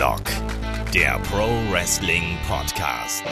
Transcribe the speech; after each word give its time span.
Headlock, 0.00 0.22
der 0.94 1.18
Pro 1.30 1.46
Wrestling 1.70 2.38
Podcast. 2.48 3.22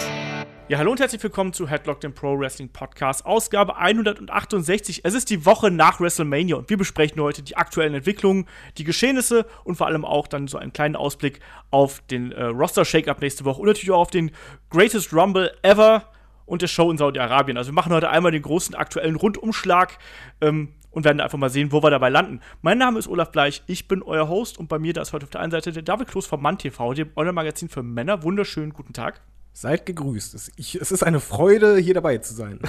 Ja, 0.68 0.76
hallo 0.76 0.90
und 0.90 1.00
herzlich 1.00 1.22
willkommen 1.22 1.54
zu 1.54 1.66
Headlock, 1.66 2.02
dem 2.02 2.12
Pro 2.12 2.38
Wrestling 2.38 2.68
Podcast, 2.68 3.24
Ausgabe 3.24 3.78
168. 3.78 5.00
Es 5.02 5.14
ist 5.14 5.30
die 5.30 5.46
Woche 5.46 5.70
nach 5.70 5.98
WrestleMania 5.98 6.56
und 6.56 6.68
wir 6.68 6.76
besprechen 6.76 7.22
heute 7.22 7.42
die 7.42 7.56
aktuellen 7.56 7.94
Entwicklungen, 7.94 8.44
die 8.76 8.84
Geschehnisse 8.84 9.46
und 9.64 9.76
vor 9.76 9.86
allem 9.86 10.04
auch 10.04 10.26
dann 10.26 10.46
so 10.46 10.58
einen 10.58 10.74
kleinen 10.74 10.94
Ausblick 10.94 11.40
auf 11.70 12.02
den 12.10 12.32
äh, 12.32 12.44
Roster-Shake-Up 12.44 13.22
nächste 13.22 13.46
Woche 13.46 13.62
und 13.62 13.68
natürlich 13.68 13.90
auch 13.90 14.00
auf 14.00 14.10
den 14.10 14.30
Greatest 14.68 15.14
Rumble 15.14 15.50
ever 15.62 16.04
und 16.44 16.60
der 16.60 16.68
Show 16.68 16.90
in 16.90 16.98
Saudi-Arabien. 16.98 17.56
Also 17.56 17.70
wir 17.70 17.76
machen 17.76 17.94
heute 17.94 18.10
einmal 18.10 18.32
den 18.32 18.42
großen 18.42 18.74
aktuellen 18.74 19.16
Rundumschlag 19.16 19.98
ähm, 20.42 20.74
und 20.90 21.04
werden 21.04 21.20
einfach 21.20 21.38
mal 21.38 21.50
sehen, 21.50 21.72
wo 21.72 21.82
wir 21.82 21.90
dabei 21.90 22.08
landen. 22.08 22.40
Mein 22.62 22.78
Name 22.78 22.98
ist 22.98 23.08
Olaf 23.08 23.30
Bleich, 23.30 23.62
ich 23.66 23.88
bin 23.88 24.02
euer 24.02 24.28
Host 24.28 24.58
und 24.58 24.68
bei 24.68 24.78
mir 24.78 24.92
da 24.92 25.02
ist 25.02 25.12
heute 25.12 25.24
auf 25.24 25.30
der 25.30 25.40
einen 25.40 25.50
Seite 25.50 25.72
der 25.72 25.82
David 25.82 26.08
Kloß 26.08 26.26
vom 26.26 26.42
Mann 26.42 26.58
TV, 26.58 26.94
dem 26.94 27.10
Online-Magazin 27.16 27.68
für 27.68 27.82
Männer. 27.82 28.22
Wunderschönen 28.22 28.72
guten 28.72 28.92
Tag. 28.92 29.20
Seid 29.52 29.86
gegrüßt. 29.86 30.34
Es, 30.34 30.52
ich, 30.56 30.76
es 30.76 30.92
ist 30.92 31.02
eine 31.02 31.20
Freude, 31.20 31.78
hier 31.78 31.94
dabei 31.94 32.18
zu 32.18 32.34
sein. 32.34 32.60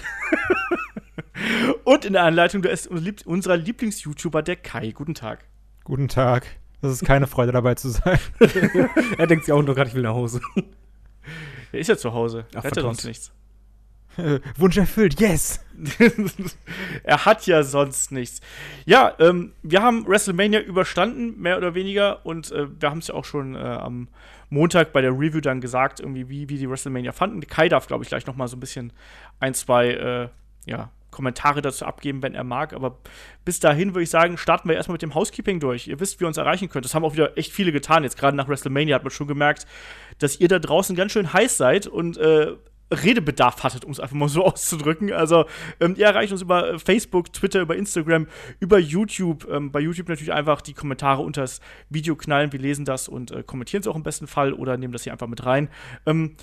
und 1.84 2.06
in 2.06 2.14
der 2.14 2.24
Anleitung 2.24 2.62
da 2.62 2.70
ist 2.70 2.88
unser 2.88 3.58
Lieblings-YouTuber, 3.58 4.42
der 4.42 4.56
Kai. 4.56 4.92
Guten 4.92 5.14
Tag. 5.14 5.46
Guten 5.84 6.08
Tag. 6.08 6.48
Das 6.82 6.92
ist 6.92 7.06
keine 7.06 7.28
Freude, 7.28 7.52
dabei 7.52 7.76
zu 7.76 7.90
sein. 7.90 8.20
er 9.18 9.28
denkt 9.28 9.46
sich 9.46 9.54
auch 9.54 9.62
nur 9.62 9.76
gerade, 9.76 9.90
ich 9.90 9.96
will 9.96 10.04
nach 10.04 10.14
Hause. 10.14 10.42
Er 11.72 11.80
ist 11.80 11.88
ja 11.88 11.98
zu 11.98 12.14
Hause. 12.14 12.46
Ach, 12.56 12.64
er 12.64 12.72
hat 12.72 12.76
ja 12.76 12.82
sonst 12.82 13.06
nichts. 13.06 13.32
Wunsch 14.58 14.78
erfüllt, 14.78 15.20
yes! 15.20 15.66
er 17.04 17.26
hat 17.26 17.48
ja 17.48 17.64
sonst 17.64 18.12
nichts. 18.12 18.42
Ja, 18.86 19.14
ähm, 19.20 19.54
wir 19.64 19.82
haben 19.82 20.08
WrestleMania 20.08 20.62
überstanden, 20.62 21.40
mehr 21.40 21.58
oder 21.58 21.74
weniger, 21.74 22.26
und 22.26 22.52
äh, 22.52 22.68
wir 22.80 22.90
haben 22.90 23.00
es 23.00 23.08
ja 23.08 23.16
auch 23.16 23.26
schon 23.26 23.56
äh, 23.56 23.60
am 23.60 24.08
Montag 24.50 24.92
bei 24.94 25.02
der 25.02 25.12
Review 25.12 25.42
dann 25.42 25.62
gesagt, 25.62 26.00
irgendwie, 26.00 26.30
wie 26.30 26.50
wir 26.50 26.58
die 26.58 26.70
WrestleMania 26.70 27.12
fanden. 27.12 27.42
Kai 27.42 27.70
darf, 27.70 27.88
glaube 27.88 28.04
ich, 28.04 28.10
gleich 28.10 28.26
noch 28.26 28.36
mal 28.36 28.48
so 28.48 28.58
ein 28.58 28.60
bisschen 28.60 28.92
ein, 29.40 29.54
zwei, 29.54 29.90
äh, 29.90 30.30
ja, 30.66 30.90
Kommentare 31.12 31.62
dazu 31.62 31.86
abgeben, 31.86 32.22
wenn 32.22 32.36
er 32.36 32.44
mag. 32.44 32.74
Aber 32.74 32.98
bis 33.46 33.60
dahin 33.60 33.94
würde 33.94 34.04
ich 34.04 34.10
sagen, 34.10 34.38
starten 34.38 34.70
wir 34.70 34.76
erstmal 34.76 34.94
mit 34.94 35.02
dem 35.02 35.16
Housekeeping 35.16 35.60
durch. 35.60 35.88
Ihr 35.88 36.00
wisst, 36.00 36.20
wie 36.20 36.26
ihr 36.26 36.28
uns 36.28 36.38
erreichen 36.38 36.70
könnt. 36.70 36.86
Das 36.86 36.94
haben 36.94 37.04
auch 37.04 37.14
wieder 37.14 37.38
echt 37.38 37.52
viele 37.52 37.72
getan. 37.72 38.04
Jetzt 38.04 38.18
gerade 38.18 38.38
nach 38.38 38.48
WrestleMania 38.48 38.96
hat 38.96 39.04
man 39.04 39.12
schon 39.12 39.28
gemerkt, 39.28 39.66
dass 40.20 40.40
ihr 40.40 40.48
da 40.48 40.60
draußen 40.60 40.96
ganz 40.96 41.12
schön 41.12 41.34
heiß 41.34 41.58
seid 41.58 41.88
und 41.88 42.18
äh, 42.18 42.54
Redebedarf 42.92 43.64
hattet, 43.64 43.86
um 43.86 43.92
es 43.92 44.00
einfach 44.00 44.16
mal 44.16 44.30
so 44.30 44.46
auszudrücken. 44.46 45.12
Also, 45.14 45.46
ähm, 45.80 45.96
ihr 45.98 46.06
erreicht 46.06 46.32
uns 46.32 46.42
über 46.42 46.74
äh, 46.74 46.80
Facebook, 46.80 47.34
Twitter, 47.34 47.62
über 47.62 47.76
Instagram, 47.76 48.28
über 48.60 48.80
YouTube. 48.80 49.48
Ähm, 49.50 49.72
bei 49.72 49.80
YouTube 49.80 50.10
natürlich 50.10 50.34
einfach 50.34 50.62
die 50.62 50.74
Kommentare 50.74 51.22
unter 51.22 51.42
das 51.42 51.62
Video 51.90 52.16
knallen. 52.16 52.52
Wir 52.52 52.60
lesen 52.60 52.86
das 52.86 53.08
und 53.08 53.32
äh, 53.32 53.44
kommentieren 53.44 53.82
es 53.82 53.88
auch 53.88 53.96
im 53.96 54.04
besten 54.04 54.28
Fall 54.28 54.54
oder 54.54 54.78
nehmen 54.78 54.94
das 54.94 55.04
hier 55.04 55.14
einfach 55.14 55.28
mit 55.28 55.46
rein. 55.46 55.70
Ähm, 56.06 56.36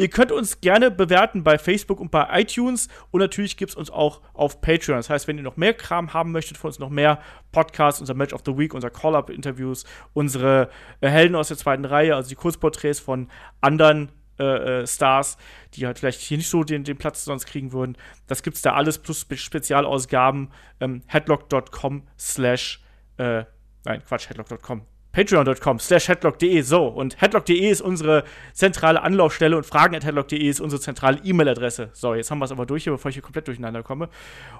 Ihr 0.00 0.08
könnt 0.08 0.32
uns 0.32 0.62
gerne 0.62 0.90
bewerten 0.90 1.44
bei 1.44 1.58
Facebook 1.58 2.00
und 2.00 2.10
bei 2.10 2.26
iTunes 2.40 2.88
und 3.10 3.20
natürlich 3.20 3.58
gibt 3.58 3.72
es 3.72 3.76
uns 3.76 3.90
auch 3.90 4.22
auf 4.32 4.62
Patreon. 4.62 4.96
Das 4.96 5.10
heißt, 5.10 5.28
wenn 5.28 5.36
ihr 5.36 5.42
noch 5.42 5.58
mehr 5.58 5.74
Kram 5.74 6.14
haben 6.14 6.32
möchtet 6.32 6.56
von 6.56 6.68
uns, 6.68 6.78
noch 6.78 6.88
mehr 6.88 7.20
Podcasts, 7.52 8.00
unser 8.00 8.14
Match 8.14 8.32
of 8.32 8.40
the 8.46 8.56
Week, 8.56 8.72
unser 8.72 8.88
Call-Up-Interviews, 8.88 9.84
unsere 10.14 10.70
äh, 11.02 11.10
Helden 11.10 11.36
aus 11.36 11.48
der 11.48 11.58
zweiten 11.58 11.84
Reihe, 11.84 12.16
also 12.16 12.30
die 12.30 12.34
Kurzporträts 12.34 12.98
von 12.98 13.28
anderen 13.60 14.10
äh, 14.40 14.80
äh, 14.80 14.86
Stars, 14.86 15.36
die 15.74 15.86
halt 15.86 15.98
vielleicht 15.98 16.20
hier 16.20 16.38
nicht 16.38 16.48
so 16.48 16.64
den, 16.64 16.84
den 16.84 16.96
Platz 16.96 17.24
sonst 17.24 17.46
kriegen 17.46 17.72
würden. 17.72 17.96
Das 18.26 18.42
gibt's 18.42 18.62
da 18.62 18.72
alles 18.72 18.98
plus 18.98 19.20
Spe 19.20 19.36
Spezialausgaben. 19.36 20.50
Ähm, 20.80 21.02
headlock.com 21.06 22.08
slash 22.18 22.82
äh, 23.18 23.44
nein, 23.84 24.02
Quatsch, 24.06 24.28
headlock.com. 24.28 24.82
Patreon.com 25.12 25.78
slash 25.80 26.08
headlock.de. 26.08 26.62
So, 26.62 26.86
und 26.86 27.20
headlock.de 27.20 27.68
ist 27.68 27.80
unsere 27.80 28.24
zentrale 28.52 29.02
Anlaufstelle 29.02 29.56
und 29.56 29.66
fragen 29.66 29.94
at 29.96 30.04
headlock.de 30.04 30.38
ist 30.38 30.60
unsere 30.60 30.80
zentrale 30.80 31.18
E-Mail-Adresse. 31.24 31.90
So, 31.92 32.14
jetzt 32.14 32.30
haben 32.30 32.38
wir 32.38 32.44
es 32.44 32.52
aber 32.52 32.64
durch, 32.64 32.84
bevor 32.84 33.08
ich 33.08 33.16
hier 33.16 33.22
komplett 33.22 33.48
durcheinander 33.48 33.82
komme. 33.82 34.08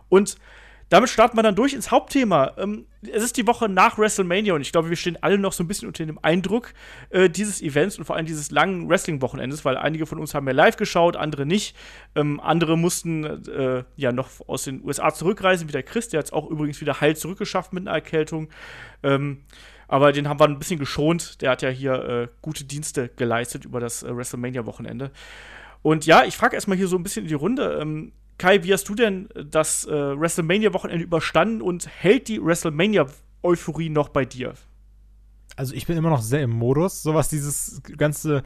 Und 0.08 0.36
damit 0.90 1.08
starten 1.08 1.38
wir 1.38 1.42
dann 1.42 1.54
durch 1.54 1.72
ins 1.72 1.90
Hauptthema. 1.90 2.52
Ähm, 2.58 2.84
es 3.02 3.22
ist 3.22 3.36
die 3.36 3.46
Woche 3.46 3.68
nach 3.68 3.96
WrestleMania 3.96 4.54
und 4.54 4.60
ich 4.60 4.72
glaube, 4.72 4.90
wir 4.90 4.96
stehen 4.96 5.16
alle 5.22 5.38
noch 5.38 5.52
so 5.52 5.64
ein 5.64 5.68
bisschen 5.68 5.88
unter 5.88 6.04
dem 6.04 6.18
Eindruck 6.20 6.74
äh, 7.10 7.30
dieses 7.30 7.62
Events 7.62 7.96
und 7.96 8.04
vor 8.04 8.16
allem 8.16 8.26
dieses 8.26 8.50
langen 8.50 8.88
Wrestling-Wochenendes, 8.88 9.64
weil 9.64 9.76
einige 9.76 10.04
von 10.04 10.18
uns 10.18 10.34
haben 10.34 10.46
ja 10.48 10.52
live 10.52 10.76
geschaut, 10.76 11.16
andere 11.16 11.46
nicht. 11.46 11.76
Ähm, 12.16 12.40
andere 12.40 12.76
mussten 12.76 13.24
äh, 13.24 13.84
ja 13.96 14.12
noch 14.12 14.28
aus 14.48 14.64
den 14.64 14.84
USA 14.84 15.14
zurückreisen, 15.14 15.68
wie 15.68 15.72
der 15.72 15.84
Chris, 15.84 16.08
der 16.08 16.18
hat 16.18 16.26
es 16.26 16.32
auch 16.32 16.50
übrigens 16.50 16.80
wieder 16.80 17.00
heil 17.00 17.16
zurückgeschafft 17.16 17.72
mit 17.72 17.86
einer 17.86 17.96
Erkältung. 17.96 18.48
Ähm, 19.04 19.44
aber 19.86 20.12
den 20.12 20.28
haben 20.28 20.40
wir 20.40 20.46
ein 20.46 20.58
bisschen 20.58 20.78
geschont. 20.78 21.40
Der 21.40 21.50
hat 21.50 21.62
ja 21.62 21.68
hier 21.68 21.94
äh, 21.94 22.28
gute 22.42 22.64
Dienste 22.64 23.10
geleistet 23.16 23.64
über 23.64 23.80
das 23.80 24.02
äh, 24.02 24.16
WrestleMania-Wochenende. 24.16 25.12
Und 25.82 26.04
ja, 26.04 26.24
ich 26.24 26.36
frage 26.36 26.56
erstmal 26.56 26.76
hier 26.76 26.88
so 26.88 26.96
ein 26.96 27.02
bisschen 27.02 27.24
in 27.24 27.28
die 27.28 27.34
Runde. 27.34 27.78
Ähm, 27.80 28.12
Kai, 28.40 28.62
wie 28.62 28.72
hast 28.72 28.88
du 28.88 28.94
denn 28.94 29.28
das 29.34 29.84
äh, 29.84 29.90
WrestleMania-Wochenende 29.92 31.04
überstanden 31.04 31.60
und 31.60 31.86
hält 31.86 32.26
die 32.26 32.42
WrestleMania-Euphorie 32.42 33.90
noch 33.90 34.08
bei 34.08 34.24
dir? 34.24 34.54
Also 35.56 35.74
ich 35.74 35.86
bin 35.86 35.98
immer 35.98 36.08
noch 36.08 36.22
sehr 36.22 36.40
im 36.40 36.50
Modus, 36.52 37.02
so 37.02 37.12
was 37.12 37.28
dieses 37.28 37.82
ganze 37.98 38.42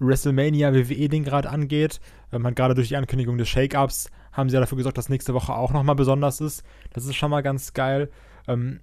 WrestleMania-WWE-Ding 0.00 1.24
gerade 1.24 1.48
angeht. 1.48 1.98
Man 2.30 2.54
gerade 2.54 2.74
durch 2.74 2.88
die 2.88 2.96
Ankündigung 2.96 3.38
des 3.38 3.48
Shake-Ups 3.48 4.10
haben 4.32 4.50
sie 4.50 4.54
ja 4.54 4.60
dafür 4.60 4.76
gesorgt, 4.76 4.98
dass 4.98 5.08
nächste 5.08 5.32
Woche 5.32 5.54
auch 5.54 5.72
nochmal 5.72 5.94
besonders 5.94 6.42
ist. 6.42 6.62
Das 6.92 7.06
ist 7.06 7.16
schon 7.16 7.30
mal 7.30 7.40
ganz 7.40 7.72
geil. 7.72 8.10
Ähm, 8.46 8.80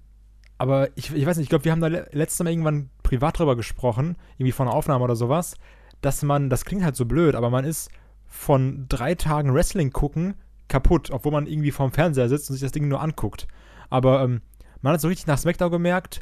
aber 0.58 0.88
ich, 0.96 1.14
ich 1.14 1.26
weiß 1.26 1.36
nicht, 1.36 1.44
ich 1.44 1.50
glaube, 1.50 1.64
wir 1.64 1.70
haben 1.70 1.80
da 1.80 1.86
letztes 1.86 2.40
Mal 2.40 2.50
irgendwann 2.50 2.90
privat 3.04 3.38
drüber 3.38 3.54
gesprochen, 3.54 4.16
irgendwie 4.36 4.50
von 4.50 4.66
einer 4.66 4.76
Aufnahme 4.76 5.04
oder 5.04 5.14
sowas, 5.14 5.54
dass 6.00 6.24
man, 6.24 6.50
das 6.50 6.64
klingt 6.64 6.82
halt 6.82 6.96
so 6.96 7.04
blöd, 7.04 7.36
aber 7.36 7.50
man 7.50 7.64
ist 7.64 7.88
von 8.26 8.86
drei 8.88 9.14
Tagen 9.14 9.54
Wrestling 9.54 9.92
gucken 9.92 10.34
kaputt, 10.68 11.10
obwohl 11.10 11.32
man 11.32 11.46
irgendwie 11.46 11.70
vorm 11.70 11.92
Fernseher 11.92 12.28
sitzt 12.28 12.50
und 12.50 12.54
sich 12.54 12.62
das 12.62 12.72
Ding 12.72 12.88
nur 12.88 13.00
anguckt. 13.00 13.46
Aber 13.90 14.22
ähm, 14.22 14.42
man 14.80 14.94
hat 14.94 15.00
so 15.00 15.08
richtig 15.08 15.26
nach 15.26 15.38
SmackDown 15.38 15.70
gemerkt, 15.70 16.20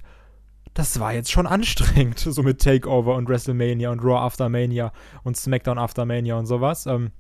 das 0.75 0.99
war 0.99 1.13
jetzt 1.13 1.31
schon 1.31 1.47
anstrengend, 1.47 2.19
so 2.19 2.43
mit 2.43 2.61
Takeover 2.61 3.15
und 3.15 3.29
WrestleMania 3.29 3.91
und 3.91 4.01
Raw 4.01 4.19
After 4.19 4.49
Mania 4.49 4.93
und 5.23 5.37
SmackDown 5.37 5.79
After 5.79 6.05
Mania 6.05 6.37
und 6.37 6.47
sowas. 6.47 6.87
Ähm, 6.87 7.13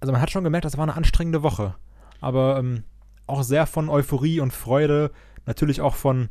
also 0.00 0.12
man 0.12 0.20
hat 0.20 0.30
schon 0.30 0.44
gemerkt, 0.44 0.64
das 0.64 0.76
war 0.76 0.84
eine 0.84 0.96
anstrengende 0.96 1.42
Woche. 1.42 1.74
Aber 2.20 2.58
ähm, 2.58 2.84
auch 3.26 3.42
sehr 3.42 3.66
von 3.66 3.88
Euphorie 3.88 4.40
und 4.40 4.52
Freude, 4.52 5.10
natürlich 5.46 5.80
auch 5.80 5.94
von 5.94 6.28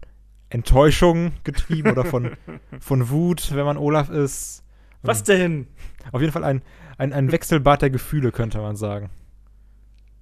Enttäuschung 0.49 1.33
getrieben 1.43 1.91
oder 1.91 2.05
von, 2.05 2.37
von 2.79 3.09
Wut, 3.09 3.53
wenn 3.55 3.65
man 3.65 3.77
Olaf 3.77 4.09
ist. 4.09 4.63
Was 5.01 5.23
denn? 5.23 5.67
Auf 6.11 6.21
jeden 6.21 6.33
Fall 6.33 6.43
ein, 6.43 6.61
ein, 6.97 7.13
ein 7.13 7.31
Wechselbad 7.31 7.81
der 7.81 7.89
Gefühle, 7.89 8.31
könnte 8.31 8.59
man 8.59 8.75
sagen. 8.75 9.09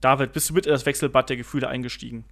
David, 0.04 0.34
bist 0.34 0.50
du 0.50 0.54
mit 0.54 0.66
in 0.66 0.74
das 0.74 0.86
Wechselbad 0.86 1.30
der 1.30 1.38
Gefühle 1.38 1.70
eingestiegen? 1.70 2.26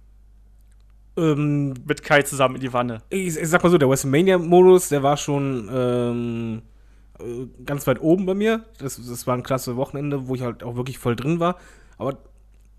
Ähm, 1.16 1.74
mit 1.86 2.02
Kai 2.02 2.22
zusammen 2.22 2.56
in 2.56 2.60
die 2.60 2.72
Wanne. 2.72 3.02
Ich, 3.08 3.36
ich 3.36 3.48
sag 3.48 3.62
mal 3.62 3.70
so, 3.70 3.78
der 3.78 3.88
WrestleMania-Modus, 3.88 4.90
der 4.90 5.02
war 5.02 5.16
schon 5.16 5.70
ähm, 5.72 6.62
äh, 7.18 7.46
ganz 7.64 7.86
weit 7.86 8.00
oben 8.00 8.26
bei 8.26 8.34
mir. 8.34 8.64
Das, 8.78 8.96
das 8.96 9.26
war 9.26 9.34
ein 9.34 9.42
klasse 9.42 9.76
Wochenende, 9.76 10.28
wo 10.28 10.34
ich 10.34 10.42
halt 10.42 10.62
auch 10.62 10.76
wirklich 10.76 10.98
voll 10.98 11.16
drin 11.16 11.40
war. 11.40 11.56
Aber 11.96 12.18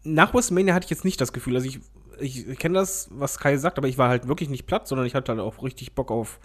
nach 0.04 0.31
WrestleMania 0.34 0.76
hatte 0.76 0.86
ich 0.86 0.92
jetzt 0.92 1.06
nicht 1.06 1.20
das 1.20 1.34
Gefühl, 1.34 1.56
also 1.56 1.68
ich, 1.68 1.80
ich, 2.20 2.48
ich 2.48 2.60
kenne 2.60 2.75
das, 2.75 3.10
was 3.12 3.40
Kai 3.40 3.58
sagt, 3.58 3.80
aber 3.80 3.88
ich 3.88 3.98
war 3.98 4.10
halt 4.10 4.28
wirklich 4.28 4.50
nicht 4.50 4.68
platt, 4.68 4.88
sondern 4.88 5.08
ich 5.08 5.16
hatte 5.16 5.31
halt 5.31 5.42
auch 5.42 5.64
richtig 5.64 5.96
Bock 5.96 6.12
auf 6.12 6.40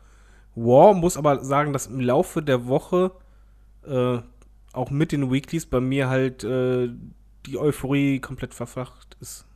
War. 0.54 0.94
Muss 0.94 1.18
aber 1.18 1.44
sagen, 1.44 1.74
dass 1.74 1.86
im 1.86 2.00
Laufe 2.00 2.42
der 2.42 2.66
Woche 2.66 3.12
äh, 3.86 4.18
auch 4.72 4.90
mit 4.90 5.12
den 5.12 5.30
Weeklies 5.30 5.66
bei 5.66 5.80
mir 5.80 6.08
halt 6.08 6.44
äh, 6.44 6.90
die 7.48 7.58
Euphorie 7.58 8.20
komplett 8.20 8.54
verflacht 8.54 9.16
ist. 9.20 9.46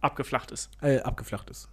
Abgeflacht 0.00 0.50
ist. 0.50 0.70
Äh, 0.80 1.00
abgeflacht 1.00 1.50
ist. 1.50 1.68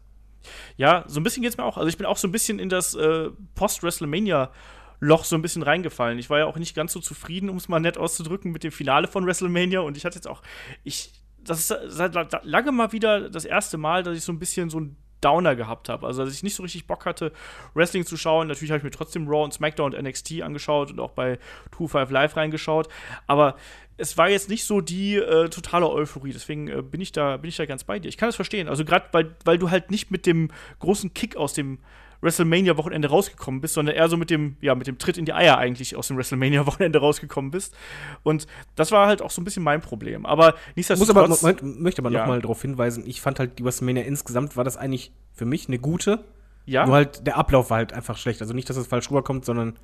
Ja, 0.77 1.03
so 1.07 1.19
ein 1.19 1.23
bisschen 1.23 1.41
geht 1.43 1.51
es 1.51 1.57
mir 1.57 1.63
auch. 1.63 1.77
Also 1.77 1.89
ich 1.89 1.97
bin 1.97 2.05
auch 2.05 2.17
so 2.17 2.27
ein 2.27 2.31
bisschen 2.31 2.59
in 2.59 2.69
das 2.69 2.93
äh, 2.93 3.29
Post-WrestleMania 3.55 4.51
Loch 4.99 5.25
so 5.25 5.35
ein 5.35 5.41
bisschen 5.41 5.61
reingefallen. 5.61 6.17
Ich 6.17 6.29
war 6.29 6.39
ja 6.39 6.45
auch 6.45 6.57
nicht 6.57 6.75
ganz 6.75 6.91
so 6.91 6.99
zufrieden, 6.99 7.49
um 7.49 7.57
es 7.57 7.67
mal 7.67 7.79
nett 7.79 7.97
auszudrücken, 7.97 8.51
mit 8.51 8.63
dem 8.63 8.71
Finale 8.71 9.07
von 9.07 9.25
WrestleMania. 9.25 9.81
Und 9.81 9.95
ich 9.95 10.05
hatte 10.05 10.15
jetzt 10.15 10.27
auch, 10.27 10.41
ich, 10.83 11.11
das 11.43 11.59
ist 11.59 11.91
seit 11.91 12.15
lange 12.43 12.71
mal 12.71 12.91
wieder 12.91 13.29
das 13.29 13.45
erste 13.45 13.77
Mal, 13.77 14.01
dass 14.01 14.17
ich 14.17 14.23
so 14.23 14.31
ein 14.31 14.39
bisschen 14.39 14.69
so 14.71 14.79
ein 14.79 14.97
Downer 15.21 15.55
gehabt 15.55 15.89
habe. 15.89 16.05
Also, 16.05 16.23
dass 16.23 16.33
ich 16.33 16.43
nicht 16.43 16.55
so 16.55 16.63
richtig 16.63 16.87
Bock 16.87 17.05
hatte, 17.05 17.31
Wrestling 17.73 18.05
zu 18.05 18.17
schauen. 18.17 18.47
Natürlich 18.47 18.71
habe 18.71 18.77
ich 18.77 18.83
mir 18.83 18.91
trotzdem 18.91 19.27
Raw 19.27 19.43
und 19.43 19.53
SmackDown 19.53 19.93
und 19.93 20.03
NXT 20.03 20.41
angeschaut 20.41 20.91
und 20.91 20.99
auch 20.99 21.11
bei 21.11 21.39
2-5 21.77 22.11
Live 22.11 22.35
reingeschaut. 22.35 22.87
Aber 23.25 23.55
es 23.97 24.17
war 24.17 24.29
jetzt 24.29 24.49
nicht 24.49 24.65
so 24.65 24.81
die 24.81 25.15
äh, 25.15 25.49
totale 25.49 25.89
Euphorie. 25.89 26.31
Deswegen 26.31 26.67
äh, 26.67 26.81
bin, 26.81 27.01
ich 27.01 27.11
da, 27.11 27.37
bin 27.37 27.49
ich 27.49 27.57
da 27.57 27.65
ganz 27.65 27.83
bei 27.83 27.99
dir. 27.99 28.09
Ich 28.09 28.17
kann 28.17 28.29
das 28.29 28.35
verstehen. 28.35 28.67
Also, 28.67 28.85
gerade 28.85 29.07
weil, 29.11 29.35
weil 29.43 29.57
du 29.57 29.71
halt 29.71 29.91
nicht 29.91 30.11
mit 30.11 30.25
dem 30.25 30.51
großen 30.79 31.13
Kick 31.13 31.35
aus 31.35 31.53
dem 31.53 31.79
WrestleMania-Wochenende 32.21 33.09
rausgekommen 33.09 33.61
bist, 33.61 33.75
sondern 33.75 33.95
eher 33.95 34.09
so 34.09 34.17
mit 34.17 34.29
dem, 34.29 34.57
ja, 34.61 34.75
mit 34.75 34.87
dem 34.87 34.97
Tritt 34.97 35.17
in 35.17 35.25
die 35.25 35.33
Eier 35.33 35.57
eigentlich 35.57 35.95
aus 35.95 36.07
dem 36.07 36.17
WrestleMania-Wochenende 36.17 36.99
rausgekommen 36.99 37.51
bist. 37.51 37.75
Und 38.23 38.47
das 38.75 38.91
war 38.91 39.07
halt 39.07 39.21
auch 39.21 39.31
so 39.31 39.41
ein 39.41 39.45
bisschen 39.45 39.63
mein 39.63 39.81
Problem. 39.81 40.25
Aber 40.25 40.55
nichtsdestotrotz. 40.75 41.29
Muss 41.29 41.43
aber, 41.43 41.63
möchte 41.63 42.01
aber 42.01 42.11
ja. 42.11 42.19
nochmal 42.19 42.41
darauf 42.41 42.61
hinweisen, 42.61 43.03
ich 43.05 43.21
fand 43.21 43.39
halt 43.39 43.59
die 43.59 43.65
WrestleMania 43.65 44.03
insgesamt 44.03 44.57
war 44.57 44.63
das 44.63 44.77
eigentlich 44.77 45.11
für 45.33 45.45
mich 45.45 45.67
eine 45.67 45.79
gute 45.79 46.23
Ja. 46.65 46.85
Nur 46.85 46.95
halt, 46.95 47.25
der 47.25 47.37
Ablauf 47.37 47.69
war 47.69 47.77
halt 47.77 47.93
einfach 47.93 48.17
schlecht. 48.17 48.41
Also 48.41 48.53
nicht, 48.53 48.69
dass 48.69 48.77
es 48.77 48.87
falsch 48.87 49.09
rüberkommt, 49.09 49.45
sondern 49.45 49.77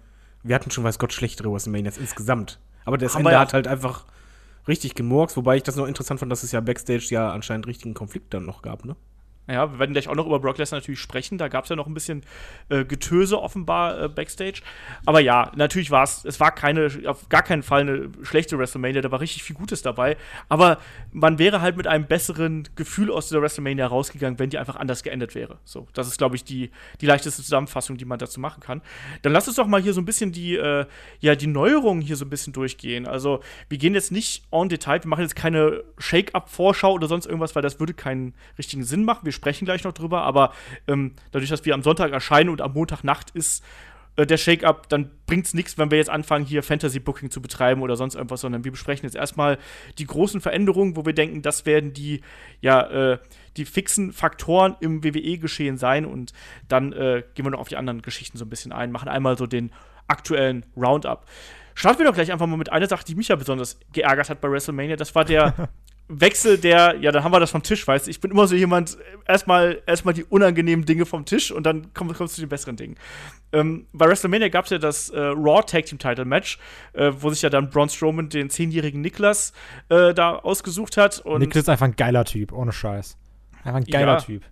wir 0.43 0.55
hatten 0.55 0.71
schon, 0.71 0.83
weiß 0.83 0.99
Gott, 0.99 1.13
schlechtere 1.13 1.51
WrestleManias 1.51 1.97
insgesamt. 1.97 2.59
Aber 2.85 2.97
das 2.97 3.13
Haben 3.13 3.25
Ende 3.25 3.39
hat 3.39 3.53
halt 3.53 3.67
einfach 3.67 4.05
richtig 4.67 4.95
gemurks, 4.95 5.37
wobei 5.37 5.57
ich 5.57 5.63
das 5.63 5.75
noch 5.75 5.87
interessant 5.87 6.19
fand, 6.19 6.31
dass 6.31 6.43
es 6.43 6.51
ja 6.51 6.59
Backstage 6.59 7.07
ja 7.09 7.31
anscheinend 7.31 7.67
richtigen 7.67 7.93
Konflikt 7.93 8.33
dann 8.33 8.45
noch 8.45 8.61
gab, 8.61 8.85
ne? 8.85 8.95
Ja, 9.47 9.69
wir 9.73 9.79
werden 9.79 9.91
gleich 9.91 10.07
auch 10.07 10.15
noch 10.15 10.25
über 10.25 10.39
Brock 10.39 10.57
Lesnar 10.57 10.79
natürlich 10.79 11.01
sprechen. 11.01 11.37
Da 11.37 11.49
gab 11.49 11.65
es 11.65 11.69
ja 11.69 11.75
noch 11.75 11.87
ein 11.87 11.93
bisschen 11.93 12.21
äh, 12.69 12.85
Getöse 12.85 13.41
offenbar 13.41 14.01
äh, 14.01 14.07
backstage. 14.07 14.61
Aber 15.05 15.19
ja, 15.19 15.51
natürlich 15.55 15.91
war 15.91 16.03
es, 16.03 16.23
es 16.23 16.39
war 16.39 16.51
keine, 16.51 16.89
auf 17.07 17.27
gar 17.27 17.43
keinen 17.43 17.61
Fall 17.61 17.81
eine 17.81 18.09
schlechte 18.21 18.57
WrestleMania. 18.57 19.01
Da 19.01 19.11
war 19.11 19.19
richtig 19.19 19.43
viel 19.43 19.57
Gutes 19.57 19.81
dabei. 19.81 20.15
Aber 20.47 20.77
man 21.11 21.39
wäre 21.39 21.59
halt 21.59 21.75
mit 21.75 21.87
einem 21.87 22.05
besseren 22.05 22.69
Gefühl 22.75 23.11
aus 23.11 23.27
dieser 23.27 23.41
WrestleMania 23.41 23.85
rausgegangen, 23.85 24.39
wenn 24.39 24.49
die 24.49 24.57
einfach 24.57 24.77
anders 24.77 25.03
geendet 25.03 25.35
wäre. 25.35 25.57
So, 25.65 25.87
das 25.91 26.07
ist, 26.07 26.17
glaube 26.17 26.37
ich, 26.37 26.45
die, 26.45 26.71
die 27.01 27.05
leichteste 27.05 27.43
Zusammenfassung, 27.43 27.97
die 27.97 28.05
man 28.05 28.19
dazu 28.19 28.39
machen 28.39 28.61
kann. 28.61 28.81
Dann 29.23 29.33
lass 29.33 29.47
uns 29.49 29.57
doch 29.57 29.67
mal 29.67 29.81
hier 29.81 29.93
so 29.93 29.99
ein 29.99 30.05
bisschen 30.05 30.31
die, 30.31 30.55
äh, 30.55 30.85
ja, 31.19 31.35
die 31.35 31.47
Neuerungen 31.47 32.01
hier 32.01 32.15
so 32.15 32.23
ein 32.23 32.29
bisschen 32.29 32.53
durchgehen. 32.53 33.05
Also, 33.05 33.41
wir 33.67 33.77
gehen 33.77 33.93
jetzt 33.93 34.13
nicht 34.13 34.45
en 34.51 34.69
Detail, 34.69 35.03
wir 35.03 35.09
machen 35.09 35.21
jetzt 35.21 35.35
keine 35.35 35.83
Shake-Up-Vorschau 35.97 36.93
oder 36.93 37.07
sonst 37.07 37.25
irgendwas, 37.25 37.55
weil 37.55 37.61
das 37.61 37.81
würde 37.81 37.93
keinen 37.93 38.33
richtigen 38.57 38.85
Sinn 38.85 39.03
machen. 39.03 39.25
Wir 39.25 39.32
sprechen 39.33 39.65
gleich 39.65 39.83
noch 39.83 39.93
drüber, 39.93 40.21
aber 40.21 40.53
ähm, 40.87 41.13
dadurch, 41.31 41.49
dass 41.49 41.65
wir 41.65 41.73
am 41.73 41.83
Sonntag 41.83 42.11
erscheinen 42.11 42.49
und 42.49 42.61
am 42.61 42.73
Montagnacht 42.73 43.31
ist 43.31 43.63
äh, 44.15 44.25
der 44.25 44.37
Shake-Up, 44.37 44.89
dann 44.89 45.09
bringt 45.25 45.47
es 45.47 45.53
nichts, 45.53 45.77
wenn 45.77 45.89
wir 45.89 45.97
jetzt 45.97 46.09
anfangen, 46.09 46.45
hier 46.45 46.61
Fantasy-Booking 46.61 47.31
zu 47.31 47.41
betreiben 47.41 47.81
oder 47.81 47.95
sonst 47.95 48.15
irgendwas, 48.15 48.41
sondern 48.41 48.63
wir 48.63 48.71
besprechen 48.71 49.05
jetzt 49.05 49.15
erstmal 49.15 49.57
die 49.97 50.05
großen 50.05 50.41
Veränderungen, 50.41 50.95
wo 50.95 51.05
wir 51.05 51.13
denken, 51.13 51.41
das 51.41 51.65
werden 51.65 51.93
die, 51.93 52.21
ja, 52.61 53.13
äh, 53.13 53.17
die 53.57 53.65
fixen 53.65 54.13
Faktoren 54.13 54.75
im 54.81 55.03
WWE-Geschehen 55.03 55.77
sein 55.77 56.05
und 56.05 56.33
dann 56.67 56.93
äh, 56.93 57.23
gehen 57.33 57.45
wir 57.45 57.51
noch 57.51 57.59
auf 57.59 57.69
die 57.69 57.77
anderen 57.77 58.01
Geschichten 58.01 58.37
so 58.37 58.45
ein 58.45 58.49
bisschen 58.49 58.71
ein, 58.71 58.91
machen 58.91 59.09
einmal 59.09 59.37
so 59.37 59.47
den 59.47 59.71
aktuellen 60.07 60.65
Roundup. 60.75 61.25
Starten 61.75 61.99
wir 61.99 62.05
doch 62.05 62.13
gleich 62.13 62.31
einfach 62.31 62.45
mal 62.45 62.57
mit 62.57 62.71
einer 62.71 62.87
Sache, 62.87 63.03
die 63.05 63.15
mich 63.15 63.29
ja 63.29 63.35
besonders 63.35 63.79
geärgert 63.93 64.29
hat 64.29 64.41
bei 64.41 64.51
WrestleMania. 64.51 64.95
Das 64.95 65.15
war 65.15 65.25
der 65.25 65.69
Wechsel 66.09 66.57
der, 66.57 66.97
ja, 66.99 67.11
dann 67.11 67.23
haben 67.23 67.31
wir 67.31 67.39
das 67.39 67.51
vom 67.51 67.63
Tisch, 67.63 67.87
weißt 67.87 68.07
du. 68.07 68.11
Ich 68.11 68.19
bin 68.19 68.31
immer 68.31 68.45
so 68.45 68.55
jemand, 68.55 68.97
erstmal 69.25 69.81
erstmal 69.85 70.13
die 70.13 70.25
unangenehmen 70.25 70.85
Dinge 70.85 71.05
vom 71.05 71.25
Tisch 71.25 71.51
und 71.51 71.63
dann 71.63 71.93
kommst 71.93 72.17
komm 72.17 72.27
du 72.27 72.33
zu 72.33 72.41
den 72.41 72.49
besseren 72.49 72.75
Dingen. 72.75 72.95
Ähm, 73.53 73.87
bei 73.93 74.07
WrestleMania 74.07 74.49
gab 74.49 74.65
es 74.65 74.71
ja 74.71 74.77
das 74.79 75.09
äh, 75.09 75.19
Raw 75.19 75.63
Tag 75.65 75.85
Team 75.85 75.99
Title 75.99 76.25
Match, 76.25 76.59
äh, 76.93 77.11
wo 77.17 77.29
sich 77.29 77.41
ja 77.41 77.49
dann 77.49 77.69
Braun 77.69 77.89
Strowman 77.89 78.29
den 78.29 78.49
zehnjährigen 78.49 79.01
Niklas 79.01 79.53
äh, 79.89 80.13
da 80.13 80.35
ausgesucht 80.35 80.97
hat. 80.97 81.19
Und 81.19 81.39
Niklas 81.39 81.63
ist 81.63 81.69
einfach 81.69 81.85
ein 81.85 81.95
geiler 81.95 82.25
Typ, 82.25 82.51
ohne 82.51 82.73
Scheiß. 82.73 83.17
Einfach 83.63 83.79
ein 83.79 83.85
geiler 83.85 84.13
Ja. 84.13 84.17
Typ. 84.19 84.43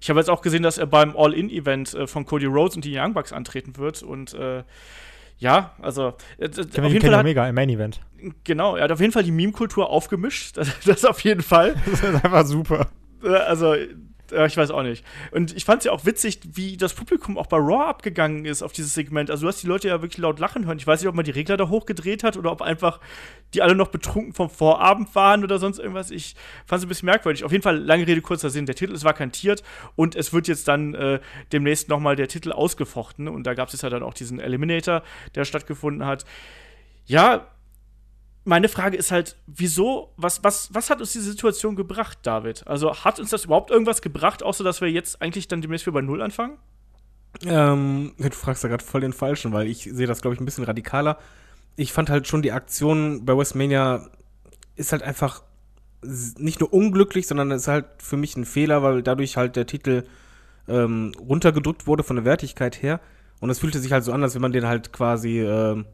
ich 0.00 0.08
habe 0.08 0.20
jetzt 0.20 0.30
auch 0.30 0.40
gesehen, 0.42 0.62
dass 0.62 0.78
er 0.78 0.86
beim 0.86 1.16
All-In-Event 1.16 1.94
äh, 1.94 2.06
von 2.06 2.24
Cody 2.26 2.46
Rhodes 2.46 2.76
und 2.76 2.84
die 2.84 2.96
Young 2.96 3.12
Bucks 3.12 3.32
antreten 3.32 3.76
wird 3.76 4.02
und 4.02 4.34
äh, 4.34 4.62
ja, 5.38 5.72
also 5.80 6.14
äh, 6.38 6.46
auf 6.48 6.54
Kevin 6.54 6.64
jeden 6.64 6.72
Fall 6.74 6.90
Kenny 7.00 7.12
hat, 7.12 7.20
Omega 7.20 7.48
im 7.48 7.54
Main 7.54 7.68
Event. 7.68 8.00
genau, 8.44 8.76
er 8.76 8.84
hat 8.84 8.92
auf 8.92 9.00
jeden 9.00 9.12
Fall 9.12 9.22
die 9.22 9.32
Meme-Kultur 9.32 9.90
aufgemischt, 9.90 10.56
das, 10.56 10.68
das 10.84 11.04
auf 11.04 11.20
jeden 11.20 11.42
Fall. 11.42 11.74
Das 11.84 12.02
ist 12.02 12.24
einfach 12.24 12.46
super. 12.46 12.88
Äh, 13.22 13.28
also, 13.28 13.74
äh, 13.74 13.88
ich 14.32 14.56
weiß 14.56 14.70
auch 14.70 14.82
nicht. 14.82 15.04
Und 15.30 15.56
ich 15.56 15.64
fand 15.64 15.80
es 15.80 15.84
ja 15.86 15.92
auch 15.92 16.04
witzig, 16.04 16.40
wie 16.44 16.76
das 16.76 16.94
Publikum 16.94 17.38
auch 17.38 17.46
bei 17.46 17.56
Raw 17.56 17.84
abgegangen 17.84 18.44
ist 18.44 18.62
auf 18.62 18.72
dieses 18.72 18.94
Segment. 18.94 19.30
Also, 19.30 19.42
du 19.42 19.48
hast 19.48 19.62
die 19.62 19.66
Leute 19.66 19.88
ja 19.88 20.02
wirklich 20.02 20.18
laut 20.18 20.38
lachen 20.38 20.66
hören. 20.66 20.78
Ich 20.78 20.86
weiß 20.86 21.00
nicht, 21.00 21.08
ob 21.08 21.14
man 21.14 21.24
die 21.24 21.30
Regler 21.30 21.56
da 21.56 21.68
hochgedreht 21.68 22.24
hat 22.24 22.36
oder 22.36 22.52
ob 22.52 22.62
einfach 22.62 23.00
die 23.54 23.62
alle 23.62 23.74
noch 23.74 23.88
betrunken 23.88 24.32
vom 24.32 24.50
Vorabend 24.50 25.14
waren 25.14 25.44
oder 25.44 25.58
sonst 25.58 25.78
irgendwas. 25.78 26.10
Ich 26.10 26.34
fand 26.66 26.80
es 26.80 26.86
ein 26.86 26.88
bisschen 26.88 27.06
merkwürdig. 27.06 27.44
Auf 27.44 27.52
jeden 27.52 27.62
Fall, 27.62 27.78
lange 27.78 28.06
Rede, 28.06 28.20
kurzer 28.20 28.50
Sinn. 28.50 28.66
Der 28.66 28.74
Titel 28.74 28.92
ist 28.92 29.04
vakantiert 29.04 29.62
und 29.94 30.16
es 30.16 30.32
wird 30.32 30.48
jetzt 30.48 30.68
dann 30.68 30.94
äh, 30.94 31.20
demnächst 31.52 31.88
nochmal 31.88 32.16
der 32.16 32.28
Titel 32.28 32.52
ausgefochten. 32.52 33.28
Und 33.28 33.44
da 33.44 33.54
gab 33.54 33.72
es 33.72 33.80
ja 33.80 33.90
dann 33.90 34.02
auch 34.02 34.14
diesen 34.14 34.40
Eliminator, 34.40 35.02
der 35.34 35.44
stattgefunden 35.44 36.06
hat. 36.06 36.24
Ja, 37.06 37.46
meine 38.46 38.68
Frage 38.68 38.96
ist 38.96 39.10
halt, 39.10 39.36
wieso, 39.48 40.12
was, 40.16 40.44
was, 40.44 40.72
was 40.72 40.88
hat 40.88 41.00
uns 41.00 41.12
diese 41.12 41.30
Situation 41.30 41.74
gebracht, 41.74 42.18
David? 42.22 42.66
Also 42.66 42.94
hat 42.94 43.18
uns 43.18 43.30
das 43.30 43.44
überhaupt 43.44 43.70
irgendwas 43.70 44.02
gebracht, 44.02 44.44
außer 44.44 44.62
dass 44.62 44.80
wir 44.80 44.88
jetzt 44.88 45.20
eigentlich 45.20 45.48
dann 45.48 45.62
demnächst 45.62 45.84
wieder 45.84 45.94
bei 45.94 46.00
Null 46.00 46.22
anfangen? 46.22 46.56
Ähm, 47.44 48.14
du 48.18 48.30
fragst 48.30 48.62
da 48.62 48.68
gerade 48.68 48.84
voll 48.84 49.00
den 49.00 49.12
Falschen, 49.12 49.52
weil 49.52 49.66
ich 49.66 49.82
sehe 49.82 50.06
das, 50.06 50.22
glaube 50.22 50.34
ich, 50.34 50.40
ein 50.40 50.44
bisschen 50.44 50.62
radikaler. 50.62 51.18
Ich 51.74 51.92
fand 51.92 52.08
halt 52.08 52.28
schon 52.28 52.40
die 52.40 52.52
Aktion 52.52 53.24
bei 53.24 53.36
WrestleMania 53.36 54.08
ist 54.76 54.92
halt 54.92 55.02
einfach 55.02 55.42
nicht 56.02 56.60
nur 56.60 56.72
unglücklich, 56.72 57.26
sondern 57.26 57.50
ist 57.50 57.66
halt 57.66 57.86
für 57.98 58.16
mich 58.16 58.36
ein 58.36 58.44
Fehler, 58.44 58.82
weil 58.82 59.02
dadurch 59.02 59.36
halt 59.36 59.56
der 59.56 59.66
Titel 59.66 60.04
ähm, 60.68 61.12
runtergedrückt 61.18 61.88
wurde 61.88 62.04
von 62.04 62.16
der 62.16 62.24
Wertigkeit 62.24 62.80
her. 62.80 63.00
Und 63.40 63.50
es 63.50 63.58
fühlte 63.58 63.80
sich 63.80 63.90
halt 63.90 64.04
so 64.04 64.12
an, 64.12 64.22
als 64.22 64.34
wenn 64.34 64.42
man 64.42 64.52
den 64.52 64.66
halt 64.66 64.92
quasi 64.92 65.40
ähm, 65.40 65.84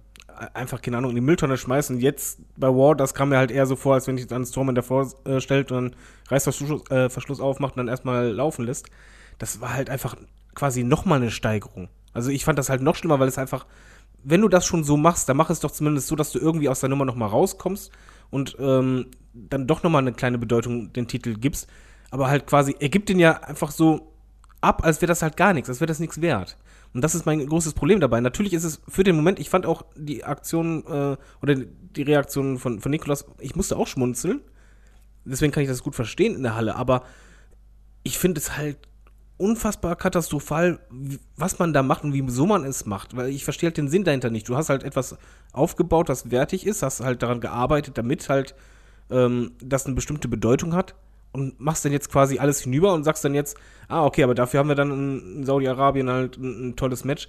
einfach, 0.54 0.80
keine 0.82 0.98
Ahnung, 0.98 1.10
in 1.10 1.16
die 1.16 1.22
Mülltonne 1.22 1.56
schmeißt. 1.56 1.90
Und 1.90 2.00
jetzt 2.00 2.40
bei 2.56 2.68
War, 2.68 2.94
das 2.94 3.14
kam 3.14 3.30
mir 3.30 3.38
halt 3.38 3.50
eher 3.50 3.66
so 3.66 3.76
vor, 3.76 3.94
als 3.94 4.06
wenn 4.06 4.16
sich 4.16 4.26
dann 4.26 4.44
Strowman 4.44 4.74
davor 4.74 5.12
äh, 5.24 5.40
stellt 5.40 5.70
und 5.72 5.76
dann 5.76 5.96
Reißverschluss 6.28 6.90
äh, 6.90 7.08
Verschluss 7.08 7.40
aufmacht 7.40 7.74
und 7.74 7.78
dann 7.78 7.88
erstmal 7.88 8.28
laufen 8.28 8.64
lässt. 8.64 8.88
Das 9.38 9.60
war 9.60 9.74
halt 9.74 9.90
einfach 9.90 10.16
quasi 10.54 10.84
nochmal 10.84 11.20
eine 11.20 11.30
Steigerung. 11.30 11.88
Also 12.12 12.30
ich 12.30 12.44
fand 12.44 12.58
das 12.58 12.68
halt 12.68 12.82
noch 12.82 12.96
schlimmer, 12.96 13.20
weil 13.20 13.28
es 13.28 13.38
einfach, 13.38 13.66
wenn 14.22 14.40
du 14.40 14.48
das 14.48 14.66
schon 14.66 14.84
so 14.84 14.96
machst, 14.96 15.28
dann 15.28 15.36
mach 15.36 15.50
es 15.50 15.60
doch 15.60 15.70
zumindest 15.70 16.08
so, 16.08 16.16
dass 16.16 16.32
du 16.32 16.38
irgendwie 16.38 16.68
aus 16.68 16.80
der 16.80 16.88
Nummer 16.88 17.04
nochmal 17.04 17.28
rauskommst 17.28 17.90
und 18.30 18.56
ähm, 18.58 19.06
dann 19.32 19.66
doch 19.66 19.82
nochmal 19.82 20.02
eine 20.02 20.12
kleine 20.12 20.38
Bedeutung 20.38 20.92
den 20.92 21.08
Titel 21.08 21.34
gibst. 21.34 21.68
Aber 22.10 22.28
halt 22.28 22.46
quasi, 22.46 22.76
er 22.78 22.90
gibt 22.90 23.08
den 23.08 23.18
ja 23.18 23.40
einfach 23.42 23.70
so 23.70 24.12
ab, 24.60 24.84
als 24.84 25.00
wäre 25.00 25.08
das 25.08 25.22
halt 25.22 25.36
gar 25.36 25.54
nichts, 25.54 25.68
als 25.68 25.80
wäre 25.80 25.88
das 25.88 25.98
nichts 25.98 26.20
wert. 26.20 26.56
Und 26.94 27.02
das 27.02 27.14
ist 27.14 27.24
mein 27.24 27.46
großes 27.46 27.72
Problem 27.72 28.00
dabei. 28.00 28.20
Natürlich 28.20 28.52
ist 28.52 28.64
es 28.64 28.82
für 28.86 29.04
den 29.04 29.16
Moment, 29.16 29.40
ich 29.40 29.48
fand 29.48 29.64
auch 29.64 29.84
die 29.96 30.24
Aktion 30.24 30.84
äh, 30.86 31.16
oder 31.40 31.54
die 31.54 32.02
Reaktion 32.02 32.58
von, 32.58 32.80
von 32.80 32.90
Nikolas, 32.90 33.24
ich 33.38 33.56
musste 33.56 33.76
auch 33.76 33.86
schmunzeln. 33.86 34.42
Deswegen 35.24 35.52
kann 35.52 35.62
ich 35.62 35.68
das 35.68 35.82
gut 35.82 35.94
verstehen 35.94 36.34
in 36.34 36.42
der 36.42 36.56
Halle, 36.56 36.76
aber 36.76 37.04
ich 38.02 38.18
finde 38.18 38.40
es 38.40 38.56
halt 38.56 38.76
unfassbar 39.38 39.96
katastrophal, 39.96 40.80
was 41.36 41.58
man 41.58 41.72
da 41.72 41.82
macht 41.82 42.04
und 42.04 42.12
wieso 42.12 42.46
man 42.46 42.64
es 42.64 42.84
macht. 42.84 43.16
Weil 43.16 43.30
ich 43.30 43.44
verstehe 43.44 43.68
halt 43.68 43.76
den 43.76 43.88
Sinn 43.88 44.04
dahinter 44.04 44.30
nicht. 44.30 44.48
Du 44.48 44.56
hast 44.56 44.68
halt 44.68 44.82
etwas 44.82 45.16
aufgebaut, 45.52 46.08
was 46.08 46.30
wertig 46.30 46.66
ist, 46.66 46.82
hast 46.82 47.00
halt 47.00 47.22
daran 47.22 47.40
gearbeitet, 47.40 47.96
damit 47.96 48.28
halt 48.28 48.54
ähm, 49.10 49.52
das 49.62 49.86
eine 49.86 49.94
bestimmte 49.94 50.28
Bedeutung 50.28 50.74
hat 50.74 50.94
und 51.32 51.58
machst 51.60 51.84
dann 51.84 51.92
jetzt 51.92 52.10
quasi 52.10 52.38
alles 52.38 52.60
hinüber 52.60 52.92
und 52.92 53.04
sagst 53.04 53.24
dann 53.24 53.34
jetzt, 53.34 53.56
ah, 53.88 54.04
okay, 54.04 54.22
aber 54.22 54.34
dafür 54.34 54.60
haben 54.60 54.68
wir 54.68 54.74
dann 54.74 54.92
in, 54.92 55.44
Saudi-Arabien 55.44 56.10
halt 56.10 56.36
ein, 56.36 56.68
ein 56.68 56.76
tolles 56.76 57.04
Match. 57.04 57.28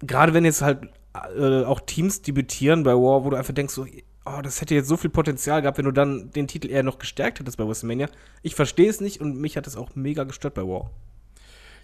Gerade 0.00 0.32
wenn 0.32 0.44
jetzt 0.44 0.62
halt 0.62 0.88
äh, 1.36 1.64
auch 1.64 1.80
Teams 1.80 2.22
debütieren 2.22 2.82
bei 2.82 2.92
War, 2.92 3.24
wo 3.24 3.30
du 3.30 3.36
einfach 3.36 3.54
denkst, 3.54 3.74
so, 3.74 3.86
oh, 4.24 4.40
das 4.42 4.60
hätte 4.60 4.74
jetzt 4.74 4.88
so 4.88 4.96
viel 4.96 5.10
Potenzial 5.10 5.62
gehabt, 5.62 5.78
wenn 5.78 5.84
du 5.84 5.92
dann 5.92 6.30
den 6.30 6.46
Titel 6.46 6.70
eher 6.70 6.82
noch 6.82 6.98
gestärkt 6.98 7.40
hättest 7.40 7.58
bei 7.58 7.66
WrestleMania. 7.66 8.08
Ich 8.42 8.54
verstehe 8.54 8.88
es 8.88 9.00
nicht 9.00 9.20
und 9.20 9.36
mich 9.36 9.56
hat 9.56 9.66
es 9.66 9.76
auch 9.76 9.94
mega 9.94 10.24
gestört 10.24 10.54
bei 10.54 10.62
War. 10.62 10.90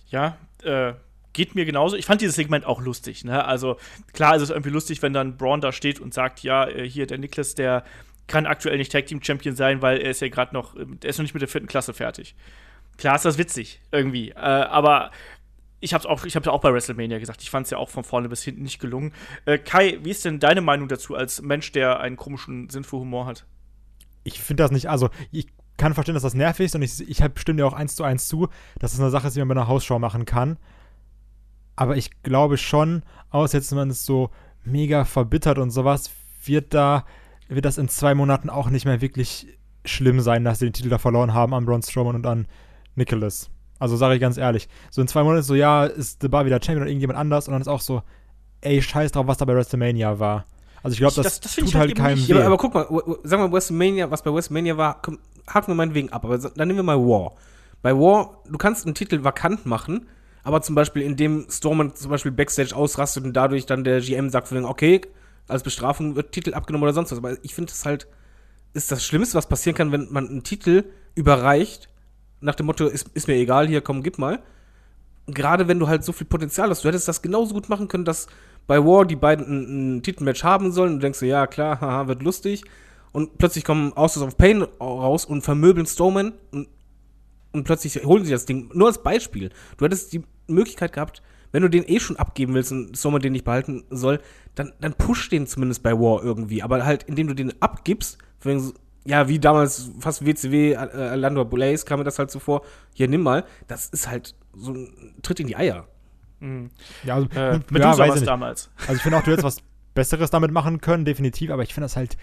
Ja, 0.09 0.39
äh, 0.63 0.95
geht 1.33 1.55
mir 1.55 1.67
genauso. 1.67 1.97
Ich 1.97 2.07
fand 2.07 2.21
dieses 2.21 2.37
Segment 2.37 2.65
auch 2.65 2.81
lustig. 2.81 3.25
Ne? 3.25 3.45
Also 3.45 3.77
klar 4.13 4.37
ist 4.37 4.43
es 4.43 4.51
irgendwie 4.51 4.71
lustig, 4.71 5.03
wenn 5.03 5.13
dann 5.13 5.37
Braun 5.37 5.61
da 5.61 5.73
steht 5.73 6.01
und 6.01 6.15
sagt, 6.15 6.41
ja, 6.41 6.67
äh, 6.67 6.89
hier 6.89 7.07
der 7.07 7.19
Niklas, 7.19 7.55
der 7.55 7.85
kann 8.27 8.47
aktuell 8.47 8.79
nicht 8.79 8.93
Tag 8.93 9.07
Team 9.07 9.23
Champion 9.23 9.55
sein, 9.55 9.83
weil 9.83 9.99
er 9.99 10.11
ist 10.11 10.21
ja 10.21 10.29
gerade 10.29 10.55
noch, 10.55 10.75
der 10.75 11.11
ist 11.11 11.19
noch 11.19 11.23
nicht 11.23 11.35
mit 11.35 11.43
der 11.43 11.49
vierten 11.49 11.69
Klasse 11.69 11.95
fertig. 11.95 12.35
Klar 12.99 13.17
ist 13.17 13.25
das 13.25 13.39
witzig 13.39 13.81
irgendwie, 13.93 14.31
äh, 14.31 14.35
aber 14.37 15.11
ich 15.81 15.95
hab's 15.95 16.07
auch, 16.07 16.25
ich 16.25 16.35
hab's 16.35 16.49
auch 16.49 16.61
bei 16.61 16.73
WrestleMania 16.73 17.19
gesagt. 17.19 17.43
Ich 17.43 17.51
fand's 17.51 17.71
ja 17.71 17.79
auch 17.79 17.91
von 17.91 18.05
vorne 18.05 18.29
bis 18.29 18.43
hinten 18.43 18.63
nicht 18.63 18.81
gelungen. 18.81 19.13
Äh, 19.45 19.59
Kai, 19.59 19.99
wie 20.03 20.11
ist 20.11 20.25
denn 20.25 20.41
deine 20.41 20.63
Meinung 20.63 20.89
dazu 20.89 21.15
als 21.15 21.43
Mensch, 21.43 21.73
der 21.73 22.01
einen 22.01 22.17
komischen 22.17 22.71
Sinn 22.71 22.85
für 22.85 22.97
Humor 22.97 23.27
hat? 23.27 23.47
ich 24.27 24.43
finde 24.43 24.65
das 24.65 24.71
nicht, 24.71 24.89
also 24.89 25.09
ich 25.31 25.47
kann 25.77 25.95
verstehen, 25.95 26.15
dass 26.15 26.23
das 26.23 26.35
nervig 26.35 26.67
ist 26.67 26.75
und 26.75 26.83
ich, 26.83 27.09
ich 27.09 27.23
stimme 27.37 27.59
dir 27.59 27.67
auch 27.67 27.73
eins 27.73 27.95
zu 27.97 28.03
eins 28.03 28.29
zu, 28.29 28.49
dass 28.79 28.93
das 28.93 29.01
eine 29.01 29.11
Sache 29.11 29.29
ist, 29.29 29.37
die 29.37 29.41
man 29.41 29.49
bei 29.49 29.55
einer 29.55 29.69
Hausshow 29.69 29.99
machen 29.99 30.25
kann. 30.25 30.59
Aber 31.77 31.97
ich 31.97 32.23
glaube 32.23 32.57
schon, 32.57 33.03
aus 33.31 33.53
jetzt, 33.53 33.73
man 33.73 33.91
es 33.91 34.05
so 34.05 34.31
mega 34.65 35.05
verbittert 35.05 35.59
und 35.59 35.71
sowas, 35.71 36.11
wird 36.45 36.75
da, 36.75 37.05
wird 37.49 37.65
das 37.65 37.79
in 37.79 37.89
zwei 37.89 38.15
Monaten 38.15 38.51
auch 38.51 38.71
nicht 38.71 38.85
mehr 38.85 39.01
wirklich 39.01 39.47
schlimm 39.85 40.21
sein, 40.21 40.45
dass 40.45 40.59
sie 40.59 40.67
den 40.67 40.73
Titel 40.73 40.89
da 40.89 40.99
verloren 40.99 41.33
haben 41.35 41.55
an 41.55 41.65
Braun 41.65 41.83
Strowman 41.83 42.17
und 42.17 42.27
an 42.27 42.47
Nicholas. 42.97 43.51
Also 43.79 43.97
sage 43.97 44.15
ich 44.15 44.21
ganz 44.21 44.37
ehrlich. 44.39 44.69
So 44.91 45.01
in 45.03 45.09
zwei 45.09 45.23
Monaten 45.23 45.41
ist 45.41 45.47
so, 45.47 45.55
ja, 45.55 45.85
ist 45.85 46.23
The 46.23 46.29
Bar 46.29 46.47
wieder 46.47 46.57
Champion 46.57 46.83
oder 46.83 46.89
irgendjemand 46.91 47.19
anders 47.19 47.47
und 47.47 47.53
dann 47.53 47.61
ist 47.61 47.69
auch 47.69 47.81
so, 47.81 48.03
ey, 48.63 48.81
scheiß 48.83 49.13
drauf, 49.13 49.27
was 49.27 49.37
da 49.39 49.45
bei 49.45 49.55
WrestleMania 49.55 50.19
war. 50.19 50.45
Also 50.83 50.95
ich 50.95 50.99
glaube, 50.99 51.15
das, 51.15 51.25
das- 51.25 51.41
das 51.41 51.55
tut 51.57 51.69
ich 51.69 51.75
halt 51.75 51.89
halt 51.91 51.97
keinem 51.99 52.19
weh. 52.27 52.33
Ja, 52.33 52.37
aber, 52.37 52.47
aber 52.47 52.57
guck 52.57 52.75
mal, 52.75 52.87
sagen 53.25 53.43
wir 53.43 53.53
WrestleMania, 53.53 54.11
was 54.11 54.23
bei 54.23 54.33
WrestleMania 54.33 54.77
war, 54.77 55.01
komm, 55.03 55.19
haken 55.49 55.69
wir 55.69 55.75
meinetwegen 55.75 56.11
ab, 56.11 56.25
aber 56.25 56.39
dann 56.39 56.69
nehmen 56.69 56.79
wir 56.79 56.83
mal 56.83 56.99
War. 56.99 57.33
Bei 57.83 57.93
War, 57.95 58.39
du 58.51 58.57
kannst 58.59 58.87
einen 58.87 58.95
Titel 58.95 59.23
vakant 59.23 59.67
machen, 59.67 60.09
aber 60.43 60.63
zum 60.63 60.75
Beispiel, 60.75 61.03
indem 61.03 61.47
Strowman 61.51 61.95
zum 61.95 62.11
Beispiel 62.11 62.33
Backstage 62.33 62.75
ausrastet 62.75 63.25
und 63.25 63.35
dadurch 63.35 63.67
dann 63.67 63.85
der 63.85 64.01
GM 64.01 64.31
sagt, 64.31 64.51
okay, 64.53 65.03
als 65.49 65.63
Bestrafung 65.63 66.17
wird 66.17 66.33
Titel 66.33 66.55
abgenommen 66.55 66.85
oder 66.85 66.93
sonst 66.93 67.13
was. 67.13 67.19
Aber 67.19 67.37
ich 67.43 67.55
finde 67.55 67.73
es 67.73 67.85
halt, 67.85 68.07
ist 68.75 68.93
das 68.93 69.05
Schlimmste, 69.05 69.37
was 69.37 69.49
passieren 69.49 69.77
kann, 69.77 69.93
wenn 69.93 70.09
man 70.11 70.29
einen 70.29 70.43
Titel 70.43 70.85
überreicht, 71.15 71.89
nach 72.41 72.55
dem 72.55 72.67
Motto, 72.67 72.87
ist, 72.87 73.09
ist 73.15 73.29
mir 73.29 73.37
egal, 73.37 73.67
hier, 73.67 73.81
komm, 73.81 74.03
gib 74.03 74.19
mal. 74.19 74.41
gerade 75.27 75.67
wenn 75.67 75.79
du 75.79 75.89
halt 75.89 76.05
so 76.05 76.13
viel 76.13 76.27
Potenzial 76.27 76.71
hast, 76.71 76.85
du 76.85 76.89
hättest 76.89 77.09
das 77.09 77.23
genauso 77.23 77.55
gut 77.55 77.69
machen 77.69 77.89
können, 77.89 78.05
dass 78.05 78.27
bei 78.67 78.85
War 78.85 79.05
die 79.05 79.17
beiden 79.17 79.47
ein, 79.47 79.97
ein 79.97 80.03
Titelmatch 80.03 80.45
haben 80.45 80.73
sollen 80.73 80.95
und 80.95 80.99
du 80.99 81.03
denkst 81.03 81.21
dir, 81.21 81.27
ja 81.27 81.47
klar, 81.47 81.81
haha, 81.81 82.09
wird 82.09 82.23
lustig. 82.23 82.63
Und 83.13 83.39
plötzlich 83.39 83.65
kommen 83.65 83.95
Autos 83.95 84.23
of 84.23 84.37
Pain 84.37 84.63
raus 84.81 85.25
und 85.25 85.43
vermöbeln 85.43 85.87
Strowman 85.87 86.35
und, 86.53 86.69
und 87.53 87.65
plötzlich 87.65 88.05
holen 88.05 88.25
sie 88.25 88.33
das 88.33 88.45
Ding. 88.45 88.71
Nur 88.75 88.89
als 88.89 89.03
Beispiel. 89.03 89.51
Du 89.79 89.87
hättest 89.87 90.13
die 90.13 90.23
Möglichkeit 90.49 90.93
gehabt, 90.93 91.23
wenn 91.57 91.63
du 91.63 91.71
den 91.71 91.89
eh 91.89 92.01
schon 92.01 92.17
abgeben 92.17 92.53
willst 92.53 92.71
und 92.71 92.99
Strowman 92.99 93.23
den 93.23 93.33
nicht 93.33 93.47
behalten 93.47 93.85
soll, 93.89 94.21
dann, 94.57 94.75
dann 94.79 94.93
push 94.93 95.31
den 95.31 95.47
zumindest 95.47 95.83
bei 95.83 95.95
War 95.95 96.23
irgendwie. 96.23 96.63
Aber 96.63 96.85
halt, 96.85 97.05
indem 97.05 97.29
du 97.29 97.35
den 97.35 97.63
abgibst, 97.63 98.19
ja, 99.07 99.27
wie 99.27 99.39
damals 99.39 99.91
fast 99.99 100.27
WCW, 100.27 100.73
äh, 100.73 100.77
Orlando 100.77 101.47
Blaze 101.47 101.87
kam 101.87 102.01
mir 102.01 102.05
das 102.05 102.19
halt 102.19 102.31
so 102.31 102.41
vor, 102.41 102.61
hier 102.93 103.09
nimm 103.09 103.23
mal, 103.23 103.47
das 103.69 103.87
ist 103.87 104.07
halt 104.07 104.35
so 104.53 104.73
ein 104.73 105.15
Tritt 105.23 105.41
in 105.41 105.47
die 105.47 105.57
Eier. 105.57 105.89
Ja, 107.05 107.15
also, 107.15 107.27
Äh, 107.35 107.55
ja, 107.55 107.61
Medusa 107.71 107.99
weiß 108.07 108.23
damals. 108.25 108.69
Also 108.81 108.97
ich 108.97 109.03
finde 109.03 109.17
auch, 109.17 109.23
du 109.23 109.31
hättest 109.31 109.45
was 109.45 109.63
Besseres 109.95 110.29
damit 110.29 110.51
machen 110.51 110.83
können, 110.83 111.07
definitiv, 111.07 111.51
aber 111.51 111.63
ich 111.63 111.73
finde 111.73 111.87
das 111.87 111.97
halt 111.97 112.19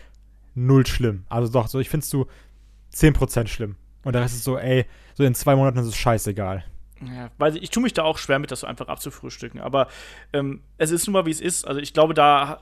null 0.54 0.86
schlimm. 0.86 1.26
Also 1.28 1.52
doch, 1.52 1.66
so 1.68 1.80
ich 1.80 1.90
finde 1.90 2.04
es 2.04 2.10
so 2.12 2.28
10% 2.94 3.48
schlimm. 3.48 3.78
Und 4.04 4.14
der 4.14 4.22
Rest 4.22 4.36
ist 4.36 4.44
so, 4.44 4.60
ey, 4.60 4.86
so 5.16 5.24
in 5.24 5.34
zwei 5.34 5.56
Monaten 5.56 5.80
ist 5.80 5.88
es 5.88 5.96
scheißegal. 5.96 6.64
Ja, 7.08 7.32
weil 7.38 7.58
ich 7.58 7.70
tue 7.70 7.84
mich 7.84 7.94
da 7.94 8.04
auch 8.04 8.18
schwer 8.18 8.40
mit, 8.40 8.52
das 8.52 8.62
so 8.62 8.68
einfach 8.68 8.88
abzufrühstücken. 8.88 9.62
Aber 9.62 9.88
ähm, 10.32 10.62
es 10.78 10.92
ist 10.92 11.08
nun 11.08 11.14
mal, 11.14 11.26
wie 11.26 11.32
es 11.32 11.42
ist. 11.42 11.68
Also 11.68 11.80
ich 11.80 11.94
glaube, 11.94 12.14
da. 12.14 12.62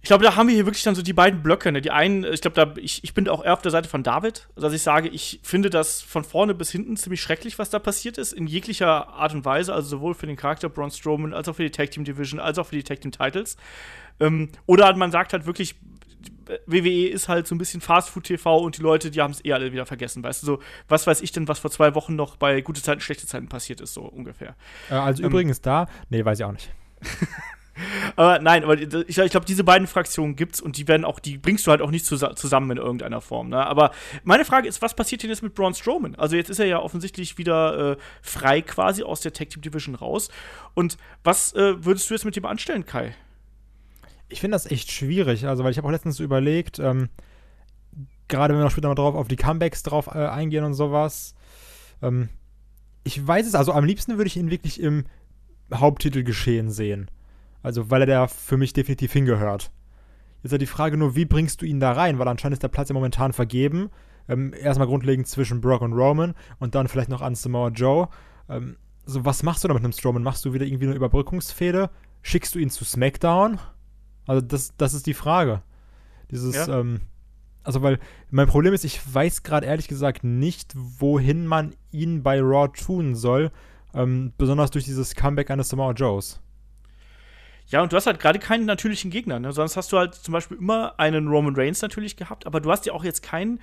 Ich 0.00 0.08
glaube, 0.08 0.22
da 0.22 0.36
haben 0.36 0.48
wir 0.48 0.54
hier 0.54 0.66
wirklich 0.66 0.82
dann 0.82 0.94
so 0.94 1.00
die 1.00 1.14
beiden 1.14 1.42
Blöcke. 1.42 1.72
Ne? 1.72 1.80
Die 1.80 1.90
einen, 1.90 2.24
ich 2.24 2.42
glaube, 2.42 2.54
da, 2.54 2.74
ich, 2.78 3.02
ich 3.04 3.14
bin 3.14 3.26
auch 3.26 3.42
eher 3.42 3.54
auf 3.54 3.62
der 3.62 3.70
Seite 3.70 3.88
von 3.88 4.02
David, 4.02 4.50
dass 4.54 4.74
ich 4.74 4.82
sage, 4.82 5.08
ich 5.08 5.40
finde 5.42 5.70
das 5.70 6.02
von 6.02 6.24
vorne 6.24 6.52
bis 6.52 6.70
hinten 6.70 6.98
ziemlich 6.98 7.22
schrecklich, 7.22 7.58
was 7.58 7.70
da 7.70 7.78
passiert 7.78 8.18
ist, 8.18 8.34
in 8.34 8.46
jeglicher 8.46 9.08
Art 9.08 9.32
und 9.32 9.46
Weise, 9.46 9.72
also 9.72 9.88
sowohl 9.88 10.12
für 10.12 10.26
den 10.26 10.36
Charakter 10.36 10.68
Braun 10.68 10.90
Strowman, 10.90 11.32
als 11.32 11.48
auch 11.48 11.56
für 11.56 11.62
die 11.62 11.70
Tag 11.70 11.90
Team 11.90 12.04
Division, 12.04 12.38
als 12.38 12.58
auch 12.58 12.66
für 12.66 12.76
die 12.76 12.82
Tag 12.82 13.00
Team 13.00 13.12
Titles. 13.12 13.56
Ähm, 14.20 14.50
oder 14.66 14.94
man 14.94 15.10
sagt 15.10 15.32
halt 15.32 15.46
wirklich, 15.46 15.76
WWE 16.66 17.08
ist 17.08 17.28
halt 17.28 17.46
so 17.46 17.54
ein 17.54 17.58
bisschen 17.58 17.80
Fastfood 17.80 18.24
TV 18.24 18.58
und 18.58 18.78
die 18.78 18.82
Leute, 18.82 19.10
die 19.10 19.20
haben 19.20 19.32
es 19.32 19.44
eh 19.44 19.52
alle 19.52 19.72
wieder 19.72 19.86
vergessen, 19.86 20.22
weißt 20.22 20.42
du, 20.42 20.46
so, 20.46 20.58
was 20.88 21.06
weiß 21.06 21.20
ich 21.22 21.32
denn, 21.32 21.48
was 21.48 21.58
vor 21.58 21.70
zwei 21.70 21.94
Wochen 21.94 22.16
noch 22.16 22.36
bei 22.36 22.60
gute 22.60 22.82
Zeiten, 22.82 23.00
schlechte 23.00 23.26
Zeiten 23.26 23.48
passiert 23.48 23.80
ist, 23.80 23.94
so 23.94 24.02
ungefähr. 24.02 24.56
Äh, 24.90 24.94
also 24.94 25.22
Ähm. 25.22 25.30
übrigens 25.30 25.60
da, 25.60 25.88
nee, 26.10 26.24
weiß 26.24 26.38
ich 26.38 26.44
auch 26.44 26.52
nicht. 26.52 26.70
Aber 28.16 28.38
nein, 28.38 28.62
aber 28.62 28.78
ich, 28.78 29.18
ich 29.18 29.30
glaube, 29.30 29.46
diese 29.46 29.64
beiden 29.64 29.86
Fraktionen 29.86 30.36
gibt's 30.36 30.60
und 30.60 30.76
die 30.76 30.86
werden 30.86 31.04
auch, 31.04 31.18
die 31.18 31.38
bringst 31.38 31.66
du 31.66 31.72
halt 31.72 31.82
auch 31.82 31.90
nicht 31.90 32.06
zusa 32.06 32.36
zusammen 32.36 32.70
in 32.72 32.76
irgendeiner 32.78 33.20
Form. 33.20 33.48
Ne? 33.48 33.66
Aber 33.66 33.90
meine 34.22 34.44
Frage 34.44 34.68
ist, 34.68 34.80
was 34.82 34.94
passiert 34.94 35.22
denn 35.22 35.30
jetzt 35.30 35.42
mit 35.42 35.54
Braun 35.54 35.74
Strowman? 35.74 36.14
Also 36.14 36.36
jetzt 36.36 36.50
ist 36.50 36.60
er 36.60 36.66
ja 36.66 36.78
offensichtlich 36.78 37.36
wieder 37.36 37.92
äh, 37.92 37.96
frei 38.22 38.62
quasi 38.62 39.02
aus 39.02 39.22
der 39.22 39.32
Tag 39.32 39.50
Team 39.50 39.62
Division 39.62 39.94
raus. 39.96 40.28
Und 40.74 40.96
was 41.24 41.52
äh, 41.54 41.84
würdest 41.84 42.08
du 42.08 42.14
jetzt 42.14 42.24
mit 42.24 42.36
ihm 42.36 42.44
anstellen, 42.46 42.86
Kai? 42.86 43.14
Ich 44.34 44.40
finde 44.40 44.56
das 44.56 44.68
echt 44.68 44.90
schwierig, 44.90 45.46
also 45.46 45.62
weil 45.62 45.70
ich 45.70 45.78
habe 45.78 45.86
auch 45.86 45.92
letztens 45.92 46.18
überlegt, 46.18 46.80
ähm, 46.80 47.08
gerade 48.26 48.52
wenn 48.52 48.58
wir 48.58 48.64
noch 48.64 48.72
später 48.72 48.88
mal 48.88 48.96
drauf 48.96 49.14
auf 49.14 49.28
die 49.28 49.36
Comebacks 49.36 49.84
drauf 49.84 50.08
äh, 50.08 50.26
eingehen 50.26 50.64
und 50.64 50.74
sowas. 50.74 51.36
Ähm, 52.02 52.30
ich 53.04 53.24
weiß 53.24 53.46
es, 53.46 53.54
also 53.54 53.70
am 53.70 53.84
liebsten 53.84 54.16
würde 54.16 54.26
ich 54.26 54.36
ihn 54.36 54.50
wirklich 54.50 54.80
im 54.80 55.04
Haupttitelgeschehen 55.72 56.72
sehen. 56.72 57.12
Also 57.62 57.92
weil 57.92 58.02
er 58.02 58.06
da 58.06 58.26
für 58.26 58.56
mich 58.56 58.72
definitiv 58.72 59.12
hingehört. 59.12 59.70
Jetzt 60.38 60.46
ist 60.46 60.50
ja 60.52 60.58
die 60.58 60.66
Frage 60.66 60.96
nur, 60.96 61.14
wie 61.14 61.26
bringst 61.26 61.62
du 61.62 61.64
ihn 61.64 61.78
da 61.78 61.92
rein? 61.92 62.18
Weil 62.18 62.26
anscheinend 62.26 62.54
ist 62.54 62.62
der 62.64 62.68
Platz 62.68 62.88
ja 62.88 62.94
momentan 62.94 63.32
vergeben. 63.32 63.90
Ähm, 64.28 64.52
erstmal 64.52 64.88
grundlegend 64.88 65.28
zwischen 65.28 65.60
Brock 65.60 65.82
und 65.82 65.92
Roman 65.92 66.34
und 66.58 66.74
dann 66.74 66.88
vielleicht 66.88 67.08
noch 67.08 67.22
an 67.22 67.36
Samoa 67.36 67.68
Joe. 67.68 68.08
Ähm, 68.48 68.78
so, 69.06 69.24
was 69.24 69.44
machst 69.44 69.62
du 69.62 69.68
da 69.68 69.74
mit 69.74 69.84
einem 69.84 69.92
Strowman? 69.92 70.24
Machst 70.24 70.44
du 70.44 70.54
wieder 70.54 70.66
irgendwie 70.66 70.86
eine 70.86 70.96
Überbrückungsfehde? 70.96 71.88
Schickst 72.22 72.56
du 72.56 72.58
ihn 72.58 72.70
zu 72.70 72.84
SmackDown? 72.84 73.60
Also, 74.26 74.40
das, 74.40 74.74
das 74.76 74.94
ist 74.94 75.06
die 75.06 75.14
Frage. 75.14 75.62
Dieses, 76.30 76.54
Ja. 76.66 76.80
ähm, 76.80 77.00
also, 77.62 77.82
weil 77.82 77.98
mein 78.30 78.46
Problem 78.46 78.74
ist, 78.74 78.84
ich 78.84 79.00
weiß 79.14 79.42
gerade 79.42 79.66
ehrlich 79.66 79.88
gesagt 79.88 80.24
nicht, 80.24 80.72
wohin 80.74 81.46
man 81.46 81.74
ihn 81.92 82.22
bei 82.22 82.40
Raw 82.40 82.68
tun 82.68 83.14
soll. 83.14 83.50
Ähm, 83.94 84.32
besonders 84.36 84.70
durch 84.72 84.84
dieses 84.84 85.14
Comeback 85.14 85.50
eines 85.50 85.68
Samoa 85.68 85.92
Joes. 85.92 86.40
Ja, 87.68 87.80
und 87.82 87.92
du 87.92 87.96
hast 87.96 88.06
halt 88.06 88.20
gerade 88.20 88.38
keinen 88.38 88.66
natürlichen 88.66 89.10
Gegner. 89.10 89.38
Ne? 89.38 89.52
Sonst 89.52 89.76
hast 89.76 89.92
du 89.92 89.98
halt 89.98 90.14
zum 90.14 90.32
Beispiel 90.32 90.56
immer 90.58 90.98
einen 90.98 91.28
Roman 91.28 91.54
Reigns 91.56 91.80
natürlich 91.80 92.16
gehabt, 92.16 92.46
aber 92.46 92.60
du 92.60 92.70
hast 92.70 92.84
ja 92.86 92.92
auch 92.92 93.04
jetzt 93.04 93.22
keinen 93.22 93.60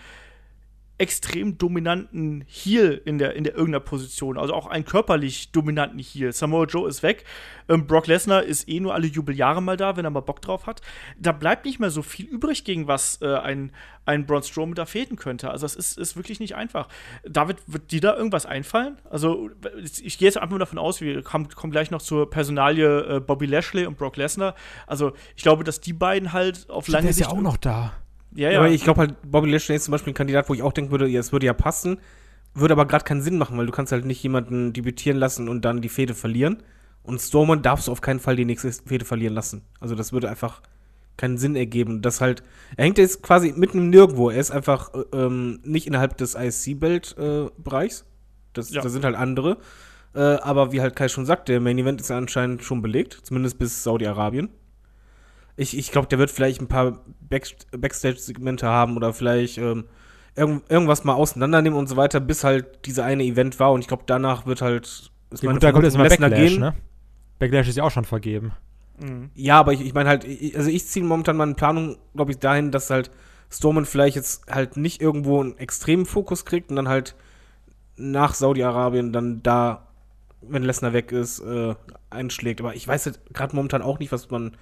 extrem 1.01 1.58
dominanten 1.58 2.43
Heel 2.48 3.01
in 3.05 3.17
der, 3.17 3.36
in 3.36 3.43
der 3.43 3.53
irgendeiner 3.53 3.79
Position. 3.79 4.38
Also 4.38 4.53
auch 4.53 4.67
einen 4.67 4.86
körperlich 4.86 5.51
dominanten 5.51 5.98
Heel. 5.98 6.31
Samoa 6.31 6.65
Joe 6.65 6.88
ist 6.88 7.01
weg. 7.01 7.25
Ähm, 7.67 7.88
Brock 7.88 8.05
Lesnar 8.05 8.43
ist 8.43 8.70
eh 8.70 8.79
nur 8.79 8.93
alle 8.93 9.08
Jubeljahre 9.08 9.63
mal 9.63 9.77
da, 9.77 9.98
wenn 9.98 10.05
er 10.05 10.12
mal 10.12 10.20
Bock 10.20 10.43
drauf 10.43 10.67
hat. 10.67 10.81
Da 11.17 11.31
bleibt 11.31 11.65
nicht 11.65 11.79
mehr 11.79 11.89
so 11.89 12.03
viel 12.03 12.27
übrig, 12.27 12.65
gegen 12.65 12.88
was 12.88 13.20
äh, 13.24 13.36
ein, 13.36 13.72
ein 14.05 14.27
Braun 14.27 14.43
Strowman 14.43 14.75
da 14.75 14.86
fehlen 14.86 15.15
könnte. 15.15 15.50
Also 15.50 15.65
es 15.65 15.75
ist, 15.75 15.98
ist 15.98 16.15
wirklich 16.15 16.39
nicht 16.39 16.55
einfach. 16.55 16.88
David, 17.27 17.58
wird 17.65 17.91
dir 17.91 18.01
da 18.01 18.15
irgendwas 18.15 18.46
einfallen? 18.46 18.98
Also 19.10 19.50
ich 19.84 20.20
gehe 20.20 20.27
jetzt 20.27 20.38
einfach 20.38 20.51
mal 20.51 20.60
davon 20.60 20.77
aus, 20.77 21.01
wir 21.01 21.24
kommen, 21.24 21.50
kommen 21.50 21.72
gleich 21.72 21.89
noch 21.89 22.03
zur 22.03 22.29
Personalie 22.29 23.17
äh, 23.17 23.20
Bobby 23.20 23.48
Lashley 23.48 23.88
und 23.88 23.98
Brock 23.98 24.17
Lesnar. 24.17 24.53
Also 24.86 25.13
ich 25.36 25.41
glaube, 25.41 25.63
dass 25.63 25.81
die 25.81 25.93
beiden 25.93 26.31
halt 26.31 26.70
auf 26.70 26.86
Der 26.86 26.93
lange 26.93 27.10
ist 27.10 27.15
Sicht 27.15 27.27
ja 27.27 27.36
auch 27.36 27.41
noch 27.41 27.58
da. 27.58 27.91
Ja, 28.33 28.51
Ja. 28.51 28.59
Aber 28.59 28.69
ich 28.69 28.83
glaube 28.83 29.00
halt, 29.01 29.15
Bobby 29.29 29.50
Lashley 29.51 29.75
ist 29.75 29.85
zum 29.85 29.91
Beispiel 29.91 30.11
ein 30.11 30.15
Kandidat, 30.15 30.50
wo 30.50 30.53
ich 30.53 30.61
auch 30.63 30.73
denken 30.73 30.91
würde, 30.91 31.07
ja, 31.07 31.19
es 31.19 31.31
würde 31.31 31.45
ja 31.45 31.53
passen, 31.53 32.00
würde 32.53 32.73
aber 32.73 32.85
gerade 32.85 33.03
keinen 33.05 33.21
Sinn 33.21 33.38
machen, 33.38 33.57
weil 33.57 33.65
du 33.65 33.71
kannst 33.71 33.91
halt 33.91 34.05
nicht 34.05 34.21
jemanden 34.23 34.73
debütieren 34.73 35.17
lassen 35.17 35.47
und 35.50 35.63
dann 35.65 35.81
die 35.81 35.89
Fehde 35.89 36.13
verlieren. 36.13 36.63
Und 37.03 37.19
Strowman 37.19 37.61
darfst 37.61 37.88
du 37.88 37.91
auf 37.91 38.01
keinen 38.01 38.19
Fall 38.19 38.35
die 38.35 38.45
nächste 38.45 38.71
Fehde 38.71 39.05
verlieren 39.05 39.33
lassen. 39.33 39.61
Also 39.79 39.95
das 39.95 40.13
würde 40.13 40.29
einfach 40.29 40.61
keinen 41.17 41.38
Sinn 41.38 41.55
ergeben. 41.55 42.01
Das 42.01 42.21
halt, 42.21 42.43
er 42.77 42.85
hängt 42.85 42.97
jetzt 42.97 43.21
quasi 43.23 43.53
mitten 43.55 43.79
im 43.79 43.89
Nirgendwo. 43.89 44.29
Er 44.29 44.39
ist 44.39 44.51
einfach 44.51 44.93
äh, 44.93 45.03
ähm, 45.17 45.59
nicht 45.63 45.88
innerhalb 45.88 46.17
des 46.17 46.35
IC-Belt-Bereichs. 46.35 48.05
das, 48.53 48.69
Ja. 48.71 48.81
das 48.81 48.91
sind 48.91 49.03
halt 49.05 49.15
andere. 49.15 49.57
Äh, 50.13 50.19
aber 50.19 50.71
wie 50.71 50.81
halt 50.81 50.95
Kai 50.95 51.07
schon 51.07 51.25
sagt, 51.25 51.47
der 51.50 51.59
Main 51.61 51.77
Event 51.77 52.01
ist 52.01 52.09
ja 52.09 52.17
anscheinend 52.17 52.63
schon 52.63 52.81
belegt, 52.81 53.19
zumindest 53.23 53.57
bis 53.59 53.83
Saudi-Arabien. 53.83 54.50
Ich, 55.55 55.77
ich 55.77 55.91
glaube, 55.91 56.07
der 56.07 56.19
wird 56.19 56.31
vielleicht 56.31 56.61
ein 56.61 56.67
paar 56.67 57.01
Back 57.31 57.47
Backstage-Segmente 57.71 58.67
haben 58.67 58.95
oder 58.95 59.13
vielleicht 59.13 59.57
ähm, 59.57 59.85
irgend, 60.35 60.69
irgendwas 60.69 61.03
mal 61.03 61.13
auseinandernehmen 61.13 61.79
und 61.79 61.88
so 61.88 61.97
weiter, 61.97 62.19
bis 62.19 62.43
halt 62.43 62.85
dieser 62.85 63.05
eine 63.05 63.23
Event 63.23 63.59
war. 63.59 63.71
Und 63.71 63.81
ich 63.81 63.88
glaube, 63.88 64.03
danach 64.05 64.45
wird 64.45 64.61
halt. 64.61 65.11
Ist 65.31 65.41
Ja, 65.41 65.47
meine 65.47 65.55
gut, 65.55 65.63
da 65.63 65.71
kommt 65.71 65.85
jetzt 65.85 65.97
mal 65.97 66.07
Backlash, 66.07 66.57
ne? 66.57 66.75
Backlash 67.39 67.67
ist 67.67 67.77
ja 67.77 67.83
auch 67.83 67.91
schon 67.91 68.05
vergeben. 68.05 68.51
Mhm. 69.00 69.31
Ja, 69.33 69.59
aber 69.59 69.73
ich, 69.73 69.81
ich 69.81 69.93
meine 69.93 70.09
halt, 70.09 70.25
ich, 70.25 70.55
also 70.55 70.69
ich 70.69 70.85
ziehe 70.85 71.03
momentan 71.03 71.38
meine 71.38 71.55
Planung, 71.55 71.97
glaube 72.13 72.31
ich, 72.31 72.38
dahin, 72.38 72.69
dass 72.69 72.89
halt 72.89 73.09
Strowman 73.50 73.85
vielleicht 73.85 74.15
jetzt 74.15 74.45
halt 74.47 74.77
nicht 74.77 75.01
irgendwo 75.01 75.41
einen 75.41 75.57
extremen 75.57 76.05
Fokus 76.05 76.45
kriegt 76.45 76.69
und 76.69 76.75
dann 76.75 76.88
halt 76.88 77.15
nach 77.97 78.33
Saudi-Arabien 78.33 79.11
dann 79.11 79.41
da, 79.43 79.88
wenn 80.41 80.63
Lesnar 80.63 80.93
weg 80.93 81.11
ist, 81.11 81.39
äh, 81.39 81.75
einschlägt. 82.09 82.61
Aber 82.61 82.75
ich 82.75 82.88
weiß 82.88 83.07
halt 83.07 83.19
gerade 83.33 83.55
momentan 83.55 83.81
auch 83.81 84.00
nicht, 84.00 84.11
was 84.11 84.29
man 84.29 84.55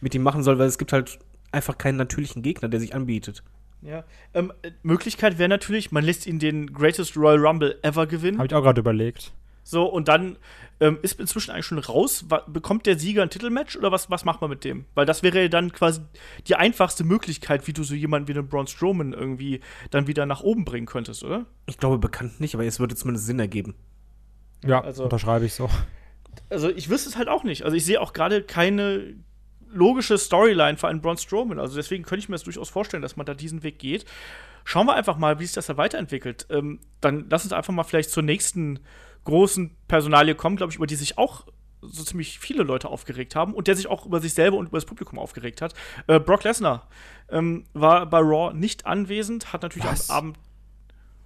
mit 0.00 0.14
ihm 0.14 0.22
machen 0.22 0.42
soll, 0.42 0.58
weil 0.58 0.68
es 0.68 0.78
gibt 0.78 0.92
halt 0.92 1.18
einfach 1.56 1.78
keinen 1.78 1.96
natürlichen 1.96 2.42
Gegner, 2.42 2.68
der 2.68 2.80
sich 2.80 2.94
anbietet. 2.94 3.42
Ja. 3.82 4.04
Ähm, 4.34 4.52
äh, 4.62 4.70
Möglichkeit 4.82 5.38
wäre 5.38 5.48
natürlich, 5.48 5.92
man 5.92 6.04
lässt 6.04 6.26
ihn 6.26 6.38
den 6.38 6.72
Greatest 6.72 7.16
Royal 7.16 7.44
Rumble 7.44 7.78
ever 7.82 8.06
gewinnen. 8.06 8.38
Habe 8.38 8.46
ich 8.46 8.54
auch 8.54 8.62
gerade 8.62 8.80
überlegt. 8.80 9.32
So, 9.62 9.84
und 9.84 10.06
dann 10.06 10.38
ähm, 10.78 10.98
ist 11.02 11.18
inzwischen 11.18 11.50
eigentlich 11.50 11.66
schon 11.66 11.78
raus. 11.80 12.26
Wa 12.28 12.44
bekommt 12.46 12.86
der 12.86 12.98
Sieger 12.98 13.22
ein 13.22 13.30
Titelmatch 13.30 13.76
oder 13.76 13.90
was, 13.90 14.08
was 14.10 14.24
macht 14.24 14.40
man 14.40 14.48
mit 14.48 14.62
dem? 14.62 14.84
Weil 14.94 15.06
das 15.06 15.24
wäre 15.24 15.42
ja 15.42 15.48
dann 15.48 15.72
quasi 15.72 16.02
die 16.46 16.54
einfachste 16.54 17.02
Möglichkeit, 17.02 17.66
wie 17.66 17.72
du 17.72 17.82
so 17.82 17.94
jemanden 17.96 18.28
wie 18.28 18.34
den 18.34 18.46
Braun 18.46 18.68
Strowman 18.68 19.12
irgendwie 19.12 19.60
dann 19.90 20.06
wieder 20.06 20.24
nach 20.24 20.42
oben 20.42 20.64
bringen 20.64 20.86
könntest, 20.86 21.24
oder? 21.24 21.46
Ich 21.66 21.78
glaube 21.78 21.98
bekannt 21.98 22.40
nicht, 22.40 22.54
aber 22.54 22.64
es 22.64 22.78
würde 22.78 22.94
zumindest 22.94 23.26
Sinn 23.26 23.40
ergeben. 23.40 23.74
Ja, 24.64 24.82
Also- 24.82 25.02
unterschreibe 25.04 25.44
ich 25.46 25.54
so. 25.54 25.68
Also 26.48 26.68
ich 26.70 26.88
wüsste 26.88 27.08
es 27.08 27.16
halt 27.16 27.28
auch 27.28 27.42
nicht. 27.44 27.62
Also 27.64 27.76
ich 27.76 27.84
sehe 27.84 28.00
auch 28.00 28.12
gerade 28.12 28.42
keine 28.42 29.14
logische 29.76 30.18
Storyline 30.18 30.76
für 30.76 30.88
einen 30.88 31.00
Braun 31.00 31.18
Strowman. 31.18 31.58
Also 31.58 31.76
deswegen 31.76 32.04
könnte 32.04 32.20
ich 32.20 32.28
mir 32.28 32.34
das 32.34 32.44
durchaus 32.44 32.68
vorstellen, 32.68 33.02
dass 33.02 33.16
man 33.16 33.26
da 33.26 33.34
diesen 33.34 33.62
Weg 33.62 33.78
geht. 33.78 34.04
Schauen 34.64 34.86
wir 34.86 34.94
einfach 34.94 35.16
mal, 35.16 35.38
wie 35.38 35.44
sich 35.44 35.54
das 35.54 35.66
da 35.66 35.76
weiterentwickelt. 35.76 36.46
Ähm, 36.50 36.80
dann 37.00 37.26
lass 37.30 37.44
uns 37.44 37.52
einfach 37.52 37.72
mal 37.72 37.84
vielleicht 37.84 38.10
zur 38.10 38.22
nächsten 38.22 38.80
großen 39.24 39.76
Personalie 39.86 40.34
kommen, 40.34 40.56
glaube 40.56 40.70
ich, 40.70 40.76
über 40.76 40.86
die 40.86 40.96
sich 40.96 41.18
auch 41.18 41.46
so 41.82 42.02
ziemlich 42.02 42.38
viele 42.38 42.62
Leute 42.62 42.88
aufgeregt 42.88 43.36
haben 43.36 43.54
und 43.54 43.68
der 43.68 43.76
sich 43.76 43.86
auch 43.86 44.06
über 44.06 44.20
sich 44.20 44.34
selber 44.34 44.56
und 44.56 44.66
über 44.66 44.78
das 44.78 44.86
Publikum 44.86 45.18
aufgeregt 45.18 45.62
hat. 45.62 45.74
Äh, 46.06 46.18
Brock 46.18 46.44
Lesnar 46.44 46.88
ähm, 47.28 47.64
war 47.74 48.06
bei 48.06 48.18
Raw 48.18 48.54
nicht 48.54 48.86
anwesend, 48.86 49.52
hat 49.52 49.62
natürlich 49.62 49.88
Was? 49.88 50.10
am 50.10 50.16
Abend. 50.16 50.38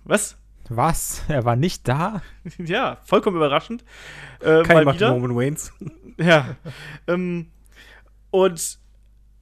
Was? 0.05 0.37
Was? 0.69 1.23
Er 1.29 1.45
war 1.45 1.57
nicht 1.57 1.89
da? 1.89 2.23
ja, 2.59 2.99
vollkommen 3.05 3.37
überraschend. 3.37 3.85
Äh, 4.41 4.63
macht 4.85 4.97
wieder. 4.97 5.11
Roman 5.11 5.37
Waynes. 5.37 5.73
Ja. 6.19 6.57
ähm, 7.07 7.51
und 8.31 8.79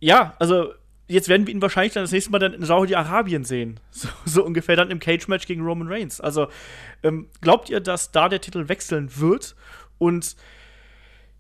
ja, 0.00 0.35
also 0.38 0.73
jetzt 1.09 1.28
werden 1.28 1.47
wir 1.47 1.54
ihn 1.54 1.62
wahrscheinlich 1.62 1.95
dann 1.95 2.04
das 2.04 2.12
nächste 2.12 2.30
Mal 2.30 2.38
dann 2.38 2.54
in 2.54 2.64
Saudi-Arabien 2.64 3.45
sehen. 3.45 3.80
So, 3.90 4.09
so, 4.25 4.45
ungefähr 4.45 4.76
dann 4.76 4.90
im 4.90 5.00
Cage-Match 5.00 5.47
gegen 5.47 5.62
Roman 5.62 5.88
Reigns. 5.88 6.21
Also, 6.21 6.49
ähm, 7.02 7.28
glaubt 7.40 7.68
ihr, 7.68 7.80
dass 7.80 8.12
da 8.12 8.28
der 8.28 8.40
Titel 8.40 8.68
wechseln 8.68 9.11
wird? 9.16 9.57
Und 9.99 10.37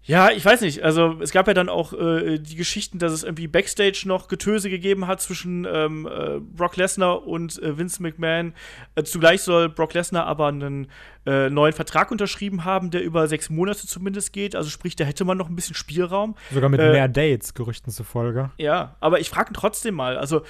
ja, 0.08 0.30
ich 0.30 0.42
weiß 0.42 0.62
nicht. 0.62 0.82
Also 0.82 1.18
es 1.20 1.32
gab 1.32 1.48
ja 1.48 1.54
dann 1.54 1.68
auch 1.68 1.92
äh, 1.92 2.38
die 2.38 2.56
Geschichten, 2.56 2.98
dass 2.98 3.12
es 3.12 3.24
irgendwie 3.24 3.46
Backstage 3.46 4.04
noch 4.06 4.28
Getöse 4.28 4.70
gegeben 4.70 5.06
hat 5.06 5.20
zwischen 5.20 5.66
ähm, 5.70 6.08
äh, 6.10 6.40
Brock 6.40 6.76
Lesnar 6.76 7.26
und 7.26 7.62
äh, 7.62 7.76
Vince 7.76 8.02
McMahon. 8.02 8.54
Äh, 8.94 9.02
zugleich 9.02 9.42
soll 9.42 9.68
Brock 9.68 9.92
Lesnar 9.92 10.24
aber 10.24 10.46
einen 10.46 10.88
äh, 11.26 11.50
neuen 11.50 11.74
Vertrag 11.74 12.10
unterschrieben 12.10 12.64
haben, 12.64 12.90
der 12.90 13.02
über 13.02 13.28
sechs 13.28 13.50
Monate 13.50 13.86
zumindest 13.86 14.32
geht. 14.32 14.56
Also 14.56 14.70
sprich, 14.70 14.96
da 14.96 15.04
hätte 15.04 15.26
man 15.26 15.36
noch 15.36 15.50
ein 15.50 15.56
bisschen 15.56 15.74
Spielraum. 15.74 16.36
Sogar 16.50 16.70
mit 16.70 16.80
äh, 16.80 16.90
mehr 16.90 17.08
Dates, 17.08 17.52
Gerüchten 17.52 17.92
zufolge. 17.92 18.50
Ja, 18.56 18.96
aber 19.00 19.20
ich 19.20 19.28
frage 19.28 19.52
trotzdem 19.52 19.94
mal, 19.94 20.16
also 20.16 20.40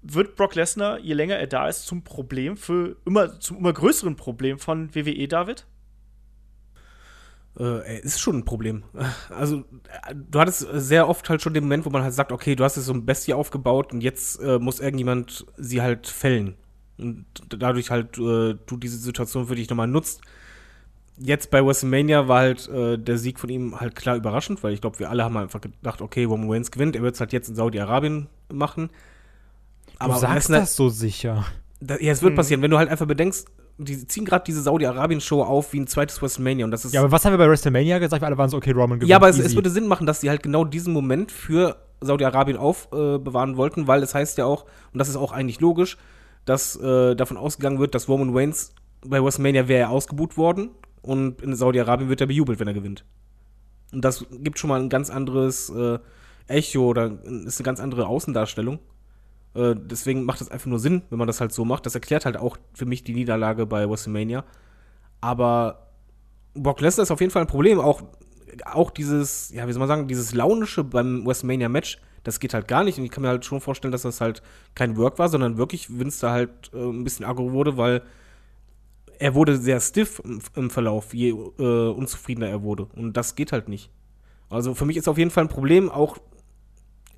wird 0.00 0.34
Brock 0.34 0.54
Lesnar, 0.54 0.98
je 0.98 1.12
länger 1.12 1.36
er 1.36 1.46
da 1.46 1.68
ist, 1.68 1.84
zum 1.84 2.04
Problem 2.04 2.56
für 2.56 2.96
immer, 3.04 3.38
zum 3.38 3.58
immer 3.58 3.74
größeren 3.74 4.16
Problem 4.16 4.58
von 4.58 4.94
WWE, 4.94 5.28
David? 5.28 5.66
Äh, 7.58 8.00
ist 8.00 8.20
schon 8.20 8.38
ein 8.38 8.44
Problem. 8.44 8.84
Also, 9.30 9.64
du 10.14 10.40
hattest 10.40 10.66
sehr 10.72 11.08
oft 11.08 11.28
halt 11.28 11.42
schon 11.42 11.54
den 11.54 11.64
Moment, 11.64 11.84
wo 11.84 11.90
man 11.90 12.02
halt 12.02 12.14
sagt, 12.14 12.32
okay, 12.32 12.56
du 12.56 12.64
hast 12.64 12.76
jetzt 12.76 12.86
so 12.86 12.92
ein 12.92 13.06
Bestie 13.06 13.34
aufgebaut 13.34 13.92
und 13.92 14.02
jetzt 14.02 14.40
äh, 14.40 14.58
muss 14.58 14.80
irgendjemand 14.80 15.46
sie 15.56 15.82
halt 15.82 16.06
fällen. 16.06 16.56
Und 16.98 17.26
dadurch 17.48 17.90
halt 17.90 18.18
äh, 18.18 18.54
du 18.54 18.76
diese 18.76 18.98
Situation 18.98 19.46
für 19.46 19.56
dich 19.56 19.68
nochmal 19.68 19.88
nutzt. 19.88 20.20
Jetzt 21.16 21.50
bei 21.50 21.64
WrestleMania 21.64 22.26
war 22.26 22.40
halt 22.40 22.68
äh, 22.68 22.98
der 22.98 23.18
Sieg 23.18 23.38
von 23.38 23.50
ihm 23.50 23.80
halt 23.80 23.94
klar 23.94 24.16
überraschend, 24.16 24.62
weil 24.64 24.72
ich 24.72 24.80
glaube, 24.80 24.98
wir 24.98 25.10
alle 25.10 25.24
haben 25.24 25.36
einfach 25.36 25.60
gedacht, 25.60 26.02
okay, 26.02 26.24
Roman 26.24 26.50
Reigns 26.50 26.70
gewinnt, 26.72 26.96
er 26.96 27.02
wird 27.02 27.14
es 27.14 27.20
halt 27.20 27.32
jetzt 27.32 27.48
in 27.48 27.54
Saudi-Arabien 27.54 28.28
machen. 28.52 28.90
Aber 29.98 30.14
du 30.14 30.20
sagst 30.20 30.50
das 30.50 30.74
so 30.74 30.88
sicher. 30.88 31.46
Da, 31.80 31.98
ja, 31.98 32.12
es 32.12 32.22
wird 32.22 32.32
hm. 32.32 32.36
passieren, 32.36 32.62
wenn 32.62 32.70
du 32.70 32.78
halt 32.78 32.88
einfach 32.88 33.06
bedenkst, 33.06 33.48
die 33.78 34.06
ziehen 34.06 34.24
gerade 34.24 34.44
diese 34.44 34.62
Saudi-Arabien-Show 34.62 35.42
auf 35.42 35.72
wie 35.72 35.80
ein 35.80 35.86
zweites 35.86 36.22
WrestleMania. 36.22 36.64
Und 36.64 36.70
das 36.70 36.84
ist 36.84 36.94
ja, 36.94 37.00
aber 37.00 37.10
was 37.10 37.24
haben 37.24 37.32
wir 37.32 37.38
bei 37.38 37.48
WrestleMania 37.48 37.98
gesagt? 37.98 38.22
Wir 38.22 38.26
alle 38.26 38.38
waren 38.38 38.48
so, 38.48 38.56
okay, 38.56 38.70
Roman 38.70 38.98
gewinnt. 38.98 39.10
Ja, 39.10 39.16
aber 39.16 39.28
es, 39.28 39.38
es, 39.38 39.54
würde 39.54 39.70
Sinn 39.70 39.88
machen, 39.88 40.06
dass 40.06 40.20
sie 40.20 40.30
halt 40.30 40.42
genau 40.42 40.64
diesen 40.64 40.92
Moment 40.92 41.32
für 41.32 41.76
Saudi-Arabien 42.00 42.56
aufbewahren 42.56 43.54
äh, 43.54 43.56
wollten, 43.56 43.86
weil 43.86 44.02
es 44.02 44.14
heißt 44.14 44.38
ja 44.38 44.44
auch, 44.44 44.64
und 44.92 44.98
das 44.98 45.08
ist 45.08 45.16
auch 45.16 45.32
eigentlich 45.32 45.60
logisch, 45.60 45.96
dass 46.44 46.76
äh, 46.76 47.14
davon 47.16 47.36
ausgegangen 47.36 47.78
wird, 47.78 47.94
dass 47.94 48.08
Roman 48.08 48.36
Reigns 48.36 48.74
bei 49.04 49.22
WrestleMania 49.22 49.66
wäre 49.66 49.80
er 49.80 49.90
ausgebuht 49.90 50.36
worden 50.36 50.70
und 51.02 51.42
in 51.42 51.54
Saudi-Arabien 51.54 52.08
wird 52.08 52.20
er 52.20 52.26
bejubelt, 52.26 52.60
wenn 52.60 52.68
er 52.68 52.74
gewinnt. 52.74 53.04
Und 53.92 54.04
das 54.04 54.24
gibt 54.30 54.58
schon 54.58 54.68
mal 54.68 54.80
ein 54.80 54.88
ganz 54.88 55.10
anderes 55.10 55.70
äh, 55.70 55.98
Echo 56.46 56.86
oder 56.86 57.18
ist 57.22 57.58
eine 57.58 57.64
ganz 57.64 57.80
andere 57.80 58.06
Außendarstellung. 58.06 58.78
Äh, 59.54 59.74
deswegen 59.76 60.24
macht 60.24 60.40
es 60.40 60.50
einfach 60.50 60.66
nur 60.66 60.78
Sinn, 60.78 61.02
wenn 61.10 61.18
man 61.18 61.26
das 61.26 61.40
halt 61.40 61.52
so 61.52 61.64
macht. 61.64 61.86
Das 61.86 61.94
erklärt 61.94 62.24
halt 62.24 62.36
auch 62.36 62.56
für 62.72 62.86
mich 62.86 63.04
die 63.04 63.14
Niederlage 63.14 63.66
bei 63.66 63.88
WrestleMania. 63.88 64.44
Aber 65.20 65.88
Brock 66.54 66.80
Lesnar 66.80 67.04
ist 67.04 67.10
auf 67.10 67.20
jeden 67.20 67.32
Fall 67.32 67.42
ein 67.42 67.48
Problem. 67.48 67.80
Auch, 67.80 68.02
auch 68.66 68.90
dieses, 68.90 69.50
ja, 69.50 69.66
wie 69.66 69.72
soll 69.72 69.80
man 69.80 69.88
sagen, 69.88 70.08
dieses 70.08 70.34
Launische 70.34 70.84
beim 70.84 71.26
WrestleMania-Match, 71.26 71.98
das 72.24 72.40
geht 72.40 72.54
halt 72.54 72.68
gar 72.68 72.84
nicht. 72.84 72.98
Und 72.98 73.04
ich 73.04 73.10
kann 73.10 73.22
mir 73.22 73.28
halt 73.28 73.44
schon 73.44 73.60
vorstellen, 73.60 73.92
dass 73.92 74.02
das 74.02 74.20
halt 74.20 74.42
kein 74.74 74.96
Work 74.96 75.18
war, 75.18 75.28
sondern 75.28 75.58
wirklich 75.58 75.98
Vince 75.98 76.20
da 76.20 76.32
halt 76.32 76.50
äh, 76.72 76.78
ein 76.78 77.04
bisschen 77.04 77.24
aggro 77.24 77.52
wurde, 77.52 77.76
weil 77.76 78.02
er 79.18 79.34
wurde 79.34 79.56
sehr 79.56 79.80
stiff 79.80 80.20
im, 80.24 80.40
im 80.56 80.70
Verlauf, 80.70 81.14
je 81.14 81.30
äh, 81.30 81.88
unzufriedener 81.88 82.48
er 82.48 82.62
wurde. 82.62 82.88
Und 82.96 83.16
das 83.16 83.36
geht 83.36 83.52
halt 83.52 83.68
nicht. 83.68 83.90
Also 84.50 84.74
für 84.74 84.84
mich 84.84 84.96
ist 84.96 85.08
auf 85.08 85.18
jeden 85.18 85.30
Fall 85.30 85.44
ein 85.44 85.48
Problem, 85.48 85.90
auch 85.90 86.18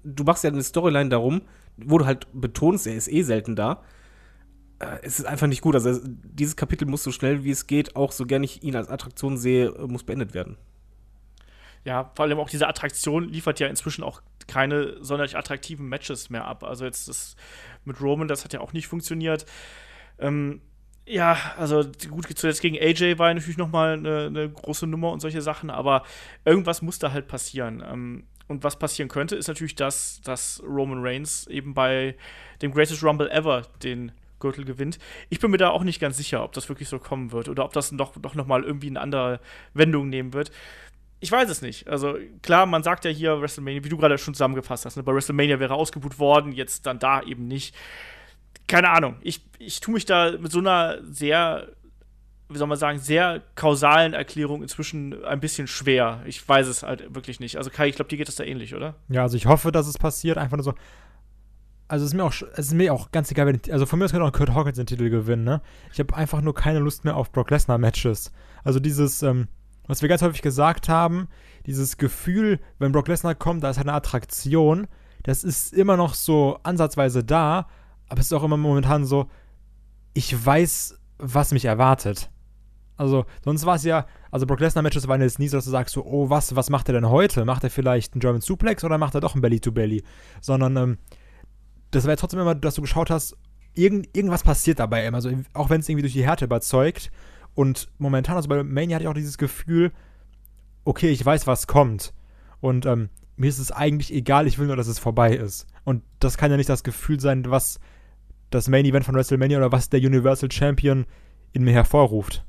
du 0.07 0.25
machst 0.25 0.45
ja 0.45 0.51
eine 0.51 0.63
Storyline 0.63 1.11
darum, 1.11 1.43
wo 1.77 1.99
du 1.99 2.07
halt 2.07 2.27
betonst, 2.33 2.87
er 2.87 2.95
ist 2.95 3.09
eh 3.09 3.23
selten 3.23 3.57
da. 3.57 3.83
Äh, 4.79 4.99
es 5.03 5.19
ist 5.19 5.27
einfach 5.27 5.47
nicht 5.47 5.63
gut. 5.63 5.75
Also 5.75 6.01
dieses 6.05 6.57
Kapitel 6.57 6.87
muss 6.87 7.03
so 7.03 7.13
schnell 7.13 7.45
wie 7.45 7.51
es 7.51 7.67
geht, 7.67 7.97
auch 7.97 8.13
so 8.13 8.25
gerne 8.27 8.45
ich 8.45 8.63
ihn 8.63 8.77
als 8.77 8.89
Attraktion 8.89 9.37
sehe, 9.37 9.73
muss 9.87 10.05
beendet 10.05 10.35
werden. 10.35 10.57
Ja, 11.85 12.11
vor 12.15 12.25
allem 12.25 12.39
auch 12.39 12.51
diese 12.51 12.67
Attraktion 12.67 13.29
liefert 13.29 13.61
ja 13.61 13.69
inzwischen 13.69 14.03
auch 14.03 14.21
keine 14.49 15.03
sonderlich 15.05 15.37
attraktiven 15.37 15.89
Matches 15.89 16.31
mehr 16.31 16.45
ab. 16.45 16.65
Also 16.65 16.85
jetzt 16.85 17.09
das 17.09 17.37
mit 17.85 18.01
Roman, 18.01 18.29
das 18.29 18.45
hat 18.45 18.53
ja 18.53 18.61
auch 18.61 18.73
nicht 18.73 18.87
funktioniert. 18.87 19.47
Ähm, 20.19 20.61
ja, 21.07 21.37
also 21.57 21.85
gut, 22.11 22.27
zuletzt 22.35 22.61
gegen 22.61 22.77
AJ 22.77 23.19
war 23.19 23.33
natürlich 23.33 23.59
noch 23.59 23.71
mal 23.71 23.93
eine, 23.93 24.27
eine, 24.27 24.51
große 24.51 24.89
Nummer 24.89 25.13
und 25.13 25.21
solche 25.21 25.41
Sachen, 25.41 25.71
aber 25.71 26.03
irgendwas 26.45 26.83
muss 26.83 26.99
da 26.99 27.13
halt 27.13 27.29
passieren. 27.29 27.83
Ähm, 27.87 28.25
und 28.49 28.65
was 28.65 28.79
passieren 28.79 29.09
könnte, 29.09 29.37
ist 29.37 29.49
natürlich, 29.49 29.75
dass, 29.75 30.21
dass 30.23 30.63
Roman 30.65 31.01
Reigns 31.03 31.47
eben 31.47 31.75
bei 31.75 32.17
dem 32.63 32.73
Greatest 32.73 33.03
Rumble 33.03 33.31
Ever 33.31 33.63
den 33.83 34.13
Gürtel 34.39 34.65
gewinnt. 34.65 34.99
Ich 35.29 35.41
bin 35.41 35.51
mir 35.51 35.57
da 35.57 35.71
auch 35.71 35.83
nicht 35.83 36.01
ganz 36.01 36.17
sicher, 36.17 36.45
ob 36.45 36.53
das 36.53 36.69
wirklich 36.69 36.89
so 36.89 36.99
kommen 36.99 37.33
wird 37.33 37.49
oder 37.49 37.65
ob 37.65 37.73
das 37.73 37.91
doch, 37.91 38.13
doch 38.17 38.35
noch 38.35 38.47
mal 38.47 38.65
irgendwie 38.65 38.89
eine 38.89 39.01
andere 39.01 39.41
Wendung 39.75 40.09
nehmen 40.09 40.33
wird. 40.33 40.51
Ich 41.21 41.33
weiß 41.33 41.49
es 41.49 41.63
nicht. 41.63 41.89
Also 41.89 42.17
klar, 42.43 42.67
man 42.67 42.83
sagt 42.83 43.05
ja 43.05 43.11
hier 43.11 43.41
WrestleMania, 43.41 43.83
wie 43.85 43.89
du 43.89 43.97
gerade 43.97 44.19
schon 44.19 44.35
zusammengefasst 44.35 44.85
hast, 44.85 44.97
ne, 44.97 45.03
bei 45.03 45.15
WrestleMania 45.15 45.59
wäre 45.59 45.75
ausgebucht 45.75 46.19
worden, 46.19 46.53
jetzt 46.53 46.87
dann 46.87 46.99
da 46.99 47.23
eben 47.23 47.49
nicht. 47.49 47.75
Keine 48.69 48.91
Ahnung. 48.91 49.17
Ich, 49.23 49.43
ich 49.59 49.81
tue 49.81 49.95
mich 49.95 50.05
da 50.05 50.33
mit 50.33 50.53
so 50.53 50.59
einer 50.59 50.99
sehr 51.05 51.69
wie 52.49 52.59
soll 52.59 52.69
man 52.69 52.79
sagen, 52.79 52.99
sehr 52.99 53.43
kausalen 53.57 54.15
Erklärung 54.15 54.63
inzwischen 54.63 55.25
ein 55.25 55.41
bisschen 55.41 55.67
schwer. 55.67 56.23
Ich 56.27 56.49
weiß 56.49 56.69
es 56.69 56.83
halt 56.83 57.15
wirklich 57.15 57.41
nicht. 57.41 57.57
Also 57.57 57.71
Kai, 57.71 57.89
ich 57.89 57.97
glaube, 57.97 58.09
dir 58.09 58.19
geht 58.19 58.29
es 58.29 58.37
da 58.37 58.45
ähnlich, 58.45 58.75
oder? 58.75 58.95
Ja, 59.09 59.23
also 59.23 59.37
ich 59.37 59.47
hoffe, 59.47 59.73
dass 59.73 59.89
es 59.89 59.99
passiert. 59.99 60.39
Einfach 60.39 60.57
nur 60.57 60.65
so. 60.65 60.75
Also 61.89 62.05
es 62.05 62.13
ist 62.13 62.17
mir 62.17 62.25
auch, 62.25 62.33
es 62.33 62.67
ist 62.67 62.75
mir 62.75 62.93
auch 62.93 63.11
ganz 63.11 63.31
egal, 63.31 63.47
wenn, 63.47 63.61
also 63.73 63.87
von 63.87 63.99
mir 63.99 64.05
aus 64.05 64.13
könnte 64.13 64.27
auch 64.27 64.33
Kurt 64.33 64.55
Hawkins 64.55 64.77
den 64.77 64.87
Titel 64.87 65.09
gewinnen, 65.09 65.45
ne? 65.45 65.63
Ich 65.93 66.01
habe 66.01 66.17
einfach 66.17 66.41
nur 66.41 66.55
keine 66.55 66.81
Lust 66.81 67.05
mehr 67.05 67.17
auf 67.17 67.31
Brock 67.31 67.51
Lesnar 67.51 67.79
Matches. 67.79 68.33
Also 68.65 68.81
dieses, 68.81 69.23
ähm, 69.23 69.47
was 69.87 70.03
wir 70.03 70.09
ganz 70.09 70.23
häufig 70.23 70.43
gesagt 70.43 70.89
haben, 70.89 71.29
dieses 71.65 71.97
Gefühl, 71.97 72.61
wenn 72.79 72.91
Brock 72.91 73.07
Lesnar 73.07 73.37
kommt, 73.37 73.63
da 73.63 73.71
ist 73.71 73.79
eine 73.79 73.93
Attraktion, 73.93 74.89
das 75.23 75.45
ist 75.45 75.73
immer 75.73 75.97
noch 75.97 76.15
so 76.15 76.59
ansatzweise 76.65 77.23
da, 77.23 77.69
aber 78.09 78.21
es 78.21 78.27
ist 78.27 78.33
auch 78.33 78.45
immer 78.45 78.57
momentan 78.57 79.05
so, 79.05 79.29
ich 80.13 80.45
weiß, 80.45 80.99
was 81.19 81.53
mich 81.53 81.65
erwartet. 81.65 82.31
Also, 82.97 83.27
sonst 83.45 83.67
war 83.67 83.77
es 83.77 83.85
ja, 83.85 84.07
also 84.31 84.47
Brock 84.47 84.61
Lesnar-Matches 84.61 85.07
waren 85.09 85.21
jetzt 85.21 85.39
nie 85.39 85.49
so, 85.49 85.59
dass 85.59 85.67
du 85.67 85.71
sagst 85.71 85.95
so, 85.95 86.05
oh, 86.05 86.31
was, 86.31 86.57
was 86.57 86.71
macht 86.71 86.89
er 86.89 86.95
denn 86.95 87.09
heute? 87.09 87.45
Macht 87.45 87.65
er 87.65 87.71
vielleicht 87.71 88.15
einen 88.15 88.21
German 88.21 88.41
Suplex 88.41 88.85
oder 88.85 88.99
macht 88.99 89.15
er 89.15 89.21
doch 89.21 89.35
ein 89.35 89.41
Belly-to-Belly? 89.41 90.03
Sondern, 90.41 90.77
ähm, 90.77 90.99
das 91.91 92.05
war 92.05 92.13
ja 92.13 92.17
trotzdem 92.17 92.41
immer, 92.41 92.55
dass 92.55 92.75
du 92.75 92.83
geschaut 92.83 93.11
hast, 93.11 93.37
irgend, 93.75 94.09
irgendwas 94.17 94.43
passiert 94.43 94.79
dabei 94.79 95.07
immer. 95.07 95.17
Also, 95.17 95.31
auch 95.53 95.71
wenn 95.71 95.81
es 95.81 95.89
irgendwie 95.89 96.03
durch 96.03 96.15
die 96.15 96.25
Härte 96.25 96.47
überzeugt. 96.47 97.11
Und 97.55 97.89
momentan, 97.99 98.37
also 98.37 98.49
bei 98.49 98.63
Mania 98.63 98.97
hatte 98.97 99.05
ich 99.05 99.09
auch 99.09 99.15
dieses 99.15 99.39
Gefühl, 99.39 99.93
okay, 100.85 101.11
ich 101.11 101.25
weiß, 101.25 101.47
was 101.47 101.67
kommt. 101.67 102.13
Und 102.61 102.87
ähm, 102.87 103.11
mir 103.37 103.49
ist 103.49 103.59
es 103.59 103.73
eigentlich 103.73 104.13
egal, 104.13 104.47
ich 104.47 104.59
will 104.59 104.67
nur, 104.67 104.77
dass 104.77 104.87
es 104.87 104.99
vorbei 104.99 105.37
ist. 105.37 105.67
Und 105.85 106.03
das 106.21 106.39
kann 106.39 106.51
ja 106.51 106.57
nicht 106.57 106.69
das 106.69 106.85
Gefühl 106.85 107.21
sein, 107.21 107.45
was 107.49 107.79
das 108.51 108.69
Main 108.69 108.85
Event 108.85 109.05
von 109.05 109.15
WrestleMania 109.15 109.59
oder 109.59 109.73
was 109.73 109.91
der 109.91 110.01
Universal 110.01 110.51
Champion 110.51 111.07
in 111.53 111.65
mir 111.65 111.73
hervorruft. 111.73 112.45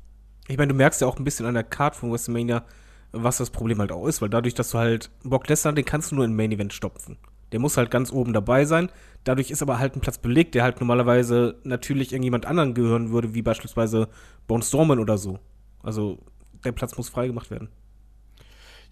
Ich 0.48 0.56
meine, 0.56 0.72
du 0.72 0.74
merkst 0.74 1.00
ja 1.02 1.06
auch 1.06 1.18
ein 1.18 1.24
bisschen 1.24 1.46
an 1.46 1.54
der 1.54 1.62
Card 1.62 1.94
von 1.94 2.10
WrestleMania, 2.10 2.64
was 3.12 3.36
das 3.36 3.50
Problem 3.50 3.78
halt 3.78 3.92
auch 3.92 4.06
ist, 4.06 4.22
weil 4.22 4.30
dadurch, 4.30 4.54
dass 4.54 4.70
du 4.70 4.78
halt 4.78 5.10
Brock 5.22 5.46
Lesnar, 5.48 5.74
den 5.74 5.84
kannst 5.84 6.10
du 6.10 6.16
nur 6.16 6.24
in 6.24 6.34
Main 6.34 6.50
Event 6.50 6.72
stopfen. 6.72 7.18
Der 7.52 7.60
muss 7.60 7.76
halt 7.76 7.90
ganz 7.90 8.10
oben 8.12 8.32
dabei 8.32 8.64
sein. 8.64 8.90
Dadurch 9.24 9.50
ist 9.50 9.62
aber 9.62 9.78
halt 9.78 9.94
ein 9.94 10.00
Platz 10.00 10.18
belegt, 10.18 10.54
der 10.54 10.62
halt 10.62 10.80
normalerweise 10.80 11.56
natürlich 11.64 12.12
irgendjemand 12.12 12.46
anderen 12.46 12.74
gehören 12.74 13.10
würde, 13.10 13.34
wie 13.34 13.42
beispielsweise 13.42 14.08
Bone 14.46 14.62
Strowman 14.62 14.98
oder 14.98 15.18
so. 15.18 15.38
Also 15.82 16.18
der 16.64 16.72
Platz 16.72 16.96
muss 16.96 17.08
freigemacht 17.10 17.50
werden. 17.50 17.68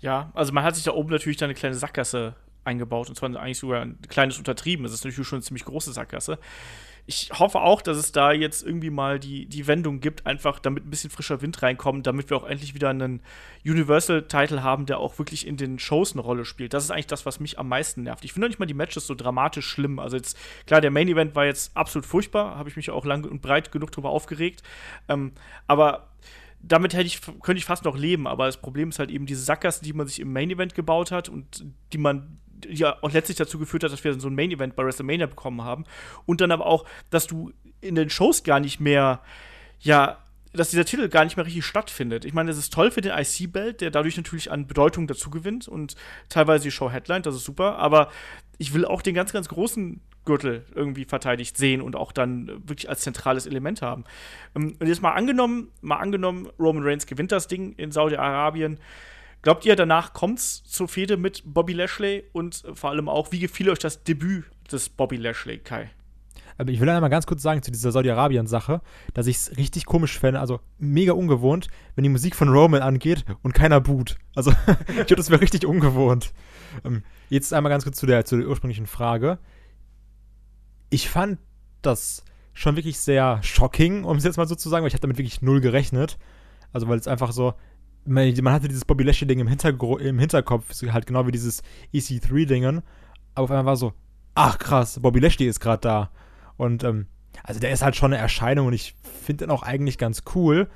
Ja, 0.00 0.30
also 0.34 0.52
man 0.52 0.62
hat 0.62 0.74
sich 0.74 0.84
da 0.84 0.92
oben 0.92 1.10
natürlich 1.10 1.38
dann 1.38 1.46
eine 1.46 1.54
kleine 1.54 1.74
Sackgasse 1.74 2.34
eingebaut 2.64 3.08
und 3.08 3.16
zwar 3.16 3.34
eigentlich 3.34 3.58
sogar 3.58 3.82
ein 3.82 3.98
kleines 4.08 4.36
Untertrieben. 4.38 4.84
Das 4.84 4.92
ist 4.92 5.04
natürlich 5.04 5.26
schon 5.26 5.38
eine 5.38 5.44
ziemlich 5.44 5.64
große 5.64 5.92
Sackgasse 5.92 6.38
ich 7.08 7.30
hoffe 7.32 7.60
auch, 7.60 7.82
dass 7.82 7.96
es 7.96 8.10
da 8.10 8.32
jetzt 8.32 8.66
irgendwie 8.66 8.90
mal 8.90 9.20
die, 9.20 9.46
die 9.46 9.68
Wendung 9.68 10.00
gibt, 10.00 10.26
einfach 10.26 10.58
damit 10.58 10.84
ein 10.84 10.90
bisschen 10.90 11.10
frischer 11.10 11.40
Wind 11.40 11.62
reinkommt, 11.62 12.04
damit 12.04 12.30
wir 12.30 12.36
auch 12.36 12.44
endlich 12.46 12.74
wieder 12.74 12.90
einen 12.90 13.20
Universal-Title 13.64 14.64
haben, 14.64 14.86
der 14.86 14.98
auch 14.98 15.16
wirklich 15.18 15.46
in 15.46 15.56
den 15.56 15.78
Shows 15.78 16.12
eine 16.12 16.22
Rolle 16.22 16.44
spielt. 16.44 16.74
Das 16.74 16.82
ist 16.82 16.90
eigentlich 16.90 17.06
das, 17.06 17.24
was 17.24 17.38
mich 17.38 17.60
am 17.60 17.68
meisten 17.68 18.02
nervt. 18.02 18.24
Ich 18.24 18.32
finde 18.32 18.48
nicht 18.48 18.58
mal 18.58 18.66
die 18.66 18.74
Matches 18.74 19.06
so 19.06 19.14
dramatisch 19.14 19.66
schlimm. 19.68 20.00
Also 20.00 20.16
jetzt, 20.16 20.36
klar, 20.66 20.80
der 20.80 20.90
Main-Event 20.90 21.36
war 21.36 21.44
jetzt 21.44 21.76
absolut 21.76 22.06
furchtbar, 22.06 22.56
habe 22.56 22.68
ich 22.68 22.76
mich 22.76 22.90
auch 22.90 23.04
lang 23.04 23.24
und 23.24 23.40
breit 23.40 23.70
genug 23.70 23.92
drüber 23.92 24.10
aufgeregt. 24.10 24.64
Ähm, 25.08 25.30
aber 25.68 26.08
damit 26.60 26.94
hätte 26.94 27.06
ich, 27.06 27.20
könnte 27.20 27.58
ich 27.58 27.64
fast 27.64 27.84
noch 27.84 27.96
leben, 27.96 28.26
aber 28.26 28.46
das 28.46 28.56
Problem 28.56 28.88
ist 28.88 28.98
halt 28.98 29.10
eben 29.10 29.26
diese 29.26 29.42
Sackgasse, 29.42 29.84
die 29.84 29.92
man 29.92 30.08
sich 30.08 30.18
im 30.18 30.32
Main 30.32 30.50
Event 30.50 30.74
gebaut 30.74 31.12
hat 31.12 31.28
und 31.28 31.64
die 31.92 31.98
man 31.98 32.40
ja 32.68 32.96
auch 33.02 33.12
letztlich 33.12 33.36
dazu 33.36 33.58
geführt 33.58 33.84
hat, 33.84 33.92
dass 33.92 34.04
wir 34.04 34.18
so 34.18 34.28
ein 34.28 34.34
Main 34.34 34.50
Event 34.50 34.76
bei 34.76 34.84
WrestleMania 34.84 35.26
bekommen 35.26 35.62
haben 35.62 35.84
und 36.24 36.40
dann 36.40 36.50
aber 36.50 36.66
auch, 36.66 36.84
dass 37.10 37.26
du 37.26 37.52
in 37.80 37.94
den 37.94 38.10
Shows 38.10 38.44
gar 38.44 38.60
nicht 38.60 38.80
mehr 38.80 39.20
ja 39.80 40.18
dass 40.56 40.70
dieser 40.70 40.84
Titel 40.84 41.08
gar 41.08 41.24
nicht 41.24 41.36
mehr 41.36 41.46
richtig 41.46 41.64
stattfindet. 41.64 42.24
Ich 42.24 42.32
meine, 42.32 42.50
es 42.50 42.58
ist 42.58 42.72
toll 42.72 42.90
für 42.90 43.00
den 43.00 43.12
IC-Belt, 43.12 43.80
der 43.80 43.90
dadurch 43.90 44.16
natürlich 44.16 44.50
an 44.50 44.66
Bedeutung 44.66 45.06
dazu 45.06 45.30
gewinnt 45.30 45.68
und 45.68 45.96
teilweise 46.28 46.64
die 46.64 46.70
Show-Headline, 46.70 47.22
das 47.22 47.36
ist 47.36 47.44
super, 47.44 47.76
aber 47.76 48.10
ich 48.58 48.72
will 48.72 48.84
auch 48.84 49.02
den 49.02 49.14
ganz, 49.14 49.32
ganz 49.32 49.48
großen 49.48 50.00
Gürtel 50.24 50.64
irgendwie 50.74 51.04
verteidigt 51.04 51.56
sehen 51.56 51.80
und 51.80 51.94
auch 51.94 52.10
dann 52.10 52.48
wirklich 52.68 52.88
als 52.88 53.00
zentrales 53.00 53.46
Element 53.46 53.80
haben. 53.80 54.04
Ähm, 54.54 54.76
und 54.78 54.86
jetzt 54.86 55.02
mal 55.02 55.12
angenommen, 55.12 55.70
mal 55.80 55.96
angenommen, 55.96 56.48
Roman 56.58 56.82
Reigns 56.82 57.06
gewinnt 57.06 57.32
das 57.32 57.48
Ding 57.48 57.72
in 57.74 57.92
Saudi-Arabien. 57.92 58.78
Glaubt 59.46 59.64
ihr, 59.64 59.76
danach 59.76 60.12
kommt's 60.12 60.64
zur 60.64 60.88
Fehde 60.88 61.16
mit 61.16 61.44
Bobby 61.46 61.72
Lashley 61.72 62.24
und 62.32 62.64
vor 62.74 62.90
allem 62.90 63.08
auch, 63.08 63.30
wie 63.30 63.38
gefiel 63.38 63.70
euch 63.70 63.78
das 63.78 64.02
Debüt 64.02 64.44
des 64.72 64.88
Bobby 64.88 65.18
Lashley, 65.18 65.58
Kai? 65.58 65.88
Aber 66.58 66.72
ich 66.72 66.80
will 66.80 66.88
einmal 66.88 67.10
ganz 67.10 67.26
kurz 67.26 67.42
sagen 67.42 67.62
zu 67.62 67.70
dieser 67.70 67.92
Saudi-Arabien-Sache, 67.92 68.80
dass 69.14 69.28
ich 69.28 69.36
es 69.36 69.56
richtig 69.56 69.86
komisch 69.86 70.18
fände, 70.18 70.40
also 70.40 70.58
mega 70.78 71.12
ungewohnt, 71.12 71.68
wenn 71.94 72.02
die 72.02 72.08
Musik 72.08 72.34
von 72.34 72.48
Roman 72.48 72.82
angeht 72.82 73.24
und 73.44 73.54
keiner 73.54 73.80
boot. 73.80 74.16
Also, 74.34 74.50
ich 74.88 75.06
glaube, 75.06 75.14
das 75.14 75.30
wäre 75.30 75.40
richtig 75.40 75.64
ungewohnt. 75.64 76.32
Ähm, 76.84 77.04
jetzt 77.28 77.54
einmal 77.54 77.70
ganz 77.70 77.84
kurz 77.84 77.98
zu 77.98 78.06
der, 78.06 78.24
zu 78.24 78.38
der 78.38 78.48
ursprünglichen 78.48 78.88
Frage. 78.88 79.38
Ich 80.90 81.08
fand 81.08 81.38
das 81.82 82.24
schon 82.52 82.74
wirklich 82.74 82.98
sehr 82.98 83.40
shocking, 83.44 84.02
um 84.02 84.16
es 84.16 84.24
jetzt 84.24 84.38
mal 84.38 84.48
so 84.48 84.56
zu 84.56 84.68
sagen, 84.68 84.82
weil 84.82 84.88
ich 84.88 84.94
habe 84.94 85.02
damit 85.02 85.18
wirklich 85.18 85.40
null 85.40 85.60
gerechnet. 85.60 86.18
Also, 86.72 86.88
weil 86.88 86.98
es 86.98 87.06
einfach 87.06 87.30
so, 87.30 87.54
man, 88.06 88.32
man 88.42 88.52
hatte 88.52 88.68
dieses 88.68 88.84
Bobby 88.84 89.04
Lashley-Ding 89.04 89.40
im, 89.40 89.48
im 89.48 90.18
Hinterkopf, 90.18 90.82
halt 90.92 91.06
genau 91.06 91.26
wie 91.26 91.32
dieses 91.32 91.62
EC3-Dingen, 91.92 92.82
aber 93.34 93.44
auf 93.44 93.50
einmal 93.50 93.66
war 93.66 93.76
so, 93.76 93.92
ach 94.34 94.58
krass, 94.58 95.00
Bobby 95.00 95.20
Lashley 95.20 95.46
ist 95.46 95.60
gerade 95.60 95.80
da. 95.80 96.10
Und 96.56 96.84
ähm, 96.84 97.06
also 97.42 97.60
der 97.60 97.70
ist 97.70 97.82
halt 97.82 97.96
schon 97.96 98.12
eine 98.12 98.22
Erscheinung 98.22 98.68
und 98.68 98.72
ich 98.72 98.94
finde 99.02 99.44
den 99.44 99.50
auch 99.50 99.62
eigentlich 99.62 99.98
ganz 99.98 100.22
cool. 100.34 100.68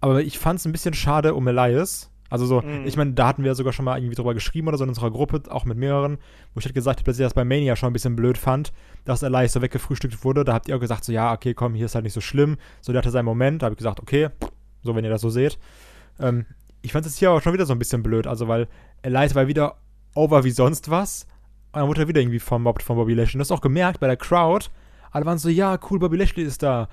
Aber 0.00 0.22
ich 0.22 0.38
fand 0.38 0.58
es 0.58 0.66
ein 0.66 0.72
bisschen 0.72 0.94
schade 0.94 1.34
um 1.34 1.46
Elias. 1.46 2.10
Also 2.28 2.46
so, 2.46 2.62
mhm. 2.62 2.86
ich 2.86 2.96
meine, 2.96 3.12
da 3.12 3.26
hatten 3.26 3.44
wir 3.44 3.54
sogar 3.54 3.74
schon 3.74 3.84
mal 3.84 3.98
irgendwie 3.98 4.14
drüber 4.14 4.32
geschrieben 4.32 4.68
oder 4.68 4.78
so 4.78 4.84
in 4.84 4.88
unserer 4.88 5.10
Gruppe, 5.10 5.42
auch 5.50 5.66
mit 5.66 5.76
mehreren, 5.76 6.16
wo 6.54 6.60
ich 6.60 6.64
halt 6.64 6.74
gesagt 6.74 7.00
habe, 7.00 7.04
dass 7.04 7.18
ich 7.18 7.22
das 7.22 7.34
bei 7.34 7.44
Mania 7.44 7.76
schon 7.76 7.90
ein 7.90 7.92
bisschen 7.92 8.16
blöd 8.16 8.38
fand, 8.38 8.72
dass 9.04 9.22
Elias 9.22 9.52
so 9.52 9.60
weggefrühstückt 9.60 10.24
wurde. 10.24 10.42
Da 10.42 10.54
habt 10.54 10.66
ihr 10.66 10.76
auch 10.76 10.80
gesagt, 10.80 11.04
so 11.04 11.12
ja, 11.12 11.32
okay, 11.32 11.52
komm, 11.52 11.74
hier 11.74 11.86
ist 11.86 11.94
halt 11.94 12.04
nicht 12.04 12.14
so 12.14 12.22
schlimm. 12.22 12.56
So, 12.80 12.92
der 12.92 13.00
hatte 13.00 13.10
seinen 13.10 13.26
Moment, 13.26 13.60
da 13.60 13.66
habe 13.66 13.74
ich 13.74 13.78
gesagt, 13.78 14.00
okay, 14.00 14.30
so 14.82 14.96
wenn 14.96 15.04
ihr 15.04 15.10
das 15.10 15.20
so 15.20 15.28
seht. 15.28 15.58
Ähm, 16.18 16.46
ich 16.82 16.92
fand 16.92 17.06
es 17.06 17.16
hier 17.16 17.30
auch 17.30 17.42
schon 17.42 17.52
wieder 17.52 17.66
so 17.66 17.72
ein 17.72 17.78
bisschen 17.78 18.02
blöd, 18.02 18.26
also 18.26 18.48
weil 18.48 18.68
Elias 19.02 19.34
war 19.34 19.46
wieder 19.46 19.76
over 20.14 20.44
wie 20.44 20.50
sonst 20.50 20.90
was 20.90 21.26
und 21.72 21.80
dann 21.80 21.88
wurde 21.88 22.02
er 22.02 22.08
wieder 22.08 22.20
irgendwie 22.20 22.40
vermobbt 22.40 22.82
von 22.82 22.96
Bobby 22.96 23.14
Lashley. 23.14 23.36
Und 23.36 23.38
du 23.38 23.52
hast 23.52 23.52
auch 23.52 23.62
gemerkt 23.62 24.00
bei 24.00 24.06
der 24.06 24.16
Crowd, 24.16 24.66
alle 25.10 25.26
waren 25.26 25.38
so, 25.38 25.48
ja, 25.48 25.78
cool, 25.90 25.98
Bobby 25.98 26.16
Lashley 26.16 26.44
ist 26.44 26.62
da. 26.62 26.88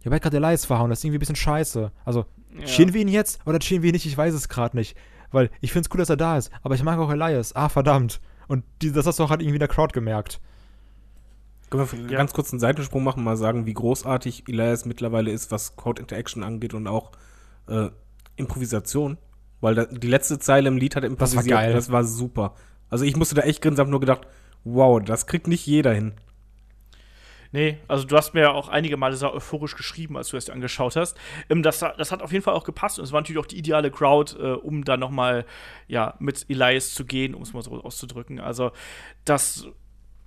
Ich 0.00 0.06
habe 0.06 0.14
halt 0.14 0.22
gerade 0.22 0.36
Elias 0.38 0.64
verhauen, 0.64 0.90
das 0.90 1.00
ist 1.00 1.04
irgendwie 1.04 1.18
ein 1.18 1.20
bisschen 1.20 1.36
scheiße. 1.36 1.92
Also, 2.04 2.24
ja. 2.58 2.64
chillen 2.64 2.94
wir 2.94 3.00
ihn 3.02 3.08
jetzt 3.08 3.46
oder 3.46 3.58
chillen 3.58 3.82
wir 3.82 3.90
ihn 3.90 3.94
nicht? 3.94 4.06
Ich 4.06 4.16
weiß 4.16 4.34
es 4.34 4.48
gerade 4.48 4.76
nicht. 4.76 4.96
Weil 5.30 5.50
ich 5.60 5.72
finde 5.72 5.86
es 5.86 5.94
cool, 5.94 5.98
dass 5.98 6.10
er 6.10 6.16
da 6.16 6.36
ist. 6.36 6.50
Aber 6.62 6.74
ich 6.74 6.82
mag 6.82 6.98
auch 6.98 7.10
Elias. 7.10 7.54
Ah, 7.54 7.68
verdammt. 7.68 8.20
Und 8.48 8.64
die, 8.82 8.92
das 8.92 9.06
hast 9.06 9.18
du 9.18 9.24
auch 9.24 9.30
halt 9.30 9.42
irgendwie 9.42 9.56
in 9.56 9.60
der 9.60 9.68
Crowd 9.68 9.92
gemerkt. 9.92 10.40
Können 11.68 11.88
wir 11.90 12.10
ja. 12.10 12.18
ganz 12.18 12.32
kurz 12.32 12.52
einen 12.52 12.58
Seitensprung 12.58 13.04
machen, 13.04 13.22
mal 13.22 13.36
sagen, 13.36 13.64
wie 13.64 13.74
großartig 13.74 14.48
Elias 14.48 14.86
mittlerweile 14.86 15.30
ist, 15.30 15.52
was 15.52 15.76
Code 15.76 16.02
Interaction 16.02 16.42
angeht 16.42 16.74
und 16.74 16.88
auch 16.88 17.12
äh, 17.68 17.90
Improvisation. 18.40 19.18
Weil 19.60 19.74
da, 19.74 19.84
die 19.84 20.08
letzte 20.08 20.38
Zeile 20.38 20.68
im 20.68 20.78
Lied 20.78 20.96
hat 20.96 21.04
improvisiert. 21.04 21.44
Das 21.44 21.50
war 21.52 21.62
geil. 21.62 21.72
Das 21.72 21.92
war 21.92 22.04
super. 22.04 22.54
Also 22.88 23.04
ich 23.04 23.16
musste 23.16 23.34
da 23.34 23.42
echt 23.42 23.62
grinsen, 23.62 23.80
hab 23.80 23.88
nur 23.88 24.00
gedacht, 24.00 24.26
wow, 24.64 25.00
das 25.02 25.26
kriegt 25.26 25.46
nicht 25.46 25.66
jeder 25.66 25.92
hin. 25.92 26.14
Nee, 27.52 27.78
also 27.88 28.06
du 28.06 28.16
hast 28.16 28.32
mir 28.32 28.42
ja 28.42 28.52
auch 28.52 28.68
einige 28.68 28.96
Male 28.96 29.16
sehr 29.16 29.34
euphorisch 29.34 29.76
geschrieben, 29.76 30.16
als 30.16 30.28
du 30.28 30.36
es 30.36 30.44
dir 30.44 30.52
angeschaut 30.52 30.94
hast. 30.94 31.16
Ähm, 31.48 31.62
das, 31.62 31.80
das 31.80 32.12
hat 32.12 32.22
auf 32.22 32.32
jeden 32.32 32.44
Fall 32.44 32.54
auch 32.54 32.64
gepasst 32.64 32.98
und 32.98 33.04
es 33.04 33.12
war 33.12 33.20
natürlich 33.20 33.40
auch 33.40 33.46
die 33.46 33.58
ideale 33.58 33.90
Crowd, 33.90 34.36
äh, 34.38 34.52
um 34.52 34.84
da 34.84 34.96
noch 34.96 35.10
mal 35.10 35.44
ja, 35.88 36.14
mit 36.20 36.46
Elias 36.48 36.94
zu 36.94 37.04
gehen, 37.04 37.34
um 37.34 37.42
es 37.42 37.52
mal 37.52 37.62
so 37.62 37.72
auszudrücken. 37.82 38.38
Also 38.38 38.70
das 39.24 39.66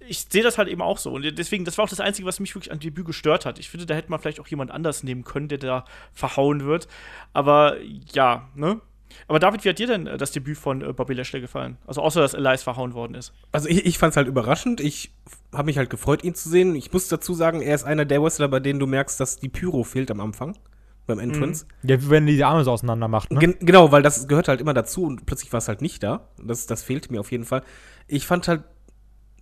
ich 0.07 0.25
sehe 0.29 0.43
das 0.43 0.57
halt 0.57 0.67
eben 0.67 0.81
auch 0.81 0.97
so. 0.97 1.11
Und 1.11 1.23
deswegen, 1.37 1.65
das 1.65 1.77
war 1.77 1.85
auch 1.85 1.89
das 1.89 1.99
Einzige, 1.99 2.27
was 2.27 2.39
mich 2.39 2.55
wirklich 2.55 2.71
an 2.71 2.79
Debüt 2.79 3.05
gestört 3.05 3.45
hat. 3.45 3.59
Ich 3.59 3.69
finde, 3.69 3.85
da 3.85 3.93
hätte 3.93 4.09
man 4.09 4.19
vielleicht 4.19 4.39
auch 4.39 4.47
jemand 4.47 4.71
anders 4.71 5.03
nehmen 5.03 5.23
können, 5.23 5.47
der 5.47 5.57
da 5.57 5.85
verhauen 6.13 6.65
wird. 6.65 6.87
Aber 7.33 7.77
ja, 8.13 8.49
ne? 8.55 8.81
Aber 9.27 9.39
David, 9.39 9.63
wie 9.63 9.69
hat 9.69 9.79
dir 9.79 9.87
denn 9.87 10.07
äh, 10.07 10.17
das 10.17 10.31
Debüt 10.31 10.57
von 10.57 10.81
äh, 10.81 10.93
Bobby 10.93 11.13
Lashley 11.13 11.41
gefallen? 11.41 11.77
Also 11.85 12.01
außer, 12.01 12.21
dass 12.21 12.33
Elias 12.33 12.63
verhauen 12.63 12.93
worden 12.93 13.15
ist. 13.15 13.33
Also 13.51 13.69
ich, 13.69 13.85
ich 13.85 13.97
fand 13.97 14.11
es 14.11 14.17
halt 14.17 14.27
überraschend. 14.27 14.79
Ich 14.79 15.11
habe 15.53 15.65
mich 15.65 15.77
halt 15.77 15.89
gefreut, 15.89 16.23
ihn 16.23 16.35
zu 16.35 16.49
sehen. 16.49 16.75
Ich 16.75 16.91
muss 16.91 17.07
dazu 17.07 17.33
sagen, 17.33 17.61
er 17.61 17.75
ist 17.75 17.83
einer 17.83 18.05
der 18.05 18.21
Wrestler, 18.21 18.47
bei 18.47 18.59
denen 18.59 18.79
du 18.79 18.87
merkst, 18.87 19.19
dass 19.19 19.37
die 19.37 19.49
Pyro 19.49 19.83
fehlt 19.83 20.11
am 20.11 20.19
Anfang. 20.19 20.57
Beim 21.05 21.19
Entrance. 21.19 21.65
Mhm. 21.81 21.89
Ja, 21.89 22.09
wenn 22.09 22.25
die 22.25 22.37
die 22.37 22.43
Arme 22.45 22.63
so 22.63 22.71
auseinander 22.71 23.09
macht, 23.09 23.29
ne? 23.29 23.37
Gen 23.37 23.55
genau, 23.59 23.91
weil 23.91 24.01
das 24.01 24.25
gehört 24.29 24.47
halt 24.47 24.61
immer 24.61 24.73
dazu 24.73 25.03
und 25.03 25.25
plötzlich 25.25 25.51
war 25.51 25.57
es 25.57 25.67
halt 25.67 25.81
nicht 25.81 26.01
da. 26.01 26.29
Das, 26.41 26.65
das 26.65 26.81
fehlt 26.81 27.11
mir 27.11 27.19
auf 27.19 27.29
jeden 27.29 27.43
Fall. 27.43 27.61
Ich 28.07 28.25
fand 28.25 28.47
halt 28.47 28.63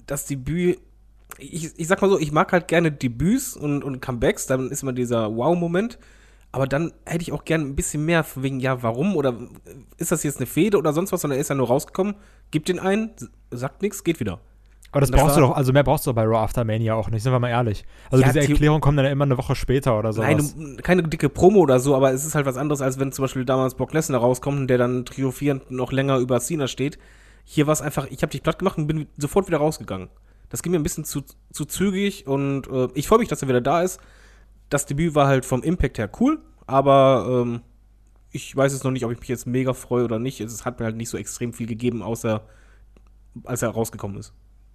das 0.05 0.25
Debüt 0.25 0.79
ich, 1.37 1.71
ich 1.77 1.87
sag 1.87 2.01
mal 2.01 2.09
so, 2.09 2.19
ich 2.19 2.31
mag 2.31 2.51
halt 2.51 2.67
gerne 2.67 2.91
Debüts 2.91 3.55
und, 3.55 3.83
und 3.83 4.01
Comebacks, 4.01 4.47
dann 4.47 4.69
ist 4.69 4.83
immer 4.83 4.93
dieser 4.93 5.35
Wow-Moment. 5.35 5.97
Aber 6.53 6.67
dann 6.67 6.91
hätte 7.05 7.21
ich 7.21 7.31
auch 7.31 7.45
gern 7.45 7.61
ein 7.61 7.75
bisschen 7.75 8.05
mehr 8.05 8.25
wegen, 8.35 8.59
ja, 8.59 8.83
warum? 8.83 9.15
Oder 9.15 9.35
ist 9.97 10.11
das 10.11 10.23
jetzt 10.23 10.37
eine 10.37 10.45
Fehde 10.45 10.77
oder 10.77 10.91
sonst 10.91 11.13
was? 11.13 11.23
Und 11.23 11.31
er 11.31 11.37
ist 11.37 11.49
ja 11.49 11.55
nur 11.55 11.67
rausgekommen, 11.67 12.15
gibt 12.51 12.67
den 12.67 12.79
ein, 12.79 13.11
sagt 13.51 13.81
nichts, 13.81 14.03
geht 14.03 14.19
wieder. 14.19 14.39
Aber 14.91 14.99
das, 14.99 15.09
das 15.09 15.21
brauchst 15.21 15.37
du 15.37 15.41
doch, 15.41 15.55
also 15.55 15.71
mehr 15.71 15.85
brauchst 15.85 16.05
du 16.05 16.13
bei 16.13 16.23
Raw 16.23 16.39
After 16.39 16.65
Mania 16.65 16.95
auch 16.95 17.09
nicht, 17.09 17.23
sind 17.23 17.31
wir 17.31 17.39
mal 17.39 17.47
ehrlich. 17.47 17.85
Also 18.09 18.25
ja, 18.25 18.33
diese 18.33 18.51
Erklärung 18.51 18.81
kommt 18.81 18.99
dann 18.99 19.05
immer 19.05 19.23
eine 19.23 19.37
Woche 19.37 19.55
später 19.55 19.97
oder 19.97 20.11
so. 20.11 20.21
Nein, 20.21 20.77
keine 20.83 21.03
dicke 21.03 21.29
Promo 21.29 21.59
oder 21.59 21.79
so, 21.79 21.95
aber 21.95 22.11
es 22.11 22.25
ist 22.25 22.35
halt 22.35 22.45
was 22.45 22.57
anderes, 22.57 22.81
als 22.81 22.99
wenn 22.99 23.13
zum 23.13 23.23
Beispiel 23.23 23.45
damals 23.45 23.75
Brock 23.75 23.93
Lesnar 23.93 24.19
rauskommt 24.19 24.59
und 24.59 24.67
der 24.67 24.77
dann 24.77 25.05
triumphierend 25.05 25.71
noch 25.71 25.93
länger 25.93 26.17
über 26.17 26.41
Cena 26.41 26.67
steht. 26.67 26.99
Hier 27.43 27.67
war 27.67 27.73
es 27.73 27.81
einfach, 27.81 28.07
ich 28.09 28.21
habe 28.21 28.31
dich 28.31 28.43
platt 28.43 28.59
gemacht 28.59 28.77
und 28.77 28.87
bin 28.87 29.07
sofort 29.17 29.47
wieder 29.47 29.57
rausgegangen. 29.57 30.09
Das 30.49 30.63
ging 30.63 30.71
mir 30.71 30.79
ein 30.79 30.83
bisschen 30.83 31.05
zu, 31.05 31.23
zu 31.51 31.65
zügig 31.65 32.27
und 32.27 32.67
äh, 32.67 32.87
ich 32.93 33.07
freue 33.07 33.19
mich, 33.19 33.29
dass 33.29 33.41
er 33.41 33.47
wieder 33.47 33.61
da 33.61 33.81
ist 33.81 33.99
das 34.71 34.85
Debüt 34.85 35.13
war 35.13 35.27
halt 35.27 35.45
vom 35.45 35.61
Impact 35.61 35.99
her 35.99 36.09
cool, 36.19 36.39
aber 36.65 37.43
ähm, 37.43 37.61
ich 38.31 38.55
weiß 38.55 38.73
es 38.73 38.83
noch 38.83 38.91
nicht, 38.91 39.05
ob 39.05 39.11
ich 39.11 39.19
mich 39.19 39.27
jetzt 39.27 39.45
mega 39.45 39.73
freue 39.73 40.05
oder 40.05 40.17
nicht. 40.17 40.39
Es 40.39 40.65
hat 40.65 40.79
mir 40.79 40.85
halt 40.85 40.95
nicht 40.95 41.09
so 41.09 41.17
extrem 41.17 41.53
viel 41.53 41.67
gegeben, 41.67 42.01
außer 42.01 42.47
als 43.43 43.61
er 43.61 43.69
rausgekommen 43.69 44.17
ist. 44.17 44.33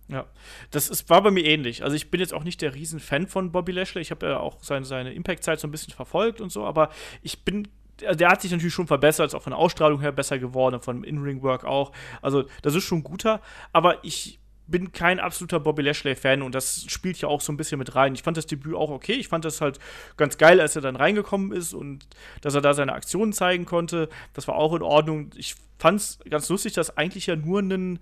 Ja, 0.09 0.27
das 0.71 0.89
ist, 0.89 1.09
war 1.11 1.23
bei 1.23 1.31
mir 1.31 1.45
ähnlich. 1.45 1.83
Also 1.83 1.97
ich 1.97 2.11
bin 2.11 2.21
jetzt 2.21 2.35
auch 2.35 2.45
nicht 2.45 2.61
der 2.61 2.75
Riesenfan 2.75 3.27
von 3.27 3.51
Bobby 3.51 3.73
Lashley. 3.73 4.03
Ich 4.03 4.11
habe 4.11 4.27
ja 4.27 4.39
auch 4.39 4.63
seine, 4.63 4.85
seine 4.85 5.15
Impact-Zeit 5.15 5.59
so 5.59 5.67
ein 5.67 5.73
bisschen 5.73 5.95
verfolgt 5.95 6.41
und 6.41 6.53
so, 6.53 6.65
aber 6.65 6.91
ich 7.23 7.43
bin 7.45 7.69
also 8.05 8.17
der 8.17 8.29
hat 8.29 8.43
sich 8.43 8.51
natürlich 8.51 8.75
schon 8.75 8.87
verbessert, 8.87 9.29
ist 9.29 9.35
auch 9.35 9.43
von 9.43 9.53
der 9.53 9.59
Ausstrahlung 9.59 10.01
her 10.01 10.13
besser 10.13 10.39
geworden, 10.39 10.81
von 10.81 11.05
In-Ring-Work 11.05 11.65
auch. 11.65 11.93
Also, 12.23 12.45
das 12.63 12.75
ist 12.75 12.85
schon 12.85 13.03
guter, 13.03 13.41
aber 13.73 14.05
ich 14.05 14.39
bin 14.69 14.93
kein 14.93 15.21
absoluter 15.21 15.61
Bobby 15.61 15.83
Lashley-Fan 15.83 16.43
und 16.43 16.55
das 16.55 16.85
spielt 16.89 17.21
ja 17.21 17.29
auch 17.29 17.41
so 17.41 17.53
ein 17.53 17.57
bisschen 17.57 17.79
mit 17.79 17.95
rein. 17.95 18.15
Ich 18.15 18.23
fand 18.23 18.37
das 18.37 18.47
Debüt 18.47 18.75
auch 18.75 18.91
okay. 18.91 19.13
Ich 19.13 19.29
fand 19.29 19.45
das 19.45 19.61
halt 19.61 19.79
ganz 20.17 20.39
geil, 20.39 20.61
als 20.61 20.75
er 20.75 20.83
dann 20.83 20.97
reingekommen 20.97 21.53
ist 21.53 21.73
und 21.73 22.07
dass 22.41 22.55
er 22.55 22.61
da 22.61 22.75
seine 22.75 22.93
Aktionen 22.93 23.33
zeigen 23.33 23.65
konnte. 23.65 24.09
Das 24.35 24.49
war 24.49 24.57
auch 24.57 24.75
in 24.75 24.83
Ordnung. 24.83 25.31
Ich 25.37 25.55
fand 25.79 26.01
es 26.01 26.19
ganz 26.29 26.49
lustig, 26.49 26.73
dass 26.73 26.97
eigentlich 26.97 27.27
ja 27.27 27.37
nur 27.37 27.61
ein, 27.61 28.01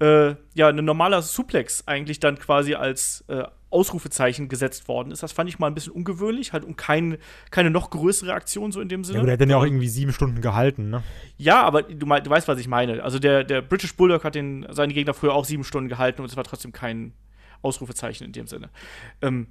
äh, 0.00 0.34
ja, 0.54 0.72
normaler 0.72 1.20
Suplex 1.20 1.86
eigentlich 1.86 2.20
dann 2.20 2.38
quasi 2.38 2.74
als 2.74 3.24
äh, 3.28 3.44
Ausrufezeichen 3.72 4.48
gesetzt 4.48 4.88
worden 4.88 5.10
ist. 5.10 5.22
Das 5.22 5.32
fand 5.32 5.48
ich 5.48 5.58
mal 5.58 5.66
ein 5.66 5.74
bisschen 5.74 5.92
ungewöhnlich, 5.92 6.52
halt 6.52 6.64
um 6.64 6.76
kein, 6.76 7.18
keine 7.50 7.70
noch 7.70 7.90
größere 7.90 8.32
Aktion 8.32 8.72
so 8.72 8.80
in 8.80 8.88
dem 8.88 9.04
Sinne. 9.04 9.16
Ja, 9.16 9.20
aber 9.20 9.26
der 9.26 9.32
hat 9.34 9.40
dann 9.40 9.50
ja 9.50 9.56
auch 9.56 9.64
irgendwie 9.64 9.88
sieben 9.88 10.12
Stunden 10.12 10.40
gehalten, 10.40 10.90
ne? 10.90 11.02
Ja, 11.38 11.62
aber 11.62 11.82
du, 11.82 12.06
du 12.06 12.30
weißt, 12.30 12.48
was 12.48 12.58
ich 12.58 12.68
meine. 12.68 13.02
Also 13.02 13.18
der, 13.18 13.44
der 13.44 13.62
British 13.62 13.96
Bulldog 13.96 14.24
hat 14.24 14.34
den, 14.34 14.66
seine 14.70 14.92
Gegner 14.92 15.14
früher 15.14 15.34
auch 15.34 15.44
sieben 15.44 15.64
Stunden 15.64 15.88
gehalten 15.88 16.20
und 16.20 16.28
es 16.30 16.36
war 16.36 16.44
trotzdem 16.44 16.72
kein 16.72 17.12
Ausrufezeichen 17.62 18.26
in 18.26 18.32
dem 18.32 18.46
Sinne. 18.46 18.70
Ähm, 19.20 19.48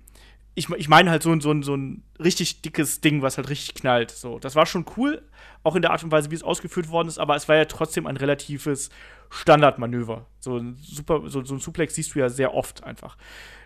ich, 0.61 0.69
ich 0.69 0.89
meine 0.89 1.09
halt 1.09 1.23
so, 1.23 1.37
so, 1.39 1.59
so 1.63 1.75
ein 1.75 2.03
richtig 2.19 2.61
dickes 2.61 3.01
Ding, 3.01 3.23
was 3.23 3.37
halt 3.37 3.49
richtig 3.49 3.73
knallt. 3.73 4.11
So, 4.11 4.37
das 4.37 4.55
war 4.55 4.67
schon 4.67 4.85
cool, 4.95 5.23
auch 5.63 5.75
in 5.75 5.81
der 5.81 5.91
Art 5.91 6.03
und 6.03 6.11
Weise, 6.11 6.29
wie 6.29 6.35
es 6.35 6.43
ausgeführt 6.43 6.89
worden 6.89 7.07
ist, 7.07 7.17
aber 7.17 7.35
es 7.35 7.49
war 7.49 7.55
ja 7.55 7.65
trotzdem 7.65 8.05
ein 8.05 8.17
relatives 8.17 8.91
Standardmanöver. 9.31 10.27
So 10.39 10.57
ein, 10.57 10.77
super, 10.79 11.23
so, 11.25 11.43
so 11.43 11.55
ein 11.55 11.59
Suplex 11.59 11.95
siehst 11.95 12.13
du 12.13 12.19
ja 12.19 12.29
sehr 12.29 12.53
oft 12.53 12.83
einfach. 12.83 13.17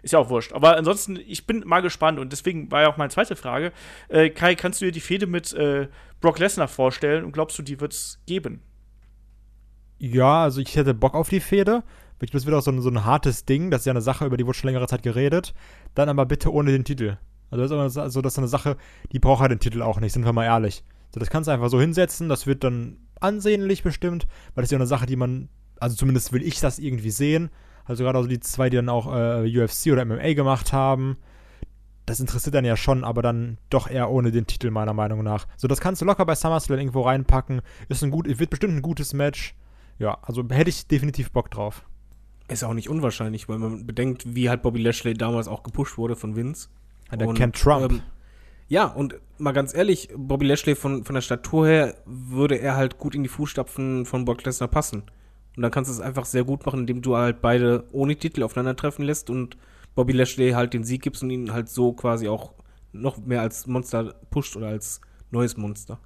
Ist 0.04 0.14
ja 0.14 0.20
auch 0.20 0.30
wurscht. 0.30 0.54
Aber 0.54 0.78
ansonsten, 0.78 1.18
ich 1.18 1.46
bin 1.46 1.64
mal 1.66 1.82
gespannt 1.82 2.18
und 2.18 2.32
deswegen 2.32 2.72
war 2.72 2.84
ja 2.84 2.88
auch 2.88 2.98
meine 2.98 3.10
zweite 3.10 3.36
Frage. 3.36 3.74
Äh, 4.08 4.30
Kai, 4.30 4.56
kannst 4.56 4.80
du 4.80 4.86
dir 4.86 4.92
die 4.94 5.02
Fehde 5.02 5.28
mit 5.28 5.52
äh, 5.54 5.90
Brock 6.22 6.40
Lesnar 6.40 6.70
vorstellen 6.70 7.26
und 7.26 7.34
glaubst 7.34 7.60
du, 7.60 7.64
die 7.64 7.82
wird 7.82 7.94
es 7.94 8.22
geben? 8.26 8.62
Ja, 9.98 10.44
also 10.44 10.62
ich 10.62 10.76
hätte 10.76 10.94
Bock 10.94 11.14
auf 11.14 11.30
die 11.30 11.40
Fehde. 11.40 11.84
Das 12.20 12.46
wird 12.46 12.56
auch 12.56 12.62
so 12.62 12.72
ein, 12.72 12.82
so 12.82 12.90
ein 12.90 13.06
hartes 13.06 13.46
Ding. 13.46 13.72
Das 13.72 13.82
ist 13.82 13.86
ja 13.86 13.94
eine 13.94 14.02
Sache, 14.02 14.26
über 14.26 14.38
die 14.38 14.46
wurde 14.46 14.58
schon 14.58 14.70
längere 14.70 14.88
Zeit 14.88 15.04
geredet. 15.04 15.54
Dann 15.94 16.10
aber 16.10 16.26
bitte 16.26 16.52
ohne 16.52 16.72
den 16.72 16.84
Titel. 16.84 17.18
Also 17.52 17.78
das 17.78 17.92
ist, 17.94 17.98
also 17.98 18.22
das 18.22 18.34
ist 18.34 18.40
eine 18.40 18.48
Sache, 18.48 18.78
die 19.12 19.20
braucht 19.20 19.42
halt 19.42 19.52
den 19.52 19.60
Titel 19.60 19.82
auch 19.82 20.00
nicht, 20.00 20.14
sind 20.14 20.26
wir 20.26 20.34
mal 20.34 20.46
ehrlich. 20.46 20.84
So, 21.14 21.20
das 21.20 21.30
kannst 21.30 21.48
du 21.48 21.52
einfach 21.52 21.70
so 21.70 21.80
hinsetzen, 21.80 22.28
das 22.28 22.48
wird 22.48 22.64
dann 22.64 22.98
ansehnlich 23.22 23.84
bestimmt, 23.84 24.28
weil 24.54 24.64
das 24.64 24.66
ist 24.66 24.72
ja 24.72 24.78
eine 24.78 24.88
Sache, 24.88 25.06
die 25.06 25.16
man, 25.16 25.50
also 25.80 25.96
zumindest 25.96 26.34
will 26.34 26.44
ich 26.44 26.60
das 26.60 26.80
irgendwie 26.80 27.12
sehen. 27.12 27.50
Also 27.86 28.04
gerade 28.04 28.18
also 28.18 28.28
die 28.28 28.40
zwei, 28.40 28.70
die 28.70 28.78
dann 28.78 28.90
auch 28.90 29.08
äh, 29.14 29.64
UFC 29.64 29.92
oder 29.92 30.04
MMA 30.04 30.34
gemacht 30.34 30.74
haben. 30.74 31.18
das 32.06 32.20
interessiert 32.20 32.56
dann 32.56 32.66
ja 32.66 32.76
schon, 32.76 33.04
aber 33.04 33.22
dann 33.22 33.58
doch 33.70 33.90
eher 33.90 34.10
ohne 34.10 34.32
den 34.32 34.48
Titel, 34.48 34.72
meiner 34.72 34.94
Meinung 34.94 35.24
nach. 35.24 35.48
So, 35.56 35.68
das 35.68 35.80
kannst 35.80 36.02
du 36.02 36.06
locker 36.06 36.26
bei 36.26 36.36
SummerSlam 36.36 36.80
irgendwo 36.80 37.02
reinpacken. 37.02 37.62
Ist 37.88 38.04
ein 38.04 38.12
gut, 38.12 38.28
wird 38.28 38.50
bestimmt 38.50 38.76
ein 38.76 38.82
gutes 38.82 39.14
Match. 39.14 39.56
Ja, 39.98 40.18
also 40.24 40.44
hätte 40.50 40.70
ich 40.70 40.88
definitiv 40.88 41.32
Bock 41.32 41.50
drauf. 41.52 41.86
Ist 42.48 42.64
auch 42.64 42.74
nicht 42.74 42.90
unwahrscheinlich, 42.90 43.50
weil 43.50 43.58
man 43.58 43.86
bedenkt, 43.86 44.36
wie 44.36 44.50
halt 44.50 44.62
Bobby 44.62 44.82
Lashley 44.82 45.14
damals 45.14 45.48
auch 45.48 45.64
gepusht 45.64 45.98
wurde 45.98 46.16
von 46.16 46.36
Vince. 46.36 46.70
Ja, 47.12 47.18
der 47.18 47.34
kennt 47.34 47.56
Trump. 47.56 47.92
Ähm, 47.92 48.02
ja, 48.68 48.86
und 48.86 49.16
mal 49.38 49.52
ganz 49.52 49.74
ehrlich, 49.74 50.10
Bobby 50.16 50.46
Lashley 50.46 50.76
von, 50.76 51.04
von 51.04 51.16
der 51.16 51.22
Statur 51.22 51.68
her 51.68 51.96
würde 52.06 52.60
er 52.60 52.76
halt 52.76 52.98
gut 52.98 53.16
in 53.16 53.24
die 53.24 53.30
Fußstapfen 53.30 54.06
von 54.06 54.26
Brock 54.26 54.44
Lesnar 54.44 54.70
passen. 54.70 55.04
Und 55.56 55.62
dann 55.62 55.72
kannst 55.72 55.90
du 55.90 55.94
es 55.94 56.02
einfach 56.02 56.26
sehr 56.26 56.44
gut 56.44 56.66
machen, 56.66 56.82
indem 56.82 57.02
du 57.02 57.16
halt 57.16 57.42
beide 57.42 57.86
ohne 57.92 58.16
Titel 58.16 58.44
aufeinandertreffen 58.44 59.06
lässt 59.06 59.30
und 59.30 59.58
Bobby 59.94 60.14
Lashley 60.14 60.52
halt 60.52 60.74
den 60.74 60.84
Sieg 60.84 61.02
gibst 61.02 61.24
und 61.24 61.30
ihn 61.30 61.54
halt 61.54 61.70
so 61.70 61.94
quasi 61.94 62.28
auch 62.28 62.54
noch 62.92 63.18
mehr 63.18 63.42
als 63.42 63.68
Monster 63.68 64.16
pusht 64.30 64.56
oder 64.56 64.68
als 64.68 65.00
neues 65.32 65.58
Monster. 65.58 66.00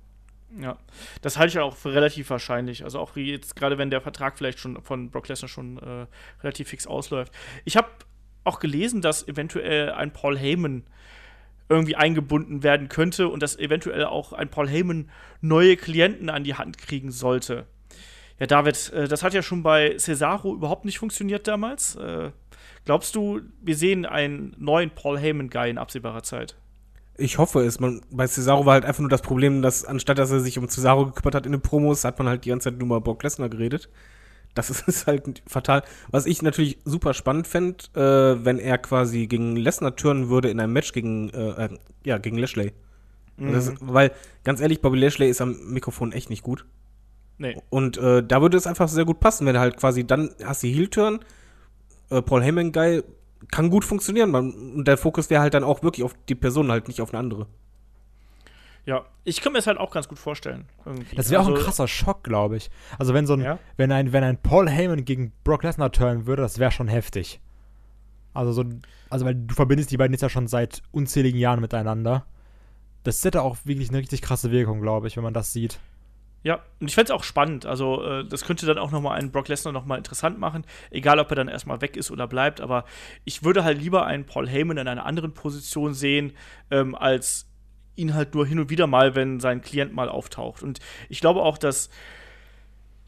Ja, 0.58 0.78
das 1.22 1.38
halte 1.38 1.52
ich 1.52 1.60
auch 1.60 1.76
für 1.76 1.94
relativ 1.94 2.30
wahrscheinlich. 2.30 2.84
Also 2.84 3.00
auch 3.00 3.16
jetzt 3.16 3.56
gerade, 3.56 3.78
wenn 3.78 3.92
der 3.92 4.02
Vertrag 4.02 4.38
vielleicht 4.38 4.60
schon 4.60 4.82
von 4.82 5.12
Brock 5.12 5.28
Lesnar 5.28 5.48
schon 5.48 5.78
äh, 5.78 6.08
relativ 6.42 6.70
fix 6.70 6.88
ausläuft. 6.88 7.32
Ich 7.66 7.78
habe 7.78 7.88
auch 8.44 8.60
gelesen, 8.60 9.02
dass 9.02 9.28
eventuell 9.28 9.92
ein 9.92 10.12
Paul 10.12 10.38
Heyman 10.38 10.86
irgendwie 11.70 11.96
eingebunden 11.96 12.64
werden 12.64 12.90
könnte 12.90 13.28
und 13.28 13.44
dass 13.44 13.58
eventuell 13.58 14.06
auch 14.06 14.34
ein 14.34 14.50
Paul 14.50 14.68
Heyman 14.68 15.10
neue 15.40 15.78
Klienten 15.78 16.30
an 16.30 16.44
die 16.44 16.56
Hand 16.56 16.80
kriegen 16.80 17.12
sollte. 17.12 17.68
Ja, 18.40 18.48
David, 18.48 18.92
äh, 18.94 19.08
das 19.08 19.22
hat 19.22 19.34
ja 19.34 19.44
schon 19.44 19.62
bei 19.62 19.98
Cesaro 19.98 20.54
überhaupt 20.54 20.86
nicht 20.86 20.98
funktioniert 20.98 21.48
damals. 21.48 21.96
Äh, 21.96 22.32
glaubst 22.86 23.16
du, 23.16 23.42
wir 23.62 23.76
sehen 23.76 24.06
einen 24.08 24.56
neuen 24.58 24.90
Paul 24.90 25.20
Heyman-Guy 25.20 25.70
in 25.70 25.78
absehbarer 25.78 26.24
Zeit? 26.24 26.56
Ich 27.20 27.38
hoffe 27.38 27.62
es. 27.62 27.80
Man, 27.80 28.02
bei 28.10 28.28
Cesaro 28.28 28.66
war 28.66 28.74
halt 28.74 28.86
einfach 28.86 29.02
nur 29.02 29.10
das 29.10 29.22
Problem, 29.22 29.62
dass 29.62 29.86
anstatt 29.86 30.18
dass 30.18 30.32
er 30.32 30.40
sich 30.40 30.58
um 30.58 30.68
Cesaro 30.68 31.06
gekümmert 31.08 31.36
hat 31.36 31.46
in 31.46 31.52
den 31.52 31.62
Promos, 31.62 32.04
hat 32.04 32.18
man 32.18 32.28
halt 32.28 32.46
die 32.46 32.50
ganze 32.50 32.72
Zeit 32.72 32.80
nur 32.80 32.88
mal 32.88 33.02
Brock 33.02 33.24
Lesnar 33.24 33.50
geredet. 33.50 33.90
Das 34.56 34.70
ist 34.88 35.08
halt 35.08 35.44
fatal. 35.46 35.84
Was 36.10 36.26
ich 36.26 36.42
natürlich 36.42 36.80
super 36.86 37.14
spannend 37.14 37.48
fände, 37.48 37.84
äh, 37.96 38.44
wenn 38.44 38.60
er 38.60 38.78
quasi 38.78 39.28
gegen 39.28 39.56
Lesnar 39.56 39.96
turnen 39.96 40.30
würde 40.30 40.50
in 40.50 40.60
einem 40.60 40.74
Match 40.74 40.94
gegen, 40.94 41.30
äh, 41.30 41.66
äh 41.66 41.70
ja, 42.06 42.18
gegen 42.18 42.38
Lashley. 42.38 42.74
Mhm. 43.38 43.54
Das, 43.54 43.74
weil, 43.80 44.12
ganz 44.44 44.62
ehrlich, 44.62 44.82
Bobby 44.82 44.98
Lashley 45.00 45.30
ist 45.30 45.42
am 45.42 45.58
Mikrofon 45.72 46.12
echt 46.12 46.30
nicht 46.30 46.44
gut. 46.44 46.66
Nee. 47.38 47.58
Und 47.70 47.98
äh, 47.98 48.22
da 48.22 48.42
würde 48.42 48.58
es 48.58 48.68
einfach 48.68 48.90
sehr 48.90 49.06
gut 49.06 49.20
passen, 49.20 49.46
wenn 49.46 49.56
er 49.56 49.62
halt 49.62 49.78
quasi 49.78 50.06
dann 50.06 50.32
hast 50.44 50.64
du 50.64 50.68
Heel-Turn, 50.68 51.20
äh, 52.10 52.22
Paul 52.22 52.44
Heyman 52.44 52.72
geil, 52.72 53.04
kann 53.52 53.70
gut 53.70 53.86
funktionieren. 53.86 54.32
Man, 54.32 54.52
und 54.54 54.88
der 54.88 54.98
Fokus 54.98 55.30
wäre 55.30 55.42
halt 55.42 55.54
dann 55.54 55.64
auch 55.64 55.84
wirklich 55.84 56.04
auf 56.04 56.14
die 56.28 56.36
Person, 56.36 56.72
halt 56.72 56.88
nicht 56.88 57.02
auf 57.02 57.14
eine 57.14 57.20
andere. 57.20 57.48
Ja, 58.86 59.06
ich 59.24 59.42
kann 59.42 59.54
mir 59.54 59.60
das 59.60 59.68
halt 59.68 59.78
auch 59.78 59.92
ganz 59.92 60.08
gut 60.08 60.18
vorstellen. 60.18 60.66
Irgendwie. 60.86 61.16
Das 61.16 61.30
wäre 61.30 61.40
also, 61.40 61.52
auch 61.52 61.54
ein 61.54 61.58
also 61.58 61.66
krasser 61.66 61.88
Schock, 61.88 62.24
glaube 62.24 62.58
ich. 62.58 62.72
Also 62.98 63.14
wenn 63.14 63.28
so 63.28 63.34
ein, 63.34 63.42
ja? 63.42 63.60
wenn 63.78 63.92
ein, 63.92 64.14
wenn 64.14 64.24
ein 64.24 64.42
Paul 64.42 64.70
Heyman 64.70 65.06
gegen 65.06 65.32
Brock 65.44 65.64
Lesnar 65.64 65.92
turnen 65.92 66.26
würde, 66.26 66.42
das 66.42 66.60
wäre 66.60 66.72
schon 66.72 66.88
heftig. 66.88 67.40
Also 68.34 68.52
so, 68.52 68.66
also 69.10 69.26
weil 69.26 69.36
du 69.36 69.54
verbindest 69.54 69.92
die 69.92 69.98
beiden 69.98 70.14
jetzt 70.14 70.22
ja 70.22 70.30
schon 70.30 70.48
seit 70.48 70.82
unzähligen 70.92 71.40
Jahren 71.40 71.60
miteinander. 71.60 72.26
Das 73.04 73.24
hätte 73.24 73.42
auch 73.42 73.58
wirklich 73.64 73.90
eine 73.90 74.00
richtig 74.00 74.22
krasse 74.22 74.52
Wirkung, 74.52 74.82
glaube 74.82 75.08
ich, 75.08 75.18
wenn 75.18 75.24
man 75.24 75.34
das 75.34 75.54
sieht. 75.54 75.80
Ja, 76.42 76.64
und 76.80 76.88
ich 76.88 76.96
fände 76.96 77.12
es 77.12 77.20
auch 77.20 77.24
spannend. 77.24 77.66
Also, 77.66 78.04
äh, 78.04 78.26
das 78.26 78.46
könnte 78.46 78.66
dann 78.66 78.78
auch 78.78 78.92
nochmal 78.92 79.20
einen 79.20 79.32
Brock 79.32 79.50
Lesnar 79.50 79.74
nochmal 79.74 79.98
interessant 79.98 80.40
machen. 80.40 80.66
Egal, 80.90 81.20
ob 81.20 81.30
er 81.30 81.36
dann 81.36 81.50
erstmal 81.50 81.82
weg 81.82 81.98
ist 81.98 82.12
oder 82.12 82.28
bleibt. 82.28 82.62
Aber 82.62 82.86
ich 83.26 83.44
würde 83.44 83.64
halt 83.64 83.82
lieber 83.82 84.06
einen 84.06 84.26
Paul 84.26 84.48
Heyman 84.48 84.78
in 84.78 84.88
einer 84.88 85.06
anderen 85.06 85.34
Position 85.34 85.94
sehen, 85.94 86.34
ähm, 86.72 86.96
als 86.96 87.50
ihn 87.96 88.14
halt 88.14 88.34
nur 88.34 88.46
hin 88.48 88.60
und 88.60 88.70
wieder 88.70 88.88
mal, 88.88 89.16
wenn 89.16 89.42
sein 89.42 89.62
Klient 89.62 89.94
mal 89.94 90.08
auftaucht. 90.08 90.64
Und 90.64 90.80
ich 91.10 91.20
glaube 91.20 91.42
auch, 91.42 91.58
dass 91.58 91.90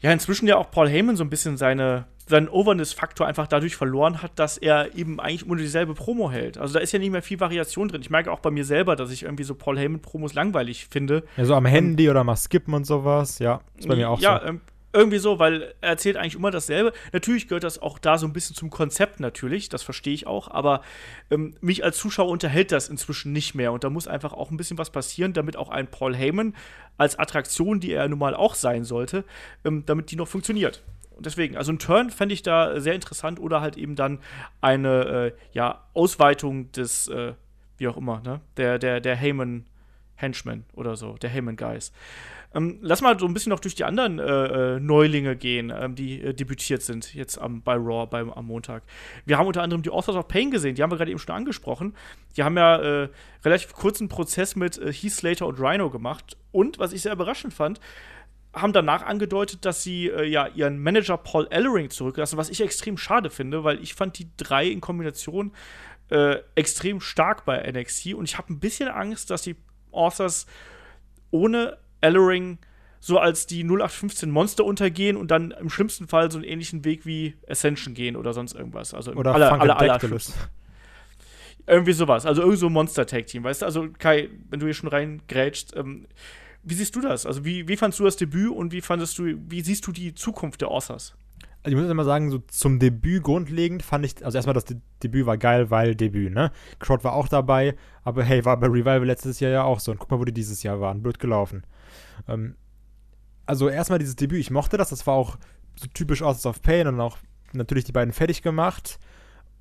ja 0.00 0.12
inzwischen 0.12 0.46
ja 0.46 0.56
auch 0.56 0.70
Paul 0.70 0.88
Heyman 0.88 1.16
so 1.16 1.24
ein 1.24 1.30
bisschen 1.30 1.56
seine, 1.56 2.06
seinen 2.26 2.48
Overness-Faktor 2.48 3.26
einfach 3.26 3.46
dadurch 3.46 3.76
verloren 3.76 4.22
hat, 4.22 4.32
dass 4.36 4.56
er 4.56 4.94
eben 4.96 5.20
eigentlich 5.20 5.44
immer 5.44 5.56
dieselbe 5.56 5.94
Promo 5.94 6.30
hält. 6.30 6.58
Also 6.58 6.74
da 6.74 6.80
ist 6.80 6.92
ja 6.92 6.98
nicht 6.98 7.10
mehr 7.10 7.22
viel 7.22 7.40
Variation 7.40 7.88
drin. 7.88 8.00
Ich 8.00 8.10
merke 8.10 8.30
auch 8.30 8.40
bei 8.40 8.50
mir 8.50 8.64
selber, 8.64 8.96
dass 8.96 9.10
ich 9.10 9.24
irgendwie 9.24 9.44
so 9.44 9.54
Paul 9.54 9.78
Heyman-Promos 9.78 10.34
langweilig 10.34 10.86
finde. 10.86 11.24
Ja, 11.36 11.44
so 11.44 11.54
am 11.54 11.66
Handy 11.66 12.08
oder 12.08 12.24
mal 12.24 12.36
skippen 12.36 12.74
und 12.74 12.86
sowas, 12.86 13.38
ja. 13.38 13.60
Ist 13.76 13.88
bei 13.88 13.96
mir 13.96 14.08
auch 14.08 14.20
ja, 14.20 14.40
so. 14.40 14.48
Ähm, 14.48 14.60
irgendwie 14.92 15.18
so, 15.18 15.38
weil 15.38 15.74
er 15.80 15.90
erzählt 15.90 16.16
eigentlich 16.16 16.34
immer 16.34 16.50
dasselbe. 16.50 16.92
Natürlich 17.12 17.48
gehört 17.48 17.64
das 17.64 17.80
auch 17.80 17.98
da 17.98 18.18
so 18.18 18.26
ein 18.26 18.32
bisschen 18.32 18.54
zum 18.54 18.70
Konzept 18.70 19.20
natürlich, 19.20 19.68
das 19.68 19.82
verstehe 19.82 20.12
ich 20.12 20.26
auch, 20.26 20.48
aber 20.48 20.82
ähm, 21.30 21.54
mich 21.60 21.82
als 21.84 21.96
Zuschauer 21.96 22.30
unterhält 22.30 22.72
das 22.72 22.88
inzwischen 22.88 23.32
nicht 23.32 23.54
mehr 23.54 23.72
und 23.72 23.84
da 23.84 23.90
muss 23.90 24.06
einfach 24.06 24.32
auch 24.32 24.50
ein 24.50 24.56
bisschen 24.56 24.78
was 24.78 24.90
passieren, 24.90 25.32
damit 25.32 25.56
auch 25.56 25.70
ein 25.70 25.90
Paul 25.90 26.14
Heyman 26.14 26.54
als 26.98 27.18
Attraktion, 27.18 27.80
die 27.80 27.92
er 27.92 28.06
nun 28.08 28.18
mal 28.18 28.34
auch 28.34 28.54
sein 28.54 28.84
sollte, 28.84 29.24
ähm, 29.64 29.84
damit 29.86 30.10
die 30.10 30.16
noch 30.16 30.28
funktioniert. 30.28 30.82
Deswegen, 31.18 31.56
also 31.56 31.72
ein 31.72 31.78
Turn 31.78 32.10
fände 32.10 32.34
ich 32.34 32.42
da 32.42 32.80
sehr 32.80 32.94
interessant 32.94 33.40
oder 33.40 33.60
halt 33.60 33.76
eben 33.76 33.96
dann 33.96 34.18
eine 34.60 35.04
äh, 35.04 35.32
ja, 35.52 35.84
Ausweitung 35.94 36.72
des, 36.72 37.08
äh, 37.08 37.34
wie 37.78 37.88
auch 37.88 37.96
immer, 37.96 38.20
ne? 38.20 38.40
Der, 38.56 38.78
der, 38.78 39.00
der 39.00 39.16
Heyman 39.16 39.66
Henchman 40.14 40.64
oder 40.74 40.96
so, 40.96 41.14
der 41.14 41.30
Heyman 41.30 41.56
Guys. 41.56 41.92
Ähm, 42.54 42.78
lass 42.82 43.00
mal 43.00 43.18
so 43.18 43.26
ein 43.26 43.34
bisschen 43.34 43.50
noch 43.50 43.60
durch 43.60 43.74
die 43.74 43.84
anderen 43.84 44.18
äh, 44.18 44.76
äh, 44.76 44.80
Neulinge 44.80 45.36
gehen, 45.36 45.72
ähm, 45.74 45.94
die 45.94 46.20
äh, 46.20 46.34
debütiert 46.34 46.82
sind 46.82 47.14
jetzt 47.14 47.38
am, 47.38 47.62
bei 47.62 47.74
Raw 47.74 48.06
beim, 48.06 48.30
am 48.30 48.46
Montag. 48.46 48.82
Wir 49.24 49.38
haben 49.38 49.46
unter 49.46 49.62
anderem 49.62 49.82
die 49.82 49.90
Authors 49.90 50.16
of 50.16 50.28
Pain 50.28 50.50
gesehen, 50.50 50.74
die 50.74 50.82
haben 50.82 50.90
wir 50.90 50.98
gerade 50.98 51.10
eben 51.10 51.18
schon 51.18 51.34
angesprochen. 51.34 51.94
Die 52.36 52.42
haben 52.42 52.56
ja 52.56 52.76
äh, 52.76 53.08
relativ 53.44 53.72
kurzen 53.72 54.08
Prozess 54.08 54.54
mit 54.54 54.78
Heath 54.78 55.12
Slater 55.12 55.46
und 55.46 55.58
Rhino 55.58 55.90
gemacht. 55.90 56.36
Und, 56.52 56.78
was 56.78 56.92
ich 56.92 57.02
sehr 57.02 57.12
überraschend 57.12 57.54
fand, 57.54 57.80
haben 58.54 58.72
danach 58.72 59.02
angedeutet, 59.02 59.64
dass 59.64 59.82
sie 59.82 60.08
äh, 60.08 60.24
ja 60.24 60.46
ihren 60.46 60.78
Manager 60.82 61.16
Paul 61.16 61.46
Ellering 61.50 61.90
zurücklassen, 61.90 62.36
was 62.36 62.50
ich 62.50 62.60
extrem 62.60 62.98
schade 62.98 63.30
finde, 63.30 63.64
weil 63.64 63.80
ich 63.82 63.94
fand 63.94 64.18
die 64.18 64.28
drei 64.36 64.66
in 64.66 64.80
Kombination 64.80 65.52
äh, 66.10 66.36
extrem 66.54 67.00
stark 67.00 67.44
bei 67.44 67.70
NXT 67.70 68.14
und 68.14 68.28
ich 68.28 68.36
habe 68.36 68.52
ein 68.52 68.60
bisschen 68.60 68.88
Angst, 68.88 69.30
dass 69.30 69.42
die 69.42 69.56
Authors 69.90 70.46
ohne 71.30 71.78
Ellering 72.00 72.58
so 73.00 73.18
als 73.18 73.46
die 73.46 73.64
0815 73.64 74.30
Monster 74.30 74.64
untergehen 74.64 75.16
und 75.16 75.30
dann 75.30 75.50
im 75.50 75.70
schlimmsten 75.70 76.06
Fall 76.06 76.30
so 76.30 76.38
einen 76.38 76.44
ähnlichen 76.44 76.84
Weg 76.84 77.04
wie 77.04 77.34
Ascension 77.48 77.94
gehen 77.94 78.14
oder 78.14 78.32
sonst 78.32 78.54
irgendwas. 78.54 78.94
Also 78.94 79.12
oder 79.12 79.34
aller, 79.34 79.60
aller, 79.60 79.80
aller 79.80 79.98
Irgendwie 81.66 81.92
sowas. 81.92 82.26
Also 82.26 82.42
irgend 82.42 82.58
so 82.58 82.66
ein 82.66 82.72
Monster-Tag-Team, 82.72 83.42
weißt 83.42 83.62
du? 83.62 83.66
Also 83.66 83.88
Kai, 83.98 84.28
wenn 84.50 84.60
du 84.60 84.66
hier 84.66 84.74
schon 84.74 84.88
reingrätschst, 84.88 85.74
ähm, 85.76 86.06
wie 86.62 86.74
siehst 86.74 86.94
du 86.94 87.00
das? 87.00 87.26
Also 87.26 87.44
wie, 87.44 87.66
wie 87.68 87.76
fandest 87.76 88.00
du 88.00 88.04
das 88.04 88.16
Debüt 88.16 88.50
und 88.50 88.72
wie 88.72 88.80
fandest 88.80 89.18
du, 89.18 89.24
wie 89.48 89.62
siehst 89.62 89.86
du 89.86 89.92
die 89.92 90.14
Zukunft 90.14 90.60
der 90.60 90.68
Authors? 90.68 91.14
Also 91.64 91.76
ich 91.76 91.80
muss 91.80 91.90
immer 91.90 92.04
sagen, 92.04 92.30
so 92.30 92.38
zum 92.38 92.78
Debüt 92.78 93.22
grundlegend 93.22 93.82
fand 93.82 94.04
ich, 94.04 94.24
also 94.24 94.36
erstmal 94.36 94.54
das 94.54 94.64
De 94.64 94.78
Debüt 95.02 95.26
war 95.26 95.38
geil, 95.38 95.70
weil 95.70 95.94
Debüt, 95.94 96.32
ne? 96.32 96.50
Crowd 96.80 97.04
war 97.04 97.12
auch 97.12 97.28
dabei, 97.28 97.76
aber 98.02 98.24
hey, 98.24 98.44
war 98.44 98.56
bei 98.56 98.66
Revival 98.66 99.04
letztes 99.04 99.38
Jahr 99.40 99.52
ja 99.52 99.62
auch 99.62 99.78
so. 99.78 99.92
Und 99.92 99.98
guck 99.98 100.10
mal, 100.10 100.18
wo 100.18 100.24
die 100.24 100.32
dieses 100.32 100.62
Jahr 100.62 100.80
waren. 100.80 101.02
Blöd 101.02 101.20
gelaufen. 101.20 101.64
Ähm, 102.28 102.56
also 103.46 103.68
erstmal 103.68 103.98
dieses 103.98 104.16
Debüt, 104.16 104.40
ich 104.40 104.50
mochte 104.50 104.76
das, 104.76 104.90
das 104.90 105.06
war 105.06 105.14
auch 105.14 105.36
so 105.76 105.86
typisch 105.94 106.22
Authors 106.22 106.46
of 106.46 106.62
Pain 106.62 106.86
und 106.86 107.00
auch 107.00 107.18
natürlich 107.52 107.84
die 107.84 107.92
beiden 107.92 108.12
fertig 108.12 108.42
gemacht. 108.42 108.98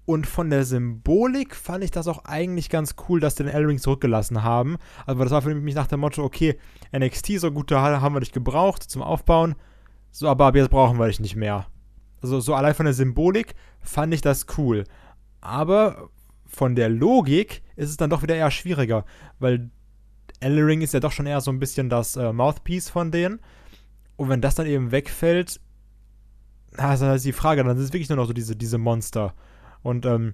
Und 0.06 0.26
von 0.26 0.50
der 0.50 0.66
Symbolik 0.66 1.56
fand 1.56 1.84
ich 1.84 1.92
das 1.92 2.08
auch 2.08 2.26
eigentlich 2.26 2.70
ganz 2.70 2.96
cool, 3.08 3.20
dass 3.20 3.36
den 3.36 3.48
L-Ring 3.48 3.78
zurückgelassen 3.78 4.44
haben. 4.44 4.78
Also 5.06 5.24
das 5.24 5.32
war 5.32 5.42
für 5.42 5.54
mich 5.54 5.76
nach 5.76 5.88
dem 5.88 6.00
Motto, 6.00 6.24
okay, 6.24 6.58
NXT, 6.96 7.40
so 7.40 7.52
gute 7.52 7.82
Halle 7.82 8.02
haben 8.02 8.16
wir 8.16 8.20
dich 8.20 8.32
gebraucht 8.32 8.84
zum 8.84 9.04
Aufbauen. 9.04 9.56
So, 10.12 10.28
aber 10.28 10.48
ab 10.48 10.56
jetzt 10.56 10.72
brauchen 10.72 10.98
wir 10.98 11.08
dich 11.08 11.20
nicht 11.20 11.36
mehr. 11.36 11.68
Also 12.22 12.40
so 12.40 12.54
allein 12.56 12.74
von 12.74 12.86
der 12.86 12.94
Symbolik 12.94 13.56
fand 13.80 14.14
ich 14.14 14.22
das 14.22 14.46
cool. 14.58 14.84
Aber 15.40 16.10
von 16.46 16.76
der 16.76 16.90
Logik 16.90 17.62
ist 17.76 17.90
es 17.90 17.98
dann 17.98 18.10
doch 18.10 18.22
wieder 18.22 18.36
eher 18.36 18.52
schwieriger, 18.52 19.06
weil 19.40 19.70
Ellering 20.40 20.82
ist 20.82 20.94
ja 20.94 21.00
doch 21.00 21.12
schon 21.12 21.28
eher 21.28 21.42
so 21.42 21.52
ein 21.52 21.60
bisschen 21.60 21.90
das 21.90 22.16
äh, 22.16 22.34
Mouthpiece 22.34 22.90
von 22.90 23.12
denen. 23.12 23.40
Und 24.18 24.30
wenn 24.30 24.42
das 24.42 24.56
dann 24.56 24.68
eben 24.68 24.92
wegfällt, 24.92 25.62
na, 26.78 26.94
ist 26.94 27.02
halt 27.02 27.24
die 27.24 27.32
Frage, 27.32 27.64
dann 27.64 27.78
sind 27.78 27.86
es 27.86 27.94
wirklich 27.94 28.10
nur 28.10 28.18
noch 28.18 28.28
so 28.28 28.34
diese, 28.34 28.56
diese 28.56 28.78
Monster. 28.78 29.34
Und 29.84 30.06
ähm, 30.06 30.34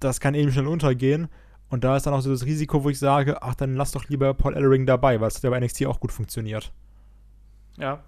das 0.00 0.20
kann 0.20 0.34
eben 0.34 0.52
schnell 0.52 0.66
untergehen. 0.66 1.28
Und 1.68 1.84
da 1.84 1.96
ist 1.96 2.06
dann 2.06 2.14
auch 2.14 2.20
so 2.20 2.30
das 2.30 2.44
Risiko, 2.44 2.82
wo 2.82 2.90
ich 2.90 2.98
sage, 2.98 3.42
ach, 3.42 3.54
dann 3.54 3.74
lass 3.74 3.92
doch 3.92 4.08
lieber 4.08 4.34
Paul 4.34 4.54
Ellering 4.54 4.86
dabei, 4.86 5.20
weil 5.20 5.28
es 5.28 5.36
hat 5.36 5.44
ja 5.44 5.50
bei 5.50 5.60
NXT 5.60 5.86
auch 5.86 6.00
gut 6.00 6.10
funktioniert. 6.10 6.72
Ja, 7.78 8.02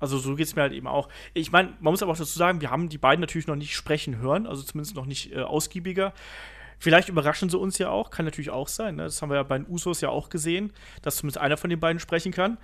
also 0.00 0.18
so 0.18 0.34
geht 0.34 0.46
es 0.46 0.56
mir 0.56 0.62
halt 0.62 0.72
eben 0.72 0.86
auch. 0.86 1.08
Ich 1.34 1.52
meine, 1.52 1.74
man 1.80 1.92
muss 1.92 2.02
aber 2.02 2.12
auch 2.12 2.16
dazu 2.16 2.38
sagen, 2.38 2.60
wir 2.60 2.70
haben 2.70 2.88
die 2.88 2.98
beiden 2.98 3.20
natürlich 3.20 3.46
noch 3.46 3.56
nicht 3.56 3.76
sprechen 3.76 4.18
hören, 4.18 4.46
also 4.46 4.62
zumindest 4.62 4.96
noch 4.96 5.06
nicht 5.06 5.32
äh, 5.32 5.42
ausgiebiger. 5.42 6.14
Vielleicht 6.78 7.08
überraschen 7.08 7.48
sie 7.48 7.58
uns 7.58 7.78
ja 7.78 7.90
auch, 7.90 8.10
kann 8.10 8.24
natürlich 8.24 8.50
auch 8.50 8.66
sein. 8.66 8.96
Ne? 8.96 9.04
Das 9.04 9.22
haben 9.22 9.28
wir 9.28 9.36
ja 9.36 9.42
bei 9.44 9.58
den 9.58 9.68
Usos 9.68 10.00
ja 10.00 10.08
auch 10.08 10.30
gesehen, 10.30 10.72
dass 11.02 11.16
zumindest 11.16 11.38
einer 11.38 11.56
von 11.56 11.70
den 11.70 11.78
beiden 11.78 12.00
sprechen 12.00 12.32
kann. 12.32 12.58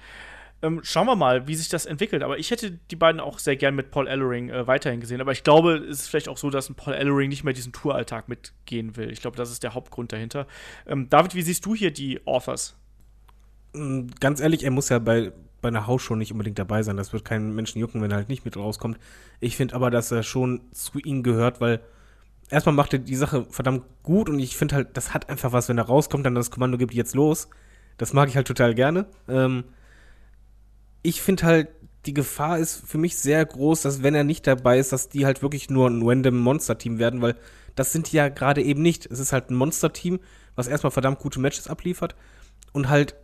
Ähm, 0.61 0.81
schauen 0.83 1.07
wir 1.07 1.15
mal, 1.15 1.47
wie 1.47 1.55
sich 1.55 1.69
das 1.69 1.87
entwickelt. 1.87 2.23
Aber 2.23 2.39
ich 2.39 2.51
hätte 2.51 2.73
die 2.91 2.97
beiden 2.97 3.21
auch 3.21 3.39
sehr 3.39 3.57
gern 3.57 3.77
mit 3.77 3.91
Paul 3.91 4.09
Ellering 4.09 4.51
äh, 4.51 4.67
weiterhin 4.67 5.01
gesehen. 5.01 5.21
Aber 5.21 5.31
ich 5.33 5.45
glaube, 5.45 5.77
es 5.77 6.01
ist 6.01 6.09
vielleicht 6.09 6.29
auch 6.29 6.37
so, 6.37 6.51
dass 6.51 6.69
ein 6.69 6.75
Paul 6.75 6.95
Ellering 6.95 7.29
nicht 7.29 7.45
mehr 7.45 7.55
diesen 7.55 7.73
Touralltag 7.73 8.29
mitgehen 8.29 8.97
will. 8.97 9.11
Ich 9.13 9.21
glaube, 9.21 9.37
das 9.37 9.51
ist 9.53 9.63
der 9.63 9.75
Hauptgrund 9.75 10.13
dahinter. 10.13 10.47
Ähm, 10.87 11.09
David, 11.09 11.35
wie 11.37 11.43
siehst 11.43 11.65
du 11.65 11.75
hier 11.75 11.93
die 11.93 12.27
Authors? 12.27 12.77
Mm, 13.73 14.07
Ganz 14.19 14.41
ehrlich, 14.41 14.65
er 14.65 14.73
muss 14.73 14.89
ja 14.89 14.99
bei, 14.99 15.33
bei 15.61 15.69
einer 15.69 15.87
Hausshow 15.87 16.17
nicht 16.17 16.33
unbedingt 16.33 16.59
dabei 16.59 16.83
sein. 16.83 16.97
Das 16.97 17.13
wird 17.13 17.25
keinen 17.25 17.55
Menschen 17.55 17.79
jucken, 17.79 18.03
wenn 18.03 18.11
er 18.11 18.17
halt 18.17 18.29
nicht 18.29 18.45
mit 18.45 18.57
rauskommt. 18.57 18.99
Ich 19.39 19.57
finde 19.57 19.77
aber, 19.77 19.91
dass 19.91 20.11
er 20.11 20.25
schon 20.25 20.63
zu 20.73 20.99
ihm 20.99 21.23
gehört, 21.23 21.61
weil 21.61 21.81
erstmal 22.51 22.75
macht 22.75 22.93
er 22.93 22.99
die 22.99 23.17
Sache 23.17 23.47
verdammt 23.49 23.85
gut 24.03 24.29
und 24.29 24.39
ich 24.41 24.57
finde 24.57 24.75
halt, 24.75 24.97
das 24.97 25.15
hat 25.15 25.29
einfach 25.29 25.53
was, 25.53 25.69
wenn 25.69 25.79
er 25.79 25.85
rauskommt, 25.85 26.27
dann 26.27 26.35
das 26.35 26.51
Kommando 26.51 26.79
gibt 26.79 26.95
jetzt 26.95 27.15
los. 27.15 27.49
Das 27.97 28.13
mag 28.13 28.29
ich 28.29 28.37
halt 28.37 28.47
total 28.47 28.75
gerne. 28.75 29.07
Ähm, 29.29 29.65
ich 31.03 31.23
finde 31.23 31.45
halt, 31.45 31.69
die 32.07 32.15
Gefahr 32.15 32.59
ist 32.59 32.83
für 32.87 32.99
mich 32.99 33.17
sehr 33.17 33.45
groß, 33.45 33.83
dass 33.83 34.03
wenn 34.03 34.15
er 34.15 34.25
nicht 34.25 34.47
dabei 34.47 34.79
ist, 34.79 34.93
dass 34.93 35.09
die 35.09 35.27
halt 35.27 35.43
wirklich 35.43 35.69
nur 35.69 35.89
ein 35.89 36.03
random 36.03 36.39
Monster-Team 36.39 36.99
werden, 36.99 37.21
weil 37.21 37.35
das 37.75 37.93
sind 37.93 38.11
die 38.11 38.17
ja 38.17 38.29
gerade 38.29 38.63
eben 38.63 38.83
nicht. 38.83 39.07
Es 39.07 39.19
ist 39.19 39.33
halt 39.33 39.51
ein 39.51 39.57
Monster-Team, 39.57 40.21
was 40.57 40.69
erstmal 40.69 40.91
verdammt 40.91 41.19
gute 41.19 41.41
Matches 41.41 41.69
abliefert 41.69 42.17
und 42.73 42.89
halt 42.89 43.15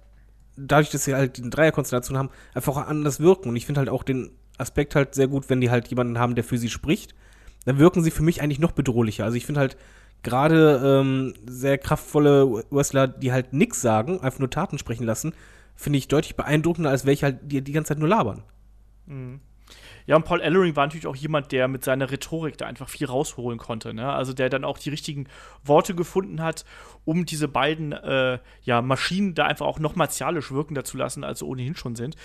dadurch, 0.56 0.90
dass 0.90 1.04
sie 1.04 1.14
halt 1.14 1.36
die 1.38 1.50
Dreierkonstellation 1.50 2.18
haben, 2.18 2.30
einfach 2.54 2.76
auch 2.76 2.86
anders 2.86 3.20
wirken. 3.20 3.48
Und 3.48 3.56
ich 3.56 3.66
finde 3.66 3.80
halt 3.80 3.88
auch 3.88 4.02
den 4.02 4.30
Aspekt 4.58 4.94
halt 4.94 5.14
sehr 5.14 5.28
gut, 5.28 5.50
wenn 5.50 5.60
die 5.60 5.70
halt 5.70 5.88
jemanden 5.88 6.18
haben, 6.18 6.34
der 6.34 6.44
für 6.44 6.58
sie 6.58 6.70
spricht. 6.70 7.14
Dann 7.64 7.78
wirken 7.78 8.02
sie 8.02 8.10
für 8.10 8.22
mich 8.22 8.42
eigentlich 8.42 8.58
noch 8.58 8.72
bedrohlicher. 8.72 9.24
Also 9.24 9.36
ich 9.36 9.46
finde 9.46 9.60
halt 9.60 9.76
gerade 10.22 10.80
ähm, 10.84 11.34
sehr 11.46 11.78
kraftvolle 11.78 12.64
Wrestler, 12.70 13.08
die 13.08 13.32
halt 13.32 13.52
nix 13.52 13.80
sagen, 13.80 14.20
einfach 14.20 14.38
nur 14.38 14.50
Taten 14.50 14.78
sprechen 14.78 15.04
lassen, 15.04 15.32
finde 15.74 15.98
ich 15.98 16.08
deutlich 16.08 16.36
beeindruckender, 16.36 16.90
als 16.90 17.06
welche 17.06 17.26
halt 17.26 17.38
die 17.42 17.62
die 17.62 17.72
ganze 17.72 17.88
Zeit 17.88 17.98
nur 17.98 18.08
labern. 18.08 18.42
Ja, 20.06 20.16
und 20.16 20.24
Paul 20.26 20.42
Ellering 20.42 20.76
war 20.76 20.86
natürlich 20.86 21.06
auch 21.06 21.16
jemand, 21.16 21.50
der 21.50 21.66
mit 21.66 21.82
seiner 21.82 22.10
Rhetorik 22.10 22.58
da 22.58 22.66
einfach 22.66 22.88
viel 22.88 23.06
rausholen 23.06 23.58
konnte. 23.58 23.94
Ne? 23.94 24.12
Also 24.12 24.34
der 24.34 24.50
dann 24.50 24.64
auch 24.64 24.78
die 24.78 24.90
richtigen 24.90 25.26
Worte 25.64 25.94
gefunden 25.94 26.42
hat, 26.42 26.66
um 27.06 27.24
diese 27.24 27.48
beiden 27.48 27.92
äh, 27.92 28.38
ja, 28.62 28.82
Maschinen 28.82 29.34
da 29.34 29.46
einfach 29.46 29.66
auch 29.66 29.78
noch 29.78 29.96
martialisch 29.96 30.50
wirken 30.52 30.82
zu 30.84 30.98
lassen, 30.98 31.24
als 31.24 31.38
sie 31.38 31.46
ohnehin 31.46 31.74
schon 31.74 31.96
sind. 31.96 32.16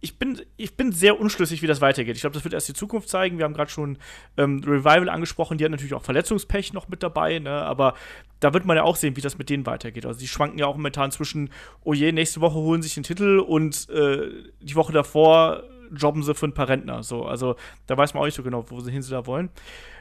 Ich 0.00 0.18
bin, 0.18 0.40
ich 0.56 0.76
bin 0.76 0.92
sehr 0.92 1.18
unschlüssig, 1.18 1.62
wie 1.62 1.66
das 1.66 1.80
weitergeht. 1.80 2.16
Ich 2.16 2.20
glaube, 2.20 2.34
das 2.34 2.44
wird 2.44 2.54
erst 2.54 2.68
die 2.68 2.74
Zukunft 2.74 3.08
zeigen. 3.08 3.38
Wir 3.38 3.44
haben 3.44 3.54
gerade 3.54 3.70
schon 3.70 3.98
ähm, 4.36 4.62
Revival 4.64 5.08
angesprochen, 5.08 5.58
die 5.58 5.64
hat 5.64 5.70
natürlich 5.70 5.94
auch 5.94 6.02
Verletzungspech 6.02 6.72
noch 6.72 6.88
mit 6.88 7.02
dabei, 7.02 7.38
ne? 7.38 7.50
aber 7.50 7.94
da 8.40 8.52
wird 8.52 8.66
man 8.66 8.76
ja 8.76 8.82
auch 8.82 8.96
sehen, 8.96 9.16
wie 9.16 9.22
das 9.22 9.38
mit 9.38 9.48
denen 9.48 9.64
weitergeht. 9.64 10.04
Also 10.04 10.20
die 10.20 10.28
schwanken 10.28 10.58
ja 10.58 10.66
auch 10.66 10.76
momentan 10.76 11.10
zwischen, 11.10 11.50
oh 11.82 11.94
je, 11.94 12.12
nächste 12.12 12.40
Woche 12.40 12.56
holen 12.56 12.82
sich 12.82 12.94
den 12.94 13.02
Titel 13.02 13.38
und 13.38 13.88
äh, 13.88 14.30
die 14.60 14.74
Woche 14.74 14.92
davor 14.92 15.62
jobben 15.92 16.22
sie 16.22 16.34
für 16.34 16.46
ein 16.46 16.54
paar 16.54 16.68
Rentner. 16.68 17.02
So, 17.02 17.24
also 17.24 17.56
da 17.86 17.96
weiß 17.96 18.14
man 18.14 18.20
auch 18.20 18.26
nicht 18.26 18.34
so 18.34 18.42
genau, 18.42 18.70
wohin 18.70 19.02
sie 19.02 19.10
da 19.10 19.26
wollen. 19.26 19.50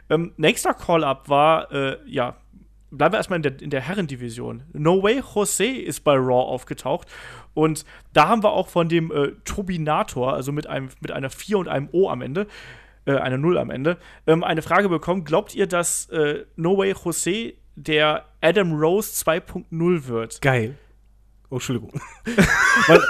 Ähm, 0.09 0.33
nächster 0.37 0.73
Call-Up 0.73 1.29
war, 1.29 1.71
äh, 1.71 1.97
ja, 2.05 2.35
bleiben 2.97 3.13
wir 3.13 3.17
erstmal 3.17 3.37
in 3.37 3.43
der, 3.43 3.61
in 3.61 3.69
der 3.69 3.81
Herrendivision. 3.81 4.63
No 4.73 5.01
Way 5.01 5.21
Jose 5.33 5.65
ist 5.65 6.03
bei 6.03 6.15
Raw 6.15 6.49
aufgetaucht. 6.49 7.07
Und 7.53 7.85
da 8.13 8.27
haben 8.27 8.43
wir 8.43 8.51
auch 8.51 8.67
von 8.67 8.89
dem 8.89 9.11
äh, 9.11 9.31
Turbinator, 9.45 10.33
also 10.33 10.51
mit, 10.51 10.67
einem, 10.67 10.89
mit 11.01 11.11
einer 11.11 11.29
4 11.29 11.57
und 11.57 11.67
einem 11.67 11.89
O 11.91 12.09
am 12.09 12.21
Ende, 12.21 12.47
äh, 13.05 13.15
einer 13.15 13.37
0 13.37 13.57
am 13.57 13.69
Ende, 13.69 13.97
ähm, 14.27 14.43
eine 14.43 14.61
Frage 14.61 14.89
bekommen. 14.89 15.23
Glaubt 15.23 15.55
ihr, 15.55 15.67
dass 15.67 16.09
äh, 16.09 16.45
No 16.55 16.77
Way 16.77 16.95
Jose 17.03 17.53
der 17.75 18.25
Adam 18.41 18.73
Rose 18.73 19.11
2.0 19.25 20.07
wird? 20.07 20.41
Geil. 20.41 20.75
Oh, 21.49 21.55
Entschuldigung. 21.55 21.91
Weil, 22.87 23.01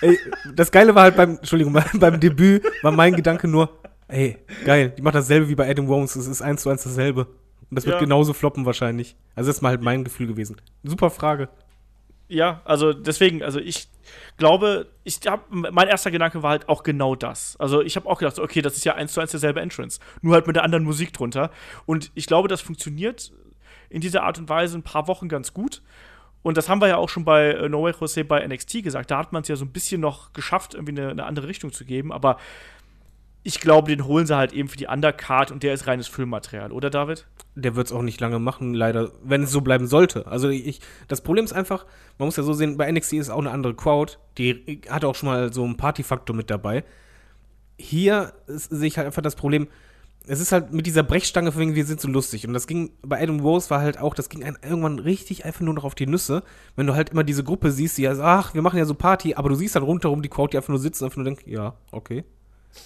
ey, 0.00 0.18
das 0.54 0.72
Geile 0.72 0.94
war 0.94 1.04
halt 1.04 1.16
beim, 1.16 1.36
Entschuldigung, 1.36 1.72
beim, 1.72 1.84
beim 1.94 2.20
Debüt 2.20 2.64
war 2.82 2.92
mein 2.92 3.14
Gedanke 3.14 3.46
nur, 3.46 3.70
ey, 4.08 4.38
geil, 4.64 4.92
die 4.96 5.02
macht 5.02 5.14
dasselbe 5.14 5.48
wie 5.48 5.54
bei 5.54 5.68
Adam 5.68 5.86
Rose, 5.86 6.18
es 6.18 6.26
ist 6.26 6.42
eins 6.42 6.62
zu 6.62 6.70
eins 6.70 6.82
dasselbe. 6.82 7.26
Und 7.70 7.74
das 7.76 7.84
wird 7.86 7.96
Ja. 7.96 8.00
genauso 8.00 8.32
floppen 8.32 8.64
wahrscheinlich. 8.66 9.16
Also 9.34 9.48
das 9.48 9.56
ist 9.56 9.62
mal 9.62 9.70
halt 9.70 9.82
mein 9.82 10.04
Gefühl 10.04 10.26
gewesen. 10.26 10.56
Super 10.84 11.10
Frage. 11.10 11.48
Ja, 12.28 12.60
also 12.64 12.92
deswegen, 12.92 13.42
also 13.42 13.60
ich 13.60 13.88
glaube, 14.36 14.88
ich 15.04 15.20
hab, 15.26 15.46
mein 15.50 15.86
erster 15.86 16.10
Gedanke 16.10 16.42
war 16.42 16.50
halt 16.50 16.68
auch 16.68 16.82
genau 16.82 17.14
das. 17.14 17.56
Also 17.58 17.82
ich 17.82 17.94
habe 17.96 18.08
auch 18.08 18.18
gedacht, 18.18 18.38
okay, 18.40 18.62
das 18.62 18.76
ist 18.76 18.84
ja 18.84 18.94
eins 18.94 19.12
zu 19.12 19.20
eins 19.20 19.30
derselbe 19.30 19.60
Entrance, 19.60 20.00
nur 20.22 20.34
halt 20.34 20.46
mit 20.48 20.56
der 20.56 20.64
anderen 20.64 20.84
Musik 20.84 21.12
drunter. 21.12 21.50
Und 21.86 22.10
ich 22.14 22.26
glaube, 22.26 22.48
das 22.48 22.60
funktioniert 22.60 23.32
in 23.90 24.00
dieser 24.00 24.24
Art 24.24 24.38
und 24.38 24.48
Weise 24.48 24.76
ein 24.76 24.82
paar 24.82 25.06
Wochen 25.06 25.28
ganz 25.28 25.54
gut. 25.54 25.82
Und 26.42 26.56
das 26.56 26.68
haben 26.68 26.80
wir 26.80 26.88
ja 26.88 26.96
auch 26.96 27.08
schon 27.08 27.24
bei 27.24 27.50
äh, 27.52 27.68
No 27.68 27.82
Way 27.84 27.94
Jose 28.00 28.24
bei 28.24 28.46
NXT 28.46 28.82
gesagt. 28.82 29.10
Da 29.10 29.18
hat 29.18 29.32
man 29.32 29.42
es 29.42 29.48
ja 29.48 29.56
so 29.56 29.64
ein 29.64 29.72
bisschen 29.72 30.00
noch 30.00 30.32
geschafft, 30.32 30.74
irgendwie 30.74 31.00
eine, 31.00 31.10
eine 31.10 31.24
andere 31.24 31.46
Richtung 31.48 31.72
zu 31.72 31.84
geben. 31.84 32.12
Aber 32.12 32.38
ich 33.46 33.60
glaube, 33.60 33.94
den 33.94 34.04
holen 34.04 34.26
sie 34.26 34.36
halt 34.36 34.52
eben 34.52 34.68
für 34.68 34.76
die 34.76 34.88
Undercard 34.88 35.52
und 35.52 35.62
der 35.62 35.72
ist 35.72 35.86
reines 35.86 36.08
Filmmaterial, 36.08 36.72
oder 36.72 36.90
David? 36.90 37.28
Der 37.54 37.76
wird 37.76 37.86
es 37.86 37.92
auch 37.92 38.02
nicht 38.02 38.20
lange 38.20 38.40
machen, 38.40 38.74
leider, 38.74 39.12
wenn 39.22 39.44
es 39.44 39.52
so 39.52 39.60
bleiben 39.60 39.86
sollte. 39.86 40.26
Also 40.26 40.48
ich, 40.48 40.80
das 41.06 41.20
Problem 41.20 41.44
ist 41.44 41.52
einfach, 41.52 41.86
man 42.18 42.26
muss 42.26 42.36
ja 42.36 42.42
so 42.42 42.54
sehen, 42.54 42.76
bei 42.76 42.90
NXT 42.90 43.12
ist 43.12 43.30
auch 43.30 43.38
eine 43.38 43.52
andere 43.52 43.74
Crowd, 43.74 44.14
die 44.36 44.80
hat 44.90 45.04
auch 45.04 45.14
schon 45.14 45.28
mal 45.28 45.52
so 45.52 45.62
einen 45.62 45.76
Partyfaktor 45.76 46.34
mit 46.34 46.50
dabei. 46.50 46.82
Hier 47.78 48.32
sehe 48.48 48.88
ich 48.88 48.98
halt 48.98 49.06
einfach 49.06 49.22
das 49.22 49.36
Problem, 49.36 49.68
es 50.26 50.40
ist 50.40 50.50
halt 50.50 50.72
mit 50.72 50.86
dieser 50.86 51.04
Brechstange 51.04 51.52
von 51.52 51.60
wegen, 51.60 51.76
wir 51.76 51.86
sind 51.86 52.00
so 52.00 52.08
lustig. 52.08 52.48
Und 52.48 52.52
das 52.52 52.66
ging, 52.66 52.90
bei 53.02 53.22
Adam 53.22 53.38
Rose 53.38 53.70
war 53.70 53.80
halt 53.80 54.00
auch, 54.00 54.14
das 54.14 54.28
ging 54.28 54.42
einem 54.42 54.56
irgendwann 54.60 54.98
richtig 54.98 55.44
einfach 55.44 55.60
nur 55.60 55.74
noch 55.74 55.84
auf 55.84 55.94
die 55.94 56.08
Nüsse, 56.08 56.42
wenn 56.74 56.88
du 56.88 56.96
halt 56.96 57.10
immer 57.10 57.22
diese 57.22 57.44
Gruppe 57.44 57.70
siehst, 57.70 57.96
die 57.96 58.02
ja, 58.02 58.14
so, 58.16 58.22
ach, 58.22 58.54
wir 58.54 58.62
machen 58.62 58.78
ja 58.78 58.86
so 58.86 58.94
Party, 58.94 59.36
aber 59.36 59.50
du 59.50 59.54
siehst 59.54 59.76
halt 59.76 59.86
rundherum 59.86 60.20
die 60.20 60.28
Crowd, 60.28 60.50
die 60.50 60.56
einfach 60.56 60.70
nur 60.70 60.80
sitzen 60.80 61.04
und 61.04 61.06
einfach 61.06 61.18
nur 61.18 61.26
denkt, 61.26 61.46
ja, 61.46 61.76
okay. 61.92 62.24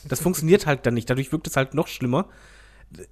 Das 0.09 0.21
funktioniert 0.21 0.67
halt 0.67 0.87
dann 0.87 0.95
nicht, 0.95 1.09
dadurch 1.11 1.33
wirkt 1.33 1.47
es 1.47 1.57
halt 1.57 1.75
noch 1.75 1.89
schlimmer 1.89 2.29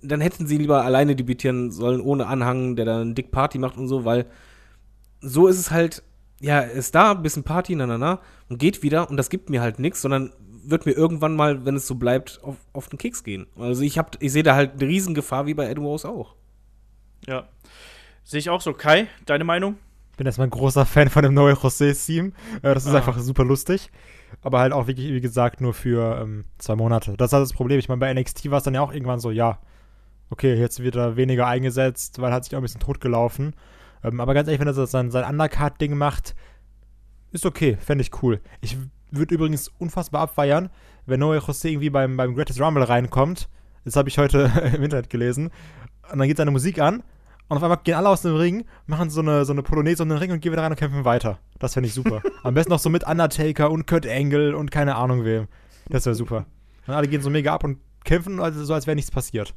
dann 0.02 0.20
hätten 0.20 0.46
sie 0.46 0.58
lieber 0.58 0.84
alleine 0.84 1.14
debütieren 1.14 1.70
sollen, 1.70 2.00
ohne 2.00 2.26
Anhang, 2.26 2.76
der 2.76 2.84
dann 2.84 3.14
dick 3.14 3.30
Party 3.30 3.58
macht 3.58 3.76
und 3.76 3.88
so, 3.88 4.04
weil 4.04 4.26
so 5.20 5.46
ist 5.46 5.58
es 5.58 5.70
halt, 5.70 6.02
ja, 6.40 6.60
ist 6.60 6.94
da, 6.94 7.12
ein 7.12 7.22
bisschen 7.22 7.44
Party, 7.44 7.74
na, 7.74 7.86
na, 7.86 7.98
na, 7.98 8.20
und 8.48 8.58
geht 8.58 8.82
wieder 8.82 9.08
und 9.08 9.16
das 9.16 9.30
gibt 9.30 9.50
mir 9.50 9.60
halt 9.60 9.78
nichts, 9.78 10.02
sondern 10.02 10.32
wird 10.64 10.84
mir 10.84 10.92
irgendwann 10.92 11.36
mal, 11.36 11.64
wenn 11.64 11.76
es 11.76 11.86
so 11.86 11.94
bleibt, 11.94 12.40
auf, 12.42 12.56
auf 12.72 12.88
den 12.88 12.98
Keks 12.98 13.24
gehen. 13.24 13.46
Also 13.56 13.82
ich 13.82 13.98
hab, 13.98 14.20
ich 14.20 14.32
sehe 14.32 14.42
da 14.42 14.54
halt 14.54 14.72
eine 14.72 14.88
Riesengefahr, 14.88 15.46
wie 15.46 15.54
bei 15.54 15.70
Adam 15.70 15.84
Rose 15.84 16.08
auch. 16.08 16.34
Ja. 17.26 17.48
Sehe 18.24 18.40
ich 18.40 18.50
auch 18.50 18.60
so. 18.60 18.74
Kai, 18.74 19.06
deine 19.26 19.44
Meinung? 19.44 19.76
bin 20.16 20.26
erstmal 20.26 20.48
ein 20.48 20.50
großer 20.50 20.84
Fan 20.84 21.08
von 21.08 21.22
dem 21.22 21.32
neuen 21.32 21.56
José-Team. 21.56 22.32
Äh, 22.62 22.74
das 22.74 22.84
ist 22.84 22.92
Ah. 22.92 22.96
einfach 22.96 23.18
super 23.20 23.44
lustig. 23.44 23.90
Aber 24.42 24.60
halt 24.60 24.72
auch 24.72 24.86
wirklich, 24.86 25.12
wie 25.12 25.20
gesagt, 25.20 25.60
nur 25.60 25.74
für 25.74 26.20
ähm, 26.20 26.44
zwei 26.58 26.76
Monate. 26.76 27.16
Das 27.16 27.28
ist 27.28 27.32
halt 27.32 27.42
das 27.42 27.52
Problem. 27.52 27.78
Ich 27.78 27.88
meine, 27.88 28.00
bei 28.00 28.12
NXT 28.12 28.50
war 28.50 28.58
es 28.58 28.64
dann 28.64 28.74
ja 28.74 28.80
auch 28.80 28.92
irgendwann 28.92 29.20
so, 29.20 29.30
ja, 29.30 29.58
okay, 30.30 30.54
jetzt 30.54 30.82
wird 30.82 30.96
er 30.96 31.16
weniger 31.16 31.46
eingesetzt, 31.46 32.20
weil 32.20 32.30
er 32.30 32.36
hat 32.36 32.44
sich 32.44 32.54
auch 32.54 32.60
ein 32.60 32.62
bisschen 32.62 32.80
totgelaufen. 32.80 33.54
Ähm, 34.04 34.20
aber 34.20 34.34
ganz 34.34 34.48
ehrlich, 34.48 34.60
wenn 34.60 34.68
er 34.68 34.74
sein, 34.86 35.10
sein 35.10 35.24
Undercard-Ding 35.24 35.96
macht, 35.96 36.34
ist 37.32 37.46
okay, 37.46 37.76
fände 37.80 38.02
ich 38.02 38.22
cool. 38.22 38.40
Ich 38.60 38.76
würde 39.10 39.34
übrigens 39.34 39.68
unfassbar 39.78 40.22
abfeiern, 40.22 40.70
wenn 41.06 41.22
Noé 41.22 41.38
José 41.38 41.68
irgendwie 41.68 41.90
beim, 41.90 42.16
beim 42.16 42.34
Greatest 42.34 42.60
Rumble 42.60 42.82
reinkommt. 42.82 43.48
Das 43.84 43.96
habe 43.96 44.08
ich 44.08 44.18
heute 44.18 44.52
im 44.74 44.82
Internet 44.82 45.10
gelesen. 45.10 45.50
Und 46.10 46.18
dann 46.18 46.28
geht 46.28 46.36
seine 46.36 46.50
Musik 46.50 46.78
an 46.80 47.02
und 47.48 47.56
auf 47.56 47.62
einmal 47.62 47.78
gehen 47.82 47.94
alle 47.94 48.08
aus 48.08 48.22
dem 48.22 48.36
Ring, 48.36 48.64
machen 48.86 49.10
so 49.10 49.20
eine, 49.20 49.44
so 49.44 49.52
eine 49.52 49.62
Polonaise 49.62 50.02
um 50.02 50.08
den 50.08 50.18
Ring 50.18 50.30
und 50.30 50.40
gehen 50.40 50.52
wieder 50.52 50.62
rein 50.62 50.72
und 50.72 50.78
kämpfen 50.78 51.04
weiter. 51.04 51.38
Das 51.58 51.74
fände 51.74 51.88
ich 51.88 51.94
super. 51.94 52.22
Am 52.42 52.54
besten 52.54 52.70
noch 52.70 52.78
so 52.78 52.90
mit 52.90 53.06
Undertaker 53.06 53.70
und 53.70 53.86
Kurt 53.86 54.06
Angle 54.06 54.54
und 54.54 54.70
keine 54.70 54.96
Ahnung 54.96 55.24
wem. 55.24 55.48
Das 55.88 56.04
wäre 56.04 56.14
super. 56.14 56.46
Und 56.86 56.94
alle 56.94 57.08
gehen 57.08 57.22
so 57.22 57.30
mega 57.30 57.54
ab 57.54 57.64
und 57.64 57.78
kämpfen, 58.04 58.40
also 58.40 58.64
so 58.64 58.74
als 58.74 58.86
wäre 58.86 58.94
nichts 58.94 59.10
passiert. 59.10 59.54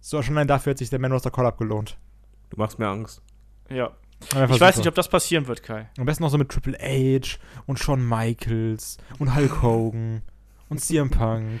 So, 0.00 0.22
schon 0.22 0.36
allein 0.36 0.48
dafür 0.48 0.72
hat 0.72 0.78
sich 0.78 0.90
der 0.90 0.98
Man 0.98 1.12
Roster 1.12 1.30
Call-Up 1.30 1.58
gelohnt. 1.58 1.96
Du 2.50 2.58
machst 2.58 2.78
mir 2.78 2.88
Angst. 2.88 3.22
Ja. 3.70 3.92
Ich 4.20 4.34
weiß 4.34 4.48
super. 4.48 4.76
nicht, 4.76 4.88
ob 4.88 4.94
das 4.94 5.08
passieren 5.08 5.46
wird, 5.46 5.62
Kai. 5.62 5.90
Am 5.98 6.06
besten 6.06 6.22
noch 6.22 6.30
so 6.30 6.38
mit 6.38 6.48
Triple 6.48 6.78
H 6.78 7.38
und 7.66 7.78
Shawn 7.78 8.08
Michaels 8.08 8.98
und 9.18 9.34
Hulk 9.34 9.62
Hogan 9.62 10.22
und 10.68 10.80
CM 10.80 11.10
Punk. 11.10 11.60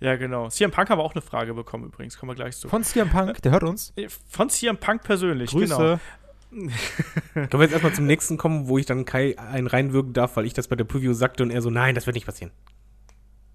Ja, 0.00 0.16
genau. 0.16 0.48
CM 0.48 0.70
Punk 0.70 0.90
haben 0.90 0.98
wir 0.98 1.04
auch 1.04 1.14
eine 1.14 1.22
Frage 1.22 1.54
bekommen 1.54 1.84
übrigens. 1.84 2.18
Kommen 2.18 2.30
wir 2.30 2.36
gleich 2.36 2.56
zu. 2.56 2.68
Von 2.68 2.82
CM 2.82 3.10
Punk, 3.10 3.40
der 3.42 3.52
hört 3.52 3.62
uns. 3.62 3.92
Von 4.28 4.50
CM 4.50 4.76
Punk 4.76 5.02
persönlich, 5.02 5.50
Grüße. 5.50 5.76
genau. 5.76 6.00
Können 7.34 7.50
wir 7.52 7.62
jetzt 7.62 7.72
erstmal 7.72 7.94
zum 7.94 8.06
nächsten 8.06 8.36
kommen, 8.36 8.68
wo 8.68 8.78
ich 8.78 8.86
dann 8.86 9.04
Kai 9.04 9.36
einen 9.38 9.66
reinwirken 9.66 10.12
darf, 10.12 10.36
weil 10.36 10.46
ich 10.46 10.54
das 10.54 10.68
bei 10.68 10.76
der 10.76 10.84
Preview 10.84 11.12
sagte 11.12 11.42
und 11.42 11.50
er 11.50 11.62
so, 11.62 11.70
nein, 11.70 11.94
das 11.94 12.06
wird 12.06 12.14
nicht 12.14 12.26
passieren. 12.26 12.52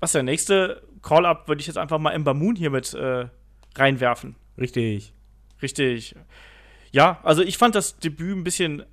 Was 0.02 0.12
der 0.12 0.23
nächste 0.23 0.84
Call-Up 1.02 1.48
würde 1.48 1.62
ich 1.62 1.67
jetzt 1.67 1.77
einfach 1.77 1.98
mal 1.98 2.12
Ember 2.12 2.33
Moon 2.33 2.56
hier 2.56 2.69
mit 2.69 2.94
äh, 2.94 3.27
reinwerfen. 3.75 4.35
Richtig. 4.58 5.13
Richtig. 5.62 6.15
Ja, 6.92 7.19
also 7.23 7.42
ich 7.42 7.58
fand 7.58 7.75
das 7.75 8.00
Debüt 8.00 8.35
ein 8.35 8.44
bisschen 8.44 8.83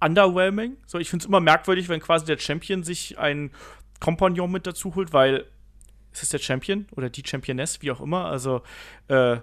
underwhelming. 0.00 0.76
So, 0.86 0.98
ich 0.98 1.08
finde 1.08 1.22
es 1.22 1.28
immer 1.28 1.40
merkwürdig, 1.40 1.88
wenn 1.88 2.00
quasi 2.00 2.26
der 2.26 2.38
Champion 2.38 2.82
sich 2.82 3.18
einen 3.18 3.52
Kompagnon 4.00 4.50
mit 4.50 4.66
dazu 4.66 4.94
holt, 4.94 5.12
weil 5.12 5.46
ist 6.12 6.22
es 6.22 6.28
der 6.28 6.38
Champion 6.38 6.86
oder 6.96 7.10
die 7.10 7.22
Championess, 7.24 7.82
wie 7.82 7.90
auch 7.90 8.00
immer. 8.00 8.26
Also, 8.26 8.62
äh, 9.08 9.38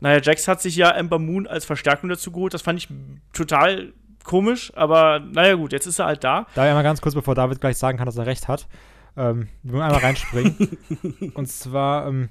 naja, 0.00 0.20
Jax 0.20 0.48
hat 0.48 0.60
sich 0.60 0.76
ja 0.76 0.90
Ember 0.90 1.18
Moon 1.18 1.46
als 1.46 1.64
Verstärkung 1.64 2.08
dazu 2.08 2.32
geholt. 2.32 2.54
Das 2.54 2.62
fand 2.62 2.78
ich 2.78 2.88
total 3.32 3.92
komisch, 4.24 4.72
aber 4.74 5.20
naja 5.20 5.54
gut, 5.54 5.72
jetzt 5.72 5.86
ist 5.86 5.98
er 5.98 6.06
halt 6.06 6.24
da. 6.24 6.46
Da 6.54 6.66
ja 6.66 6.74
mal 6.74 6.82
ganz 6.82 7.00
kurz, 7.00 7.14
bevor 7.14 7.34
David 7.34 7.60
gleich 7.60 7.76
sagen 7.76 7.98
kann, 7.98 8.06
dass 8.06 8.16
er 8.16 8.26
recht 8.26 8.48
hat, 8.48 8.66
ähm, 9.16 9.48
wir 9.62 9.74
wollen 9.74 9.82
einmal 9.82 10.00
reinspringen. 10.00 10.78
und 11.34 11.46
zwar, 11.46 12.08
ähm, 12.08 12.30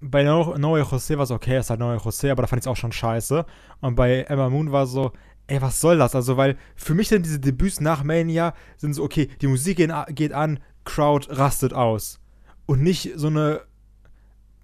bei 0.00 0.22
no 0.22 0.56
Noe 0.56 0.82
José 0.82 1.16
war 1.16 1.24
es 1.24 1.30
okay, 1.30 1.58
ist 1.58 1.70
halt 1.70 1.80
Noe 1.80 1.96
José, 1.96 2.30
aber 2.30 2.42
da 2.42 2.48
fand 2.48 2.60
ich 2.60 2.64
es 2.64 2.68
auch 2.68 2.76
schon 2.76 2.92
scheiße. 2.92 3.44
Und 3.80 3.94
bei 3.94 4.22
Emma 4.22 4.48
Moon 4.48 4.72
war 4.72 4.86
so, 4.86 5.12
ey, 5.48 5.60
was 5.60 5.80
soll 5.80 5.98
das? 5.98 6.14
Also, 6.14 6.36
weil 6.36 6.56
für 6.76 6.94
mich 6.94 7.08
sind 7.08 7.26
diese 7.26 7.40
Debüts 7.40 7.80
nach 7.80 8.04
Mania 8.04 8.54
sind 8.76 8.94
so, 8.94 9.02
okay, 9.02 9.28
die 9.40 9.48
Musik 9.48 9.76
geht 9.76 10.32
an, 10.32 10.60
Crowd 10.84 11.28
rastet 11.30 11.74
aus. 11.74 12.20
Und 12.68 12.82
nicht 12.82 13.12
so 13.16 13.28
eine 13.28 13.62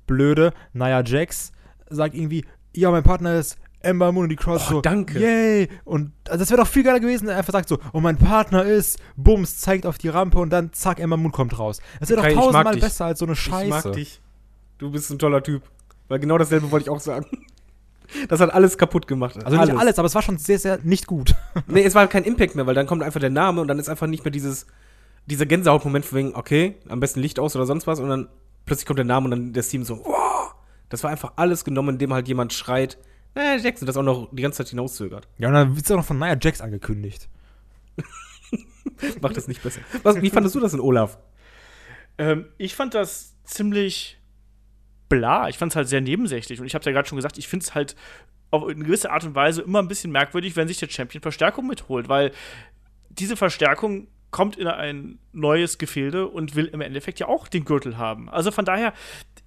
blöde 0.06 0.52
Naya 0.74 1.02
Jax 1.02 1.52
sagt 1.88 2.14
irgendwie, 2.14 2.44
ja, 2.74 2.90
mein 2.90 3.02
Partner 3.02 3.36
ist 3.38 3.56
Ember 3.80 4.12
Moon 4.12 4.24
und 4.24 4.28
die 4.28 4.36
Crowd 4.36 4.62
Oh, 4.66 4.72
so, 4.72 4.80
danke. 4.82 5.18
yay. 5.18 5.68
Und 5.84 6.12
also, 6.28 6.40
das 6.40 6.50
wäre 6.50 6.60
doch 6.60 6.68
viel 6.68 6.82
geiler 6.82 7.00
gewesen, 7.00 7.22
wenn 7.26 7.32
er 7.32 7.38
einfach 7.38 7.54
sagt 7.54 7.66
so, 7.68 7.78
oh, 7.94 8.00
mein 8.00 8.18
Partner 8.18 8.62
ist, 8.62 8.98
bums, 9.16 9.58
zeigt 9.58 9.86
auf 9.86 9.96
die 9.96 10.08
Rampe 10.10 10.38
und 10.38 10.50
dann 10.50 10.70
zack, 10.74 11.00
Ember 11.00 11.16
Moon 11.16 11.32
kommt 11.32 11.58
raus. 11.58 11.80
Das 11.98 12.10
wäre 12.10 12.20
doch 12.20 12.28
tausendmal 12.42 12.76
besser 12.76 13.06
als 13.06 13.20
so 13.20 13.24
eine 13.24 13.36
Scheiße. 13.36 13.64
Ich 13.78 13.84
mag 13.84 13.92
dich. 13.94 14.20
Du 14.76 14.90
bist 14.90 15.10
ein 15.10 15.18
toller 15.18 15.42
Typ. 15.42 15.62
Weil 16.08 16.18
genau 16.18 16.36
dasselbe 16.36 16.70
wollte 16.70 16.84
ich 16.84 16.90
auch 16.90 17.00
sagen. 17.00 17.26
Das 18.28 18.38
hat 18.38 18.52
alles 18.52 18.76
kaputt 18.76 19.06
gemacht. 19.08 19.42
Also 19.44 19.58
nicht 19.58 19.76
alles, 19.76 19.98
aber 19.98 20.06
es 20.06 20.14
war 20.14 20.20
schon 20.20 20.36
sehr, 20.36 20.58
sehr 20.58 20.78
nicht 20.82 21.06
gut. 21.06 21.34
Nee, 21.66 21.82
es 21.84 21.94
war 21.94 22.06
kein 22.06 22.22
Impact 22.22 22.54
mehr, 22.54 22.66
weil 22.66 22.74
dann 22.74 22.86
kommt 22.86 23.02
einfach 23.02 23.18
der 23.18 23.30
Name 23.30 23.62
und 23.62 23.66
dann 23.66 23.78
ist 23.78 23.88
einfach 23.88 24.06
nicht 24.06 24.22
mehr 24.24 24.30
dieses, 24.30 24.66
dieser 25.26 25.46
Gänsehautmoment 25.46 26.04
von 26.04 26.18
wegen, 26.18 26.34
okay, 26.34 26.76
am 26.88 27.00
besten 27.00 27.20
Licht 27.20 27.38
aus 27.38 27.56
oder 27.56 27.66
sonst 27.66 27.86
was 27.86 28.00
und 28.00 28.08
dann 28.08 28.28
plötzlich 28.66 28.86
kommt 28.86 28.98
der 28.98 29.06
Name 29.06 29.26
und 29.26 29.30
dann 29.30 29.52
das 29.52 29.68
Team 29.68 29.84
so, 29.84 30.04
wow. 30.04 30.54
Das 30.88 31.02
war 31.02 31.10
einfach 31.10 31.32
alles 31.36 31.64
genommen, 31.64 31.90
indem 31.90 32.12
halt 32.12 32.28
jemand 32.28 32.52
schreit, 32.52 32.98
naja, 33.34 33.56
Jackson, 33.56 33.86
das 33.86 33.96
auch 33.96 34.02
noch 34.02 34.28
die 34.32 34.42
ganze 34.42 34.58
Zeit 34.58 34.68
hinauszögert. 34.68 35.26
Ja, 35.38 35.48
und 35.48 35.54
dann 35.54 35.74
wird 35.74 35.84
es 35.84 35.90
auch 35.90 35.96
noch 35.96 36.04
von 36.04 36.18
Nia 36.18 36.36
Jax 36.40 36.60
angekündigt. 36.60 37.28
Macht 39.20 39.36
das 39.36 39.48
nicht 39.48 39.62
besser. 39.62 39.80
Was, 40.02 40.22
wie 40.22 40.30
fandest 40.30 40.54
du 40.54 40.60
das 40.60 40.72
in 40.72 40.80
Olaf? 40.80 41.18
Ähm, 42.16 42.46
ich 42.58 42.76
fand 42.76 42.94
das 42.94 43.34
ziemlich 43.42 44.20
bla. 45.08 45.48
Ich 45.48 45.58
fand 45.58 45.72
es 45.72 45.76
halt 45.76 45.88
sehr 45.88 46.00
nebensächlich. 46.00 46.60
Und 46.60 46.66
ich 46.66 46.74
habe 46.74 46.84
ja 46.84 46.92
gerade 46.92 47.08
schon 47.08 47.16
gesagt, 47.16 47.38
ich 47.38 47.48
finde 47.48 47.64
es 47.64 47.74
halt 47.74 47.96
auf 48.50 48.64
eine 48.64 48.84
gewisse 48.84 49.10
Art 49.10 49.24
und 49.24 49.34
Weise 49.34 49.62
immer 49.62 49.80
ein 49.80 49.88
bisschen 49.88 50.12
merkwürdig, 50.12 50.54
wenn 50.54 50.68
sich 50.68 50.78
der 50.78 50.88
Champion 50.88 51.22
Verstärkung 51.22 51.66
mitholt, 51.66 52.08
weil 52.08 52.30
diese 53.08 53.36
Verstärkung 53.36 54.06
kommt 54.34 54.56
in 54.56 54.66
ein 54.66 55.20
neues 55.30 55.78
Gefilde 55.78 56.26
und 56.26 56.56
will 56.56 56.66
im 56.66 56.80
Endeffekt 56.80 57.20
ja 57.20 57.28
auch 57.28 57.46
den 57.46 57.64
Gürtel 57.64 57.98
haben. 57.98 58.28
Also 58.28 58.50
von 58.50 58.64
daher, 58.64 58.92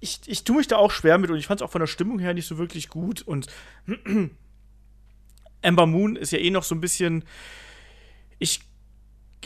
ich, 0.00 0.20
ich 0.24 0.44
tue 0.44 0.56
mich 0.56 0.66
da 0.66 0.78
auch 0.78 0.90
schwer 0.90 1.18
mit 1.18 1.30
und 1.30 1.36
ich 1.36 1.46
fand 1.46 1.60
es 1.60 1.62
auch 1.62 1.70
von 1.70 1.80
der 1.80 1.86
Stimmung 1.86 2.18
her 2.18 2.32
nicht 2.32 2.46
so 2.46 2.56
wirklich 2.56 2.88
gut. 2.88 3.20
Und 3.20 3.48
Ember 5.60 5.84
Moon 5.84 6.16
ist 6.16 6.32
ja 6.32 6.38
eh 6.38 6.48
noch 6.48 6.62
so 6.62 6.74
ein 6.74 6.80
bisschen. 6.80 7.24
Ich 8.38 8.60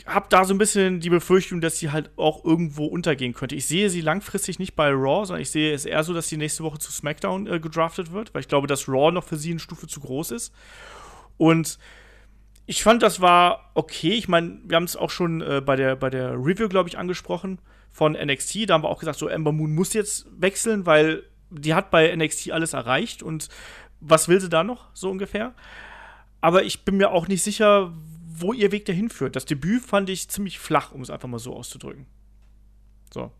habe 0.05 0.27
da 0.29 0.45
so 0.45 0.53
ein 0.53 0.57
bisschen 0.57 1.01
die 1.01 1.09
Befürchtung, 1.09 1.59
dass 1.59 1.77
sie 1.77 1.91
halt 1.91 2.17
auch 2.17 2.45
irgendwo 2.45 2.85
untergehen 2.85 3.33
könnte. 3.33 3.55
Ich 3.55 3.65
sehe 3.65 3.89
sie 3.89 3.99
langfristig 3.99 4.59
nicht 4.59 4.77
bei 4.77 4.91
Raw, 4.91 5.25
sondern 5.25 5.41
ich 5.41 5.51
sehe 5.51 5.73
es 5.73 5.83
eher 5.83 6.05
so, 6.05 6.13
dass 6.13 6.29
sie 6.29 6.37
nächste 6.37 6.63
Woche 6.63 6.79
zu 6.79 6.89
SmackDown 6.89 7.47
äh, 7.47 7.59
gedraftet 7.59 8.13
wird, 8.13 8.33
weil 8.33 8.39
ich 8.39 8.47
glaube, 8.47 8.67
dass 8.67 8.87
Raw 8.87 9.11
noch 9.11 9.25
für 9.25 9.35
sie 9.35 9.51
eine 9.51 9.59
Stufe 9.59 9.87
zu 9.87 9.99
groß 9.99 10.31
ist. 10.31 10.53
Und 11.35 11.79
ich 12.65 12.83
fand, 12.83 13.03
das 13.03 13.19
war 13.21 13.71
okay. 13.73 14.11
Ich 14.11 14.27
meine, 14.27 14.59
wir 14.63 14.75
haben 14.75 14.85
es 14.85 14.95
auch 14.95 15.09
schon 15.09 15.41
äh, 15.41 15.61
bei, 15.63 15.75
der, 15.75 15.95
bei 15.95 16.09
der 16.09 16.33
Review, 16.33 16.69
glaube 16.69 16.89
ich, 16.89 16.97
angesprochen 16.97 17.59
von 17.91 18.13
NXT. 18.13 18.69
Da 18.69 18.75
haben 18.75 18.83
wir 18.83 18.89
auch 18.89 18.99
gesagt, 18.99 19.19
so 19.19 19.27
Ember 19.27 19.51
Moon 19.51 19.75
muss 19.75 19.93
jetzt 19.93 20.27
wechseln, 20.37 20.85
weil 20.85 21.23
die 21.49 21.73
hat 21.73 21.91
bei 21.91 22.15
NXT 22.15 22.51
alles 22.51 22.73
erreicht 22.73 23.21
und 23.21 23.49
was 23.99 24.27
will 24.27 24.39
sie 24.39 24.49
da 24.49 24.63
noch, 24.63 24.87
so 24.93 25.09
ungefähr. 25.09 25.53
Aber 26.41 26.63
ich 26.63 26.83
bin 26.83 26.97
mir 26.97 27.11
auch 27.11 27.27
nicht 27.27 27.43
sicher, 27.43 27.93
wo 28.35 28.53
ihr 28.53 28.71
Weg 28.71 28.85
dahin 28.85 29.09
führt. 29.09 29.35
Das 29.35 29.45
Debüt 29.45 29.83
fand 29.83 30.09
ich 30.09 30.29
ziemlich 30.29 30.59
flach, 30.59 30.91
um 30.91 31.01
es 31.01 31.09
einfach 31.09 31.29
mal 31.29 31.39
so 31.39 31.55
auszudrücken. 31.55 32.05
So. 33.13 33.31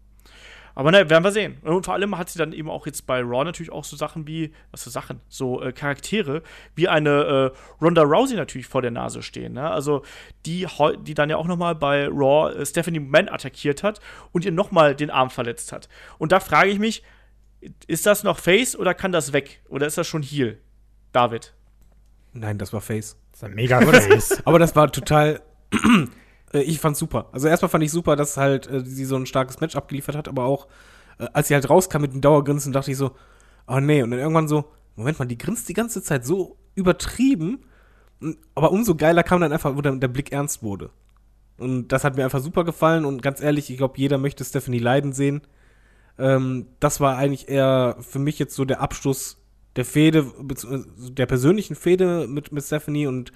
Aber 0.75 0.91
naja, 0.91 1.09
werden 1.09 1.23
wir 1.23 1.31
sehen. 1.31 1.57
Und 1.61 1.85
vor 1.85 1.93
allem 1.93 2.17
hat 2.17 2.29
sie 2.29 2.39
dann 2.39 2.51
eben 2.51 2.69
auch 2.69 2.85
jetzt 2.85 3.05
bei 3.05 3.21
Raw 3.21 3.43
natürlich 3.43 3.71
auch 3.71 3.83
so 3.83 3.95
Sachen 3.95 4.27
wie, 4.27 4.53
was 4.71 4.83
für 4.83 4.89
Sachen, 4.89 5.21
so 5.29 5.61
äh, 5.61 5.71
Charaktere, 5.71 6.41
wie 6.75 6.87
eine 6.87 7.53
äh, 7.53 7.83
Ronda 7.83 8.01
Rousey 8.01 8.35
natürlich 8.35 8.67
vor 8.67 8.81
der 8.81 8.91
Nase 8.91 9.21
stehen. 9.21 9.53
Ne? 9.53 9.69
Also 9.69 10.03
die, 10.45 10.67
die 11.01 11.13
dann 11.13 11.29
ja 11.29 11.37
auch 11.37 11.47
noch 11.47 11.57
mal 11.57 11.75
bei 11.75 12.07
Raw 12.07 12.53
äh, 12.53 12.65
Stephanie 12.65 12.99
McMahon 12.99 13.29
attackiert 13.29 13.83
hat 13.83 13.99
und 14.31 14.45
ihr 14.45 14.51
noch 14.51 14.71
mal 14.71 14.95
den 14.95 15.11
Arm 15.11 15.29
verletzt 15.29 15.71
hat. 15.71 15.89
Und 16.17 16.31
da 16.31 16.39
frage 16.39 16.69
ich 16.69 16.79
mich, 16.79 17.03
ist 17.87 18.05
das 18.05 18.23
noch 18.23 18.39
Face 18.39 18.75
oder 18.75 18.93
kann 18.93 19.11
das 19.11 19.33
weg? 19.33 19.61
Oder 19.69 19.87
ist 19.87 19.97
das 19.97 20.07
schon 20.07 20.23
Heel? 20.23 20.59
David. 21.11 21.53
Nein, 22.33 22.57
das 22.57 22.73
war 22.73 22.81
Face. 22.81 23.17
Das 23.31 23.41
ist 23.41 23.43
ein 23.43 23.53
mega 23.53 23.79
Face. 23.79 24.41
Aber 24.45 24.59
das 24.59 24.75
war 24.75 24.91
total. 24.91 25.41
Äh, 26.53 26.61
ich 26.61 26.79
fand's 26.79 26.99
super. 26.99 27.27
Also 27.31 27.47
erstmal 27.47 27.69
fand 27.69 27.83
ich 27.83 27.91
super, 27.91 28.15
dass 28.15 28.37
halt 28.37 28.67
äh, 28.69 28.83
sie 28.85 29.05
so 29.05 29.15
ein 29.15 29.25
starkes 29.25 29.59
Match 29.59 29.75
abgeliefert 29.75 30.15
hat, 30.15 30.27
aber 30.27 30.45
auch 30.45 30.67
äh, 31.19 31.27
als 31.33 31.47
sie 31.47 31.53
halt 31.53 31.69
rauskam 31.69 32.01
mit 32.01 32.13
dem 32.13 32.21
Dauergrinsen, 32.21 32.73
dachte 32.73 32.91
ich 32.91 32.97
so, 32.97 33.11
oh 33.67 33.79
nee. 33.79 34.01
Und 34.03 34.11
dann 34.11 34.19
irgendwann 34.19 34.47
so, 34.47 34.65
Moment 34.95 35.19
mal, 35.19 35.25
die 35.25 35.37
grinst 35.37 35.69
die 35.69 35.73
ganze 35.73 36.01
Zeit 36.03 36.25
so 36.25 36.57
übertrieben. 36.75 37.59
Und- 38.21 38.37
Aber 38.55 38.71
umso 38.71 38.95
geiler 38.95 39.23
kam 39.23 39.41
dann 39.41 39.51
einfach, 39.51 39.75
wo 39.75 39.81
dann 39.81 39.99
der 39.99 40.07
Blick 40.07 40.31
ernst 40.31 40.63
wurde. 40.63 40.89
Und 41.57 41.89
das 41.89 42.03
hat 42.03 42.15
mir 42.15 42.23
einfach 42.23 42.41
super 42.41 42.63
gefallen. 42.63 43.05
Und 43.05 43.21
ganz 43.21 43.41
ehrlich, 43.41 43.69
ich 43.69 43.77
glaube, 43.77 43.93
jeder 43.97 44.17
möchte 44.17 44.43
Stephanie 44.43 44.79
leiden 44.79 45.13
sehen. 45.13 45.41
Ähm, 46.17 46.67
das 46.79 46.99
war 46.99 47.17
eigentlich 47.17 47.47
eher 47.49 47.95
für 48.01 48.19
mich 48.19 48.39
jetzt 48.39 48.55
so 48.55 48.65
der 48.65 48.81
Abschluss 48.81 49.37
der 49.75 49.85
Fehde, 49.85 50.31
der 51.09 51.25
persönlichen 51.25 51.75
Fehde 51.75 52.27
mit, 52.27 52.51
mit 52.51 52.63
Stephanie. 52.63 53.07
Und 53.07 53.31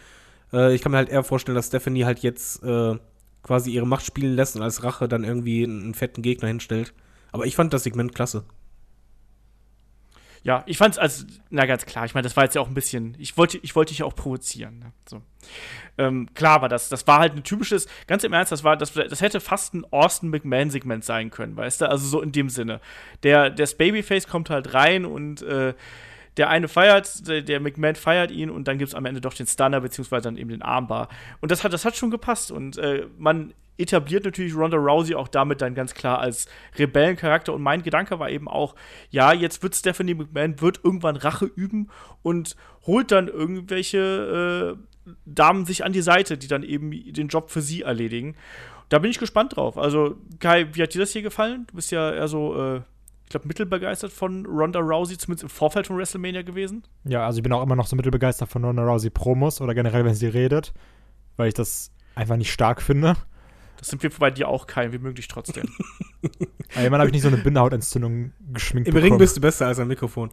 äh, 0.54 0.74
ich 0.74 0.82
kann 0.82 0.92
mir 0.92 0.98
halt 0.98 1.10
eher 1.10 1.24
vorstellen, 1.24 1.56
dass 1.56 1.68
Stephanie 1.68 2.06
halt 2.06 2.20
jetzt 2.20 2.64
äh, 2.64 2.96
quasi 3.44 3.72
ihre 3.72 3.88
Macht 3.88 4.06
spielen 4.06 4.36
lässt 4.36 4.56
und 4.56 4.62
als 4.62 4.84
Rache 4.84 5.08
dann 5.08 5.24
irgendwie 5.24 5.64
einen, 5.64 5.84
einen 5.84 5.94
fetten 5.94 6.22
Gegner 6.22 6.48
hinstellt. 6.48 6.94
Aber 7.32 7.46
ich 7.46 7.56
fand 7.56 7.74
das 7.74 7.84
Segment 7.84 8.14
klasse. 8.16 8.46
Ja, 10.44 10.64
ich 10.66 10.78
fand's 10.78 10.98
als, 10.98 11.26
na 11.50 11.66
ganz 11.66 11.86
klar, 11.86 12.06
ich 12.06 12.14
meine, 12.14 12.24
das 12.24 12.38
war 12.38 12.46
jetzt 12.46 12.56
ja 12.56 12.62
auch 12.62 12.70
ein 12.70 12.74
bisschen, 12.74 13.18
ich 13.20 13.36
wollte, 13.38 13.58
ich 13.64 13.76
wollte 13.76 13.90
dich 13.90 14.00
ja 14.00 14.06
auch 14.06 14.16
provozieren. 14.16 14.80
Ne? 14.80 14.94
So. 15.06 15.22
Ähm, 15.98 16.30
klar 16.36 16.62
war 16.62 16.70
das, 16.70 16.88
das 16.88 17.06
war 17.06 17.20
halt 17.20 17.36
ein 17.36 17.44
typisches, 17.44 17.88
ganz 18.08 18.24
im 18.24 18.32
Ernst, 18.32 18.54
das 18.54 18.64
war, 18.64 18.78
das, 18.78 18.94
das 18.94 19.20
hätte 19.20 19.42
fast 19.42 19.74
ein 19.74 19.84
Austin 19.92 20.30
McMahon-Segment 20.30 21.04
sein 21.04 21.32
können, 21.32 21.58
weißt 21.58 21.82
du? 21.82 21.90
Also 21.90 22.08
so 22.08 22.22
in 22.22 22.32
dem 22.32 22.50
Sinne. 22.50 22.80
Der, 23.24 23.50
das 23.50 23.76
Babyface 23.76 24.28
kommt 24.28 24.50
halt 24.50 24.74
rein 24.74 25.06
und 25.06 25.42
äh, 25.42 25.74
der 26.38 26.50
eine 26.50 26.68
feiert, 26.68 27.28
der, 27.28 27.42
der 27.42 27.60
McMahon 27.60 27.96
feiert 27.96 28.32
ihn 28.32 28.50
und 28.50 28.68
dann 28.68 28.78
gibt's 28.78 28.94
am 28.94 29.06
Ende 29.06 29.22
doch 29.22 29.34
den 29.34 29.48
Stunner, 29.48 29.82
beziehungsweise 29.82 30.24
dann 30.24 30.38
eben 30.38 30.50
den 30.50 30.62
Armbar. 30.62 31.10
Und 31.42 31.52
das 31.52 31.64
hat, 31.64 31.74
das 31.74 31.84
hat 31.84 31.96
schon 31.96 32.12
gepasst. 32.12 32.52
Und 32.52 32.78
äh, 32.78 33.08
man 33.18 33.54
etabliert 33.78 34.26
natürlich 34.26 34.56
Ronda 34.56 34.78
Rousey 34.78 35.16
auch 35.16 35.28
damit 35.28 35.62
dann 35.62 35.76
ganz 35.76 35.94
klar 35.94 36.20
als 36.20 36.48
Rebellencharakter. 36.78 37.54
Und 37.54 37.62
mein 37.62 37.84
Gedanke 37.84 38.20
war 38.20 38.30
eben 38.30 38.48
auch, 38.48 38.76
ja, 39.10 39.34
jetzt 39.34 39.64
wird 39.64 39.76
Stephanie 39.76 40.16
McMahon 40.16 40.62
wird 40.62 40.82
irgendwann 40.84 41.16
Rache 41.16 41.46
üben 41.46 41.90
und 42.22 42.56
holt 42.86 43.12
dann 43.12 43.28
irgendwelche 43.28 44.78
äh, 44.78 45.12
Damen 45.26 45.66
sich 45.66 45.86
an 45.86 45.94
die 45.94 46.02
Seite, 46.02 46.38
die 46.38 46.48
dann 46.48 46.64
eben 46.64 46.92
den 46.92 47.30
Job 47.30 47.50
für 47.50 47.62
sie 47.62 47.84
erledigen. 47.84 48.36
Da 48.90 49.00
bin 49.00 49.12
ich 49.12 49.20
gespannt 49.20 49.56
drauf. 49.56 49.78
Also, 49.78 50.18
Kai, 50.40 50.68
wie 50.74 50.82
hat 50.82 50.94
dir 50.94 51.00
das 51.00 51.12
hier 51.12 51.22
gefallen? 51.22 51.66
Du 51.68 51.76
bist 51.76 51.92
ja 51.92 52.12
eher 52.12 52.28
so, 52.28 52.56
äh, 52.56 52.82
ich 53.28 53.32
glaube, 53.32 53.46
mittelbegeistert 53.46 54.14
von 54.14 54.46
Ronda 54.46 54.80
Rousey, 54.80 55.18
zumindest 55.18 55.44
im 55.44 55.50
Vorfeld 55.50 55.88
von 55.88 55.98
WrestleMania 55.98 56.44
gewesen. 56.44 56.84
ja, 57.04 57.26
also 57.26 57.40
ich 57.40 57.44
bin 57.44 57.52
auch 57.52 57.62
immer 57.62 57.76
noch 57.76 57.86
so 57.86 57.98
mittelbegeistert 57.98 58.48
von 58.48 58.64
Ronda 58.64 58.84
Rousey 58.84 59.10
Promos 59.10 59.60
oder 59.60 59.76
generell, 59.76 60.06
wenn 60.06 60.14
sie 60.14 60.28
redet, 60.28 60.74
weil 61.36 61.50
ich 61.50 61.54
das 61.54 61.92
einfach 62.16 62.38
nicht 62.38 62.54
stark 62.54 62.82
finde. 62.82 63.18
Das 63.78 63.90
sind 63.90 64.02
wir 64.02 64.10
bei 64.18 64.32
dir 64.32 64.48
auch, 64.48 64.66
Kai. 64.66 64.94
Wir 64.94 65.00
mögen 65.00 65.16
dich 65.16 65.28
trotzdem. 65.28 65.66
Aber 66.76 66.86
immerhin 66.86 66.94
habe 66.94 67.08
ich 67.08 67.14
nicht 67.14 67.22
so 67.22 67.28
eine 67.28 67.38
Bindehautentzündung 67.38 68.32
geschminkt 68.54 68.88
Im 68.88 68.96
Ring 68.96 69.18
bist 69.18 69.36
du 69.36 69.42
besser 69.42 69.68
als 69.68 69.80
am 69.80 69.90
Mikrofon. 69.90 70.32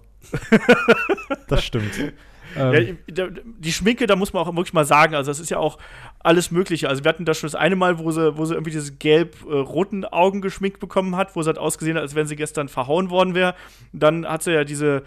Das 1.49 1.65
stimmt. 1.65 1.93
Ja, 2.57 2.73
ähm, 2.73 2.99
da- 3.07 3.29
die 3.45 3.73
Schminke, 3.73 4.07
da 4.07 4.17
muss 4.17 4.33
man 4.33 4.43
auch 4.43 4.55
wirklich 4.55 4.73
mal 4.75 4.85
sagen, 4.85 5.15
also 5.15 5.31
das 5.31 5.41
ist 5.41 5.51
ja 5.51 5.59
auch 5.59 5.79
alles 6.21 6.51
Mögliche. 6.51 6.89
Also 6.89 7.05
wir 7.05 7.09
hatten 7.09 7.25
da 7.25 7.35
schon 7.35 7.47
das 7.49 7.55
eine 7.55 7.77
Mal, 7.77 7.99
wo 7.99 8.11
sie, 8.11 8.37
wo 8.37 8.45
sie 8.45 8.55
irgendwie 8.55 8.71
diese 8.71 8.93
gelb-roten 8.95 10.05
Augen 10.05 10.41
geschminkt 10.41 10.81
bekommen 10.81 11.17
hat, 11.17 11.35
wo 11.37 11.43
sie 11.43 11.49
hat 11.51 11.59
ausgesehen 11.59 11.97
hat, 11.97 12.03
als 12.03 12.15
wenn 12.15 12.27
sie 12.27 12.37
gestern 12.37 12.69
verhauen 12.69 13.11
worden 13.11 13.35
wäre. 13.35 13.55
Dann 13.93 14.27
hat 14.27 14.43
sie 14.43 14.53
ja 14.53 14.65
diese 14.65 15.03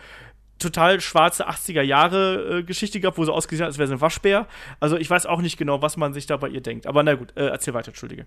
total 0.59 0.99
schwarze 1.01 1.47
80er 1.47 1.81
Jahre 1.83 2.59
äh, 2.59 2.63
Geschichte 2.63 2.99
gehabt, 2.99 3.17
wo 3.19 3.23
sie 3.25 3.31
ausgesehen 3.31 3.63
hat, 3.63 3.67
als 3.69 3.77
wäre 3.77 3.87
sie 3.87 3.93
ein 3.93 4.01
Waschbär. 4.01 4.47
Also 4.79 4.97
ich 4.97 5.09
weiß 5.09 5.25
auch 5.27 5.41
nicht 5.41 5.57
genau, 5.57 5.81
was 5.83 5.97
man 5.97 6.13
sich 6.13 6.25
da 6.25 6.37
bei 6.37 6.47
ihr 6.49 6.61
denkt. 6.61 6.87
Aber 6.87 7.03
na 7.03 7.13
gut, 7.13 7.31
äh, 7.37 7.45
erzähl 7.47 7.73
weiter, 7.75 7.89
entschuldige. 7.89 8.25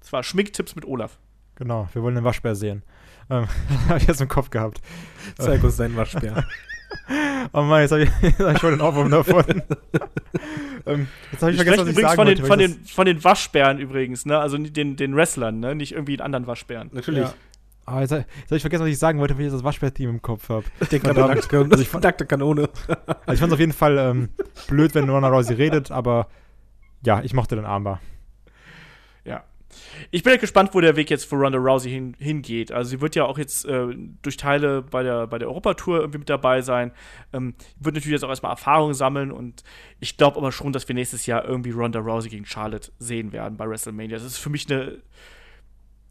Das 0.00 0.12
war 0.12 0.22
Schminktipps 0.22 0.74
mit 0.74 0.84
Olaf. 0.84 1.18
genau, 1.54 1.88
wir 1.92 2.02
wollen 2.02 2.14
den 2.16 2.24
Waschbär 2.24 2.54
sehen. 2.56 2.82
Ähm, 3.30 3.46
habe 3.88 3.98
ich 3.98 4.06
jetzt 4.06 4.20
im 4.20 4.28
Kopf 4.28 4.50
gehabt. 4.50 4.80
Zeig 5.38 5.62
uns 5.64 5.76
deinen 5.76 5.96
Waschbär. 5.96 6.44
Oh 7.52 7.62
Mann, 7.62 7.80
jetzt 7.82 7.92
habe 7.92 8.02
ich, 8.04 8.10
jetzt 8.22 8.40
hab 8.40 8.54
ich 8.54 8.60
schon 8.60 8.70
den 8.72 8.80
Ohrwurm 8.80 9.10
davon. 9.10 9.44
ähm, 10.86 11.08
jetzt 11.30 11.42
habe 11.42 11.52
ich 11.52 11.56
vergessen, 11.56 11.80
was 11.80 11.88
ich 11.88 11.92
übrigens 11.92 12.00
sagen 12.00 12.16
von 12.16 12.26
den, 12.26 12.38
wollte. 12.38 12.46
von, 12.46 12.58
den, 12.58 12.84
von 12.86 13.06
den 13.06 13.24
Waschbären 13.24 13.78
übrigens, 13.78 14.26
ne? 14.26 14.38
Also 14.38 14.58
den, 14.58 14.96
den 14.96 15.16
Wrestlern, 15.16 15.60
ne? 15.60 15.74
Nicht 15.74 15.92
irgendwie 15.92 16.12
einen 16.12 16.22
anderen 16.22 16.46
Waschbären. 16.46 16.90
Natürlich. 16.92 17.22
Ja. 17.24 17.34
Ah, 17.84 18.00
jetzt, 18.00 18.12
habe 18.12 18.24
ich 18.50 18.60
vergessen, 18.60 18.82
was 18.84 18.90
ich 18.90 18.98
sagen 18.98 19.18
wollte, 19.18 19.36
weil 19.36 19.46
ich 19.46 19.52
das 19.52 19.64
Waschbär-Team 19.64 20.08
im 20.08 20.22
Kopf 20.22 20.48
habe. 20.48 20.64
An 20.80 21.16
nackte, 21.16 21.58
Also 21.58 21.82
ich 21.82 21.88
fand- 21.88 22.04
nackte 22.04 22.26
Kanone. 22.26 22.68
Also 22.86 23.32
ich 23.32 23.40
fand 23.40 23.50
es 23.50 23.52
auf 23.54 23.58
jeden 23.60 23.72
Fall 23.72 23.98
ähm, 23.98 24.28
blöd, 24.68 24.94
wenn 24.94 25.08
Ronda 25.08 25.28
Rousey 25.28 25.54
redet, 25.54 25.90
aber 25.90 26.28
ja, 27.04 27.20
ich 27.24 27.34
mochte 27.34 27.56
den 27.56 27.64
Armbar. 27.64 28.00
Ich 30.10 30.22
bin 30.22 30.30
halt 30.30 30.40
gespannt, 30.40 30.70
wo 30.72 30.80
der 30.80 30.96
Weg 30.96 31.10
jetzt 31.10 31.24
für 31.24 31.36
Ronda 31.36 31.58
Rousey 31.58 31.90
hin, 31.90 32.14
hingeht. 32.18 32.72
Also 32.72 32.90
sie 32.90 33.00
wird 33.00 33.14
ja 33.14 33.24
auch 33.24 33.38
jetzt 33.38 33.64
äh, 33.64 33.86
durch 34.22 34.36
Teile 34.36 34.82
bei 34.82 35.02
der, 35.02 35.26
bei 35.26 35.38
der 35.38 35.48
Europatour 35.48 36.00
irgendwie 36.00 36.18
mit 36.18 36.30
dabei 36.30 36.60
sein. 36.62 36.92
Ähm, 37.32 37.54
wird 37.78 37.94
natürlich 37.94 38.14
jetzt 38.14 38.24
auch 38.24 38.28
erstmal 38.28 38.52
Erfahrung 38.52 38.94
sammeln 38.94 39.30
und 39.32 39.62
ich 40.00 40.16
glaube 40.16 40.36
aber 40.38 40.52
schon, 40.52 40.72
dass 40.72 40.88
wir 40.88 40.94
nächstes 40.94 41.26
Jahr 41.26 41.44
irgendwie 41.44 41.70
Ronda 41.70 42.00
Rousey 42.00 42.28
gegen 42.28 42.46
Charlotte 42.46 42.92
sehen 42.98 43.32
werden 43.32 43.56
bei 43.56 43.68
WrestleMania. 43.68 44.16
Das 44.16 44.24
ist 44.24 44.38
für 44.38 44.50
mich 44.50 44.70
eine, 44.70 44.98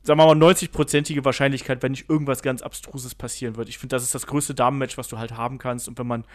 sagen 0.04 0.20
wir 0.20 0.26
mal, 0.26 0.36
90-prozentige 0.36 1.24
Wahrscheinlichkeit, 1.24 1.84
wenn 1.84 1.91
nicht 1.91 2.10
irgendwas 2.10 2.41
ganz 2.41 2.62
Abstruses 2.62 3.14
passieren 3.14 3.56
wird. 3.56 3.70
Ich 3.70 3.78
finde, 3.78 3.95
das 3.95 4.04
ist 4.04 4.16
das 4.16 4.26
größte 4.26 4.56
Damenmatch, 4.56 4.97
was 4.97 5.08
du 5.08 5.18
halt 5.18 5.38
haben 5.38 5.58
kannst. 5.60 5.88
Und 5.88 5.99
wenn 5.99 6.08
man 6.08 6.26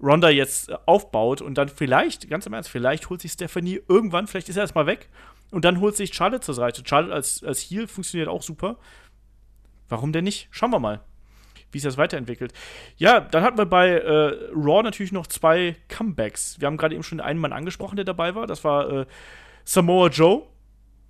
Ronda 0.00 0.30
jetzt 0.30 0.68
äh, 0.68 0.76
aufbaut 0.86 1.40
und 1.40 1.58
dann 1.58 1.68
vielleicht, 1.68 2.28
ganz 2.30 2.46
im 2.46 2.52
Ernst, 2.52 2.70
vielleicht 2.70 3.10
holt 3.10 3.20
sich 3.20 3.32
Stephanie 3.32 3.80
irgendwann, 3.88 4.26
vielleicht 4.26 4.48
ist 4.48 4.56
er 4.56 4.62
erstmal 4.62 4.86
weg 4.86 5.08
und 5.50 5.64
dann 5.64 5.80
holt 5.80 5.96
sich 5.96 6.14
Charlotte 6.14 6.44
zur 6.44 6.54
Seite. 6.54 6.82
Charlotte 6.84 7.14
als, 7.14 7.42
als 7.42 7.60
Heel 7.60 7.88
funktioniert 7.88 8.28
auch 8.28 8.42
super. 8.42 8.76
Warum 9.88 10.12
denn 10.12 10.24
nicht? 10.24 10.48
Schauen 10.50 10.70
wir 10.70 10.80
mal, 10.80 11.00
wie 11.72 11.78
sich 11.78 11.88
das 11.88 11.96
weiterentwickelt. 11.96 12.52
Ja, 12.96 13.20
dann 13.20 13.42
hatten 13.42 13.58
wir 13.58 13.66
bei 13.66 13.88
äh, 13.88 14.50
Raw 14.54 14.82
natürlich 14.82 15.12
noch 15.12 15.26
zwei 15.26 15.76
Comebacks. 15.88 16.60
Wir 16.60 16.66
haben 16.66 16.76
gerade 16.76 16.94
eben 16.94 17.04
schon 17.04 17.20
einen 17.20 17.40
Mann 17.40 17.52
angesprochen, 17.52 17.96
der 17.96 18.04
dabei 18.04 18.34
war. 18.34 18.46
Das 18.46 18.62
war 18.62 18.90
äh, 18.90 19.06
Samoa 19.64 20.08
Joe, 20.08 20.44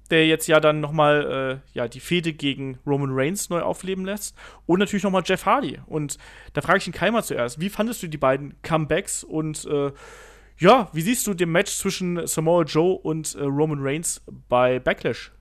der 0.09 0.27
jetzt 0.27 0.47
ja 0.47 0.61
dann 0.61 0.81
nochmal 0.81 1.61
äh, 1.65 1.77
ja, 1.77 1.89
die 1.89 2.01
Fehde 2.01 2.33
gegen 2.33 2.79
Roman 2.87 3.11
Reigns 3.13 3.51
neu 3.51 3.61
aufleben 3.61 4.05
lässt. 4.05 4.37
Und 4.67 4.79
natürlich 4.79 5.03
nochmal 5.03 5.23
Jeff 5.25 5.47
Hardy. 5.47 5.81
Und 5.87 6.19
da 6.53 6.61
frage 6.61 6.79
ich 6.79 6.85
den 6.85 6.93
Keimer 6.93 7.23
zuerst. 7.23 7.61
Wie 7.61 7.69
fandest 7.69 8.03
du 8.03 8.09
die 8.09 8.19
beiden 8.19 8.55
Comebacks 8.63 9.25
und 9.25 9.65
äh, 9.67 9.93
ja, 10.59 10.89
wie 10.93 11.03
siehst 11.03 11.27
du 11.27 11.35
den 11.35 11.51
Match 11.51 11.73
zwischen 11.77 12.27
Samoa 12.27 12.63
Joe 12.63 12.97
und 12.97 13.35
äh, 13.35 13.43
Roman 13.43 13.81
Reigns 13.81 14.23
bei 14.49 14.79
Backlash? 14.79 15.33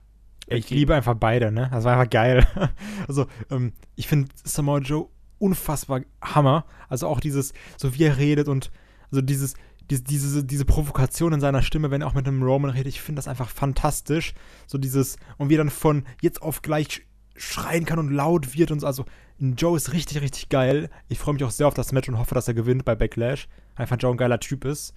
Ich 0.48 0.70
liebe 0.70 0.94
einfach 0.94 1.14
beide, 1.14 1.50
ne? 1.50 1.68
Das 1.72 1.84
war 1.84 1.94
einfach 1.94 2.10
geil. 2.10 2.46
also, 3.08 3.26
ähm, 3.50 3.72
ich 3.96 4.06
finde 4.06 4.28
Samoa 4.44 4.78
Joe 4.78 5.08
unfassbar 5.38 6.02
Hammer. 6.22 6.66
Also 6.88 7.08
auch 7.08 7.20
dieses, 7.20 7.52
so 7.76 7.94
wie 7.94 8.04
er 8.04 8.18
redet 8.18 8.48
und 8.48 8.70
also 9.10 9.22
dieses, 9.22 9.54
diese, 9.90 10.02
diese, 10.02 10.44
diese 10.44 10.64
Provokation 10.64 11.32
in 11.32 11.40
seiner 11.40 11.62
Stimme, 11.62 11.90
wenn 11.90 12.02
er 12.02 12.08
auch 12.08 12.14
mit 12.14 12.26
einem 12.26 12.42
Roman 12.42 12.70
redet, 12.70 12.88
ich 12.88 13.00
finde 13.00 13.18
das 13.18 13.28
einfach 13.28 13.48
fantastisch. 13.48 14.34
So 14.66 14.78
dieses, 14.78 15.16
und 15.38 15.48
wie 15.48 15.54
er 15.54 15.58
dann 15.58 15.70
von 15.70 16.04
jetzt 16.20 16.42
auf 16.42 16.62
gleich 16.62 17.06
schreien 17.36 17.84
kann 17.84 17.98
und 17.98 18.10
laut 18.10 18.56
wird 18.56 18.70
und 18.70 18.80
so. 18.80 18.86
Also, 18.86 19.04
Joe 19.38 19.76
ist 19.76 19.92
richtig, 19.92 20.20
richtig 20.22 20.48
geil. 20.48 20.88
Ich 21.08 21.18
freue 21.18 21.34
mich 21.34 21.44
auch 21.44 21.50
sehr 21.50 21.68
auf 21.68 21.74
das 21.74 21.92
Match 21.92 22.08
und 22.08 22.18
hoffe, 22.18 22.34
dass 22.34 22.48
er 22.48 22.54
gewinnt 22.54 22.84
bei 22.84 22.94
Backlash. 22.94 23.48
Einfach 23.74 23.98
Joe 24.00 24.12
ein 24.12 24.16
geiler 24.16 24.40
Typ 24.40 24.64
ist. 24.64 24.94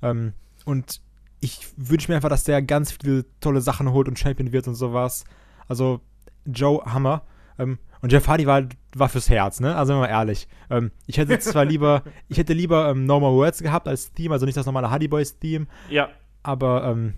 Ähm, 0.00 0.32
und 0.64 1.00
ich 1.40 1.66
wünsche 1.76 2.10
mir 2.10 2.16
einfach, 2.16 2.28
dass 2.28 2.44
der 2.44 2.62
ganz 2.62 2.92
viele 2.92 3.24
tolle 3.40 3.60
Sachen 3.60 3.90
holt 3.90 4.08
und 4.08 4.18
Champion 4.18 4.52
wird 4.52 4.68
und 4.68 4.74
sowas. 4.74 5.24
Also, 5.66 6.00
Joe, 6.46 6.84
Hammer. 6.84 7.24
Ähm, 7.58 7.78
und 8.00 8.12
Jeff 8.12 8.28
Hardy 8.28 8.46
war, 8.46 8.62
war 8.94 9.08
fürs 9.08 9.28
Herz, 9.28 9.60
ne? 9.60 9.76
Also, 9.76 9.92
wenn 9.92 10.00
wir 10.00 10.08
mal 10.08 10.12
ehrlich. 10.12 10.48
Ähm, 10.70 10.90
ich 11.06 11.18
hätte 11.18 11.38
zwar 11.38 11.64
lieber, 11.64 12.02
ich 12.28 12.38
hätte 12.38 12.52
lieber 12.52 12.90
ähm, 12.90 13.06
Normal 13.06 13.32
Words 13.32 13.62
gehabt 13.62 13.88
als 13.88 14.12
Theme, 14.12 14.32
also 14.34 14.46
nicht 14.46 14.56
das 14.56 14.66
normale 14.66 14.90
Hardy 14.90 15.08
Boys 15.08 15.38
Theme. 15.38 15.66
Ja. 15.88 16.08
Aber 16.42 16.84
ähm, 16.84 17.14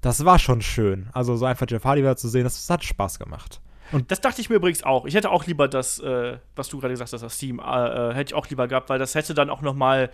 das 0.00 0.24
war 0.24 0.38
schon 0.38 0.62
schön. 0.62 1.08
Also, 1.12 1.36
so 1.36 1.44
einfach 1.44 1.66
Jeff 1.68 1.84
Hardy 1.84 2.02
wieder 2.02 2.16
zu 2.16 2.28
sehen, 2.28 2.44
das, 2.44 2.54
das 2.54 2.70
hat 2.70 2.84
Spaß 2.84 3.18
gemacht. 3.18 3.60
Und 3.92 4.10
das 4.10 4.20
dachte 4.20 4.40
ich 4.40 4.48
mir 4.48 4.56
übrigens 4.56 4.82
auch. 4.84 5.04
Ich 5.04 5.14
hätte 5.14 5.30
auch 5.30 5.46
lieber 5.46 5.68
das, 5.68 5.98
äh, 5.98 6.38
was 6.56 6.68
du 6.68 6.80
gerade 6.80 6.94
gesagt 6.94 7.12
hast, 7.12 7.20
das 7.22 7.38
Theme, 7.38 7.62
äh, 7.62 8.10
äh, 8.10 8.14
hätte 8.14 8.30
ich 8.30 8.34
auch 8.34 8.48
lieber 8.48 8.66
gehabt, 8.66 8.88
weil 8.88 8.98
das 8.98 9.14
hätte 9.14 9.34
dann 9.34 9.50
auch 9.50 9.60
noch 9.60 9.74
mal 9.74 10.10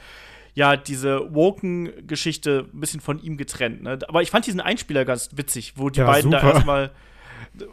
ja, 0.55 0.77
diese 0.77 1.33
Woken-Geschichte 1.33 2.67
ein 2.73 2.81
bisschen 2.81 3.01
von 3.01 3.21
ihm 3.21 3.37
getrennt. 3.37 3.83
Ne? 3.83 3.99
Aber 4.09 4.23
ich 4.23 4.31
fand 4.31 4.47
diesen 4.47 4.61
Einspieler 4.61 5.05
ganz 5.05 5.31
witzig, 5.35 5.75
wo 5.77 5.91
die 5.91 6.01
Ja, 6.01 6.07
beiden 6.07 6.33
super. 6.33 6.43
da 6.43 6.53
erstmal, 6.53 6.91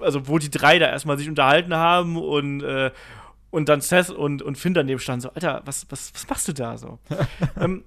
also 0.02 0.28
wo 0.28 0.38
die 0.38 0.50
drei 0.50 0.80
da 0.80 0.88
erstmal 0.88 1.18
sich 1.18 1.30
unterhalten 1.30 1.74
haben 1.76 2.18
und, 2.18 2.62
äh, 2.62 2.92
und 3.52 3.70
dann 3.70 3.82
Seth 3.82 4.10
und, 4.10 4.42
und 4.42 4.58
Finn 4.58 4.74
daneben 4.74 5.00
standen 5.00 5.22
so, 5.22 5.32
Alter, 5.32 5.62
was, 5.66 5.86
was, 5.90 6.14
was 6.14 6.28
machst 6.30 6.48
du 6.48 6.54
da 6.54 6.78
so? 6.78 7.00
ähm, 7.60 7.84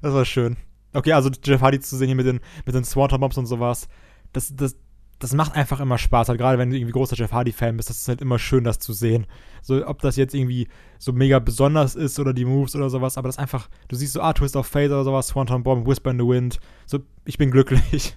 Das 0.00 0.12
war 0.14 0.24
schön. 0.24 0.56
Okay, 0.94 1.12
also 1.12 1.30
Jeff 1.42 1.60
Hardy 1.60 1.80
zu 1.80 1.96
sehen 1.96 2.08
hier 2.08 2.16
mit 2.16 2.26
den, 2.26 2.40
mit 2.66 2.74
den 2.74 2.84
Swanton 2.84 3.20
Bombs 3.20 3.38
und 3.38 3.46
sowas, 3.46 3.88
das, 4.32 4.54
das, 4.54 4.76
das 5.18 5.32
macht 5.34 5.54
einfach 5.54 5.80
immer 5.80 5.98
Spaß. 5.98 6.28
Halt, 6.28 6.38
gerade 6.38 6.58
wenn 6.58 6.70
du 6.70 6.76
irgendwie 6.76 6.92
großer 6.92 7.16
Jeff 7.16 7.32
Hardy-Fan 7.32 7.76
bist, 7.76 7.88
das 7.88 7.98
ist 7.98 8.08
halt 8.08 8.20
immer 8.20 8.38
schön, 8.38 8.64
das 8.64 8.78
zu 8.78 8.92
sehen. 8.92 9.26
So, 9.62 9.86
ob 9.86 10.02
das 10.02 10.16
jetzt 10.16 10.34
irgendwie 10.34 10.68
so 10.98 11.12
mega 11.12 11.38
besonders 11.38 11.94
ist 11.94 12.18
oder 12.18 12.34
die 12.34 12.44
Moves 12.44 12.74
oder 12.74 12.90
sowas, 12.90 13.16
aber 13.16 13.28
das 13.28 13.38
einfach, 13.38 13.68
du 13.88 13.96
siehst 13.96 14.14
so, 14.14 14.20
ah, 14.20 14.32
Twist 14.32 14.56
of 14.56 14.66
Fate 14.66 14.90
oder 14.90 15.04
sowas, 15.04 15.28
Swanton 15.28 15.62
Bomb, 15.62 15.86
Whisper 15.86 16.10
in 16.10 16.18
the 16.18 16.26
Wind. 16.26 16.58
So, 16.86 16.98
ich 17.24 17.38
bin 17.38 17.50
glücklich. 17.50 18.16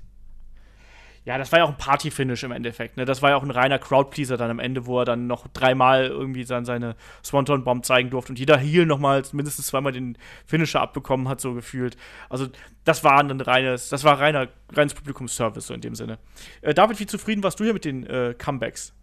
Ja, 1.26 1.40
das 1.40 1.52
war 1.52 1.60
ja 1.60 1.66
auch 1.66 1.70
ein 1.70 1.78
Party-Finish 1.78 2.44
im 2.44 2.52
Endeffekt. 2.52 2.98
Ne? 2.98 3.06
Das 3.06 3.24
war 3.24 3.32
ja 3.32 3.36
auch 3.36 3.44
ein 3.44 3.50
reiner 3.50 3.80
Crowdpleaser 3.80 4.38
dann 4.38 4.52
am 4.52 4.60
Ende, 4.60 4.86
wo 4.86 5.00
er 5.00 5.06
dann 5.06 5.26
noch 5.26 5.48
dreimal 5.48 6.06
irgendwie 6.06 6.46
dann 6.46 6.66
seine 6.66 6.96
Swanton-Bomb 7.24 7.84
zeigen 7.84 8.12
durfte 8.12 8.32
und 8.32 8.40
jeder 8.40 8.58
Heel 8.58 8.86
nochmal 8.86 9.24
mindestens 9.34 9.68
zweimal 9.68 9.92
den 9.92 10.18
Finisher 10.46 10.82
abbekommen 10.82 11.28
hat, 11.28 11.42
so 11.42 11.56
gefühlt. 11.56 11.98
Also, 12.30 12.48
das 12.84 13.04
war 13.04 13.20
ein 13.20 13.42
reines, 13.42 13.90
das 13.90 14.04
war 14.04 14.20
reiner, 14.20 14.48
reines 14.72 14.94
Publikumsservice, 14.94 15.66
so 15.66 15.74
in 15.74 15.82
dem 15.82 15.96
Sinne. 15.96 16.20
Äh, 16.62 16.76
David, 16.76 17.00
wie 17.00 17.08
zufrieden 17.08 17.42
warst 17.42 17.60
du 17.60 17.64
hier 17.64 17.74
mit 17.74 17.86
den 17.86 18.06
äh, 18.06 18.36
Comebacks? 18.38 18.94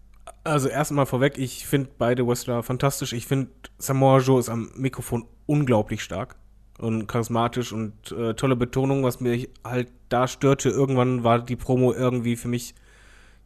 Also 0.45 0.69
erstmal 0.69 1.07
vorweg, 1.07 1.37
ich 1.39 1.67
finde 1.67 1.91
beide 1.99 2.27
Wrestler 2.27 2.63
fantastisch. 2.63 3.13
Ich 3.13 3.27
finde 3.27 3.51
Samoa 3.79 4.19
Joe 4.19 4.39
ist 4.39 4.49
am 4.49 4.71
Mikrofon 4.77 5.27
unglaublich 5.47 6.03
stark 6.03 6.37
und 6.83 7.07
charismatisch 7.07 7.73
und 7.73 8.13
äh, 8.13 8.35
tolle 8.35 8.57
Betonung, 8.57 9.05
was 9.05 9.21
mich 9.21 9.49
halt 9.65 9.89
da 10.09 10.27
störte. 10.27 10.69
Irgendwann 10.69 11.25
war 11.25 11.39
die 11.39 11.57
Promo 11.57 11.93
irgendwie 11.93 12.37
für 12.37 12.49
mich, 12.49 12.75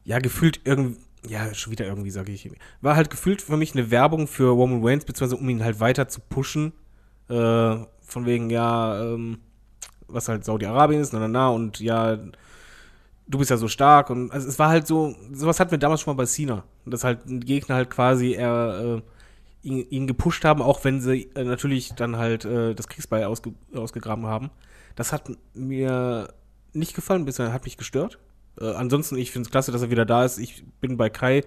ja, 0.05 0.18
gefühlt 0.18 0.61
irgendwie, 0.64 0.99
ja, 1.28 1.53
schon 1.55 1.70
wieder 1.70 1.87
irgendwie, 1.87 2.11
sage 2.11 2.32
ich. 2.32 2.51
War 2.80 2.97
halt 2.97 3.11
gefühlt 3.11 3.43
für 3.43 3.57
mich 3.57 3.74
eine 3.74 3.91
Werbung 3.91 4.26
für 4.26 4.49
Roman 4.49 4.80
Reigns, 4.82 5.05
beziehungsweise 5.05 5.41
um 5.41 5.49
ihn 5.49 5.62
halt 5.62 5.80
weiter 5.80 6.09
zu 6.09 6.20
pushen. 6.20 6.72
Äh, 7.28 7.76
von 8.01 8.24
wegen, 8.24 8.51
ja, 8.51 9.03
ähm, 9.03 9.39
was 10.09 10.28
halt 10.28 10.45
Saudi-Arabien 10.45 11.01
ist, 11.01 11.12
na, 11.12 11.18
na, 11.18 11.28
na, 11.28 11.49
und 11.49 11.80
ja, 11.80 12.18
du 13.26 13.39
bist 13.39 13.51
ja 13.51 13.57
so 13.57 13.68
stark 13.68 14.11
und 14.11 14.30
also 14.30 14.49
es 14.49 14.59
war 14.59 14.68
halt 14.68 14.87
so, 14.87 15.14
sowas 15.32 15.59
hatten 15.61 15.72
wir 15.72 15.78
damals 15.78 16.01
schon 16.01 16.14
mal 16.14 16.22
bei 16.22 16.26
Cena. 16.26 16.64
Dass 16.84 17.05
halt 17.05 17.26
ein 17.26 17.41
Gegner 17.41 17.74
halt 17.74 17.91
quasi 17.91 18.32
er, 18.32 18.99
äh, 18.99 19.03
ihn, 19.66 19.86
ihn 19.90 20.06
gepusht 20.06 20.44
haben, 20.44 20.62
auch 20.62 20.84
wenn 20.84 21.00
sie 21.00 21.30
äh, 21.34 21.44
natürlich 21.44 21.92
dann 21.94 22.16
halt 22.16 22.44
äh, 22.44 22.74
das 22.74 22.88
Kriegsbeil 22.88 23.24
ausge, 23.24 23.52
ausgegraben 23.74 24.26
haben. 24.26 24.50
Das 24.94 25.12
hat 25.12 25.30
mir 25.54 26.32
nicht 26.72 26.94
gefallen, 26.94 27.24
bisher 27.24 27.52
hat 27.52 27.64
mich 27.64 27.76
gestört. 27.76 28.18
Äh, 28.60 28.72
ansonsten, 28.72 29.16
ich 29.16 29.32
finde 29.32 29.46
es 29.46 29.50
klasse, 29.50 29.72
dass 29.72 29.82
er 29.82 29.90
wieder 29.90 30.06
da 30.06 30.24
ist. 30.24 30.38
Ich 30.38 30.64
bin 30.80 30.96
bei 30.96 31.10
Kai. 31.10 31.42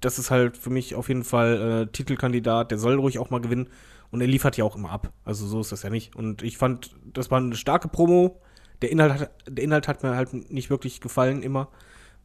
Das 0.00 0.18
ist 0.18 0.30
halt 0.30 0.56
für 0.56 0.70
mich 0.70 0.94
auf 0.94 1.08
jeden 1.08 1.24
Fall 1.24 1.86
äh, 1.88 1.92
Titelkandidat. 1.92 2.70
Der 2.70 2.78
soll 2.78 2.96
ruhig 2.96 3.18
auch 3.18 3.30
mal 3.30 3.40
gewinnen. 3.40 3.68
Und 4.10 4.20
er 4.20 4.26
liefert 4.26 4.56
ja 4.56 4.64
auch 4.64 4.76
immer 4.76 4.90
ab. 4.90 5.12
Also 5.24 5.46
so 5.46 5.60
ist 5.60 5.72
das 5.72 5.82
ja 5.82 5.90
nicht. 5.90 6.16
Und 6.16 6.42
ich 6.42 6.58
fand, 6.58 6.94
das 7.04 7.30
war 7.30 7.38
eine 7.38 7.56
starke 7.56 7.88
Promo. 7.88 8.40
Der 8.82 8.90
Inhalt 8.90 9.12
hat, 9.12 9.30
der 9.48 9.64
Inhalt 9.64 9.88
hat 9.88 10.02
mir 10.02 10.16
halt 10.16 10.50
nicht 10.50 10.68
wirklich 10.68 11.00
gefallen 11.00 11.42
immer. 11.42 11.68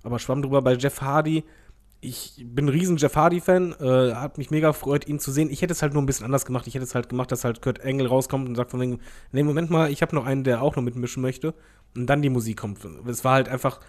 Aber 0.04 0.20
schwamm 0.20 0.42
drüber 0.42 0.62
bei 0.62 0.74
Jeff 0.74 1.02
Hardy. 1.02 1.44
Ich 2.04 2.44
bin 2.44 2.66
ein 2.66 2.70
riesen 2.70 2.98
Jeff 2.98 3.16
Hardy-Fan. 3.16 3.76
Äh, 3.80 4.16
hat 4.16 4.40
mich 4.40 4.50
mega 4.50 4.70
gefreut, 4.70 5.08
ihn 5.08 5.20
zu 5.20 5.32
sehen. 5.32 5.52
Ich 5.52 5.62
hätte 5.62 5.74
es 5.74 5.84
halt 5.84 5.94
nur 5.94 6.02
ein 6.02 6.08
bisschen 6.08 6.26
anders 6.26 6.46
gemacht. 6.46 6.66
Ich 6.66 6.74
hätte 6.74 6.84
es 6.84 6.96
halt 6.96 7.10
gemacht, 7.10 7.32
dass 7.32 7.44
halt 7.44 7.62
Kurt 7.62 7.80
Engel 7.80 8.08
rauskommt 8.08 8.50
und 8.50 8.56
sagt 8.56 8.72
von 8.72 8.82
wegen, 8.82 9.00
nee, 9.32 9.44
Moment 9.44 9.70
mal, 9.70 9.92
ich 9.92 10.02
habe 10.02 10.16
noch 10.16 10.26
einen, 10.26 10.44
der 10.44 10.64
auch 10.64 10.76
noch 10.76 10.84
mitmischen 10.84 11.22
möchte. 11.22 11.54
Und 11.96 12.08
dann 12.08 12.24
die 12.24 12.30
Musik 12.30 12.58
kommt. 12.58 12.84
Es 13.08 13.24
war 13.24 13.34
halt 13.34 13.50
einfach, 13.50 13.80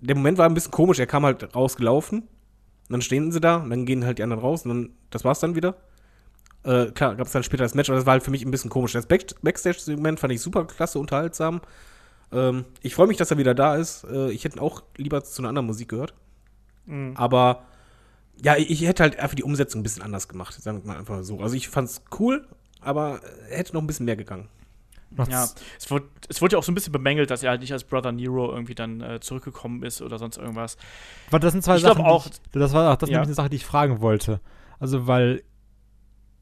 der 0.00 0.16
Moment 0.16 0.38
war 0.38 0.46
ein 0.46 0.54
bisschen 0.54 0.70
komisch. 0.70 0.98
Er 0.98 1.06
kam 1.06 1.24
halt 1.24 1.54
rausgelaufen. 1.54 2.20
Und 2.20 2.92
dann 2.92 3.02
stehen 3.02 3.30
sie 3.30 3.40
da 3.40 3.56
und 3.56 3.70
dann 3.70 3.86
gehen 3.86 4.04
halt 4.04 4.18
die 4.18 4.22
anderen 4.22 4.42
raus 4.42 4.64
und 4.64 4.68
dann, 4.68 4.90
das 5.10 5.24
war's 5.24 5.40
dann 5.40 5.54
wieder. 5.54 5.76
Äh, 6.64 6.86
klar, 6.92 7.14
gab 7.14 7.26
es 7.26 7.32
dann 7.32 7.42
später 7.42 7.62
das 7.62 7.74
Match, 7.74 7.88
aber 7.88 7.96
das 7.96 8.06
war 8.06 8.12
halt 8.12 8.22
für 8.22 8.30
mich 8.30 8.44
ein 8.44 8.50
bisschen 8.50 8.70
komisch. 8.70 8.92
Das 8.92 9.06
Back 9.06 9.26
Backstage-Segment 9.42 10.20
fand 10.20 10.32
ich 10.32 10.40
super 10.40 10.66
klasse, 10.66 10.98
unterhaltsam. 10.98 11.60
Ähm, 12.32 12.64
ich 12.82 12.94
freue 12.94 13.06
mich, 13.06 13.16
dass 13.16 13.30
er 13.30 13.38
wieder 13.38 13.54
da 13.54 13.76
ist. 13.76 14.04
Äh, 14.04 14.30
ich 14.32 14.44
hätte 14.44 14.60
auch 14.60 14.82
lieber 14.96 15.22
zu 15.24 15.40
einer 15.40 15.50
anderen 15.50 15.66
Musik 15.66 15.88
gehört. 15.90 16.14
Aber 17.14 17.62
ja, 18.42 18.56
ich, 18.56 18.82
hätte 18.82 19.02
halt 19.04 19.18
einfach 19.18 19.34
die 19.36 19.44
Umsetzung 19.44 19.80
ein 19.80 19.82
bisschen 19.84 20.02
anders 20.02 20.28
gemacht, 20.28 20.54
sagen 20.60 20.82
wir 20.82 20.92
mal 20.92 20.98
einfach 20.98 21.22
so. 21.22 21.40
Also 21.40 21.54
ich 21.56 21.68
fand's 21.68 22.02
cool, 22.18 22.46
aber 22.80 23.20
äh, 23.50 23.56
hätte 23.56 23.72
noch 23.74 23.80
ein 23.82 23.86
bisschen 23.86 24.06
mehr 24.06 24.16
gegangen. 24.16 24.48
Ja, 25.28 25.48
es 25.78 25.88
wurde, 25.92 26.06
es 26.28 26.42
wurde 26.42 26.54
ja 26.54 26.58
auch 26.58 26.64
so 26.64 26.72
ein 26.72 26.74
bisschen 26.74 26.92
bemängelt, 26.92 27.30
dass 27.30 27.44
er 27.44 27.50
halt 27.50 27.60
nicht 27.60 27.72
als 27.72 27.84
Brother 27.84 28.10
Nero 28.10 28.50
irgendwie 28.52 28.74
dann 28.74 29.00
äh, 29.00 29.20
zurückgekommen 29.20 29.84
ist 29.84 30.02
oder 30.02 30.18
sonst 30.18 30.38
irgendwas. 30.38 30.76
Warte, 31.30 31.46
das 31.46 31.52
sind 31.52 31.62
zwei 31.62 31.76
Ich 31.76 31.82
Sachen. 31.82 32.04
auch- 32.04 32.26
ich, 32.26 32.32
das 32.50 32.72
war 32.72 32.92
auch 32.92 32.96
das 32.96 33.08
Ja. 33.08 33.18
nämlich 33.18 33.28
eine 33.28 33.34
Sache, 33.34 33.48
die 33.48 33.56
ich 33.56 33.64
fragen 33.64 34.00
wollte. 34.00 34.40
Also, 34.80 35.06
weil 35.06 35.44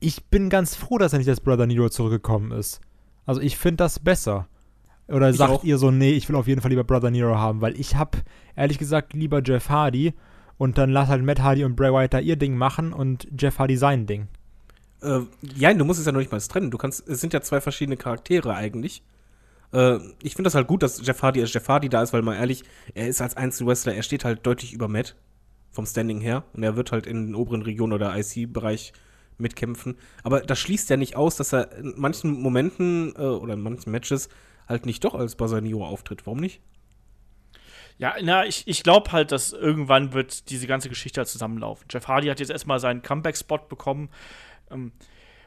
ich 0.00 0.24
bin 0.24 0.48
ganz 0.48 0.74
froh, 0.74 0.96
dass 0.96 1.12
er 1.12 1.18
nicht 1.18 1.28
als 1.28 1.40
Brother 1.42 1.66
Nero 1.66 1.90
zurückgekommen 1.90 2.50
ist. 2.52 2.80
Also, 3.26 3.42
ich 3.42 3.58
finde 3.58 3.76
das 3.76 3.98
besser. 4.00 4.48
Oder 5.06 5.28
Ich 5.30 5.36
sagt 5.36 5.52
auch. 5.52 5.64
ihr 5.64 5.76
so, 5.76 5.90
nee, 5.90 6.12
ich 6.12 6.26
will 6.30 6.36
auf 6.36 6.48
jeden 6.48 6.62
Fall 6.62 6.70
lieber 6.70 6.84
Brother 6.84 7.10
Nero 7.10 7.36
haben, 7.36 7.60
weil 7.60 7.78
ich 7.78 7.96
hab 7.96 8.16
ehrlich 8.56 8.78
gesagt 8.78 9.12
lieber 9.12 9.42
Jeff 9.44 9.68
Hardy 9.68 10.14
und 10.62 10.78
dann 10.78 10.90
lass 10.90 11.08
halt 11.08 11.24
Matt 11.24 11.40
Hardy 11.40 11.64
und 11.64 11.74
Bray 11.74 11.92
Wyatt 11.92 12.14
da 12.14 12.20
ihr 12.20 12.36
Ding 12.36 12.56
machen 12.56 12.92
und 12.92 13.26
Jeff 13.36 13.58
Hardy 13.58 13.76
sein 13.76 14.06
Ding. 14.06 14.28
Äh, 15.02 15.22
ja, 15.56 15.74
du 15.74 15.84
musst 15.84 15.98
es 15.98 16.06
ja 16.06 16.12
noch 16.12 16.20
nicht 16.20 16.30
mal 16.30 16.40
trennen. 16.40 16.70
Du 16.70 16.78
kannst, 16.78 17.08
es 17.08 17.20
sind 17.20 17.32
ja 17.32 17.40
zwei 17.40 17.60
verschiedene 17.60 17.96
Charaktere 17.96 18.54
eigentlich. 18.54 19.02
Äh, 19.72 19.96
ich 20.22 20.36
finde 20.36 20.44
das 20.44 20.54
halt 20.54 20.68
gut, 20.68 20.84
dass 20.84 21.04
Jeff 21.04 21.20
Hardy 21.20 21.40
als 21.40 21.52
Jeff 21.52 21.66
Hardy 21.66 21.88
da 21.88 22.00
ist, 22.00 22.12
weil 22.12 22.22
mal 22.22 22.36
ehrlich, 22.36 22.62
er 22.94 23.08
ist 23.08 23.20
als 23.20 23.36
Einzelwrestler, 23.36 23.96
er 23.96 24.04
steht 24.04 24.24
halt 24.24 24.46
deutlich 24.46 24.72
über 24.72 24.86
Matt 24.86 25.16
vom 25.72 25.84
Standing 25.84 26.20
her 26.20 26.44
und 26.52 26.62
er 26.62 26.76
wird 26.76 26.92
halt 26.92 27.08
in 27.08 27.26
den 27.26 27.34
oberen 27.34 27.62
Regionen 27.62 27.94
oder 27.94 28.16
IC-Bereich 28.16 28.92
mitkämpfen. 29.38 29.96
Aber 30.22 30.42
das 30.42 30.60
schließt 30.60 30.88
ja 30.90 30.96
nicht 30.96 31.16
aus, 31.16 31.34
dass 31.34 31.52
er 31.52 31.76
in 31.76 31.94
manchen 31.96 32.40
Momenten 32.40 33.14
äh, 33.16 33.22
oder 33.22 33.54
in 33.54 33.62
manchen 33.62 33.90
Matches 33.90 34.28
halt 34.68 34.86
nicht 34.86 35.02
doch 35.02 35.16
als 35.16 35.34
Basanio 35.34 35.84
auftritt. 35.84 36.24
Warum 36.24 36.38
nicht? 36.38 36.60
Ja, 38.02 38.16
na, 38.20 38.44
ich, 38.44 38.66
ich 38.66 38.82
glaube 38.82 39.12
halt, 39.12 39.30
dass 39.30 39.52
irgendwann 39.52 40.12
wird 40.12 40.50
diese 40.50 40.66
ganze 40.66 40.88
Geschichte 40.88 41.20
halt 41.20 41.28
zusammenlaufen. 41.28 41.86
Jeff 41.88 42.08
Hardy 42.08 42.26
hat 42.26 42.40
jetzt 42.40 42.50
erstmal 42.50 42.80
seinen 42.80 43.00
Comeback-Spot 43.00 43.58
bekommen. 43.68 44.08
Ähm, 44.72 44.90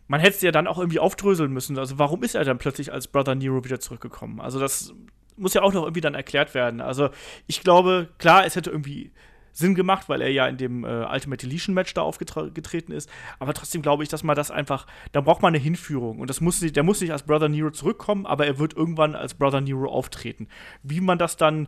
man 0.08 0.22
hätte 0.22 0.38
es 0.38 0.42
ja 0.42 0.54
dann 0.54 0.66
auch 0.66 0.78
irgendwie 0.78 1.00
aufdröseln 1.00 1.52
müssen. 1.52 1.78
Also, 1.78 2.00
warum 2.00 2.24
ist 2.24 2.34
er 2.34 2.46
dann 2.46 2.58
plötzlich 2.58 2.94
als 2.94 3.10
Brother 3.10 3.36
Nero 3.36 3.66
wieder 3.66 3.82
zurückgekommen? 3.82 4.40
Also, 4.40 4.58
das 4.58 4.94
muss 5.36 5.54
ja 5.54 5.64
auch 5.64 5.74
noch 5.74 5.84
irgendwie 5.84 6.00
dann 6.00 6.16
erklärt 6.16 6.54
werden. 6.54 6.80
Also, 6.80 7.10
ich 7.46 7.60
glaube, 7.60 8.08
klar, 8.20 8.46
es 8.46 8.56
hätte 8.56 8.70
irgendwie 8.70 9.12
Sinn 9.52 9.76
gemacht, 9.76 10.08
weil 10.08 10.22
er 10.22 10.32
ja 10.32 10.48
in 10.48 10.56
dem 10.56 10.86
äh, 10.86 11.06
Ultimate 11.12 11.46
Deletion 11.46 11.76
Match 11.76 11.94
da 11.94 12.04
aufgetreten 12.04 12.94
ist. 12.94 13.10
Aber 13.38 13.54
trotzdem 13.54 13.82
glaube 13.82 14.04
ich, 14.04 14.10
dass 14.10 14.24
man 14.24 14.38
das 14.38 14.50
einfach, 14.50 14.88
da 15.12 15.20
braucht 15.20 15.42
man 15.42 15.54
eine 15.54 15.62
Hinführung. 15.62 16.20
Und 16.20 16.30
das 16.30 16.40
muss 16.40 16.62
der 16.62 16.84
muss 16.84 17.02
nicht 17.02 17.12
als 17.12 17.24
Brother 17.24 17.50
Nero 17.50 17.72
zurückkommen, 17.72 18.26
aber 18.26 18.46
er 18.46 18.60
wird 18.60 18.78
irgendwann 18.78 19.14
als 19.14 19.34
Brother 19.34 19.60
Nero 19.60 19.90
auftreten. 19.90 20.48
Wie 20.84 21.02
man 21.02 21.18
das 21.18 21.36
dann 21.36 21.68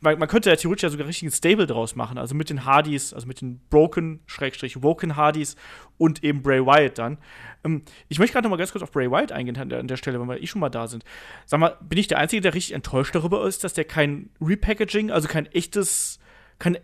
man, 0.00 0.18
man, 0.18 0.28
könnte 0.28 0.50
ja 0.50 0.56
theoretisch 0.56 0.82
ja 0.82 0.90
sogar 0.90 1.06
richtig 1.06 1.28
ein 1.28 1.32
Stable 1.32 1.66
draus 1.66 1.94
machen, 1.94 2.18
also 2.18 2.34
mit 2.34 2.50
den 2.50 2.64
Hardys, 2.64 3.12
also 3.14 3.26
mit 3.26 3.40
den 3.40 3.60
Broken, 3.70 4.20
Schrägstrich, 4.26 4.82
Woken 4.82 5.16
Hardys 5.16 5.56
und 5.98 6.24
eben 6.24 6.42
Bray 6.42 6.64
Wyatt 6.64 6.98
dann. 6.98 7.18
Ähm, 7.64 7.82
ich 8.08 8.18
möchte 8.18 8.32
gerade 8.32 8.44
noch 8.46 8.50
mal 8.50 8.56
ganz 8.56 8.72
kurz 8.72 8.82
auf 8.82 8.90
Bray 8.90 9.10
Wyatt 9.10 9.32
eingehen 9.32 9.56
an 9.56 9.68
der, 9.68 9.78
an 9.78 9.88
der 9.88 9.96
Stelle, 9.96 10.20
wenn 10.20 10.28
wir 10.28 10.42
eh 10.42 10.46
schon 10.46 10.60
mal 10.60 10.68
da 10.68 10.88
sind. 10.88 11.04
Sag 11.46 11.60
mal, 11.60 11.76
bin 11.80 11.98
ich 11.98 12.08
der 12.08 12.18
Einzige, 12.18 12.42
der 12.42 12.54
richtig 12.54 12.74
enttäuscht 12.74 13.14
darüber 13.14 13.46
ist, 13.46 13.64
dass 13.64 13.74
der 13.74 13.84
kein 13.84 14.30
Repackaging, 14.40 15.10
also 15.10 15.28
kein 15.28 15.46
echtes 15.46 16.18
kein, 16.62 16.78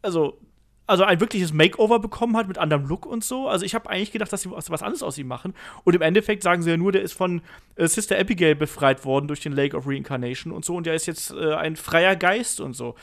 also, 0.00 0.40
also 0.86 1.04
ein 1.04 1.20
wirkliches 1.20 1.52
Makeover 1.52 1.98
bekommen 1.98 2.36
hat 2.36 2.46
mit 2.46 2.58
anderem 2.58 2.86
Look 2.86 3.06
und 3.06 3.24
so. 3.24 3.48
Also 3.48 3.64
ich 3.64 3.74
habe 3.74 3.88
eigentlich 3.88 4.12
gedacht, 4.12 4.32
dass 4.32 4.42
sie 4.42 4.50
was, 4.50 4.70
anderes 4.70 5.02
aus 5.02 5.16
ihm 5.16 5.26
machen. 5.26 5.54
Und 5.84 5.94
im 5.94 6.02
Endeffekt 6.02 6.42
sagen 6.42 6.62
sie 6.62 6.70
ja 6.70 6.76
nur, 6.76 6.92
der 6.92 7.02
ist 7.02 7.14
von 7.14 7.42
äh, 7.76 7.88
Sister 7.88 8.18
Abigail 8.18 8.54
befreit 8.54 9.04
worden 9.04 9.26
durch 9.28 9.40
den 9.40 9.52
Lake 9.52 9.76
of 9.76 9.86
Reincarnation 9.86 10.52
und 10.52 10.64
so. 10.64 10.76
Und 10.76 10.86
der 10.86 10.94
ist 10.94 11.06
jetzt 11.06 11.30
äh, 11.30 11.54
ein 11.54 11.76
freier 11.76 12.16
Geist 12.16 12.60
und 12.60 12.74
so. 12.74 12.94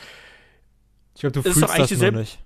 Ich 1.16 1.22
glaube, 1.22 1.34
du 1.34 1.42
das 1.42 1.54
fühlst 1.54 1.92
das 1.92 2.00
nur 2.00 2.12
nicht. 2.12 2.40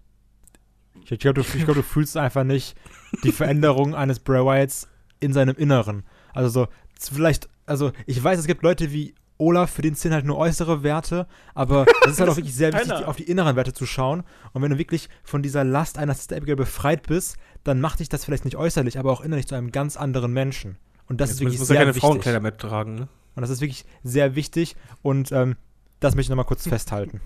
Ich 1.10 1.20
glaube, 1.20 1.44
du, 1.44 1.58
glaub, 1.66 1.76
du 1.76 1.84
fühlst 1.84 2.16
einfach 2.18 2.44
nicht 2.44 2.76
die 3.24 3.32
Veränderung 3.32 3.94
eines 3.96 4.20
Bray 4.20 4.44
Wyatts 4.44 4.88
in 5.20 5.34
seinem 5.34 5.56
Inneren. 5.56 6.04
Also 6.34 6.50
so, 6.50 6.68
vielleicht, 7.14 7.50
also 7.66 7.92
ich 8.06 8.24
weiß, 8.24 8.40
es 8.40 8.48
gibt 8.48 8.64
Leute 8.64 8.92
wie 8.92 9.14
Olaf, 9.38 9.72
für 9.72 9.82
den 9.82 9.96
sind 9.96 10.14
halt 10.14 10.26
nur 10.26 10.38
äußere 10.38 10.84
Werte, 10.84 11.28
aber 11.54 11.86
es 12.06 12.14
ist 12.14 12.20
halt 12.20 12.30
auch 12.30 12.38
wirklich 12.38 12.56
sehr 12.56 12.74
wichtig, 12.74 13.06
auf 13.06 13.16
die 13.18 13.24
inneren 13.24 13.56
Werte 13.56 13.74
zu 13.74 13.86
schauen. 13.86 14.24
Und 14.54 14.62
wenn 14.62 14.72
du 14.72 14.78
wirklich 14.78 15.10
von 15.24 15.44
dieser 15.44 15.64
Last 15.64 15.98
einer 15.98 16.14
Sister 16.14 16.38
Abigail 16.38 16.56
befreit 16.56 17.08
bist, 17.08 17.38
dann 17.64 17.82
macht 17.82 18.00
dich 18.00 18.10
das 18.10 18.24
vielleicht 18.26 18.46
nicht 18.46 18.56
äußerlich, 18.56 18.98
aber 19.00 19.12
auch 19.12 19.22
innerlich 19.22 19.48
zu 19.48 19.56
einem 19.56 19.72
ganz 19.72 19.98
anderen 19.98 20.32
Menschen. 20.32 20.78
Und 21.08 21.22
das 21.22 21.30
Jetzt 21.30 21.36
ist 21.36 21.42
wirklich 21.42 21.60
muss 21.60 21.68
sehr 21.68 21.78
keine 21.78 21.90
wichtig. 21.90 22.02
Frauenkleider 22.02 22.40
mittragen, 22.40 22.96
ne? 22.96 23.08
Und 23.36 23.42
das 23.42 23.50
ist 23.50 23.60
wirklich 23.60 23.86
sehr 24.04 24.36
wichtig 24.36 24.76
und 25.02 25.32
ähm, 25.34 25.58
das 26.00 26.16
möchte 26.16 26.28
ich 26.28 26.30
nochmal 26.30 26.46
kurz 26.46 26.68
festhalten. 26.68 27.22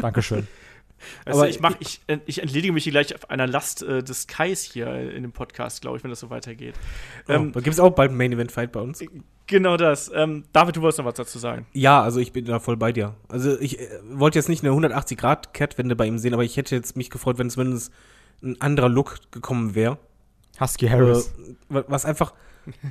Dankeschön. 0.00 0.46
Also 1.24 1.40
aber 1.40 1.48
ich, 1.50 1.60
mach, 1.60 1.74
ich, 1.80 2.00
ich 2.26 2.40
entledige 2.40 2.72
mich 2.72 2.84
hier 2.84 2.92
gleich 2.92 3.14
auf 3.14 3.28
einer 3.28 3.46
Last 3.46 3.82
äh, 3.82 4.02
des 4.02 4.26
Kais 4.26 4.62
hier 4.62 5.12
in 5.12 5.22
dem 5.22 5.32
Podcast, 5.32 5.82
glaube 5.82 5.98
ich, 5.98 6.04
wenn 6.04 6.10
das 6.10 6.20
so 6.20 6.30
weitergeht. 6.30 6.74
Oh, 7.28 7.32
ähm, 7.32 7.52
gibt 7.52 7.68
es 7.68 7.80
auch 7.80 7.90
bald 7.90 8.10
einen 8.10 8.18
Main-Event-Fight 8.18 8.72
bei 8.72 8.80
uns. 8.80 9.02
Genau 9.46 9.76
das. 9.76 10.10
Ähm, 10.12 10.44
David, 10.52 10.76
du 10.76 10.82
wolltest 10.82 10.98
noch 10.98 11.04
was 11.04 11.14
dazu 11.14 11.38
sagen. 11.38 11.66
Ja, 11.72 12.02
also 12.02 12.18
ich 12.18 12.32
bin 12.32 12.44
da 12.44 12.58
voll 12.58 12.76
bei 12.76 12.92
dir. 12.92 13.14
Also 13.28 13.58
ich 13.60 13.78
äh, 13.78 13.88
wollte 14.10 14.38
jetzt 14.38 14.48
nicht 14.48 14.64
eine 14.64 14.72
180-Grad-Kehrtwende 14.74 15.94
bei 15.94 16.06
ihm 16.06 16.18
sehen, 16.18 16.34
aber 16.34 16.44
ich 16.44 16.56
hätte 16.56 16.74
jetzt 16.74 16.96
mich 16.96 17.10
gefreut, 17.10 17.38
wenn 17.38 17.48
zumindest 17.48 17.92
ein 18.42 18.60
anderer 18.60 18.88
Look 18.88 19.18
gekommen 19.30 19.74
wäre. 19.74 19.98
Husky 20.60 20.88
Harris. 20.88 21.32
Äh, 21.70 21.82
was 21.86 22.04
einfach. 22.04 22.34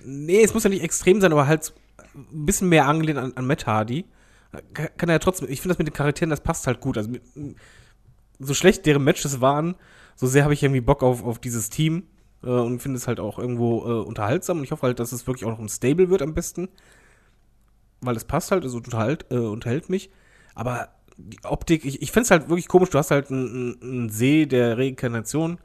nee, 0.06 0.44
es 0.44 0.54
muss 0.54 0.64
ja 0.64 0.70
nicht 0.70 0.84
extrem 0.84 1.20
sein, 1.20 1.34
aber 1.34 1.48
halt 1.48 1.74
ein 2.16 2.46
bisschen 2.46 2.70
mehr 2.70 2.88
angelehnt 2.88 3.20
an, 3.20 3.34
an 3.36 3.46
Matt 3.46 3.68
Hardy. 3.68 4.06
Kann 4.74 5.10
er 5.10 5.16
ja 5.16 5.20
trotzdem. 5.20 5.50
Ich 5.50 5.60
finde 5.60 5.74
das 5.74 5.80
mit 5.80 5.88
den 5.88 5.94
Charakteren, 5.94 6.30
das 6.30 6.40
passt 6.40 6.68
halt 6.68 6.80
gut. 6.80 6.98
Also 6.98 7.10
mit, 7.10 7.22
so 8.40 8.54
schlecht 8.54 8.86
deren 8.86 9.04
Matches 9.04 9.42
waren, 9.42 9.76
so 10.16 10.28
sehr 10.28 10.44
habe 10.44 10.54
ich 10.54 10.64
irgendwie 10.64 10.82
Bock 10.82 11.04
auf, 11.04 11.24
auf 11.24 11.40
dieses 11.40 11.70
Team 11.70 12.04
äh, 12.46 12.50
und 12.50 12.82
finde 12.82 12.98
es 12.98 13.08
halt 13.08 13.20
auch 13.20 13.40
irgendwo 13.40 13.84
äh, 13.86 14.06
unterhaltsam. 14.06 14.60
Und 14.60 14.64
ich 14.64 14.72
hoffe 14.72 14.84
halt, 14.84 15.00
dass 15.00 15.12
es 15.12 15.28
wirklich 15.28 15.46
auch 15.46 15.52
noch 15.52 15.60
ein 15.60 15.70
Stable 15.70 16.10
wird 16.10 16.22
am 16.22 16.34
besten. 16.34 16.70
Weil 18.02 18.16
es 18.16 18.26
passt 18.26 18.52
halt, 18.52 18.64
also 18.64 18.80
total 18.80 19.18
äh, 19.30 19.38
unterhält 19.38 19.90
mich. 19.90 20.12
Aber 20.54 20.90
die 21.18 21.40
Optik, 21.44 21.86
ich, 21.86 22.02
ich 22.02 22.12
finde 22.12 22.26
es 22.26 22.32
halt 22.32 22.50
wirklich 22.50 22.68
komisch. 22.68 22.90
Du 22.90 22.98
hast 22.98 23.12
halt 23.12 23.32
einen, 23.32 23.82
einen 23.82 24.10
See 24.10 24.46
der 24.46 24.78
Reinkarnation 24.78 25.60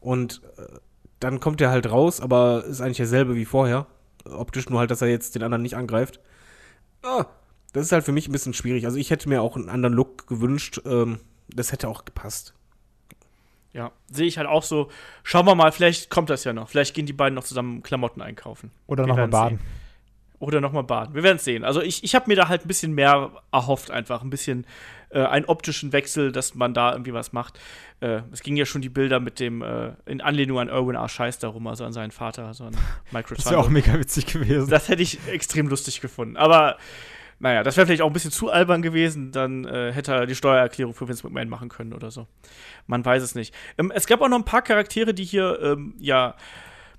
und 0.00 0.42
äh, 0.56 0.78
dann 1.20 1.40
kommt 1.40 1.60
er 1.60 1.70
halt 1.70 1.90
raus, 1.90 2.20
aber 2.20 2.64
ist 2.64 2.80
eigentlich 2.80 2.96
derselbe 2.96 3.34
wie 3.34 3.44
vorher. 3.44 3.86
Optisch 4.24 4.68
nur 4.68 4.80
halt, 4.80 4.90
dass 4.90 5.02
er 5.02 5.08
jetzt 5.08 5.34
den 5.34 5.42
anderen 5.42 5.62
nicht 5.62 5.76
angreift. 5.76 6.20
Ah, 7.02 7.26
das 7.72 7.86
ist 7.86 7.92
halt 7.92 8.04
für 8.04 8.12
mich 8.12 8.28
ein 8.28 8.32
bisschen 8.32 8.54
schwierig. 8.54 8.84
Also 8.86 8.98
ich 8.98 9.10
hätte 9.10 9.28
mir 9.28 9.42
auch 9.42 9.56
einen 9.56 9.68
anderen 9.68 9.94
Look 9.94 10.26
gewünscht. 10.26 10.80
Ähm, 10.84 11.18
das 11.48 11.72
hätte 11.72 11.88
auch 11.88 12.04
gepasst. 12.04 12.54
Ja, 13.74 13.90
sehe 14.10 14.26
ich 14.26 14.36
halt 14.36 14.46
auch 14.46 14.62
so. 14.62 14.90
Schauen 15.22 15.46
wir 15.46 15.54
mal, 15.54 15.72
vielleicht 15.72 16.10
kommt 16.10 16.28
das 16.28 16.44
ja 16.44 16.52
noch. 16.52 16.68
Vielleicht 16.68 16.94
gehen 16.94 17.06
die 17.06 17.12
beiden 17.12 17.34
noch 17.34 17.44
zusammen 17.44 17.82
Klamotten 17.82 18.20
einkaufen. 18.20 18.70
Oder 18.86 19.06
nochmal 19.06 19.28
baden. 19.28 19.58
Sehen. 19.58 19.66
Oder 20.38 20.60
nochmal 20.60 20.82
baden. 20.82 21.14
Wir 21.14 21.22
werden 21.22 21.36
es 21.36 21.44
sehen. 21.44 21.64
Also 21.64 21.80
ich, 21.80 22.02
ich 22.04 22.14
habe 22.14 22.28
mir 22.28 22.36
da 22.36 22.48
halt 22.48 22.64
ein 22.64 22.68
bisschen 22.68 22.92
mehr 22.92 23.30
erhofft, 23.52 23.90
einfach. 23.90 24.22
Ein 24.22 24.30
bisschen 24.30 24.66
äh, 25.10 25.20
einen 25.20 25.46
optischen 25.46 25.92
Wechsel, 25.92 26.32
dass 26.32 26.54
man 26.54 26.74
da 26.74 26.92
irgendwie 26.92 27.14
was 27.14 27.32
macht. 27.32 27.58
Äh, 28.00 28.22
es 28.32 28.42
ging 28.42 28.56
ja 28.56 28.66
schon 28.66 28.82
die 28.82 28.88
Bilder 28.88 29.20
mit 29.20 29.40
dem, 29.40 29.62
äh, 29.62 29.92
in 30.04 30.20
Anlehnung 30.20 30.58
an 30.58 30.68
Erwin 30.68 30.96
A. 30.96 31.08
Scheiß 31.08 31.38
darum, 31.38 31.66
also 31.66 31.84
an 31.84 31.92
seinen 31.92 32.10
Vater, 32.10 32.52
so 32.54 32.64
an 32.64 32.76
Micro 33.12 33.34
Das 33.36 33.46
wäre 33.46 33.58
auch 33.58 33.68
mega 33.68 33.98
witzig 33.98 34.26
gewesen. 34.26 34.68
Das 34.68 34.88
hätte 34.88 35.02
ich 35.02 35.18
extrem 35.28 35.68
lustig 35.68 36.00
gefunden. 36.00 36.36
Aber 36.36 36.76
naja, 37.42 37.64
das 37.64 37.76
wäre 37.76 37.86
vielleicht 37.88 38.02
auch 38.02 38.06
ein 38.06 38.12
bisschen 38.12 38.30
zu 38.30 38.50
albern 38.50 38.82
gewesen. 38.82 39.32
Dann 39.32 39.64
äh, 39.64 39.92
hätte 39.92 40.12
er 40.12 40.26
die 40.26 40.36
Steuererklärung 40.36 40.94
für 40.94 41.08
Vince 41.08 41.26
McMahon 41.26 41.48
machen 41.48 41.68
können 41.68 41.92
oder 41.92 42.12
so. 42.12 42.28
Man 42.86 43.04
weiß 43.04 43.20
es 43.20 43.34
nicht. 43.34 43.52
Ähm, 43.78 43.90
es 43.92 44.06
gab 44.06 44.20
auch 44.20 44.28
noch 44.28 44.38
ein 44.38 44.44
paar 44.44 44.62
Charaktere, 44.62 45.12
die 45.12 45.24
hier, 45.24 45.58
ähm, 45.60 45.96
ja, 45.98 46.36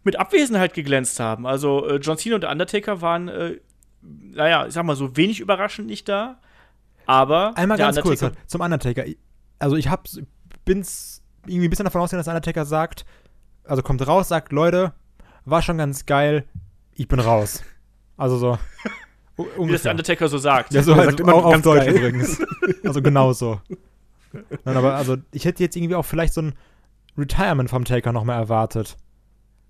mit 0.03 0.19
Abwesenheit 0.19 0.73
geglänzt 0.73 1.21
haben. 1.21 1.47
Also 1.47 1.87
äh, 1.87 1.95
John 1.95 2.17
Cena 2.17 2.35
und 2.35 2.41
der 2.41 2.51
Undertaker 2.51 3.01
waren, 3.01 3.29
äh, 3.29 3.61
naja, 4.01 4.67
ich 4.67 4.73
sag 4.73 4.83
mal 4.83 4.97
so, 4.97 5.15
wenig 5.15 5.39
überraschend 5.39 5.87
nicht 5.87 6.09
da. 6.09 6.41
Aber. 7.05 7.55
Einmal 7.55 7.77
ganz 7.77 8.01
kurz 8.01 8.21
zum 8.47 8.59
Undertaker. 8.59 9.05
Also 9.59 9.77
ich 9.77 9.87
hab, 9.87 10.09
bin's 10.65 11.23
irgendwie 11.45 11.67
ein 11.67 11.69
bisschen 11.69 11.85
davon 11.85 12.01
ausgegangen, 12.01 12.19
dass 12.19 12.25
der 12.25 12.35
Undertaker 12.35 12.65
sagt, 12.65 13.05
also 13.63 13.81
kommt 13.81 14.05
raus, 14.05 14.27
sagt, 14.27 14.51
Leute, 14.51 14.91
war 15.45 15.61
schon 15.61 15.77
ganz 15.77 16.05
geil, 16.05 16.43
ich 16.95 17.07
bin 17.07 17.21
raus. 17.21 17.63
Also 18.17 18.35
so. 18.35 18.57
Ungefähr. 19.35 19.67
Wie 19.67 19.71
das 19.71 19.81
der 19.83 19.91
Undertaker 19.91 20.27
so 20.27 20.37
sagt. 20.37 20.73
Ja, 20.73 20.83
so 20.83 20.95
halt 20.95 21.19
immer 21.19 21.33
auch 21.33 21.45
auf 21.45 21.61
Deutsch 21.61 21.85
geil. 21.85 21.95
übrigens. 21.95 22.41
Also 22.83 23.01
genau 23.01 23.31
so. 23.31 23.61
Nein, 24.65 24.75
aber 24.75 24.95
also 24.95 25.15
ich 25.31 25.45
hätte 25.45 25.63
jetzt 25.63 25.75
irgendwie 25.77 25.95
auch 25.95 26.03
vielleicht 26.03 26.33
so 26.33 26.41
ein 26.41 26.53
Retirement 27.17 27.69
vom 27.69 27.85
Taker 27.85 28.11
noch 28.11 28.25
mehr 28.25 28.35
erwartet. 28.35 28.97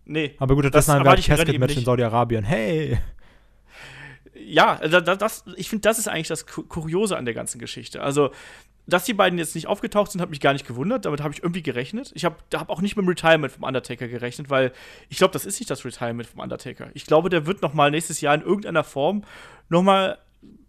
Nee. 0.05 0.35
Aber 0.39 0.55
gut, 0.55 0.65
das, 0.65 0.71
das 0.71 0.87
war 0.87 1.05
ein 1.05 1.21
Casket-Match 1.21 1.77
in 1.77 1.85
Saudi-Arabien. 1.85 2.43
Hey! 2.43 2.97
Ja, 4.35 4.75
das, 4.77 5.17
das 5.17 5.45
ich 5.55 5.69
finde, 5.69 5.81
das 5.81 5.99
ist 5.99 6.07
eigentlich 6.07 6.27
das 6.27 6.45
Kuriose 6.45 7.15
an 7.15 7.25
der 7.25 7.33
ganzen 7.33 7.59
Geschichte. 7.59 8.01
Also, 8.01 8.31
dass 8.85 9.05
die 9.05 9.13
beiden 9.13 9.39
jetzt 9.39 9.55
nicht 9.55 9.67
aufgetaucht 9.67 10.11
sind, 10.11 10.21
hat 10.21 10.29
mich 10.29 10.41
gar 10.41 10.53
nicht 10.53 10.67
gewundert. 10.67 11.05
Damit 11.05 11.21
habe 11.21 11.33
ich 11.33 11.41
irgendwie 11.41 11.63
gerechnet. 11.63 12.11
Ich 12.15 12.25
habe 12.25 12.35
hab 12.53 12.69
auch 12.69 12.81
nicht 12.81 12.95
mit 12.97 13.05
dem 13.05 13.09
Retirement 13.09 13.51
vom 13.51 13.63
Undertaker 13.63 14.07
gerechnet, 14.07 14.49
weil 14.49 14.73
ich 15.09 15.17
glaube, 15.17 15.31
das 15.31 15.45
ist 15.45 15.59
nicht 15.59 15.69
das 15.69 15.85
Retirement 15.85 16.27
vom 16.27 16.41
Undertaker. 16.41 16.87
Ich 16.93 17.05
glaube, 17.05 17.29
der 17.29 17.45
wird 17.45 17.61
noch 17.61 17.73
mal 17.73 17.91
nächstes 17.91 18.19
Jahr 18.21 18.35
in 18.35 18.41
irgendeiner 18.41 18.83
Form 18.83 19.23
noch 19.69 19.83
mal 19.83 20.17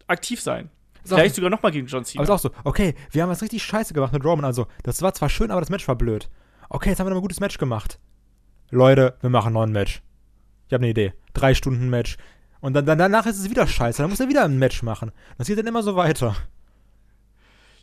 aktiv 0.07 0.41
sein. 0.41 0.71
Vielleicht 1.05 1.35
sogar 1.35 1.51
noch 1.51 1.63
mal 1.63 1.71
gegen 1.71 1.87
John 1.87 2.05
Cena. 2.05 2.21
Aber 2.21 2.35
ist 2.35 2.47
auch 2.47 2.51
so, 2.51 2.57
okay, 2.65 2.95
wir 3.11 3.23
haben 3.23 3.29
was 3.29 3.43
richtig 3.43 3.63
scheiße 3.63 3.93
gemacht 3.93 4.13
mit 4.13 4.25
Roman. 4.25 4.45
Also, 4.45 4.67
das 4.85 5.03
war 5.03 5.13
zwar 5.13 5.29
schön, 5.29 5.51
aber 5.51 5.61
das 5.61 5.69
Match 5.69 5.87
war 5.87 5.97
blöd. 5.97 6.31
Okay, 6.71 6.91
jetzt 6.91 6.99
haben 6.99 7.07
wir 7.07 7.11
noch 7.11 7.19
ein 7.19 7.23
gutes 7.23 7.41
Match 7.41 7.59
gemacht. 7.59 7.99
Leute, 8.71 9.17
wir 9.21 9.29
machen 9.29 9.53
noch 9.53 9.63
ein 9.63 9.73
Match. 9.73 10.03
Ich 10.69 10.73
habe 10.73 10.83
eine 10.83 10.91
Idee. 10.91 11.13
Drei 11.35 11.55
Stunden 11.55 11.91
Match. 11.91 12.17
Und 12.61 12.73
dann, 12.73 12.87
dann, 12.87 12.97
danach 12.97 13.27
ist 13.27 13.39
es 13.39 13.51
wieder 13.51 13.67
scheiße. 13.67 14.01
Dann 14.01 14.11
muss 14.11 14.21
er 14.21 14.29
wieder 14.31 14.45
ein 14.45 14.59
Match 14.59 14.83
machen. 14.83 15.13
Das 15.37 15.49
geht 15.49 15.59
dann 15.59 15.67
immer 15.67 15.83
so 15.83 15.97
weiter. 15.97 16.35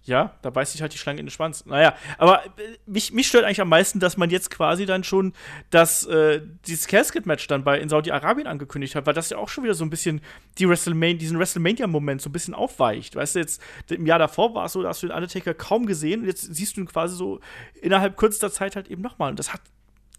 Ja, 0.04 0.34
da 0.41 0.49
beißt 0.49 0.72
sich 0.72 0.82
halt 0.82 0.93
die 0.93 0.97
Schlange 0.97 1.20
in 1.20 1.28
den 1.28 1.32
Schwanz. 1.32 1.66
Naja, 1.68 1.95
aber 2.18 2.43
äh, 2.45 2.49
mich, 2.88 3.14
mich 3.14 3.28
stört 3.28 3.45
eigentlich 3.45 3.62
am 3.62 3.70
meisten, 3.70 3.99
dass 3.99 4.18
man 4.18 4.32
jetzt 4.32 4.49
quasi 4.49 4.88
dann 4.88 5.04
schon 5.04 5.34
das, 5.70 6.06
äh, 6.08 6.41
dieses 6.66 6.88
Casket-Match 6.88 7.45
dann 7.45 7.64
bei 7.64 7.80
in 7.80 7.88
Saudi-Arabien 7.88 8.47
angekündigt 8.47 8.95
hat, 8.95 9.06
weil 9.06 9.14
das 9.14 9.30
ja 9.30 9.38
auch 9.38 9.47
schon 9.47 9.64
wieder 9.64 9.76
so 9.76 9.86
ein 9.86 9.91
bisschen 9.91 10.22
die 10.58 10.68
WrestleMania, 10.68 11.18
diesen 11.18 11.38
WrestleMania-Moment 11.38 12.20
so 12.20 12.30
ein 12.30 12.34
bisschen 12.34 12.56
aufweicht. 12.56 13.16
Weißt 13.16 13.36
du, 13.36 13.39
jetzt 13.39 13.62
im 13.89 14.08
Jahr 14.08 14.18
davor 14.18 14.56
war 14.56 14.66
es 14.66 14.74
so, 14.74 14.82
da 14.82 14.89
hast 14.89 15.04
du 15.04 15.08
den 15.08 15.16
Undertaker 15.16 15.54
kaum 15.54 15.86
gesehen 15.86 16.22
und 16.22 16.28
jetzt 16.28 16.54
siehst 16.54 16.78
du 16.78 16.82
ihn 16.82 16.88
quasi 16.88 17.16
so 17.16 17.39
innerhalb 17.80 18.18
kürzester 18.18 18.52
Zeit 18.52 18.76
halt 18.76 18.89
eben 18.89 19.04
nochmal. 19.04 19.30
Und 19.30 19.38
das 19.38 19.54
hat 19.54 19.62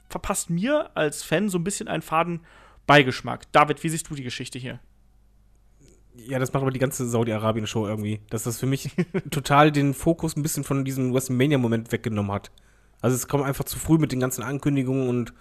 verpasst 0.09 0.51
mir 0.51 0.91
als 0.95 1.25
Fan 1.25 1.49
so 1.49 1.59
ein 1.59 1.65
bisschen 1.65 1.89
einen 1.89 2.03
faden 2.03 2.41
Beigeschmack. 2.87 3.51
David, 3.51 3.83
wie 3.83 3.89
siehst 3.89 4.09
du 4.09 4.15
die 4.15 4.23
Geschichte 4.23 4.59
hier? 4.59 4.79
Ja, 6.15 6.39
das 6.39 6.53
macht 6.53 6.63
aber 6.63 6.71
die 6.71 6.79
ganze 6.79 7.09
Saudi-Arabien-Show 7.09 7.87
irgendwie. 7.87 8.21
Dass 8.31 8.43
das 8.45 8.59
für 8.59 8.67
mich 8.67 8.91
total 9.31 9.73
den 9.73 9.95
Fokus 9.95 10.37
ein 10.37 10.43
bisschen 10.43 10.65
von 10.65 10.85
diesem 10.85 11.13
WrestleMania-Moment 11.15 11.91
weggenommen 11.93 12.33
hat. 12.33 12.51
Also 13.01 13.17
es 13.17 13.29
kommt 13.29 13.45
einfach 13.45 13.65
zu 13.65 13.79
früh 13.79 13.99
mit 13.99 14.13
den 14.13 14.21
ganzen 14.21 14.43
Ankündigungen 14.43 15.09
und 15.09 15.33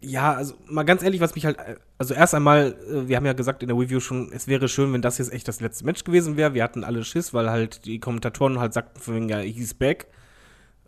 ja, 0.00 0.34
also 0.34 0.54
mal 0.68 0.84
ganz 0.84 1.02
ehrlich, 1.02 1.20
was 1.20 1.34
mich 1.34 1.44
halt, 1.44 1.58
also 1.98 2.14
erst 2.14 2.34
einmal, 2.34 2.76
äh, 2.88 3.08
wir 3.08 3.16
haben 3.16 3.26
ja 3.26 3.32
gesagt 3.32 3.62
in 3.62 3.68
der 3.68 3.76
Review 3.76 3.98
schon, 3.98 4.30
es 4.32 4.46
wäre 4.46 4.68
schön, 4.68 4.92
wenn 4.92 5.02
das 5.02 5.18
jetzt 5.18 5.32
echt 5.32 5.48
das 5.48 5.60
letzte 5.60 5.84
Match 5.84 6.04
gewesen 6.04 6.36
wäre. 6.36 6.54
Wir 6.54 6.62
hatten 6.62 6.84
alle 6.84 7.04
Schiss, 7.04 7.34
weil 7.34 7.50
halt 7.50 7.84
die 7.84 7.98
Kommentatoren 7.98 8.60
halt 8.60 8.72
sagten, 8.72 9.00
von 9.00 9.16
wegen, 9.16 9.28
ja, 9.28 9.38
he's 9.38 9.74
back. 9.74 10.06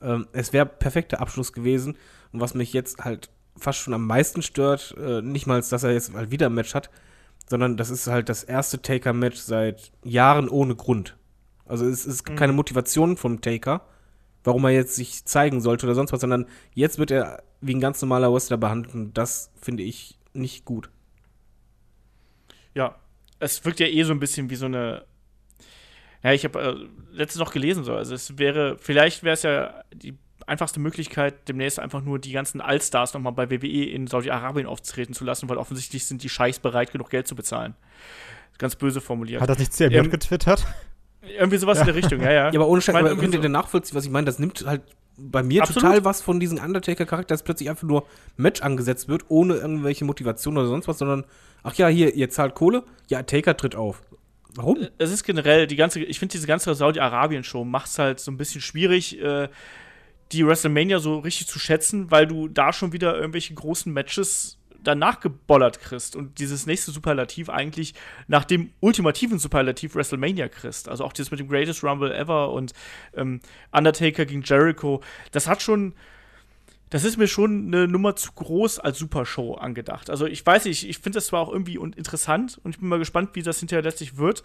Ähm, 0.01 0.29
es 0.33 0.53
wäre 0.53 0.67
perfekter 0.67 1.21
Abschluss 1.21 1.53
gewesen. 1.53 1.97
Und 2.33 2.41
was 2.41 2.55
mich 2.55 2.73
jetzt 2.73 3.05
halt 3.05 3.31
fast 3.57 3.81
schon 3.81 3.95
am 3.95 4.07
meisten 4.07 4.43
stört, 4.43 4.95
äh, 4.97 5.23
nicht 5.23 5.47
mal, 5.47 5.61
dass 5.61 5.83
er 5.83 5.91
jetzt 5.91 6.15
halt 6.15 6.31
wieder 6.31 6.47
ein 6.47 6.55
Match 6.55 6.75
hat, 6.75 6.91
sondern 7.51 7.77
das 7.77 7.91
ist 7.91 8.07
halt 8.07 8.29
das 8.29 8.45
erste 8.45 8.81
Taker-Match 8.81 9.37
seit 9.37 9.91
Jahren 10.05 10.49
ohne 10.49 10.77
Grund. 10.77 11.17
Also 11.67 11.85
es 11.85 12.07
ist 12.07 12.29
mhm. 12.29 12.37
keine 12.37 12.53
Motivation 12.53 13.17
vom 13.17 13.41
Taker, 13.41 13.85
warum 14.45 14.65
er 14.67 14.71
jetzt 14.71 14.95
sich 14.95 15.25
zeigen 15.25 15.61
sollte 15.61 15.87
oder 15.87 15.97
sonst 15.97 16.13
was, 16.13 16.21
sondern 16.21 16.47
jetzt 16.75 16.99
wird 16.99 17.11
er 17.11 17.43
wie 17.61 17.75
ein 17.75 17.81
ganz 17.81 18.01
normaler 18.01 18.33
Wrestler 18.33 18.57
behandelt 18.57 18.95
und 18.95 19.15
das 19.15 19.51
finde 19.61 19.83
ich 19.83 20.17
nicht 20.33 20.65
gut. 20.65 20.91
Ja, 22.73 22.95
es 23.41 23.65
wirkt 23.65 23.81
ja 23.81 23.89
eh 23.89 24.05
so 24.05 24.13
ein 24.13 24.21
bisschen 24.21 24.49
wie 24.49 24.55
so 24.55 24.67
eine. 24.67 25.05
Ja, 26.23 26.33
ich 26.33 26.45
habe 26.45 26.61
äh, 26.61 27.17
letztens 27.17 27.41
noch 27.41 27.53
gelesen 27.53 27.83
so. 27.83 27.97
Also 27.97 28.15
es 28.15 28.39
wäre, 28.39 28.79
vielleicht 28.79 29.25
wäre 29.25 29.35
es 29.35 29.43
ja 29.43 29.83
die 29.93 30.17
einfachste 30.51 30.81
Möglichkeit, 30.81 31.49
demnächst 31.49 31.79
einfach 31.79 32.03
nur 32.03 32.19
die 32.19 32.33
ganzen 32.33 32.61
Allstars 32.61 33.15
nochmal 33.15 33.33
bei 33.33 33.51
WWE 33.51 33.85
in 33.85 34.07
Saudi-Arabien 34.07 34.67
auftreten 34.67 35.15
zu 35.15 35.25
lassen, 35.25 35.49
weil 35.49 35.57
offensichtlich 35.57 36.05
sind 36.05 36.23
die 36.23 36.29
Scheichs 36.29 36.59
bereit, 36.59 36.93
genug 36.93 37.11
Geld 37.11 37.27
zu 37.27 37.35
bezahlen. 37.35 37.75
Ganz 38.59 38.77
böse 38.77 39.01
formuliert. 39.01 39.41
Hat 39.41 39.49
das 39.49 39.59
nicht 39.59 39.73
CM 39.73 39.93
ähm, 39.93 40.11
getwittert? 40.11 40.67
Irgendwie 41.23 41.59
sowas 41.59 41.79
ja. 41.79 41.83
in 41.83 41.87
der 41.87 41.95
Richtung, 41.95 42.21
ja, 42.21 42.31
ja. 42.31 42.51
Ja, 42.51 42.61
aber 42.61 42.69
ohne 42.69 42.83
Scheiß, 42.83 42.95
aber 42.95 43.17
könnt 43.17 43.35
ihr 43.35 43.41
denn 43.41 43.53
nachvollziehen, 43.53 43.97
was 43.97 44.05
ich 44.05 44.11
meine? 44.11 44.27
Das 44.27 44.39
nimmt 44.39 44.65
halt 44.67 44.83
bei 45.17 45.43
mir 45.43 45.63
Absolut. 45.63 45.83
total 45.83 46.05
was 46.05 46.23
von 46.23 46.41
diesem 46.41 46.59
Undertaker-Charakter, 46.59 47.35
dass 47.35 47.43
plötzlich 47.43 47.69
einfach 47.69 47.87
nur 47.87 48.07
Match 48.37 48.63
angesetzt 48.63 49.09
wird, 49.09 49.25
ohne 49.29 49.55
irgendwelche 49.55 50.05
Motivation 50.05 50.57
oder 50.57 50.67
sonst 50.67 50.89
was, 50.89 50.99
sondern, 50.99 51.25
ach 51.63 51.75
ja, 51.75 51.89
hier, 51.89 52.15
ihr 52.15 52.31
zahlt 52.31 52.55
Kohle, 52.55 52.85
ja, 53.09 53.23
Taker 53.23 53.57
tritt 53.57 53.77
auf. 53.77 54.03
Warum? 54.55 54.89
Es 54.99 55.13
ist 55.13 55.25
generell, 55.25 55.67
die 55.67 55.77
ganze, 55.77 56.01
ich 56.01 56.19
finde 56.19 56.33
diese 56.33 56.47
ganze 56.47 56.75
Saudi-Arabien-Show 56.75 57.65
macht 57.65 57.87
es 57.87 57.99
halt 57.99 58.21
so 58.21 58.31
ein 58.31 58.37
bisschen 58.37 58.61
schwierig, 58.61 59.21
äh, 59.23 59.49
die 60.33 60.47
WrestleMania 60.47 61.01
so 61.01 61.19
richtig 61.19 61.49
zu 61.49 61.59
schätzen, 61.59 62.11
weil 62.11 62.27
du 62.27 62.49
da 62.49 62.73
schon 62.73 62.93
wieder 62.93 63.17
irgendwelche 63.17 63.55
großen 63.55 63.93
Matches 63.93 64.59
danach 64.83 65.21
gebollert 65.21 65.81
kriegst 65.81 66.17
und 66.17 66.39
dieses 66.39 66.67
nächste 66.67 66.91
Superlativ 66.91 67.51
eigentlich 67.51 67.95
nach 68.29 68.45
dem 68.45 68.71
ultimativen 68.81 69.39
Superlativ 69.39 69.95
WrestleMania 69.95 70.49
kriegst. 70.49 70.89
Also 70.89 71.05
auch 71.05 71.13
dieses 71.13 71.31
mit 71.31 71.41
dem 71.41 71.49
Greatest 71.49 71.85
Rumble 71.85 72.15
Ever 72.15 72.53
und 72.53 72.73
ähm, 73.15 73.41
Undertaker 73.73 74.25
gegen 74.25 74.43
Jericho. 74.43 75.03
Das 75.33 75.47
hat 75.47 75.63
schon 75.63 75.95
das 76.91 77.05
ist 77.05 77.17
mir 77.17 77.29
schon 77.29 77.69
eine 77.69 77.87
Nummer 77.87 78.17
zu 78.17 78.33
groß 78.33 78.81
als 78.81 78.99
Supershow 78.99 79.55
angedacht. 79.55 80.11
Also 80.11 80.27
ich 80.27 80.45
weiß 80.45 80.65
nicht, 80.65 80.89
ich 80.89 80.99
finde 80.99 81.19
das 81.19 81.27
zwar 81.27 81.41
auch 81.41 81.53
irgendwie 81.53 81.77
interessant 81.77 82.61
und 82.65 82.73
ich 82.73 82.81
bin 82.81 82.89
mal 82.89 82.99
gespannt, 82.99 83.31
wie 83.35 83.43
das 83.43 83.61
hinterher 83.61 83.83
letztlich 83.83 84.17
wird, 84.17 84.43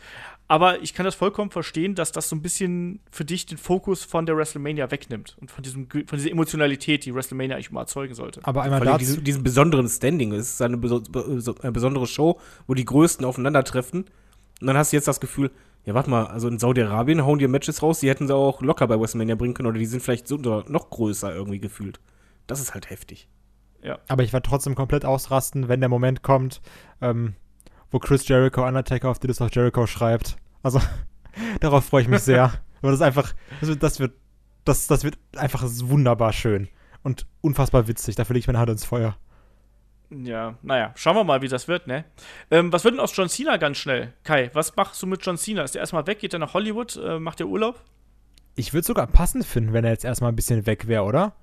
aber 0.48 0.82
ich 0.84 0.94
kann 0.94 1.06
das 1.06 1.16
vollkommen 1.16 1.50
verstehen, 1.50 1.96
dass 1.96 2.12
das 2.12 2.30
so 2.30 2.36
ein 2.36 2.44
bisschen 2.44 3.00
für 3.12 3.26
dich 3.26 3.48
den 3.48 3.58
Fokus 3.58 4.04
von 4.04 4.28
der 4.28 4.38
WrestleMania 4.38 4.92
wegnimmt 4.92 5.36
und 5.42 5.50
von, 5.50 5.64
diesem, 5.64 5.90
von 5.90 6.18
dieser 6.18 6.32
Emotionalität, 6.32 7.06
die 7.06 7.16
WrestleMania 7.16 7.56
eigentlich 7.56 7.72
mal 7.72 7.82
erzeugen 7.82 8.14
sollte. 8.14 8.42
Aber 8.44 8.62
einmal 8.62 8.80
dazu 8.82 9.00
diesen, 9.00 9.24
diesen 9.24 9.44
besonderen 9.44 9.90
Standing. 9.90 10.32
Es 10.34 10.54
ist 10.54 10.62
eine, 10.62 10.78
eine 10.78 11.72
besondere 11.72 12.06
Show, 12.06 12.40
wo 12.68 12.76
die 12.76 12.86
Größten 12.86 13.26
aufeinandertreffen 13.26 14.06
und 14.62 14.68
dann 14.68 14.78
hast 14.78 14.94
du 14.94 14.98
jetzt 14.98 15.08
das 15.08 15.20
Gefühl, 15.20 15.52
ja, 15.86 15.94
warte 15.94 16.10
mal, 16.10 16.26
also 16.28 16.48
in 16.48 16.60
Saudi-Arabien 16.60 17.26
hauen 17.26 17.40
die 17.40 17.48
Matches 17.48 17.82
raus, 17.82 18.00
die 18.00 18.10
hätten 18.10 18.28
sie 18.28 18.36
auch 18.36 18.62
locker 18.62 18.88
bei 18.88 19.00
WrestleMania 19.00 19.36
bringen 19.36 19.54
können 19.54 19.68
oder 19.68 19.80
die 19.80 19.86
sind 19.86 20.02
vielleicht 20.02 20.28
so, 20.28 20.38
noch 20.38 20.90
größer 20.90 21.34
irgendwie 21.34 21.60
gefühlt. 21.60 22.00
Das 22.48 22.60
ist 22.60 22.74
halt 22.74 22.90
heftig. 22.90 23.30
Ja. 23.82 24.00
Aber 24.08 24.24
ich 24.24 24.34
werde 24.34 24.48
trotzdem 24.48 24.76
komplett 24.76 25.06
ausrasten, 25.06 25.68
wenn 25.68 25.80
der 25.80 25.90
Moment 25.90 26.24
kommt, 26.24 26.62
ähm, 27.02 27.36
wo 27.92 28.00
Chris 28.00 28.28
Jericho 28.28 28.66
Undertaker 28.66 29.10
auf 29.10 29.20
die 29.20 29.28
List 29.28 29.42
of 29.42 29.54
Jericho 29.54 29.86
schreibt. 29.86 30.38
Also, 30.64 30.82
darauf 31.60 31.86
freue 31.86 32.02
ich 32.02 32.08
mich 32.08 32.22
sehr. 32.22 32.46
Aber 32.82 32.92
das 32.92 33.00
ist 33.00 33.06
einfach, 33.06 33.34
das 33.62 33.70
wird, 33.70 33.84
das 33.84 34.00
wird, 34.00 34.14
das, 34.64 34.88
das 34.88 35.04
wird 35.04 35.18
einfach 35.36 35.64
wunderbar 35.66 36.34
schön 36.34 36.68
und 37.04 37.28
unfassbar 37.42 37.88
witzig. 37.88 38.16
Dafür 38.16 38.34
lege 38.34 38.42
ich 38.42 38.48
meine 38.48 38.60
Hand 38.60 38.72
ins 38.72 38.86
Feuer. 38.86 39.18
Ja, 40.10 40.58
naja, 40.62 40.92
schauen 40.96 41.16
wir 41.16 41.24
mal, 41.24 41.42
wie 41.42 41.48
das 41.48 41.68
wird, 41.68 41.88
ne? 41.88 42.06
Ähm, 42.52 42.72
was 42.72 42.84
wird 42.84 42.94
denn 42.94 43.00
aus 43.00 43.16
John 43.16 43.30
Cena 43.30 43.58
ganz 43.58 43.78
schnell? 43.78 44.14
Kai, 44.24 44.50
was 44.54 44.76
machst 44.76 45.02
du 45.02 45.08
mit 45.08 45.26
John 45.26 45.38
Cena? 45.38 45.64
Ist 45.64 45.76
der 45.76 45.82
erstmal 45.82 46.06
weg? 46.08 46.20
Geht 46.20 46.34
er 46.34 46.40
nach 46.40 46.54
Hollywood? 46.54 46.96
Äh, 46.98 47.20
macht 47.20 47.40
er 47.40 47.48
Urlaub? 47.48 47.82
Ich 48.56 48.74
würde 48.74 48.86
sogar 48.86 49.08
passend 49.08 49.46
finden, 49.46 49.74
wenn 49.74 49.84
er 49.84 49.92
jetzt 49.92 50.06
erstmal 50.06 50.32
ein 50.32 50.36
bisschen 50.36 50.66
weg 50.66 50.88
wäre, 50.88 51.04
oder? 51.04 51.34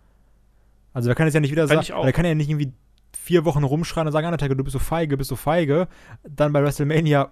Also 0.93 1.09
da 1.09 1.15
kann 1.15 1.27
es 1.27 1.35
ja 1.35 1.41
nicht 1.41 1.51
wieder 1.51 1.67
sagen, 1.67 1.87
da 1.89 2.13
kann 2.13 2.25
er 2.25 2.33
ja 2.33 2.35
nicht 2.35 2.51
irgendwie 2.51 2.73
vier 3.17 3.45
Wochen 3.45 3.65
rumschreien 3.65 4.07
und 4.07 4.13
sagen, 4.13 4.27
Undertaker, 4.27 4.55
du 4.55 4.65
bist 4.65 4.73
so 4.73 4.79
feige, 4.79 5.17
bist 5.17 5.29
so 5.31 5.37
feige, 5.37 5.89
dann 6.23 6.53
bei 6.53 6.63
WrestleMania 6.63 7.31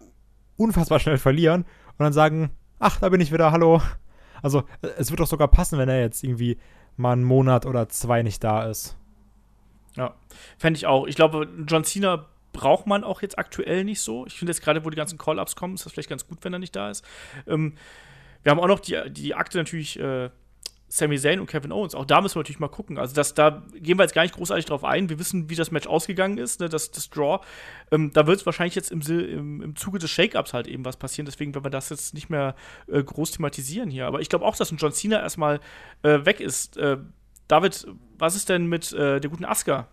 unfassbar 0.56 1.00
schnell 1.00 1.18
verlieren 1.18 1.62
und 1.62 2.00
dann 2.00 2.12
sagen, 2.12 2.50
ach, 2.78 2.98
da 3.00 3.08
bin 3.08 3.20
ich 3.20 3.32
wieder, 3.32 3.52
hallo. 3.52 3.82
Also 4.42 4.64
es 4.96 5.10
wird 5.10 5.20
doch 5.20 5.26
sogar 5.26 5.48
passen, 5.48 5.78
wenn 5.78 5.88
er 5.88 6.00
jetzt 6.00 6.22
irgendwie 6.22 6.58
mal 6.96 7.12
einen 7.12 7.24
Monat 7.24 7.66
oder 7.66 7.88
zwei 7.88 8.22
nicht 8.22 8.42
da 8.42 8.64
ist. 8.64 8.96
Ja, 9.96 10.14
fände 10.58 10.78
ich 10.78 10.86
auch. 10.86 11.06
Ich 11.06 11.16
glaube, 11.16 11.48
John 11.66 11.84
Cena 11.84 12.26
braucht 12.52 12.86
man 12.86 13.04
auch 13.04 13.22
jetzt 13.22 13.38
aktuell 13.38 13.84
nicht 13.84 14.00
so. 14.00 14.26
Ich 14.26 14.38
finde 14.38 14.52
jetzt 14.52 14.62
gerade, 14.62 14.84
wo 14.84 14.90
die 14.90 14.96
ganzen 14.96 15.18
Call-Ups 15.18 15.56
kommen, 15.56 15.74
ist 15.74 15.84
das 15.84 15.92
vielleicht 15.92 16.08
ganz 16.08 16.26
gut, 16.26 16.38
wenn 16.42 16.52
er 16.52 16.58
nicht 16.58 16.74
da 16.74 16.90
ist. 16.90 17.04
Ähm, 17.46 17.74
wir 18.42 18.50
haben 18.50 18.60
auch 18.60 18.68
noch 18.68 18.80
die, 18.80 18.98
die 19.10 19.34
Akte 19.34 19.58
natürlich 19.58 19.98
äh, 19.98 20.30
Sami 20.92 21.18
Zayn 21.20 21.38
und 21.38 21.46
Kevin 21.46 21.70
Owens. 21.70 21.94
Auch 21.94 22.04
da 22.04 22.20
müssen 22.20 22.34
wir 22.34 22.40
natürlich 22.40 22.58
mal 22.58 22.68
gucken. 22.68 22.98
Also 22.98 23.14
das, 23.14 23.32
da 23.32 23.62
gehen 23.74 23.96
wir 23.96 24.02
jetzt 24.02 24.12
gar 24.12 24.22
nicht 24.22 24.34
großartig 24.34 24.64
drauf 24.64 24.84
ein. 24.84 25.08
Wir 25.08 25.20
wissen, 25.20 25.48
wie 25.48 25.54
das 25.54 25.70
Match 25.70 25.86
ausgegangen 25.86 26.36
ist, 26.36 26.58
ne, 26.58 26.68
das, 26.68 26.90
das 26.90 27.08
Draw. 27.08 27.38
Ähm, 27.92 28.12
da 28.12 28.26
wird 28.26 28.40
es 28.40 28.46
wahrscheinlich 28.46 28.74
jetzt 28.74 28.90
im, 28.90 29.00
im, 29.00 29.62
im 29.62 29.76
Zuge 29.76 30.00
des 30.00 30.10
Shake-Ups 30.10 30.52
halt 30.52 30.66
eben 30.66 30.84
was 30.84 30.96
passieren. 30.96 31.26
Deswegen 31.26 31.54
werden 31.54 31.64
wir 31.64 31.70
das 31.70 31.90
jetzt 31.90 32.12
nicht 32.12 32.28
mehr 32.28 32.56
äh, 32.88 33.04
groß 33.04 33.30
thematisieren 33.30 33.88
hier. 33.88 34.08
Aber 34.08 34.20
ich 34.20 34.28
glaube 34.28 34.44
auch, 34.44 34.56
dass 34.56 34.72
ein 34.72 34.78
John 34.78 34.90
Cena 34.92 35.20
erstmal 35.20 35.60
äh, 36.02 36.24
weg 36.24 36.40
ist. 36.40 36.76
Äh, 36.76 36.96
David, 37.46 37.86
was 38.18 38.34
ist 38.34 38.48
denn 38.48 38.66
mit 38.66 38.92
äh, 38.92 39.20
der 39.20 39.30
guten 39.30 39.44
Asuka? 39.44 39.86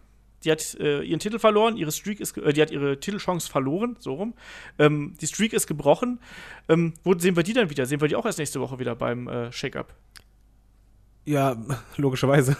Die 0.45 0.51
hat 0.51 0.77
äh, 0.79 1.03
ihren 1.03 1.19
Titel 1.19 1.37
verloren, 1.37 1.77
ihre 1.77 1.91
Streak 1.91 2.19
ist, 2.19 2.35
äh, 2.39 2.53
die 2.53 2.61
hat 2.63 2.71
ihre 2.71 2.99
Titelchance 2.99 3.47
verloren, 3.47 3.97
so 3.99 4.15
rum. 4.15 4.33
Ähm, 4.79 5.15
die 5.21 5.27
Streak 5.27 5.53
ist 5.53 5.67
gebrochen. 5.67 6.19
Ähm, 6.67 6.95
wo 7.03 7.15
sehen 7.15 7.35
wir 7.35 7.43
die 7.43 7.53
dann 7.53 7.69
wieder? 7.69 7.85
Sehen 7.85 8.01
wir 8.01 8.07
die 8.07 8.15
auch 8.15 8.25
erst 8.25 8.39
nächste 8.39 8.59
Woche 8.59 8.79
wieder 8.79 8.95
beim 8.95 9.51
Shake-Up? 9.51 9.93
Ja, 11.27 11.57
logischerweise. 11.97 12.55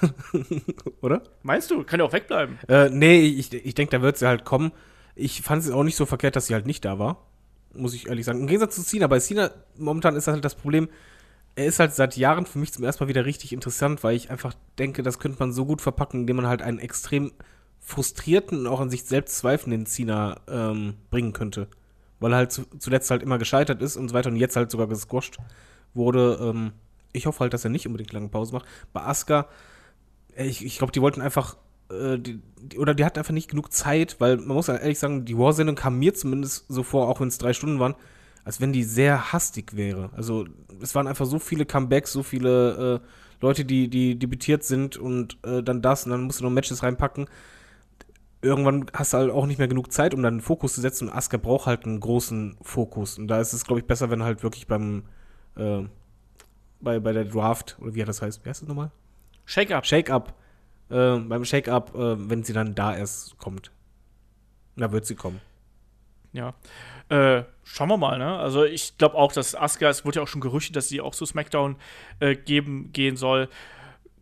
Oder? 1.01 1.21
Meinst 1.41 1.71
du? 1.71 1.85
Kann 1.85 2.01
ja 2.01 2.05
auch 2.05 2.11
wegbleiben. 2.11 2.59
Äh, 2.67 2.89
nee, 2.89 3.21
ich, 3.21 3.53
ich 3.53 3.75
denke, 3.75 3.95
da 3.95 4.01
wird 4.01 4.17
sie 4.17 4.27
halt 4.27 4.43
kommen. 4.43 4.73
Ich 5.15 5.41
fand 5.41 5.63
es 5.63 5.71
auch 5.71 5.83
nicht 5.83 5.95
so 5.95 6.05
verkehrt, 6.05 6.35
dass 6.35 6.47
sie 6.47 6.53
halt 6.53 6.65
nicht 6.65 6.83
da 6.83 6.99
war. 6.99 7.25
Muss 7.73 7.93
ich 7.93 8.09
ehrlich 8.09 8.25
sagen. 8.25 8.41
Im 8.41 8.47
Gegensatz 8.47 8.75
zu 8.75 8.83
Cena. 8.83 9.07
Bei 9.07 9.19
Cena 9.19 9.51
momentan 9.77 10.17
ist 10.17 10.27
halt 10.27 10.43
das 10.43 10.55
Problem, 10.55 10.89
er 11.55 11.65
ist 11.65 11.79
halt 11.79 11.93
seit 11.93 12.17
Jahren 12.17 12.45
für 12.45 12.59
mich 12.59 12.73
zum 12.73 12.83
ersten 12.83 13.05
Mal 13.05 13.07
wieder 13.07 13.23
richtig 13.23 13.53
interessant, 13.53 14.03
weil 14.03 14.17
ich 14.17 14.31
einfach 14.31 14.53
denke, 14.77 15.01
das 15.01 15.17
könnte 15.17 15.39
man 15.39 15.53
so 15.53 15.65
gut 15.65 15.79
verpacken, 15.79 16.21
indem 16.21 16.35
man 16.35 16.47
halt 16.47 16.61
einen 16.61 16.79
extrem 16.79 17.31
frustrierten 17.79 18.59
und 18.59 18.67
auch 18.67 18.81
an 18.81 18.89
sich 18.89 19.05
selbst 19.05 19.37
zweifelnden 19.37 19.85
Cena 19.85 20.41
ähm, 20.49 20.95
bringen 21.09 21.31
könnte. 21.31 21.69
Weil 22.19 22.33
er 22.33 22.37
halt 22.39 22.51
zu, 22.51 22.65
zuletzt 22.79 23.11
halt 23.11 23.23
immer 23.23 23.37
gescheitert 23.37 23.81
ist 23.81 23.95
und 23.95 24.09
so 24.09 24.13
weiter 24.13 24.29
und 24.29 24.35
jetzt 24.35 24.57
halt 24.57 24.71
sogar 24.71 24.87
gesquasht 24.87 25.37
wurde. 25.93 26.37
Ähm, 26.41 26.73
ich 27.13 27.25
hoffe 27.25 27.39
halt, 27.41 27.53
dass 27.53 27.63
er 27.63 27.69
nicht 27.69 27.87
unbedingt 27.87 28.13
lange 28.13 28.29
Pause 28.29 28.53
macht. 28.53 28.65
Bei 28.93 29.01
Asuka, 29.01 29.47
ich, 30.35 30.65
ich 30.65 30.77
glaube, 30.77 30.91
die 30.91 31.01
wollten 31.01 31.21
einfach, 31.21 31.57
äh, 31.89 32.17
die, 32.17 32.41
die, 32.61 32.77
oder 32.77 32.93
die 32.93 33.05
hatten 33.05 33.19
einfach 33.19 33.33
nicht 33.33 33.49
genug 33.49 33.73
Zeit, 33.73 34.17
weil 34.19 34.37
man 34.37 34.55
muss 34.55 34.67
ehrlich 34.67 34.99
sagen, 34.99 35.25
die 35.25 35.37
War-Sendung 35.37 35.75
kam 35.75 35.99
mir 35.99 36.13
zumindest 36.13 36.65
so 36.67 36.83
vor, 36.83 37.07
auch 37.07 37.19
wenn 37.19 37.27
es 37.27 37.37
drei 37.37 37.53
Stunden 37.53 37.79
waren, 37.79 37.95
als 38.43 38.61
wenn 38.61 38.71
die 38.71 38.83
sehr 38.83 39.33
hastig 39.33 39.75
wäre. 39.75 40.09
Also 40.15 40.45
es 40.81 40.95
waren 40.95 41.07
einfach 41.07 41.25
so 41.25 41.39
viele 41.39 41.65
Comebacks, 41.65 42.13
so 42.13 42.23
viele 42.23 43.01
äh, 43.03 43.07
Leute, 43.41 43.65
die, 43.65 43.89
die 43.89 44.17
debütiert 44.17 44.63
sind 44.63 44.97
und 44.97 45.37
äh, 45.43 45.61
dann 45.61 45.81
das 45.81 46.05
und 46.05 46.11
dann 46.11 46.21
musst 46.21 46.39
du 46.39 46.43
noch 46.43 46.51
Matches 46.51 46.83
reinpacken. 46.83 47.27
Irgendwann 48.41 48.85
hast 48.93 49.13
du 49.13 49.17
halt 49.17 49.31
auch 49.31 49.47
nicht 49.47 49.57
mehr 49.57 49.67
genug 49.67 49.91
Zeit, 49.91 50.13
um 50.13 50.21
dann 50.23 50.35
einen 50.35 50.41
Fokus 50.41 50.75
zu 50.75 50.81
setzen 50.81 51.07
und 51.07 51.13
Asuka 51.13 51.37
braucht 51.37 51.65
halt 51.65 51.85
einen 51.85 51.99
großen 51.99 52.57
Fokus. 52.61 53.17
Und 53.17 53.27
da 53.27 53.41
ist 53.41 53.53
es, 53.53 53.65
glaube 53.65 53.79
ich, 53.79 53.87
besser, 53.87 54.09
wenn 54.09 54.23
halt 54.23 54.43
wirklich 54.43 54.67
beim 54.67 55.03
äh, 55.55 55.83
bei, 56.79 56.99
bei 56.99 57.13
der 57.13 57.25
Draft, 57.25 57.77
oder 57.79 57.93
wie 57.95 58.03
das 58.03 58.21
heißt, 58.21 58.45
wie 58.45 58.49
heißt 58.49 58.61
das 58.61 58.69
nochmal? 58.69 58.91
Shake-Up. 59.45 59.85
Shake-Up. 59.85 60.33
Äh, 60.89 61.17
beim 61.17 61.43
Shake-Up, 61.43 61.95
äh, 61.95 62.29
wenn 62.29 62.43
sie 62.43 62.53
dann 62.53 62.75
da 62.75 62.95
erst 62.95 63.37
kommt. 63.37 63.71
Da 64.75 64.91
wird 64.91 65.05
sie 65.05 65.15
kommen. 65.15 65.41
Ja. 66.33 66.53
Äh, 67.09 67.43
schauen 67.63 67.89
wir 67.89 67.97
mal, 67.97 68.17
ne? 68.17 68.37
Also 68.37 68.63
ich 68.63 68.97
glaube 68.97 69.15
auch, 69.15 69.31
dass 69.31 69.55
Asuka, 69.55 69.89
es 69.89 70.05
wurde 70.05 70.17
ja 70.17 70.23
auch 70.23 70.27
schon 70.27 70.41
gerüchtet, 70.41 70.75
dass 70.75 70.89
sie 70.89 71.01
auch 71.01 71.15
zu 71.15 71.25
SmackDown 71.25 71.77
äh, 72.19 72.35
geben, 72.35 72.91
gehen 72.91 73.17
soll. 73.17 73.49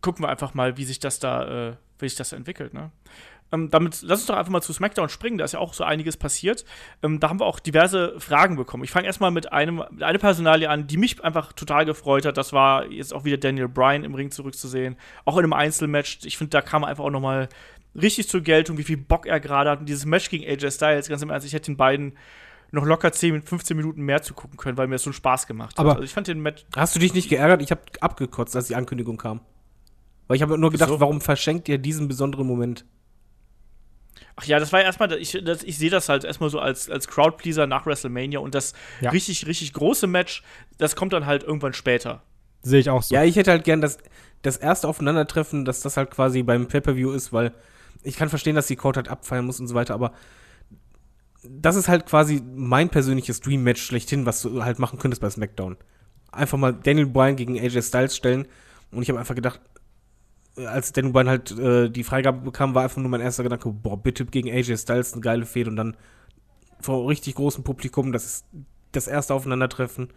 Gucken 0.00 0.24
wir 0.24 0.28
einfach 0.28 0.54
mal, 0.54 0.76
wie 0.76 0.84
sich 0.84 0.98
das 0.98 1.18
da, 1.18 1.70
äh, 1.70 1.76
wie 1.98 2.08
sich 2.08 2.16
das 2.16 2.32
entwickelt, 2.32 2.74
ne? 2.74 2.90
Ähm, 3.52 3.70
damit 3.70 4.02
lass 4.02 4.20
uns 4.20 4.26
doch 4.26 4.36
einfach 4.36 4.50
mal 4.50 4.60
zu 4.60 4.72
SmackDown 4.72 5.08
springen, 5.08 5.38
da 5.38 5.44
ist 5.44 5.52
ja 5.52 5.60
auch 5.60 5.72
so 5.72 5.84
einiges 5.84 6.16
passiert. 6.16 6.64
Ähm, 7.02 7.20
da 7.20 7.28
haben 7.28 7.40
wir 7.40 7.46
auch 7.46 7.60
diverse 7.60 8.18
Fragen 8.18 8.56
bekommen. 8.56 8.82
Ich 8.82 8.90
fange 8.90 9.06
erstmal 9.06 9.30
mit 9.30 9.52
einem 9.52 9.84
mit 9.90 10.02
einer 10.02 10.18
Personalie 10.18 10.68
an, 10.68 10.86
die 10.86 10.96
mich 10.96 11.22
einfach 11.22 11.52
total 11.52 11.84
gefreut 11.84 12.26
hat. 12.26 12.36
Das 12.36 12.52
war 12.52 12.90
jetzt 12.90 13.14
auch 13.14 13.24
wieder 13.24 13.36
Daniel 13.36 13.68
Bryan 13.68 14.04
im 14.04 14.14
Ring 14.14 14.30
zurückzusehen, 14.30 14.96
auch 15.24 15.36
in 15.36 15.44
einem 15.44 15.52
Einzelmatch. 15.52 16.20
Ich 16.24 16.36
finde, 16.36 16.50
da 16.50 16.60
kam 16.60 16.82
einfach 16.84 17.04
auch 17.04 17.10
noch 17.10 17.20
mal 17.20 17.48
richtig 17.94 18.28
zur 18.28 18.40
Geltung, 18.40 18.78
wie 18.78 18.84
viel 18.84 18.96
Bock 18.96 19.26
er 19.26 19.40
gerade 19.40 19.70
hat. 19.70 19.80
Und 19.80 19.88
dieses 19.88 20.06
Match 20.06 20.28
gegen 20.28 20.44
AJ 20.44 20.72
Styles, 20.72 21.08
ganz 21.08 21.22
im 21.22 21.30
Ernst, 21.30 21.46
ich 21.46 21.52
hätte 21.52 21.66
den 21.70 21.76
beiden 21.76 22.16
noch 22.72 22.84
locker 22.84 23.12
10, 23.12 23.42
15 23.42 23.76
Minuten 23.76 24.02
mehr 24.02 24.22
zu 24.22 24.34
gucken 24.34 24.56
können, 24.56 24.76
weil 24.76 24.88
mir 24.88 24.96
das 24.96 25.04
so 25.04 25.10
einen 25.10 25.14
Spaß 25.14 25.46
gemacht 25.46 25.70
hat. 25.70 25.78
Aber 25.78 25.92
also 25.92 26.02
ich 26.02 26.12
fand 26.12 26.26
den 26.26 26.40
Match 26.40 26.66
Hast 26.74 26.96
du 26.96 27.00
dich 27.00 27.14
nicht 27.14 27.28
geärgert? 27.28 27.62
Ich 27.62 27.70
habe 27.70 27.82
abgekotzt, 28.00 28.56
als 28.56 28.66
die 28.66 28.74
Ankündigung 28.74 29.16
kam. 29.16 29.40
Weil 30.26 30.36
ich 30.36 30.42
habe 30.42 30.58
nur 30.58 30.70
gedacht, 30.70 30.90
Wieso? 30.90 31.00
warum 31.00 31.20
verschenkt 31.20 31.68
ihr 31.68 31.78
diesen 31.78 32.08
besonderen 32.08 32.46
Moment? 32.46 32.84
Ach 34.36 34.44
ja, 34.44 34.58
das 34.58 34.72
war 34.72 34.82
erstmal, 34.82 35.10
ich, 35.14 35.38
das, 35.42 35.62
ich 35.62 35.78
sehe 35.78 35.88
das 35.90 36.08
halt 36.10 36.24
erstmal 36.24 36.50
so 36.50 36.60
als, 36.60 36.90
als 36.90 37.08
Crowdpleaser 37.08 37.66
nach 37.66 37.86
WrestleMania 37.86 38.38
und 38.38 38.54
das 38.54 38.74
Ja. 39.00 39.10
richtig, 39.10 39.46
richtig 39.46 39.72
große 39.72 40.06
Match, 40.06 40.42
das 40.76 40.94
kommt 40.94 41.14
dann 41.14 41.24
halt 41.24 41.42
irgendwann 41.42 41.72
später. 41.72 42.22
Sehe 42.62 42.80
ich 42.80 42.90
auch 42.90 43.02
so. 43.02 43.14
Ja, 43.14 43.24
ich 43.24 43.36
hätte 43.36 43.50
halt 43.50 43.64
gern 43.64 43.80
das, 43.80 43.98
das 44.42 44.58
erste 44.58 44.88
Aufeinandertreffen, 44.88 45.64
dass 45.64 45.80
das 45.80 45.96
halt 45.96 46.10
quasi 46.10 46.42
beim 46.42 46.68
Pay-Per-View 46.68 47.12
ist, 47.12 47.32
weil 47.32 47.52
ich 48.02 48.16
kann 48.16 48.28
verstehen, 48.28 48.54
dass 48.54 48.66
die 48.66 48.76
Code 48.76 48.98
halt 48.98 49.08
abfeiern 49.08 49.46
muss 49.46 49.58
und 49.58 49.68
so 49.68 49.74
weiter, 49.74 49.94
aber 49.94 50.12
das 51.42 51.76
ist 51.76 51.88
halt 51.88 52.06
quasi 52.06 52.42
mein 52.54 52.88
persönliches 52.90 53.40
Dream-Match 53.40 53.82
schlechthin, 53.82 54.26
was 54.26 54.42
du 54.42 54.64
halt 54.64 54.78
machen 54.78 54.98
könntest 54.98 55.22
bei 55.22 55.30
SmackDown. 55.30 55.76
Einfach 56.32 56.58
mal 56.58 56.72
Daniel 56.74 57.06
Bryan 57.06 57.36
gegen 57.36 57.58
AJ 57.58 57.82
Styles 57.82 58.16
stellen 58.16 58.46
und 58.90 59.02
ich 59.02 59.08
habe 59.08 59.18
einfach 59.18 59.34
gedacht, 59.34 59.60
als 60.56 60.92
Daniel 60.92 61.12
Bryan 61.12 61.28
halt 61.28 61.50
äh, 61.58 61.90
die 61.90 62.04
Freigabe 62.04 62.40
bekam, 62.40 62.74
war 62.74 62.84
einfach 62.84 63.00
nur 63.00 63.10
mein 63.10 63.20
erster 63.20 63.42
Gedanke, 63.42 63.68
boah, 63.70 63.96
bitte 64.00 64.24
gegen 64.24 64.48
AJ 64.50 64.76
Styles 64.78 65.12
eine 65.12 65.20
geile 65.20 65.44
Fehde 65.46 65.70
und 65.70 65.76
dann 65.76 65.96
vor 66.80 67.08
richtig 67.08 67.34
großem 67.34 67.64
Publikum, 67.64 68.12
das 68.12 68.24
ist 68.24 68.44
das 68.92 69.06
erste 69.08 69.34
Aufeinandertreffen. 69.34 70.08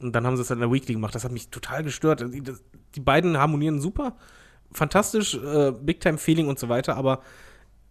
Und 0.00 0.12
dann 0.14 0.26
haben 0.26 0.36
sie 0.36 0.42
es 0.42 0.48
dann 0.48 0.58
in 0.58 0.62
der 0.62 0.72
Weekly 0.72 0.94
gemacht. 0.94 1.14
Das 1.14 1.24
hat 1.24 1.32
mich 1.32 1.48
total 1.48 1.82
gestört. 1.82 2.24
Die, 2.32 2.42
das- 2.42 2.62
die 2.94 3.00
beiden 3.00 3.36
harmonieren 3.38 3.80
super. 3.80 4.16
Fantastisch, 4.72 5.34
äh, 5.34 5.72
Big-Time-Feeling 5.72 6.46
und 6.48 6.58
so 6.58 6.68
weiter. 6.68 6.96
Aber 6.96 7.20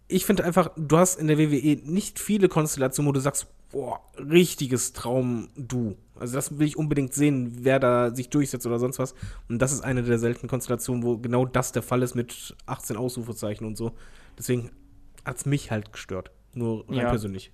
ich 0.06 0.24
finde 0.24 0.44
einfach, 0.44 0.70
du 0.76 0.96
hast 0.96 1.18
in 1.20 1.26
der 1.26 1.38
WWE 1.38 1.78
nicht 1.84 2.18
viele 2.18 2.48
Konstellationen, 2.48 3.08
wo 3.08 3.12
du 3.12 3.20
sagst, 3.20 3.46
boah, 3.70 4.00
richtiges 4.18 4.92
Traum-Du. 4.94 5.96
Also 6.18 6.34
das 6.34 6.58
will 6.58 6.66
ich 6.66 6.76
unbedingt 6.76 7.14
sehen, 7.14 7.58
wer 7.60 7.78
da 7.78 8.14
sich 8.14 8.28
durchsetzt 8.30 8.66
oder 8.66 8.78
sonst 8.78 8.98
was. 8.98 9.14
Und 9.48 9.60
das 9.60 9.72
ist 9.72 9.82
eine 9.82 10.02
der 10.02 10.18
seltenen 10.18 10.48
Konstellationen, 10.48 11.02
wo 11.02 11.18
genau 11.18 11.44
das 11.44 11.72
der 11.72 11.82
Fall 11.82 12.02
ist 12.02 12.14
mit 12.14 12.56
18 12.66 12.96
Ausrufezeichen 12.96 13.66
und 13.66 13.76
so. 13.76 13.92
Deswegen 14.38 14.70
hat 15.24 15.36
es 15.36 15.46
mich 15.46 15.70
halt 15.70 15.92
gestört. 15.92 16.30
Nur 16.54 16.88
rein 16.88 16.96
Ja. 16.98 17.08
persönlich. 17.10 17.52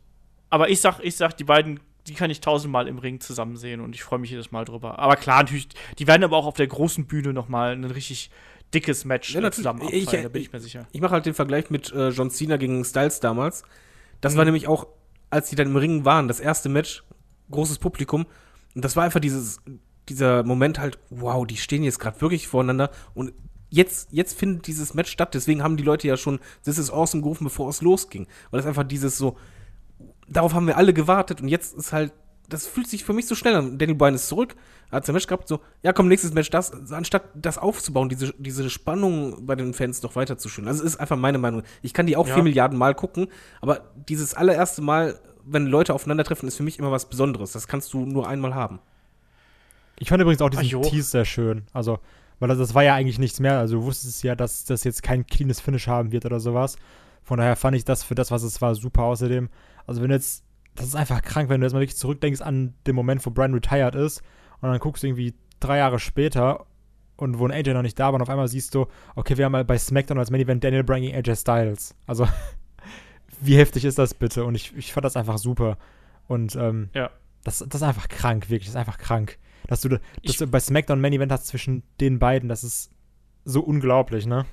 Aber 0.50 0.68
ich 0.70 0.80
sag, 0.80 1.00
ich 1.02 1.16
sag, 1.16 1.36
die 1.36 1.44
beiden, 1.44 1.80
die 2.06 2.14
kann 2.14 2.30
ich 2.30 2.40
tausendmal 2.40 2.86
im 2.86 2.98
Ring 2.98 3.18
zusammen 3.20 3.56
sehen 3.56 3.80
und 3.80 3.94
ich 3.94 4.02
freue 4.04 4.18
mich 4.20 4.30
jedes 4.30 4.52
Mal 4.52 4.64
drüber. 4.64 4.98
Aber 5.00 5.16
klar, 5.16 5.42
natürlich, 5.42 5.68
die 5.98 6.06
werden 6.06 6.22
aber 6.22 6.36
auch 6.36 6.46
auf 6.46 6.54
der 6.54 6.68
großen 6.68 7.06
Bühne 7.06 7.32
noch 7.32 7.48
mal 7.48 7.72
ein 7.72 7.84
richtig 7.84 8.30
dickes 8.72 9.04
Match 9.04 9.34
Ja, 9.34 9.42
äh, 9.42 9.50
zusammen 9.50 9.82
Ich- 9.90 10.06
abfeiern, 10.06 10.22
da 10.22 10.28
bin 10.28 10.42
ich 10.42 10.52
mir 10.52 10.60
sicher. 10.60 10.86
Ich 10.92 11.00
mache 11.00 11.12
halt 11.12 11.26
den 11.26 11.34
Vergleich 11.34 11.70
mit 11.70 11.92
äh, 11.92 12.10
John 12.10 12.30
Cena 12.30 12.56
gegen 12.56 12.84
Styles 12.84 13.20
damals. 13.20 13.64
Das 14.20 14.34
Mhm. 14.34 14.38
war 14.38 14.44
nämlich 14.46 14.68
auch, 14.68 14.86
als 15.34 15.50
die 15.50 15.56
dann 15.56 15.66
im 15.66 15.76
Ring 15.76 16.04
waren, 16.04 16.28
das 16.28 16.40
erste 16.40 16.68
Match, 16.68 17.02
großes 17.50 17.78
Publikum. 17.78 18.26
Und 18.74 18.84
das 18.84 18.94
war 18.94 19.04
einfach 19.04 19.20
dieses, 19.20 19.60
dieser 20.08 20.44
Moment 20.44 20.78
halt, 20.78 20.98
wow, 21.10 21.44
die 21.46 21.56
stehen 21.56 21.82
jetzt 21.82 21.98
gerade 21.98 22.20
wirklich 22.20 22.46
voreinander 22.46 22.90
und 23.14 23.32
jetzt, 23.68 24.12
jetzt 24.12 24.38
findet 24.38 24.68
dieses 24.68 24.94
Match 24.94 25.10
statt. 25.10 25.34
Deswegen 25.34 25.62
haben 25.62 25.76
die 25.76 25.82
Leute 25.82 26.06
ja 26.06 26.16
schon 26.16 26.38
This 26.64 26.78
is 26.78 26.90
awesome 26.90 27.22
gerufen, 27.22 27.44
bevor 27.44 27.68
es 27.68 27.82
losging. 27.82 28.28
Weil 28.50 28.60
das 28.60 28.66
einfach 28.66 28.84
dieses 28.84 29.18
so, 29.18 29.36
darauf 30.28 30.54
haben 30.54 30.68
wir 30.68 30.76
alle 30.76 30.94
gewartet 30.94 31.40
und 31.40 31.48
jetzt 31.48 31.74
ist 31.74 31.92
halt, 31.92 32.12
das 32.48 32.66
fühlt 32.66 32.86
sich 32.88 33.04
für 33.04 33.12
mich 33.12 33.26
so 33.26 33.34
schnell 33.34 33.54
an. 33.54 33.78
Daniel 33.78 33.96
Bryan 33.96 34.14
ist 34.14 34.28
zurück, 34.28 34.54
hat 34.90 35.06
sein 35.06 35.14
Match 35.14 35.26
gehabt, 35.26 35.48
so, 35.48 35.60
ja 35.82 35.92
komm, 35.92 36.08
nächstes 36.08 36.32
Match 36.34 36.50
das, 36.50 36.92
anstatt 36.92 37.24
das 37.34 37.58
aufzubauen, 37.58 38.08
diese, 38.08 38.34
diese 38.38 38.68
Spannung 38.70 39.46
bei 39.46 39.54
den 39.56 39.74
Fans 39.74 40.02
noch 40.02 40.14
weiter 40.16 40.38
zu 40.38 40.48
schüren. 40.48 40.68
Also 40.68 40.84
ist 40.84 40.96
einfach 41.00 41.16
meine 41.16 41.38
Meinung. 41.38 41.62
Ich 41.82 41.94
kann 41.94 42.06
die 42.06 42.16
auch 42.16 42.28
Ja. 42.28 42.34
vier 42.34 42.42
Milliarden 42.42 42.78
Mal 42.78 42.94
gucken, 42.94 43.28
aber 43.60 43.92
dieses 44.08 44.34
allererste 44.34 44.82
Mal, 44.82 45.18
wenn 45.44 45.66
Leute 45.66 45.94
aufeinandertreffen, 45.94 46.46
ist 46.48 46.56
für 46.56 46.62
mich 46.62 46.78
immer 46.78 46.90
was 46.90 47.08
Besonderes. 47.08 47.52
Das 47.52 47.66
kannst 47.68 47.92
du 47.92 48.06
nur 48.06 48.28
einmal 48.28 48.54
haben. 48.54 48.78
Ich 49.98 50.08
fand 50.08 50.20
übrigens 50.22 50.42
auch 50.42 50.50
diesen. 50.50 50.82
Tease 50.82 51.10
sehr 51.10 51.24
schön. 51.24 51.62
Also, 51.72 51.98
weil 52.40 52.48
das, 52.48 52.58
das 52.58 52.74
war 52.74 52.82
ja 52.82 52.94
eigentlich 52.94 53.18
nichts 53.18 53.40
mehr. 53.40 53.58
Also, 53.58 53.76
du 53.78 53.84
wusstest 53.84 54.22
ja, 54.22 54.34
dass 54.34 54.64
das 54.64 54.84
jetzt 54.84 55.02
kein 55.02 55.26
cleanes 55.26 55.60
Finish 55.60 55.86
haben 55.86 56.12
wird 56.12 56.24
oder 56.26 56.40
sowas. 56.40 56.76
Von 57.22 57.38
daher 57.38 57.56
fand 57.56 57.76
ich 57.76 57.84
das 57.84 58.02
für 58.02 58.14
das, 58.14 58.30
was 58.30 58.42
es 58.42 58.60
war, 58.60 58.74
super. 58.74 59.02
Außerdem, 59.04 59.48
also, 59.86 60.02
wenn 60.02 60.08
du 60.08 60.14
jetzt, 60.14 60.42
das 60.74 60.86
ist 60.86 60.94
einfach 60.96 61.22
krank, 61.22 61.48
wenn 61.48 61.60
du 61.60 61.66
jetzt 61.66 61.72
mal 61.74 61.80
wirklich 61.80 61.96
zurückdenkst 61.96 62.40
an 62.40 62.74
den 62.86 62.94
Moment, 62.94 63.24
wo 63.24 63.30
Brian 63.30 63.54
retired 63.54 63.94
ist 63.94 64.22
und 64.60 64.68
dann 64.70 64.78
guckst 64.80 65.02
du 65.02 65.06
irgendwie 65.08 65.34
drei 65.60 65.78
Jahre 65.78 65.98
später 65.98 66.66
und 67.16 67.38
wo 67.38 67.46
ein 67.46 67.52
AJ 67.52 67.74
noch 67.74 67.82
nicht 67.82 67.98
da 67.98 68.06
war 68.06 68.14
und 68.14 68.22
auf 68.22 68.28
einmal 68.30 68.48
siehst 68.48 68.74
du, 68.74 68.86
okay, 69.14 69.36
wir 69.38 69.44
haben 69.44 69.52
mal 69.52 69.64
bei 69.64 69.78
SmackDown 69.78 70.18
als 70.18 70.30
Main 70.30 70.40
Event 70.40 70.64
Daniel 70.64 70.82
Bryan 70.82 71.02
gegen 71.02 71.16
AJ 71.16 71.36
Styles. 71.36 71.94
Also, 72.06 72.26
wie 73.40 73.56
heftig 73.56 73.84
ist 73.84 73.98
das 73.98 74.14
bitte? 74.14 74.44
Und 74.44 74.54
ich, 74.54 74.74
ich 74.76 74.92
fand 74.92 75.04
das 75.04 75.16
einfach 75.16 75.38
super. 75.38 75.78
Und, 76.26 76.56
ähm, 76.56 76.88
Ja. 76.94 77.10
das, 77.44 77.58
das 77.58 77.74
ist 77.80 77.82
einfach 77.82 78.08
krank, 78.08 78.50
wirklich. 78.50 78.66
Das 78.66 78.74
ist 78.74 78.76
einfach 78.80 78.98
krank. 78.98 79.38
Dass 79.66 79.80
du, 79.80 79.88
dass 79.90 80.00
Ich- 80.22 80.36
du 80.38 80.46
bei 80.46 80.60
SmackDown 80.60 81.00
Main 81.00 81.12
Event 81.12 81.30
hast 81.32 81.46
zwischen 81.46 81.82
den 82.00 82.18
beiden, 82.18 82.48
das 82.48 82.64
ist 82.64 82.90
so 83.44 83.60
unglaublich, 83.62 84.26
ne? 84.26 84.44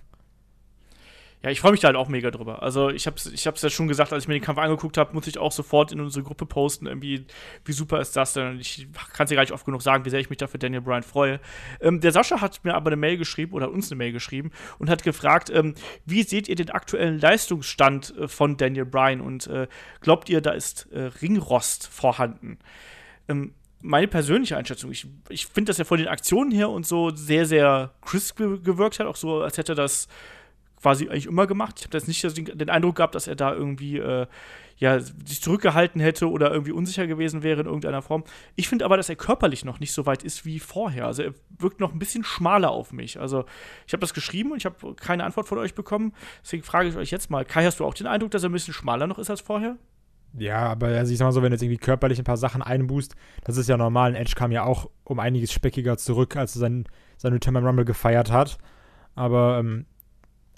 Ja, 1.43 1.49
ich 1.49 1.59
freue 1.59 1.71
mich 1.71 1.79
da 1.79 1.87
halt 1.87 1.97
auch 1.97 2.07
mega 2.07 2.29
drüber. 2.29 2.61
Also, 2.61 2.89
ich 2.89 3.07
hab's, 3.07 3.25
ich 3.25 3.47
hab's 3.47 3.63
ja 3.63 3.71
schon 3.71 3.87
gesagt, 3.87 4.13
als 4.13 4.25
ich 4.25 4.27
mir 4.27 4.35
den 4.35 4.43
Kampf 4.43 4.59
angeguckt 4.59 4.97
habe, 4.97 5.13
muss 5.13 5.25
ich 5.25 5.39
auch 5.39 5.51
sofort 5.51 5.91
in 5.91 5.99
unsere 5.99 6.23
Gruppe 6.23 6.45
posten, 6.45 6.85
irgendwie, 6.85 7.25
wie 7.65 7.71
super 7.71 7.99
ist 7.99 8.15
das 8.15 8.33
denn? 8.33 8.51
Und 8.51 8.59
ich 8.59 8.87
kann 9.13 9.23
es 9.23 9.31
ja 9.31 9.35
gar 9.35 9.41
nicht 9.41 9.51
oft 9.51 9.65
genug 9.65 9.81
sagen, 9.81 10.05
wie 10.05 10.11
sehr 10.11 10.19
ich 10.19 10.29
mich 10.29 10.37
da 10.37 10.45
für 10.45 10.59
Daniel 10.59 10.81
Bryan 10.81 11.01
freue. 11.01 11.39
Ähm, 11.79 11.99
der 11.99 12.11
Sascha 12.11 12.41
hat 12.41 12.63
mir 12.63 12.75
aber 12.75 12.89
eine 12.89 12.95
Mail 12.95 13.17
geschrieben, 13.17 13.53
oder 13.53 13.71
uns 13.71 13.89
eine 13.89 13.97
Mail 13.97 14.11
geschrieben, 14.11 14.51
und 14.77 14.89
hat 14.91 15.01
gefragt, 15.03 15.49
ähm, 15.49 15.73
wie 16.05 16.21
seht 16.21 16.47
ihr 16.47 16.55
den 16.55 16.69
aktuellen 16.69 17.19
Leistungsstand 17.19 18.15
äh, 18.17 18.27
von 18.27 18.57
Daniel 18.57 18.85
Bryan 18.85 19.19
und 19.19 19.47
äh, 19.47 19.67
glaubt 20.01 20.29
ihr, 20.29 20.41
da 20.41 20.51
ist 20.51 20.91
äh, 20.91 21.09
Ringrost 21.23 21.87
vorhanden? 21.87 22.59
Ähm, 23.27 23.55
meine 23.81 24.07
persönliche 24.07 24.57
Einschätzung, 24.57 24.91
ich, 24.91 25.07
ich 25.29 25.47
finde, 25.47 25.71
dass 25.71 25.79
er 25.79 25.85
von 25.85 25.97
den 25.97 26.07
Aktionen 26.07 26.51
her 26.51 26.69
und 26.69 26.85
so 26.85 27.09
sehr, 27.09 27.47
sehr 27.47 27.95
crisp 28.05 28.37
ge- 28.37 28.59
gewirkt 28.59 28.99
hat, 28.99 29.07
auch 29.07 29.15
so, 29.15 29.41
als 29.41 29.57
hätte 29.57 29.73
das 29.73 30.07
quasi 30.81 31.09
eigentlich 31.09 31.27
immer 31.27 31.47
gemacht. 31.47 31.75
Ich 31.79 31.85
habe 31.85 31.97
jetzt 31.97 32.07
nicht 32.07 32.59
den, 32.59 32.69
Eindruck 32.69 32.95
gehabt, 32.95 33.15
dass 33.15 33.27
er 33.27 33.35
da 33.35 33.53
irgendwie 33.53 33.97
äh, 33.97 34.27
ja, 34.77 34.99
sich 34.99 35.41
zurückgehalten 35.41 36.01
hätte 36.01 36.29
oder 36.29 36.51
irgendwie 36.51 36.71
unsicher 36.71 37.05
gewesen 37.05 37.43
wäre 37.43 37.61
in 37.61 37.67
irgendeiner 37.67 38.01
Form. 38.01 38.23
Ich 38.55 38.67
finde 38.67 38.85
aber, 38.85 38.97
dass 38.97 39.09
er 39.09 39.15
körperlich 39.15 39.63
noch 39.63 39.79
nicht 39.79 39.93
so 39.93 40.07
weit 40.07 40.23
ist 40.23 40.43
wie 40.43 40.59
vorher. 40.59 41.05
Also 41.05 41.21
er 41.21 41.33
wirkt 41.59 41.79
noch 41.79 41.93
ein 41.93 41.99
bisschen 41.99 42.23
schmaler 42.23 42.71
auf 42.71 42.91
mich. 42.91 43.19
Also 43.19 43.45
ich 43.85 43.93
habe 43.93 44.01
das 44.01 44.15
geschrieben 44.15 44.51
und 44.51 44.57
ich 44.57 44.65
habe 44.65 44.95
keine 44.95 45.23
Antwort 45.23 45.47
von 45.47 45.59
euch 45.59 45.75
bekommen. 45.75 46.13
Deswegen 46.43 46.63
frage 46.63 46.89
ich 46.89 46.95
euch 46.95 47.11
jetzt 47.11 47.29
mal, 47.29 47.45
Kai, 47.45 47.63
hast 47.63 47.79
du 47.79 47.85
auch 47.85 47.93
den 47.93 48.07
Eindruck, 48.07 48.31
dass 48.31 48.43
er 48.43 48.49
ein 48.49 48.53
bisschen 48.53 48.73
schmaler 48.73 49.05
noch 49.05 49.19
ist 49.19 49.29
als 49.29 49.41
vorher? 49.41 49.77
Ja, 50.33 50.59
aber 50.59 50.87
also 50.87 51.11
ich 51.11 51.19
sag 51.19 51.25
mal 51.25 51.31
so, 51.31 51.43
wenn 51.43 51.51
du 51.51 51.55
jetzt 51.55 51.61
irgendwie 51.61 51.77
körperlich 51.77 52.17
ein 52.17 52.23
paar 52.23 52.37
Sachen 52.37 52.61
einboost, 52.63 53.15
das 53.43 53.57
ist 53.57 53.69
ja 53.69 53.77
normal. 53.77 54.11
Ein 54.11 54.15
Edge 54.15 54.33
kam 54.35 54.51
ja 54.51 54.63
auch 54.63 54.89
um 55.03 55.19
einiges 55.19 55.51
speckiger 55.51 55.97
zurück, 55.97 56.37
als 56.37 56.55
er 56.55 56.59
sein, 56.59 56.85
sein 57.17 57.33
Return 57.33 57.53
beim 57.53 57.65
Rumble 57.65 57.85
gefeiert 57.85 58.31
hat. 58.31 58.57
Aber, 59.13 59.59
ähm, 59.59 59.85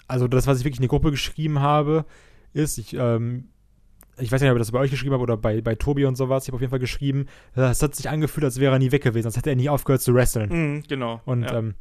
also 0.06 0.28
das, 0.28 0.46
was 0.46 0.58
ich 0.58 0.64
wirklich 0.64 0.78
in 0.78 0.82
die 0.82 0.88
Gruppe 0.88 1.10
geschrieben 1.10 1.60
habe, 1.60 2.04
ist, 2.52 2.78
ich, 2.78 2.94
ähm, 2.94 3.48
ich 4.18 4.30
weiß 4.30 4.40
nicht, 4.40 4.50
ob 4.50 4.56
ich 4.56 4.60
das 4.60 4.72
bei 4.72 4.78
euch 4.78 4.90
geschrieben 4.90 5.14
habe 5.14 5.22
oder 5.22 5.36
bei, 5.36 5.60
bei 5.60 5.74
Tobi 5.74 6.04
und 6.04 6.16
sowas. 6.16 6.44
Ich 6.44 6.48
habe 6.48 6.56
auf 6.56 6.60
jeden 6.60 6.70
Fall 6.70 6.78
geschrieben, 6.78 7.26
es 7.54 7.82
hat 7.82 7.94
sich 7.94 8.08
angefühlt, 8.08 8.44
als 8.44 8.60
wäre 8.60 8.74
er 8.74 8.78
nie 8.78 8.92
weg 8.92 9.02
gewesen, 9.02 9.26
als 9.26 9.36
hätte 9.36 9.50
er 9.50 9.56
nie 9.56 9.68
aufgehört 9.68 10.02
zu 10.02 10.14
wresteln. 10.14 10.50
Mhm, 10.50 10.82
genau. 10.88 11.20
Und 11.24 11.42
ja. 11.42 11.58
ähm, 11.58 11.74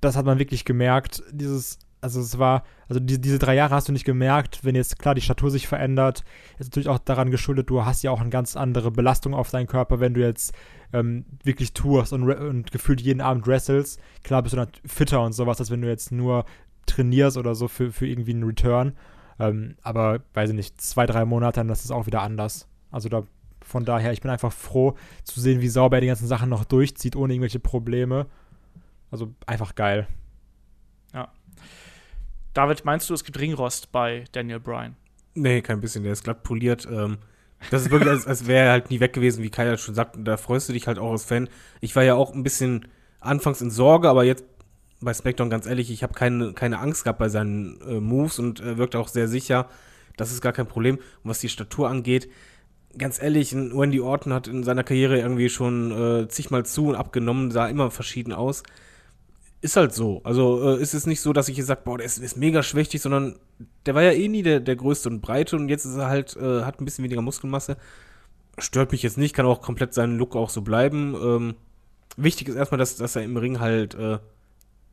das 0.00 0.16
hat 0.16 0.26
man 0.26 0.38
wirklich 0.38 0.64
gemerkt. 0.64 1.22
Dieses, 1.32 1.78
also 2.00 2.20
es 2.20 2.38
war, 2.38 2.64
also 2.88 3.00
die, 3.00 3.18
diese 3.18 3.38
drei 3.38 3.54
Jahre 3.54 3.74
hast 3.74 3.88
du 3.88 3.92
nicht 3.92 4.04
gemerkt, 4.04 4.60
wenn 4.62 4.74
jetzt 4.74 4.98
klar 4.98 5.14
die 5.14 5.22
Statur 5.22 5.50
sich 5.50 5.66
verändert, 5.66 6.22
ist 6.58 6.68
natürlich 6.68 6.88
auch 6.88 6.98
daran 6.98 7.30
geschuldet, 7.30 7.70
du 7.70 7.84
hast 7.84 8.02
ja 8.02 8.10
auch 8.10 8.20
eine 8.20 8.30
ganz 8.30 8.56
andere 8.56 8.90
Belastung 8.90 9.32
auf 9.32 9.50
deinen 9.50 9.66
Körper, 9.66 10.00
wenn 10.00 10.12
du 10.12 10.20
jetzt 10.20 10.52
ähm, 10.92 11.24
wirklich 11.42 11.72
tourst 11.72 12.12
und, 12.12 12.30
und 12.30 12.70
gefühlt 12.70 13.00
jeden 13.00 13.22
Abend 13.22 13.46
wrestelst. 13.46 13.98
Klar 14.22 14.42
bist 14.42 14.52
du 14.52 14.58
dann 14.58 14.68
fitter 14.84 15.22
und 15.22 15.32
sowas, 15.32 15.58
als 15.60 15.70
wenn 15.70 15.80
du 15.80 15.88
jetzt 15.88 16.12
nur 16.12 16.44
trainierst 16.86 17.36
oder 17.36 17.54
so 17.54 17.68
für, 17.68 17.92
für 17.92 18.06
irgendwie 18.06 18.32
einen 18.32 18.44
Return. 18.44 18.96
Ähm, 19.38 19.76
aber 19.82 20.20
weiß 20.34 20.50
ich 20.50 20.56
nicht, 20.56 20.80
zwei, 20.80 21.06
drei 21.06 21.24
Monate, 21.24 21.60
dann 21.60 21.70
ist 21.70 21.84
es 21.84 21.90
auch 21.90 22.06
wieder 22.06 22.22
anders. 22.22 22.68
Also 22.90 23.08
da 23.08 23.24
von 23.62 23.84
daher, 23.84 24.12
ich 24.12 24.20
bin 24.20 24.30
einfach 24.30 24.52
froh 24.52 24.94
zu 25.24 25.40
sehen, 25.40 25.60
wie 25.62 25.68
sauber 25.68 25.96
er 25.96 26.00
die 26.02 26.06
ganzen 26.08 26.28
Sachen 26.28 26.50
noch 26.50 26.64
durchzieht, 26.64 27.16
ohne 27.16 27.32
irgendwelche 27.32 27.60
Probleme. 27.60 28.26
Also 29.10 29.32
einfach 29.46 29.74
geil. 29.74 30.06
David, 32.54 32.84
meinst 32.84 33.10
du, 33.10 33.14
es 33.14 33.24
gibt 33.24 33.38
Ringrost 33.38 33.90
bei 33.90 34.24
Daniel 34.30 34.60
Bryan? 34.60 34.94
Nee, 35.34 35.60
kein 35.60 35.80
bisschen, 35.80 36.04
der 36.04 36.12
ist 36.12 36.22
glatt 36.22 36.44
poliert. 36.44 36.86
Ähm, 36.88 37.18
das 37.70 37.82
ist 37.82 37.90
wirklich, 37.90 38.08
als, 38.08 38.28
als 38.28 38.46
wäre 38.46 38.66
er 38.66 38.72
halt 38.72 38.90
nie 38.90 39.00
weg 39.00 39.12
gewesen, 39.12 39.42
wie 39.42 39.50
Kai 39.50 39.66
ja 39.66 39.76
schon 39.76 39.96
sagt. 39.96 40.16
Und 40.16 40.24
da 40.24 40.36
freust 40.36 40.68
du 40.68 40.72
dich 40.72 40.86
halt 40.86 41.00
auch 41.00 41.10
als 41.10 41.24
Fan. 41.24 41.48
Ich 41.80 41.96
war 41.96 42.04
ja 42.04 42.14
auch 42.14 42.32
ein 42.32 42.44
bisschen 42.44 42.86
anfangs 43.18 43.60
in 43.60 43.70
Sorge, 43.70 44.08
aber 44.08 44.22
jetzt 44.22 44.44
bei 45.04 45.14
SmackDown 45.14 45.50
ganz 45.50 45.66
ehrlich, 45.66 45.90
ich 45.90 46.02
habe 46.02 46.14
keine, 46.14 46.52
keine 46.52 46.78
Angst 46.78 47.04
gehabt 47.04 47.18
bei 47.18 47.28
seinen 47.28 47.80
äh, 47.82 48.00
Moves 48.00 48.38
und 48.38 48.60
äh, 48.60 48.78
wirkt 48.78 48.96
auch 48.96 49.08
sehr 49.08 49.28
sicher. 49.28 49.68
Das 50.16 50.32
ist 50.32 50.40
gar 50.40 50.52
kein 50.52 50.66
Problem. 50.66 50.96
Und 50.96 51.30
was 51.30 51.40
die 51.40 51.48
Statur 51.48 51.88
angeht, 51.88 52.28
ganz 52.98 53.20
ehrlich, 53.20 53.54
Wendy 53.54 54.00
Orton 54.00 54.32
hat 54.32 54.48
in 54.48 54.62
seiner 54.62 54.84
Karriere 54.84 55.18
irgendwie 55.18 55.48
schon 55.48 55.90
äh, 55.90 56.28
zigmal 56.28 56.64
zu 56.64 56.88
und 56.88 56.94
abgenommen, 56.94 57.50
sah 57.50 57.66
immer 57.68 57.90
verschieden 57.90 58.32
aus. 58.32 58.62
Ist 59.60 59.76
halt 59.76 59.94
so. 59.94 60.20
Also 60.24 60.76
äh, 60.76 60.82
ist 60.82 60.94
es 60.94 61.06
nicht 61.06 61.20
so, 61.20 61.32
dass 61.32 61.48
ich 61.48 61.56
hier 61.56 61.64
sage, 61.64 61.82
boah, 61.84 61.98
der 61.98 62.06
ist, 62.06 62.18
ist, 62.18 62.36
mega 62.36 62.62
schwächtig, 62.62 63.00
sondern 63.00 63.36
der 63.86 63.94
war 63.94 64.02
ja 64.02 64.12
eh 64.12 64.28
nie 64.28 64.42
der, 64.42 64.60
der 64.60 64.76
größte 64.76 65.08
und 65.08 65.20
breite 65.20 65.56
und 65.56 65.68
jetzt 65.68 65.84
ist 65.84 65.96
er 65.96 66.08
halt, 66.08 66.36
äh, 66.36 66.62
hat 66.62 66.80
ein 66.80 66.84
bisschen 66.84 67.04
weniger 67.04 67.22
Muskelmasse. 67.22 67.76
Stört 68.58 68.92
mich 68.92 69.02
jetzt 69.02 69.18
nicht, 69.18 69.34
kann 69.34 69.46
auch 69.46 69.62
komplett 69.62 69.94
seinen 69.94 70.18
Look 70.18 70.36
auch 70.36 70.50
so 70.50 70.62
bleiben. 70.62 71.14
Ähm, 71.20 71.54
wichtig 72.16 72.48
ist 72.48 72.56
erstmal, 72.56 72.78
dass, 72.78 72.96
dass 72.96 73.16
er 73.16 73.22
im 73.22 73.36
Ring 73.36 73.58
halt 73.58 73.94
äh, 73.94 74.18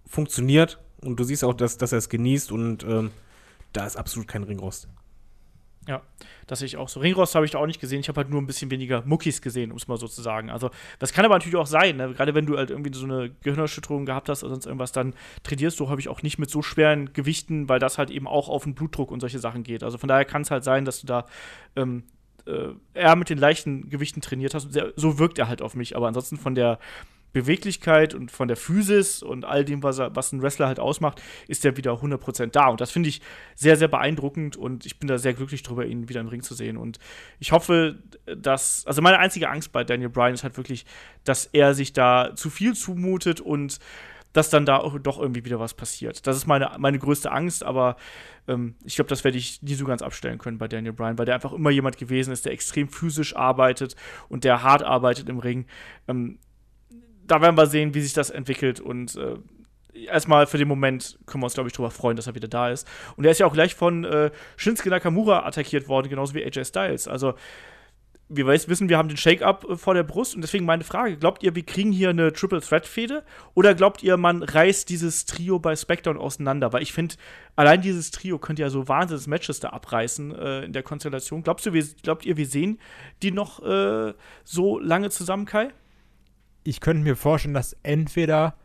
funktioniert 0.06 0.80
und 1.02 1.20
du 1.20 1.24
siehst 1.24 1.44
auch, 1.44 1.54
dass, 1.54 1.78
dass 1.78 1.92
er 1.92 1.98
es 1.98 2.10
genießt 2.10 2.52
und 2.52 2.84
ähm, 2.84 3.12
da 3.74 3.86
ist 3.86 3.98
absolut 3.98 4.28
kein 4.28 4.44
Ringrost. 4.44 4.88
Ja, 5.88 6.04
das 6.46 6.60
sehe 6.60 6.68
ich 6.68 6.78
auch 6.78 6.90
so. 6.90 7.00
Ringrost 7.00 7.34
habe 7.34 7.44
ich 7.44 7.52
da 7.52 7.58
auch 7.58 7.66
nicht 7.66 7.82
gesehen. 7.82 8.02
Ich 8.02 8.08
habe 8.08 8.18
halt 8.18 8.30
nur 8.30 8.40
ein 8.40 8.46
bisschen 8.46 8.70
weniger 8.70 9.02
Muckis 9.04 9.42
gesehen, 9.42 9.72
um 9.72 9.78
es 9.78 9.88
mal 9.88 9.98
so 9.98 10.08
zu 10.08 10.22
sagen. 10.22 10.52
Also, 10.52 10.70
das 11.00 11.12
kann 11.12 11.26
aber 11.26 11.34
natürlich 11.34 11.56
auch 11.56 11.66
sein. 11.66 11.98
Ne? 11.98 12.14
Gerade 12.14 12.36
wenn 12.36 12.46
du 12.46 12.56
halt 12.56 12.70
irgendwie 12.70 12.94
so 12.94 13.06
eine 13.06 13.32
Gehirnerschütterung 13.42 14.06
gehabt 14.06 14.30
hast 14.30 14.44
oder 14.44 14.52
sonst 14.52 14.68
irgendwas, 14.68 14.92
dann 14.92 15.16
trainierst 15.42 15.80
du, 15.80 15.90
habe 15.90 16.00
ich 16.00 16.08
auch 16.08 16.22
nicht 16.22 16.38
mit 16.38 16.52
so 16.52 16.62
schweren 16.62 17.14
Gewichten, 17.14 17.68
weil 17.68 17.80
das 17.80 17.98
halt 17.98 18.12
eben 18.12 18.28
auch 18.28 18.48
auf 18.48 18.64
den 18.66 18.76
Blutdruck 18.76 19.10
und 19.10 19.22
solche 19.22 19.40
Sachen 19.40 19.64
geht. 19.64 19.82
Also, 19.84 19.98
von 19.98 20.08
daher 20.08 20.26
kann 20.26 20.44
es 20.44 20.52
halt 20.52 20.64
sein, 20.64 20.86
dass 20.86 21.02
du 21.02 21.08
da 21.08 21.26
ähm, 21.76 22.04
äh, 22.46 22.70
eher 22.94 23.16
mit 23.16 23.32
den 23.32 23.40
leichten 23.40 23.90
Gewichten 23.90 24.22
trainiert 24.22 24.54
hast. 24.54 24.70
So 24.96 25.18
wirkt 25.18 25.40
er 25.40 25.48
halt 25.48 25.64
auf 25.64 25.76
mich. 25.76 25.96
Aber 25.96 26.08
ansonsten 26.08 26.38
von 26.38 26.54
der 26.54 26.78
Beweglichkeit 27.34 28.14
und 28.14 28.32
von 28.32 28.48
der 28.48 28.58
Physis 28.58 29.24
und 29.24 29.46
all 29.46 29.64
dem, 29.66 29.84
was, 29.84 30.00
er, 30.00 30.16
was 30.16 30.32
ein 30.32 30.42
Wrestler 30.42 30.68
halt 30.68 30.80
ausmacht, 30.80 31.22
ist 31.48 31.64
er 31.66 31.78
wieder 31.78 31.94
100% 31.94 32.48
da. 32.48 32.68
Und 32.68 32.82
das 32.82 32.92
finde 32.92 33.10
ich 33.10 33.22
sehr, 33.56 33.78
sehr 33.78 33.88
beeindruckend 33.88 34.58
und 34.58 34.86
ich 34.86 35.00
bin 35.00 35.08
da 35.08 35.18
sehr 35.18 35.34
glücklich 35.34 35.64
drüber, 35.64 35.86
ihn 35.86 36.10
wieder 36.10 36.22
im 36.22 36.28
Ring 36.28 36.42
zu 36.42 36.54
sehen. 36.54 36.78
Und 36.78 37.00
ich 37.40 37.52
hoffe, 37.52 38.00
dass, 38.26 38.86
also 38.86 39.02
meine 39.02 39.20
einzige 39.20 39.50
Angst 39.50 39.72
bei 39.72 39.84
Daniel 39.84 40.10
Bryan 40.10 40.34
ist 40.34 40.44
halt 40.44 40.58
wirklich, 40.58 40.86
dass 41.24 41.46
er 41.46 41.74
sich 41.74 41.94
da 41.94 42.32
zu 42.36 42.50
viel 42.50 42.74
zumutet 42.74 43.40
und 43.42 43.80
dass 44.34 44.50
dann 44.50 44.66
da 44.66 44.80
doch 45.02 45.20
irgendwie 45.20 45.46
wieder 45.46 45.60
was 45.60 45.74
passiert. 45.74 46.26
Das 46.26 46.38
ist 46.38 46.48
meine, 46.48 46.72
meine 46.78 47.00
größte 47.00 47.32
Angst, 47.32 47.64
aber 47.64 47.98
ähm, 48.48 48.76
ich 48.86 48.96
glaube, 48.96 49.10
das 49.10 49.24
werde 49.24 49.38
ich 49.38 49.62
nie 49.62 49.74
so 49.74 49.86
ganz 49.86 50.02
abstellen 50.02 50.38
können 50.38 50.58
bei 50.58 50.68
Daniel 50.68 50.94
Bryan, 50.94 51.18
weil 51.18 51.26
der 51.26 51.36
einfach 51.36 51.52
immer 51.52 51.70
jemand 51.70 51.98
gewesen 51.98 52.32
ist, 52.32 52.46
der 52.46 52.54
extrem 52.54 52.88
physisch 52.88 53.36
arbeitet 53.36 53.96
und 54.30 54.44
der 54.44 54.64
hart 54.64 54.84
arbeitet 54.84 55.30
im 55.30 55.40
Ring. 55.40 55.66
Ähm, 56.08 56.40
da 57.32 57.42
werden 57.42 57.58
wir 57.58 57.66
sehen, 57.66 57.94
wie 57.94 58.02
sich 58.02 58.14
das 58.14 58.30
entwickelt 58.30 58.82
und 58.82 59.16
äh, 59.16 59.36
erstmal 60.06 60.48
für 60.48 60.58
den 60.58 60.68
Moment 60.68 61.18
können 61.26 61.42
wir 61.42 61.46
uns, 61.46 61.54
glaube 61.54 61.70
ich, 61.70 61.74
darüber 61.74 61.92
freuen, 61.92 62.18
dass 62.18 62.28
er 62.28 62.36
wieder 62.36 62.50
da 62.50 62.70
ist. 62.70 62.88
Und 63.16 63.24
er 63.24 63.32
ist 63.32 63.40
ja 63.40 63.46
auch 63.46 63.54
gleich 63.54 63.74
von 63.74 64.04
äh, 64.04 64.32
Shinsuke 64.58 64.90
Nakamura 64.90 65.46
attackiert 65.46 65.88
worden, 65.88 66.10
genauso 66.10 66.34
wie 66.34 66.44
AJ 66.44 66.66
Styles. 66.66 67.08
Also, 67.08 67.36
wir 68.34 68.48
wissen, 68.48 68.88
wir 68.88 68.98
haben 68.98 69.10
den 69.10 69.18
Shake-Up 69.18 69.66
äh, 69.70 69.76
vor 69.78 69.94
der 69.94 70.04
Brust 70.04 70.36
und 70.36 70.42
deswegen 70.42 70.66
meine 70.66 70.84
Frage: 70.84 71.18
Glaubt 71.18 71.42
ihr, 71.42 71.56
wir 71.56 71.64
kriegen 71.64 71.94
hier 71.94 72.10
eine 72.10 72.34
Triple 72.34 72.62
Threat-Fehde 72.62 73.24
oder 73.54 73.76
glaubt 73.76 74.04
ihr, 74.04 74.18
man 74.18 74.44
reißt 74.44 74.90
dieses 74.90 75.26
Trio 75.26 75.58
bei 75.60 75.76
SmackDown 75.76 76.18
auseinander? 76.18 76.74
Weil 76.74 76.82
ich 76.84 76.92
finde, 76.92 77.16
allein 77.56 77.82
dieses 77.82 78.12
Trio 78.12 78.40
könnte 78.40 78.62
ja 78.62 78.70
so 78.70 78.88
wahnsinns 78.88 79.28
Matches 79.28 79.62
da 79.62 79.70
abreißen 79.70 80.36
äh, 80.36 80.66
in 80.66 80.74
der 80.74 80.84
Konstellation. 80.84 81.44
Glaubst 81.44 81.66
du, 81.66 81.74
wir, 81.74 81.86
glaubt 82.04 82.26
ihr, 82.26 82.36
wir 82.36 82.46
sehen 82.46 82.80
die 83.22 83.32
noch 83.32 83.64
äh, 83.64 84.14
so 84.44 84.80
lange 84.80 85.10
zusammen, 85.10 85.46
Kai? 85.46 85.72
Ich 86.64 86.80
könnte 86.80 87.04
mir 87.04 87.16
vorstellen, 87.16 87.54
dass 87.54 87.76
entweder 87.84 88.56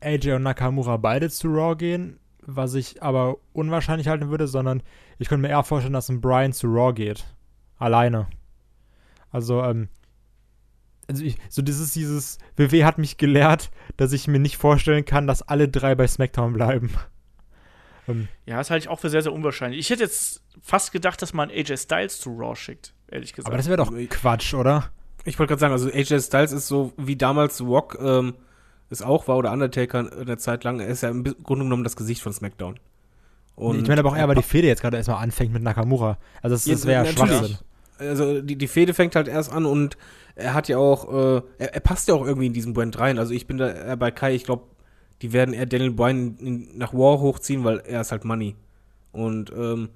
AJ 0.00 0.32
und 0.32 0.42
Nakamura 0.42 0.96
beide 0.96 1.30
zu 1.30 1.48
Raw 1.48 1.76
gehen, 1.76 2.18
was 2.40 2.74
ich 2.74 3.02
aber 3.02 3.36
unwahrscheinlich 3.52 4.08
halten 4.08 4.30
würde, 4.30 4.46
sondern 4.46 4.82
ich 5.18 5.28
könnte 5.28 5.42
mir 5.42 5.48
eher 5.48 5.64
vorstellen, 5.64 5.94
dass 5.94 6.08
ein 6.08 6.20
Brian 6.20 6.52
zu 6.52 6.66
Raw 6.66 6.92
geht. 6.92 7.24
Alleine. 7.78 8.28
Also, 9.30 9.62
ähm, 9.62 9.88
also 11.08 11.24
ich, 11.24 11.36
so 11.48 11.62
dieses, 11.62 11.92
dieses, 11.92 12.38
WW 12.56 12.84
hat 12.84 12.98
mich 12.98 13.16
gelehrt, 13.16 13.70
dass 13.96 14.12
ich 14.12 14.28
mir 14.28 14.38
nicht 14.38 14.56
vorstellen 14.56 15.04
kann, 15.04 15.26
dass 15.26 15.42
alle 15.42 15.68
drei 15.68 15.94
bei 15.94 16.06
SmackDown 16.06 16.52
bleiben. 16.52 16.90
Ähm, 18.06 18.28
ja, 18.44 18.58
das 18.58 18.68
halte 18.68 18.84
ich 18.84 18.88
auch 18.90 19.00
für 19.00 19.08
sehr, 19.08 19.22
sehr 19.22 19.32
unwahrscheinlich. 19.32 19.80
Ich 19.80 19.88
hätte 19.88 20.02
jetzt 20.02 20.42
fast 20.60 20.92
gedacht, 20.92 21.22
dass 21.22 21.32
man 21.32 21.48
AJ 21.48 21.78
Styles 21.78 22.20
zu 22.20 22.36
Raw 22.36 22.54
schickt, 22.54 22.92
ehrlich 23.08 23.32
gesagt. 23.32 23.48
Aber 23.48 23.56
das 23.56 23.66
wäre 23.66 23.78
doch 23.78 23.90
Quatsch, 24.10 24.52
oder? 24.52 24.90
Ich 25.24 25.38
wollte 25.38 25.52
gerade 25.52 25.60
sagen, 25.60 25.72
also 25.72 25.88
AJ 25.88 26.20
Styles 26.20 26.52
ist 26.52 26.68
so 26.68 26.92
wie 26.96 27.16
damals 27.16 27.60
Rock 27.60 27.98
ähm, 28.00 28.34
es 28.90 29.02
auch 29.02 29.28
war 29.28 29.38
oder 29.38 29.52
Undertaker 29.52 30.12
in 30.20 30.26
der 30.26 30.38
Zeit 30.38 30.64
lang, 30.64 30.80
er 30.80 30.88
ist 30.88 31.02
ja 31.02 31.10
im 31.10 31.24
Grunde 31.24 31.64
genommen 31.64 31.84
das 31.84 31.96
Gesicht 31.96 32.22
von 32.22 32.32
SmackDown. 32.32 32.78
Und 33.56 33.82
ich 33.82 33.88
meine 33.88 34.00
aber 34.00 34.10
auch 34.10 34.16
eher, 34.16 34.28
weil 34.28 34.34
die 34.34 34.42
Fehde 34.42 34.66
jetzt 34.66 34.82
gerade 34.82 34.96
erstmal 34.96 35.22
anfängt 35.22 35.52
mit 35.52 35.62
Nakamura. 35.62 36.18
Also 36.42 36.54
das, 36.54 36.64
das 36.64 36.86
wäre 36.86 37.04
ja 37.04 37.12
Schwachsinn. 37.12 37.58
Also 37.98 38.42
die, 38.42 38.56
die 38.56 38.66
Fehde 38.66 38.92
fängt 38.92 39.14
halt 39.14 39.28
erst 39.28 39.52
an 39.52 39.66
und 39.66 39.96
er 40.34 40.54
hat 40.54 40.68
ja 40.68 40.78
auch, 40.78 41.12
äh, 41.12 41.42
er, 41.58 41.74
er, 41.74 41.80
passt 41.80 42.08
ja 42.08 42.14
auch 42.14 42.26
irgendwie 42.26 42.46
in 42.46 42.52
diesen 42.52 42.74
Brand 42.74 42.98
rein. 42.98 43.18
Also 43.18 43.32
ich 43.32 43.46
bin 43.46 43.56
da 43.56 43.70
eher 43.70 43.96
bei 43.96 44.10
Kai, 44.10 44.34
ich 44.34 44.44
glaube, 44.44 44.64
die 45.22 45.32
werden 45.32 45.54
eher 45.54 45.66
Daniel 45.66 45.92
Bryan 45.92 46.36
nach 46.74 46.92
War 46.92 47.20
hochziehen, 47.20 47.62
weil 47.62 47.78
er 47.86 48.00
ist 48.00 48.10
halt 48.10 48.24
Money. 48.24 48.56
Und 49.12 49.52
ähm, 49.56 49.90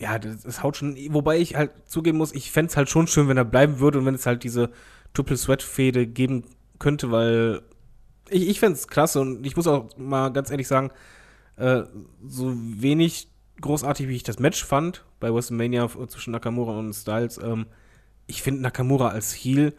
ja, 0.00 0.18
das, 0.18 0.42
das, 0.42 0.62
haut 0.62 0.76
schon. 0.76 0.96
Wobei 1.10 1.38
ich 1.38 1.54
halt 1.54 1.70
zugeben 1.86 2.18
muss, 2.18 2.32
ich 2.32 2.50
fände 2.50 2.70
es 2.70 2.76
halt 2.76 2.88
schon 2.88 3.06
schön, 3.06 3.28
wenn 3.28 3.36
er 3.36 3.44
bleiben 3.44 3.78
würde 3.78 3.98
und 3.98 4.06
wenn 4.06 4.14
es 4.14 4.26
halt 4.26 4.42
diese 4.42 4.70
Triple 5.12 5.36
Sweat-Fehde 5.36 6.06
geben 6.06 6.44
könnte, 6.78 7.10
weil 7.10 7.62
ich, 8.28 8.48
ich 8.48 8.60
fände 8.60 8.78
es 8.78 8.88
klasse 8.88 9.20
und 9.20 9.46
ich 9.46 9.56
muss 9.56 9.66
auch 9.66 9.96
mal 9.96 10.30
ganz 10.32 10.50
ehrlich 10.50 10.68
sagen, 10.68 10.90
äh, 11.56 11.82
so 12.26 12.52
wenig 12.56 13.28
großartig, 13.60 14.08
wie 14.08 14.16
ich 14.16 14.24
das 14.24 14.40
Match 14.40 14.64
fand 14.64 15.04
bei 15.20 15.32
WrestleMania 15.32 15.88
zwischen 16.08 16.32
Nakamura 16.32 16.78
und 16.78 16.92
Styles, 16.92 17.38
ähm, 17.38 17.66
ich 18.26 18.42
finde 18.42 18.62
Nakamura 18.62 19.08
als 19.08 19.32
Heel 19.32 19.74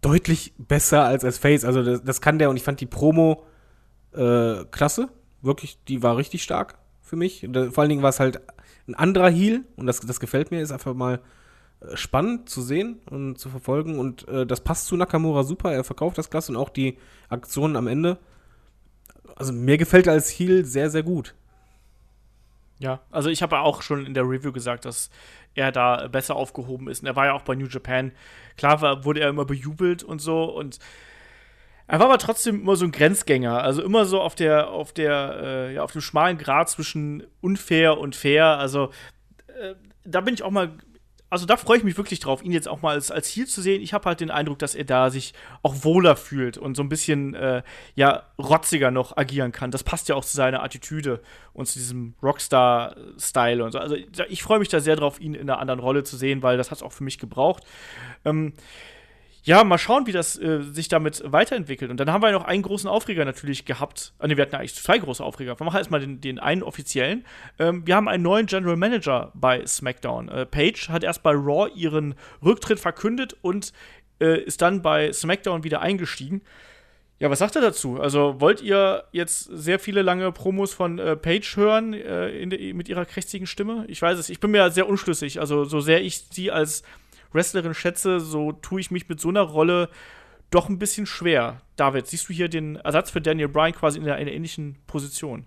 deutlich 0.00 0.54
besser 0.56 1.04
als 1.04 1.24
als 1.24 1.38
Face. 1.38 1.64
Also 1.64 1.82
das, 1.82 2.02
das 2.02 2.20
kann 2.20 2.38
der 2.38 2.50
und 2.50 2.56
ich 2.56 2.62
fand 2.62 2.80
die 2.80 2.86
Promo 2.86 3.44
äh, 4.12 4.64
klasse. 4.70 5.08
Wirklich, 5.42 5.78
die 5.84 6.02
war 6.02 6.16
richtig 6.16 6.42
stark 6.42 6.78
für 7.02 7.16
mich. 7.16 7.46
Da, 7.50 7.70
vor 7.70 7.82
allen 7.82 7.90
Dingen 7.90 8.02
war 8.02 8.10
es 8.10 8.20
halt 8.20 8.40
ein 8.86 8.94
anderer 8.94 9.30
Heal 9.30 9.62
und 9.76 9.86
das, 9.86 10.00
das 10.00 10.20
gefällt 10.20 10.50
mir, 10.50 10.60
ist 10.60 10.72
einfach 10.72 10.94
mal 10.94 11.20
äh, 11.80 11.96
spannend 11.96 12.48
zu 12.48 12.62
sehen 12.62 13.00
und 13.10 13.38
zu 13.38 13.48
verfolgen 13.48 13.98
und 13.98 14.26
äh, 14.28 14.46
das 14.46 14.62
passt 14.62 14.86
zu 14.86 14.96
Nakamura 14.96 15.44
super, 15.44 15.72
er 15.72 15.84
verkauft 15.84 16.18
das 16.18 16.30
klasse 16.30 16.52
und 16.52 16.58
auch 16.58 16.70
die 16.70 16.98
Aktionen 17.28 17.76
am 17.76 17.86
Ende. 17.86 18.18
Also 19.36 19.52
mir 19.52 19.78
gefällt 19.78 20.06
er 20.06 20.14
als 20.14 20.30
Heal 20.30 20.64
sehr, 20.64 20.90
sehr 20.90 21.02
gut. 21.02 21.34
Ja, 22.78 23.00
also 23.10 23.28
ich 23.28 23.42
habe 23.42 23.58
auch 23.58 23.82
schon 23.82 24.06
in 24.06 24.14
der 24.14 24.24
Review 24.24 24.52
gesagt, 24.52 24.86
dass 24.86 25.10
er 25.54 25.70
da 25.70 26.08
besser 26.08 26.34
aufgehoben 26.34 26.88
ist. 26.88 27.02
Und 27.02 27.08
er 27.08 27.16
war 27.16 27.26
ja 27.26 27.34
auch 27.34 27.42
bei 27.42 27.54
New 27.54 27.66
Japan. 27.66 28.12
Klar 28.56 28.80
war, 28.80 29.04
wurde 29.04 29.20
er 29.20 29.28
immer 29.28 29.44
bejubelt 29.44 30.02
und 30.02 30.20
so 30.20 30.44
und 30.44 30.78
er 31.90 31.98
war 31.98 32.06
aber 32.06 32.18
trotzdem 32.18 32.60
immer 32.60 32.76
so 32.76 32.84
ein 32.84 32.92
Grenzgänger, 32.92 33.64
also 33.64 33.82
immer 33.82 34.04
so 34.04 34.20
auf 34.20 34.36
der, 34.36 34.70
auf 34.70 34.92
der, 34.92 35.40
äh, 35.42 35.74
ja, 35.74 35.82
auf 35.82 35.90
dem 35.90 36.00
schmalen 36.00 36.38
Grad 36.38 36.70
zwischen 36.70 37.24
unfair 37.40 37.98
und 37.98 38.14
fair. 38.14 38.58
Also 38.58 38.90
äh, 39.48 39.74
da 40.04 40.20
bin 40.20 40.34
ich 40.34 40.44
auch 40.44 40.52
mal, 40.52 40.70
also 41.30 41.46
da 41.46 41.56
freue 41.56 41.78
ich 41.78 41.82
mich 41.82 41.96
wirklich 41.96 42.20
drauf, 42.20 42.44
ihn 42.44 42.52
jetzt 42.52 42.68
auch 42.68 42.80
mal 42.80 42.94
als, 42.94 43.10
als 43.10 43.28
Heel 43.28 43.48
zu 43.48 43.60
sehen. 43.60 43.82
Ich 43.82 43.92
habe 43.92 44.04
halt 44.04 44.20
den 44.20 44.30
Eindruck, 44.30 44.60
dass 44.60 44.76
er 44.76 44.84
da 44.84 45.10
sich 45.10 45.34
auch 45.64 45.82
wohler 45.82 46.14
fühlt 46.14 46.58
und 46.58 46.76
so 46.76 46.82
ein 46.84 46.88
bisschen, 46.88 47.34
äh, 47.34 47.64
ja, 47.96 48.22
rotziger 48.38 48.92
noch 48.92 49.16
agieren 49.16 49.50
kann. 49.50 49.72
Das 49.72 49.82
passt 49.82 50.08
ja 50.08 50.14
auch 50.14 50.24
zu 50.24 50.36
seiner 50.36 50.62
Attitüde 50.62 51.20
und 51.54 51.66
zu 51.66 51.80
diesem 51.80 52.14
Rockstar-Style 52.22 53.64
und 53.64 53.72
so. 53.72 53.80
Also 53.80 53.96
ich 54.28 54.44
freue 54.44 54.60
mich 54.60 54.68
da 54.68 54.78
sehr 54.78 54.94
drauf, 54.94 55.20
ihn 55.20 55.34
in 55.34 55.50
einer 55.50 55.58
anderen 55.58 55.80
Rolle 55.80 56.04
zu 56.04 56.16
sehen, 56.16 56.44
weil 56.44 56.56
das 56.56 56.70
hat 56.70 56.78
es 56.78 56.82
auch 56.84 56.92
für 56.92 57.02
mich 57.02 57.18
gebraucht. 57.18 57.64
Ähm, 58.24 58.52
ja, 59.42 59.64
mal 59.64 59.78
schauen, 59.78 60.06
wie 60.06 60.12
das 60.12 60.38
äh, 60.38 60.60
sich 60.62 60.88
damit 60.88 61.22
weiterentwickelt. 61.24 61.90
Und 61.90 61.98
dann 61.98 62.12
haben 62.12 62.22
wir 62.22 62.30
noch 62.32 62.44
einen 62.44 62.62
großen 62.62 62.88
Aufreger 62.88 63.24
natürlich 63.24 63.64
gehabt. 63.64 64.12
Ah, 64.18 64.26
ne, 64.26 64.36
wir 64.36 64.42
hatten 64.42 64.56
eigentlich 64.56 64.74
zwei 64.74 64.98
große 64.98 65.24
Aufreger. 65.24 65.58
Wir 65.58 65.64
machen 65.64 65.78
erstmal 65.78 66.00
den, 66.00 66.20
den 66.20 66.38
einen 66.38 66.62
offiziellen. 66.62 67.24
Ähm, 67.58 67.86
wir 67.86 67.96
haben 67.96 68.08
einen 68.08 68.22
neuen 68.22 68.46
General 68.46 68.76
Manager 68.76 69.32
bei 69.34 69.64
SmackDown. 69.66 70.28
Äh, 70.28 70.46
Paige 70.46 70.88
hat 70.88 71.04
erst 71.04 71.22
bei 71.22 71.32
Raw 71.32 71.70
ihren 71.74 72.14
Rücktritt 72.44 72.80
verkündet 72.80 73.34
und 73.40 73.72
äh, 74.20 74.40
ist 74.40 74.60
dann 74.60 74.82
bei 74.82 75.12
SmackDown 75.12 75.64
wieder 75.64 75.80
eingestiegen. 75.80 76.42
Ja, 77.18 77.28
was 77.28 77.38
sagt 77.38 77.54
er 77.54 77.62
dazu? 77.62 78.00
Also 78.00 78.40
wollt 78.40 78.62
ihr 78.62 79.04
jetzt 79.12 79.44
sehr 79.44 79.78
viele 79.78 80.00
lange 80.00 80.32
Promos 80.32 80.72
von 80.72 80.98
äh, 80.98 81.16
Paige 81.16 81.52
hören 81.56 81.92
äh, 81.92 82.46
de, 82.46 82.72
mit 82.72 82.88
ihrer 82.88 83.04
krächzigen 83.04 83.46
Stimme? 83.46 83.84
Ich 83.88 84.00
weiß 84.00 84.18
es, 84.18 84.30
ich 84.30 84.40
bin 84.40 84.50
mir 84.50 84.70
sehr 84.70 84.88
unschlüssig. 84.88 85.38
Also 85.38 85.64
so 85.64 85.80
sehr 85.80 86.02
ich 86.02 86.24
sie 86.30 86.50
als 86.50 86.82
Wrestlerin 87.32 87.74
schätze, 87.74 88.20
so 88.20 88.52
tue 88.52 88.80
ich 88.80 88.90
mich 88.90 89.08
mit 89.08 89.20
so 89.20 89.28
einer 89.28 89.42
Rolle 89.42 89.88
doch 90.50 90.68
ein 90.68 90.78
bisschen 90.78 91.06
schwer. 91.06 91.62
David, 91.76 92.06
siehst 92.06 92.28
du 92.28 92.32
hier 92.32 92.48
den 92.48 92.76
Ersatz 92.76 93.10
für 93.10 93.20
Daniel 93.20 93.48
Bryan 93.48 93.72
quasi 93.72 93.98
in 93.98 94.04
einer 94.04 94.18
ähnlichen 94.18 94.76
Position? 94.86 95.46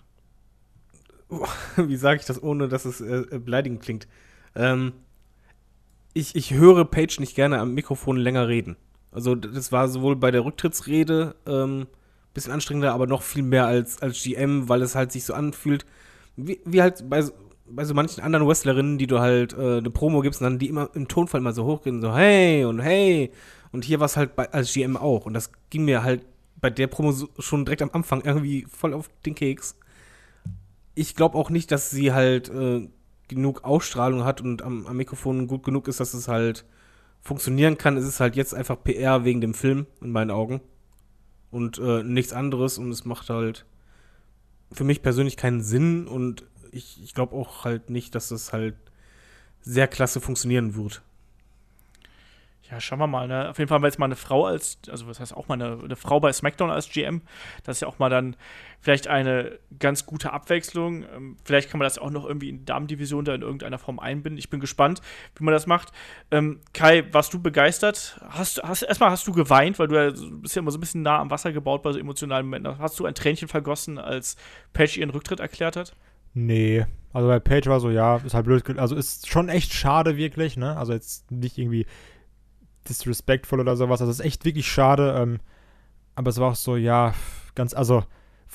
Wie 1.75 1.95
sage 1.95 2.19
ich 2.19 2.25
das, 2.25 2.41
ohne 2.41 2.67
dass 2.67 2.85
es 2.85 3.01
äh, 3.01 3.39
beleidigend 3.39 3.81
klingt? 3.81 4.07
Ähm, 4.55 4.93
ich, 6.13 6.35
ich 6.35 6.53
höre 6.53 6.85
Page 6.85 7.19
nicht 7.19 7.35
gerne 7.35 7.59
am 7.59 7.73
Mikrofon 7.73 8.17
länger 8.17 8.47
reden. 8.47 8.77
Also 9.11 9.35
das 9.35 9.71
war 9.71 9.87
sowohl 9.89 10.15
bei 10.15 10.31
der 10.31 10.45
Rücktrittsrede 10.45 11.35
ähm, 11.45 11.87
bisschen 12.33 12.53
anstrengender, 12.53 12.93
aber 12.93 13.07
noch 13.07 13.21
viel 13.21 13.43
mehr 13.43 13.67
als, 13.67 14.01
als 14.01 14.23
GM, 14.23 14.69
weil 14.69 14.81
es 14.81 14.95
halt 14.95 15.11
sich 15.11 15.23
so 15.23 15.33
anfühlt, 15.33 15.85
wie, 16.35 16.59
wie 16.65 16.81
halt 16.81 17.07
bei, 17.09 17.23
bei 17.65 17.85
so 17.85 17.93
manchen 17.93 18.21
anderen 18.21 18.47
Wrestlerinnen, 18.47 18.97
die 18.97 19.07
du 19.07 19.19
halt 19.19 19.53
äh, 19.53 19.77
eine 19.77 19.89
Promo 19.89 20.21
gibst 20.21 20.41
und 20.41 20.45
dann 20.45 20.59
die 20.59 20.69
immer 20.69 20.89
im 20.93 21.07
Tonfall 21.07 21.41
mal 21.41 21.53
so 21.53 21.65
hochgehen, 21.65 22.01
so 22.01 22.15
hey 22.15 22.65
und 22.65 22.79
hey. 22.79 23.31
Und 23.71 23.85
hier 23.85 23.99
war 23.99 24.05
es 24.05 24.17
halt 24.17 24.35
bei, 24.35 24.51
als 24.51 24.73
GM 24.73 24.97
auch. 24.97 25.25
Und 25.25 25.33
das 25.33 25.51
ging 25.69 25.85
mir 25.85 26.03
halt 26.03 26.25
bei 26.61 26.69
der 26.69 26.87
Promo 26.87 27.11
so, 27.11 27.29
schon 27.39 27.65
direkt 27.65 27.81
am 27.81 27.89
Anfang 27.93 28.21
irgendwie 28.21 28.65
voll 28.69 28.93
auf 28.93 29.09
den 29.25 29.35
Keks. 29.35 29.77
Ich 30.95 31.15
glaube 31.15 31.37
auch 31.37 31.49
nicht, 31.49 31.71
dass 31.71 31.89
sie 31.89 32.13
halt 32.13 32.49
äh, 32.49 32.87
genug 33.27 33.63
Ausstrahlung 33.63 34.23
hat 34.23 34.41
und 34.41 34.61
am, 34.61 34.85
am 34.85 34.97
Mikrofon 34.97 35.47
gut 35.47 35.63
genug 35.63 35.87
ist, 35.87 35.99
dass 35.99 36.13
es 36.13 36.27
halt 36.27 36.65
funktionieren 37.21 37.77
kann. 37.77 37.97
Es 37.97 38.05
ist 38.05 38.19
halt 38.19 38.35
jetzt 38.35 38.53
einfach 38.53 38.81
PR 38.83 39.23
wegen 39.23 39.41
dem 39.41 39.53
Film, 39.53 39.87
in 40.01 40.11
meinen 40.11 40.31
Augen. 40.31 40.61
Und 41.49 41.79
äh, 41.79 42.03
nichts 42.03 42.33
anderes. 42.33 42.77
Und 42.77 42.91
es 42.91 43.05
macht 43.05 43.29
halt 43.29 43.65
für 44.71 44.83
mich 44.83 45.01
persönlich 45.01 45.37
keinen 45.37 45.61
Sinn. 45.61 46.07
Und 46.07 46.45
ich, 46.73 47.01
ich 47.03 47.13
glaube 47.13 47.35
auch 47.35 47.65
halt 47.65 47.89
nicht, 47.89 48.15
dass 48.15 48.31
es 48.31 48.53
halt 48.53 48.75
sehr 49.61 49.87
klasse 49.87 50.19
funktionieren 50.19 50.75
wird. 50.75 51.01
Ja, 52.73 52.79
schauen 52.79 52.97
wir 52.97 53.07
mal. 53.07 53.27
Ne? 53.27 53.49
Auf 53.49 53.59
jeden 53.59 53.67
Fall 53.67 53.75
haben 53.75 53.83
wir 53.83 53.87
jetzt 53.87 53.99
mal 53.99 54.05
eine 54.05 54.15
Frau 54.15 54.45
als, 54.45 54.79
also 54.89 55.05
was 55.07 55.19
heißt 55.19 55.35
auch 55.35 55.47
mal 55.47 55.55
eine, 55.61 55.83
eine, 55.83 55.95
Frau 55.95 56.19
bei 56.19 56.33
SmackDown 56.33 56.71
als 56.71 56.89
GM. 56.89 57.21
Das 57.63 57.77
ist 57.77 57.81
ja 57.81 57.87
auch 57.87 57.99
mal 57.99 58.09
dann 58.09 58.35
vielleicht 58.79 59.07
eine 59.07 59.59
ganz 59.79 60.07
gute 60.07 60.33
Abwechslung. 60.33 61.03
Ähm, 61.03 61.37
vielleicht 61.43 61.69
kann 61.69 61.77
man 61.77 61.85
das 61.85 61.99
auch 61.99 62.09
noch 62.09 62.25
irgendwie 62.25 62.49
in 62.49 62.59
die 62.59 62.65
Damendivision 62.65 63.25
da 63.25 63.35
in 63.35 63.43
irgendeiner 63.43 63.77
Form 63.77 63.99
einbinden. 63.99 64.39
Ich 64.39 64.49
bin 64.49 64.59
gespannt, 64.59 65.01
wie 65.35 65.43
man 65.43 65.53
das 65.53 65.67
macht. 65.67 65.91
Ähm, 66.31 66.61
Kai, 66.73 67.03
warst 67.11 67.33
du 67.33 67.41
begeistert? 67.41 68.19
Hast, 68.29 68.63
hast, 68.63 68.81
erstmal 68.81 69.11
hast 69.11 69.27
du 69.27 69.33
geweint, 69.33 69.77
weil 69.77 69.89
du 69.89 69.95
ja, 69.95 70.11
bist 70.11 70.55
ja 70.55 70.61
immer 70.61 70.71
so 70.71 70.77
ein 70.77 70.81
bisschen 70.81 71.03
nah 71.03 71.19
am 71.19 71.29
Wasser 71.29 71.51
gebaut 71.51 71.83
bei 71.83 71.91
so 71.91 71.99
emotionalen 71.99 72.47
Momenten. 72.47 72.79
Hast 72.79 72.99
du 72.99 73.05
ein 73.05 73.13
Tränchen 73.13 73.49
vergossen, 73.49 73.99
als 73.99 74.35
Page 74.71 74.97
ihren 74.97 75.11
Rücktritt 75.11 75.41
erklärt 75.41 75.75
hat? 75.75 75.95
Nee, 76.33 76.85
also 77.13 77.27
bei 77.27 77.39
Page 77.39 77.67
war 77.67 77.79
so, 77.79 77.91
ja, 77.91 78.17
ist 78.17 78.33
halt 78.33 78.45
blöd. 78.45 78.79
Also 78.79 78.95
ist 78.95 79.27
schon 79.27 79.49
echt 79.49 79.73
schade, 79.73 80.17
wirklich, 80.17 80.57
ne? 80.57 80.75
Also 80.75 80.93
jetzt 80.93 81.29
nicht 81.31 81.57
irgendwie 81.57 81.85
disrespectful 82.89 83.59
oder 83.59 83.75
sowas. 83.75 84.01
Also 84.01 84.11
ist 84.11 84.19
echt 84.19 84.43
wirklich 84.45 84.67
schade. 84.67 85.15
Ähm, 85.17 85.39
aber 86.15 86.29
es 86.29 86.39
war 86.39 86.51
auch 86.51 86.55
so, 86.55 86.75
ja, 86.75 87.13
ganz, 87.55 87.73
also 87.73 88.03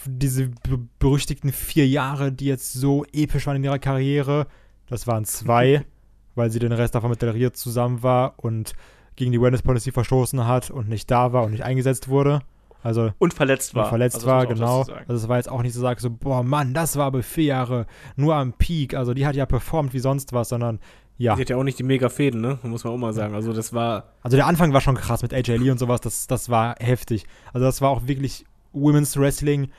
diese 0.07 0.51
berüchtigten 0.99 1.53
vier 1.53 1.87
Jahre, 1.87 2.33
die 2.33 2.47
jetzt 2.47 2.72
so 2.72 3.05
episch 3.12 3.47
waren 3.47 3.57
in 3.57 3.64
ihrer 3.64 3.79
Karriere, 3.79 4.47
das 4.87 5.07
waren 5.07 5.24
zwei, 5.24 5.85
weil 6.35 6.51
sie 6.51 6.59
den 6.59 6.72
Rest 6.72 6.95
davon 6.95 7.11
mit 7.11 7.22
Del 7.22 7.31
Rio 7.31 7.51
zusammen 7.51 8.03
war 8.03 8.35
und 8.37 8.74
gegen 9.16 9.33
die 9.33 9.41
Wellness 9.41 9.62
Policy 9.62 9.91
verstoßen 9.91 10.47
hat 10.47 10.70
und 10.70 10.89
nicht 10.89 11.11
da 11.11 11.33
war 11.33 11.45
und 11.45 11.51
nicht 11.53 11.64
eingesetzt 11.64 12.09
wurde. 12.09 12.41
Also, 12.83 13.12
und 13.18 13.35
verletzt 13.35 13.74
war. 13.74 13.85
Und 13.85 13.89
verletzt 13.91 14.16
also, 14.16 14.26
war, 14.26 14.47
genau. 14.47 14.81
Also 14.81 15.14
es 15.14 15.29
war 15.29 15.37
jetzt 15.37 15.51
auch 15.51 15.62
nicht 15.62 15.74
so, 15.74 15.81
sag 15.81 16.01
so, 16.01 16.11
boah, 16.11 16.43
Mann, 16.43 16.74
das 16.74 16.97
war 16.97 17.07
aber 17.07 17.22
vier 17.22 17.45
Jahre 17.45 17.87
nur 18.16 18.37
am 18.37 18.53
Peak. 18.53 18.95
Also 18.95 19.14
die 19.14 19.26
hat 19.26 19.35
ja 19.37 19.47
performt 19.47 19.93
wie 19.95 19.99
sonst 19.99 20.33
was, 20.33 20.51
sondern 20.51 20.79
ja. 21.18 21.35
Die 21.35 21.41
hat 21.41 21.51
ja 21.51 21.57
auch 21.57 21.64
nicht 21.64 21.81
die 21.81 21.85
mega 21.85 22.09
Fäden, 22.09 22.41
ne? 22.41 22.61
Muss 22.62 22.85
man 22.85 22.93
auch 22.93 22.99
mal 22.99 23.12
sagen. 23.12 23.35
Also 23.35 23.53
das 23.53 23.72
war. 23.72 24.12
Also 24.22 24.37
der 24.37 24.47
Anfang 24.47 24.72
war 24.72 24.81
schon 24.81 24.95
krass 24.95 25.22
mit 25.22 25.35
AJ 25.35 25.57
Lee 25.57 25.70
und 25.70 25.79
sowas, 25.79 26.01
das, 26.01 26.29
das 26.29 26.49
war 26.49 26.76
heftig. 26.79 27.26
Also 27.53 27.66
das 27.66 27.81
war 27.81 27.91
auch 27.91 28.07
wirklich 28.07 28.47
Women's 28.72 29.18
Wrestling, 29.18 29.70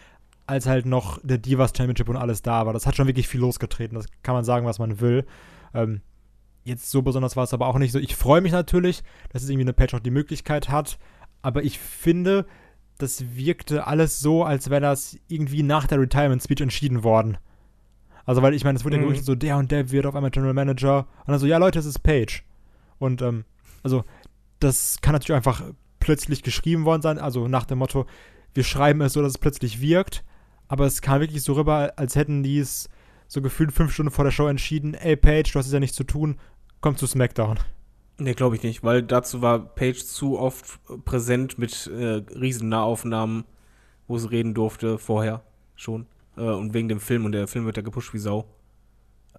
als 0.48 0.66
halt 0.66 0.86
noch 0.86 1.18
der 1.24 1.38
Divas 1.38 1.72
Championship 1.76 2.10
und 2.10 2.18
alles 2.18 2.42
da 2.42 2.66
war. 2.66 2.74
Das 2.74 2.86
hat 2.86 2.98
schon 2.98 3.08
wirklich 3.08 3.30
viel 3.30 3.40
losgetreten. 3.40 3.96
Das 3.96 4.08
kann 4.22 4.36
man 4.36 4.44
sagen, 4.44 4.66
was 4.66 4.80
man 4.80 5.00
will. 5.00 5.26
Ähm, 5.74 6.02
jetzt 6.66 6.92
so 6.92 7.02
besonders 7.02 7.38
war 7.38 7.46
es 7.46 7.54
aber 7.54 7.68
auch 7.68 7.78
nicht 7.78 7.94
so. 7.94 8.00
Ich 8.00 8.18
freue 8.18 8.42
mich 8.42 8.52
natürlich, 8.52 9.04
dass 9.32 9.42
es 9.42 9.50
irgendwie 9.50 9.64
eine 9.64 9.74
Patch 9.74 9.94
auch 9.94 10.00
die 10.02 10.12
Möglichkeit 10.12 10.68
hat. 10.68 11.00
Aber 11.42 11.64
ich 11.64 11.80
finde, 11.80 12.46
das 13.00 13.36
wirkte 13.36 13.88
alles 13.88 14.20
so, 14.20 14.44
als 14.44 14.70
wäre 14.70 14.82
das 14.82 15.18
irgendwie 15.28 15.64
nach 15.64 15.88
der 15.88 16.00
Retirement 16.00 16.44
Speech 16.44 16.62
entschieden 16.62 17.04
worden. 17.04 17.38
Also, 18.26 18.42
weil 18.44 18.54
ich 18.54 18.64
meine, 18.64 18.78
es 18.78 18.86
wurde 18.86 18.98
mhm. 18.98 19.16
ja 19.16 19.22
so, 19.22 19.34
der 19.34 19.58
und 19.58 19.72
der 19.72 19.90
wird 19.90 20.06
auf 20.06 20.16
einmal 20.16 20.30
General 20.30 20.54
Manager. 20.54 21.08
Und 21.22 21.30
dann 21.30 21.40
so, 21.40 21.48
ja, 21.48 21.58
Leute, 21.58 21.80
es 21.80 21.86
ist 21.86 22.04
Page. 22.04 22.44
Und, 23.00 23.22
ähm, 23.22 23.46
also, 23.82 24.04
das 24.60 25.00
kann 25.02 25.14
natürlich 25.14 25.38
einfach 25.38 25.64
plötzlich 26.00 26.44
geschrieben 26.44 26.86
worden 26.86 27.02
sein. 27.02 27.18
Also, 27.18 27.48
nach 27.48 27.66
dem 27.66 27.80
Motto, 27.80 28.06
wir 28.54 28.64
schreiben 28.64 29.02
es 29.02 29.14
so, 29.14 29.22
dass 29.22 29.32
es 29.32 29.38
plötzlich 29.38 29.82
wirkt. 29.82 30.24
Aber 30.68 30.86
es 30.86 31.02
kam 31.02 31.22
wirklich 31.22 31.42
so 31.42 31.54
rüber, 31.54 31.94
als 31.96 32.16
hätten 32.16 32.44
die 32.44 32.60
es 32.60 32.90
so 33.28 33.42
gefühlt 33.42 33.72
fünf 33.72 33.94
Stunden 33.94 34.12
vor 34.12 34.26
der 34.26 34.32
Show 34.32 34.48
entschieden: 34.48 34.94
ey, 34.94 35.16
Page, 35.16 35.52
du 35.52 35.58
hast 35.58 35.68
es 35.68 35.74
ja 35.74 35.80
nichts 35.80 35.96
zu 35.96 36.04
tun, 36.04 36.38
komm 36.82 36.98
zu 36.98 37.08
SmackDown. 37.08 37.58
Nee, 38.20 38.34
glaube 38.34 38.58
ich 38.58 38.64
nicht, 38.64 38.84
weil 38.84 39.02
dazu 39.02 39.42
war 39.42 39.60
Page 39.60 40.04
zu 40.04 40.38
oft 40.38 40.80
präsent 41.06 41.58
mit 41.58 41.88
äh, 41.88 42.22
riesen 42.38 42.68
Nahaufnahmen, 42.68 43.46
wo 44.08 44.18
sie 44.18 44.30
reden 44.30 44.54
durfte, 44.54 44.98
vorher 44.98 45.42
schon. 45.76 46.06
Äh, 46.36 46.42
und 46.42 46.74
wegen 46.74 46.90
dem 46.90 47.00
Film 47.00 47.24
und 47.24 47.32
der 47.32 47.48
Film 47.48 47.66
wird 47.66 47.78
ja 47.78 47.84
gepusht 47.84 48.14
wie 48.14 48.20
Sau. 48.20 48.46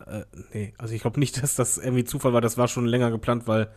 Äh, 0.06 0.24
nee, 0.54 0.74
also 0.78 0.94
ich 0.94 1.02
glaube 1.02 1.20
nicht, 1.20 1.42
dass 1.42 1.54
das 1.56 1.76
irgendwie 1.76 2.04
Zufall 2.04 2.32
war, 2.32 2.40
das 2.40 2.56
war 2.56 2.68
schon 2.68 2.86
länger 2.86 3.10
geplant, 3.10 3.46
weil 3.46 3.70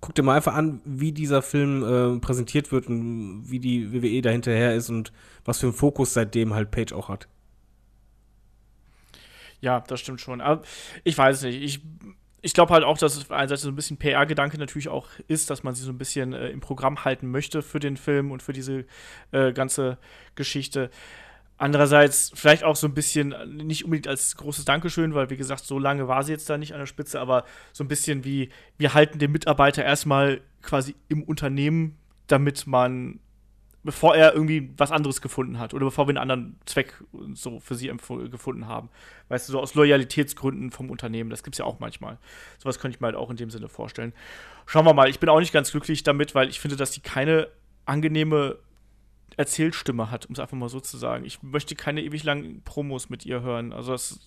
guck 0.00 0.14
dir 0.14 0.22
mal 0.22 0.34
einfach 0.34 0.54
an, 0.54 0.80
wie 0.84 1.12
dieser 1.12 1.42
Film 1.42 1.84
äh, 2.16 2.18
präsentiert 2.18 2.72
wird 2.72 2.88
und 2.88 3.44
wie 3.50 3.60
die 3.60 3.92
WWE 3.92 4.20
dahinterher 4.22 4.74
ist 4.74 4.90
und 4.90 5.12
was 5.44 5.60
für 5.60 5.66
einen 5.66 5.74
Fokus 5.74 6.14
seitdem 6.14 6.54
halt 6.54 6.70
Page 6.72 6.92
auch 6.92 7.08
hat. 7.08 7.28
Ja, 9.60 9.80
das 9.80 10.00
stimmt 10.00 10.20
schon. 10.20 10.40
Aber 10.40 10.62
ich 11.04 11.16
weiß 11.16 11.42
nicht. 11.42 11.62
Ich, 11.62 11.80
ich 12.44 12.52
glaube 12.52 12.74
halt 12.74 12.84
auch, 12.84 12.98
dass 12.98 13.16
es 13.16 13.30
einerseits 13.30 13.62
so 13.62 13.70
ein 13.70 13.74
bisschen 13.74 13.96
PR-Gedanke 13.96 14.58
natürlich 14.58 14.88
auch 14.88 15.08
ist, 15.28 15.48
dass 15.48 15.62
man 15.62 15.74
sie 15.74 15.82
so 15.82 15.90
ein 15.90 15.96
bisschen 15.96 16.34
äh, 16.34 16.50
im 16.50 16.60
Programm 16.60 17.02
halten 17.04 17.30
möchte 17.30 17.62
für 17.62 17.80
den 17.80 17.96
Film 17.96 18.30
und 18.30 18.42
für 18.42 18.52
diese 18.52 18.84
äh, 19.32 19.54
ganze 19.54 19.96
Geschichte. 20.34 20.90
Andererseits 21.56 22.32
vielleicht 22.34 22.62
auch 22.62 22.76
so 22.76 22.86
ein 22.86 22.92
bisschen, 22.92 23.34
nicht 23.66 23.84
unbedingt 23.84 24.08
als 24.08 24.36
großes 24.36 24.66
Dankeschön, 24.66 25.14
weil 25.14 25.30
wie 25.30 25.38
gesagt, 25.38 25.64
so 25.64 25.78
lange 25.78 26.06
war 26.06 26.22
sie 26.22 26.32
jetzt 26.32 26.50
da 26.50 26.58
nicht 26.58 26.74
an 26.74 26.80
der 26.80 26.86
Spitze, 26.86 27.18
aber 27.18 27.44
so 27.72 27.82
ein 27.82 27.88
bisschen 27.88 28.24
wie, 28.24 28.50
wir 28.76 28.92
halten 28.92 29.18
den 29.18 29.32
Mitarbeiter 29.32 29.82
erstmal 29.82 30.42
quasi 30.60 30.94
im 31.08 31.22
Unternehmen, 31.22 31.96
damit 32.26 32.66
man, 32.66 33.20
bevor 33.84 34.16
er 34.16 34.32
irgendwie 34.32 34.70
was 34.76 34.90
anderes 34.90 35.20
gefunden 35.20 35.58
hat 35.58 35.74
oder 35.74 35.84
bevor 35.84 36.06
wir 36.06 36.10
einen 36.10 36.18
anderen 36.18 36.56
Zweck 36.64 36.94
so 37.34 37.60
für 37.60 37.74
sie 37.74 37.92
gefunden 38.30 38.66
haben. 38.66 38.88
Weißt 39.28 39.48
du, 39.48 39.52
so 39.52 39.60
aus 39.60 39.74
Loyalitätsgründen 39.74 40.70
vom 40.70 40.90
Unternehmen, 40.90 41.30
das 41.30 41.42
gibt 41.42 41.54
es 41.54 41.58
ja 41.58 41.66
auch 41.66 41.80
manchmal. 41.80 42.18
Sowas 42.58 42.78
könnte 42.78 42.96
ich 42.96 43.00
mir 43.00 43.06
halt 43.08 43.16
auch 43.16 43.30
in 43.30 43.36
dem 43.36 43.50
Sinne 43.50 43.68
vorstellen. 43.68 44.14
Schauen 44.66 44.86
wir 44.86 44.94
mal, 44.94 45.08
ich 45.10 45.20
bin 45.20 45.28
auch 45.28 45.38
nicht 45.38 45.52
ganz 45.52 45.70
glücklich 45.70 46.02
damit, 46.02 46.34
weil 46.34 46.48
ich 46.48 46.60
finde, 46.60 46.76
dass 46.76 46.90
die 46.92 47.00
keine 47.00 47.48
angenehme 47.84 48.56
Erzählstimme 49.36 50.10
hat, 50.10 50.26
um 50.26 50.32
es 50.32 50.38
einfach 50.38 50.56
mal 50.56 50.70
so 50.70 50.80
zu 50.80 50.96
sagen. 50.96 51.24
Ich 51.26 51.42
möchte 51.42 51.74
keine 51.74 52.02
ewig 52.02 52.24
langen 52.24 52.62
Promos 52.62 53.10
mit 53.10 53.26
ihr 53.26 53.42
hören. 53.42 53.72
Also 53.72 53.92
es 53.92 54.20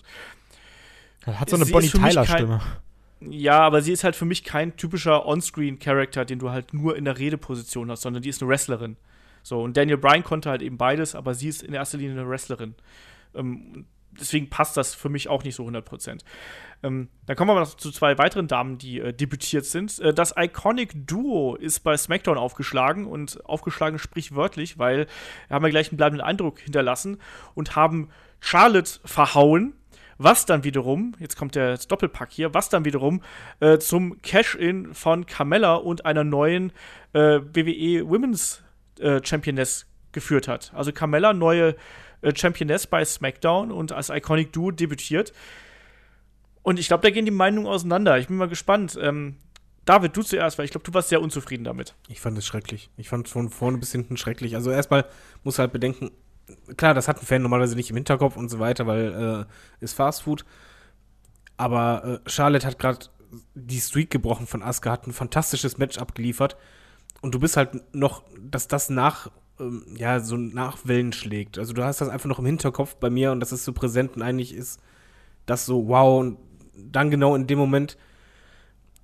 hat 1.26 1.50
so 1.50 1.56
eine 1.56 1.66
Bonnie 1.66 1.90
Tyler-Stimme. 1.90 2.62
Ja, 3.22 3.62
aber 3.62 3.82
sie 3.82 3.92
ist 3.92 4.04
halt 4.04 4.16
für 4.16 4.26
mich 4.26 4.44
kein 4.44 4.78
typischer 4.78 5.26
On-Screen-Charakter, 5.26 6.26
den 6.26 6.38
du 6.38 6.52
halt 6.52 6.76
nur 6.76 6.96
in 6.96 7.06
der 7.06 7.18
Redeposition 7.18 7.90
hast, 7.90 8.04
sondern 8.04 8.22
die 8.22 8.30
ist 8.30 8.44
eine 8.44 8.50
Wrestlerin. 8.50 8.98
So, 9.48 9.62
und 9.62 9.78
Daniel 9.78 9.98
Bryan 9.98 10.26
konnte 10.26 10.50
halt 10.50 10.62
eben 10.62 10.78
beides, 10.78 11.16
aber 11.16 11.34
sie 11.34 11.48
ist 11.48 11.64
in 11.64 11.74
erster 11.74 11.98
Linie 11.98 12.20
eine 12.20 12.30
Wrestlerin. 12.30 12.76
Ähm, 13.34 13.86
deswegen 14.12 14.50
passt 14.50 14.76
das 14.76 14.94
für 14.94 15.08
mich 15.08 15.30
auch 15.30 15.46
nicht 15.46 15.56
so 15.56 15.66
100%. 15.66 16.20
Ähm, 16.84 17.08
dann 17.26 17.36
kommen 17.38 17.56
wir 17.56 17.60
noch 17.62 17.76
zu 17.76 17.90
zwei 17.92 18.18
weiteren 18.18 18.50
Damen, 18.50 18.78
die 18.78 19.00
äh, 19.00 19.14
debütiert 19.14 19.64
sind. 19.64 20.00
Äh, 20.00 20.14
das 20.14 20.34
Iconic 20.38 21.08
Duo 21.08 21.56
ist 21.56 21.80
bei 21.80 21.96
SmackDown 21.96 22.38
aufgeschlagen 22.38 23.08
und 23.08 23.44
aufgeschlagen 23.46 24.00
sprichwörtlich, 24.00 24.80
weil 24.80 25.08
wir 25.48 25.56
haben 25.56 25.64
ja 25.64 25.70
gleich 25.70 25.92
einen 25.92 25.98
bleibenden 25.98 26.28
Eindruck 26.28 26.60
hinterlassen 26.60 27.18
und 27.56 27.78
haben 27.78 28.10
Charlotte 28.42 29.00
verhauen. 29.06 29.76
Was 30.18 30.46
dann 30.46 30.66
wiederum, 30.66 31.14
jetzt 31.20 31.38
kommt 31.38 31.56
der 31.56 31.78
Doppelpack 31.78 32.32
hier, 32.32 32.54
was 32.54 32.70
dann 32.70 32.84
wiederum 32.84 33.22
äh, 33.62 33.78
zum 33.78 34.22
Cash-In 34.24 34.94
von 34.96 35.26
Carmella 35.26 35.76
und 35.76 36.06
einer 36.06 36.24
neuen 36.24 36.74
äh, 37.14 37.40
WWE 37.54 38.10
Women's 38.10 38.64
äh, 39.00 39.22
Championess 39.24 39.86
geführt 40.12 40.48
hat. 40.48 40.72
Also 40.74 40.92
Carmella, 40.92 41.34
neue 41.34 41.76
äh, 42.22 42.36
Championess 42.36 42.88
bei 42.88 43.04
SmackDown 43.04 43.72
und 43.72 43.92
als 43.92 44.10
Iconic 44.10 44.54
Duo 44.54 44.72
debütiert. 44.72 45.34
Und 46.64 46.80
ich 46.80 46.88
glaube, 46.88 47.04
da 47.04 47.10
gehen 47.10 47.26
die 47.26 47.32
Meinungen 47.32 47.68
auseinander. 47.68 48.18
Ich 48.18 48.28
bin 48.28 48.38
mal 48.38 48.50
gespannt. 48.50 48.98
Ähm, 49.02 49.38
David, 49.86 50.18
du 50.18 50.22
zuerst, 50.22 50.58
weil 50.58 50.66
ich 50.66 50.72
glaube, 50.72 50.84
du 50.84 50.94
warst 50.94 51.10
sehr 51.10 51.22
unzufrieden 51.22 51.64
damit. 51.64 51.96
Ich 52.10 52.20
fand 52.20 52.38
es 52.38 52.46
schrecklich. 52.46 52.90
Ich 52.98 53.08
fand 53.08 53.28
es 53.28 53.32
von 53.32 53.50
vorne 53.50 53.78
bis 53.78 53.94
hinten 53.94 54.18
schrecklich. 54.18 54.56
Also 54.56 54.70
erstmal 54.70 55.06
muss 55.44 55.60
halt 55.60 55.72
bedenken, 55.72 56.12
klar, 56.76 56.94
das 56.94 57.08
hat 57.08 57.22
ein 57.22 57.26
Fan 57.26 57.42
normalerweise 57.42 57.76
nicht 57.76 57.90
im 57.90 57.96
Hinterkopf 57.96 58.36
und 58.36 58.50
so 58.50 58.60
weiter, 58.60 58.86
weil 58.86 59.46
äh, 59.48 59.84
ist 59.84 59.94
Fast 59.94 60.24
Food. 60.24 60.44
Aber 61.56 62.22
äh, 62.26 62.30
Charlotte 62.30 62.68
hat 62.68 62.80
gerade 62.80 63.06
die 63.56 63.80
Streak 63.80 64.10
gebrochen 64.10 64.48
von 64.48 64.62
Asuka, 64.62 64.92
hat 64.92 65.08
ein 65.08 65.14
fantastisches 65.14 65.78
Match 65.78 65.98
abgeliefert. 65.98 66.58
Und 67.22 67.34
du 67.34 67.40
bist 67.40 67.58
halt 67.58 67.96
noch, 67.96 68.24
dass 68.40 68.68
das 68.68 68.90
nach 68.90 69.32
ähm, 69.60 69.86
ja, 69.96 70.20
so 70.20 70.38
Nachwellen 70.38 71.14
schlägt. 71.14 71.58
Also 71.58 71.74
du 71.74 71.84
hast 71.84 72.02
das 72.02 72.10
einfach 72.10 72.30
noch 72.30 72.40
im 72.40 72.46
Hinterkopf 72.46 72.96
bei 72.96 73.10
mir 73.10 73.32
und 73.32 73.40
das 73.40 73.52
ist 73.52 73.66
so 73.66 73.74
präsent 73.74 74.16
und 74.16 74.22
eigentlich 74.22 74.54
ist 74.54 74.80
das 75.46 75.66
so, 75.66 75.88
wow, 75.88 76.20
und 76.20 76.38
dann 76.76 77.10
genau 77.10 77.36
in 77.36 77.48
dem 77.48 77.58
Moment 77.58 77.98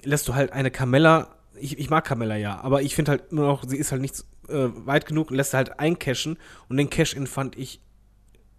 lässt 0.03 0.27
du 0.27 0.35
halt 0.35 0.51
eine 0.51 0.69
Carmella 0.69 1.33
ich, 1.59 1.79
ich 1.79 1.89
mag 1.89 2.03
Carmella 2.03 2.35
ja, 2.35 2.59
aber 2.61 2.81
ich 2.81 2.95
finde 2.95 3.11
halt 3.11 3.31
immer 3.31 3.43
noch, 3.43 3.63
sie 3.65 3.77
ist 3.77 3.91
halt 3.91 4.01
nicht 4.01 4.23
äh, 4.49 4.67
weit 4.85 5.05
genug 5.05 5.31
und 5.31 5.37
lässt 5.37 5.53
halt 5.53 5.79
eincashen 5.79 6.37
und 6.67 6.77
den 6.77 6.89
Cash-In 6.89 7.27
fand 7.27 7.57
ich 7.57 7.79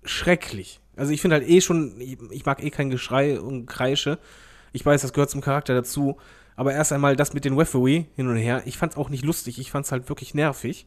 schrecklich. 0.05 0.81
Also 0.97 1.13
ich 1.13 1.21
finde 1.21 1.37
halt 1.37 1.49
eh 1.49 1.61
schon, 1.61 2.01
ich, 2.01 2.19
ich 2.31 2.45
mag 2.45 2.63
eh 2.63 2.71
kein 2.71 2.91
Geschrei 2.91 3.41
und 3.41 3.67
Kreische. 3.67 4.19
Ich 4.73 4.85
weiß, 4.85 5.03
das 5.03 5.13
gehört 5.13 5.31
zum 5.31 5.41
Charakter 5.41 5.75
dazu. 5.75 6.19
Aber 6.57 6.73
erst 6.73 6.93
einmal 6.93 7.17
das 7.17 7.35
mit 7.35 7.45
den 7.45 7.57
Referee 7.57 8.07
hin 8.15 8.29
und 8.29 8.37
her, 8.37 8.63
ich 8.65 8.77
fand's 8.79 8.97
auch 8.97 9.09
nicht 9.11 9.25
lustig, 9.25 9.59
ich 9.59 9.71
fand's 9.71 9.91
halt 9.93 10.09
wirklich 10.09 10.35
nervig. 10.35 10.87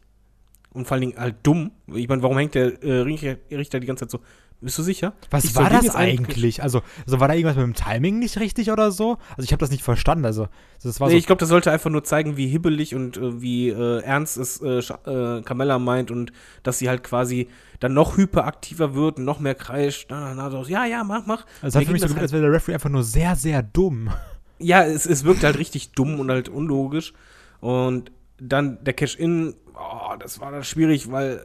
Und 0.74 0.86
vor 0.86 0.94
allen 0.96 1.02
Dingen 1.02 1.18
halt 1.18 1.36
dumm. 1.44 1.72
Ich 1.94 2.08
meine, 2.08 2.22
warum 2.22 2.38
hängt 2.38 2.54
der 2.54 2.84
äh, 2.84 3.00
Richter 3.02 3.80
die 3.80 3.88
ganze 3.88 4.06
Zeit 4.08 4.12
so? 4.12 4.20
Bist 4.60 4.78
du 4.78 4.84
sicher? 4.84 5.14
Was 5.30 5.46
Ich 5.46 5.56
war 5.56 5.70
das 5.70 5.96
eigentlich? 5.96 6.64
Also, 6.64 6.82
also 7.06 7.20
war 7.20 7.28
da 7.28 7.36
irgendwas 7.36 7.56
mit 7.56 7.64
dem 7.64 7.74
Timing 7.76 8.18
nicht 8.20 8.40
richtig 8.40 8.72
oder 8.72 8.92
so? 8.92 9.18
Also 9.36 9.44
ich 9.44 9.52
habe 9.52 9.60
das 9.60 9.70
nicht 9.70 9.84
verstanden. 9.84 10.26
Also 10.26 10.48
das 10.82 11.00
war 11.00 11.08
Nee, 11.08 11.14
so. 11.14 11.18
ich 11.20 11.26
glaube, 11.28 11.40
das 11.40 11.50
sollte 11.50 11.72
einfach 11.72 11.92
nur 11.92 12.04
zeigen, 12.04 12.38
wie 12.38 12.48
hibbelig 12.48 12.96
und 12.96 13.18
äh, 13.18 13.40
wie 13.42 13.70
äh, 13.70 14.02
ernst 14.02 14.38
es 14.38 14.60
äh, 14.62 14.80
äh, 14.80 15.42
Carmella 15.44 15.78
meint 15.80 16.10
und 16.12 16.32
dass 16.64 16.80
sie 16.80 16.90
halt 16.90 17.04
quasi 17.04 17.50
dann 17.80 17.94
noch 17.94 18.18
hyperaktiver 18.18 18.96
wird 18.96 19.18
und 19.20 19.26
noch 19.26 19.40
mehr 19.40 19.56
kreischt. 19.56 20.08
Na, 20.10 20.34
na, 20.34 20.34
na, 20.34 20.50
so, 20.50 20.64
ja, 20.64 20.86
ja, 20.86 21.04
mach, 21.04 21.26
mach. 21.28 21.46
es 21.62 21.76
hat 21.76 21.82
Mir 21.82 21.86
für 21.88 21.92
mich 21.94 22.02
so 22.02 22.08
das 22.08 22.16
gewirkt, 22.16 22.16
halt- 22.16 22.22
als 22.24 22.32
wäre 22.34 22.42
der 22.44 22.52
Referee 22.52 22.74
einfach 22.76 22.90
nur 22.90 23.04
sehr, 23.04 23.36
sehr 23.36 23.62
dumm. 23.62 24.10
Ja, 24.60 24.86
es, 24.86 25.06
es 25.06 25.24
wirkt 25.24 25.44
halt 25.44 25.58
richtig 25.58 25.92
dumm 25.92 26.20
und 26.20 26.30
halt 26.30 26.50
unlogisch. 26.50 27.14
Und 27.60 28.12
dann 28.40 28.84
der 28.84 28.94
Cash-In, 28.94 29.56
oh, 29.76 30.16
das 30.20 30.40
war 30.40 30.52
dann 30.52 30.64
schwierig, 30.64 31.12
weil, 31.12 31.42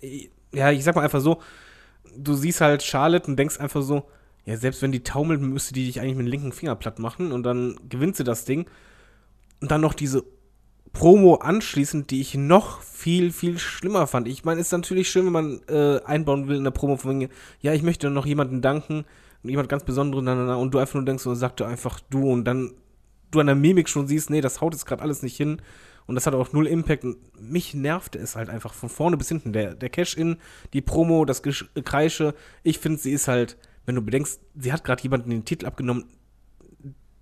äh, 0.00 0.28
ja, 0.52 0.70
ich 0.70 0.84
sag 0.84 0.96
mal 0.96 1.02
einfach 1.02 1.20
so, 1.20 1.40
du 2.16 2.34
siehst 2.34 2.60
halt 2.60 2.82
Charlotte 2.82 3.28
und 3.30 3.36
denkst 3.36 3.58
einfach 3.58 3.82
so, 3.82 4.08
ja, 4.44 4.56
selbst 4.56 4.82
wenn 4.82 4.92
die 4.92 5.04
taumelt, 5.04 5.40
müsste 5.40 5.74
die 5.74 5.86
dich 5.86 6.00
eigentlich 6.00 6.16
mit 6.16 6.26
dem 6.26 6.30
linken 6.30 6.52
Finger 6.52 6.74
platt 6.74 6.98
machen 6.98 7.32
und 7.32 7.42
dann 7.42 7.78
gewinnt 7.88 8.16
sie 8.16 8.24
das 8.24 8.44
Ding. 8.44 8.66
Und 9.60 9.70
dann 9.70 9.80
noch 9.80 9.94
diese 9.94 10.24
Promo 10.92 11.36
anschließend, 11.36 12.10
die 12.10 12.20
ich 12.20 12.34
noch 12.34 12.80
viel, 12.82 13.32
viel 13.32 13.58
schlimmer 13.58 14.06
fand. 14.06 14.26
Ich 14.26 14.44
meine, 14.44 14.60
ist 14.60 14.72
natürlich 14.72 15.10
schön, 15.10 15.26
wenn 15.26 15.32
man 15.32 15.60
äh, 15.68 16.00
einbauen 16.04 16.48
will 16.48 16.56
in 16.56 16.64
der 16.64 16.70
Promo 16.70 16.96
von, 16.96 17.20
wegen, 17.20 17.30
ja, 17.60 17.72
ich 17.72 17.82
möchte 17.82 18.10
noch 18.10 18.26
jemanden 18.26 18.60
danken, 18.60 19.04
jemand 19.42 19.68
ganz 19.68 19.84
na, 19.86 20.54
und 20.54 20.72
du 20.72 20.78
einfach 20.78 20.94
nur 20.94 21.04
denkst, 21.04 21.22
so, 21.22 21.34
sag 21.34 21.56
du 21.56 21.64
einfach 21.64 22.00
du 22.10 22.30
und 22.30 22.44
dann 22.44 22.74
du 23.30 23.40
an 23.40 23.46
der 23.46 23.54
Mimik 23.54 23.88
schon 23.88 24.06
siehst, 24.06 24.30
nee, 24.30 24.40
das 24.40 24.60
haut 24.60 24.74
jetzt 24.74 24.86
gerade 24.86 25.02
alles 25.02 25.22
nicht 25.22 25.36
hin 25.36 25.62
und 26.06 26.16
das 26.16 26.26
hat 26.26 26.34
auch 26.34 26.52
null 26.52 26.66
Impact 26.66 27.04
und 27.04 27.18
mich 27.40 27.74
nervte 27.74 28.18
es 28.18 28.34
halt 28.34 28.50
einfach 28.50 28.74
von 28.74 28.88
vorne 28.88 29.16
bis 29.16 29.28
hinten. 29.28 29.52
Der, 29.52 29.74
der 29.74 29.90
Cash-In, 29.90 30.38
die 30.72 30.80
Promo, 30.80 31.24
das 31.24 31.42
Kreische, 31.84 32.34
ich 32.64 32.80
finde, 32.80 32.98
sie 32.98 33.12
ist 33.12 33.28
halt, 33.28 33.56
wenn 33.86 33.94
du 33.94 34.02
bedenkst, 34.02 34.40
sie 34.56 34.72
hat 34.72 34.82
gerade 34.82 35.02
jemanden 35.02 35.30
den 35.30 35.44
Titel 35.44 35.66
abgenommen, 35.66 36.06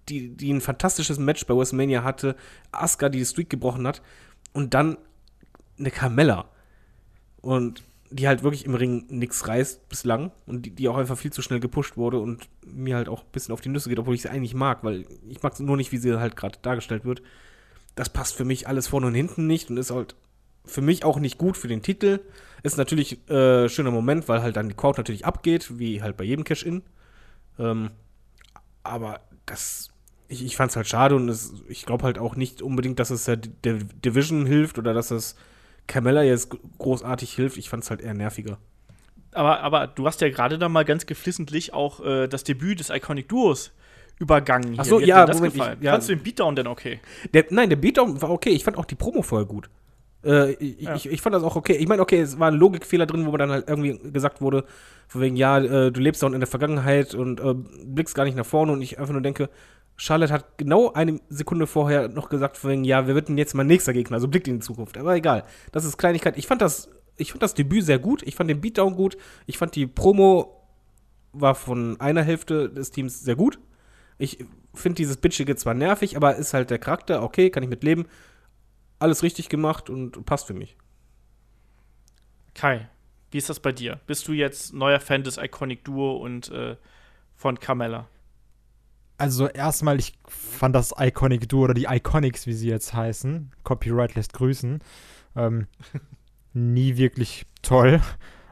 die, 0.08 0.34
die 0.34 0.50
ein 0.50 0.62
fantastisches 0.62 1.18
Match 1.18 1.44
bei 1.44 1.54
WrestleMania 1.54 2.02
hatte, 2.02 2.34
Asuka, 2.72 3.10
die 3.10 3.18
die 3.18 3.26
Streak 3.26 3.50
gebrochen 3.50 3.86
hat, 3.86 4.00
und 4.54 4.72
dann 4.72 4.96
eine 5.78 5.90
Carmella. 5.90 6.48
Und 7.42 7.84
die 8.10 8.26
halt 8.26 8.42
wirklich 8.42 8.64
im 8.64 8.74
Ring 8.74 9.04
nichts 9.08 9.46
reißt 9.46 9.88
bislang 9.88 10.30
und 10.46 10.66
die, 10.66 10.70
die 10.70 10.88
auch 10.88 10.96
einfach 10.96 11.18
viel 11.18 11.32
zu 11.32 11.42
schnell 11.42 11.60
gepusht 11.60 11.96
wurde 11.96 12.18
und 12.18 12.48
mir 12.64 12.96
halt 12.96 13.08
auch 13.08 13.22
ein 13.22 13.30
bisschen 13.32 13.52
auf 13.52 13.60
die 13.60 13.68
Nüsse 13.68 13.88
geht, 13.88 13.98
obwohl 13.98 14.14
ich 14.14 14.22
sie 14.22 14.30
eigentlich 14.30 14.54
mag, 14.54 14.82
weil 14.82 15.04
ich 15.28 15.42
mag 15.42 15.58
nur 15.60 15.76
nicht, 15.76 15.92
wie 15.92 15.98
sie 15.98 16.18
halt 16.18 16.36
gerade 16.36 16.58
dargestellt 16.62 17.04
wird. 17.04 17.22
Das 17.94 18.08
passt 18.08 18.34
für 18.34 18.44
mich 18.44 18.66
alles 18.68 18.88
vorne 18.88 19.08
und 19.08 19.14
hinten 19.14 19.46
nicht 19.46 19.70
und 19.70 19.76
ist 19.76 19.90
halt 19.90 20.14
für 20.64 20.80
mich 20.80 21.04
auch 21.04 21.18
nicht 21.18 21.38
gut 21.38 21.56
für 21.56 21.68
den 21.68 21.82
Titel. 21.82 22.20
Ist 22.62 22.78
natürlich 22.78 23.28
äh, 23.28 23.68
schöner 23.68 23.90
Moment, 23.90 24.28
weil 24.28 24.42
halt 24.42 24.56
dann 24.56 24.68
die 24.68 24.74
Crowd 24.74 24.98
natürlich 24.98 25.26
abgeht, 25.26 25.78
wie 25.78 26.02
halt 26.02 26.16
bei 26.16 26.24
jedem 26.24 26.44
Cash-In. 26.44 26.82
Ähm, 27.58 27.90
aber 28.82 29.20
das, 29.46 29.90
ich, 30.28 30.44
ich 30.44 30.56
fand 30.56 30.70
es 30.70 30.76
halt 30.76 30.88
schade 30.88 31.14
und 31.14 31.28
es, 31.28 31.52
ich 31.68 31.84
glaube 31.84 32.04
halt 32.04 32.18
auch 32.18 32.36
nicht 32.36 32.62
unbedingt, 32.62 32.98
dass 32.98 33.10
es 33.10 33.24
der, 33.24 33.36
der 33.36 33.74
Division 33.74 34.46
hilft 34.46 34.78
oder 34.78 34.94
dass 34.94 35.10
es 35.10 35.36
Carmella 35.88 36.22
jetzt 36.22 36.56
großartig 36.78 37.34
hilft. 37.34 37.56
Ich 37.56 37.68
fand 37.68 37.82
es 37.82 37.90
halt 37.90 38.00
eher 38.00 38.14
nerviger. 38.14 38.58
Aber, 39.32 39.60
aber 39.60 39.86
du 39.88 40.06
hast 40.06 40.20
ja 40.20 40.28
gerade 40.30 40.58
da 40.58 40.68
mal 40.68 40.84
ganz 40.84 41.06
geflissentlich 41.06 41.74
auch 41.74 42.04
äh, 42.04 42.28
das 42.28 42.44
Debüt 42.44 42.78
des 42.80 42.90
Iconic 42.90 43.28
Duos 43.28 43.72
übergangen. 44.18 44.74
Ach 44.78 44.84
so, 44.84 45.00
ja, 45.00 45.26
Moment, 45.26 45.54
gefallen? 45.54 45.76
ich- 45.80 45.84
ja. 45.84 45.92
Fandst 45.92 46.08
du 46.08 46.14
den 46.16 46.22
Beatdown 46.22 46.56
denn 46.56 46.66
okay? 46.66 47.00
Der, 47.34 47.44
nein, 47.50 47.68
der 47.68 47.76
Beatdown 47.76 48.20
war 48.22 48.30
okay. 48.30 48.50
Ich 48.50 48.64
fand 48.64 48.76
auch 48.78 48.84
die 48.84 48.94
Promo 48.96 49.22
vorher 49.22 49.46
gut. 49.46 49.68
Äh, 50.24 50.52
ich, 50.54 50.80
Ja. 50.80 50.94
ich, 50.96 51.06
ich 51.08 51.20
fand 51.20 51.34
das 51.34 51.42
auch 51.44 51.54
okay. 51.56 51.74
Ich 51.74 51.86
meine, 51.86 52.02
okay, 52.02 52.20
es 52.20 52.38
war 52.38 52.48
ein 52.50 52.54
Logikfehler 52.54 53.06
drin, 53.06 53.26
wo 53.26 53.30
man 53.30 53.38
dann 53.38 53.50
halt 53.50 53.68
irgendwie 53.68 53.98
gesagt 54.10 54.40
wurde, 54.40 54.64
von 55.06 55.20
wegen, 55.20 55.36
ja, 55.36 55.58
äh, 55.58 55.92
du 55.92 56.00
lebst 56.00 56.22
da 56.22 56.26
in 56.26 56.40
der 56.40 56.48
Vergangenheit 56.48 57.14
und 57.14 57.38
äh, 57.40 57.54
blickst 57.84 58.14
gar 58.14 58.24
nicht 58.24 58.36
nach 58.36 58.46
vorne 58.46 58.72
und 58.72 58.82
ich 58.82 58.98
einfach 58.98 59.12
nur 59.12 59.22
denke, 59.22 59.48
Charlotte 60.00 60.32
hat 60.32 60.56
genau 60.58 60.92
eine 60.92 61.20
Sekunde 61.28 61.66
vorher 61.66 62.08
noch 62.08 62.28
gesagt, 62.28 62.64
wegen, 62.64 62.84
ja, 62.84 63.08
wir 63.08 63.16
werden 63.16 63.36
jetzt 63.36 63.54
mein 63.54 63.66
nächster 63.66 63.92
Gegner, 63.92 64.14
also 64.14 64.28
blickt 64.28 64.46
in 64.46 64.54
die 64.54 64.60
Zukunft. 64.60 64.96
Aber 64.96 65.16
egal, 65.16 65.44
das 65.72 65.84
ist 65.84 65.98
Kleinigkeit. 65.98 66.38
Ich 66.38 66.46
fand 66.46 66.62
das, 66.62 66.88
ich 67.16 67.32
fand 67.32 67.42
das 67.42 67.54
Debüt 67.54 67.84
sehr 67.84 67.98
gut, 67.98 68.22
ich 68.22 68.36
fand 68.36 68.48
den 68.48 68.60
Beatdown 68.60 68.94
gut, 68.94 69.18
ich 69.46 69.58
fand 69.58 69.74
die 69.74 69.88
Promo 69.88 70.54
war 71.32 71.56
von 71.56 72.00
einer 72.00 72.22
Hälfte 72.22 72.70
des 72.70 72.92
Teams 72.92 73.20
sehr 73.20 73.34
gut. 73.34 73.58
Ich 74.18 74.44
finde 74.72 74.96
dieses 74.96 75.16
Bitchige 75.16 75.56
zwar 75.56 75.74
nervig, 75.74 76.16
aber 76.16 76.36
ist 76.36 76.54
halt 76.54 76.70
der 76.70 76.78
Charakter, 76.78 77.22
okay, 77.22 77.50
kann 77.50 77.64
ich 77.64 77.68
mit 77.68 77.82
leben. 77.82 78.06
Alles 79.00 79.24
richtig 79.24 79.48
gemacht 79.48 79.90
und 79.90 80.24
passt 80.24 80.46
für 80.46 80.54
mich. 80.54 80.76
Kai, 82.54 82.88
wie 83.32 83.38
ist 83.38 83.50
das 83.50 83.60
bei 83.60 83.72
dir? 83.72 84.00
Bist 84.06 84.26
du 84.28 84.32
jetzt 84.32 84.72
neuer 84.72 85.00
Fan 85.00 85.24
des 85.24 85.38
Iconic 85.38 85.84
Duo 85.84 86.16
und 86.16 86.50
äh, 86.50 86.76
von 87.34 87.58
Carmella? 87.58 88.08
Also 89.18 89.48
erstmal, 89.48 89.98
ich 89.98 90.14
fand 90.28 90.74
das 90.74 90.94
Iconic 90.98 91.48
Duo 91.48 91.64
oder 91.64 91.74
die 91.74 91.86
Iconics, 91.90 92.46
wie 92.46 92.52
sie 92.52 92.68
jetzt 92.68 92.94
heißen, 92.94 93.50
Copyright 93.64 94.14
lässt 94.14 94.32
grüßen, 94.32 94.80
ähm, 95.36 95.66
nie 96.52 96.96
wirklich 96.96 97.44
toll. 97.62 98.00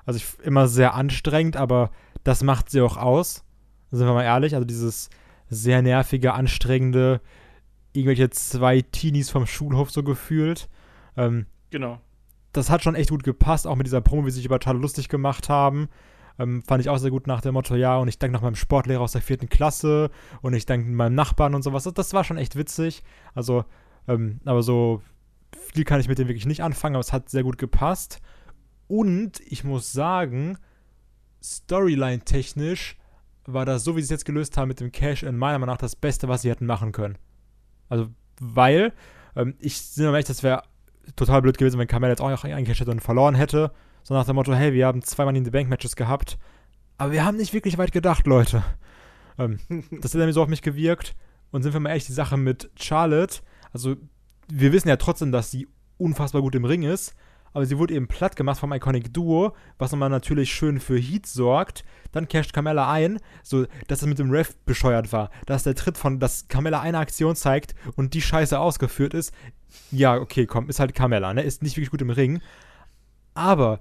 Also 0.04 0.18
ich 0.18 0.26
immer 0.44 0.68
sehr 0.68 0.94
anstrengend, 0.94 1.56
aber 1.56 1.90
das 2.24 2.42
macht 2.42 2.70
sie 2.70 2.80
auch 2.80 2.96
aus. 2.96 3.44
Sind 3.92 4.06
wir 4.06 4.14
mal 4.14 4.24
ehrlich, 4.24 4.54
also 4.54 4.64
dieses 4.64 5.08
sehr 5.48 5.82
nervige, 5.82 6.34
anstrengende, 6.34 7.20
irgendwelche 7.92 8.30
zwei 8.30 8.82
Teenies 8.82 9.30
vom 9.30 9.46
Schulhof 9.46 9.90
so 9.90 10.02
gefühlt. 10.02 10.68
Ähm, 11.16 11.46
Genau. 11.70 12.00
das 12.52 12.70
hat 12.70 12.82
schon 12.82 12.94
echt 12.94 13.10
gut 13.10 13.22
gepasst, 13.24 13.66
auch 13.66 13.76
mit 13.76 13.86
dieser 13.86 14.00
Promo, 14.00 14.26
wie 14.26 14.30
sie 14.30 14.36
sich 14.36 14.46
über 14.46 14.58
Talo 14.60 14.78
lustig 14.78 15.08
gemacht 15.08 15.48
haben. 15.48 15.88
Ähm, 16.38 16.62
fand 16.62 16.82
ich 16.82 16.88
auch 16.88 16.98
sehr 16.98 17.10
gut 17.10 17.26
nach 17.26 17.40
dem 17.40 17.54
Motto, 17.54 17.74
ja, 17.74 17.96
und 17.96 18.08
ich 18.08 18.18
danke 18.18 18.34
noch 18.34 18.42
meinem 18.42 18.56
Sportlehrer 18.56 19.00
aus 19.00 19.12
der 19.12 19.22
vierten 19.22 19.48
Klasse 19.48 20.10
und 20.42 20.52
ich 20.54 20.66
danke 20.66 20.90
meinem 20.90 21.14
Nachbarn 21.14 21.54
und 21.54 21.62
sowas. 21.62 21.84
Das, 21.84 21.94
das 21.94 22.12
war 22.12 22.24
schon 22.24 22.36
echt 22.36 22.56
witzig. 22.56 23.02
Also, 23.34 23.64
ähm, 24.06 24.40
aber 24.44 24.62
so 24.62 25.02
viel 25.72 25.84
kann 25.84 26.00
ich 26.00 26.08
mit 26.08 26.18
dem 26.18 26.28
wirklich 26.28 26.46
nicht 26.46 26.62
anfangen, 26.62 26.96
aber 26.96 27.00
es 27.00 27.12
hat 27.12 27.30
sehr 27.30 27.42
gut 27.42 27.58
gepasst. 27.58 28.20
Und 28.88 29.40
ich 29.46 29.64
muss 29.64 29.92
sagen, 29.92 30.58
Storyline-technisch 31.42 32.96
war 33.46 33.64
das, 33.64 33.84
so 33.84 33.96
wie 33.96 34.00
sie 34.00 34.06
es 34.06 34.10
jetzt 34.10 34.24
gelöst 34.24 34.56
haben 34.56 34.68
mit 34.68 34.80
dem 34.80 34.92
Cash, 34.92 35.22
in 35.22 35.36
meiner 35.36 35.58
Meinung 35.58 35.74
nach 35.74 35.80
das 35.80 35.96
Beste, 35.96 36.28
was 36.28 36.42
sie 36.42 36.50
hätten 36.50 36.66
machen 36.66 36.92
können. 36.92 37.16
Also, 37.88 38.08
weil, 38.40 38.92
ähm, 39.34 39.54
ich 39.58 39.80
sehe 39.80 40.06
mal 40.06 40.12
ehrlich, 40.12 40.26
das 40.26 40.42
wäre 40.42 40.62
total 41.14 41.42
blöd 41.42 41.58
gewesen, 41.58 41.78
wenn 41.78 41.86
Carmella 41.86 42.12
jetzt 42.12 42.20
auch 42.20 42.44
eingecasht 42.44 42.80
hätte 42.80 42.90
und 42.90 43.00
verloren 43.00 43.34
hätte. 43.34 43.72
So 44.06 44.14
nach 44.14 44.24
dem 44.24 44.36
Motto, 44.36 44.54
hey, 44.54 44.72
wir 44.72 44.86
haben 44.86 45.02
zwei 45.02 45.24
Money 45.24 45.38
in 45.38 45.44
the 45.44 45.50
Bank 45.50 45.68
Matches 45.68 45.96
gehabt, 45.96 46.38
aber 46.96 47.10
wir 47.10 47.24
haben 47.24 47.36
nicht 47.36 47.52
wirklich 47.52 47.76
weit 47.76 47.90
gedacht, 47.90 48.28
Leute. 48.28 48.62
Ähm, 49.36 49.58
das 49.68 50.12
hat 50.12 50.20
irgendwie 50.20 50.32
so 50.32 50.42
auf 50.42 50.48
mich 50.48 50.62
gewirkt. 50.62 51.16
Und 51.50 51.64
sind 51.64 51.72
wir 51.72 51.80
mal 51.80 51.88
ehrlich, 51.88 52.06
die 52.06 52.12
Sache 52.12 52.36
mit 52.36 52.70
Charlotte, 52.76 53.40
also 53.72 53.96
wir 54.46 54.72
wissen 54.72 54.86
ja 54.86 54.94
trotzdem, 54.94 55.32
dass 55.32 55.50
sie 55.50 55.66
unfassbar 55.98 56.40
gut 56.40 56.54
im 56.54 56.64
Ring 56.64 56.84
ist, 56.84 57.16
aber 57.52 57.66
sie 57.66 57.78
wurde 57.78 57.94
eben 57.94 58.06
platt 58.06 58.36
gemacht 58.36 58.60
vom 58.60 58.72
Iconic 58.72 59.12
Duo, 59.12 59.56
was 59.76 59.90
nochmal 59.90 60.08
natürlich 60.08 60.54
schön 60.54 60.78
für 60.78 60.96
Heat 60.96 61.26
sorgt. 61.26 61.82
Dann 62.12 62.28
casht 62.28 62.52
Carmella 62.52 62.88
ein, 62.88 63.18
so 63.42 63.66
dass 63.88 64.02
es 64.02 64.06
mit 64.06 64.20
dem 64.20 64.30
Ref 64.30 64.54
bescheuert 64.66 65.12
war. 65.12 65.30
Dass 65.46 65.64
der 65.64 65.74
Tritt 65.74 65.98
von, 65.98 66.20
dass 66.20 66.46
Carmella 66.46 66.80
eine 66.80 66.98
Aktion 66.98 67.34
zeigt 67.34 67.74
und 67.96 68.14
die 68.14 68.22
Scheiße 68.22 68.56
ausgeführt 68.56 69.14
ist. 69.14 69.34
Ja, 69.90 70.14
okay, 70.14 70.46
komm, 70.46 70.68
ist 70.68 70.78
halt 70.78 70.94
Carmella, 70.94 71.34
ne? 71.34 71.42
Ist 71.42 71.64
nicht 71.64 71.76
wirklich 71.76 71.90
gut 71.90 72.02
im 72.02 72.10
Ring. 72.10 72.40
Aber 73.34 73.80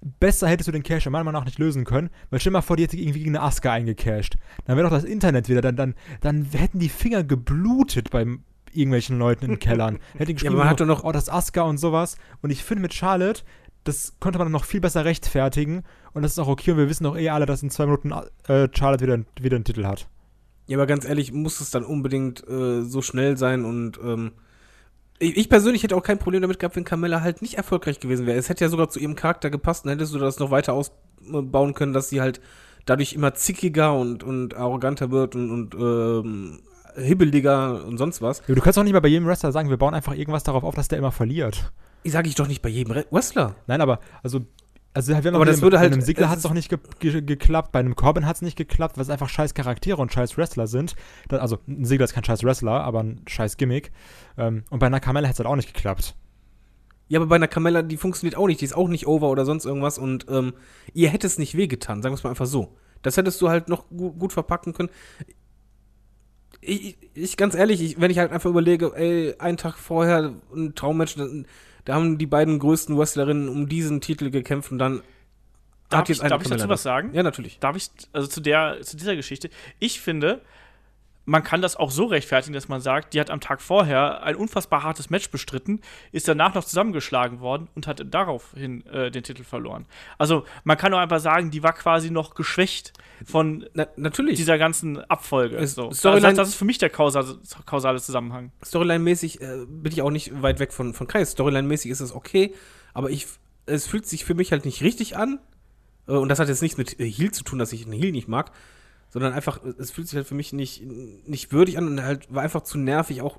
besser 0.00 0.48
hättest 0.48 0.68
du 0.68 0.72
den 0.72 0.82
Cash 0.82 1.06
meiner 1.06 1.24
Meinung 1.24 1.40
nach 1.40 1.46
nicht 1.46 1.58
lösen 1.58 1.84
können, 1.84 2.10
weil 2.30 2.40
stell 2.40 2.52
mal 2.52 2.62
vor, 2.62 2.76
die 2.76 2.84
hätte 2.84 2.96
irgendwie 2.96 3.18
gegen 3.20 3.36
eine 3.36 3.42
Aska 3.44 3.72
eingecasht. 3.72 4.36
Dann 4.64 4.76
wäre 4.76 4.88
doch 4.88 4.94
das 4.96 5.04
Internet 5.04 5.48
wieder, 5.48 5.60
dann, 5.60 5.76
dann, 5.76 5.94
dann 6.20 6.44
hätten 6.44 6.78
die 6.78 6.88
Finger 6.88 7.22
geblutet 7.24 8.10
beim 8.10 8.44
irgendwelchen 8.72 9.18
Leuten 9.18 9.44
in 9.44 9.50
den 9.52 9.58
Kellern. 9.60 9.98
Hätten 10.16 10.34
geschrieben, 10.34 10.56
man 10.56 10.68
hat 10.68 10.80
doch 10.80 10.86
noch- 10.86 11.04
oh, 11.04 11.12
das 11.12 11.28
Aska 11.28 11.62
und 11.62 11.78
sowas. 11.78 12.16
Und 12.40 12.50
ich 12.50 12.62
finde 12.64 12.82
mit 12.82 12.94
Charlotte, 12.94 13.42
das 13.84 14.14
konnte 14.20 14.38
man 14.38 14.50
noch 14.52 14.64
viel 14.64 14.80
besser 14.80 15.04
rechtfertigen. 15.04 15.82
Und 16.12 16.22
das 16.22 16.32
ist 16.32 16.38
auch 16.38 16.48
okay. 16.48 16.70
Und 16.72 16.76
wir 16.78 16.88
wissen 16.88 17.04
doch 17.04 17.16
eh 17.16 17.28
alle, 17.30 17.46
dass 17.46 17.62
in 17.62 17.70
zwei 17.70 17.86
Minuten 17.86 18.12
äh, 18.46 18.68
Charlotte 18.72 19.04
wieder, 19.04 19.18
wieder 19.40 19.56
einen 19.56 19.64
Titel 19.64 19.84
hat. 19.86 20.06
Ja, 20.66 20.76
aber 20.76 20.86
ganz 20.86 21.04
ehrlich, 21.04 21.32
muss 21.32 21.60
es 21.60 21.70
dann 21.70 21.84
unbedingt 21.84 22.46
äh, 22.48 22.82
so 22.82 23.02
schnell 23.02 23.36
sein 23.36 23.64
und 23.64 23.98
ähm, 24.04 24.32
ich, 25.20 25.36
ich 25.36 25.48
persönlich 25.48 25.84
hätte 25.84 25.94
auch 25.96 26.02
kein 26.02 26.18
Problem 26.18 26.42
damit 26.42 26.58
gehabt, 26.58 26.74
wenn 26.74 26.84
Carmella 26.84 27.20
halt 27.20 27.42
nicht 27.42 27.54
erfolgreich 27.54 28.00
gewesen 28.00 28.26
wäre. 28.26 28.36
Es 28.36 28.48
hätte 28.48 28.64
ja 28.64 28.68
sogar 28.68 28.88
zu 28.88 28.98
ihrem 28.98 29.14
Charakter 29.14 29.50
gepasst, 29.50 29.84
dann 29.84 29.92
hättest 29.92 30.12
du 30.14 30.18
das 30.18 30.40
noch 30.40 30.50
weiter 30.50 30.72
ausbauen 30.72 31.74
können, 31.74 31.92
dass 31.92 32.08
sie 32.08 32.20
halt 32.20 32.40
dadurch 32.86 33.12
immer 33.12 33.34
zickiger 33.34 33.94
und, 33.94 34.24
und 34.24 34.56
arroganter 34.56 35.10
wird 35.10 35.36
und, 35.36 35.50
und 35.50 35.74
ähm, 35.74 36.60
hibbeliger 36.96 37.84
und 37.84 37.98
sonst 37.98 38.20
was. 38.22 38.42
Ja, 38.48 38.54
du 38.54 38.60
kannst 38.60 38.78
doch 38.78 38.82
nicht 38.82 38.94
mal 38.94 39.00
bei 39.00 39.08
jedem 39.08 39.28
Wrestler 39.28 39.52
sagen, 39.52 39.68
wir 39.68 39.76
bauen 39.76 39.94
einfach 39.94 40.14
irgendwas 40.14 40.42
darauf 40.42 40.64
auf, 40.64 40.74
dass 40.74 40.88
der 40.88 40.98
immer 40.98 41.12
verliert. 41.12 41.70
Ich 42.02 42.12
sage 42.12 42.28
ich 42.28 42.34
doch 42.34 42.48
nicht 42.48 42.62
bei 42.62 42.70
jedem 42.70 42.92
Re- 42.92 43.06
Wrestler. 43.10 43.54
Nein, 43.66 43.80
aber, 43.82 44.00
also, 44.22 44.40
also 44.92 45.08
wir 45.08 45.16
haben 45.16 45.26
Aber 45.28 45.38
bei 45.40 45.44
das 45.44 45.56
einem- 45.56 45.62
würde 45.62 45.78
halt- 45.78 45.90
Bei 45.90 45.94
einem 45.94 46.02
Sigler 46.04 46.28
hat 46.28 46.38
es 46.38 46.42
doch 46.42 46.52
nicht 46.52 46.68
ge 46.68 46.78
ge 46.98 47.22
geklappt, 47.22 47.72
bei 47.72 47.78
einem 47.80 47.96
Corbin 47.96 48.26
hat 48.26 48.36
es 48.36 48.42
nicht 48.42 48.56
geklappt, 48.56 48.96
weil 48.96 49.02
es 49.02 49.10
einfach 49.10 49.28
scheiß 49.28 49.54
Charaktere 49.54 50.00
und 50.00 50.12
scheiß 50.12 50.36
Wrestler 50.36 50.66
sind. 50.66 50.96
Da, 51.28 51.38
also, 51.38 51.58
ein 51.68 51.84
Sigler 51.84 52.04
ist 52.04 52.12
kein 52.14 52.24
scheiß 52.24 52.42
Wrestler, 52.44 52.82
aber 52.82 53.02
ein 53.02 53.22
scheiß 53.26 53.56
Gimmick. 53.56 53.92
Ähm, 54.36 54.64
und 54.70 54.78
bei 54.80 54.86
einer 54.86 55.00
Kamelle 55.00 55.28
hat 55.28 55.34
es 55.34 55.38
halt 55.38 55.48
auch 55.48 55.56
nicht 55.56 55.72
geklappt. 55.72 56.16
Ja, 57.08 57.18
aber 57.18 57.26
bei 57.26 57.36
einer 57.36 57.48
Camella, 57.48 57.82
die 57.82 57.96
funktioniert 57.96 58.36
auch 58.36 58.46
nicht. 58.46 58.60
Die 58.60 58.64
ist 58.64 58.76
auch 58.76 58.88
nicht 58.88 59.06
over 59.06 59.30
oder 59.30 59.44
sonst 59.44 59.64
irgendwas. 59.64 59.98
Und 59.98 60.26
ähm, 60.28 60.52
ihr 60.94 61.08
hätte 61.08 61.26
es 61.26 61.38
nicht 61.38 61.56
wehgetan, 61.56 62.02
sagen 62.02 62.12
wir 62.12 62.16
es 62.18 62.22
mal 62.24 62.30
einfach 62.30 62.46
so. 62.46 62.76
Das 63.02 63.16
hättest 63.16 63.40
du 63.42 63.48
halt 63.48 63.68
noch 63.68 63.88
gut, 63.88 64.18
gut 64.18 64.32
verpacken 64.32 64.74
können. 64.74 64.90
Ich, 66.62 66.96
ich 67.14 67.36
ganz 67.36 67.54
ehrlich, 67.54 67.80
ich, 67.80 68.00
wenn 68.00 68.10
ich 68.10 68.18
halt 68.18 68.32
einfach 68.32 68.50
überlege, 68.50 68.92
ey, 68.94 69.34
einen 69.38 69.56
Tag 69.56 69.76
vorher 69.78 70.34
ein 70.54 70.74
Traummatch, 70.74 71.16
da, 71.16 71.26
da 71.84 71.94
haben 71.94 72.18
die 72.18 72.26
beiden 72.26 72.58
größten 72.58 72.96
Wrestlerinnen 72.98 73.48
um 73.48 73.68
diesen 73.68 74.00
Titel 74.00 74.30
gekämpft 74.30 74.70
und 74.72 74.78
dann 74.78 75.02
Darf 75.88 76.00
hat 76.00 76.08
jetzt 76.10 76.22
ich- 76.22 76.28
darf 76.28 76.42
ich 76.42 76.48
dazu 76.48 76.68
was 76.68 76.82
sagen? 76.82 77.12
Ja, 77.14 77.22
natürlich. 77.22 77.58
Darf 77.58 77.76
ich, 77.76 77.88
also 78.12 78.28
zu 78.28 78.40
der, 78.40 78.78
zu 78.82 78.96
dieser 78.96 79.16
Geschichte, 79.16 79.50
ich 79.80 80.00
finde, 80.00 80.40
man 81.30 81.44
kann 81.44 81.62
das 81.62 81.76
auch 81.76 81.92
so 81.92 82.06
rechtfertigen, 82.06 82.54
dass 82.54 82.68
man 82.68 82.80
sagt, 82.80 83.14
die 83.14 83.20
hat 83.20 83.30
am 83.30 83.40
Tag 83.40 83.62
vorher 83.62 84.22
ein 84.24 84.34
unfassbar 84.34 84.82
hartes 84.82 85.10
Match 85.10 85.30
bestritten, 85.30 85.80
ist 86.10 86.26
danach 86.26 86.54
noch 86.54 86.64
zusammengeschlagen 86.64 87.38
worden 87.38 87.68
und 87.76 87.86
hat 87.86 88.02
daraufhin 88.12 88.84
äh, 88.86 89.12
den 89.12 89.22
Titel 89.22 89.44
verloren. 89.44 89.86
Also 90.18 90.44
man 90.64 90.76
kann 90.76 90.92
auch 90.92 90.98
einfach 90.98 91.20
sagen, 91.20 91.52
die 91.52 91.62
war 91.62 91.72
quasi 91.72 92.10
noch 92.10 92.34
geschwächt 92.34 92.92
von 93.24 93.64
Na, 93.74 93.86
natürlich. 93.96 94.36
dieser 94.38 94.58
ganzen 94.58 94.98
Abfolge. 95.08 95.56
Es- 95.56 95.74
So. 95.74 95.90
Storyline- 95.92 96.20
das, 96.30 96.34
das 96.36 96.48
ist 96.48 96.54
für 96.56 96.64
mich 96.64 96.78
der 96.78 96.90
kausale, 96.90 97.38
kausale 97.64 98.00
Zusammenhang. 98.00 98.50
Storyline-mäßig 98.64 99.40
äh, 99.40 99.66
bin 99.68 99.92
ich 99.92 100.02
auch 100.02 100.10
nicht 100.10 100.42
weit 100.42 100.58
weg 100.58 100.72
von, 100.72 100.94
von 100.94 101.06
Kreis. 101.06 101.30
Storyline-mäßig 101.30 101.92
ist 101.92 102.00
es 102.00 102.12
okay, 102.12 102.54
aber 102.92 103.10
ich, 103.10 103.26
es 103.66 103.86
fühlt 103.86 104.04
sich 104.06 104.24
für 104.24 104.34
mich 104.34 104.50
halt 104.50 104.64
nicht 104.64 104.82
richtig 104.82 105.16
an. 105.16 105.38
Äh, 106.08 106.12
und 106.12 106.28
das 106.28 106.40
hat 106.40 106.48
jetzt 106.48 106.62
nichts 106.62 106.76
mit 106.76 106.98
äh, 106.98 107.08
Heal 107.08 107.30
zu 107.30 107.44
tun, 107.44 107.60
dass 107.60 107.72
ich 107.72 107.84
einen 107.84 107.92
Heal 107.92 108.10
nicht 108.10 108.26
mag, 108.26 108.50
sondern 109.10 109.32
einfach, 109.32 109.60
es 109.78 109.90
fühlt 109.90 110.08
sich 110.08 110.16
halt 110.16 110.26
für 110.26 110.34
mich 110.34 110.52
nicht, 110.52 110.82
nicht 110.82 111.52
würdig 111.52 111.76
an 111.76 111.86
und 111.86 112.02
halt 112.02 112.32
war 112.32 112.42
einfach 112.42 112.62
zu 112.62 112.78
nervig. 112.78 113.22
Auch, 113.22 113.38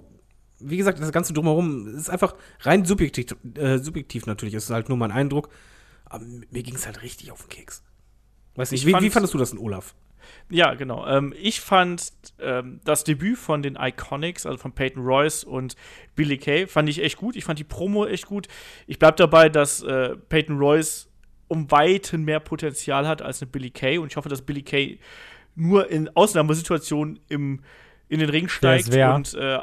wie 0.59 0.77
gesagt, 0.77 0.99
das 0.99 1.11
Ganze 1.11 1.33
drumherum 1.33 1.95
ist 1.95 2.09
einfach 2.09 2.35
rein 2.59 2.85
subjektiv, 2.85 3.35
äh, 3.55 3.79
subjektiv 3.79 4.25
natürlich. 4.25 4.53
Es 4.53 4.65
ist 4.65 4.69
halt 4.69 4.89
nur 4.89 4.97
mein 4.97 5.11
Eindruck. 5.11 5.49
Aber 6.05 6.25
mir 6.25 6.61
ging 6.61 6.75
es 6.75 6.85
halt 6.85 7.01
richtig 7.03 7.31
auf 7.31 7.41
den 7.43 7.49
Keks. 7.49 7.83
Weiß 8.55 8.71
nicht, 8.71 8.85
Ich 8.85 8.93
wie, 8.93 9.01
wie 9.01 9.09
fandest 9.09 9.33
du 9.33 9.37
das 9.37 9.53
in 9.53 9.57
Olaf? 9.57 9.95
Ja, 10.49 10.73
genau. 10.73 11.07
Ähm, 11.07 11.33
ich 11.37 11.61
fand 11.61 12.11
ähm, 12.39 12.81
das 12.83 13.05
Debüt 13.05 13.37
von 13.37 13.63
den 13.63 13.77
Iconics, 13.79 14.45
also 14.45 14.57
von 14.57 14.73
Peyton 14.73 15.03
Royce 15.03 15.45
und 15.45 15.75
Billy 16.15 16.37
Kay, 16.37 16.67
fand 16.67 16.89
ich 16.89 17.01
echt 17.01 17.17
gut. 17.17 17.37
Ich 17.37 17.45
fand 17.45 17.59
die 17.59 17.63
Promo 17.63 18.05
echt 18.05 18.25
gut. 18.25 18.49
Ich 18.87 18.99
bleib 18.99 19.15
dabei, 19.15 19.47
dass 19.47 19.81
äh, 19.83 20.17
Peyton 20.17 20.57
Royce 20.57 21.07
um 21.47 21.69
Weiten 21.71 22.23
mehr 22.23 22.39
Potenzial 22.39 23.07
hat 23.07 23.21
als 23.21 23.41
eine 23.41 23.51
Billy 23.51 23.71
Kay 23.71 23.97
und 23.97 24.11
ich 24.11 24.17
hoffe, 24.17 24.29
dass 24.29 24.41
Billy 24.41 24.63
Kay 24.63 24.99
nur 25.55 25.89
in 25.89 26.09
Ausnahmesituationen 26.15 27.19
im, 27.29 27.61
in 28.09 28.19
den 28.19 28.29
Ring 28.29 28.47
steigt 28.47 28.91
wer? 28.91 29.13
und 29.15 29.33
äh, 29.33 29.57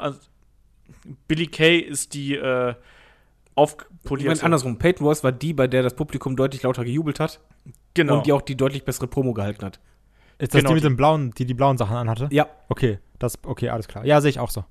Billy 1.27 1.47
Kay 1.47 1.79
ist 1.79 2.15
die 2.15 2.35
äh, 2.35 2.71
Ich 2.71 2.77
aufpolierte. 3.55 4.31
meine, 4.31 4.43
andersrum. 4.43 4.79
Peyton 4.79 5.07
Royce 5.07 5.25
war 5.25 5.33
die, 5.33 5.53
bei 5.53 5.67
der 5.67 5.83
das 5.83 5.95
Publikum 5.95 6.37
deutlich 6.37 6.63
lauter 6.63 6.85
gejubelt 6.85 7.21
hat 7.21 7.41
genau. 7.95 8.19
und 8.19 8.27
die 8.27 8.33
auch 8.33 8.43
die 8.43 8.57
deutlich 8.57 8.85
bessere 8.85 9.07
Promo 9.07 9.33
gehalten 9.33 9.65
hat. 9.65 9.81
Ist 10.39 10.55
das 10.55 10.61
Genau, 10.61 10.71
die 10.71 10.75
mit 10.75 10.85
die- 10.85 10.89
den 10.89 10.97
blauen, 10.97 11.31
die 11.37 11.45
die 11.47 11.55
blauen 11.55 11.77
Sachen 11.79 11.97
anhatte? 11.97 12.29
Ja, 12.31 12.47
Okay, 12.69 12.99
das, 13.19 13.39
okay, 13.45 13.71
alles 13.71 13.89
klar. 13.89 14.05
Ja, 14.07 14.21
sehe 14.21 14.31
ich 14.31 14.39
auch 14.39 14.51
so. 14.51 14.65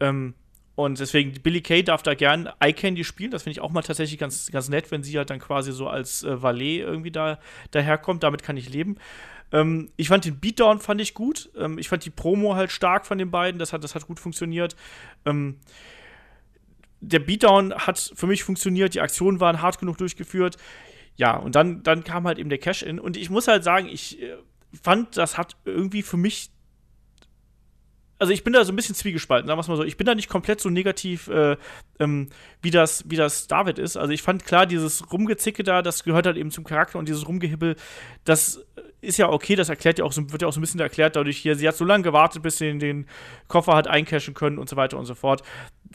Ähm, 0.00 0.34
und 0.74 0.98
deswegen, 0.98 1.34
Billy 1.42 1.60
Kay 1.60 1.82
darf 1.84 2.02
da 2.02 2.14
gern 2.14 2.48
Eye 2.58 2.72
Candy 2.72 3.04
spielen. 3.04 3.30
Das 3.30 3.42
finde 3.44 3.52
ich 3.52 3.60
auch 3.60 3.70
mal 3.70 3.82
tatsächlich 3.82 4.18
ganz, 4.18 4.50
ganz 4.50 4.68
nett, 4.68 4.90
wenn 4.90 5.02
sie 5.04 5.16
halt 5.18 5.30
dann 5.30 5.38
quasi 5.38 5.70
so 5.70 5.86
als 5.86 6.24
äh, 6.24 6.42
Valet 6.42 6.80
irgendwie 6.80 7.10
da 7.10 7.38
daherkommt. 7.70 8.22
Damit 8.22 8.42
kann 8.42 8.56
ich 8.56 8.68
leben. 8.70 8.96
Ähm, 9.52 9.90
ich 9.96 10.08
fand 10.08 10.24
den 10.24 10.40
Beatdown 10.40 10.80
fand 10.80 11.00
ich 11.00 11.14
gut. 11.14 11.50
Ähm, 11.56 11.78
ich 11.78 11.88
fand 11.88 12.04
die 12.04 12.10
Promo 12.10 12.56
halt 12.56 12.72
stark 12.72 13.06
von 13.06 13.18
den 13.18 13.30
beiden. 13.30 13.58
Das 13.58 13.72
hat, 13.72 13.84
das 13.84 13.94
hat 13.94 14.06
gut 14.06 14.18
funktioniert. 14.18 14.74
Ähm, 15.24 15.58
der 17.00 17.18
Beatdown 17.18 17.74
hat 17.74 18.12
für 18.14 18.26
mich 18.26 18.44
funktioniert. 18.44 18.94
Die 18.94 19.00
Aktionen 19.00 19.40
waren 19.40 19.60
hart 19.60 19.78
genug 19.78 19.98
durchgeführt. 19.98 20.56
Ja, 21.16 21.36
und 21.36 21.54
dann, 21.54 21.82
dann 21.82 22.04
kam 22.04 22.26
halt 22.26 22.38
eben 22.38 22.48
der 22.48 22.58
Cash-In. 22.58 22.98
Und 22.98 23.16
ich 23.16 23.28
muss 23.28 23.48
halt 23.48 23.64
sagen, 23.64 23.88
ich 23.88 24.22
äh, 24.22 24.36
fand, 24.82 25.16
das 25.16 25.36
hat 25.36 25.56
irgendwie 25.64 26.02
für 26.02 26.16
mich 26.16 26.50
also 28.22 28.32
ich 28.32 28.44
bin 28.44 28.52
da 28.52 28.64
so 28.64 28.70
ein 28.72 28.76
bisschen 28.76 28.94
zwiegespalten, 28.94 29.48
sagen 29.48 29.58
wir 29.58 29.62
es 29.62 29.66
mal 29.66 29.76
so. 29.76 29.82
Ich 29.82 29.96
bin 29.96 30.06
da 30.06 30.14
nicht 30.14 30.28
komplett 30.28 30.60
so 30.60 30.70
negativ, 30.70 31.26
äh, 31.26 31.56
ähm, 31.98 32.28
wie, 32.60 32.70
das, 32.70 33.02
wie 33.10 33.16
das 33.16 33.48
David 33.48 33.80
ist. 33.80 33.96
Also 33.96 34.12
ich 34.12 34.22
fand 34.22 34.44
klar, 34.44 34.64
dieses 34.64 35.12
Rumgezicke 35.12 35.64
da, 35.64 35.82
das 35.82 36.04
gehört 36.04 36.26
halt 36.26 36.36
eben 36.36 36.52
zum 36.52 36.62
Charakter 36.62 37.00
und 37.00 37.08
dieses 37.08 37.26
Rumgehibbel, 37.26 37.74
das 38.22 38.64
ist 39.02 39.18
ja 39.18 39.28
okay, 39.28 39.56
das 39.56 39.68
erklärt 39.68 39.98
ja 39.98 40.04
auch 40.04 40.12
so, 40.12 40.30
wird 40.30 40.42
ja 40.42 40.48
auch 40.48 40.52
so 40.52 40.60
ein 40.60 40.62
bisschen 40.62 40.80
erklärt 40.80 41.16
dadurch 41.16 41.36
hier, 41.36 41.56
sie 41.56 41.66
hat 41.66 41.76
so 41.76 41.84
lange 41.84 42.04
gewartet, 42.04 42.42
bis 42.42 42.58
sie 42.58 42.68
in 42.68 42.78
den 42.78 43.06
Koffer 43.48 43.74
hat 43.74 43.88
eincashen 43.88 44.32
können 44.32 44.58
und 44.58 44.68
so 44.68 44.76
weiter 44.76 44.96
und 44.96 45.06
so 45.06 45.16
fort. 45.16 45.42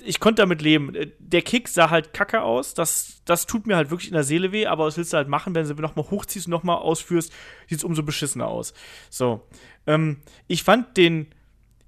Ich 0.04 0.20
konnte 0.20 0.42
damit 0.42 0.62
leben. 0.62 0.94
Äh, 0.94 1.08
Der 1.18 1.42
Kick 1.42 1.70
sah 1.70 1.90
halt 1.90 2.14
kacke 2.14 2.42
aus, 2.42 2.74
das, 2.74 3.22
das 3.26 3.46
tut 3.46 3.66
mir 3.66 3.78
halt 3.78 3.90
wirklich 3.90 4.10
in 4.10 4.14
der 4.14 4.24
Seele 4.24 4.52
weh, 4.52 4.68
aber 4.68 4.86
was 4.86 4.98
willst 4.98 5.14
du 5.14 5.18
halt 5.18 5.30
machen, 5.30 5.56
wenn 5.56 5.68
du 5.68 5.74
nochmal 5.82 6.10
hochziehst 6.12 6.48
und 6.48 6.52
nochmal 6.52 6.78
ausführst, 6.78 7.32
sieht 7.68 7.80
es 7.80 7.84
umso 7.84 8.04
beschissener 8.04 8.48
aus. 8.48 8.74
So. 9.10 9.48
Ähm, 9.88 10.18
ich 10.48 10.64
fand 10.64 10.98
den, 10.98 11.28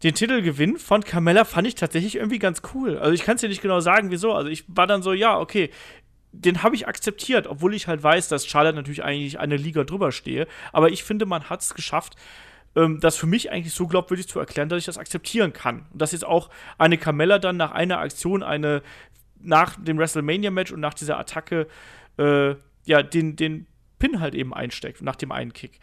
den 0.03 0.15
Titelgewinn 0.15 0.77
von 0.77 1.03
Carmella 1.03 1.43
fand 1.43 1.67
ich 1.67 1.75
tatsächlich 1.75 2.15
irgendwie 2.15 2.39
ganz 2.39 2.61
cool. 2.73 2.97
Also 2.97 3.11
ich 3.11 3.23
kann 3.23 3.35
es 3.35 3.41
dir 3.41 3.49
nicht 3.49 3.61
genau 3.61 3.81
sagen, 3.81 4.09
wieso. 4.09 4.33
Also 4.33 4.49
ich 4.49 4.63
war 4.67 4.87
dann 4.87 5.03
so, 5.03 5.11
ja, 5.11 5.37
okay, 5.37 5.69
den 6.31 6.63
habe 6.63 6.75
ich 6.75 6.87
akzeptiert, 6.87 7.47
obwohl 7.47 7.73
ich 7.73 7.87
halt 7.87 8.03
weiß, 8.03 8.27
dass 8.27 8.45
Charlotte 8.45 8.75
natürlich 8.75 9.03
eigentlich 9.03 9.39
eine 9.39 9.57
Liga 9.57 9.83
drüber 9.83 10.11
stehe. 10.11 10.47
Aber 10.71 10.89
ich 10.89 11.03
finde, 11.03 11.25
man 11.25 11.49
hat 11.49 11.61
es 11.61 11.73
geschafft, 11.73 12.15
ähm, 12.75 12.99
das 12.99 13.15
für 13.15 13.27
mich 13.27 13.51
eigentlich 13.51 13.73
so 13.73 13.87
glaubwürdig 13.87 14.27
zu 14.27 14.39
erklären, 14.39 14.69
dass 14.69 14.79
ich 14.79 14.85
das 14.85 14.97
akzeptieren 14.97 15.53
kann. 15.53 15.87
Und 15.91 16.01
dass 16.01 16.11
jetzt 16.11 16.25
auch 16.25 16.49
eine 16.77 16.97
Carmella 16.97 17.39
dann 17.39 17.57
nach 17.57 17.71
einer 17.71 17.99
Aktion, 17.99 18.43
eine 18.43 18.83
nach 19.41 19.77
dem 19.77 19.97
WrestleMania-Match 19.97 20.71
und 20.71 20.81
nach 20.81 20.93
dieser 20.93 21.17
Attacke, 21.17 21.67
äh, 22.17 22.55
ja, 22.85 23.01
den, 23.03 23.35
den 23.35 23.67
Pin 23.97 24.19
halt 24.19 24.35
eben 24.35 24.53
einsteckt, 24.53 25.01
nach 25.01 25.15
dem 25.15 25.31
einen 25.31 25.53
Kick 25.53 25.79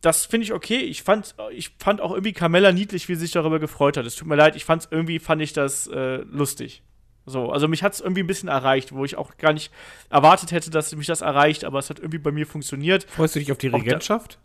das 0.00 0.26
finde 0.26 0.44
ich 0.44 0.52
okay. 0.52 0.78
Ich 0.78 1.02
fand, 1.02 1.34
ich 1.50 1.70
fand 1.78 2.00
auch 2.00 2.12
irgendwie 2.12 2.32
Carmella 2.32 2.72
niedlich, 2.72 3.08
wie 3.08 3.14
sie 3.14 3.22
sich 3.22 3.32
darüber 3.32 3.58
gefreut 3.58 3.96
hat. 3.96 4.06
Es 4.06 4.16
tut 4.16 4.28
mir 4.28 4.36
leid, 4.36 4.56
ich 4.56 4.64
fand 4.64 4.88
irgendwie, 4.90 5.18
fand 5.18 5.42
ich 5.42 5.52
das 5.52 5.86
äh, 5.88 6.18
lustig. 6.18 6.82
So, 7.28 7.50
also 7.50 7.68
mich 7.68 7.82
hat 7.82 7.94
es 7.94 8.00
irgendwie 8.00 8.22
ein 8.22 8.26
bisschen 8.26 8.48
erreicht, 8.48 8.92
wo 8.92 9.04
ich 9.04 9.16
auch 9.16 9.36
gar 9.36 9.52
nicht 9.52 9.72
erwartet 10.10 10.52
hätte, 10.52 10.70
dass 10.70 10.94
mich 10.94 11.06
das 11.06 11.20
erreicht, 11.20 11.64
aber 11.64 11.78
es 11.78 11.90
hat 11.90 11.98
irgendwie 11.98 12.18
bei 12.18 12.32
mir 12.32 12.46
funktioniert. 12.46 13.04
freust 13.04 13.34
du 13.36 13.40
dich 13.40 13.52
auf 13.52 13.58
die 13.58 13.68
Regentschaft? 13.68 14.38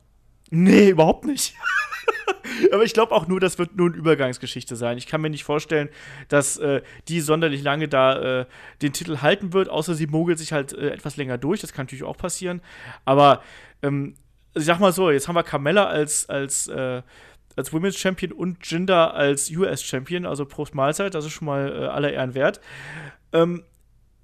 Nee, 0.49 0.89
überhaupt 0.89 1.25
nicht. 1.25 1.55
aber 2.71 2.83
ich 2.83 2.93
glaube 2.93 3.13
auch 3.13 3.27
nur, 3.27 3.39
das 3.39 3.57
wird 3.57 3.75
nur 3.75 3.87
eine 3.87 3.97
Übergangsgeschichte 3.97 4.75
sein. 4.75 4.97
Ich 4.97 5.07
kann 5.07 5.21
mir 5.21 5.29
nicht 5.29 5.43
vorstellen, 5.43 5.89
dass 6.27 6.57
äh, 6.57 6.81
die 7.07 7.21
sonderlich 7.21 7.63
lange 7.63 7.87
da 7.87 8.41
äh, 8.41 8.45
den 8.81 8.93
Titel 8.93 9.17
halten 9.21 9.53
wird, 9.53 9.69
außer 9.69 9.95
sie 9.95 10.07
mogelt 10.07 10.37
sich 10.37 10.53
halt 10.53 10.73
äh, 10.73 10.89
etwas 10.89 11.17
länger 11.17 11.37
durch. 11.37 11.61
Das 11.61 11.73
kann 11.73 11.85
natürlich 11.85 12.03
auch 12.03 12.17
passieren. 12.17 12.61
Aber 13.05 13.41
ähm, 13.81 14.15
ich 14.55 14.65
sag 14.65 14.79
mal 14.79 14.93
so, 14.93 15.09
jetzt 15.09 15.27
haben 15.27 15.35
wir 15.35 15.43
Carmella 15.43 15.85
als, 15.85 16.29
als, 16.29 16.67
äh, 16.67 17.01
als 17.55 17.73
Women's 17.73 17.97
Champion 17.97 18.31
und 18.31 18.69
Jinder 18.69 19.13
als 19.13 19.49
US 19.51 19.83
Champion, 19.83 20.25
also 20.25 20.45
Prost 20.45 20.75
Mahlzeit, 20.75 21.13
das 21.13 21.25
ist 21.25 21.33
schon 21.33 21.45
mal 21.45 21.71
äh, 21.71 21.85
aller 21.87 22.11
Ehren 22.11 22.33
wert. 22.33 22.59
Ähm, 23.31 23.63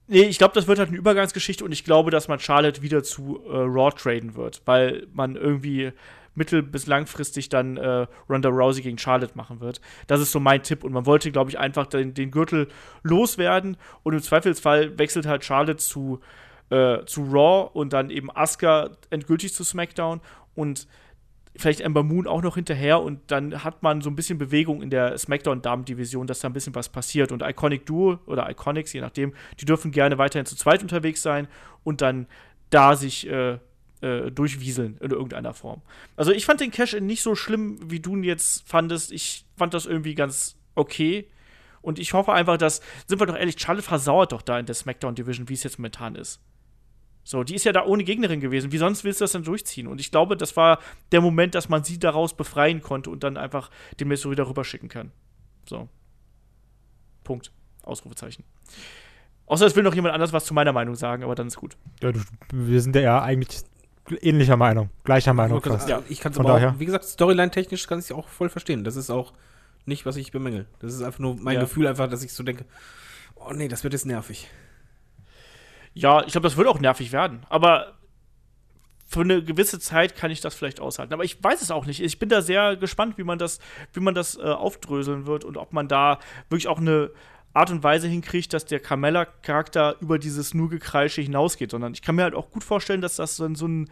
nee, 0.07 0.23
ich 0.23 0.38
glaube, 0.38 0.53
das 0.53 0.68
wird 0.68 0.80
halt 0.80 0.89
eine 0.89 0.97
Übergangsgeschichte 0.97 1.64
und 1.64 1.72
ich 1.72 1.84
glaube, 1.84 2.11
dass 2.11 2.27
man 2.27 2.39
Charlotte 2.39 2.81
wieder 2.81 3.03
zu 3.03 3.41
äh, 3.45 3.56
Raw 3.56 3.91
traden 3.91 4.35
wird, 4.35 4.61
weil 4.65 5.07
man 5.14 5.35
irgendwie 5.35 5.91
mittel- 6.35 6.64
bis 6.64 6.88
langfristig 6.88 7.49
dann 7.49 7.77
äh, 7.77 8.07
Ronda 8.30 8.49
Rousey 8.49 8.81
gegen 8.81 8.97
Charlotte 8.97 9.34
machen 9.35 9.60
wird. 9.60 9.81
Das 10.07 10.22
ist 10.22 10.31
so 10.31 10.39
mein 10.39 10.64
Tipp 10.64 10.84
und 10.84 10.93
man 10.93 11.06
wollte, 11.06 11.31
glaube 11.31 11.49
ich, 11.49 11.60
einfach 11.60 11.88
den, 11.88 12.14
den 12.14 12.31
Gürtel 12.31 12.68
loswerden 13.03 13.77
und 14.03 14.14
im 14.14 14.22
Zweifelsfall 14.22 14.97
wechselt 14.97 15.26
halt 15.26 15.43
Charlotte 15.43 15.77
zu 15.77 16.19
äh, 16.69 17.03
zu 17.06 17.23
Raw 17.23 17.69
und 17.73 17.93
dann 17.93 18.10
eben 18.10 18.30
Asuka 18.31 18.91
endgültig 19.10 19.53
zu 19.53 19.64
SmackDown 19.64 20.22
und 20.56 20.88
vielleicht 21.60 21.81
Ember 21.81 22.03
Moon 22.03 22.27
auch 22.27 22.41
noch 22.41 22.56
hinterher 22.56 23.02
und 23.02 23.19
dann 23.27 23.64
hat 23.64 23.84
man 23.84 24.02
so 24.02 24.10
ein 24.10 24.15
bisschen 24.15 24.38
Bewegung 24.38 24.81
in 24.81 24.90
der 24.90 25.18
SmackDown-Damen-Division, 25.18 26.27
dass 26.27 26.40
da 26.40 26.49
ein 26.49 26.53
bisschen 26.53 26.76
was 26.76 26.90
passiert 26.90 27.31
und 27.31 27.44
Iconic 27.44 27.86
Duo 27.86 28.19
oder 28.26 28.49
Iconics, 28.49 28.94
je 28.94 29.02
nachdem, 29.02 29.34
die 29.60 29.65
dürfen 29.65 29.91
gerne 29.91 30.18
weiterhin 30.18 30.45
zu 30.45 30.56
zweit 30.56 30.81
unterwegs 30.81 31.22
sein 31.22 31.48
und 31.84 32.02
dann 32.02 32.27
da 32.69 32.95
sich 32.95 33.27
äh, 33.27 33.60
äh, 34.02 34.31
durchwieseln 34.31 34.98
in 35.02 35.11
irgendeiner 35.11 35.53
Form. 35.53 35.81
Also 36.15 36.31
ich 36.31 36.45
fand 36.45 36.61
den 36.61 36.72
Cash-In 36.72 37.06
nicht 37.06 37.22
so 37.22 37.36
schlimm, 37.36 37.80
wie 37.91 37.99
du 37.99 38.15
ihn 38.15 38.23
jetzt 38.23 38.68
fandest. 38.68 39.11
Ich 39.11 39.45
fand 39.57 39.73
das 39.73 39.86
irgendwie 39.86 40.15
ganz 40.15 40.56
okay. 40.76 41.27
Und 41.81 41.99
ich 41.99 42.14
hoffe 42.14 42.34
einfach, 42.34 42.57
dass, 42.57 42.81
sind 43.07 43.19
wir 43.19 43.26
doch 43.27 43.36
ehrlich, 43.36 43.60
Charlotte 43.60 43.88
versauert 43.88 44.31
doch 44.31 44.41
da 44.41 44.60
in 44.60 44.65
der 44.65 44.76
SmackDown-Division, 44.76 45.49
wie 45.49 45.53
es 45.53 45.64
jetzt 45.64 45.80
momentan 45.80 46.15
ist. 46.15 46.40
So, 47.30 47.43
die 47.43 47.53
ist 47.53 47.64
ja 47.64 47.72
da 47.72 47.85
ohne 47.85 48.03
Gegnerin 48.03 48.39
gewesen. 48.39 48.72
Wie 48.72 48.80
sonst 48.80 49.03
willst 49.03 49.22
du 49.22 49.23
das 49.23 49.34
dann 49.34 49.43
durchziehen? 49.43 49.85
Und 49.85 50.01
ich 50.01 50.10
glaube, 50.10 50.35
das 50.35 50.57
war 50.57 50.80
der 51.11 51.22
Moment, 51.22 51.53
dass 51.53 51.69
man 51.69 51.84
sie 51.84 51.99
daraus 51.99 52.35
befreien 52.35 52.81
konnte 52.81 53.11
und 53.11 53.23
dann 53.23 53.38
einfach 53.38 53.69
den 53.99 54.07
Mystery 54.07 54.34
darüber 54.35 54.64
schicken 54.64 54.89
kann. 54.89 55.11
So. 55.68 55.88
Punkt. 57.23 57.51
Ausrufezeichen. 57.84 58.43
Außer 59.45 59.68
es 59.68 59.76
will 59.76 59.84
noch 59.84 59.93
jemand 59.93 60.15
anders 60.15 60.34
was 60.34 60.43
zu 60.45 60.56
meiner 60.56 60.73
Meinung 60.73 60.95
sagen, 60.95 61.23
aber 61.23 61.35
dann 61.35 61.45
ist 61.45 61.57
gut. 61.57 61.77
Ja, 62.01 62.11
du, 62.11 62.19
wir 62.51 62.81
sind 62.81 62.95
ja 62.95 63.22
eigentlich 63.22 63.61
ähnlicher 64.22 64.57
Meinung, 64.57 64.89
gleicher 65.03 65.35
Meinung. 65.35 65.61
Fast. 65.61 65.88
ja, 65.88 66.01
ich 66.10 66.22
kann 66.22 66.31
es 66.31 66.38
Von 66.38 66.47
aber 66.47 66.56
daher. 66.56 66.72
auch, 66.72 66.80
wie 66.80 66.85
gesagt, 66.85 67.03
Storyline-technisch 67.06 67.85
kann 67.85 67.99
ich 67.99 68.06
es 68.06 68.11
auch 68.11 68.27
voll 68.27 68.49
verstehen. 68.49 68.84
Das 68.84 68.95
ist 68.95 69.11
auch 69.11 69.34
nicht, 69.85 70.07
was 70.07 70.15
ich 70.15 70.31
bemängel. 70.31 70.65
Das 70.80 70.95
ist 70.95 71.03
einfach 71.03 71.19
nur 71.19 71.35
mein 71.35 71.53
Ja. 71.53 71.61
Gefühl, 71.61 71.85
einfach, 71.85 72.10
dass 72.10 72.23
ich 72.23 72.34
so 72.34 72.41
denke, 72.41 72.65
oh 73.35 73.53
nee, 73.53 73.68
das 73.68 73.84
wird 73.84 73.93
jetzt 73.93 74.07
nervig. 74.07 74.49
Ja, 76.00 76.24
ich 76.26 76.32
glaube, 76.32 76.48
das 76.48 76.56
wird 76.56 76.68
auch 76.68 76.80
nervig 76.80 77.12
werden. 77.12 77.46
Aber 77.50 77.98
für 79.06 79.20
eine 79.20 79.44
gewisse 79.44 79.80
Zeit 79.80 80.16
kann 80.16 80.32
ich 80.32 80.40
das 80.40 80.56
vielleicht 80.56 80.80
aushalten. 80.80 81.14
Aber 81.14 81.26
ich 81.26 81.44
weiß 81.44 81.62
es 81.62 81.72
auch 81.72 81.86
nicht. 81.86 82.02
Ich 82.02 82.20
bin 82.20 82.30
da 82.30 82.42
sehr 82.42 82.78
gespannt, 82.78 83.18
wie 83.18 83.24
man 83.24 83.38
das, 83.38 83.60
wie 83.92 84.00
man 84.00 84.16
das 84.16 84.38
äh, 84.38 84.44
aufdröseln 84.44 85.26
wird 85.26 85.44
und 85.44 85.58
ob 85.58 85.74
man 85.74 85.90
da 85.90 86.20
wirklich 86.50 86.70
auch 86.70 86.78
eine 86.78 87.12
Art 87.54 87.70
und 87.70 87.84
Weise 87.84 88.08
hinkriegt, 88.08 88.54
dass 88.54 88.66
der 88.66 88.80
Carmella-Charakter 88.80 89.98
über 90.00 90.20
dieses 90.20 90.54
nur 90.54 90.70
Gekreische 90.70 91.22
hinausgeht. 91.22 91.72
Sondern 91.72 91.94
ich 91.94 92.02
kann 92.02 92.16
mir 92.16 92.24
halt 92.24 92.36
auch 92.36 92.50
gut 92.50 92.64
vorstellen, 92.64 93.02
dass 93.02 93.18
das 93.18 93.38
ein, 93.42 93.56
so 93.56 93.68
ein 93.68 93.90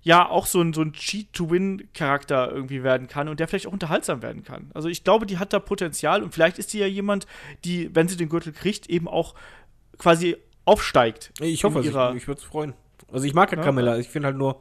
ja, 0.00 0.26
auch 0.26 0.46
so 0.46 0.62
ein, 0.62 0.72
so 0.72 0.80
ein 0.80 0.94
Cheat-to-Win-Charakter 0.94 2.50
irgendwie 2.52 2.82
werden 2.82 3.06
kann 3.06 3.28
und 3.28 3.38
der 3.38 3.48
vielleicht 3.48 3.66
auch 3.66 3.72
unterhaltsam 3.72 4.22
werden 4.22 4.44
kann. 4.44 4.70
Also 4.72 4.88
ich 4.88 5.04
glaube, 5.04 5.26
die 5.26 5.38
hat 5.38 5.52
da 5.52 5.58
Potenzial 5.58 6.22
und 6.22 6.32
vielleicht 6.32 6.58
ist 6.58 6.72
die 6.72 6.78
ja 6.78 6.86
jemand, 6.86 7.26
die, 7.64 7.94
wenn 7.94 8.08
sie 8.08 8.16
den 8.16 8.28
Gürtel 8.28 8.52
kriegt, 8.52 8.88
eben 8.88 9.08
auch 9.08 9.34
quasi 9.98 10.36
aufsteigt. 10.64 11.32
Ich 11.40 11.64
hoffe, 11.64 11.78
also 11.78 11.90
ihrer- 11.90 12.10
ich, 12.10 12.16
ich 12.22 12.28
würde 12.28 12.40
es 12.40 12.44
freuen. 12.44 12.74
Also 13.12 13.26
ich 13.26 13.34
mag 13.34 13.50
ja 13.52 13.58
Ja. 13.58 13.64
Carmella, 13.64 13.98
ich 13.98 14.08
finde 14.08 14.26
halt 14.26 14.36
nur, 14.36 14.60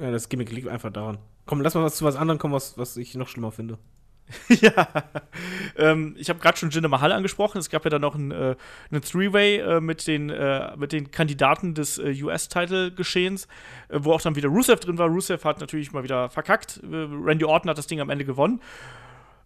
ja, 0.00 0.10
das 0.10 0.28
Gimmick 0.28 0.50
liegt 0.52 0.68
einfach 0.68 0.90
daran. 0.92 1.18
Komm, 1.46 1.60
lass 1.60 1.74
mal 1.74 1.82
was 1.84 1.96
zu 1.96 2.04
was 2.04 2.16
anderem 2.16 2.38
kommen, 2.38 2.54
was, 2.54 2.76
was 2.78 2.96
ich 2.96 3.14
noch 3.14 3.28
schlimmer 3.28 3.52
finde. 3.52 3.78
ja. 4.48 4.88
Ähm, 5.76 6.16
ich 6.18 6.30
habe 6.30 6.38
gerade 6.40 6.56
schon 6.56 6.70
Jinder 6.70 6.88
Mahal 6.88 7.12
angesprochen. 7.12 7.58
Es 7.58 7.68
gab 7.68 7.84
ja 7.84 7.90
dann 7.90 8.00
noch 8.00 8.14
ein, 8.14 8.30
äh, 8.30 8.56
eine 8.90 9.00
Three-Way 9.02 9.58
äh, 9.58 9.80
mit, 9.82 10.06
den, 10.06 10.30
äh, 10.30 10.74
mit 10.78 10.92
den 10.92 11.10
Kandidaten 11.10 11.74
des 11.74 11.98
äh, 11.98 12.14
US-Title-Geschehens, 12.22 13.46
äh, 13.90 13.98
wo 14.00 14.12
auch 14.12 14.22
dann 14.22 14.34
wieder 14.34 14.48
Rusev 14.48 14.80
drin 14.80 14.96
war. 14.96 15.08
Rusev 15.08 15.44
hat 15.44 15.60
natürlich 15.60 15.92
mal 15.92 16.02
wieder 16.04 16.30
verkackt. 16.30 16.80
Äh, 16.82 16.86
Randy 16.90 17.44
Orton 17.44 17.68
hat 17.68 17.76
das 17.76 17.86
Ding 17.86 18.00
am 18.00 18.08
Ende 18.08 18.24
gewonnen. 18.24 18.62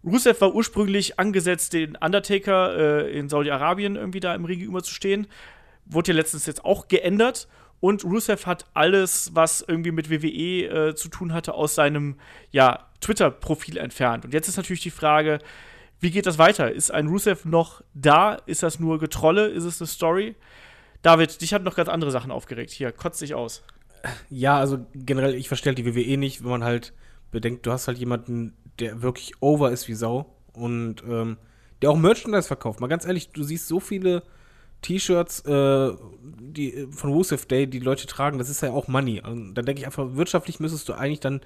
Rusev 0.05 0.39
war 0.39 0.55
ursprünglich 0.55 1.19
angesetzt, 1.19 1.73
den 1.73 1.97
Undertaker 1.97 3.09
in 3.09 3.27
Saudi-Arabien 3.27 3.97
irgendwie 3.97 4.21
da 4.21 4.33
im 4.33 4.45
Ring 4.45 4.61
überzustehen. 4.61 5.27
Wurde 5.89 6.11
ja 6.11 6.17
letztens 6.17 6.45
jetzt 6.45 6.63
auch 6.63 6.87
geändert. 6.87 7.47
Und 7.81 8.03
Rusev 8.03 8.45
hat 8.45 8.65
alles, 8.73 9.31
was 9.33 9.63
irgendwie 9.65 9.91
mit 9.91 10.09
WWE 10.09 10.89
äh, 10.89 10.95
zu 10.95 11.07
tun 11.07 11.33
hatte, 11.33 11.53
aus 11.53 11.75
seinem 11.75 12.15
ja, 12.51 12.87
Twitter-Profil 13.01 13.77
entfernt. 13.77 14.25
Und 14.25 14.33
jetzt 14.33 14.49
ist 14.49 14.57
natürlich 14.57 14.81
die 14.81 14.91
Frage, 14.91 15.39
wie 15.99 16.11
geht 16.11 16.25
das 16.25 16.37
weiter? 16.37 16.71
Ist 16.71 16.91
ein 16.91 17.07
Rusev 17.07 17.45
noch 17.45 17.81
da? 17.93 18.35
Ist 18.45 18.63
das 18.63 18.79
nur 18.79 18.99
Getrolle? 18.99 19.47
Ist 19.47 19.63
es 19.63 19.81
eine 19.81 19.87
Story? 19.87 20.35
David, 21.01 21.41
dich 21.41 21.53
hat 21.53 21.63
noch 21.63 21.75
ganz 21.75 21.89
andere 21.89 22.11
Sachen 22.11 22.31
aufgeregt. 22.31 22.71
Hier, 22.71 22.91
kotz 22.91 23.19
dich 23.19 23.33
aus. 23.33 23.63
Ja, 24.29 24.57
also 24.57 24.85
generell, 24.93 25.35
ich 25.35 25.47
verstehe 25.47 25.73
die 25.73 25.85
WWE 25.85 26.17
nicht, 26.17 26.43
wenn 26.43 26.51
man 26.51 26.63
halt 26.63 26.93
bedenkt, 27.31 27.65
du 27.65 27.71
hast 27.71 27.87
halt 27.87 27.97
jemanden, 27.97 28.55
der 28.79 29.01
wirklich 29.01 29.33
over 29.41 29.71
ist 29.71 29.87
wie 29.87 29.93
Sau 29.93 30.37
und 30.53 31.03
ähm, 31.03 31.37
der 31.81 31.91
auch 31.91 31.97
Merchandise 31.97 32.47
verkauft. 32.47 32.79
Mal 32.79 32.87
ganz 32.87 33.05
ehrlich, 33.05 33.31
du 33.31 33.43
siehst 33.43 33.67
so 33.67 33.79
viele 33.79 34.23
T-Shirts 34.81 35.41
äh, 35.41 35.91
die, 36.21 36.87
von 36.91 37.11
Rusev 37.11 37.45
Day, 37.45 37.67
die 37.67 37.79
Leute 37.79 38.07
tragen, 38.07 38.37
das 38.37 38.49
ist 38.49 38.61
ja 38.61 38.71
auch 38.71 38.87
Money. 38.87 39.21
Und 39.21 39.55
dann 39.55 39.65
denke 39.65 39.81
ich 39.81 39.85
einfach, 39.85 40.15
wirtschaftlich 40.15 40.59
müsstest 40.59 40.87
du 40.89 40.93
eigentlich 40.93 41.19
dann 41.19 41.41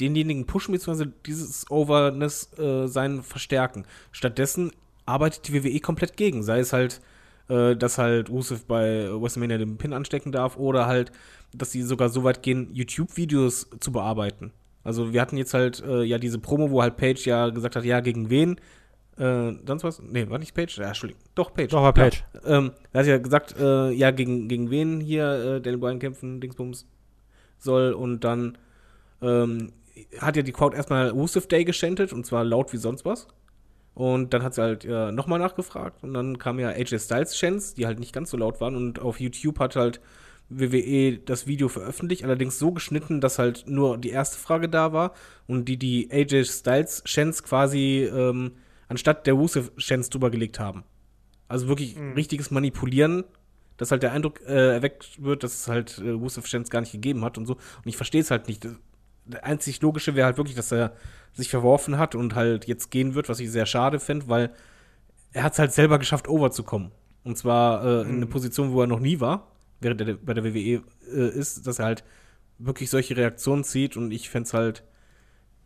denjenigen 0.00 0.46
pushen, 0.46 0.72
beziehungsweise 0.72 1.12
dieses 1.26 1.70
Overness 1.70 2.50
äh, 2.58 2.86
sein 2.86 3.22
verstärken. 3.22 3.84
Stattdessen 4.10 4.72
arbeitet 5.06 5.48
die 5.48 5.54
WWE 5.54 5.80
komplett 5.80 6.16
gegen. 6.16 6.42
Sei 6.42 6.58
es 6.58 6.72
halt, 6.72 7.00
äh, 7.48 7.76
dass 7.76 7.98
halt 7.98 8.30
Rusev 8.30 8.64
bei 8.66 9.08
WrestleMania 9.10 9.58
den 9.58 9.76
Pin 9.76 9.92
anstecken 9.92 10.32
darf 10.32 10.56
oder 10.56 10.86
halt, 10.86 11.12
dass 11.52 11.72
sie 11.72 11.82
sogar 11.82 12.08
so 12.08 12.24
weit 12.24 12.42
gehen, 12.42 12.68
YouTube-Videos 12.72 13.68
zu 13.80 13.92
bearbeiten. 13.92 14.52
Also 14.84 15.12
wir 15.12 15.20
hatten 15.20 15.36
jetzt 15.36 15.54
halt 15.54 15.82
äh, 15.86 16.02
ja 16.02 16.18
diese 16.18 16.38
Promo, 16.38 16.70
wo 16.70 16.82
halt 16.82 16.96
Page 16.96 17.24
ja 17.26 17.50
gesagt 17.50 17.76
hat, 17.76 17.84
ja, 17.84 18.00
gegen 18.00 18.30
wen? 18.30 18.56
Äh, 19.18 19.52
sonst 19.66 19.84
was? 19.84 20.00
Nee, 20.00 20.28
war 20.30 20.38
nicht 20.38 20.54
Page? 20.54 20.78
Ja, 20.78 20.88
Entschuldigung. 20.88 21.22
Doch, 21.34 21.52
Page. 21.52 21.70
Doch, 21.70 21.82
war 21.82 21.92
Page. 21.92 22.24
Ja. 22.34 22.58
Ähm, 22.58 22.72
er 22.92 23.00
hat 23.00 23.06
ja 23.06 23.18
gesagt, 23.18 23.54
äh, 23.58 23.90
ja, 23.90 24.10
gegen, 24.10 24.48
gegen 24.48 24.70
wen 24.70 25.00
hier 25.00 25.24
äh, 25.24 25.60
Daniel 25.60 25.78
Bryan 25.78 25.98
kämpfen, 25.98 26.40
Dingsbums 26.40 26.86
soll 27.58 27.92
und 27.92 28.24
dann 28.24 28.58
ähm, 29.20 29.72
hat 30.18 30.36
ja 30.36 30.42
die 30.42 30.52
Crowd 30.52 30.76
erstmal 30.76 31.10
Rusev 31.10 31.46
Day 31.46 31.64
geschändet 31.64 32.12
und 32.12 32.26
zwar 32.26 32.44
laut 32.44 32.72
wie 32.72 32.78
sonst 32.78 33.04
was. 33.04 33.28
Und 33.94 34.32
dann 34.32 34.42
hat 34.42 34.54
sie 34.54 34.62
halt 34.62 34.86
äh, 34.86 35.12
nochmal 35.12 35.38
nachgefragt 35.38 36.02
und 36.02 36.14
dann 36.14 36.38
kam 36.38 36.58
ja 36.58 36.70
AJ 36.70 36.98
Styles 36.98 37.34
Chants, 37.34 37.74
die 37.74 37.84
halt 37.84 38.00
nicht 38.00 38.14
ganz 38.14 38.30
so 38.30 38.38
laut 38.38 38.60
waren 38.60 38.74
und 38.74 38.98
auf 39.00 39.20
YouTube 39.20 39.58
hat 39.58 39.76
halt 39.76 40.00
WWE 40.48 41.18
das 41.18 41.46
Video 41.46 41.68
veröffentlicht, 41.68 42.24
allerdings 42.24 42.58
so 42.58 42.72
geschnitten, 42.72 43.20
dass 43.20 43.38
halt 43.38 43.64
nur 43.66 43.98
die 43.98 44.10
erste 44.10 44.38
Frage 44.38 44.70
da 44.70 44.94
war 44.94 45.12
und 45.46 45.66
die 45.66 45.76
die 45.76 46.10
AJ 46.10 46.44
Styles 46.44 47.04
Chants 47.04 47.42
quasi 47.42 48.08
ähm, 48.10 48.52
anstatt 48.92 49.26
der 49.26 49.34
Rusev 49.34 49.70
Chants 49.76 50.10
drüber 50.10 50.30
gelegt 50.30 50.60
haben. 50.60 50.84
Also 51.48 51.66
wirklich 51.66 51.96
richtiges 52.16 52.50
Manipulieren, 52.50 53.24
dass 53.76 53.90
halt 53.90 54.02
der 54.02 54.12
Eindruck 54.12 54.40
äh, 54.42 54.74
erweckt 54.74 55.22
wird, 55.22 55.42
dass 55.42 55.54
es 55.54 55.68
halt 55.68 55.98
äh, 55.98 56.10
Rusev 56.10 56.46
Chants 56.46 56.70
gar 56.70 56.80
nicht 56.80 56.92
gegeben 56.92 57.24
hat 57.24 57.36
und 57.36 57.46
so. 57.46 57.54
Und 57.54 57.86
ich 57.86 57.96
verstehe 57.96 58.20
es 58.20 58.30
halt 58.30 58.48
nicht. 58.48 58.64
Das, 58.64 58.74
der 59.24 59.44
einzig 59.44 59.80
Logische 59.80 60.14
wäre 60.14 60.26
halt 60.26 60.36
wirklich, 60.36 60.56
dass 60.56 60.72
er 60.72 60.92
sich 61.32 61.48
verworfen 61.48 61.98
hat 61.98 62.14
und 62.14 62.34
halt 62.34 62.66
jetzt 62.66 62.90
gehen 62.90 63.14
wird, 63.14 63.28
was 63.28 63.40
ich 63.40 63.50
sehr 63.50 63.66
schade 63.66 63.98
fände, 63.98 64.28
weil 64.28 64.52
er 65.32 65.44
hat 65.44 65.54
es 65.54 65.58
halt 65.58 65.72
selber 65.72 65.98
geschafft, 65.98 66.28
overzukommen. 66.28 66.92
Und 67.24 67.38
zwar 67.38 67.84
äh, 67.84 68.02
in 68.02 68.16
eine 68.16 68.26
Position, 68.26 68.72
wo 68.72 68.80
er 68.80 68.86
noch 68.86 69.00
nie 69.00 69.20
war, 69.20 69.52
während 69.80 70.00
er 70.00 70.14
bei 70.14 70.34
der 70.34 70.44
WWE 70.44 70.82
äh, 71.12 71.28
ist, 71.30 71.66
dass 71.66 71.78
er 71.78 71.86
halt 71.86 72.04
wirklich 72.58 72.90
solche 72.90 73.16
Reaktionen 73.16 73.64
zieht 73.64 73.96
und 73.96 74.10
ich 74.12 74.28
fände 74.28 74.46
es 74.46 74.54
halt 74.54 74.84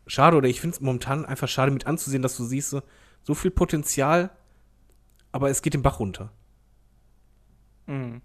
schade 0.07 0.36
oder 0.36 0.48
ich 0.48 0.61
finde 0.61 0.74
es 0.74 0.81
momentan 0.81 1.24
einfach 1.24 1.48
schade 1.48 1.73
mit 1.73 1.86
anzusehen, 1.86 2.23
dass 2.23 2.36
du 2.36 2.44
siehst, 2.44 2.70
so, 2.70 2.82
so 3.27 3.35
viel 3.35 3.51
Potenzial, 3.51 4.31
aber 5.32 5.51
es 5.51 5.61
geht 5.61 5.74
den 5.74 5.82
Bach 5.82 5.98
runter. 5.98 6.31
Mhm. 7.86 8.23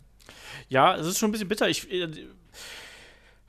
Ja, 0.69 0.95
es 0.95 1.07
ist 1.07 1.17
schon 1.17 1.29
ein 1.29 1.31
bisschen 1.31 1.47
bitter. 1.47 1.67
Ich, 1.67 1.91
äh, 1.91 2.07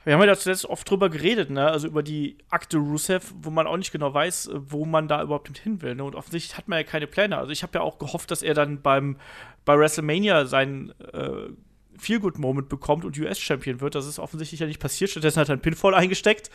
wir 0.04 0.14
haben 0.14 0.26
ja 0.26 0.34
zuletzt 0.34 0.64
oft 0.64 0.88
drüber 0.88 1.10
geredet, 1.10 1.50
ne? 1.50 1.68
Also 1.68 1.88
über 1.88 2.02
die 2.02 2.38
Akte 2.48 2.78
Rusev, 2.78 3.34
wo 3.42 3.50
man 3.50 3.66
auch 3.66 3.76
nicht 3.76 3.92
genau 3.92 4.14
weiß, 4.14 4.46
äh, 4.46 4.60
wo 4.70 4.86
man 4.86 5.08
da 5.08 5.22
überhaupt 5.22 5.58
hin 5.58 5.82
will. 5.82 5.94
Ne? 5.94 6.04
Und 6.04 6.14
offensichtlich 6.14 6.56
hat 6.56 6.68
man 6.68 6.78
ja 6.78 6.84
keine 6.84 7.06
Pläne. 7.06 7.36
Also 7.36 7.52
ich 7.52 7.62
habe 7.62 7.78
ja 7.78 7.82
auch 7.82 7.98
gehofft, 7.98 8.30
dass 8.30 8.42
er 8.42 8.54
dann 8.54 8.80
beim 8.80 9.18
bei 9.66 9.78
WrestleMania 9.78 10.46
seinen 10.46 10.90
äh, 11.12 11.50
Feel-Good-Moment 11.98 12.68
bekommt 12.68 13.04
und 13.04 13.18
US-Champion 13.18 13.80
wird. 13.80 13.94
Das 13.94 14.06
ist 14.06 14.18
offensichtlich 14.18 14.60
ja 14.60 14.66
nicht 14.66 14.80
passiert. 14.80 15.10
Stattdessen 15.10 15.40
hat 15.40 15.48
er 15.48 15.52
einen 15.54 15.62
Pinfall 15.62 15.94
eingesteckt. 15.94 16.50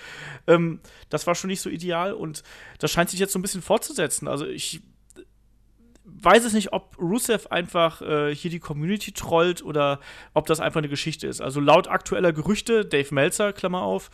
Ähm, 0.48 0.80
das 1.10 1.28
war 1.28 1.36
schon 1.36 1.50
nicht 1.50 1.62
so 1.62 1.70
ideal 1.70 2.14
und 2.14 2.44
das 2.80 2.92
scheint 2.92 3.10
sich 3.10 3.20
jetzt 3.20 3.34
so 3.34 3.40
ein 3.40 3.42
bisschen 3.42 3.62
fortzusetzen. 3.62 4.28
Also 4.28 4.46
ich 4.46 4.82
weiß 6.06 6.46
es 6.46 6.54
nicht, 6.54 6.74
ob 6.74 6.98
Rusev 7.00 7.48
einfach 7.52 8.02
äh, 8.02 8.34
hier 8.34 8.50
die 8.50 8.60
Community 8.60 9.12
trollt 9.12 9.62
oder 9.64 10.00
ob 10.34 10.46
das 10.48 10.60
einfach 10.60 10.80
eine 10.80 10.90
Geschichte 10.90 11.28
ist. 11.28 11.42
Also 11.42 11.60
laut 11.60 11.88
aktueller 11.88 12.32
Gerüchte, 12.34 12.86
Dave 12.86 13.14
Meltzer, 13.14 13.54
Klammer 13.54 13.82
auf, 13.82 14.10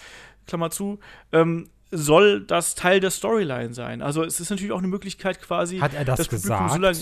Klammer 0.48 0.70
zu, 0.72 1.00
ähm, 1.32 1.70
soll 1.92 2.42
das 2.42 2.74
Teil 2.76 3.00
der 3.00 3.12
Storyline 3.12 3.74
sein. 3.76 4.02
Also 4.02 4.24
es 4.24 4.40
ist 4.40 4.50
natürlich 4.50 4.72
auch 4.72 4.80
eine 4.80 4.88
Möglichkeit 4.88 5.40
quasi. 5.42 5.78
Hat 5.78 5.94
er 5.94 6.04
das, 6.06 6.18
Publikum 6.28 6.42
gesagt? 6.42 6.72
so 6.74 6.78
lange- 6.80 6.98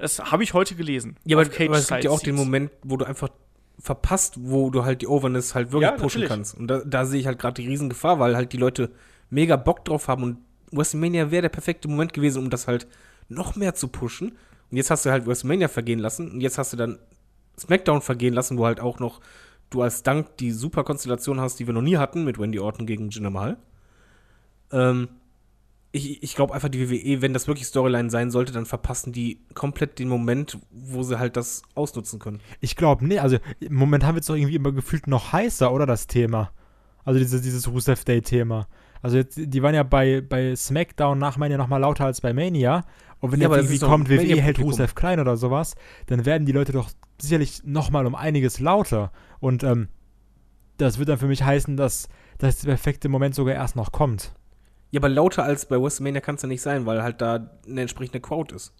Das 0.00 0.18
habe 0.32 0.42
ich 0.42 0.54
heute 0.54 0.74
gelesen. 0.74 1.16
Ja, 1.24 1.38
aber, 1.38 1.48
aber 1.48 1.76
es 1.78 1.88
gibt 1.88 2.04
ja 2.04 2.10
auch 2.10 2.20
den 2.20 2.34
Moment, 2.34 2.70
wo 2.82 2.96
du 2.96 3.04
einfach 3.04 3.28
verpasst, 3.78 4.34
wo 4.38 4.70
du 4.70 4.84
halt 4.84 5.02
die 5.02 5.06
Overness 5.06 5.54
halt 5.54 5.72
wirklich 5.72 5.90
Ja, 5.90 5.96
pushen 5.96 6.20
natürlich. 6.22 6.28
kannst. 6.28 6.56
Und 6.56 6.68
da, 6.68 6.82
da 6.84 7.04
sehe 7.04 7.20
ich 7.20 7.26
halt 7.26 7.38
gerade 7.38 7.60
die 7.62 7.68
Riesengefahr, 7.68 8.18
weil 8.18 8.36
halt 8.36 8.52
die 8.52 8.56
Leute 8.56 8.90
mega 9.30 9.56
Bock 9.56 9.84
drauf 9.84 10.08
haben 10.08 10.22
und 10.22 10.38
WrestleMania 10.72 11.30
wäre 11.30 11.42
der 11.42 11.48
perfekte 11.48 11.88
Moment 11.88 12.12
gewesen, 12.12 12.42
um 12.42 12.50
das 12.50 12.66
halt 12.66 12.86
noch 13.28 13.56
mehr 13.56 13.74
zu 13.74 13.88
pushen. 13.88 14.32
Und 14.70 14.76
jetzt 14.76 14.90
hast 14.90 15.06
du 15.06 15.10
halt 15.10 15.26
WrestleMania 15.26 15.68
vergehen 15.68 15.98
lassen 15.98 16.30
und 16.30 16.40
jetzt 16.40 16.58
hast 16.58 16.72
du 16.72 16.76
dann 16.76 16.98
SmackDown 17.58 18.02
vergehen 18.02 18.34
lassen, 18.34 18.58
wo 18.58 18.66
halt 18.66 18.80
auch 18.80 18.98
noch 18.98 19.20
du 19.70 19.82
als 19.82 20.02
Dank 20.02 20.36
die 20.38 20.50
super 20.50 20.84
Konstellation 20.84 21.40
hast, 21.40 21.58
die 21.58 21.66
wir 21.66 21.74
noch 21.74 21.82
nie 21.82 21.96
hatten 21.96 22.24
mit 22.24 22.38
Wendy 22.38 22.58
Orton 22.58 22.86
gegen 22.86 23.10
Jinder 23.10 23.30
Mahal. 23.30 23.58
Ähm, 24.72 25.08
ich, 25.90 26.22
ich 26.22 26.34
glaube 26.34 26.54
einfach, 26.54 26.68
die 26.68 26.90
WWE, 26.90 27.22
wenn 27.22 27.32
das 27.32 27.46
wirklich 27.46 27.66
Storyline 27.66 28.10
sein 28.10 28.30
sollte, 28.30 28.52
dann 28.52 28.66
verpassen 28.66 29.12
die 29.12 29.40
komplett 29.54 29.98
den 29.98 30.08
Moment, 30.08 30.58
wo 30.70 31.02
sie 31.02 31.18
halt 31.18 31.36
das 31.36 31.62
ausnutzen 31.74 32.18
können. 32.18 32.40
Ich 32.60 32.76
glaube 32.76 33.06
nicht. 33.06 33.22
Also 33.22 33.38
momentan 33.70 34.14
wird 34.14 34.22
es 34.22 34.26
doch 34.26 34.34
irgendwie 34.34 34.56
immer 34.56 34.72
gefühlt 34.72 35.06
noch 35.06 35.32
heißer, 35.32 35.72
oder 35.72 35.86
das 35.86 36.06
Thema? 36.06 36.52
Also 37.04 37.18
dieses, 37.18 37.40
dieses 37.40 37.68
Rusev 37.68 38.04
Day-Thema. 38.04 38.68
Also 39.00 39.16
jetzt, 39.16 39.38
die 39.42 39.62
waren 39.62 39.74
ja 39.74 39.82
bei, 39.82 40.20
bei 40.20 40.54
SmackDown 40.54 41.18
nach 41.18 41.38
Mania 41.38 41.56
noch 41.56 41.68
mal 41.68 41.78
lauter 41.78 42.04
als 42.04 42.20
bei 42.20 42.34
Mania. 42.34 42.84
Und 43.20 43.32
wenn 43.32 43.40
Ja, 43.40 43.48
jetzt 43.48 43.56
irgendwie 43.56 43.78
kommt, 43.78 44.10
WWE 44.10 44.40
hält. 44.40 44.58
Rusev 44.58 44.94
klein 44.94 45.20
oder 45.20 45.36
sowas, 45.36 45.74
dann 46.06 46.26
werden 46.26 46.44
die 46.44 46.52
Leute 46.52 46.72
doch 46.72 46.90
sicherlich 47.20 47.62
nochmal 47.64 48.06
um 48.06 48.14
einiges 48.14 48.60
lauter. 48.60 49.10
Und 49.40 49.62
ähm, 49.64 49.88
das 50.76 50.98
wird 50.98 51.08
dann 51.08 51.18
für 51.18 51.26
mich 51.26 51.42
heißen, 51.42 51.76
dass, 51.76 52.08
dass 52.36 52.58
der 52.58 52.68
perfekte 52.68 53.08
Moment 53.08 53.34
sogar 53.34 53.54
erst 53.54 53.74
noch 53.74 53.90
kommt. 53.90 54.34
Ja, 54.90 55.00
aber 55.00 55.08
lauter 55.08 55.44
als 55.44 55.66
bei 55.66 55.80
WrestleMania 55.80 56.20
kann 56.20 56.36
es 56.36 56.42
ja 56.42 56.48
nicht 56.48 56.62
sein, 56.62 56.86
weil 56.86 57.02
halt 57.02 57.20
da 57.20 57.50
eine 57.66 57.80
entsprechende 57.82 58.20
Crowd 58.20 58.54
ist. 58.54 58.72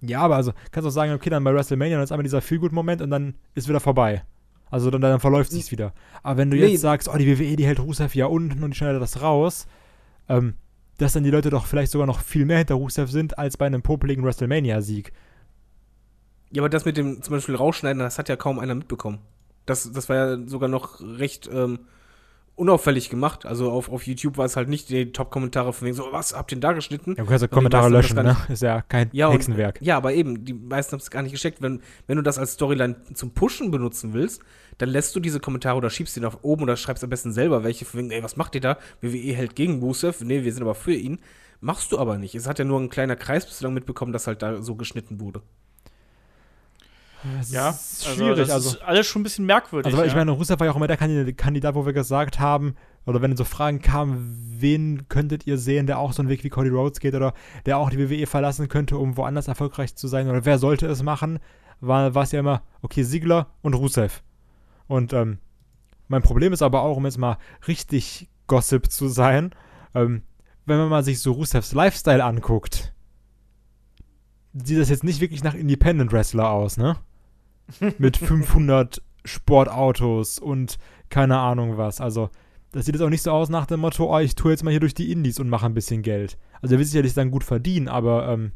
Ja, 0.00 0.20
aber 0.20 0.36
also 0.36 0.52
kannst 0.70 0.84
du 0.84 0.88
auch 0.88 0.92
sagen, 0.94 1.12
okay, 1.12 1.30
dann 1.30 1.42
bei 1.42 1.52
WrestleMania, 1.54 1.96
dann 1.96 2.04
ist 2.04 2.12
einmal 2.12 2.22
dieser 2.22 2.42
Feelgood-Moment 2.42 3.02
und 3.02 3.10
dann 3.10 3.34
ist 3.54 3.68
wieder 3.68 3.80
vorbei. 3.80 4.24
Also 4.70 4.90
dann, 4.90 5.00
dann 5.00 5.20
verläuft 5.20 5.50
sich's 5.50 5.70
wieder. 5.70 5.92
Aber 6.22 6.36
wenn 6.38 6.50
du 6.50 6.56
Nee. 6.56 6.66
jetzt 6.66 6.80
sagst, 6.82 7.08
oh, 7.08 7.16
die 7.16 7.26
WWE, 7.26 7.56
die 7.56 7.66
hält 7.66 7.80
Rusev 7.80 8.14
ja 8.14 8.26
unten 8.26 8.62
und 8.62 8.70
die 8.72 8.76
schneidet 8.76 9.00
das 9.00 9.22
raus, 9.22 9.66
ähm, 10.28 10.54
dass 10.98 11.12
dann 11.14 11.24
die 11.24 11.30
Leute 11.30 11.50
doch 11.50 11.66
vielleicht 11.66 11.92
sogar 11.92 12.06
noch 12.06 12.20
viel 12.20 12.44
mehr 12.46 12.58
hinter 12.58 12.74
Rusev 12.74 13.10
sind 13.10 13.38
als 13.38 13.56
bei 13.56 13.66
einem 13.66 13.82
popeligen 13.82 14.24
WrestleMania-Sieg. 14.24 15.12
Ja, 16.52 16.62
aber 16.62 16.68
das 16.68 16.84
mit 16.84 16.96
dem 16.96 17.22
zum 17.22 17.34
Beispiel 17.34 17.54
Rausschneiden, 17.56 17.98
das 18.00 18.18
hat 18.18 18.28
ja 18.28 18.36
kaum 18.36 18.58
einer 18.58 18.74
mitbekommen. 18.74 19.18
Das, 19.66 19.90
das 19.92 20.08
war 20.08 20.16
ja 20.16 20.38
sogar 20.46 20.68
noch 20.68 21.00
recht 21.00 21.48
ähm, 21.52 21.80
unauffällig 22.56 23.10
gemacht. 23.10 23.46
Also 23.46 23.70
auf, 23.70 23.90
auf 23.90 24.06
YouTube 24.06 24.38
war 24.38 24.46
es 24.46 24.56
halt 24.56 24.68
nicht 24.68 24.88
die 24.88 25.12
Top-Kommentare 25.12 25.72
von 25.72 25.86
wegen 25.86 25.94
so, 25.96 26.08
was, 26.10 26.34
habt 26.34 26.50
ihr 26.52 26.56
denn 26.56 26.62
da 26.62 26.72
geschnitten? 26.72 27.10
Ja, 27.16 27.22
du 27.22 27.28
kannst 27.28 27.42
ja 27.42 27.48
Kommentare 27.48 27.88
löschen, 27.88 28.16
ne? 28.16 28.36
Ist 28.48 28.62
ja 28.62 28.82
kein 28.82 29.08
Ja, 29.12 29.28
und- 29.28 29.34
Hexenwerk. 29.34 29.78
Ja, 29.82 29.96
aber 29.98 30.14
eben, 30.14 30.44
die 30.44 30.54
meisten 30.54 30.92
haben 30.92 31.00
es 31.00 31.10
gar 31.10 31.22
nicht 31.22 31.32
gescheckt. 31.32 31.62
Wenn, 31.62 31.80
wenn 32.06 32.16
du 32.16 32.22
das 32.22 32.38
als 32.38 32.52
Storyline 32.54 32.96
zum 33.14 33.32
Pushen 33.32 33.70
benutzen 33.70 34.14
willst, 34.14 34.42
dann 34.78 34.88
lässt 34.88 35.14
du 35.14 35.20
diese 35.20 35.38
Kommentare 35.40 35.76
oder 35.76 35.90
schiebst 35.90 36.16
die 36.16 36.20
nach 36.20 36.38
oben 36.42 36.62
oder 36.64 36.76
schreibst 36.76 37.04
am 37.04 37.10
besten 37.10 37.32
selber 37.32 37.62
welche 37.62 37.84
von 37.84 38.00
wegen, 38.00 38.10
ey, 38.10 38.22
was 38.22 38.36
macht 38.36 38.54
ihr 38.54 38.60
da? 38.60 38.78
WWE 39.00 39.32
hält 39.34 39.54
gegen 39.54 39.80
Rusev. 39.80 40.22
Nee, 40.24 40.42
wir 40.44 40.52
sind 40.52 40.62
aber 40.62 40.74
für 40.74 40.94
ihn. 40.94 41.18
Machst 41.60 41.92
du 41.92 41.98
aber 41.98 42.18
nicht. 42.18 42.34
Es 42.34 42.46
hat 42.46 42.58
ja 42.58 42.64
nur 42.64 42.78
ein 42.80 42.90
kleiner 42.90 43.16
Kreis 43.16 43.46
bislang 43.46 43.72
mitbekommen, 43.74 44.12
dass 44.12 44.26
halt 44.26 44.42
da 44.42 44.60
so 44.62 44.74
geschnitten 44.76 45.20
wurde. 45.20 45.40
Das 47.38 47.50
Ja, 47.50 47.70
ist 47.70 48.06
also 48.06 48.16
schwierig. 48.16 48.38
das 48.38 48.50
Also, 48.50 48.70
ist 48.76 48.82
alles 48.82 49.06
schon 49.06 49.20
ein 49.20 49.24
bisschen 49.24 49.46
merkwürdig. 49.46 49.92
also 49.92 50.04
ich 50.04 50.12
ja. 50.12 50.18
meine, 50.18 50.30
Rusev 50.32 50.58
war 50.60 50.66
ja 50.66 50.72
auch 50.72 50.76
immer 50.76 50.86
der 50.86 50.98
Kandi- 50.98 51.32
Kandidat, 51.34 51.74
wo 51.74 51.86
wir 51.86 51.92
gesagt 51.92 52.38
haben, 52.40 52.74
oder 53.06 53.22
wenn 53.22 53.36
so 53.36 53.44
Fragen 53.44 53.80
kamen, 53.80 54.56
wen 54.58 55.08
könntet 55.08 55.46
ihr 55.46 55.58
sehen, 55.58 55.86
der 55.86 55.98
auch 55.98 56.12
so 56.12 56.22
einen 56.22 56.28
Weg 56.28 56.42
wie 56.44 56.48
Cody 56.48 56.70
Rhodes 56.70 56.98
geht 57.00 57.14
oder 57.14 57.34
der 57.66 57.78
auch 57.78 57.90
die 57.90 57.98
WWE 57.98 58.26
verlassen 58.26 58.68
könnte, 58.68 58.98
um 58.98 59.16
woanders 59.16 59.48
erfolgreich 59.48 59.94
zu 59.96 60.08
sein 60.08 60.28
oder 60.28 60.44
wer 60.44 60.58
sollte 60.58 60.86
es 60.86 61.02
machen, 61.02 61.38
war 61.80 62.14
es 62.16 62.32
ja 62.32 62.40
immer, 62.40 62.62
okay, 62.82 63.04
Ziegler 63.04 63.48
und 63.62 63.74
Rusev. 63.74 64.22
Und 64.88 65.12
ähm, 65.12 65.38
mein 66.08 66.22
Problem 66.22 66.52
ist 66.52 66.62
aber 66.62 66.82
auch, 66.82 66.96
um 66.96 67.04
jetzt 67.04 67.18
mal 67.18 67.38
richtig 67.68 68.28
Gossip 68.46 68.90
zu 68.90 69.08
sein, 69.08 69.50
ähm, 69.94 70.22
wenn 70.64 70.78
man 70.78 70.88
mal 70.88 71.04
sich 71.04 71.20
so 71.20 71.32
Rusevs 71.32 71.72
Lifestyle 71.74 72.24
anguckt, 72.24 72.92
sieht 74.54 74.78
das 74.80 74.88
jetzt 74.88 75.04
nicht 75.04 75.20
wirklich 75.20 75.44
nach 75.44 75.54
Independent 75.54 76.12
Wrestler 76.12 76.50
aus, 76.50 76.76
ne? 76.76 76.96
Mit 77.98 78.16
500 78.16 79.02
Sportautos 79.24 80.38
und 80.38 80.78
keine 81.10 81.38
Ahnung 81.38 81.76
was. 81.76 82.00
Also, 82.00 82.30
das 82.72 82.86
sieht 82.86 82.94
jetzt 82.94 83.02
auch 83.02 83.10
nicht 83.10 83.22
so 83.22 83.30
aus 83.30 83.48
nach 83.48 83.66
dem 83.66 83.80
Motto, 83.80 84.14
oh, 84.14 84.18
ich 84.18 84.34
tue 84.34 84.50
jetzt 84.50 84.62
mal 84.62 84.70
hier 84.70 84.80
durch 84.80 84.94
die 84.94 85.10
Indies 85.10 85.40
und 85.40 85.48
mache 85.48 85.66
ein 85.66 85.74
bisschen 85.74 86.02
Geld. 86.02 86.38
Also, 86.62 86.74
er 86.74 86.78
will 86.78 86.86
sicherlich 86.86 87.14
dann 87.14 87.30
gut 87.30 87.44
verdienen, 87.44 87.88
aber 87.88 88.28
ähm, 88.28 88.52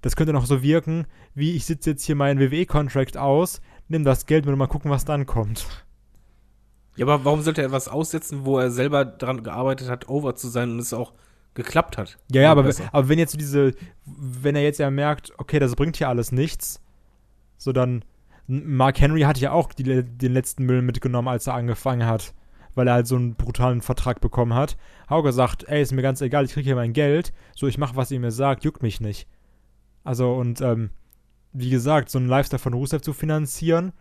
das 0.00 0.16
könnte 0.16 0.32
noch 0.32 0.46
so 0.46 0.62
wirken, 0.62 1.06
wie 1.34 1.54
ich 1.54 1.66
sitze 1.66 1.90
jetzt 1.90 2.04
hier 2.04 2.16
meinen 2.16 2.40
WWE-Contract 2.40 3.16
aus, 3.16 3.60
nimm 3.88 4.04
das 4.04 4.26
Geld 4.26 4.44
mit 4.44 4.52
und 4.52 4.58
mal 4.58 4.66
gucken, 4.66 4.90
was 4.90 5.04
dann 5.04 5.26
kommt. 5.26 5.66
Ja, 6.96 7.06
aber 7.06 7.24
warum 7.24 7.42
sollte 7.42 7.62
er 7.62 7.72
was 7.72 7.88
aussetzen, 7.88 8.44
wo 8.44 8.58
er 8.58 8.70
selber 8.70 9.04
daran 9.04 9.42
gearbeitet 9.42 9.88
hat, 9.88 10.08
over 10.08 10.34
zu 10.34 10.48
sein 10.48 10.70
und 10.70 10.78
es 10.78 10.92
auch 10.92 11.12
geklappt 11.54 11.98
hat? 11.98 12.18
Ja, 12.30 12.42
ja, 12.42 12.50
aber, 12.52 12.70
aber 12.92 13.08
wenn 13.08 13.18
jetzt 13.18 13.38
diese, 13.38 13.74
wenn 14.04 14.56
er 14.56 14.62
jetzt 14.62 14.78
ja 14.78 14.90
merkt, 14.90 15.32
okay, 15.38 15.58
das 15.58 15.76
bringt 15.76 15.96
hier 15.96 16.08
alles 16.08 16.32
nichts, 16.32 16.80
so 17.60 17.72
dann, 17.72 18.04
Mark 18.46 19.00
Henry 19.00 19.20
hat 19.20 19.38
ja 19.38 19.52
auch 19.52 19.72
die, 19.72 19.84
den 20.02 20.32
letzten 20.32 20.64
Müll 20.64 20.82
mitgenommen, 20.82 21.28
als 21.28 21.46
er 21.46 21.54
angefangen 21.54 22.06
hat, 22.06 22.34
weil 22.74 22.88
er 22.88 22.94
halt 22.94 23.06
so 23.06 23.16
einen 23.16 23.34
brutalen 23.34 23.82
Vertrag 23.82 24.20
bekommen 24.20 24.54
hat. 24.54 24.78
Hauger 25.10 25.32
sagt, 25.32 25.68
ey, 25.68 25.82
ist 25.82 25.92
mir 25.92 26.02
ganz 26.02 26.22
egal, 26.22 26.46
ich 26.46 26.52
kriege 26.52 26.64
hier 26.64 26.74
mein 26.74 26.94
Geld, 26.94 27.32
so 27.54 27.66
ich 27.66 27.76
mache, 27.78 27.96
was 27.96 28.10
ihr 28.10 28.18
mir 28.18 28.32
sagt, 28.32 28.64
juckt 28.64 28.82
mich 28.82 29.00
nicht. 29.00 29.28
Also 30.04 30.32
und, 30.32 30.62
ähm, 30.62 30.90
wie 31.52 31.68
gesagt, 31.68 32.08
so 32.08 32.18
einen 32.18 32.28
Lifestyle 32.28 32.58
von 32.58 32.72
Rusev 32.72 33.02
zu 33.02 33.12
finanzieren, 33.12 33.92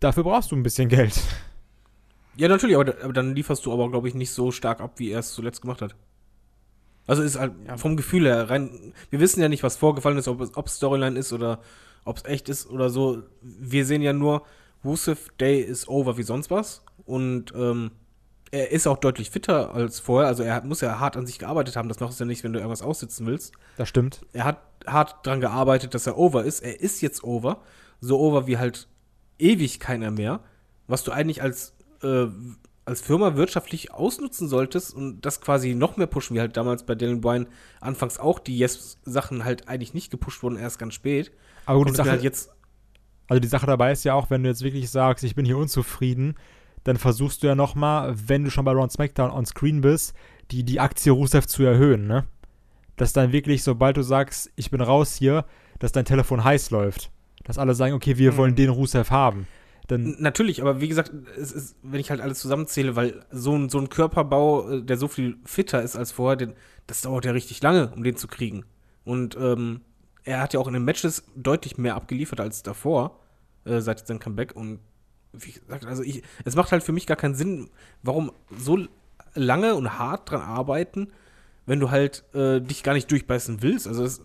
dafür 0.00 0.24
brauchst 0.24 0.50
du 0.50 0.56
ein 0.56 0.62
bisschen 0.62 0.88
Geld. 0.88 1.20
Ja, 2.36 2.48
natürlich, 2.48 2.76
aber, 2.76 2.94
aber 3.02 3.12
dann 3.12 3.34
lieferst 3.34 3.66
du 3.66 3.72
aber, 3.74 3.90
glaube 3.90 4.08
ich, 4.08 4.14
nicht 4.14 4.30
so 4.30 4.52
stark 4.52 4.80
ab, 4.80 4.94
wie 4.96 5.10
er 5.10 5.18
es 5.18 5.34
zuletzt 5.34 5.60
gemacht 5.60 5.82
hat. 5.82 5.94
Also 7.06 7.22
ist 7.22 7.38
halt 7.38 7.52
vom 7.76 7.96
Gefühl 7.98 8.24
her 8.24 8.48
rein. 8.48 8.94
Wir 9.10 9.20
wissen 9.20 9.42
ja 9.42 9.50
nicht, 9.50 9.62
was 9.62 9.76
vorgefallen 9.76 10.16
ist, 10.16 10.28
ob 10.28 10.40
es 10.40 10.56
ob 10.56 10.66
es 10.68 10.76
Storyline 10.76 11.18
ist 11.18 11.34
oder 11.34 11.60
ob 12.04 12.18
es 12.18 12.24
echt 12.24 12.48
ist 12.48 12.68
oder 12.68 12.90
so. 12.90 13.22
Wir 13.40 13.84
sehen 13.84 14.02
ja 14.02 14.12
nur, 14.12 14.42
Rusev 14.84 15.30
Day 15.38 15.60
is 15.60 15.88
over 15.88 16.16
wie 16.16 16.22
sonst 16.22 16.50
was. 16.50 16.84
Und 17.04 17.52
ähm, 17.54 17.92
er 18.50 18.70
ist 18.70 18.86
auch 18.86 18.98
deutlich 18.98 19.30
fitter 19.30 19.74
als 19.74 19.98
vorher. 19.98 20.28
Also 20.28 20.42
er 20.42 20.54
hat, 20.54 20.64
muss 20.64 20.80
ja 20.80 20.98
hart 20.98 21.16
an 21.16 21.26
sich 21.26 21.38
gearbeitet 21.38 21.76
haben. 21.76 21.88
Das 21.88 22.00
machst 22.00 22.20
du 22.20 22.24
ja 22.24 22.28
nicht, 22.28 22.44
wenn 22.44 22.52
du 22.52 22.58
irgendwas 22.58 22.82
aussitzen 22.82 23.26
willst. 23.26 23.52
Das 23.76 23.88
stimmt. 23.88 24.20
Er 24.32 24.44
hat 24.44 24.58
hart 24.86 25.26
dran 25.26 25.40
gearbeitet, 25.40 25.94
dass 25.94 26.06
er 26.06 26.18
over 26.18 26.44
ist. 26.44 26.60
Er 26.60 26.80
ist 26.80 27.00
jetzt 27.00 27.24
over. 27.24 27.62
So 28.00 28.18
over 28.18 28.46
wie 28.46 28.58
halt 28.58 28.88
ewig 29.38 29.80
keiner 29.80 30.10
mehr. 30.10 30.40
Was 30.86 31.02
du 31.02 31.12
eigentlich 31.12 31.42
als, 31.42 31.74
äh, 32.02 32.26
als 32.84 33.00
Firma 33.00 33.36
wirtschaftlich 33.36 33.92
ausnutzen 33.94 34.48
solltest 34.48 34.94
und 34.94 35.22
das 35.22 35.40
quasi 35.40 35.74
noch 35.74 35.96
mehr 35.96 36.08
pushen, 36.08 36.36
wie 36.36 36.40
halt 36.40 36.56
damals 36.56 36.84
bei 36.84 36.94
Dylan 36.94 37.20
Bryan 37.20 37.46
anfangs 37.80 38.18
auch 38.18 38.38
die 38.38 38.58
Yes-Sachen 38.58 39.44
halt 39.44 39.68
eigentlich 39.68 39.94
nicht 39.94 40.10
gepusht 40.10 40.42
wurden, 40.42 40.58
erst 40.58 40.78
ganz 40.78 40.94
spät. 40.94 41.32
Aber 41.66 41.78
gut, 41.78 41.88
die 41.90 41.94
Sache, 41.96 42.10
halt 42.10 42.22
jetzt 42.22 42.50
Also 43.28 43.40
die 43.40 43.48
Sache 43.48 43.66
dabei 43.66 43.92
ist 43.92 44.04
ja 44.04 44.14
auch, 44.14 44.30
wenn 44.30 44.42
du 44.42 44.48
jetzt 44.48 44.62
wirklich 44.62 44.90
sagst, 44.90 45.24
ich 45.24 45.34
bin 45.34 45.44
hier 45.44 45.56
unzufrieden, 45.58 46.34
dann 46.84 46.96
versuchst 46.96 47.42
du 47.42 47.46
ja 47.46 47.54
nochmal, 47.54 48.14
wenn 48.26 48.44
du 48.44 48.50
schon 48.50 48.64
bei 48.64 48.72
Raw 48.72 48.82
und 48.82 48.92
SmackDown 48.92 49.30
on 49.30 49.46
Screen 49.46 49.80
bist, 49.80 50.14
die, 50.50 50.64
die 50.64 50.80
Aktie 50.80 51.12
Rusev 51.12 51.46
zu 51.46 51.62
erhöhen, 51.62 52.06
ne? 52.06 52.24
Dass 52.96 53.12
dann 53.12 53.32
wirklich, 53.32 53.62
sobald 53.62 53.96
du 53.96 54.02
sagst, 54.02 54.50
ich 54.56 54.70
bin 54.70 54.80
raus 54.80 55.14
hier, 55.14 55.44
dass 55.78 55.92
dein 55.92 56.04
Telefon 56.04 56.44
heiß 56.44 56.70
läuft. 56.70 57.10
Dass 57.44 57.58
alle 57.58 57.74
sagen, 57.74 57.94
okay, 57.94 58.18
wir 58.18 58.32
Mhm. 58.32 58.36
wollen 58.36 58.54
den 58.56 58.68
Rusev 58.70 59.10
haben. 59.10 59.46
Dann, 59.88 60.16
Natürlich, 60.20 60.60
aber 60.60 60.80
wie 60.80 60.88
gesagt, 60.88 61.10
es 61.36 61.52
ist, 61.52 61.76
wenn 61.82 61.98
ich 62.00 62.10
halt 62.10 62.20
alles 62.20 62.38
zusammenzähle, 62.38 62.94
weil 62.94 63.24
so 63.30 63.56
ein, 63.56 63.68
so 63.68 63.78
ein 63.78 63.88
Körperbau, 63.88 64.68
äh, 64.70 64.82
der 64.82 64.96
so 64.96 65.08
viel 65.08 65.36
fitter 65.44 65.82
ist 65.82 65.96
als 65.96 66.12
vorher, 66.12 66.36
den, 66.36 66.52
das 66.86 67.00
dauert 67.02 67.24
ja 67.24 67.32
richtig 67.32 67.62
lange, 67.62 67.90
um 67.96 68.02
den 68.04 68.16
zu 68.16 68.28
kriegen. 68.28 68.64
Und 69.04 69.36
ähm, 69.40 69.80
er 70.24 70.40
hat 70.40 70.54
ja 70.54 70.60
auch 70.60 70.66
in 70.68 70.74
den 70.74 70.84
Matches 70.84 71.24
deutlich 71.34 71.78
mehr 71.78 71.94
abgeliefert 71.96 72.40
als 72.40 72.62
davor, 72.62 73.18
äh, 73.64 73.80
seit 73.80 74.06
seinem 74.06 74.20
Comeback. 74.20 74.54
Und 74.54 74.78
wie 75.32 75.52
gesagt, 75.52 75.86
also 75.86 76.02
ich, 76.02 76.22
es 76.44 76.54
macht 76.56 76.72
halt 76.72 76.82
für 76.82 76.92
mich 76.92 77.06
gar 77.06 77.16
keinen 77.16 77.34
Sinn, 77.34 77.70
warum 78.02 78.32
so 78.56 78.78
lange 79.34 79.74
und 79.74 79.98
hart 79.98 80.30
dran 80.30 80.42
arbeiten, 80.42 81.08
wenn 81.66 81.80
du 81.80 81.90
halt 81.90 82.24
äh, 82.34 82.60
dich 82.60 82.82
gar 82.82 82.92
nicht 82.94 83.10
durchbeißen 83.10 83.62
willst. 83.62 83.86
Also 83.88 84.04
es, 84.04 84.22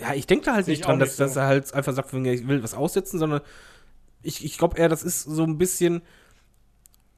ja, 0.00 0.14
ich 0.14 0.26
denke 0.26 0.44
da 0.46 0.54
halt 0.54 0.66
Sehe 0.66 0.72
nicht 0.72 0.80
ich 0.80 0.86
dran, 0.86 0.96
auch 0.96 1.00
dass, 1.00 1.08
nicht 1.10 1.16
so. 1.16 1.24
dass 1.24 1.36
er 1.36 1.46
halt 1.46 1.72
einfach 1.74 1.92
sagt, 1.94 2.12
wenn 2.12 2.24
er- 2.24 2.34
ich 2.34 2.46
will 2.46 2.62
was 2.62 2.74
aussetzen, 2.74 3.18
sondern 3.18 3.40
ich, 4.22 4.44
ich 4.44 4.58
glaube 4.58 4.76
eher, 4.78 4.88
das 4.88 5.02
ist 5.02 5.22
so 5.22 5.44
ein 5.44 5.58
bisschen. 5.58 6.02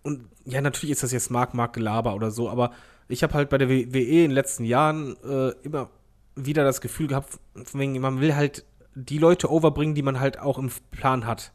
Und 0.02 0.28
ja, 0.44 0.60
natürlich 0.60 0.92
ist 0.92 1.02
das 1.02 1.12
jetzt 1.12 1.30
Mark, 1.30 1.54
Mark 1.54 1.74
Gelaber 1.74 2.14
oder 2.14 2.30
so, 2.30 2.48
aber 2.48 2.72
ich 3.08 3.22
habe 3.22 3.34
halt 3.34 3.48
bei 3.50 3.58
der 3.58 3.68
WWE 3.68 3.98
in 3.98 4.16
den 4.16 4.30
letzten 4.30 4.64
Jahren 4.64 5.16
äh, 5.24 5.50
immer 5.62 5.90
wieder 6.36 6.64
das 6.64 6.80
Gefühl 6.80 7.08
gehabt, 7.08 7.38
man 7.74 8.20
will 8.20 8.34
halt 8.34 8.64
die 8.94 9.18
Leute 9.18 9.50
overbringen, 9.50 9.94
die 9.94 10.02
man 10.02 10.20
halt 10.20 10.38
auch 10.38 10.58
im 10.58 10.70
Plan 10.90 11.26
hat. 11.26 11.52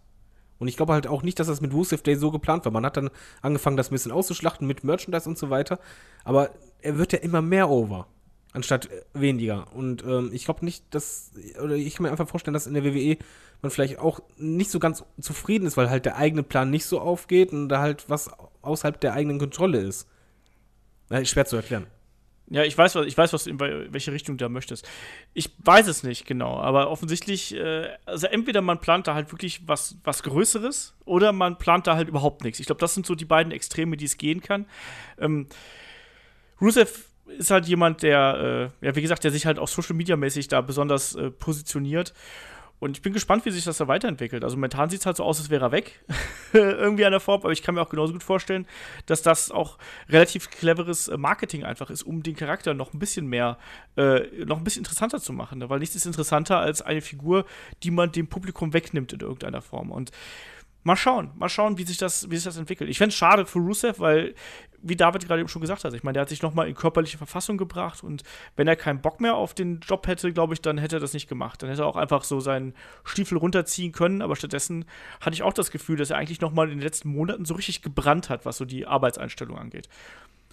Und 0.57 0.68
ich 0.68 0.77
glaube 0.77 0.93
halt 0.93 1.07
auch 1.07 1.22
nicht, 1.22 1.39
dass 1.39 1.47
das 1.47 1.61
mit 1.61 1.73
Rusev 1.73 2.02
Day 2.02 2.15
so 2.15 2.31
geplant 2.31 2.65
war. 2.65 2.72
Man 2.72 2.85
hat 2.85 2.97
dann 2.97 3.10
angefangen, 3.41 3.77
das 3.77 3.91
ein 3.91 3.95
bisschen 3.95 4.11
auszuschlachten 4.11 4.65
mit 4.65 4.84
Merchandise 4.84 5.27
und 5.27 5.38
so 5.38 5.49
weiter. 5.49 5.80
Aber 6.23 6.52
er 6.81 6.97
wird 6.97 7.14
ja 7.14 7.19
immer 7.19 7.41
mehr 7.41 7.69
over, 7.69 8.07
anstatt 8.53 8.89
äh, 8.89 9.03
weniger. 9.14 9.73
Und 9.73 10.03
ähm, 10.03 10.30
ich 10.34 10.45
glaube 10.45 10.64
nicht, 10.64 10.85
dass, 10.91 11.31
oder 11.61 11.76
ich 11.76 11.95
kann 11.95 12.03
mir 12.03 12.11
einfach 12.11 12.30
vorstellen, 12.30 12.53
dass 12.53 12.68
in 12.68 12.73
der 12.73 12.85
WWE 12.85 13.18
man 13.61 13.72
vielleicht 13.72 13.99
auch 13.99 14.22
nicht 14.38 14.72
so 14.72 14.80
ganz 14.80 15.03
zufrieden 15.19 15.65
ist, 15.65 15.76
weil 15.77 15.89
halt 15.89 16.06
der 16.06 16.18
eigene 16.18 16.43
Plan 16.43 16.69
nicht 16.69 16.85
so 16.85 16.99
aufgeht 16.99 17.52
und 17.52 17.68
da 17.68 17.80
halt 17.80 18.10
was 18.10 18.30
außerhalb 18.61 18.99
der 18.99 19.14
eigenen 19.14 19.39
Kontrolle 19.39 19.80
ist. 19.80 20.07
Ja, 21.10 21.18
ist 21.19 21.30
schwer 21.30 21.45
zu 21.45 21.57
erklären. 21.57 21.88
Ja, 22.47 22.63
ich 22.63 22.77
weiß, 22.77 22.93
was, 22.95 23.07
ich 23.07 23.17
weiß, 23.17 23.34
was 23.34 23.47
in 23.47 23.59
wel- 23.59 23.88
welche 23.91 24.11
Richtung 24.11 24.38
du 24.38 24.43
da 24.45 24.49
möchtest. 24.49 24.88
Ich 25.34 25.49
weiß 25.63 25.88
es 25.88 26.03
nicht 26.03 26.27
genau, 26.27 26.57
aber 26.59 26.91
offensichtlich, 26.91 27.55
äh, 27.55 27.89
also 28.05 28.27
entweder 28.27 28.61
man 28.61 28.80
plant 28.80 29.07
da 29.07 29.15
halt 29.15 29.31
wirklich 29.31 29.67
was, 29.67 29.97
was 30.03 30.22
Größeres 30.22 30.93
oder 31.05 31.31
man 31.31 31.57
plant 31.57 31.88
da 31.88 31.95
halt 31.95 32.07
überhaupt 32.07 32.43
nichts. 32.43 32.59
Ich 32.59 32.67
glaube, 32.67 32.80
das 32.81 32.93
sind 32.93 33.05
so 33.07 33.15
die 33.15 33.26
beiden 33.26 33.51
Extreme, 33.51 33.97
die 33.97 34.05
es 34.05 34.17
gehen 34.17 34.41
kann. 34.41 34.67
Ähm, 35.19 35.47
Rusev 36.61 37.05
ist 37.38 37.49
halt 37.51 37.65
jemand, 37.65 38.03
der, 38.03 38.72
äh, 38.81 38.85
ja, 38.85 38.95
wie 38.95 39.01
gesagt, 39.01 39.23
der 39.23 39.31
sich 39.31 39.45
halt 39.47 39.57
auch 39.57 39.67
Social 39.67 39.95
Media 39.95 40.15
mäßig 40.15 40.47
da 40.47 40.61
besonders 40.61 41.15
äh, 41.15 41.31
positioniert. 41.31 42.13
Und 42.80 42.97
ich 42.97 43.02
bin 43.02 43.14
gespannt, 43.14 43.45
wie 43.45 43.52
sich 43.52 43.64
das 43.64 43.77
da 43.77 43.88
weiterentwickelt. 43.88 44.43
Also 44.43 44.57
momentan 44.57 44.89
sieht 44.89 44.99
es 44.99 45.06
halt 45.06 45.18
so 45.18 45.23
aus, 45.23 45.39
als 45.39 45.49
wäre 45.49 45.65
er 45.65 45.72
weg. 45.72 46.03
Irgendwie 46.53 47.06
an 47.06 47.11
der 47.11 47.19
Form. 47.19 47.41
Aber 47.41 47.52
ich 47.52 47.64
kann 47.64 47.76
mir 47.76 47.81
auch 47.81 47.89
genauso 47.89 48.14
gut 48.14 48.23
vorstellen, 48.23 48.68
dass 49.06 49.22
das 49.22 49.49
auch 49.49 49.77
relativ 50.10 50.49
cleveres 50.49 51.07
äh, 51.07 51.18
Marketing 51.18 51.64
einfach 51.64 51.89
ist, 51.89 52.03
um 52.03 52.22
den 52.22 52.35
Charakter 52.35 52.73
noch 52.73 52.93
ein 52.93 52.99
bisschen 52.99 53.27
mehr, 53.27 53.57
äh, 53.95 54.45
noch 54.45 54.57
ein 54.57 54.64
bisschen 54.64 54.81
interessanter 54.81 55.19
zu 55.19 55.31
machen. 55.31 55.60
Ne? 55.60 55.69
Weil 55.69 55.80
nichts 55.80 55.95
ist 55.95 56.06
interessanter 56.06 56.60
als 56.60 56.81
eine 56.81 57.02
Figur, 57.02 57.45
die 57.84 57.91
man 57.91 58.11
dem 58.11 58.27
Publikum 58.27 58.73
wegnimmt 58.73 59.14
in 59.14 59.22
irgendeiner 59.22 59.61
Form. 59.61 59.91
Und 59.91 60.11
mal 60.85 60.95
schauen, 60.95 61.31
mal 61.35 61.49
schauen, 61.49 61.77
wie 61.77 61.84
sich 61.84 61.97
das, 61.97 62.30
wie 62.30 62.35
sich 62.35 62.45
das 62.45 62.57
entwickelt. 62.57 62.89
Ich 62.89 62.99
fände 62.99 63.10
es 63.10 63.15
schade 63.15 63.45
für 63.45 63.60
Rusev, 63.60 63.99
weil, 63.99 64.35
wie 64.88 64.95
David 64.95 65.26
gerade 65.28 65.41
eben 65.41 65.49
schon 65.49 65.62
gesagt 65.62 65.84
hat, 65.84 65.94
ich 65.94 66.03
meine, 66.03 66.14
der 66.14 66.22
hat 66.22 66.30
sich 66.30 66.44
nochmal 66.44 66.68
in 66.68 66.76
körperliche 66.76 67.18
Verfassung 67.18 67.57
gebracht 67.57 68.03
und 68.03 68.24
wenn 68.56 68.68
er 68.68 68.76
keinen 68.76 69.02
Bock 69.02 69.20
mehr 69.20 69.36
auf 69.36 69.56
den 69.56 69.80
Job 69.80 70.06
hätte, 70.06 70.32
glaube 70.32 70.53
ich, 70.53 70.62
dann 70.62 70.78
hätte 70.78 70.98
er 70.98 70.99
das 70.99 71.14
nicht 71.14 71.28
gemacht. 71.28 71.62
Dann 71.62 71.70
hätte 71.70 71.82
er 71.82 71.88
auch 71.88 71.95
einfach 71.95 72.24
so 72.24 72.40
seinen 72.40 72.76
Stiefel 73.03 73.40
runterziehen 73.40 73.91
können, 73.91 74.22
aber 74.22 74.36
stattdessen 74.36 74.86
hatte 75.22 75.34
ich 75.34 75.41
auch 75.41 75.53
das 75.53 75.72
Gefühl, 75.72 75.98
dass 75.98 76.12
er 76.12 76.18
eigentlich 76.18 76.40
nochmal 76.40 76.68
in 76.70 76.78
den 76.78 76.84
letzten 76.84 77.10
Monaten 77.10 77.45
so 77.45 77.56
richtig 77.56 77.82
gebrannt 77.82 78.30
hat, 78.30 78.45
was 78.45 78.57
so 78.57 78.66
die 78.66 78.86
Arbeitseinstellung 78.86 79.57
angeht. 79.57 79.90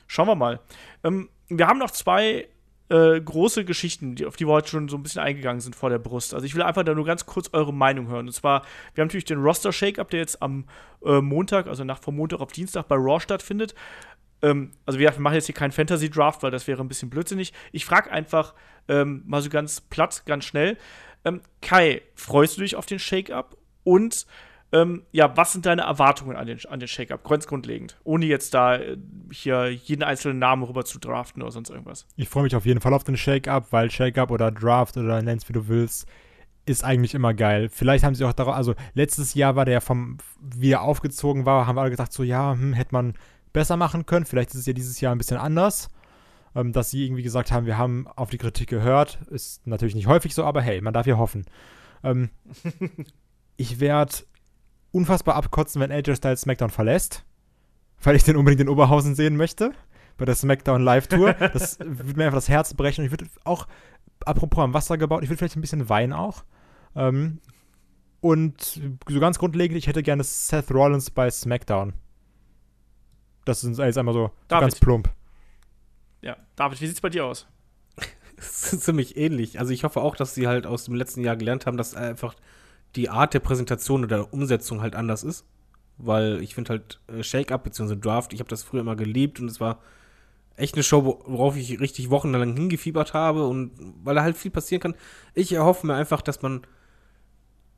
Schauen 0.07 0.29
wir 0.29 0.35
mal. 0.35 0.61
Ähm, 1.05 1.29
wir 1.49 1.67
haben 1.67 1.79
noch 1.79 1.91
zwei 1.91 2.49
äh, 2.93 3.21
große 3.21 3.65
Geschichten, 3.65 4.17
die, 4.17 4.27
auf 4.27 4.37
die 4.37 4.47
wir 4.47 4.53
heute 4.53 4.69
schon 4.69 4.89
so 4.89 4.97
ein 4.99 5.03
bisschen 5.03 5.23
eingegangen 5.23 5.63
sind 5.63 5.75
vor 5.75 5.89
der 5.89 5.99
Brust. 5.99 6.35
Also 6.35 6.45
ich 6.45 6.55
will 6.55 6.63
einfach 6.63 6.83
da 6.83 6.95
nur 6.95 7.07
ganz 7.07 7.25
kurz 7.25 7.49
eure 7.53 7.73
Meinung 7.73 8.09
hören. 8.09 8.27
Und 8.27 8.33
zwar, 8.33 8.63
wir 8.95 9.01
haben 9.01 9.09
natürlich 9.09 9.25
den 9.25 9.41
Roster-Shake-Up, 9.41 10.11
der 10.11 10.21
jetzt 10.21 10.43
am 10.43 10.65
äh, 11.03 11.23
Montag, 11.23 11.67
also 11.69 11.85
nach 11.85 12.03
vom 12.03 12.17
Montag 12.17 12.41
auf 12.41 12.53
Dienstag 12.53 12.89
bei 12.89 12.97
Raw 12.97 13.19
stattfindet. 13.19 13.75
Ähm, 14.43 14.73
also 14.86 14.98
wir 14.98 15.12
machen 15.19 15.35
jetzt 15.35 15.47
hier 15.47 15.55
keinen 15.55 15.73
Fantasy-Draft, 15.73 16.43
weil 16.43 16.51
das 16.51 16.66
wäre 16.66 16.82
ein 16.82 16.89
bisschen 16.89 17.10
blödsinnig. 17.10 17.52
Ich 17.73 17.85
frage 17.85 18.10
einfach 18.10 18.55
ähm, 18.89 19.23
mal 19.27 19.40
so 19.40 19.48
ganz 19.48 19.81
platt, 19.81 20.24
ganz 20.27 20.44
schnell. 20.44 20.77
Ähm, 21.24 21.40
Kai, 21.60 22.02
freust 22.14 22.56
du 22.56 22.62
dich 22.62 22.77
auf 22.77 22.86
den 22.86 22.98
Shake-Up? 22.98 23.56
Und 23.85 24.27
ähm, 24.73 25.02
ja, 25.12 25.36
was 25.36 25.52
sind 25.52 25.66
deine 25.66 25.82
Erwartungen 25.82 26.36
an 26.36 26.47
den, 26.47 26.59
an 26.69 26.81
den 26.81 26.89
Shake-Up? 26.89 27.28
Ganz 27.28 27.47
grundlegend. 27.47 27.98
Ohne 28.05 28.24
jetzt 28.24 28.55
da 28.55 28.77
äh, 28.77 28.97
hier 29.31 29.70
jeden 29.70 30.02
einzelnen 30.02 30.39
Namen 30.39 30.62
rüber 30.62 30.85
zu 30.85 30.98
draften 30.98 31.43
oder 31.43 31.52
sonst 31.52 31.70
irgendwas. 31.70 32.06
Ich 32.16 32.28
freue 32.28 32.44
mich 32.44 32.56
auf 32.56 32.64
jeden 32.64 32.81
Fall 32.81 32.94
auf 32.94 33.05
den 33.05 33.16
Shake-Up, 33.16 33.66
weil 33.70 33.90
Shake-Up 33.90 34.31
oder 34.31 34.51
Draft 34.51 34.97
oder 34.97 35.20
nenn's 35.20 35.48
wie 35.48 35.52
du 35.52 35.69
willst, 35.69 36.09
ist 36.64 36.85
eigentlich 36.85 37.14
immer 37.14 37.35
geil. 37.35 37.69
Vielleicht 37.69 38.05
haben 38.05 38.14
sie 38.14 38.24
auch 38.24 38.32
darauf, 38.32 38.55
also 38.55 38.74
letztes 38.94 39.35
Jahr 39.35 39.56
war 39.56 39.66
der 39.66 39.81
vom, 39.81 40.19
wie 40.40 40.70
er 40.70 40.82
aufgezogen 40.82 41.44
war, 41.44 41.66
haben 41.66 41.77
wir 41.77 41.82
alle 41.82 41.90
gesagt, 41.90 42.12
so 42.12 42.23
ja, 42.23 42.52
hm, 42.52 42.73
hätte 42.73 42.94
man 42.94 43.14
besser 43.53 43.77
machen 43.77 44.07
können. 44.07 44.27
Vielleicht 44.27 44.51
ist 44.51 44.61
es 44.61 44.66
ja 44.66 44.73
dieses 44.73 45.01
Jahr 45.01 45.15
ein 45.15 45.19
bisschen 45.19 45.37
anders. 45.37 45.89
Ähm, 46.55 46.73
dass 46.73 46.91
sie 46.91 47.07
irgendwie 47.07 47.23
gesagt 47.23 47.51
haben, 47.51 47.65
wir 47.65 47.79
haben 47.79 48.07
auf 48.09 48.29
die 48.29 48.39
Kritik 48.39 48.69
gehört. 48.69 49.19
Ist 49.31 49.66
natürlich 49.66 49.95
nicht 49.95 50.07
häufig 50.07 50.35
so, 50.35 50.45
aber 50.45 50.61
hey, 50.61 50.81
man 50.83 50.93
darf 50.93 51.07
ja 51.07 51.16
hoffen. 51.16 51.47
Ähm, 52.05 52.29
ich 53.57 53.81
werde 53.81 54.12
unfassbar 54.91 55.35
abkotzen, 55.37 55.81
wenn 55.81 55.91
AJ 55.91 56.16
Styles 56.16 56.43
SmackDown 56.43 56.69
verlässt, 56.69 57.24
weil 58.03 58.16
ich 58.16 58.24
den 58.24 58.37
unbedingt 58.37 58.61
in 58.61 58.69
Oberhausen 58.69 59.15
sehen 59.15 59.37
möchte 59.37 59.73
bei 60.19 60.27
der 60.27 60.35
SmackDown 60.35 60.83
Live 60.83 61.07
Tour. 61.07 61.33
Das 61.33 61.79
würde 61.85 62.16
mir 62.16 62.27
einfach 62.27 62.39
das 62.39 62.49
Herz 62.49 62.74
brechen 62.74 63.01
und 63.01 63.07
ich 63.07 63.12
würde 63.12 63.27
auch, 63.45 63.66
apropos 64.24 64.62
am 64.62 64.74
Wasser 64.74 64.99
gebaut, 64.99 65.23
ich 65.23 65.31
würde 65.31 65.39
vielleicht 65.39 65.57
ein 65.57 65.62
bisschen 65.62 65.89
Wein 65.89 66.12
auch. 66.12 66.45
Ähm, 66.95 67.41
und 68.20 68.81
so 69.09 69.20
ganz 69.20 69.39
grundlegend, 69.39 69.77
ich 69.77 69.87
hätte 69.87 70.03
gerne 70.03 70.23
Seth 70.23 70.70
Rollins 70.70 71.11
bei 71.11 71.31
SmackDown. 71.31 71.95
Das 73.44 73.64
ist 73.64 73.78
jetzt 73.78 73.98
einmal 73.98 74.14
so 74.14 74.31
David. 74.48 74.62
ganz 74.62 74.81
plump. 74.81 75.10
Ja, 76.20 76.36
David, 76.56 76.81
wie 76.81 76.86
sieht's 76.86 77.01
bei 77.01 77.10
dir 77.10 77.24
aus? 77.27 77.47
Das 78.36 78.73
ist 78.73 78.82
ziemlich 78.82 79.16
ähnlich. 79.16 79.60
Also 79.60 79.73
ich 79.73 79.85
hoffe 79.85 80.01
auch, 80.01 80.16
dass 80.16 80.35
sie 80.35 80.48
halt 80.48 80.66
aus 80.66 80.85
dem 80.85 80.94
letzten 80.94 81.23
Jahr 81.23 81.36
gelernt 81.36 81.66
haben, 81.66 81.77
dass 81.77 81.94
einfach 81.94 82.35
die 82.97 83.09
Art 83.09 83.35
der 83.35 83.40
Präsentation 83.40 84.05
oder 84.05 84.16
der 84.16 84.32
Umsetzung 84.32 84.81
halt 84.81 84.97
anders 84.97 85.23
ist. 85.23 85.44
Weil 85.98 86.43
ich 86.43 86.56
finde 86.56 86.70
halt 86.70 87.01
äh, 87.06 87.23
Shake-Up 87.23 87.62
bzw. 87.62 87.97
Draft, 87.97 88.32
ich 88.32 88.40
habe 88.40 88.48
das 88.48 88.64
früher 88.64 88.81
immer 88.81 88.97
geliebt 88.97 89.39
und 89.39 89.48
es 89.48 89.60
war 89.60 89.78
echt 90.56 90.74
eine 90.74 90.82
Show, 90.82 91.23
worauf 91.24 91.56
ich 91.56 91.81
richtig 91.81 92.10
wochenlang 92.10 92.55
hingefiebert 92.55 93.14
habe 93.14 93.47
und 93.47 93.73
weil 94.02 94.14
da 94.14 94.23
halt 94.23 94.36
viel 94.36 94.51
passieren 94.51 94.81
kann. 94.81 94.94
Ich 95.35 95.52
erhoffe 95.52 95.86
mir 95.86 95.94
einfach, 95.94 96.20
dass 96.20 96.43
man 96.43 96.62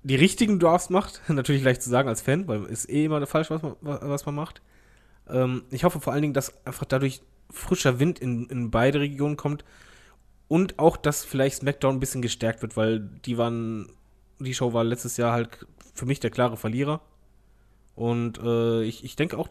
die 0.03 0.17
richtigen 0.17 0.59
Drafts 0.59 0.91
macht. 0.91 1.23
Natürlich 1.29 1.63
leicht 1.63 1.83
zu 1.83 1.91
sagen 1.91 2.09
als 2.09 2.23
Fan, 2.23 2.49
weil 2.49 2.65
ist 2.65 2.89
eh 2.89 3.05
immer 3.05 3.27
falsch, 3.27 3.51
was 3.51 3.63
man, 3.63 3.77
was 3.81 4.27
man 4.27 4.35
macht. 4.35 4.63
Ähm, 5.29 5.65
ich 5.71 5.85
hoffe 5.85 6.01
vor 6.01 6.13
allen 6.13 6.23
Dingen, 6.23 6.35
dass 6.35 6.65
einfach 6.67 6.85
dadurch 6.85 7.23
frischer 7.51 7.99
Wind 7.99 8.19
in, 8.19 8.47
in 8.47 8.71
beide 8.71 9.01
Regionen 9.01 9.37
kommt 9.37 9.65
und 10.49 10.79
auch, 10.79 10.97
dass 10.97 11.25
vielleicht 11.25 11.57
SmackDown 11.57 11.97
ein 11.97 12.01
bisschen 12.01 12.23
gestärkt 12.23 12.63
wird, 12.63 12.77
weil 12.77 13.01
die 13.01 13.39
waren, 13.39 13.93
die 14.39 14.55
Show 14.55 14.73
war 14.73 14.85
letztes 14.85 15.17
Jahr 15.17 15.33
halt 15.33 15.67
für 15.95 16.07
mich 16.07 16.21
der 16.21 16.31
klare 16.31 16.57
Verlierer. 16.57 17.01
Und 17.95 18.39
äh, 18.39 18.83
ich, 18.83 19.05
ich 19.05 19.17
denke 19.17 19.39
auch, 19.39 19.49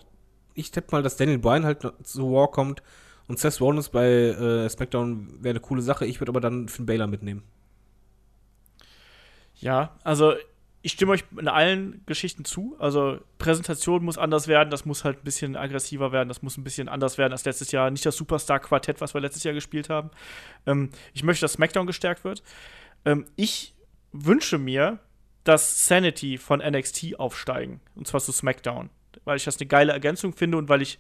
ich 0.54 0.72
tippe 0.72 0.92
mal, 0.92 1.02
dass 1.02 1.18
Daniel 1.18 1.40
Bryan 1.40 1.66
halt 1.66 1.82
zu 2.04 2.32
War 2.32 2.52
kommt 2.52 2.84
und 3.28 3.40
Seth 3.40 3.62
Rollins 3.62 3.90
bei 3.90 4.08
äh, 4.08 4.70
SmackDown 4.70 5.42
wäre 5.42 5.54
eine 5.54 5.62
coole 5.62 5.82
Sache. 5.82 6.06
Ich 6.06 6.20
würde 6.20 6.32
aber 6.32 6.42
dann 6.42 6.68
Finn 6.68 6.86
Baylor 6.86 7.08
mitnehmen. 7.08 7.44
Ja, 9.56 9.98
also 10.04 10.34
ich 10.86 10.92
stimme 10.92 11.14
euch 11.14 11.24
in 11.40 11.48
allen 11.48 12.04
Geschichten 12.06 12.44
zu. 12.44 12.76
Also 12.78 13.18
Präsentation 13.38 14.04
muss 14.04 14.18
anders 14.18 14.50
werden, 14.50 14.70
das 14.70 14.84
muss 14.84 15.06
halt 15.06 15.20
ein 15.20 15.24
bisschen 15.24 15.56
aggressiver 15.56 16.12
werden, 16.12 16.28
das 16.28 16.42
muss 16.42 16.58
ein 16.58 16.64
bisschen 16.66 16.90
anders 16.90 17.18
werden 17.18 17.32
als 17.32 17.46
letztes 17.46 17.72
Jahr. 17.72 17.90
Nicht 17.90 18.06
das 18.06 18.18
Superstar-Quartett, 18.18 19.00
was 19.00 19.14
wir 19.14 19.22
letztes 19.22 19.46
Jahr 19.46 19.54
gespielt 19.54 19.90
haben. 19.90 20.12
Ähm, 20.66 20.90
ich 21.14 21.24
möchte, 21.24 21.46
dass 21.46 21.54
SmackDown 21.54 21.88
gestärkt 21.88 22.26
wird. 22.26 22.44
Ähm, 23.06 23.26
ich 23.38 23.74
wünsche 24.12 24.58
mir, 24.58 25.00
dass 25.46 25.88
Sanity 25.88 26.38
von 26.38 26.60
NXT 26.60 27.18
aufsteigen. 27.18 27.80
Und 27.96 28.06
zwar 28.06 28.20
zu 28.20 28.34
SmackDown. 28.34 28.90
Weil 29.24 29.38
ich 29.38 29.46
das 29.46 29.58
eine 29.60 29.68
geile 29.68 29.94
Ergänzung 29.94 30.34
finde 30.34 30.58
und 30.58 30.68
weil 30.68 30.82
ich 30.82 31.00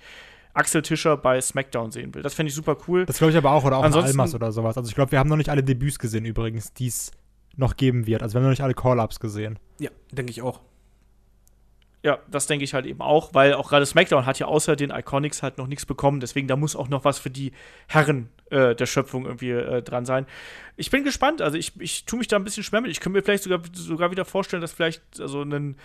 Axel 0.53 0.81
Tischer 0.81 1.17
bei 1.17 1.41
SmackDown 1.41 1.91
sehen 1.91 2.15
will. 2.15 2.21
Das 2.21 2.35
fände 2.35 2.49
ich 2.49 2.55
super 2.55 2.77
cool. 2.87 3.05
Das 3.05 3.17
glaube 3.17 3.31
ich 3.31 3.37
aber 3.37 3.51
auch, 3.51 3.65
oder 3.65 3.77
auch 3.77 3.83
Ansonsten- 3.83 4.11
Almas 4.11 4.33
oder 4.33 4.53
sowas. 4.53 4.77
Also 4.77 4.87
ich 4.87 4.95
glaube, 4.95 5.11
wir 5.11 5.19
haben 5.19 5.29
noch 5.29 5.35
nicht 5.35 5.49
alle 5.49 5.63
Debüts 5.63 5.99
gesehen 5.99 6.23
übrigens, 6.23 6.73
die 6.73 6.87
es 6.87 7.11
noch 7.55 7.77
geben 7.77 8.07
wird. 8.07 8.21
Also 8.21 8.33
wir 8.33 8.39
haben 8.39 8.45
noch 8.45 8.51
nicht 8.51 8.63
alle 8.63 8.73
Call-Ups 8.73 9.19
gesehen. 9.19 9.59
Ja, 9.79 9.89
denke 10.11 10.31
ich 10.31 10.41
auch. 10.41 10.61
Ja, 12.03 12.19
das 12.29 12.47
denke 12.47 12.65
ich 12.65 12.73
halt 12.73 12.85
eben 12.85 13.01
auch, 13.01 13.33
weil 13.33 13.53
auch 13.53 13.69
gerade 13.69 13.85
SmackDown 13.85 14.25
hat 14.25 14.37
ja 14.37 14.47
außer 14.47 14.75
den 14.75 14.89
Iconics 14.89 15.41
halt 15.41 15.57
noch 15.57 15.67
nichts 15.67 15.85
bekommen. 15.85 16.19
Deswegen, 16.19 16.49
da 16.49 16.57
muss 16.57 16.75
auch 16.75 16.89
noch 16.89 17.05
was 17.05 17.17
für 17.17 17.29
die 17.29 17.53
Herren 17.87 18.27
äh, 18.49 18.75
der 18.75 18.85
Schöpfung 18.87 19.25
irgendwie 19.25 19.51
äh, 19.51 19.81
dran 19.81 20.05
sein. 20.05 20.25
Ich 20.75 20.91
bin 20.91 21.05
gespannt. 21.05 21.41
Also, 21.41 21.57
ich, 21.57 21.79
ich 21.79 22.03
tue 22.03 22.19
mich 22.19 22.27
da 22.27 22.35
ein 22.35 22.43
bisschen 22.43 22.63
schwer 22.63 22.81
mit. 22.81 22.91
Ich 22.91 22.99
könnte 22.99 23.17
mir 23.17 23.23
vielleicht 23.23 23.43
sogar, 23.43 23.61
sogar 23.71 24.11
wieder 24.11 24.25
vorstellen, 24.25 24.61
dass 24.61 24.73
vielleicht 24.73 25.01
also 25.19 25.41
einen. 25.41 25.77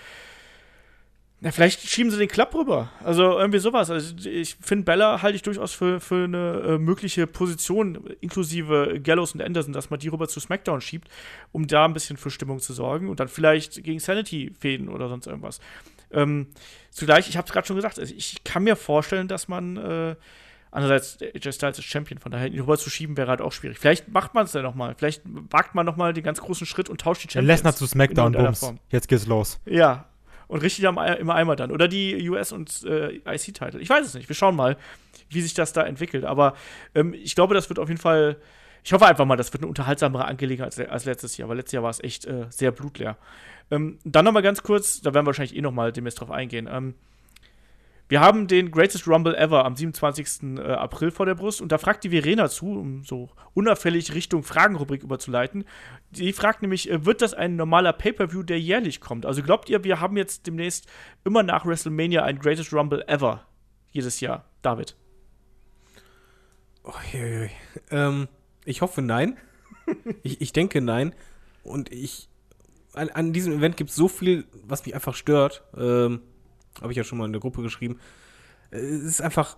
Na, 1.41 1.53
vielleicht 1.53 1.89
schieben 1.89 2.11
sie 2.11 2.19
den 2.19 2.27
Klapp 2.27 2.53
rüber. 2.53 2.91
Also 3.05 3.39
irgendwie 3.39 3.61
sowas. 3.61 3.91
Also 3.91 4.17
ich 4.29 4.57
finde 4.61 4.85
Bella 4.85 5.23
halte 5.23 5.37
ich 5.37 5.43
durchaus 5.43 5.73
für, 5.73 6.01
für 6.01 6.25
eine 6.25 6.63
äh, 6.67 6.79
mögliche 6.79 7.29
Position, 7.29 8.11
inklusive 8.21 9.01
Gallows 9.01 9.35
und 9.35 9.43
Anderson, 9.43 9.73
dass 9.73 9.89
man 9.89 10.01
die 10.01 10.09
rüber 10.09 10.27
zu 10.27 10.41
SmackDown 10.41 10.81
schiebt, 10.81 11.09
um 11.53 11.69
da 11.69 11.85
ein 11.85 11.93
bisschen 11.93 12.17
für 12.17 12.31
Stimmung 12.31 12.59
zu 12.59 12.73
sorgen 12.73 13.09
und 13.09 13.21
dann 13.21 13.29
vielleicht 13.29 13.85
gegen 13.85 14.01
Sanity 14.01 14.53
fäden 14.59 14.89
oder 14.89 15.09
sonst 15.09 15.29
irgendwas. 15.29 15.61
Ähm, 16.11 16.49
zugleich, 16.91 17.29
ich 17.29 17.37
habe 17.37 17.47
es 17.47 17.53
gerade 17.53 17.67
schon 17.67 17.77
gesagt, 17.77 18.01
also 18.01 18.13
ich 18.13 18.43
kann 18.43 18.65
mir 18.65 18.75
vorstellen, 18.75 19.29
dass 19.29 19.47
man 19.47 19.77
äh, 19.77 20.17
andererseits 20.73 21.19
AJ 21.23 21.53
Styles 21.53 21.79
ist 21.79 21.85
Champion, 21.85 22.19
von 22.19 22.33
daher 22.33 22.49
ihn 22.49 22.61
rüber 22.61 22.79
zu 22.79 22.91
schieben 22.91 23.17
wäre 23.17 23.29
halt 23.29 23.43
auch 23.43 23.53
schwierig. 23.53 23.79
Vielleicht 23.79 24.09
macht 24.09 24.35
man 24.35 24.45
es 24.45 24.53
dann 24.53 24.65
noch 24.65 24.75
mal. 24.75 24.95
Vielleicht 24.97 25.23
wagt 25.25 25.77
man 25.77 25.87
noch 25.87 25.97
mal 25.97 26.13
den 26.13 26.25
ganz 26.25 26.41
großen 26.41 26.67
Schritt 26.67 26.89
und 26.89 27.01
tauscht 27.01 27.23
die 27.23 27.31
Champions. 27.31 27.47
Lesnar 27.47 27.77
zu 27.77 27.87
SmackDown, 27.87 28.33
Bums. 28.33 28.75
Jetzt 28.91 29.09
geht's 29.09 29.27
los. 29.27 29.61
Ja. 29.67 30.08
Und 30.49 30.63
richtig 30.63 30.87
am, 30.89 30.99
im 30.99 31.31
Eimer 31.31 31.57
dann. 31.57 31.71
Oder 31.71 31.89
die 31.89 32.29
US- 32.29 32.53
und 32.53 32.83
äh, 32.85 33.21
IC-Title. 33.27 33.81
Ich 33.81 33.89
weiß 33.89 34.07
es 34.07 34.15
nicht. 34.15 34.29
Wir 34.29 34.37
schauen 34.37 34.57
mal, 34.57 34.77
wie 35.29 35.43
sich 35.43 35.55
das 35.55 35.73
da 35.73 35.83
entwickelt. 35.83 36.25
Aber 36.25 36.55
ähm, 36.95 37.15
ich 37.15 37.35
glaube, 37.35 37.55
das 37.55 37.69
wird 37.69 37.79
auf 37.79 37.89
jeden 37.89 38.01
Fall. 38.01 38.37
Ich 38.83 38.93
hoffe 38.93 39.07
einfach 39.07 39.27
mal, 39.27 39.37
das 39.37 39.53
wird 39.53 39.63
eine 39.63 39.69
unterhaltsamere 39.69 40.25
Angelegenheit 40.25 40.79
als, 40.79 40.91
als 40.91 41.05
letztes 41.05 41.37
Jahr, 41.37 41.49
weil 41.49 41.59
letztes 41.59 41.73
Jahr 41.73 41.83
war 41.83 41.91
es 41.91 42.01
echt 42.01 42.25
äh, 42.25 42.47
sehr 42.49 42.71
blutleer. 42.71 43.19
Ähm, 43.71 43.99
dann 44.05 44.25
noch 44.25 44.33
mal 44.33 44.43
ganz 44.43 44.63
kurz, 44.63 45.03
da 45.03 45.13
werden 45.13 45.25
wir 45.25 45.29
wahrscheinlich 45.29 45.57
eh 45.57 45.61
noch 45.61 45.73
mal 45.73 45.93
demnächst 45.93 46.21
drauf 46.21 46.31
eingehen. 46.31 46.69
Ähm, 46.71 46.95
wir 48.09 48.21
haben 48.21 48.47
den 48.47 48.71
Greatest 48.71 49.07
Rumble 49.07 49.35
Ever 49.35 49.65
am 49.65 49.77
27. 49.77 50.59
äh, 50.59 50.73
April 50.73 51.11
vor 51.11 51.27
der 51.27 51.35
Brust 51.35 51.61
und 51.61 51.71
da 51.71 51.79
fragt 51.79 52.05
die 52.05 52.11
Verena 52.11 52.49
zu, 52.49 52.67
um 52.67 53.05
so 53.05 53.29
unauffällig 53.55 54.15
Richtung 54.15 54.43
Fragenrubrik 54.43 55.03
überzuleiten. 55.03 55.65
Die 56.11 56.33
fragt 56.33 56.63
nämlich, 56.63 56.91
äh, 56.91 57.05
wird 57.05 57.21
das 57.21 57.35
ein 57.35 57.57
normaler 57.57 57.93
Pay-Per-View, 57.93 58.43
der 58.43 58.59
jährlich 58.59 59.01
kommt? 59.01 59.27
Also 59.27 59.43
glaubt 59.43 59.69
ihr, 59.69 59.85
wir 59.85 60.01
haben 60.01 60.17
jetzt 60.17 60.47
demnächst 60.47 60.89
immer 61.25 61.43
nach 61.43 61.67
WrestleMania 61.67 62.25
ein 62.25 62.39
Greatest 62.39 62.73
Rumble 62.73 63.05
Ever 63.07 63.45
jedes 63.91 64.21
Jahr? 64.21 64.45
David. 64.63 64.97
Oh, 66.85 66.93
je, 67.13 67.43
je. 67.43 67.51
Ähm, 67.91 68.29
ich 68.65 68.81
hoffe 68.81 69.03
nein. 69.03 69.37
ich, 70.23 70.41
ich 70.41 70.53
denke 70.53 70.81
nein. 70.81 71.15
Und 71.63 71.93
ich. 71.93 72.29
An, 72.95 73.11
an 73.11 73.33
diesem 73.33 73.53
Event 73.53 73.77
gibt 73.77 73.91
es 73.91 73.97
so 73.97 74.09
viel, 74.09 74.47
was 74.65 74.85
mich 74.85 74.95
einfach 74.95 75.15
stört. 75.15 75.63
Ähm, 75.77 76.23
Habe 76.81 76.93
ich 76.93 76.97
ja 76.97 77.05
schon 77.05 77.19
mal 77.19 77.27
in 77.27 77.33
der 77.33 77.41
Gruppe 77.41 77.63
geschrieben. 77.63 77.99
Es 78.71 78.83
ist 78.83 79.23
einfach. 79.23 79.57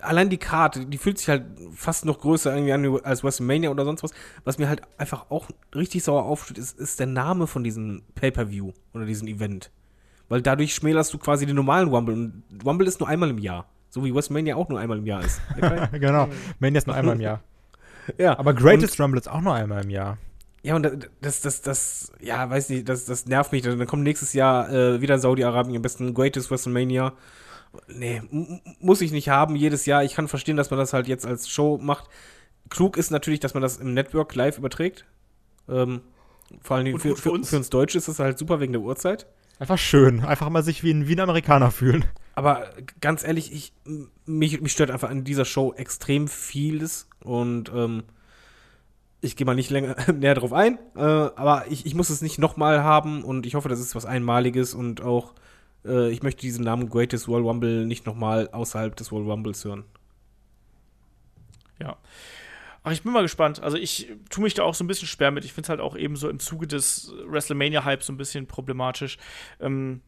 allein 0.00 0.30
die 0.30 0.38
Karte, 0.38 0.86
die 0.86 0.98
fühlt 0.98 1.18
sich 1.18 1.28
halt 1.28 1.44
fast 1.74 2.04
noch 2.04 2.20
größer 2.20 2.54
irgendwie 2.54 2.72
an 2.72 3.04
als 3.04 3.22
WrestleMania 3.22 3.70
oder 3.70 3.84
sonst 3.84 4.02
was. 4.02 4.12
Was 4.44 4.58
mir 4.58 4.68
halt 4.68 4.82
einfach 4.98 5.30
auch 5.30 5.48
richtig 5.74 6.02
sauer 6.02 6.24
aufsteht, 6.24 6.58
ist, 6.58 6.78
ist 6.78 6.98
der 6.98 7.06
Name 7.06 7.46
von 7.46 7.62
diesem 7.62 8.02
Pay-Per-View 8.14 8.72
oder 8.94 9.04
diesem 9.04 9.28
Event. 9.28 9.70
Weil 10.28 10.42
dadurch 10.42 10.74
schmälerst 10.74 11.12
du 11.12 11.18
quasi 11.18 11.44
den 11.44 11.56
normalen 11.56 11.88
Rumble. 11.88 12.14
Und 12.14 12.44
Rumble 12.64 12.86
ist 12.86 13.00
nur 13.00 13.08
einmal 13.08 13.30
im 13.30 13.38
Jahr. 13.38 13.66
So 13.90 14.04
wie 14.04 14.14
WrestleMania 14.14 14.54
auch 14.54 14.68
nur 14.68 14.78
einmal 14.78 14.98
im 14.98 15.06
Jahr 15.06 15.24
ist. 15.24 15.40
genau. 15.92 16.28
Mania 16.60 16.78
ist 16.78 16.86
nur 16.86 16.94
einmal 16.94 17.16
im 17.16 17.20
Jahr. 17.20 17.42
ja. 18.16 18.38
Aber 18.38 18.54
Greatest 18.54 19.00
Rumble 19.00 19.18
ist 19.18 19.28
auch 19.28 19.40
nur 19.40 19.54
einmal 19.54 19.82
im 19.82 19.90
Jahr. 19.90 20.16
Ja, 20.62 20.76
und 20.76 21.08
das, 21.22 21.40
das, 21.40 21.62
das, 21.62 22.12
ja, 22.20 22.48
weiß 22.50 22.68
nicht, 22.68 22.88
das, 22.88 23.06
das 23.06 23.26
nervt 23.26 23.52
mich. 23.52 23.62
Dann 23.62 23.86
kommt 23.86 24.02
nächstes 24.02 24.34
Jahr 24.34 24.70
äh, 24.70 25.00
wieder 25.00 25.18
Saudi-Arabien, 25.18 25.76
am 25.76 25.82
besten 25.82 26.12
Greatest 26.12 26.50
WrestleMania. 26.50 27.14
Nee, 27.88 28.22
muss 28.80 29.00
ich 29.00 29.12
nicht 29.12 29.28
haben 29.28 29.56
jedes 29.56 29.86
Jahr. 29.86 30.04
Ich 30.04 30.14
kann 30.14 30.28
verstehen, 30.28 30.56
dass 30.56 30.70
man 30.70 30.78
das 30.78 30.92
halt 30.92 31.06
jetzt 31.08 31.24
als 31.24 31.48
Show 31.48 31.78
macht. 31.78 32.10
Klug 32.68 32.96
ist 32.96 33.10
natürlich, 33.10 33.40
dass 33.40 33.54
man 33.54 33.62
das 33.62 33.78
im 33.78 33.94
Network 33.94 34.34
live 34.34 34.58
überträgt. 34.58 35.06
Ähm, 35.68 36.02
vor 36.60 36.76
allem 36.76 36.98
für, 36.98 37.16
für, 37.16 37.30
uns. 37.30 37.48
für 37.48 37.56
uns 37.56 37.70
Deutsche 37.70 37.98
ist 37.98 38.08
das 38.08 38.18
halt 38.18 38.38
super 38.38 38.60
wegen 38.60 38.72
der 38.72 38.82
Uhrzeit. 38.82 39.26
Einfach 39.58 39.78
schön. 39.78 40.24
Einfach 40.24 40.48
mal 40.48 40.62
sich 40.62 40.82
wie 40.82 40.92
ein, 40.92 41.06
wie 41.06 41.12
ein 41.14 41.20
Amerikaner 41.20 41.70
fühlen. 41.70 42.04
Aber 42.34 42.70
ganz 43.00 43.24
ehrlich, 43.24 43.52
ich, 43.52 43.72
mich, 44.24 44.60
mich 44.60 44.72
stört 44.72 44.90
einfach 44.90 45.10
an 45.10 45.24
dieser 45.24 45.44
Show 45.44 45.74
extrem 45.74 46.28
vieles. 46.28 47.08
Und 47.22 47.70
ähm, 47.74 48.04
ich 49.20 49.36
gehe 49.36 49.44
mal 49.44 49.54
nicht 49.54 49.70
länger 49.70 49.96
näher 50.12 50.34
drauf 50.34 50.52
ein. 50.52 50.78
Äh, 50.96 51.00
aber 51.00 51.64
ich, 51.68 51.86
ich 51.86 51.94
muss 51.94 52.10
es 52.10 52.22
nicht 52.22 52.38
nochmal 52.38 52.82
haben. 52.82 53.22
Und 53.22 53.46
ich 53.46 53.54
hoffe, 53.54 53.68
das 53.68 53.80
ist 53.80 53.94
was 53.94 54.06
Einmaliges. 54.06 54.74
Und 54.74 55.02
auch, 55.02 55.34
äh, 55.84 56.10
ich 56.10 56.22
möchte 56.22 56.40
diesen 56.40 56.64
Namen 56.64 56.88
Greatest 56.88 57.28
World 57.28 57.44
Rumble 57.44 57.86
nicht 57.86 58.06
nochmal 58.06 58.48
außerhalb 58.50 58.96
des 58.96 59.12
World 59.12 59.28
Rumbles 59.28 59.64
hören. 59.64 59.84
Ja. 61.80 61.96
Ach, 62.82 62.92
ich 62.92 63.02
bin 63.02 63.12
mal 63.12 63.22
gespannt. 63.22 63.62
Also 63.62 63.76
ich 63.76 64.10
tue 64.30 64.42
mich 64.42 64.54
da 64.54 64.62
auch 64.62 64.74
so 64.74 64.84
ein 64.84 64.86
bisschen 64.86 65.08
schwer 65.08 65.30
mit. 65.30 65.44
Ich 65.44 65.52
finde 65.52 65.66
es 65.66 65.68
halt 65.68 65.80
auch 65.80 65.96
eben 65.96 66.16
so 66.16 66.28
im 66.30 66.38
Zuge 66.38 66.66
des 66.66 67.12
WrestleMania-Hypes 67.26 68.06
so 68.06 68.12
ein 68.12 68.16
bisschen 68.16 68.46
problematisch. 68.46 69.18
Ähm, 69.60 70.00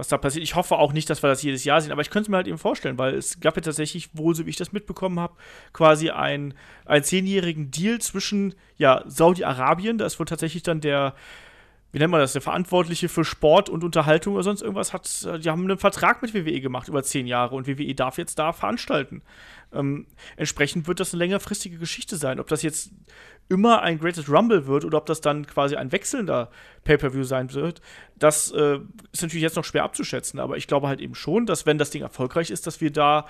was 0.00 0.08
da 0.08 0.16
passiert. 0.16 0.42
Ich 0.42 0.54
hoffe 0.54 0.78
auch 0.78 0.94
nicht, 0.94 1.10
dass 1.10 1.22
wir 1.22 1.28
das 1.28 1.42
jedes 1.42 1.64
Jahr 1.64 1.80
sehen, 1.80 1.92
aber 1.92 2.00
ich 2.00 2.08
könnte 2.08 2.24
es 2.24 2.28
mir 2.30 2.38
halt 2.38 2.48
eben 2.48 2.56
vorstellen, 2.56 2.96
weil 2.96 3.14
es 3.14 3.38
gab 3.38 3.54
ja 3.56 3.62
tatsächlich 3.62 4.08
wohl, 4.14 4.34
so 4.34 4.46
wie 4.46 4.50
ich 4.50 4.56
das 4.56 4.72
mitbekommen 4.72 5.20
habe, 5.20 5.34
quasi 5.74 6.08
einen, 6.10 6.54
zehnjährigen 7.02 7.70
Deal 7.70 8.00
zwischen 8.00 8.54
ja, 8.78 9.04
Saudi-Arabien, 9.06 9.98
da 9.98 10.06
ist 10.06 10.18
wohl 10.18 10.26
tatsächlich 10.26 10.62
dann 10.62 10.80
der 10.80 11.14
wie 11.92 11.98
nennt 11.98 12.10
man 12.10 12.20
das, 12.20 12.32
der 12.32 12.42
Verantwortliche 12.42 13.08
für 13.08 13.24
Sport 13.24 13.68
und 13.68 13.82
Unterhaltung 13.82 14.34
oder 14.34 14.44
sonst 14.44 14.62
irgendwas 14.62 14.92
hat, 14.92 15.26
äh, 15.26 15.38
die 15.38 15.50
haben 15.50 15.64
einen 15.64 15.78
Vertrag 15.78 16.22
mit 16.22 16.34
WWE 16.34 16.60
gemacht 16.60 16.88
über 16.88 17.02
zehn 17.02 17.26
Jahre 17.26 17.54
und 17.56 17.66
WWE 17.66 17.94
darf 17.94 18.18
jetzt 18.18 18.38
da 18.38 18.52
veranstalten. 18.52 19.22
Ähm, 19.72 20.06
entsprechend 20.36 20.86
wird 20.86 21.00
das 21.00 21.12
eine 21.12 21.18
längerfristige 21.18 21.78
Geschichte 21.78 22.16
sein. 22.16 22.40
Ob 22.40 22.48
das 22.48 22.62
jetzt 22.62 22.92
immer 23.48 23.82
ein 23.82 23.98
Greatest 23.98 24.28
Rumble 24.28 24.66
wird 24.66 24.84
oder 24.84 24.98
ob 24.98 25.06
das 25.06 25.20
dann 25.20 25.46
quasi 25.46 25.76
ein 25.76 25.90
wechselnder 25.90 26.50
Pay-Per-View 26.84 27.24
sein 27.24 27.52
wird, 27.52 27.80
das 28.16 28.52
äh, 28.52 28.78
ist 29.12 29.22
natürlich 29.22 29.42
jetzt 29.42 29.56
noch 29.56 29.64
schwer 29.64 29.84
abzuschätzen. 29.84 30.38
Aber 30.38 30.56
ich 30.56 30.66
glaube 30.66 30.86
halt 30.88 31.00
eben 31.00 31.14
schon, 31.14 31.46
dass 31.46 31.66
wenn 31.66 31.78
das 31.78 31.90
Ding 31.90 32.02
erfolgreich 32.02 32.50
ist, 32.50 32.66
dass 32.66 32.80
wir 32.80 32.92
da 32.92 33.26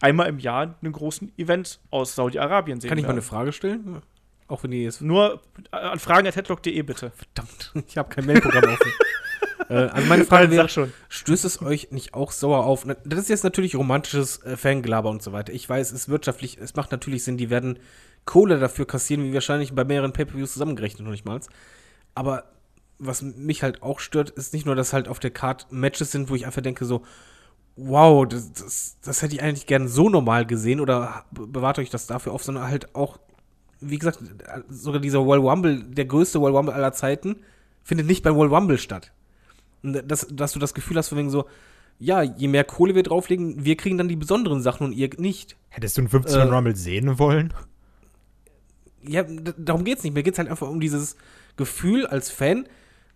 einmal 0.00 0.28
im 0.28 0.38
Jahr 0.38 0.76
einen 0.80 0.92
großen 0.92 1.32
Event 1.38 1.80
aus 1.90 2.14
Saudi-Arabien 2.14 2.80
sehen 2.80 2.88
Kann 2.88 2.98
ich 2.98 3.04
mal 3.04 3.12
eine 3.12 3.22
Frage 3.22 3.52
stellen? 3.52 4.02
Auch 4.46 4.62
wenn 4.62 4.70
die 4.70 4.82
jetzt. 4.82 5.00
Nur 5.00 5.40
an 5.70 5.98
fragen.headlock.de 5.98 6.82
bitte. 6.82 7.12
Verdammt, 7.12 7.72
ich 7.88 7.96
habe 7.96 8.08
kein 8.08 8.26
Mailprogramm 8.26 8.64
offen. 8.64 8.92
äh, 9.70 9.74
also 9.74 10.06
meine 10.06 10.24
Frage 10.24 10.50
wäre, 10.50 10.68
schon. 10.68 10.92
stößt 11.08 11.44
es 11.44 11.62
euch 11.62 11.90
nicht 11.92 12.14
auch 12.14 12.30
sauer 12.30 12.64
auf? 12.64 12.86
Das 13.04 13.18
ist 13.18 13.30
jetzt 13.30 13.44
natürlich 13.44 13.74
romantisches 13.74 14.42
äh, 14.44 14.56
Fangelaber 14.56 15.10
und 15.10 15.22
so 15.22 15.32
weiter. 15.32 15.52
Ich 15.52 15.68
weiß, 15.68 15.88
es 15.88 16.00
ist 16.00 16.08
wirtschaftlich, 16.08 16.58
es 16.58 16.74
macht 16.74 16.92
natürlich 16.92 17.24
Sinn, 17.24 17.38
die 17.38 17.50
werden 17.50 17.78
Kohle 18.26 18.58
dafür 18.58 18.86
kassieren, 18.86 19.24
wie 19.24 19.34
wahrscheinlich 19.34 19.74
bei 19.74 19.84
mehreren 19.84 20.12
Pay-Per-Views 20.12 20.52
zusammengerechnet, 20.52 21.04
noch 21.04 21.10
nicht 21.10 21.24
mal. 21.24 21.40
Aber 22.14 22.44
was 22.98 23.22
mich 23.22 23.62
halt 23.62 23.82
auch 23.82 23.98
stört, 23.98 24.30
ist 24.30 24.52
nicht 24.52 24.66
nur, 24.66 24.76
dass 24.76 24.92
halt 24.92 25.08
auf 25.08 25.18
der 25.18 25.30
Card 25.30 25.66
Matches 25.70 26.12
sind, 26.12 26.30
wo 26.30 26.34
ich 26.34 26.46
einfach 26.46 26.62
denke 26.62 26.84
so, 26.84 27.02
wow, 27.76 28.26
das, 28.26 28.52
das, 28.52 28.96
das 29.02 29.22
hätte 29.22 29.34
ich 29.34 29.42
eigentlich 29.42 29.66
gern 29.66 29.88
so 29.88 30.08
normal 30.08 30.46
gesehen 30.46 30.80
oder 30.80 31.24
bewahrt 31.32 31.78
euch 31.78 31.90
das 31.90 32.06
dafür 32.06 32.32
auf, 32.32 32.44
sondern 32.44 32.68
halt 32.68 32.94
auch 32.94 33.18
wie 33.90 33.98
gesagt, 33.98 34.18
sogar 34.68 35.00
dieser 35.00 35.24
World 35.24 35.42
Rumble, 35.42 35.82
der 35.82 36.04
größte 36.04 36.40
World 36.40 36.56
Rumble 36.56 36.74
aller 36.74 36.92
Zeiten, 36.92 37.36
findet 37.82 38.06
nicht 38.06 38.22
beim 38.22 38.36
World 38.36 38.52
Rumble 38.52 38.78
statt. 38.78 39.12
Und 39.82 40.02
das, 40.10 40.26
dass 40.30 40.52
du 40.52 40.58
das 40.58 40.74
Gefühl 40.74 40.96
hast, 40.96 41.08
von 41.08 41.18
wegen 41.18 41.30
so, 41.30 41.46
ja, 41.98 42.22
je 42.22 42.48
mehr 42.48 42.64
Kohle 42.64 42.94
wir 42.94 43.02
drauflegen, 43.02 43.64
wir 43.64 43.76
kriegen 43.76 43.98
dann 43.98 44.08
die 44.08 44.16
besonderen 44.16 44.62
Sachen 44.62 44.86
und 44.86 44.92
ihr 44.92 45.10
nicht. 45.18 45.56
Hättest 45.68 45.96
du 45.96 46.02
einen 46.02 46.08
15 46.08 46.40
äh, 46.40 46.42
Rumble 46.42 46.76
sehen 46.76 47.18
wollen? 47.18 47.52
Ja, 49.02 49.22
darum 49.22 49.84
geht's 49.84 50.02
nicht. 50.02 50.14
Mir 50.14 50.22
geht's 50.22 50.38
halt 50.38 50.48
einfach 50.48 50.68
um 50.68 50.80
dieses 50.80 51.16
Gefühl 51.56 52.06
als 52.06 52.30
Fan, 52.30 52.66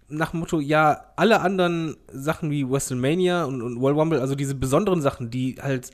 nach 0.09 0.31
dem 0.31 0.41
Motto, 0.41 0.61
ja, 0.61 1.13
alle 1.17 1.41
anderen 1.41 1.97
Sachen 2.11 2.51
wie 2.51 2.69
WrestleMania 2.69 3.45
und, 3.45 3.63
und 3.63 3.81
World 3.81 3.99
Rumble, 3.99 4.21
also 4.21 4.35
diese 4.35 4.55
besonderen 4.55 5.03
Sachen, 5.03 5.31
die 5.31 5.57
halt 5.61 5.91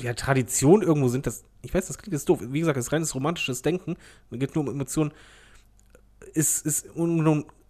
ja, 0.00 0.14
Tradition 0.14 0.82
irgendwo 0.82 1.08
sind, 1.08 1.26
das, 1.26 1.44
ich 1.62 1.72
weiß, 1.72 1.86
das 1.86 1.98
klingt 1.98 2.12
jetzt 2.12 2.28
doof. 2.28 2.40
Wie 2.42 2.60
gesagt, 2.60 2.76
das 2.76 2.86
ist 2.86 2.92
reines 2.92 3.14
romantisches 3.14 3.62
Denken. 3.62 3.96
Man 4.30 4.40
geht 4.40 4.54
nur 4.54 4.64
um 4.64 4.70
Emotionen. 4.70 5.12
Ist, 6.32 6.64
ist 6.66 6.88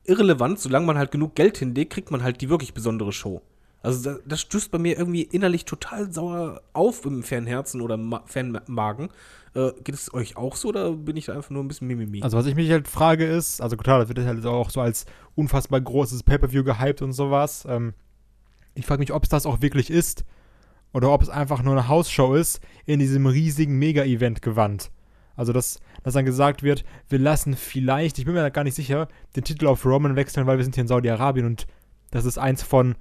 irrelevant, 0.04 0.60
solange 0.60 0.86
man 0.86 0.98
halt 0.98 1.10
genug 1.10 1.34
Geld 1.34 1.58
hinlegt, 1.58 1.92
kriegt 1.92 2.10
man 2.10 2.22
halt 2.22 2.40
die 2.40 2.48
wirklich 2.48 2.74
besondere 2.74 3.12
Show. 3.12 3.42
Also 3.82 4.02
das, 4.02 4.20
das 4.26 4.40
stößt 4.40 4.70
bei 4.70 4.78
mir 4.78 4.98
irgendwie 4.98 5.22
innerlich 5.22 5.66
total 5.66 6.10
sauer 6.10 6.62
auf 6.72 7.04
im 7.04 7.22
Fernherzen 7.22 7.82
oder 7.82 7.98
Ma 7.98 8.22
Fanmagen. 8.26 9.10
Äh, 9.54 9.72
geht 9.84 9.94
es 9.94 10.12
euch 10.14 10.36
auch 10.36 10.56
so 10.56 10.68
oder 10.68 10.92
bin 10.92 11.16
ich 11.16 11.26
da 11.26 11.34
einfach 11.34 11.50
nur 11.50 11.62
ein 11.62 11.68
bisschen 11.68 11.86
mimimi? 11.86 12.22
Also 12.22 12.38
was 12.38 12.46
ich 12.46 12.54
mich 12.54 12.70
halt 12.70 12.88
frage 12.88 13.26
ist, 13.26 13.60
also 13.60 13.76
klar, 13.76 13.98
das 13.98 14.08
wird 14.08 14.18
halt 14.20 14.44
auch 14.46 14.70
so 14.70 14.80
als 14.80 15.04
unfassbar 15.34 15.80
großes 15.80 16.22
Pay-Per-View 16.22 16.64
gehypt 16.64 17.02
und 17.02 17.12
sowas. 17.12 17.66
Ähm, 17.68 17.92
ich 18.74 18.86
frage 18.86 19.00
mich, 19.00 19.12
ob 19.12 19.22
es 19.22 19.28
das 19.28 19.44
auch 19.44 19.60
wirklich 19.60 19.90
ist 19.90 20.24
oder 20.94 21.10
ob 21.10 21.20
es 21.20 21.28
einfach 21.28 21.62
nur 21.62 21.74
eine 21.74 21.88
Hausshow 21.88 22.34
ist, 22.34 22.60
in 22.86 23.00
diesem 23.00 23.26
riesigen 23.26 23.78
Mega-Event 23.78 24.40
gewandt. 24.40 24.90
Also, 25.36 25.52
dass, 25.52 25.80
dass 26.04 26.14
dann 26.14 26.24
gesagt 26.24 26.62
wird, 26.62 26.84
wir 27.08 27.18
lassen 27.18 27.56
vielleicht, 27.56 28.18
ich 28.18 28.24
bin 28.24 28.34
mir 28.34 28.50
gar 28.52 28.64
nicht 28.64 28.76
sicher, 28.76 29.08
den 29.34 29.42
Titel 29.42 29.66
auf 29.66 29.84
Roman 29.84 30.14
wechseln, 30.14 30.46
weil 30.46 30.56
wir 30.56 30.64
sind 30.64 30.76
hier 30.76 30.82
in 30.82 30.88
Saudi-Arabien 30.88 31.46
und 31.46 31.66
das 32.12 32.24
ist 32.24 32.38
eins 32.38 32.62
von 32.62 32.94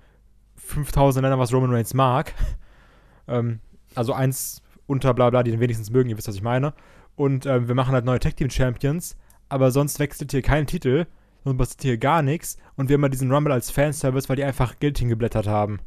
5000 0.56 1.22
Ländern, 1.22 1.40
was 1.40 1.53
Roman 1.53 1.72
Reigns 1.72 1.94
mag. 1.94 2.34
ähm, 3.28 3.60
also 3.94 4.14
eins 4.14 4.64
unter 4.88 5.14
bla 5.14 5.30
bla, 5.30 5.44
die 5.44 5.52
den 5.52 5.60
wenigstens 5.60 5.91
mögen, 5.91 6.10
ihr 6.10 6.18
wisst, 6.18 6.28
was 6.28 6.36
ich 6.36 6.41
meine. 6.41 6.74
Und 7.15 7.45
ähm, 7.45 7.68
wir 7.68 7.76
machen 7.76 7.94
halt 7.94 8.06
neue 8.06 8.20
Tag 8.20 8.36
Team 8.36 8.49
Champions, 8.49 9.15
aber 9.49 9.70
sonst 9.70 9.99
wechselt 9.99 10.32
hier 10.32 10.41
kein 10.41 10.65
Titel, 10.65 11.06
sonst 11.44 11.57
passiert 11.60 11.82
hier 11.84 11.98
gar 11.99 12.24
nichts 12.24 12.57
und 12.76 12.90
wir 12.90 12.95
haben 12.95 13.02
mal 13.02 13.10
diesen 13.10 13.32
Rumble 13.32 13.53
als 13.53 13.70
Fanservice, 13.70 14.30
weil 14.30 14.38
die 14.38 14.44
einfach 14.44 14.80
Geld 14.80 14.98
hingeblättert 14.98 15.45
haben. 15.45 15.80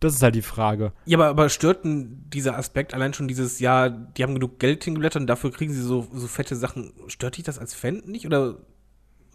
Das 0.00 0.14
ist 0.14 0.22
halt 0.22 0.34
die 0.34 0.42
Frage. 0.42 0.92
Ja, 1.06 1.18
aber, 1.18 1.28
aber 1.28 1.48
stört 1.48 1.84
denn 1.84 2.24
dieser 2.32 2.56
Aspekt 2.56 2.94
allein 2.94 3.14
schon 3.14 3.26
dieses, 3.26 3.58
ja, 3.58 3.88
die 3.88 4.22
haben 4.22 4.34
genug 4.34 4.58
Geld 4.58 4.84
hingeblättert 4.84 5.22
und 5.22 5.26
dafür 5.26 5.50
kriegen 5.50 5.72
sie 5.72 5.82
so, 5.82 6.06
so 6.12 6.26
fette 6.28 6.54
Sachen. 6.54 6.92
Stört 7.08 7.36
dich 7.36 7.44
das 7.44 7.58
als 7.58 7.74
Fan 7.74 8.02
nicht 8.06 8.24
oder 8.26 8.58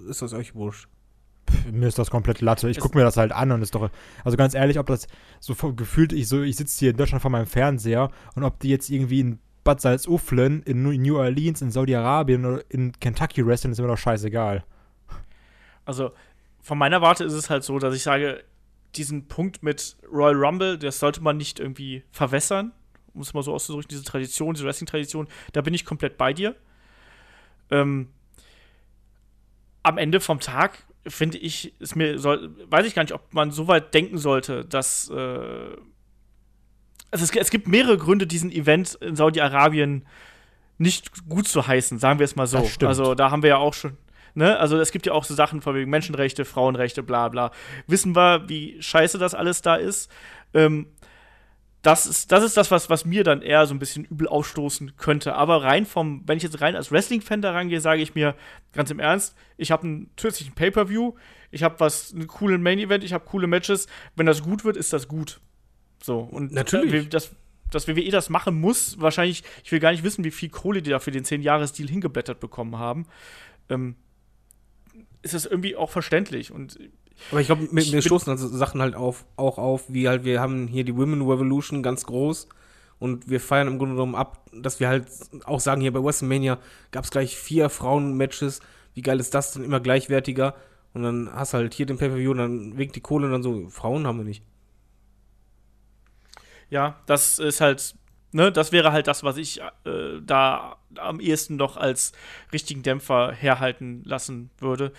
ist 0.07 0.22
das 0.22 0.34
euch 0.34 0.56
wurscht? 0.56 0.88
Mir 1.72 1.88
ist 1.88 1.99
das 1.99 2.10
komplett 2.10 2.40
Latte. 2.40 2.69
Ich 2.69 2.80
gucke 2.80 2.98
mir 2.98 3.03
das 3.03 3.18
halt 3.18 3.34
an 3.34 3.52
und 3.52 3.61
ist 3.61 3.76
doch. 3.76 3.90
Also 4.23 4.38
ganz 4.38 4.53
ehrlich, 4.53 4.80
ob 4.80 4.88
das 4.88 5.07
so 5.40 5.53
gefühlt, 5.73 6.14
ich 6.14 6.27
so, 6.27 6.41
ich 6.41 6.56
sitze 6.56 6.80
hier 6.80 6.91
in 6.91 6.98
Deutschland 6.98 7.22
vor 7.22 7.31
meinem 7.31 7.45
Fernseher 7.45 8.10
und 8.35 8.44
ob 8.44 8.60
die 8.60 8.69
jetzt 8.69 8.90
irgendwie 8.90 9.19
in 9.19 9.40
Bad 9.64 9.81
Salzuflen, 9.81 10.64
in 10.64 10.84
New 10.84 11.18
Orleans, 11.18 11.61
in 11.61 11.72
Saudi-Arabien 11.72 12.45
oder 12.45 12.64
in 12.69 12.91
Kentucky 12.99 13.45
wrestlen, 13.45 13.72
ist 13.72 13.80
mir 13.80 13.88
doch 13.88 13.98
scheißegal. 13.98 14.64
Also, 15.85 16.11
von 16.61 16.77
meiner 16.77 17.02
Warte 17.02 17.23
ist 17.23 17.34
es 17.34 17.49
halt 17.49 17.64
so, 17.64 17.80
dass 17.80 17.95
ich 17.95 18.03
sage, 18.03 18.44
diesen 18.95 19.28
Punkt 19.28 19.64
mit 19.64 19.98
Royal 20.11 20.36
Rumble, 20.36 20.78
das 20.78 20.99
sollte 20.99 21.22
man 21.22 21.38
nicht 21.38 21.60
irgendwie 21.60 22.03
verwässern, 22.11 22.72
um 23.14 23.22
es 23.22 23.34
mal 23.34 23.44
so 23.44 23.53
auszudrücken, 23.53 23.90
diese 23.90 24.03
Tradition, 24.03 24.53
diese 24.53 24.65
Wrestling-Tradition, 24.65 25.28
da 25.52 25.61
bin 25.61 25.74
ich 25.74 25.86
komplett 25.86 26.18
bei 26.18 26.34
dir. 26.34 26.56
Ähm, 27.70 28.10
am 29.84 29.98
Ende 29.98 30.20
vom 30.20 30.40
Tag 30.40 30.86
finde 31.06 31.38
ich, 31.38 31.80
ist 31.82 31.95
mir, 31.95 32.20
soll, 32.20 32.56
weiß 32.70 32.86
ich 32.86 32.95
gar 32.95 33.03
nicht, 33.03 33.14
ob 33.14 33.34
man 33.34 33.52
so 33.52 33.68
weit 33.68 33.94
denken 33.94 34.18
sollte, 34.18 34.64
dass 34.65 35.10
äh, 35.10 35.76
also 37.14 37.26
es, 37.26 37.32
es, 37.36 37.52
gibt 37.52 37.68
mehrere 37.68 37.98
Gründe, 37.98 38.26
diesen 38.26 38.52
Event 38.52 38.95
in 38.95 39.15
Saudi-Arabien 39.15 40.07
nicht 40.80 41.28
gut 41.30 41.48
zu 41.48 41.68
heißen, 41.68 41.99
sagen 41.99 42.18
wir 42.18 42.26
es 42.26 42.36
mal 42.36 42.48
so. 42.48 42.68
Also 42.88 43.14
da 43.14 43.30
haben 43.30 43.44
wir 43.44 43.49
ja 43.49 43.57
auch 43.57 43.76
schon, 43.76 43.98
Ne? 44.36 44.58
Also 44.58 44.80
es 44.80 44.92
gibt 44.92 45.06
ja 45.06 45.14
auch 45.14 45.24
so 45.24 45.34
Sachen 45.34 45.62
von 45.62 45.76
wegen 45.76 45.90
Menschenrechte, 45.90 46.46
Frauenrechte, 46.46 47.04
bla 47.04 47.30
bla. 47.30 47.52
Wissen 47.88 48.16
wir, 48.16 48.48
wie 48.48 48.82
scheiße 48.82 49.18
das 49.18 49.36
alles 49.36 49.62
da 49.62 49.76
ist. 49.76 50.12
Ähm, 50.54 50.88
das 51.84 52.06
ist, 52.06 52.32
das 52.32 52.46
ist 52.46 52.56
das, 52.56 52.72
was, 52.72 52.90
was 52.90 53.04
mir 53.04 53.26
dann 53.26 53.42
eher 53.42 53.68
so 53.68 53.76
ein 53.76 53.80
bisschen 53.80 54.06
übel 54.06 54.28
aufstoßen 54.28 54.96
könnte. 54.96 55.36
Aber 55.36 55.64
rein 55.64 55.86
vom, 55.86 56.24
wenn 56.26 56.38
ich 56.38 56.44
jetzt 56.44 56.62
rein 56.62 56.78
als 56.78 56.92
Wrestling-Fan 56.92 57.42
da 57.42 57.52
rangehe, 57.52 57.82
sage 57.82 58.02
ich 58.02 58.16
mir 58.16 58.36
ganz 58.72 58.90
im 58.90 59.00
Ernst, 59.00 59.36
ich 59.58 59.70
habe 59.70 59.84
einen 59.84 60.10
zusätzlichen 60.16 60.56
Pay-Per-View, 60.56 61.14
ich 61.52 61.62
habe 61.62 61.80
was, 61.80 62.14
einen 62.14 62.28
coolen 62.28 62.64
Main-Event, 62.64 63.04
ich 63.04 63.12
habe 63.12 63.26
coole 63.26 63.48
Matches. 63.48 63.88
Wenn 64.16 64.26
das 64.26 64.44
gut 64.44 64.64
wird, 64.64 64.78
ist 64.78 64.94
das 64.94 65.10
gut. 65.10 65.42
So, 66.02 66.20
und 66.20 66.54
natürlich. 66.54 67.10
Das, 67.10 67.32
dass 67.70 67.88
WWE 67.88 68.12
das 68.12 68.30
machen 68.30 68.60
muss. 68.60 69.00
Wahrscheinlich, 69.02 69.44
ich 69.64 69.72
will 69.72 69.80
gar 69.80 69.92
nicht 69.92 70.04
wissen, 70.04 70.24
wie 70.24 70.32
viel 70.32 70.50
Kohle 70.50 70.82
die 70.82 70.90
da 70.90 71.00
für 71.00 71.12
den 71.12 71.26
10-Jahres-Deal 71.26 71.90
hingeblättert 71.90 72.40
bekommen 72.40 72.78
haben. 72.78 73.08
Ähm, 73.70 73.96
ist 75.24 75.34
das 75.34 75.45
irgendwie 75.45 75.76
auch 75.76 75.90
verständlich. 75.90 76.52
Und 76.52 76.80
Aber 77.32 77.41
ich 77.41 77.48
glaube, 77.48 77.64
mir, 77.72 77.84
mir 77.86 78.02
stoßen 78.02 78.30
also 78.30 78.48
Sachen 78.48 78.82
halt 78.82 78.95
auf, 78.95 79.26
auch 79.36 79.58
auf, 79.58 79.86
wie 79.88 80.08
halt, 80.08 80.24
wir 80.24 80.40
haben 80.40 80.68
hier 80.68 80.84
die 80.84 80.95
Women 80.95 81.22
Revolution 81.22 81.82
ganz 81.82 82.06
groß 82.06 82.48
und 83.00 83.30
wir 83.30 83.40
feiern 83.40 83.68
im 83.68 83.80
Grunde 83.80 83.95
genommen 83.95 84.16
ab, 84.16 84.45
dass 84.54 84.80
wir 84.80 84.88
halt 84.88 85.08
auch 85.45 85.60
sagen, 85.60 85.82
hier 85.82 85.91
bei 85.91 86.04
WrestleMania 86.04 86.60
gab 86.91 87.06
es 87.06 87.12
gleich 87.12 87.36
vier 87.36 87.70
Frauen-Matches. 87.70 88.60
Wie 88.94 89.02
geil 89.02 89.20
ist 89.20 89.34
das 89.34 89.54
denn? 89.54 89.64
Immer 89.64 89.80
gleichwertiger. 89.80 90.56
Und 90.94 91.02
dann 91.02 91.30
hast 91.34 91.54
du 91.54 91.58
halt 91.58 91.74
hier 91.74 91.88
den 91.88 91.98
Pay-Per-View 91.98 92.32
und 92.32 92.38
dann 92.38 92.78
winkt 92.78 92.95
die 92.95 93.02
Kohle 93.02 93.26
und 93.26 93.32
dann 93.32 93.44
so, 93.44 93.68
Frauen 93.70 94.06
haben 94.06 94.20
wir 94.20 94.26
nicht. 94.26 94.44
ja, 96.74 97.00
das 97.06 97.38
ist 97.38 97.62
halt, 97.62 97.95
ne, 98.34 98.52
das 98.52 98.72
wäre 98.72 98.92
halt 98.92 99.08
das, 99.08 99.24
was 99.24 99.38
ich 99.38 99.62
äh, 99.86 100.20
da 100.22 100.78
am 100.96 101.20
ehesten 101.20 101.56
noch 101.56 101.78
als 101.78 102.14
richtigen 102.52 102.84
Dämpfer 102.84 103.32
herhalten 103.32 104.04
lassen 104.06 104.50
würde. 104.60 104.92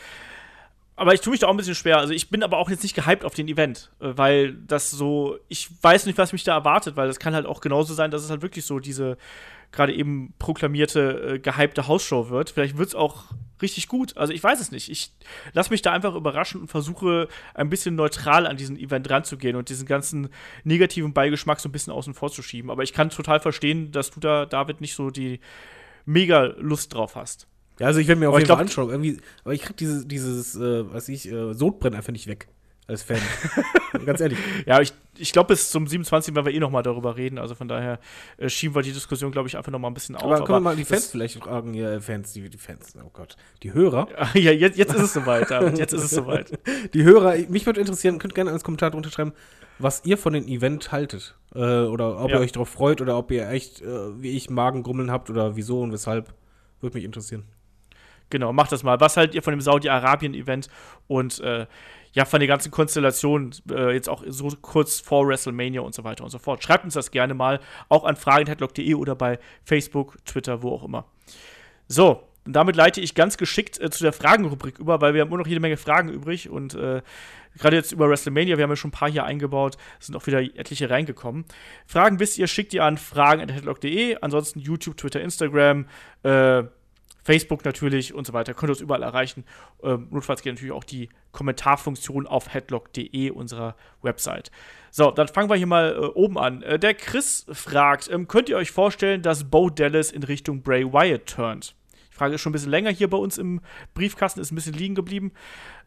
Aber 0.96 1.12
ich 1.12 1.20
tue 1.20 1.32
mich 1.32 1.40
da 1.40 1.48
auch 1.48 1.50
ein 1.50 1.56
bisschen 1.56 1.74
schwer. 1.74 1.98
Also 1.98 2.12
ich 2.12 2.30
bin 2.30 2.44
aber 2.44 2.58
auch 2.58 2.70
jetzt 2.70 2.84
nicht 2.84 2.94
gehypt 2.94 3.24
auf 3.24 3.34
den 3.34 3.48
Event, 3.48 3.90
äh, 4.00 4.12
weil 4.14 4.54
das 4.54 4.90
so, 4.90 5.38
ich 5.48 5.70
weiß 5.82 6.06
nicht, 6.06 6.18
was 6.18 6.32
mich 6.32 6.44
da 6.44 6.54
erwartet, 6.54 6.96
weil 6.96 7.08
das 7.08 7.18
kann 7.18 7.34
halt 7.34 7.46
auch 7.46 7.60
genauso 7.60 7.94
sein, 7.94 8.10
dass 8.10 8.22
es 8.22 8.30
halt 8.30 8.42
wirklich 8.42 8.64
so 8.64 8.78
diese 8.78 9.16
gerade 9.74 9.92
eben 9.94 10.32
proklamierte, 10.38 11.34
äh, 11.34 11.38
gehypte 11.38 11.86
Hausshow 11.88 12.30
wird. 12.30 12.50
Vielleicht 12.50 12.78
wird 12.78 12.88
es 12.88 12.94
auch 12.94 13.24
richtig 13.62 13.88
gut. 13.88 14.16
Also 14.16 14.32
ich 14.32 14.42
weiß 14.42 14.60
es 14.60 14.70
nicht. 14.72 14.88
Ich 14.90 15.12
lasse 15.52 15.70
mich 15.70 15.82
da 15.82 15.92
einfach 15.92 16.14
überraschen 16.14 16.60
und 16.62 16.68
versuche 16.68 17.28
ein 17.54 17.70
bisschen 17.70 17.94
neutral 17.94 18.46
an 18.46 18.56
diesen 18.56 18.76
Event 18.78 19.08
ranzugehen 19.10 19.56
und 19.56 19.68
diesen 19.68 19.86
ganzen 19.86 20.28
negativen 20.64 21.12
Beigeschmack 21.12 21.60
so 21.60 21.68
ein 21.68 21.72
bisschen 21.72 21.92
außen 21.92 22.14
vor 22.14 22.30
zu 22.30 22.42
schieben. 22.42 22.70
Aber 22.70 22.82
ich 22.82 22.92
kann 22.92 23.10
total 23.10 23.40
verstehen, 23.40 23.90
dass 23.92 24.10
du 24.10 24.20
da, 24.20 24.46
David, 24.46 24.80
nicht 24.80 24.94
so 24.94 25.10
die 25.10 25.40
mega 26.04 26.54
Lust 26.58 26.94
drauf 26.94 27.16
hast. 27.16 27.46
Ja, 27.80 27.86
also 27.88 27.98
ich 28.00 28.06
werde 28.06 28.20
mir 28.20 28.28
auf 28.28 28.34
Aber 28.34 28.40
jeden 28.40 28.44
ich 28.44 28.48
Fall 28.48 28.56
glaub- 28.56 28.66
anschauen. 28.66 28.90
Irgendwie, 28.90 29.20
aber 29.44 29.54
ich 29.54 29.62
krieg 29.62 29.76
dieses, 29.76 30.06
dieses, 30.06 30.54
äh, 30.56 30.92
was 30.92 31.08
ich, 31.08 31.30
äh, 31.30 31.54
Sodbrennen 31.54 31.96
einfach 31.96 32.12
nicht 32.12 32.26
weg. 32.26 32.48
Als 32.86 33.02
Fan. 33.02 33.18
Ganz 34.04 34.20
ehrlich. 34.20 34.38
Ja, 34.66 34.78
ich, 34.80 34.92
ich 35.16 35.32
glaube, 35.32 35.48
bis 35.48 35.70
zum 35.70 35.86
27. 35.86 36.34
werden 36.34 36.44
wir 36.44 36.52
eh 36.52 36.58
noch 36.60 36.70
mal 36.70 36.82
darüber 36.82 37.16
reden. 37.16 37.38
Also 37.38 37.54
von 37.54 37.66
daher 37.66 37.98
äh, 38.36 38.50
schieben 38.50 38.74
wir 38.74 38.82
die 38.82 38.92
Diskussion, 38.92 39.32
glaube 39.32 39.48
ich, 39.48 39.56
einfach 39.56 39.72
noch 39.72 39.78
mal 39.78 39.88
ein 39.88 39.94
bisschen 39.94 40.16
auf. 40.16 40.24
Aber 40.24 40.36
können 40.44 40.56
wir 40.56 40.60
mal 40.60 40.76
die 40.76 40.84
Fans 40.84 41.06
vielleicht 41.06 41.38
fragen, 41.38 41.72
hier, 41.72 41.92
äh, 41.92 42.00
Fans, 42.00 42.34
die, 42.34 42.50
die 42.50 42.58
Fans, 42.58 42.94
oh 43.02 43.08
Gott. 43.10 43.36
Die 43.62 43.72
Hörer. 43.72 44.08
ja, 44.34 44.52
jetzt, 44.52 44.76
jetzt 44.76 44.94
ist 44.94 45.00
es 45.02 45.12
soweit, 45.14 45.50
David. 45.50 45.78
Jetzt 45.78 45.94
ist 45.94 46.04
es 46.04 46.10
soweit. 46.10 46.58
Die 46.92 47.04
Hörer, 47.04 47.36
mich 47.48 47.64
würde 47.64 47.80
interessieren, 47.80 48.18
könnt 48.18 48.34
gerne 48.34 48.50
als 48.52 48.64
Kommentar 48.64 48.90
drunter 48.90 49.10
schreiben, 49.10 49.32
was 49.78 50.04
ihr 50.04 50.18
von 50.18 50.34
dem 50.34 50.46
Event 50.46 50.92
haltet. 50.92 51.36
Äh, 51.54 51.58
oder 51.58 52.20
ob 52.20 52.30
Ja. 52.30 52.36
ihr 52.36 52.42
euch 52.42 52.52
darauf 52.52 52.68
freut 52.68 53.00
oder 53.00 53.16
ob 53.16 53.30
ihr 53.30 53.48
echt, 53.48 53.80
äh, 53.80 54.20
wie 54.20 54.36
ich, 54.36 54.50
Magengrummeln 54.50 55.10
habt 55.10 55.30
oder 55.30 55.56
wieso 55.56 55.80
und 55.80 55.92
weshalb. 55.92 56.34
Würde 56.80 56.98
mich 56.98 57.04
interessieren. 57.04 57.44
Genau, 58.28 58.52
macht 58.52 58.72
das 58.72 58.82
mal. 58.82 59.00
Was 59.00 59.16
haltet 59.16 59.34
ihr 59.34 59.42
von 59.42 59.52
dem 59.52 59.60
Saudi-Arabien-Event 59.62 60.68
und 61.06 61.40
äh, 61.40 61.66
ja, 62.14 62.24
von 62.24 62.40
der 62.40 62.46
ganzen 62.46 62.70
Konstellation, 62.70 63.50
äh, 63.70 63.92
jetzt 63.92 64.08
auch 64.08 64.22
so 64.26 64.48
kurz 64.62 65.00
vor 65.00 65.26
WrestleMania 65.26 65.80
und 65.80 65.94
so 65.94 66.04
weiter 66.04 66.24
und 66.24 66.30
so 66.30 66.38
fort. 66.38 66.62
Schreibt 66.62 66.84
uns 66.84 66.94
das 66.94 67.10
gerne 67.10 67.34
mal, 67.34 67.60
auch 67.88 68.04
an 68.04 68.16
fragen.headlock.de 68.16 68.94
oder 68.94 69.16
bei 69.16 69.38
Facebook, 69.64 70.24
Twitter, 70.24 70.62
wo 70.62 70.70
auch 70.70 70.84
immer. 70.84 71.06
So, 71.88 72.22
und 72.46 72.52
damit 72.54 72.76
leite 72.76 73.00
ich 73.00 73.14
ganz 73.14 73.36
geschickt 73.36 73.80
äh, 73.80 73.90
zu 73.90 74.04
der 74.04 74.12
Fragenrubrik 74.12 74.78
über, 74.78 75.00
weil 75.00 75.14
wir 75.14 75.22
haben 75.22 75.28
nur 75.30 75.38
noch 75.38 75.46
jede 75.46 75.60
Menge 75.60 75.76
Fragen 75.76 76.08
übrig 76.08 76.48
und 76.48 76.74
äh, 76.74 77.02
gerade 77.58 77.76
jetzt 77.76 77.90
über 77.90 78.08
WrestleMania, 78.08 78.58
wir 78.58 78.62
haben 78.62 78.70
ja 78.70 78.76
schon 78.76 78.90
ein 78.90 78.92
paar 78.92 79.10
hier 79.10 79.24
eingebaut, 79.24 79.76
sind 79.98 80.14
auch 80.14 80.26
wieder 80.26 80.40
etliche 80.40 80.90
reingekommen. 80.90 81.44
Fragen 81.84 82.20
wisst 82.20 82.38
ihr, 82.38 82.46
schickt 82.46 82.74
ihr 82.74 82.84
an 82.84 82.96
fragen.headlock.de, 82.96 84.18
ansonsten 84.20 84.60
YouTube, 84.60 84.96
Twitter, 84.96 85.20
Instagram, 85.20 85.86
äh, 86.22 86.64
Facebook 87.24 87.64
natürlich 87.64 88.14
und 88.14 88.26
so 88.26 88.32
weiter. 88.34 88.54
Könnt 88.54 88.68
ihr 88.68 88.74
uns 88.74 88.80
überall 88.80 89.02
erreichen. 89.02 89.44
Ähm, 89.82 90.08
notfalls 90.10 90.42
geht 90.42 90.52
natürlich 90.52 90.72
auch 90.72 90.84
die 90.84 91.08
Kommentarfunktion 91.32 92.26
auf 92.26 92.52
headlock.de, 92.52 93.30
unserer 93.30 93.74
Website. 94.02 94.50
So, 94.90 95.10
dann 95.10 95.28
fangen 95.28 95.48
wir 95.48 95.56
hier 95.56 95.66
mal 95.66 95.94
äh, 95.94 96.06
oben 96.06 96.38
an. 96.38 96.62
Äh, 96.62 96.78
der 96.78 96.94
Chris 96.94 97.46
fragt: 97.50 98.10
ähm, 98.10 98.28
Könnt 98.28 98.48
ihr 98.48 98.56
euch 98.56 98.70
vorstellen, 98.70 99.22
dass 99.22 99.44
Bo 99.44 99.70
Dallas 99.70 100.12
in 100.12 100.22
Richtung 100.22 100.62
Bray 100.62 100.84
Wyatt 100.84 101.26
turnt? 101.26 101.74
Die 102.12 102.16
Frage 102.16 102.34
ist 102.34 102.42
schon 102.42 102.50
ein 102.50 102.52
bisschen 102.52 102.70
länger 102.70 102.90
hier 102.90 103.10
bei 103.10 103.16
uns 103.16 103.38
im 103.38 103.60
Briefkasten, 103.94 104.40
ist 104.40 104.52
ein 104.52 104.54
bisschen 104.54 104.74
liegen 104.74 104.94
geblieben. 104.94 105.32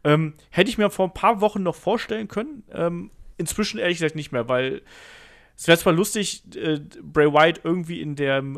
Ähm, 0.04 0.34
hätte 0.50 0.70
ich 0.70 0.78
mir 0.78 0.90
vor 0.90 1.08
ein 1.08 1.14
paar 1.14 1.40
Wochen 1.40 1.64
noch 1.64 1.76
vorstellen 1.76 2.28
können. 2.28 2.64
Ähm, 2.74 3.12
inzwischen 3.38 3.78
ehrlich 3.78 4.00
gesagt 4.00 4.16
nicht 4.16 4.32
mehr, 4.32 4.50
weil 4.50 4.82
es 5.56 5.68
wäre 5.68 5.78
zwar 5.78 5.94
lustig, 5.94 6.44
äh, 6.56 6.80
Bray 7.02 7.32
Wyatt 7.32 7.62
irgendwie 7.64 8.02
in 8.02 8.16
dem, 8.16 8.58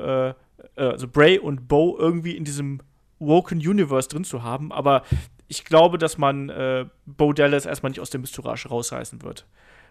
äh, 0.75 0.83
also 0.83 1.07
Bray 1.07 1.39
und 1.39 1.67
Bo 1.67 1.97
irgendwie 1.97 2.35
in 2.35 2.43
diesem 2.43 2.79
Woken 3.19 3.59
Universe 3.59 4.07
drin 4.07 4.23
zu 4.23 4.43
haben, 4.43 4.71
aber 4.71 5.03
ich 5.47 5.65
glaube, 5.65 5.97
dass 5.97 6.17
man 6.17 6.49
äh, 6.49 6.85
Bo 7.05 7.33
Dallas 7.33 7.65
erstmal 7.65 7.89
nicht 7.89 7.99
aus 7.99 8.11
dem 8.11 8.21
Mistourage 8.21 8.69
rausreißen 8.69 9.23
wird. 9.23 9.45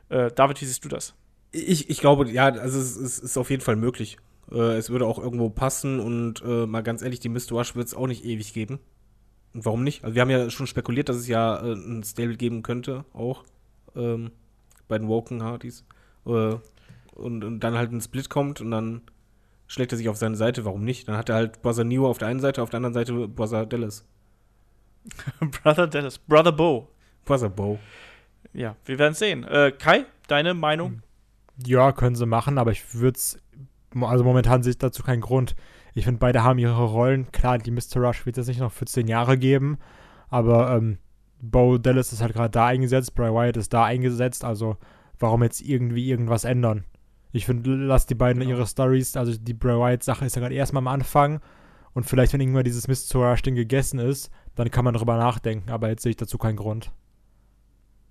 Äh, 0.08 0.30
David, 0.30 0.60
wie 0.60 0.64
siehst 0.64 0.84
du 0.84 0.88
das? 0.88 1.14
Ich, 1.50 1.90
ich 1.90 2.00
glaube, 2.00 2.30
ja, 2.30 2.46
also 2.46 2.78
es, 2.78 2.96
es 2.96 3.18
ist 3.18 3.36
auf 3.36 3.50
jeden 3.50 3.62
Fall 3.62 3.76
möglich. 3.76 4.18
Äh, 4.50 4.76
es 4.76 4.90
würde 4.90 5.06
auch 5.06 5.18
irgendwo 5.18 5.50
passen 5.50 6.00
und 6.00 6.42
äh, 6.42 6.66
mal 6.66 6.82
ganz 6.82 7.02
ehrlich, 7.02 7.20
die 7.20 7.28
Mist 7.28 7.52
Wash 7.52 7.74
wird 7.74 7.88
es 7.88 7.94
auch 7.94 8.06
nicht 8.06 8.24
ewig 8.24 8.54
geben. 8.54 8.78
Und 9.52 9.64
warum 9.64 9.82
nicht? 9.82 10.04
Also 10.04 10.14
wir 10.14 10.22
haben 10.22 10.30
ja 10.30 10.48
schon 10.50 10.66
spekuliert, 10.66 11.08
dass 11.08 11.16
es 11.16 11.26
ja 11.26 11.58
äh, 11.60 11.72
ein 11.72 12.04
Stable 12.04 12.36
geben 12.36 12.62
könnte, 12.62 13.04
auch 13.12 13.44
ähm, 13.96 14.30
bei 14.86 14.98
den 14.98 15.08
Woken 15.08 15.42
Hardys. 15.42 15.84
Und, 16.24 16.62
und 17.14 17.60
dann 17.60 17.74
halt 17.74 17.90
ein 17.90 18.02
Split 18.02 18.28
kommt 18.28 18.60
und 18.60 18.70
dann 18.70 19.00
schlägt 19.68 19.92
er 19.92 19.98
sich 19.98 20.08
auf 20.08 20.16
seine 20.16 20.34
Seite, 20.34 20.64
warum 20.64 20.82
nicht? 20.82 21.06
Dann 21.06 21.16
hat 21.16 21.28
er 21.28 21.36
halt 21.36 21.62
Brother 21.62 21.84
Neo 21.84 22.08
auf 22.08 22.18
der 22.18 22.28
einen 22.28 22.40
Seite, 22.40 22.62
auf 22.62 22.70
der 22.70 22.78
anderen 22.78 22.94
Seite 22.94 23.28
Brother 23.28 23.66
Dallas. 23.66 24.04
Brother 25.62 25.86
Dallas, 25.86 26.18
Brother 26.18 26.52
Bo. 26.52 26.88
Brother 27.24 27.50
Bo. 27.50 27.78
Ja, 28.52 28.76
wir 28.86 28.98
werden 28.98 29.14
sehen. 29.14 29.44
Äh, 29.44 29.72
Kai, 29.72 30.06
deine 30.26 30.54
Meinung? 30.54 31.02
Ja, 31.64 31.92
können 31.92 32.16
sie 32.16 32.26
machen, 32.26 32.58
aber 32.58 32.72
ich 32.72 32.94
würde 32.94 33.16
es, 33.16 33.38
also 34.00 34.24
momentan 34.24 34.62
sehe 34.62 34.70
ich 34.70 34.78
dazu 34.78 35.02
keinen 35.02 35.20
Grund. 35.20 35.54
Ich 35.94 36.04
finde, 36.04 36.18
beide 36.18 36.42
haben 36.42 36.58
ihre 36.58 36.84
Rollen. 36.84 37.30
Klar, 37.32 37.58
die 37.58 37.70
Mr. 37.70 37.96
Rush 37.96 38.24
wird 38.24 38.38
es 38.38 38.46
jetzt 38.46 38.48
nicht 38.48 38.60
noch 38.60 38.72
für 38.72 38.84
10 38.86 39.08
Jahre 39.08 39.36
geben, 39.36 39.78
aber 40.28 40.70
ähm, 40.76 40.98
Bo 41.40 41.78
Dallas 41.78 42.12
ist 42.12 42.22
halt 42.22 42.32
gerade 42.32 42.50
da 42.50 42.66
eingesetzt, 42.66 43.14
Bray 43.14 43.32
Wyatt 43.32 43.56
ist 43.56 43.72
da 43.72 43.84
eingesetzt, 43.84 44.44
also 44.44 44.76
warum 45.18 45.42
jetzt 45.42 45.60
irgendwie 45.60 46.08
irgendwas 46.08 46.44
ändern? 46.44 46.84
Ich 47.32 47.46
finde, 47.46 47.74
lass 47.74 48.06
die 48.06 48.14
beiden 48.14 48.40
Genau. 48.40 48.56
ihre 48.56 48.66
Stories, 48.66 49.16
also 49.16 49.36
die 49.36 49.54
Bray 49.54 49.76
Wyatt-Sache 49.76 50.24
ist 50.24 50.36
ja 50.36 50.40
gerade 50.40 50.54
erstmal 50.54 50.82
am 50.82 50.88
Anfang 50.88 51.40
und 51.94 52.04
vielleicht, 52.04 52.32
wenn 52.32 52.40
irgendwann 52.40 52.64
dieses 52.64 52.88
Mr. 52.88 53.20
Rush-Ding 53.20 53.54
gegessen 53.54 53.98
ist, 53.98 54.30
dann 54.54 54.70
kann 54.70 54.84
man 54.84 54.94
darüber 54.94 55.16
nachdenken, 55.16 55.70
aber 55.70 55.88
jetzt 55.88 56.02
sehe 56.02 56.10
ich 56.10 56.16
dazu 56.16 56.38
keinen 56.38 56.56
Grund. 56.56 56.90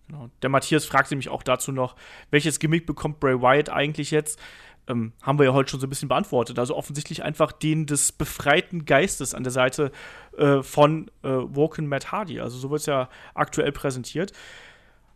Genau. 0.07 0.30
Der 0.41 0.49
Matthias 0.49 0.85
fragt 0.85 1.11
nämlich 1.11 1.30
auch 1.30 1.44
dazu 1.44 1.72
noch, 1.72 1.95
welches 2.31 2.60
Gimmick 2.60 2.85
bekommt 2.85 3.19
Bray 3.19 3.41
Wyatt 3.41 3.69
eigentlich 3.69 4.11
jetzt? 4.11 4.39
Ähm, 4.88 5.11
haben 5.22 5.38
wir 5.38 5.45
ja 5.45 5.53
heute 5.53 5.69
schon 5.69 5.81
so 5.81 5.88
ein 5.88 5.89
bisschen 5.89 6.07
beantwortet. 6.07 6.60
Also 6.60 6.73
offensichtlich 6.76 7.22
einfach 7.23 7.52
den 7.52 7.85
des 7.85 8.14
befreiten 8.14 8.85
Geistes 8.85 9.34
an 9.34 9.44
der 9.44 9.52
Seite 9.52 9.91
äh, 10.38 10.64
von 10.64 11.11
äh, 11.23 11.27
Woken 11.30 11.88
Matt 11.88 12.14
Hardy. 12.14 12.39
Also 12.39 12.57
so 12.57 12.69
wird 12.69 12.80
es 12.80 12.85
ja 12.85 13.10
aktuell 13.34 13.73
präsentiert. 13.73 14.31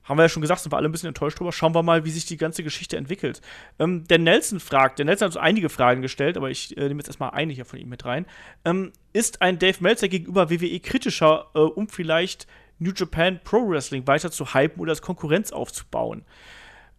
Haben 0.03 0.17
wir 0.17 0.23
ja 0.23 0.29
schon 0.29 0.41
gesagt, 0.41 0.61
sind 0.61 0.71
wir 0.71 0.77
alle 0.77 0.89
ein 0.89 0.91
bisschen 0.91 1.09
enttäuscht 1.09 1.39
drüber. 1.39 1.51
Schauen 1.51 1.75
wir 1.75 1.83
mal, 1.83 2.05
wie 2.05 2.11
sich 2.11 2.25
die 2.25 2.37
ganze 2.37 2.63
Geschichte 2.63 2.97
entwickelt. 2.97 3.41
Ähm, 3.79 4.07
der 4.07 4.17
Nelson 4.17 4.59
fragt, 4.59 4.99
der 4.99 5.05
Nelson 5.05 5.27
hat 5.27 5.33
so 5.33 5.39
einige 5.39 5.69
Fragen 5.69 6.01
gestellt, 6.01 6.37
aber 6.37 6.49
ich 6.49 6.75
äh, 6.77 6.87
nehme 6.87 6.99
jetzt 6.99 7.07
erstmal 7.07 7.31
eine 7.31 7.53
hier 7.53 7.65
von 7.65 7.79
ihm 7.79 7.89
mit 7.89 8.05
rein. 8.05 8.25
Ähm, 8.65 8.91
ist 9.13 9.41
ein 9.41 9.59
Dave 9.59 9.77
Meltzer 9.79 10.07
gegenüber 10.07 10.49
WWE 10.49 10.79
kritischer, 10.79 11.47
äh, 11.53 11.59
um 11.59 11.87
vielleicht 11.87 12.47
New 12.79 12.91
Japan 12.95 13.39
Pro 13.43 13.69
Wrestling 13.69 14.07
weiter 14.07 14.31
zu 14.31 14.53
hypen 14.53 14.81
oder 14.81 14.91
als 14.91 15.03
Konkurrenz 15.03 15.51
aufzubauen? 15.51 16.23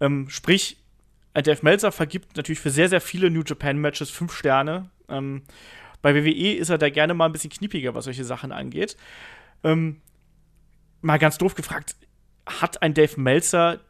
Ähm, 0.00 0.28
sprich, 0.30 0.78
ein 1.34 1.42
Dave 1.42 1.60
Meltzer 1.62 1.90
vergibt 1.90 2.36
natürlich 2.36 2.60
für 2.60 2.70
sehr, 2.70 2.88
sehr 2.88 3.00
viele 3.00 3.30
New 3.30 3.42
Japan 3.44 3.78
Matches 3.78 4.10
fünf 4.10 4.32
Sterne. 4.32 4.90
Ähm, 5.08 5.42
bei 6.02 6.14
WWE 6.14 6.54
ist 6.54 6.68
er 6.68 6.78
da 6.78 6.90
gerne 6.90 7.14
mal 7.14 7.26
ein 7.26 7.32
bisschen 7.32 7.50
kniepiger, 7.50 7.94
was 7.94 8.04
solche 8.04 8.24
Sachen 8.24 8.52
angeht. 8.52 8.96
Ähm, 9.64 10.00
mal 11.00 11.18
ganz 11.18 11.38
doof 11.38 11.54
gefragt, 11.54 11.96
hat 12.46 12.82
ein 12.82 12.94
Dave 12.94 13.20
Meltzer 13.20 13.80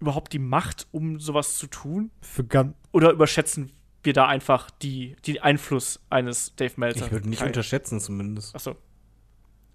überhaupt 0.00 0.32
die 0.32 0.38
Macht, 0.38 0.86
um 0.92 1.20
sowas 1.20 1.56
zu 1.56 1.66
tun? 1.66 2.10
Für 2.20 2.44
ganz, 2.44 2.74
Oder 2.92 3.10
überschätzen 3.10 3.72
wir 4.02 4.12
da 4.12 4.26
einfach 4.26 4.70
die, 4.70 5.16
den 5.26 5.38
Einfluss 5.40 6.00
eines 6.10 6.54
Dave 6.56 6.74
Meltzer? 6.76 7.06
Ich 7.06 7.12
würde 7.12 7.28
nicht 7.28 7.40
Kai. 7.40 7.46
unterschätzen 7.46 8.00
zumindest. 8.00 8.54
Achso. 8.54 8.76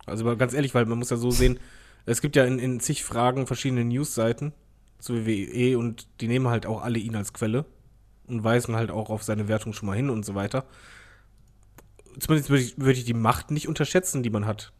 Also 0.06 0.26
aber 0.26 0.36
ganz 0.36 0.54
ehrlich, 0.54 0.74
weil 0.74 0.86
man 0.86 0.98
muss 0.98 1.10
ja 1.10 1.18
so 1.18 1.32
sehen, 1.32 1.60
es 2.06 2.22
gibt 2.22 2.36
ja 2.36 2.46
in, 2.46 2.60
in 2.60 2.80
zig 2.80 3.04
Fragen 3.04 3.46
verschiedene 3.48 3.86
Newsseiten 3.86 4.54
zu 5.00 5.26
WWE 5.26 5.78
und 5.78 6.08
die 6.22 6.28
nehmen 6.28 6.48
halt 6.48 6.66
auch 6.66 6.82
alle 6.82 7.00
ihn 7.00 7.16
als 7.16 7.34
Quelle 7.34 7.66
und 8.28 8.44
weisen 8.44 8.76
halt 8.76 8.92
auch 8.92 9.10
auf 9.10 9.24
seine 9.24 9.48
Wertung 9.48 9.74
schon 9.74 9.88
mal 9.88 9.96
hin 9.96 10.10
und 10.10 10.26
so 10.26 10.36
weiter. 10.36 10.66
Zumindest 12.20 12.50
würde 12.50 12.64
ich, 12.64 12.78
würde 12.78 12.94
ich 12.94 13.06
die 13.06 13.14
Macht 13.14 13.52
nicht 13.52 13.68
unterschätzen, 13.68 14.24
die 14.24 14.30
man 14.30 14.46
hat. 14.46 14.74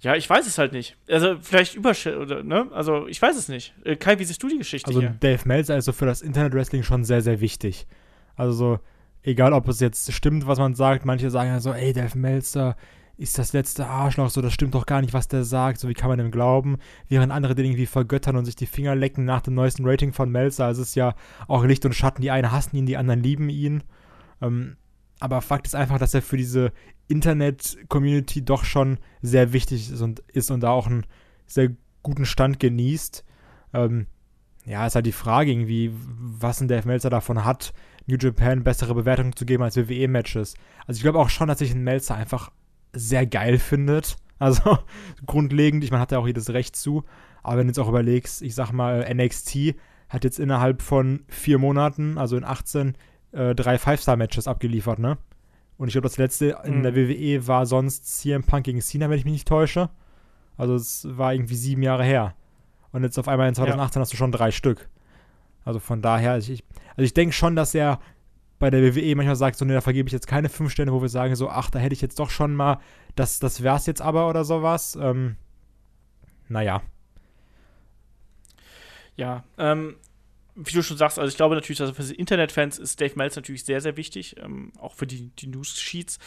Ja, 0.00 0.14
ich 0.14 0.28
weiß 0.28 0.46
es 0.46 0.58
halt 0.58 0.72
nicht. 0.72 0.96
Also 1.08 1.36
vielleicht 1.40 1.74
übersch 1.74 2.06
oder 2.06 2.42
ne? 2.42 2.68
Also 2.72 3.06
ich 3.06 3.20
weiß 3.20 3.36
es 3.36 3.48
nicht. 3.48 3.74
Äh, 3.84 3.96
Kai, 3.96 4.18
wie 4.18 4.24
siehst 4.24 4.42
du 4.42 4.48
die 4.48 4.58
Geschichte 4.58 4.88
Also 4.88 5.00
hier? 5.00 5.16
Dave 5.20 5.42
Meltzer 5.46 5.76
ist 5.76 5.86
so 5.86 5.92
für 5.92 6.06
das 6.06 6.22
Internet-Wrestling 6.22 6.82
schon 6.82 7.04
sehr, 7.04 7.22
sehr 7.22 7.40
wichtig. 7.40 7.86
Also 8.34 8.52
so, 8.52 8.78
egal 9.22 9.52
ob 9.52 9.68
es 9.68 9.80
jetzt 9.80 10.12
stimmt, 10.12 10.46
was 10.46 10.58
man 10.58 10.74
sagt, 10.74 11.04
manche 11.04 11.30
sagen 11.30 11.48
ja 11.48 11.60
so, 11.60 11.72
ey, 11.72 11.92
Dave 11.92 12.16
Meltzer 12.18 12.76
ist 13.18 13.38
das 13.38 13.54
letzte 13.54 13.86
Arschloch, 13.86 14.28
so, 14.28 14.42
das 14.42 14.52
stimmt 14.52 14.74
doch 14.74 14.84
gar 14.84 15.00
nicht, 15.00 15.14
was 15.14 15.28
der 15.28 15.44
sagt, 15.44 15.80
so, 15.80 15.88
wie 15.88 15.94
kann 15.94 16.10
man 16.10 16.18
dem 16.18 16.30
glauben? 16.30 16.76
Während 17.08 17.32
andere 17.32 17.54
den 17.54 17.64
irgendwie 17.64 17.86
vergöttern 17.86 18.36
und 18.36 18.44
sich 18.44 18.56
die 18.56 18.66
Finger 18.66 18.94
lecken 18.94 19.24
nach 19.24 19.40
dem 19.40 19.54
neuesten 19.54 19.86
Rating 19.86 20.12
von 20.12 20.30
Meltzer. 20.30 20.66
Also 20.66 20.82
es 20.82 20.88
ist 20.88 20.94
ja 20.96 21.14
auch 21.48 21.64
Licht 21.64 21.86
und 21.86 21.94
Schatten, 21.94 22.20
die 22.20 22.30
einen 22.30 22.52
hassen 22.52 22.76
ihn, 22.76 22.84
die 22.84 22.98
anderen 22.98 23.22
lieben 23.22 23.48
ihn. 23.48 23.82
Ähm, 24.42 24.76
aber 25.20 25.40
Fakt 25.40 25.66
ist 25.66 25.74
einfach, 25.74 25.98
dass 25.98 26.14
er 26.14 26.22
für 26.22 26.36
diese 26.36 26.72
Internet-Community 27.08 28.44
doch 28.44 28.64
schon 28.64 28.98
sehr 29.22 29.52
wichtig 29.52 29.90
ist 29.90 30.00
und, 30.02 30.20
ist 30.32 30.50
und 30.50 30.60
da 30.60 30.70
auch 30.70 30.86
einen 30.86 31.06
sehr 31.46 31.70
guten 32.02 32.26
Stand 32.26 32.60
genießt. 32.60 33.24
Ähm, 33.72 34.06
ja, 34.64 34.86
ist 34.86 34.96
halt 34.96 35.06
die 35.06 35.12
Frage 35.12 35.52
irgendwie, 35.52 35.92
was 35.94 36.60
ein 36.60 36.68
Dave 36.68 36.86
Meltzer 36.86 37.10
davon 37.10 37.44
hat, 37.44 37.72
New 38.06 38.16
Japan 38.16 38.64
bessere 38.64 38.94
Bewertungen 38.94 39.34
zu 39.34 39.46
geben 39.46 39.62
als 39.62 39.76
WWE-Matches. 39.76 40.54
Also 40.86 40.98
ich 40.98 41.02
glaube 41.02 41.18
auch 41.18 41.30
schon, 41.30 41.48
dass 41.48 41.60
sich 41.60 41.72
ein 41.72 41.84
Meltzer 41.84 42.16
einfach 42.16 42.50
sehr 42.92 43.26
geil 43.26 43.58
findet. 43.58 44.16
Also 44.38 44.76
grundlegend, 45.24 45.82
ich 45.82 45.90
meine, 45.90 46.02
hat 46.02 46.12
er 46.12 46.18
auch 46.18 46.26
jedes 46.26 46.50
Recht 46.50 46.76
zu. 46.76 47.04
Aber 47.42 47.56
wenn 47.56 47.68
du 47.68 47.70
jetzt 47.70 47.78
auch 47.78 47.88
überlegst, 47.88 48.42
ich 48.42 48.54
sag 48.54 48.70
mal, 48.70 49.10
NXT 49.10 49.74
hat 50.10 50.24
jetzt 50.24 50.38
innerhalb 50.38 50.82
von 50.82 51.24
vier 51.26 51.56
Monaten, 51.56 52.18
also 52.18 52.36
in 52.36 52.44
18, 52.44 52.98
äh, 53.36 53.54
drei 53.54 53.78
Five-Star-Matches 53.78 54.48
abgeliefert, 54.48 54.98
ne? 54.98 55.18
Und 55.78 55.88
ich 55.88 55.92
glaube, 55.92 56.08
das 56.08 56.16
letzte 56.16 56.58
in 56.64 56.78
Mhm. 56.78 56.82
der 56.84 56.94
WWE 56.96 57.46
war 57.46 57.66
sonst 57.66 58.06
CM 58.20 58.42
Punk 58.44 58.64
gegen 58.64 58.80
Cena, 58.80 59.10
wenn 59.10 59.18
ich 59.18 59.24
mich 59.26 59.34
nicht 59.34 59.48
täusche. 59.48 59.90
Also 60.56 60.74
es 60.74 61.06
war 61.10 61.34
irgendwie 61.34 61.54
sieben 61.56 61.82
Jahre 61.82 62.02
her. 62.04 62.34
Und 62.92 63.02
jetzt 63.02 63.18
auf 63.18 63.28
einmal 63.28 63.46
in 63.48 63.54
2018 63.54 64.00
hast 64.00 64.12
du 64.12 64.16
schon 64.16 64.32
drei 64.32 64.50
Stück. 64.50 64.88
Also 65.66 65.78
von 65.80 66.00
daher, 66.00 66.38
ich, 66.38 66.48
ich- 66.50 66.64
also 66.96 67.02
ich 67.02 67.12
denke 67.12 67.34
schon, 67.34 67.56
dass 67.56 67.74
er 67.74 68.00
bei 68.58 68.70
der 68.70 68.80
WWE 68.82 69.14
manchmal 69.16 69.36
sagt, 69.36 69.58
so, 69.58 69.66
ne, 69.66 69.74
da 69.74 69.82
vergebe 69.82 70.08
ich 70.08 70.14
jetzt 70.14 70.26
keine 70.26 70.48
fünf 70.48 70.72
Sterne, 70.72 70.92
wo 70.94 71.02
wir 71.02 71.10
sagen, 71.10 71.36
so, 71.36 71.50
ach, 71.50 71.68
da 71.68 71.78
hätte 71.78 71.92
ich 71.92 72.00
jetzt 72.00 72.18
doch 72.18 72.30
schon 72.30 72.54
mal, 72.54 72.78
das, 73.14 73.38
das 73.38 73.62
wär's 73.62 73.84
jetzt 73.84 74.00
aber 74.00 74.30
oder 74.30 74.44
sowas. 74.46 74.96
Ähm, 74.98 75.36
naja. 76.48 76.80
Ja, 79.16 79.44
ähm, 79.58 79.96
wie 80.56 80.72
du 80.72 80.82
schon 80.82 80.96
sagst, 80.96 81.18
also 81.18 81.28
ich 81.28 81.36
glaube 81.36 81.54
natürlich, 81.54 81.80
also 81.80 81.92
für 81.92 82.02
die 82.02 82.14
Internetfans 82.14 82.78
ist 82.78 83.00
Dave 83.00 83.12
Meltzer 83.16 83.40
natürlich 83.40 83.64
sehr, 83.64 83.80
sehr 83.80 83.96
wichtig, 83.96 84.36
ähm, 84.38 84.72
auch 84.78 84.94
für 84.94 85.06
die, 85.06 85.28
die 85.36 85.46
News-Sheets. 85.48 86.18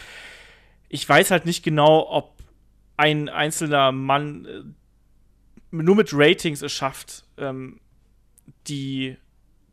Ich 0.87 1.07
weiß 1.07 1.31
halt 1.31 1.45
nicht 1.45 1.63
genau, 1.63 2.07
ob 2.09 2.37
ein 2.95 3.27
einzelner 3.27 3.91
Mann 3.91 4.45
äh, 4.45 4.63
nur 5.71 5.95
mit 5.95 6.09
Ratings 6.13 6.61
es 6.61 6.71
schafft, 6.71 7.25
ähm, 7.37 7.79
die 8.67 9.17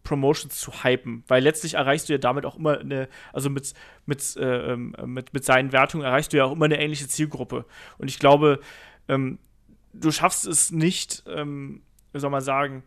Promotions 0.05 0.59
zu 0.59 0.85
hypen, 0.85 1.25
weil 1.27 1.43
letztlich 1.43 1.75
erreichst 1.75 2.09
du 2.09 2.13
ja 2.13 2.19
damit 2.19 2.47
auch 2.47 2.57
immer 2.57 2.79
eine, 2.79 3.09
also 3.33 3.51
mit, 3.51 3.75
mit, 4.07 4.37
äh, 4.37 4.73
ähm, 4.73 4.95
mit, 5.05 5.35
mit 5.35 5.45
seinen 5.45 5.73
Wertungen 5.73 6.07
erreichst 6.07 6.33
du 6.33 6.37
ja 6.37 6.45
auch 6.45 6.53
immer 6.53 6.67
eine 6.67 6.81
ähnliche 6.81 7.09
Zielgruppe. 7.09 7.65
Und 7.99 8.09
ich 8.09 8.19
glaube, 8.19 8.61
ähm, 9.09 9.39
du 9.93 10.11
schaffst 10.13 10.47
es 10.47 10.71
nicht, 10.71 11.25
ähm, 11.27 11.83
wie 12.13 12.21
soll 12.21 12.31
man 12.31 12.43
sagen, 12.43 12.85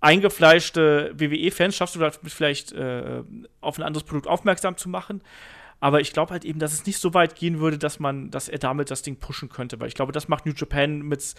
eingefleischte 0.00 1.12
WWE-Fans 1.16 1.76
schaffst 1.76 1.94
du 1.94 2.00
damit 2.00 2.18
vielleicht 2.26 2.72
äh, 2.72 3.22
auf 3.60 3.78
ein 3.78 3.82
anderes 3.82 4.04
Produkt 4.04 4.26
aufmerksam 4.26 4.76
zu 4.76 4.88
machen. 4.88 5.22
Aber 5.80 6.00
ich 6.00 6.12
glaube 6.12 6.32
halt 6.32 6.44
eben, 6.44 6.58
dass 6.58 6.72
es 6.72 6.86
nicht 6.86 6.98
so 6.98 7.14
weit 7.14 7.36
gehen 7.36 7.60
würde, 7.60 7.78
dass 7.78 8.00
man, 8.00 8.30
dass 8.30 8.48
er 8.48 8.58
damit 8.58 8.90
das 8.90 9.02
Ding 9.02 9.16
pushen 9.16 9.48
könnte, 9.48 9.78
weil 9.80 9.88
ich 9.88 9.94
glaube, 9.94 10.12
das 10.12 10.28
macht 10.28 10.44
New 10.44 10.52
Japan 10.52 11.00
mit 11.02 11.34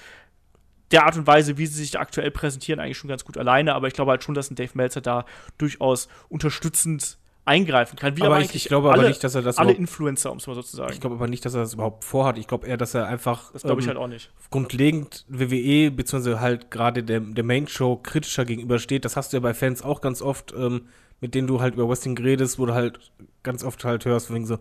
der 0.91 1.05
Art 1.05 1.17
und 1.17 1.27
Weise, 1.27 1.57
wie 1.57 1.65
sie 1.65 1.83
sich 1.83 1.99
aktuell 1.99 2.31
präsentieren, 2.31 2.79
eigentlich 2.79 2.97
schon 2.97 3.09
ganz 3.09 3.25
gut 3.25 3.37
alleine. 3.37 3.75
Aber 3.75 3.87
ich 3.87 3.93
glaube 3.93 4.11
halt 4.11 4.23
schon, 4.23 4.35
dass 4.35 4.49
ein 4.49 4.55
Dave 4.55 4.71
Meltzer 4.73 5.01
da 5.01 5.25
durchaus 5.57 6.07
unterstützend 6.29 7.17
eingreifen 7.45 7.97
kann. 7.97 8.15
Wie 8.17 8.21
aber 8.21 8.35
aber 8.35 8.45
ich, 8.45 8.53
ich 8.53 8.65
glaube 8.65 8.91
alle, 8.91 9.01
aber 9.01 9.09
nicht, 9.09 9.23
dass 9.23 9.35
er 9.35 9.41
das 9.41 9.57
alle 9.57 9.73
Influencer, 9.73 10.31
um 10.31 10.37
es 10.37 10.47
mal 10.47 10.55
so 10.55 10.61
zu 10.61 10.75
sagen. 10.75 10.93
ich 10.93 10.99
glaube 10.99 11.15
aber 11.15 11.27
nicht, 11.27 11.43
dass 11.45 11.53
er 11.53 11.61
das 11.61 11.73
überhaupt 11.73 12.03
vorhat. 12.03 12.37
Ich 12.37 12.47
glaube 12.47 12.67
eher, 12.67 12.77
dass 12.77 12.93
er 12.93 13.07
einfach 13.07 13.51
das 13.51 13.63
glaube 13.63 13.81
ich 13.81 13.87
ähm, 13.87 13.95
halt 13.95 13.97
auch 13.97 14.07
nicht. 14.07 14.31
grundlegend 14.51 15.25
WWE 15.27 15.91
beziehungsweise 15.91 16.39
halt 16.39 16.71
gerade 16.71 17.03
der, 17.03 17.19
der 17.21 17.43
Main 17.43 17.67
Show 17.67 17.95
kritischer 17.97 18.45
gegenübersteht. 18.45 19.05
Das 19.05 19.15
hast 19.15 19.33
du 19.33 19.37
ja 19.37 19.41
bei 19.41 19.53
Fans 19.53 19.81
auch 19.81 20.01
ganz 20.01 20.21
oft, 20.21 20.53
ähm, 20.55 20.87
mit 21.21 21.33
denen 21.33 21.47
du 21.47 21.59
halt 21.59 21.73
über 21.73 21.89
Wrestling 21.89 22.17
redest, 22.17 22.59
wo 22.59 22.65
du 22.65 22.73
halt 22.73 22.99
ganz 23.43 23.63
oft 23.63 23.83
halt 23.83 24.05
hörst, 24.05 24.33
wegen 24.33 24.45
so, 24.45 24.59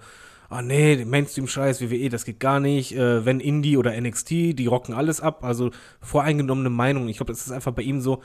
ah 0.48 0.62
nee, 0.62 1.04
Mainstream-Scheiß, 1.04 1.80
WWE, 1.82 2.08
das 2.08 2.24
geht 2.24 2.40
gar 2.40 2.60
nicht. 2.60 2.96
Äh, 2.96 3.24
wenn 3.24 3.40
Indie 3.40 3.76
oder 3.76 3.98
NXT, 4.00 4.30
die 4.30 4.66
rocken 4.66 4.94
alles 4.94 5.20
ab. 5.20 5.44
Also 5.44 5.70
voreingenommene 6.00 6.70
Meinungen. 6.70 7.08
Ich 7.08 7.18
glaube, 7.18 7.32
das 7.32 7.46
ist 7.46 7.52
einfach 7.52 7.72
bei 7.72 7.82
ihm 7.82 8.00
so, 8.00 8.22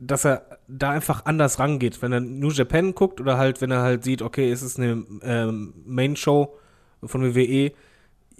dass 0.00 0.24
er 0.24 0.58
da 0.66 0.90
einfach 0.90 1.26
anders 1.26 1.58
rangeht. 1.58 2.00
Wenn 2.00 2.12
er 2.12 2.20
New 2.20 2.50
Japan 2.50 2.94
guckt 2.94 3.20
oder 3.20 3.36
halt, 3.36 3.60
wenn 3.60 3.70
er 3.70 3.82
halt 3.82 4.02
sieht, 4.02 4.22
okay, 4.22 4.50
es 4.50 4.62
ist 4.62 4.78
eine 4.78 5.04
ähm, 5.22 5.74
Main-Show 5.84 6.56
von 7.04 7.34
WWE. 7.34 7.72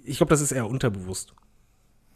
Ich 0.03 0.17
glaube, 0.17 0.31
das 0.31 0.41
ist 0.41 0.51
eher 0.51 0.67
unterbewusst. 0.67 1.33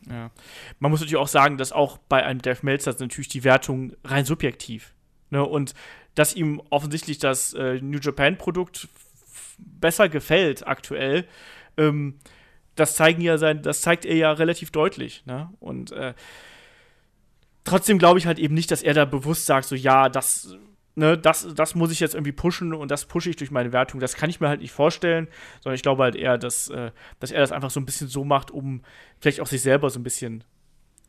Ja. 0.09 0.31
Man 0.79 0.91
muss 0.91 0.99
natürlich 0.99 1.21
auch 1.21 1.27
sagen, 1.27 1.57
dass 1.57 1.71
auch 1.71 1.97
bei 1.97 2.23
einem 2.23 2.41
Dave 2.41 2.59
Meltzer 2.63 2.95
natürlich 2.99 3.27
die 3.27 3.43
Wertung 3.43 3.93
rein 4.03 4.25
subjektiv. 4.25 4.93
Ne? 5.29 5.43
Und 5.45 5.75
dass 6.15 6.35
ihm 6.35 6.61
offensichtlich 6.71 7.19
das 7.19 7.53
äh, 7.53 7.79
New 7.81 7.99
Japan-Produkt 7.99 8.87
besser 9.57 10.09
gefällt 10.09 10.67
aktuell, 10.67 11.27
ähm, 11.77 12.15
das 12.75 12.95
zeigen 12.95 13.21
ja 13.21 13.37
sein, 13.37 13.61
das 13.61 13.81
zeigt 13.81 14.05
er 14.05 14.15
ja 14.15 14.31
relativ 14.31 14.71
deutlich. 14.71 15.23
Ne? 15.25 15.49
Und 15.59 15.91
äh, 15.91 16.13
trotzdem 17.65 17.97
glaube 17.99 18.19
ich 18.19 18.25
halt 18.25 18.39
eben 18.39 18.53
nicht, 18.53 18.71
dass 18.71 18.81
er 18.81 18.93
da 18.93 19.03
bewusst 19.03 19.45
sagt, 19.45 19.67
so 19.67 19.75
ja, 19.75 20.07
das, 20.07 20.55
ne, 20.95 21.17
das, 21.17 21.47
das 21.53 21.75
muss 21.75 21.91
ich 21.91 21.99
jetzt 21.99 22.15
irgendwie 22.15 22.31
pushen 22.31 22.73
und 22.73 22.89
das 22.89 23.05
pushe 23.05 23.29
ich 23.29 23.35
durch 23.35 23.51
meine 23.51 23.73
Wertung. 23.73 23.99
Das 23.99 24.15
kann 24.15 24.29
ich 24.29 24.39
mir 24.39 24.47
halt 24.47 24.61
nicht 24.61 24.71
vorstellen, 24.71 25.27
sondern 25.61 25.75
ich 25.75 25.83
glaube 25.83 26.03
halt 26.03 26.15
eher, 26.15 26.37
dass, 26.37 26.69
äh, 26.69 26.91
dass 27.19 27.31
er 27.31 27.41
das 27.41 27.51
einfach 27.51 27.71
so 27.71 27.79
ein 27.79 27.85
bisschen 27.85 28.07
so 28.07 28.23
macht, 28.23 28.51
um 28.51 28.81
vielleicht 29.19 29.41
auch 29.41 29.47
sich 29.47 29.61
selber 29.61 29.89
so 29.89 29.99
ein 29.99 30.03
bisschen 30.03 30.43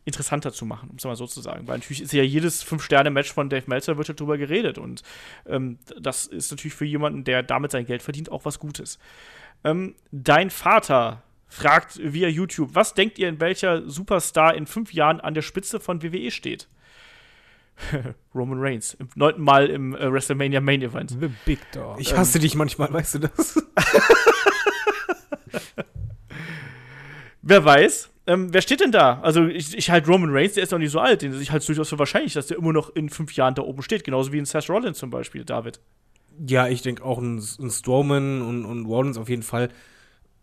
interessanter 0.04 0.52
zu 0.52 0.64
machen, 0.64 0.88
um 0.90 0.96
es 0.96 1.04
mal 1.04 1.16
so 1.16 1.26
zu 1.26 1.40
sagen. 1.40 1.66
Weil 1.66 1.78
natürlich 1.78 2.02
ist 2.02 2.12
ja 2.12 2.22
jedes 2.22 2.62
Fünf-Sterne-Match 2.62 3.32
von 3.32 3.48
Dave 3.48 3.64
Meltzer 3.66 3.96
wird 3.98 4.08
ja 4.08 4.14
drüber 4.14 4.38
geredet 4.38 4.78
und 4.78 5.02
ähm, 5.46 5.78
das 6.00 6.26
ist 6.26 6.50
natürlich 6.52 6.74
für 6.74 6.84
jemanden, 6.84 7.24
der 7.24 7.42
damit 7.42 7.72
sein 7.72 7.86
Geld 7.86 8.02
verdient, 8.02 8.30
auch 8.30 8.44
was 8.44 8.60
Gutes. 8.60 8.98
Ähm, 9.64 9.96
dein 10.12 10.50
Vater 10.50 11.24
fragt 11.48 11.98
via 12.02 12.28
YouTube, 12.28 12.70
was 12.74 12.94
denkt 12.94 13.18
ihr, 13.18 13.28
in 13.28 13.40
welcher 13.40 13.88
Superstar 13.88 14.54
in 14.54 14.66
fünf 14.66 14.92
Jahren 14.92 15.20
an 15.20 15.34
der 15.34 15.42
Spitze 15.42 15.80
von 15.80 16.02
WWE 16.02 16.30
steht? 16.30 16.68
Roman 18.34 18.58
Reigns, 18.60 18.94
im 18.94 19.08
neunten 19.16 19.42
Mal 19.42 19.66
im 19.68 19.94
äh, 19.94 20.10
WrestleMania 20.10 20.60
Main 20.60 20.80
Event. 20.82 21.10
The 21.10 21.28
Big 21.44 21.58
Dog. 21.72 22.00
Ich 22.00 22.16
hasse 22.16 22.38
dich 22.38 22.54
manchmal, 22.54 22.90
weißt 22.92 23.16
du 23.16 23.18
das? 23.20 23.62
Wer 27.42 27.64
weiß? 27.64 28.10
Ähm, 28.28 28.52
wer 28.52 28.60
steht 28.60 28.80
denn 28.80 28.90
da? 28.90 29.20
Also, 29.20 29.46
ich, 29.46 29.76
ich 29.76 29.88
halte 29.90 30.10
Roman 30.10 30.30
Reigns, 30.32 30.54
der 30.54 30.64
ist 30.64 30.72
noch 30.72 30.80
nicht 30.80 30.90
so 30.90 30.98
alt. 30.98 31.22
Den- 31.22 31.40
Ich 31.40 31.52
halte 31.52 31.60
es 31.60 31.66
durchaus 31.66 31.88
für 31.90 31.98
wahrscheinlich, 31.98 32.32
dass 32.32 32.48
der 32.48 32.56
immer 32.58 32.72
noch 32.72 32.90
in 32.96 33.08
fünf 33.08 33.32
Jahren 33.36 33.54
da 33.54 33.62
oben 33.62 33.82
steht. 33.82 34.02
Genauso 34.02 34.32
wie 34.32 34.38
in 34.38 34.46
Seth 34.46 34.68
Rollins 34.68 34.98
zum 34.98 35.10
Beispiel, 35.10 35.44
David. 35.44 35.78
Ja, 36.44 36.66
ich 36.66 36.82
denke 36.82 37.04
auch 37.04 37.18
ein, 37.18 37.36
ein 37.60 37.70
Strowman 37.70 38.42
und, 38.42 38.64
und 38.64 38.86
Rollins 38.86 39.16
auf 39.16 39.28
jeden 39.28 39.44
Fall. 39.44 39.68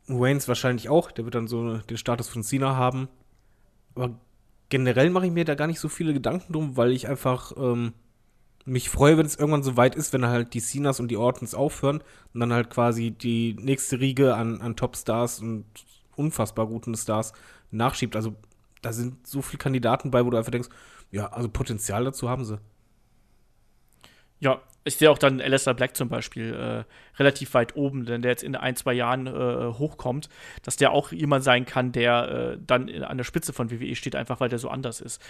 Waynes 0.07 0.47
wahrscheinlich 0.47 0.89
auch. 0.89 1.11
Der 1.11 1.25
wird 1.25 1.35
dann 1.35 1.47
so 1.47 1.77
den 1.77 1.97
Status 1.97 2.27
von 2.27 2.43
Cena 2.43 2.75
haben. 2.75 3.07
Aber 3.95 4.19
generell 4.69 5.09
mache 5.09 5.27
ich 5.27 5.31
mir 5.31 5.45
da 5.45 5.55
gar 5.55 5.67
nicht 5.67 5.79
so 5.79 5.89
viele 5.89 6.13
Gedanken 6.13 6.53
drum, 6.53 6.77
weil 6.77 6.91
ich 6.91 7.07
einfach 7.07 7.53
ähm, 7.57 7.93
mich 8.65 8.89
freue, 8.89 9.17
wenn 9.17 9.25
es 9.25 9.35
irgendwann 9.35 9.63
so 9.63 9.77
weit 9.77 9.95
ist, 9.95 10.13
wenn 10.13 10.25
halt 10.25 10.53
die 10.53 10.61
Cenas 10.61 10.99
und 10.99 11.09
die 11.09 11.17
Ortons 11.17 11.53
aufhören 11.53 12.01
und 12.33 12.39
dann 12.39 12.53
halt 12.53 12.69
quasi 12.69 13.11
die 13.11 13.55
nächste 13.59 13.99
Riege 13.99 14.35
an, 14.35 14.61
an 14.61 14.75
Topstars 14.75 15.41
und 15.41 15.65
unfassbar 16.15 16.67
guten 16.67 16.95
Stars 16.95 17.33
nachschiebt. 17.71 18.15
Also 18.15 18.35
da 18.81 18.93
sind 18.93 19.27
so 19.27 19.41
viele 19.41 19.57
Kandidaten 19.59 20.11
bei, 20.11 20.25
wo 20.25 20.29
du 20.29 20.37
einfach 20.37 20.51
denkst, 20.51 20.69
ja, 21.11 21.27
also 21.31 21.49
Potenzial 21.49 22.05
dazu 22.05 22.29
haben 22.29 22.45
sie. 22.45 22.59
Ja, 24.43 24.61
ich 24.83 24.97
sehe 24.97 25.09
auch 25.09 25.17
dann 25.17 25.39
Alistair 25.39 25.73
Black 25.73 25.95
zum 25.95 26.09
Beispiel 26.09 26.53
äh, 26.53 27.17
relativ 27.17 27.53
weit 27.53 27.77
oben, 27.77 28.05
denn 28.05 28.21
der 28.21 28.31
jetzt 28.31 28.43
in 28.43 28.57
ein, 28.57 28.75
zwei 28.75 28.91
Jahren 28.91 29.27
äh, 29.27 29.73
hochkommt, 29.79 30.27
dass 30.63 30.75
der 30.75 30.91
auch 30.91 31.13
jemand 31.13 31.45
sein 31.45 31.65
kann, 31.65 31.93
der 31.93 32.55
äh, 32.55 32.57
dann 32.67 32.89
an 33.03 33.15
der 33.15 33.23
Spitze 33.23 33.53
von 33.53 33.71
WWE 33.71 33.95
steht, 33.95 34.17
einfach 34.17 34.41
weil 34.41 34.49
der 34.49 34.59
so 34.59 34.67
anders 34.67 34.99
ist. 34.99 35.21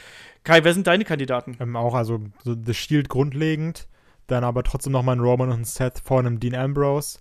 Kai, 0.44 0.64
wer 0.64 0.74
sind 0.74 0.88
deine 0.88 1.06
Kandidaten? 1.06 1.56
Ähm, 1.60 1.76
auch 1.76 1.94
also 1.94 2.22
so 2.44 2.56
The 2.60 2.74
Shield 2.74 3.08
grundlegend, 3.08 3.88
dann 4.26 4.44
aber 4.44 4.64
trotzdem 4.64 4.94
nochmal 4.94 5.18
ein 5.18 5.22
Roman 5.22 5.50
und 5.50 5.60
ein 5.60 5.66
Seth 5.66 6.00
vor 6.00 6.18
einem 6.18 6.40
Dean 6.40 6.56
Ambrose, 6.56 7.20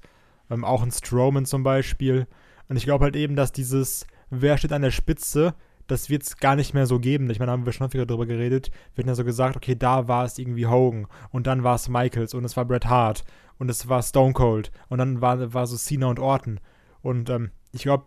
ähm, 0.50 0.64
auch 0.64 0.82
ein 0.82 0.90
Strowman 0.90 1.44
zum 1.44 1.62
Beispiel. 1.62 2.26
Und 2.70 2.76
ich 2.78 2.84
glaube 2.84 3.04
halt 3.04 3.16
eben, 3.16 3.36
dass 3.36 3.52
dieses, 3.52 4.06
wer 4.30 4.56
steht 4.56 4.72
an 4.72 4.80
der 4.80 4.92
Spitze, 4.92 5.54
das 5.92 6.08
wird 6.08 6.22
es 6.22 6.38
gar 6.38 6.56
nicht 6.56 6.74
mehr 6.74 6.86
so 6.86 6.98
geben. 6.98 7.28
Ich 7.30 7.38
meine, 7.38 7.48
da 7.48 7.52
haben 7.52 7.66
wir 7.66 7.72
schon 7.72 7.86
häufiger 7.86 8.06
drüber 8.06 8.26
geredet. 8.26 8.70
Wir 8.94 9.02
hatten 9.02 9.10
ja 9.10 9.14
so 9.14 9.24
gesagt, 9.24 9.56
okay, 9.56 9.76
da 9.76 10.08
war 10.08 10.24
es 10.24 10.38
irgendwie 10.38 10.66
Hogan 10.66 11.06
und 11.30 11.46
dann 11.46 11.62
war 11.62 11.74
es 11.74 11.88
Michaels 11.88 12.34
und 12.34 12.44
es 12.44 12.56
war 12.56 12.64
Bret 12.64 12.86
Hart 12.86 13.24
und 13.58 13.68
es 13.68 13.88
war 13.88 14.02
Stone 14.02 14.32
Cold 14.32 14.72
und 14.88 14.98
dann 14.98 15.20
war, 15.20 15.52
war 15.52 15.66
so 15.66 15.76
Cena 15.76 16.06
und 16.06 16.18
Orton. 16.18 16.60
Und 17.02 17.28
ähm, 17.30 17.50
ich 17.72 17.82
glaube, 17.82 18.06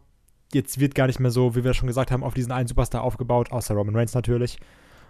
jetzt 0.52 0.80
wird 0.80 0.96
gar 0.96 1.08
nicht 1.08 1.20
mehr 1.20 1.32
so, 1.32 1.56
wie 1.56 1.64
wir 1.64 1.74
schon 1.74 1.88
gesagt 1.88 2.12
haben, 2.12 2.24
auf 2.24 2.34
diesen 2.34 2.52
einen 2.52 2.68
Superstar 2.68 3.04
aufgebaut, 3.04 3.52
außer 3.52 3.76
Roman 3.76 3.96
Reigns 3.96 4.14
natürlich, 4.14 4.58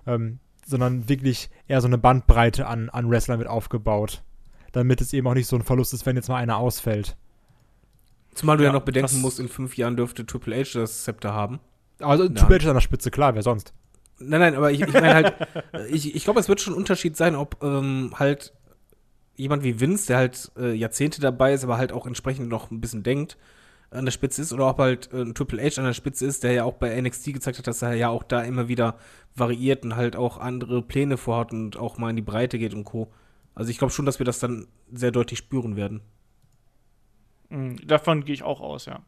ähm, 0.06 0.40
sondern 0.66 1.08
wirklich 1.08 1.50
eher 1.68 1.82
so 1.82 1.88
eine 1.88 1.98
Bandbreite 1.98 2.68
an, 2.68 2.90
an 2.90 3.10
Wrestlern 3.10 3.40
wird 3.40 3.50
aufgebaut, 3.50 4.24
damit 4.74 5.00
es 5.00 5.14
eben 5.14 5.28
auch 5.28 5.34
nicht 5.34 5.48
so 5.48 5.56
ein 5.56 5.64
Verlust 5.64 5.94
ist, 5.94 6.06
wenn 6.06 6.16
jetzt 6.16 6.28
mal 6.28 6.38
einer 6.38 6.58
ausfällt. 6.58 7.16
Zumal 8.34 8.58
du 8.58 8.64
ja, 8.64 8.70
Ja, 8.70 8.74
noch 8.74 8.84
bedenken 8.84 9.22
musst, 9.22 9.40
in 9.40 9.48
fünf 9.48 9.78
Jahren 9.78 9.96
dürfte 9.96 10.26
Triple 10.26 10.58
H 10.58 10.78
das 10.78 11.06
Zepter 11.06 11.34
haben. 11.34 11.62
Also 12.00 12.26
Ja. 12.26 12.30
Triple 12.30 12.58
H 12.58 12.64
ist 12.64 12.68
an 12.68 12.74
der 12.76 12.82
Spitze, 12.82 13.12
klar, 13.12 13.36
wer 13.36 13.44
sonst? 13.44 13.74
Nein, 14.20 14.40
nein, 14.40 14.56
aber 14.56 14.72
ich, 14.72 14.82
ich 14.82 14.94
meine 14.94 15.14
halt, 15.14 15.36
ich, 15.90 16.16
ich 16.16 16.24
glaube, 16.24 16.40
es 16.40 16.48
wird 16.50 16.62
schon 16.62 16.74
ein 16.74 16.78
Unterschied 16.78 17.18
sein, 17.18 17.36
ob 17.36 17.62
ähm, 17.64 18.14
halt 18.18 18.54
jemand 19.36 19.64
wie 19.64 19.80
Vince, 19.80 20.08
der 20.08 20.18
halt 20.18 20.52
äh, 20.58 20.74
Jahrzehnte 20.74 21.20
dabei 21.22 21.54
ist, 21.54 21.64
aber 21.64 21.78
halt 21.78 21.92
auch 21.92 22.08
entsprechend 22.08 22.48
noch 22.48 22.72
ein 22.72 22.80
bisschen 22.80 23.04
denkt, 23.04 23.38
an 23.92 24.06
der 24.06 24.12
Spitze 24.12 24.42
ist, 24.42 24.54
oder 24.54 24.70
ob 24.70 24.80
halt 24.80 25.12
äh, 25.14 25.22
ein 25.22 25.36
Triple 25.36 25.62
H 25.62 25.80
an 25.80 25.86
der 25.86 25.94
Spitze 25.94 26.26
ist, 26.26 26.44
der 26.44 26.54
ja 26.54 26.64
auch 26.64 26.74
bei 26.76 27.00
NXT 27.00 27.34
gezeigt 27.34 27.58
hat, 27.58 27.68
dass 27.68 27.82
er 27.82 27.94
ja 27.94 28.10
auch 28.10 28.24
da 28.24 28.42
immer 28.42 28.68
wieder 28.68 28.98
variiert 29.36 29.84
und 29.84 29.96
halt 29.96 30.16
auch 30.16 30.38
andere 30.38 30.82
Pläne 30.82 31.18
vorhat 31.18 31.52
und 31.52 31.78
auch 31.78 31.98
mal 31.98 32.10
in 32.10 32.16
die 32.16 32.22
Breite 32.22 32.58
geht 32.58 32.74
und 32.74 32.86
Co. 32.86 33.12
Also 33.54 33.70
ich 33.70 33.78
glaube 33.78 33.94
schon, 33.94 34.06
dass 34.06 34.20
wir 34.20 34.26
das 34.26 34.40
dann 34.40 34.68
sehr 34.92 35.12
deutlich 35.12 35.40
spüren 35.40 35.76
werden. 35.76 36.02
Mhm, 37.50 37.78
Davon 37.88 38.24
gehe 38.26 38.34
ich 38.34 38.44
auch 38.44 38.62
aus, 38.62 38.86
ja. 38.86 39.02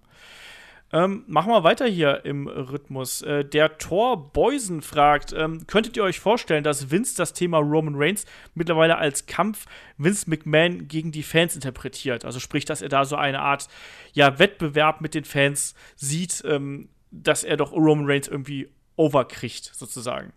Ähm, 0.94 1.26
machen 1.28 1.52
wir 1.52 1.66
weiter 1.66 1.86
hier 1.86 2.24
im 2.24 2.48
Rhythmus. 2.48 3.22
Äh, 3.22 3.44
der 3.44 3.78
Thor 3.78 4.32
Boysen 4.32 4.82
fragt: 4.82 5.34
ähm, 5.34 5.68
Könntet 5.68 5.98
ihr 5.98 6.04
euch 6.04 6.20
vorstellen, 6.20 6.64
dass 6.64 6.90
Vince 6.90 7.18
das 7.18 7.34
Thema 7.34 7.58
Roman 7.58 7.96
Reigns 7.96 8.26
mittlerweile 8.56 8.98
als 8.98 9.26
Kampf 9.26 9.66
Vince 9.98 10.30
McMahon 10.30 10.88
gegen 10.88 11.12
die 11.12 11.24
Fans 11.24 11.56
interpretiert? 11.56 12.24
Also 12.24 12.40
sprich, 12.40 12.64
dass 12.64 12.82
er 12.82 12.90
da 12.90 13.04
so 13.04 13.18
eine 13.18 13.42
Art 13.42 13.68
ja, 14.14 14.40
Wettbewerb 14.40 15.02
mit 15.02 15.14
den 15.14 15.26
Fans 15.26 15.76
sieht, 15.98 16.42
ähm, 16.46 16.88
dass 17.12 17.44
er 17.44 17.58
doch 17.58 17.74
Roman 17.74 18.06
Reigns 18.06 18.30
irgendwie 18.30 18.70
overkriegt, 18.96 19.72
sozusagen. 19.74 20.32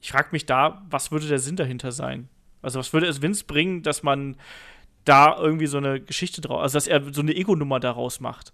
Ich 0.00 0.12
frage 0.12 0.28
mich 0.32 0.46
da, 0.46 0.82
was 0.88 1.12
würde 1.12 1.28
der 1.28 1.38
Sinn 1.38 1.56
dahinter 1.56 1.92
sein? 1.92 2.28
Also, 2.62 2.78
was 2.78 2.92
würde 2.92 3.06
es 3.06 3.20
Vince 3.20 3.44
bringen, 3.44 3.82
dass 3.82 4.02
man 4.02 4.36
da 5.04 5.36
irgendwie 5.36 5.66
so 5.66 5.78
eine 5.78 6.00
Geschichte 6.00 6.40
draus, 6.40 6.62
also 6.62 6.76
dass 6.76 6.86
er 6.86 7.12
so 7.12 7.20
eine 7.20 7.34
Ego-Nummer 7.34 7.80
daraus 7.80 8.20
macht. 8.20 8.52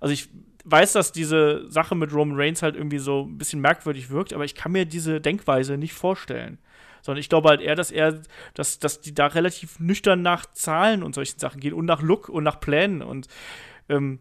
Also 0.00 0.12
ich 0.12 0.28
weiß, 0.64 0.92
dass 0.92 1.12
diese 1.12 1.70
Sache 1.70 1.94
mit 1.94 2.12
Roman 2.12 2.36
Reigns 2.38 2.62
halt 2.62 2.76
irgendwie 2.76 2.98
so 2.98 3.22
ein 3.22 3.38
bisschen 3.38 3.60
merkwürdig 3.60 4.10
wirkt, 4.10 4.32
aber 4.32 4.44
ich 4.44 4.54
kann 4.54 4.72
mir 4.72 4.84
diese 4.84 5.20
Denkweise 5.20 5.76
nicht 5.78 5.94
vorstellen. 5.94 6.58
Sondern 7.00 7.20
ich 7.20 7.28
glaube 7.28 7.48
halt 7.48 7.60
eher, 7.60 7.74
dass 7.76 7.90
er, 7.90 8.20
dass, 8.54 8.78
dass 8.80 9.00
die 9.00 9.14
da 9.14 9.26
relativ 9.28 9.78
nüchtern 9.78 10.20
nach 10.20 10.46
Zahlen 10.52 11.02
und 11.02 11.14
solchen 11.14 11.38
Sachen 11.38 11.60
gehen 11.60 11.72
und 11.72 11.86
nach 11.86 12.02
Look 12.02 12.28
und 12.28 12.44
nach 12.44 12.60
Plänen 12.60 13.02
und 13.02 13.28
ähm, 13.88 14.18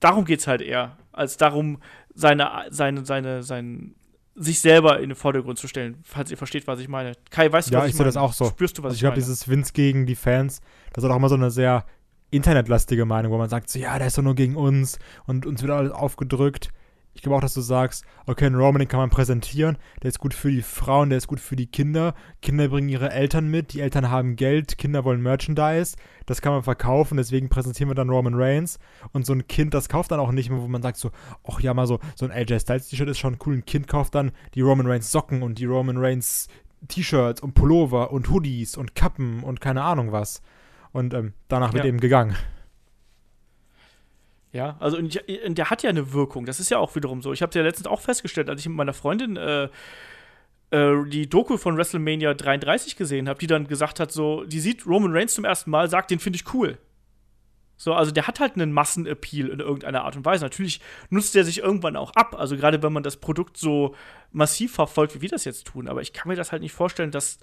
darum 0.00 0.24
geht's 0.24 0.46
halt 0.46 0.62
eher, 0.62 0.96
als 1.12 1.36
darum, 1.36 1.80
seine, 2.14 2.50
seine, 2.70 3.04
seine, 3.04 3.42
sein, 3.42 3.94
sich 4.34 4.60
selber 4.60 4.98
in 5.00 5.10
den 5.10 5.16
Vordergrund 5.16 5.58
zu 5.58 5.68
stellen, 5.68 5.98
falls 6.02 6.30
ihr 6.30 6.38
versteht, 6.38 6.66
was 6.66 6.80
ich 6.80 6.88
meine. 6.88 7.12
Kai, 7.30 7.52
weißt 7.52 7.68
du, 7.68 7.74
Ja, 7.74 7.80
was 7.80 7.86
ich 7.86 7.90
ich 7.90 7.96
sehe 7.96 8.04
meine? 8.04 8.08
das 8.14 8.16
auch 8.16 8.32
so. 8.32 8.46
Spürst 8.46 8.78
du, 8.78 8.82
was 8.82 8.88
Also 8.88 8.94
ich, 8.94 8.98
ich 8.98 9.02
glaube, 9.02 9.16
dieses 9.16 9.48
Vince 9.48 9.72
gegen 9.74 10.06
die 10.06 10.14
Fans, 10.16 10.60
das 10.94 11.04
ist 11.04 11.10
auch 11.10 11.16
immer 11.16 11.28
so 11.28 11.34
eine 11.34 11.50
sehr 11.50 11.84
internetlastige 12.30 13.04
Meinung, 13.04 13.32
wo 13.32 13.38
man 13.38 13.48
sagt, 13.48 13.70
so, 13.70 13.78
ja, 13.78 13.98
der 13.98 14.08
ist 14.08 14.18
doch 14.18 14.22
nur 14.22 14.34
gegen 14.34 14.56
uns 14.56 14.98
und 15.26 15.46
uns 15.46 15.62
wird 15.62 15.72
alles 15.72 15.92
aufgedrückt. 15.92 16.70
Ich 17.12 17.22
glaube 17.22 17.36
auch, 17.36 17.40
dass 17.40 17.54
du 17.54 17.60
sagst, 17.60 18.04
okay, 18.26 18.46
einen 18.46 18.54
Roman, 18.54 18.78
den 18.78 18.88
kann 18.88 19.00
man 19.00 19.10
präsentieren, 19.10 19.78
der 20.02 20.08
ist 20.08 20.20
gut 20.20 20.32
für 20.32 20.50
die 20.50 20.62
Frauen, 20.62 21.10
der 21.10 21.18
ist 21.18 21.26
gut 21.26 21.40
für 21.40 21.56
die 21.56 21.66
Kinder. 21.66 22.14
Kinder 22.40 22.68
bringen 22.68 22.88
ihre 22.88 23.10
Eltern 23.10 23.48
mit, 23.48 23.72
die 23.72 23.80
Eltern 23.80 24.10
haben 24.10 24.36
Geld, 24.36 24.78
Kinder 24.78 25.04
wollen 25.04 25.20
Merchandise, 25.20 25.96
das 26.26 26.40
kann 26.40 26.52
man 26.52 26.62
verkaufen, 26.62 27.16
deswegen 27.16 27.48
präsentieren 27.48 27.90
wir 27.90 27.96
dann 27.96 28.10
Roman 28.10 28.34
Reigns. 28.36 28.78
Und 29.12 29.26
so 29.26 29.32
ein 29.32 29.48
Kind, 29.48 29.74
das 29.74 29.88
kauft 29.88 30.12
dann 30.12 30.20
auch 30.20 30.30
nicht 30.30 30.50
mehr, 30.50 30.62
wo 30.62 30.68
man 30.68 30.82
sagt 30.82 30.98
so, 30.98 31.10
ach 31.46 31.60
ja, 31.60 31.74
mal 31.74 31.88
so, 31.88 31.98
so 32.14 32.24
ein 32.26 32.30
AJ 32.30 32.60
Styles 32.60 32.88
T-Shirt 32.88 33.08
ist 33.08 33.18
schon 33.18 33.38
cool. 33.44 33.54
Ein 33.54 33.66
Kind 33.66 33.88
kauft 33.88 34.14
dann 34.14 34.30
die 34.54 34.60
Roman 34.60 34.86
Reigns 34.86 35.10
Socken 35.10 35.42
und 35.42 35.58
die 35.58 35.66
Roman 35.66 35.96
Reigns 35.96 36.46
T-Shirts 36.88 37.40
und 37.40 37.54
Pullover 37.54 38.12
und 38.12 38.30
Hoodies 38.30 38.76
und 38.76 38.94
Kappen 38.94 39.42
und 39.42 39.60
keine 39.60 39.82
Ahnung 39.82 40.12
was. 40.12 40.42
Und 40.92 41.14
ähm, 41.14 41.34
danach 41.48 41.72
wird 41.72 41.84
Ja. 41.84 41.88
eben 41.88 42.00
gegangen. 42.00 42.36
Ja, 44.52 44.76
also 44.80 44.96
und 44.96 45.16
und 45.46 45.58
der 45.58 45.70
hat 45.70 45.82
ja 45.84 45.90
eine 45.90 46.12
Wirkung. 46.12 46.44
Das 46.44 46.58
ist 46.58 46.70
ja 46.70 46.78
auch 46.78 46.94
wiederum 46.96 47.22
so. 47.22 47.32
Ich 47.32 47.42
habe 47.42 47.56
ja 47.56 47.62
letztens 47.62 47.86
auch 47.86 48.00
festgestellt, 48.00 48.48
als 48.50 48.60
ich 48.60 48.68
mit 48.68 48.76
meiner 48.76 48.92
Freundin 48.94 49.36
äh, 49.36 49.68
äh, 50.70 51.04
die 51.08 51.28
Doku 51.28 51.56
von 51.56 51.76
WrestleMania 51.76 52.34
33 52.34 52.96
gesehen 52.96 53.28
habe, 53.28 53.38
die 53.38 53.46
dann 53.46 53.68
gesagt 53.68 54.00
hat, 54.00 54.10
so, 54.10 54.44
die 54.44 54.58
sieht 54.58 54.86
Roman 54.86 55.12
Reigns 55.12 55.34
zum 55.34 55.44
ersten 55.44 55.70
Mal, 55.70 55.88
sagt, 55.88 56.10
den 56.10 56.18
finde 56.18 56.36
ich 56.38 56.52
cool. 56.52 56.78
So, 57.76 57.94
also 57.94 58.10
der 58.10 58.26
hat 58.26 58.40
halt 58.40 58.56
einen 58.56 58.72
Massenappeal 58.72 59.48
in 59.48 59.60
irgendeiner 59.60 60.04
Art 60.04 60.14
und 60.16 60.24
Weise. 60.26 60.44
Natürlich 60.44 60.80
nutzt 61.08 61.34
der 61.34 61.44
sich 61.44 61.60
irgendwann 61.60 61.96
auch 61.96 62.12
ab. 62.14 62.34
Also 62.38 62.56
gerade 62.56 62.82
wenn 62.82 62.92
man 62.92 63.02
das 63.02 63.16
Produkt 63.16 63.56
so 63.56 63.94
massiv 64.32 64.74
verfolgt, 64.74 65.14
wie 65.14 65.22
wir 65.22 65.30
das 65.30 65.44
jetzt 65.46 65.66
tun. 65.66 65.88
Aber 65.88 66.02
ich 66.02 66.12
kann 66.12 66.28
mir 66.28 66.36
das 66.36 66.52
halt 66.52 66.60
nicht 66.60 66.74
vorstellen, 66.74 67.10
dass 67.10 67.38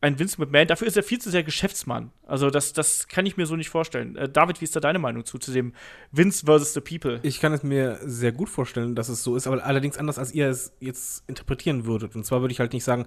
ein 0.00 0.18
Vince 0.18 0.40
McMahon, 0.40 0.66
dafür 0.66 0.86
ist 0.86 0.96
er 0.96 1.02
viel 1.02 1.18
zu 1.18 1.30
sehr 1.30 1.42
Geschäftsmann. 1.42 2.10
Also 2.26 2.50
das, 2.50 2.72
das 2.72 3.08
kann 3.08 3.26
ich 3.26 3.36
mir 3.36 3.46
so 3.46 3.56
nicht 3.56 3.70
vorstellen. 3.70 4.16
Äh, 4.16 4.28
David, 4.28 4.60
wie 4.60 4.64
ist 4.64 4.76
da 4.76 4.80
deine 4.80 4.98
Meinung 4.98 5.24
zu, 5.24 5.38
zu 5.38 5.52
dem 5.52 5.72
Vince 6.12 6.44
versus 6.44 6.74
the 6.74 6.80
People? 6.80 7.18
Ich 7.22 7.40
kann 7.40 7.52
es 7.52 7.62
mir 7.62 7.98
sehr 8.02 8.32
gut 8.32 8.48
vorstellen, 8.48 8.94
dass 8.94 9.08
es 9.08 9.22
so 9.22 9.36
ist, 9.36 9.46
aber 9.46 9.64
allerdings 9.64 9.96
anders, 9.96 10.18
als 10.18 10.32
ihr 10.32 10.48
es 10.48 10.72
jetzt 10.80 11.24
interpretieren 11.28 11.86
würdet. 11.86 12.14
Und 12.14 12.24
zwar 12.24 12.40
würde 12.40 12.52
ich 12.52 12.60
halt 12.60 12.72
nicht 12.72 12.84
sagen, 12.84 13.06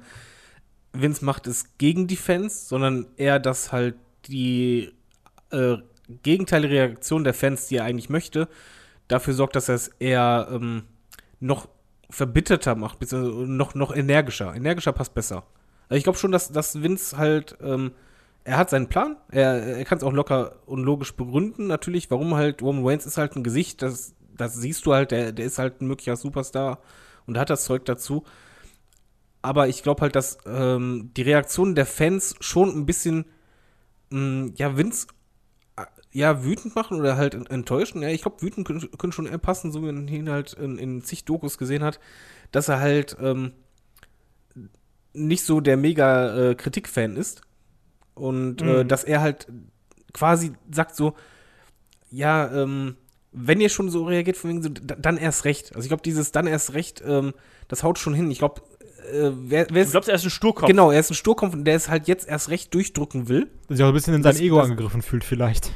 Vince 0.92 1.24
macht 1.24 1.46
es 1.48 1.78
gegen 1.78 2.08
die 2.08 2.16
Fans, 2.16 2.68
sondern 2.68 3.06
eher, 3.18 3.40
dass 3.40 3.72
halt 3.72 3.96
die 4.26 4.92
äh, 5.52 5.78
gegenteilige 6.24 6.74
Reaktion 6.74 7.24
der 7.24 7.36
Fans, 7.36 7.68
die 7.68 7.78
er 7.78 7.86
eigentlich 7.86 8.10
möchte, 8.10 8.48
dafür 9.08 9.36
sorgt, 9.36 9.56
dass 9.56 9.70
er 9.70 9.76
es 9.76 9.90
eher 10.00 10.48
ähm, 10.52 10.84
noch 11.40 11.68
verbitterter 12.10 12.76
macht, 12.76 12.98
beziehungsweise 12.98 13.52
noch, 13.52 13.76
noch 13.76 13.96
energischer. 13.96 14.56
Energischer 14.56 14.94
passt 14.94 15.14
besser. 15.14 15.46
Ich 15.90 16.04
glaube 16.04 16.18
schon, 16.20 16.32
dass, 16.32 16.52
dass 16.52 16.82
Vince 16.82 17.18
halt, 17.18 17.58
ähm, 17.62 17.92
er 18.44 18.58
hat 18.58 18.70
seinen 18.70 18.88
Plan, 18.88 19.18
er, 19.32 19.78
er 19.78 19.86
kann 19.86 19.98
es 19.98 20.04
auch 20.04 20.14
locker 20.14 20.58
und 20.66 20.84
logisch 20.84 21.14
begründen, 21.16 21.68
natürlich, 21.68 22.10
warum 22.12 22.36
halt 22.36 22.62
Roman 22.62 22.86
Reigns 22.86 23.06
ist 23.06 23.18
halt 23.18 23.36
ein 23.36 23.44
Gesicht, 23.44 23.82
das, 23.82 24.14
das 24.38 24.56
siehst 24.56 24.86
du 24.86 24.94
halt, 24.94 25.12
der, 25.12 25.32
der 25.32 25.46
ist 25.46 25.60
halt 25.60 25.82
ein 25.82 25.88
möglicher 25.88 26.16
Superstar 26.16 26.80
und 27.26 27.38
hat 27.38 27.50
das 27.50 27.66
Zeug 27.66 27.86
dazu. 27.86 28.24
Aber 29.42 29.68
ich 29.68 29.84
glaube 29.84 30.02
halt, 30.02 30.16
dass 30.16 30.38
ähm, 30.46 31.12
die 31.16 31.22
Reaktionen 31.22 31.76
der 31.76 31.86
Fans 31.86 32.36
schon 32.42 32.70
ein 32.78 32.86
bisschen, 32.86 33.26
mh, 34.12 34.52
ja, 34.56 34.78
Vince 34.78 35.08
äh, 35.78 35.86
ja, 36.12 36.44
wütend 36.46 36.76
machen 36.76 37.00
oder 37.00 37.18
halt 37.18 37.36
en- 37.36 37.48
enttäuschen. 37.48 38.04
Ja, 38.04 38.10
ich 38.10 38.22
glaube, 38.24 38.42
wütend 38.42 38.68
können, 38.68 38.90
können 38.98 39.14
schon 39.14 39.28
eher 39.28 39.40
passen, 39.40 39.72
so 39.72 39.82
wie 39.84 39.88
man 39.88 40.08
ihn 40.10 40.30
halt 40.30 40.54
in, 40.54 40.78
in 40.80 41.04
zig 41.04 41.26
Dokus 41.26 41.58
gesehen 41.58 41.84
hat, 41.84 42.00
dass 42.52 42.70
er 42.70 42.80
halt 42.82 43.18
ähm, 43.22 43.54
nicht 45.20 45.44
so 45.44 45.62
der 45.62 45.78
mega 45.78 46.50
äh, 46.52 46.56
Kritikfan 46.56 47.16
ist. 47.18 47.42
Und 48.16 48.62
äh, 48.62 48.84
Mhm. 48.84 48.88
dass 48.88 49.04
er 49.04 49.22
halt 49.22 49.48
quasi 50.14 50.52
sagt 50.72 50.96
so, 50.96 51.14
ja, 52.12 52.52
ähm, 52.52 52.96
wenn 53.32 53.62
ihr 53.62 53.70
schon 53.70 53.90
so 53.90 54.06
reagiert, 54.06 54.38
von 54.38 54.50
wegen 54.50 54.64
so, 54.64 54.70
da- 54.70 54.96
dann 54.96 55.18
erst 55.18 55.46
recht. 55.46 55.76
Also 55.76 55.86
ich 55.86 55.90
glaube, 55.90 56.02
dieses 56.04 56.32
dann 56.32 56.48
erst 56.48 56.74
recht, 56.74 57.04
ähm, 57.06 57.34
das 57.68 57.84
haut 57.84 58.00
schon 58.00 58.14
hin. 58.16 58.32
Ich 58.32 58.40
glaube, 58.40 58.62
äh, 59.14 59.30
wer, 59.34 59.68
wer 59.68 59.68
Du 59.68 59.80
ist, 59.80 59.92
glaubst, 59.92 60.10
er 60.10 60.16
ist 60.16 60.24
ein 60.26 60.32
Sturkopf? 60.32 60.68
genau, 60.68 60.90
er 60.92 61.00
ist 61.00 61.12
ein 61.12 61.16
Sturkopf 61.16 61.54
und 61.54 61.66
der 61.66 61.76
es 61.76 61.90
halt 61.90 62.08
jetzt 62.08 62.28
erst 62.28 62.50
recht 62.50 62.74
durchdrücken 62.74 63.30
will. 63.30 63.48
Dass 63.68 63.78
sich 63.78 63.84
auch 63.84 63.90
ein 63.90 63.94
bisschen 63.94 64.16
in 64.16 64.24
sein 64.24 64.34
Das- 64.34 64.42
Ego 64.42 64.58
das- 64.58 64.66
angegriffen 64.72 65.02
fühlt, 65.04 65.24
vielleicht. 65.24 65.72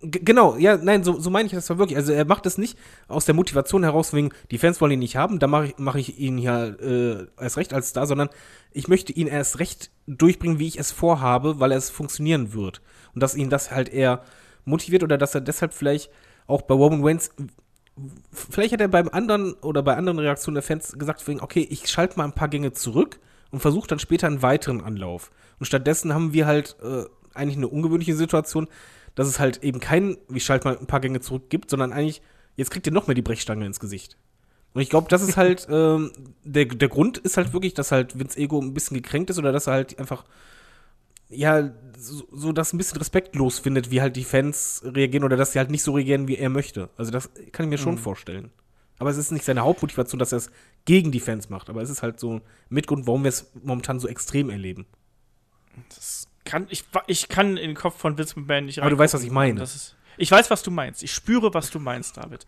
Genau, 0.00 0.56
ja, 0.56 0.76
nein, 0.76 1.02
so, 1.02 1.18
so 1.18 1.28
meine 1.28 1.46
ich 1.46 1.52
das 1.52 1.66
zwar 1.66 1.78
wirklich. 1.78 1.96
Also 1.96 2.12
er 2.12 2.24
macht 2.24 2.46
es 2.46 2.56
nicht 2.56 2.78
aus 3.08 3.24
der 3.24 3.34
Motivation 3.34 3.82
heraus, 3.82 4.12
wegen, 4.12 4.30
die 4.52 4.58
Fans 4.58 4.80
wollen 4.80 4.92
ihn 4.92 5.00
nicht 5.00 5.16
haben, 5.16 5.40
da 5.40 5.48
mache 5.48 5.66
ich, 5.66 5.74
mach 5.78 5.96
ich 5.96 6.20
ihn 6.20 6.38
ja 6.38 6.66
äh, 6.66 7.26
erst 7.40 7.56
recht 7.56 7.74
als 7.74 7.88
Star, 7.88 8.06
sondern 8.06 8.28
ich 8.72 8.86
möchte 8.86 9.12
ihn 9.12 9.26
erst 9.26 9.58
recht 9.58 9.90
durchbringen, 10.06 10.60
wie 10.60 10.68
ich 10.68 10.78
es 10.78 10.92
vorhabe, 10.92 11.58
weil 11.58 11.72
es 11.72 11.90
funktionieren 11.90 12.52
wird. 12.52 12.80
Und 13.12 13.24
dass 13.24 13.34
ihn 13.34 13.50
das 13.50 13.72
halt 13.72 13.88
eher 13.88 14.22
motiviert 14.64 15.02
oder 15.02 15.18
dass 15.18 15.34
er 15.34 15.40
deshalb 15.40 15.74
vielleicht 15.74 16.10
auch 16.46 16.62
bei 16.62 16.74
Roman 16.74 17.04
Reigns, 17.04 17.30
vielleicht 18.32 18.74
hat 18.74 18.80
er 18.80 18.88
beim 18.88 19.08
anderen 19.08 19.54
oder 19.54 19.82
bei 19.82 19.96
anderen 19.96 20.20
Reaktionen 20.20 20.54
der 20.54 20.62
Fans 20.62 20.96
gesagt, 20.96 21.26
wegen, 21.26 21.40
okay, 21.40 21.66
ich 21.68 21.88
schalte 21.88 22.18
mal 22.18 22.24
ein 22.24 22.34
paar 22.34 22.48
Gänge 22.48 22.72
zurück 22.72 23.18
und 23.50 23.58
versuche 23.60 23.88
dann 23.88 23.98
später 23.98 24.28
einen 24.28 24.42
weiteren 24.42 24.80
Anlauf. 24.80 25.32
Und 25.58 25.66
stattdessen 25.66 26.14
haben 26.14 26.32
wir 26.32 26.46
halt 26.46 26.76
äh, 26.82 27.04
eigentlich 27.34 27.56
eine 27.56 27.68
ungewöhnliche 27.68 28.14
Situation, 28.14 28.68
dass 29.18 29.26
es 29.26 29.40
halt 29.40 29.64
eben 29.64 29.80
kein, 29.80 30.16
wie 30.28 30.38
schalt 30.38 30.64
mal 30.64 30.78
ein 30.78 30.86
paar 30.86 31.00
Gänge 31.00 31.18
zurück 31.18 31.50
gibt, 31.50 31.70
sondern 31.70 31.92
eigentlich, 31.92 32.22
jetzt 32.54 32.70
kriegt 32.70 32.86
ihr 32.86 32.92
noch 32.92 33.08
mehr 33.08 33.16
die 33.16 33.22
Brechstange 33.22 33.66
ins 33.66 33.80
Gesicht. 33.80 34.16
Und 34.74 34.80
ich 34.80 34.90
glaube, 34.90 35.08
das 35.08 35.22
ist 35.22 35.36
halt, 35.36 35.66
ähm, 35.70 36.12
der, 36.44 36.66
der 36.66 36.88
Grund 36.88 37.18
ist 37.18 37.36
halt 37.36 37.52
wirklich, 37.52 37.74
dass 37.74 37.90
halt 37.90 38.16
Vince 38.16 38.38
Ego 38.38 38.60
ein 38.60 38.74
bisschen 38.74 38.96
gekränkt 38.96 39.30
ist 39.30 39.38
oder 39.40 39.50
dass 39.50 39.66
er 39.66 39.72
halt 39.72 39.98
einfach, 39.98 40.24
ja, 41.30 41.68
so, 41.98 42.28
so 42.30 42.52
das 42.52 42.72
ein 42.72 42.78
bisschen 42.78 42.98
respektlos 42.98 43.58
findet, 43.58 43.90
wie 43.90 44.00
halt 44.00 44.14
die 44.14 44.22
Fans 44.22 44.82
reagieren 44.84 45.24
oder 45.24 45.36
dass 45.36 45.50
sie 45.50 45.58
halt 45.58 45.72
nicht 45.72 45.82
so 45.82 45.94
reagieren, 45.94 46.28
wie 46.28 46.36
er 46.36 46.48
möchte. 46.48 46.88
Also 46.96 47.10
das 47.10 47.28
kann 47.50 47.66
ich 47.66 47.70
mir 47.70 47.78
schon 47.78 47.98
vorstellen. 47.98 48.52
Aber 49.00 49.10
es 49.10 49.16
ist 49.16 49.32
nicht 49.32 49.44
seine 49.44 49.62
Hauptmotivation, 49.62 50.20
dass 50.20 50.30
er 50.30 50.38
es 50.38 50.50
gegen 50.84 51.10
die 51.10 51.18
Fans 51.18 51.50
macht. 51.50 51.70
Aber 51.70 51.82
es 51.82 51.90
ist 51.90 52.04
halt 52.04 52.20
so 52.20 52.34
ein 52.34 52.42
Mitgrund, 52.68 53.08
warum 53.08 53.24
wir 53.24 53.30
es 53.30 53.50
momentan 53.64 53.98
so 53.98 54.06
extrem 54.06 54.48
erleben. 54.48 54.86
Das 55.88 56.17
kann, 56.48 56.66
ich, 56.70 56.84
ich 57.06 57.28
kann 57.28 57.56
in 57.56 57.68
den 57.68 57.74
Kopf 57.76 57.98
von 57.98 58.18
Vince 58.18 58.38
McMahon 58.38 58.64
nicht 58.64 58.80
Aber 58.80 58.90
du 58.90 58.98
weißt, 58.98 59.14
was 59.14 59.22
ich 59.22 59.30
meine. 59.30 59.62
Ist, 59.62 59.96
Ich 60.16 60.30
weiß, 60.30 60.50
was 60.50 60.62
du 60.62 60.70
meinst. 60.70 61.02
Ich 61.02 61.12
spüre, 61.12 61.54
was 61.54 61.70
du 61.70 61.78
meinst, 61.78 62.16
David. 62.16 62.44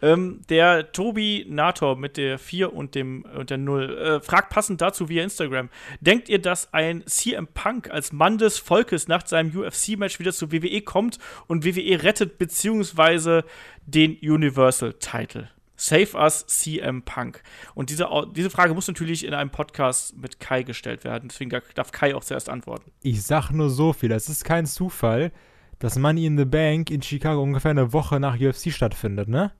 Ähm, 0.00 0.40
der 0.48 0.90
Tobi 0.90 1.46
Nator 1.48 1.96
mit 1.96 2.16
der 2.16 2.38
4 2.38 2.72
und, 2.72 2.94
dem, 2.94 3.24
und 3.24 3.50
der 3.50 3.58
0 3.58 3.98
äh, 3.98 4.20
fragt 4.20 4.50
passend 4.50 4.80
dazu 4.80 5.08
via 5.08 5.22
Instagram: 5.22 5.68
Denkt 6.00 6.28
ihr, 6.28 6.40
dass 6.40 6.72
ein 6.72 7.04
CM 7.06 7.46
Punk 7.46 7.90
als 7.90 8.12
Mann 8.12 8.38
des 8.38 8.58
Volkes 8.58 9.06
nach 9.06 9.26
seinem 9.26 9.56
UFC-Match 9.56 10.18
wieder 10.18 10.32
zu 10.32 10.50
WWE 10.50 10.80
kommt 10.80 11.18
und 11.46 11.64
WWE 11.64 12.02
rettet, 12.02 12.38
beziehungsweise 12.38 13.44
den 13.86 14.16
Universal-Title? 14.16 15.48
Save 15.82 16.16
us 16.16 16.46
CM 16.46 17.02
Punk. 17.02 17.42
Und 17.74 17.90
diese, 17.90 18.08
diese 18.36 18.50
Frage 18.50 18.72
muss 18.72 18.86
natürlich 18.86 19.26
in 19.26 19.34
einem 19.34 19.50
Podcast 19.50 20.16
mit 20.16 20.38
Kai 20.38 20.62
gestellt 20.62 21.02
werden. 21.02 21.28
Deswegen 21.28 21.50
darf 21.74 21.90
Kai 21.90 22.14
auch 22.14 22.22
zuerst 22.22 22.48
antworten. 22.48 22.92
Ich 23.02 23.24
sag 23.24 23.50
nur 23.50 23.68
so 23.68 23.92
viel. 23.92 24.12
Es 24.12 24.28
ist 24.28 24.44
kein 24.44 24.66
Zufall, 24.66 25.32
dass 25.80 25.98
Money 25.98 26.26
in 26.26 26.38
the 26.38 26.44
Bank 26.44 26.88
in 26.92 27.02
Chicago 27.02 27.42
ungefähr 27.42 27.72
eine 27.72 27.92
Woche 27.92 28.20
nach 28.20 28.38
UFC 28.38 28.70
stattfindet, 28.70 29.28
ne? 29.28 29.50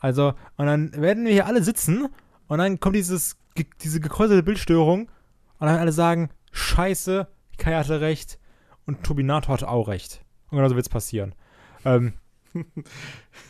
Also, 0.00 0.34
und 0.56 0.66
dann 0.66 0.92
werden 1.00 1.24
wir 1.24 1.32
hier 1.32 1.46
alle 1.46 1.62
sitzen 1.62 2.08
und 2.48 2.58
dann 2.58 2.80
kommt 2.80 2.96
dieses, 2.96 3.36
diese 3.80 4.00
gekräuselte 4.00 4.42
Bildstörung 4.42 5.02
und 5.02 5.66
dann 5.68 5.78
alle 5.78 5.92
sagen, 5.92 6.30
scheiße, 6.50 7.28
Kai 7.58 7.74
hatte 7.74 8.00
recht 8.00 8.40
und 8.86 9.04
Turbinator 9.04 9.54
hatte 9.54 9.68
auch 9.68 9.86
recht. 9.86 10.24
Und 10.50 10.56
genau 10.56 10.68
so 10.68 10.74
wird 10.74 10.86
es 10.86 10.90
passieren. 10.90 11.36
Ähm, 11.84 12.14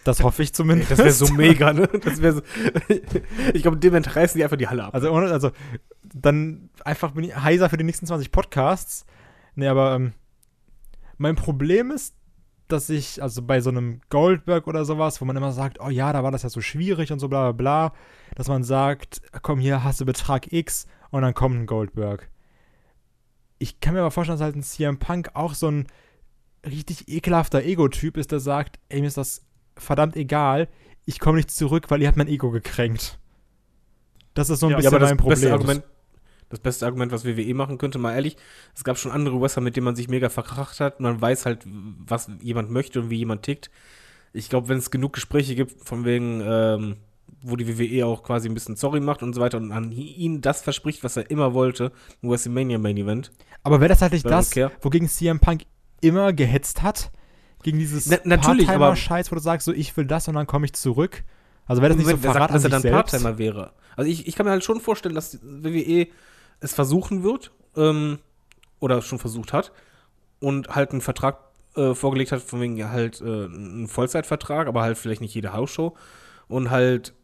das 0.05 0.23
hoffe 0.23 0.43
ich 0.43 0.53
zumindest. 0.53 0.93
Das 0.93 0.99
wäre 0.99 1.13
so 1.13 1.33
mega, 1.33 1.73
ne? 1.73 1.89
Das 2.03 2.21
wäre 2.21 2.35
so, 2.35 2.43
ich 3.55 3.63
glaube, 3.63 3.77
dem 3.77 3.95
reißen 3.95 4.39
die 4.39 4.45
einfach 4.45 4.57
die 4.57 4.69
Halle 4.69 4.85
ab. 4.85 4.95
Also, 4.95 5.13
also 5.15 5.51
dann 6.03 6.71
einfach 6.85 7.13
bin 7.13 7.25
ich 7.25 7.37
heiser 7.37 7.69
für 7.69 7.77
die 7.77 7.85
nächsten 7.85 8.07
20 8.07 8.31
Podcasts. 8.31 9.07
Nee, 9.55 9.69
aber 9.69 9.95
ähm, 9.95 10.13
mein 11.19 11.37
Problem 11.37 11.91
ist, 11.91 12.15
dass 12.69 12.89
ich, 12.89 13.23
also 13.23 13.43
bei 13.43 13.61
so 13.61 13.71
einem 13.71 14.01
Goldberg 14.09 14.67
oder 14.67 14.85
sowas, 14.85 15.21
wo 15.21 15.25
man 15.25 15.37
immer 15.37 15.53
sagt, 15.53 15.81
oh 15.81 15.91
ja, 15.91 16.13
da 16.13 16.23
war 16.25 16.31
das 16.31 16.43
ja 16.43 16.49
so 16.49 16.61
schwierig 16.61 17.13
und 17.13 17.19
so 17.19 17.29
bla 17.29 17.53
bla 17.53 17.53
bla, 17.53 17.99
dass 18.35 18.49
man 18.49 18.65
sagt, 18.65 19.21
komm, 19.43 19.59
hier 19.59 19.85
hast 19.85 20.01
du 20.01 20.07
Betrag 20.07 20.53
X 20.53 20.87
und 21.11 21.23
dann 21.23 21.35
kommt 21.35 21.57
ein 21.57 21.67
Goldberg. 21.67 22.31
Ich 23.59 23.81
kann 23.81 23.95
mir 23.95 24.01
aber 24.01 24.11
vorstellen, 24.11 24.39
dass 24.39 24.45
halt 24.45 24.57
ein 24.57 24.63
CM 24.63 24.99
Punk 24.99 25.31
auch 25.35 25.55
so 25.55 25.69
ein 25.69 25.87
richtig 26.67 27.09
ekelhafter 27.09 27.63
Ego-Typ 27.63 28.17
ist, 28.17 28.33
der 28.33 28.41
sagt, 28.41 28.79
ey, 28.89 29.01
mir 29.01 29.07
ist 29.07 29.17
das 29.17 29.43
verdammt 29.77 30.17
egal, 30.17 30.69
ich 31.07 31.21
komme 31.21 31.37
nicht 31.37 31.51
zurück, 31.51 31.91
weil 31.91 32.01
ihr 32.03 32.09
habt 32.09 32.17
mein 32.17 32.29
Ego 32.29 32.51
gekränkt. 32.51 33.19
Das 34.35 34.51
ist 34.51 34.61
so 34.61 34.67
ein 34.67 34.71
ja, 34.71 34.77
bisschen 34.77 34.95
aber 34.95 35.07
mein 35.07 35.17
Problem. 35.17 35.53
Argument, 35.53 35.85
das 36.49 36.61
beste 36.61 36.87
Argument, 36.87 37.13
was 37.13 37.25
WWE 37.25 37.55
machen 37.55 37.79
könnte, 37.79 37.99
mal 37.99 38.15
ehrlich, 38.15 38.37
es 38.75 38.85
gab 38.85 38.99
schon 38.99 39.13
andere 39.13 39.41
Wrestler, 39.41 39.63
mit 39.63 39.77
denen 39.77 39.85
man 39.85 39.97
sich 39.97 40.09
mega 40.09 40.29
verkracht 40.29 40.81
hat. 40.81 41.01
Man 41.01 41.21
weiß 41.21 41.47
halt, 41.47 41.65
was 41.65 42.31
jemand 42.41 42.71
möchte 42.71 43.01
und 43.01 43.11
wie 43.11 43.17
jemand 43.17 43.43
tickt. 43.43 43.71
Ich 44.33 44.49
glaube, 44.49 44.69
wenn 44.69 44.79
es 44.79 44.91
genug 44.91 45.13
Gespräche 45.13 45.55
gibt, 45.55 45.87
von 45.87 46.05
wegen, 46.05 46.43
ähm, 46.45 46.97
wo 47.43 47.57
die 47.57 47.79
WWE 47.79 48.07
auch 48.07 48.23
quasi 48.23 48.49
ein 48.49 48.55
bisschen 48.55 48.77
sorry 48.77 49.01
macht 49.01 49.23
und 49.23 49.35
so 49.35 49.41
weiter 49.41 49.59
und 49.59 49.71
an 49.71 49.93
ihn 49.93 50.41
das 50.41 50.63
verspricht, 50.63 51.05
was 51.05 51.17
er 51.17 51.31
immer 51.31 51.55
wollte, 51.55 51.93
ein 52.23 52.31
WrestleMania 52.31 52.79
Main 52.79 52.97
Event. 52.97 53.31
Aber 53.63 53.81
wäre 53.81 53.91
das 53.91 54.03
halt 54.03 54.13
nicht 54.13 54.29
das, 54.29 54.55
wogegen 54.81 55.09
CM 55.09 55.41
Punk 55.41 55.63
immer 56.05 56.33
gehetzt 56.33 56.83
hat? 56.83 57.11
Gegen 57.63 57.79
dieses 57.79 58.07
Na, 58.07 58.19
natürlich, 58.25 58.69
aber 58.69 58.95
Scheiß, 58.95 59.31
wo 59.33 59.37
du 59.37 59.41
sagst, 59.41 59.65
so 59.65 59.73
ich 59.73 59.97
will 59.97 60.05
das 60.05 60.29
und 60.29 60.35
dann 60.35 60.47
komme 60.47 60.67
ich 60.67 60.75
zurück. 60.75 61.25
Also 61.67 61.81
wäre 61.81 61.95
das 61.95 61.99
nicht 61.99 62.11
so 62.11 62.17
Verrat 62.19 62.51
sagt, 62.51 62.55
dass 62.55 62.65
er 62.65 62.71
dann 62.71 62.83
Part-Timer 62.83 63.39
wäre. 63.39 63.73
Also 63.97 64.11
ich, 64.11 64.27
ich 64.27 64.37
kann 64.37 64.45
mir 64.45 64.53
halt 64.53 64.65
schon 64.65 64.81
vorstellen, 64.81 65.15
dass 65.15 65.39
WWE 65.43 66.09
es 66.61 66.75
versuchen 66.75 67.23
wird 67.23 67.53
ähm, 67.77 68.19
oder 68.81 69.01
schon 69.03 69.19
versucht 69.19 69.53
hat 69.53 69.73
und 70.41 70.75
halt 70.75 70.91
einen 70.91 71.01
Vertrag 71.01 71.39
äh, 71.77 71.95
vorgelegt 71.95 72.33
hat, 72.33 72.43
von 72.43 72.61
wegen 72.61 72.91
halt 72.91 73.21
äh, 73.21 73.25
einen 73.25 73.89
Vollzeitvertrag, 73.89 74.67
aber 74.69 74.83
halt 74.83 74.99
vielleicht 74.99 75.21
nicht 75.21 75.35
jede 75.35 75.53
Hausshow 75.53 75.97
und 76.49 76.71
halt 76.71 77.15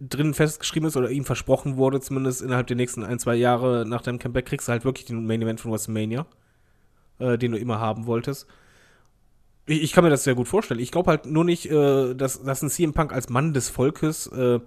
drin 0.00 0.34
festgeschrieben 0.34 0.88
ist 0.88 0.96
oder 0.96 1.10
ihm 1.10 1.24
versprochen 1.24 1.76
wurde, 1.76 2.00
zumindest 2.00 2.42
innerhalb 2.42 2.66
der 2.66 2.76
nächsten 2.76 3.04
ein, 3.04 3.18
zwei 3.18 3.36
Jahre 3.36 3.84
nach 3.86 4.02
deinem 4.02 4.18
Comeback, 4.18 4.46
kriegst 4.46 4.68
du 4.68 4.72
halt 4.72 4.84
wirklich 4.84 5.06
den 5.06 5.24
Main 5.26 5.40
Event 5.40 5.60
von 5.60 5.70
WrestleMania, 5.70 6.26
äh, 7.18 7.38
den 7.38 7.52
du 7.52 7.58
immer 7.58 7.80
haben 7.80 8.06
wolltest. 8.06 8.46
Ich, 9.66 9.82
ich, 9.82 9.92
kann 9.92 10.04
mir 10.04 10.10
das 10.10 10.24
sehr 10.24 10.34
gut 10.34 10.48
vorstellen. 10.48 10.80
Ich 10.80 10.92
glaube 10.92 11.10
halt 11.10 11.26
nur 11.26 11.44
nicht, 11.44 11.70
äh, 11.70 12.14
dass, 12.14 12.42
dass 12.42 12.62
ein 12.62 12.70
CM 12.70 12.92
Punk 12.92 13.12
als 13.12 13.28
Mann 13.28 13.54
des 13.54 13.68
Volkes 13.68 14.26
äh, 14.28 14.60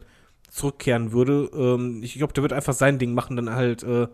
zurückkehren 0.49 1.11
würde. 1.11 1.49
Ähm, 1.53 2.01
ich 2.03 2.15
glaube, 2.15 2.33
der 2.33 2.43
wird 2.43 2.53
einfach 2.53 2.73
sein 2.73 2.97
Ding 2.99 3.13
machen, 3.13 3.35
dann 3.35 3.53
halt 3.53 3.83
äh, 3.83 4.07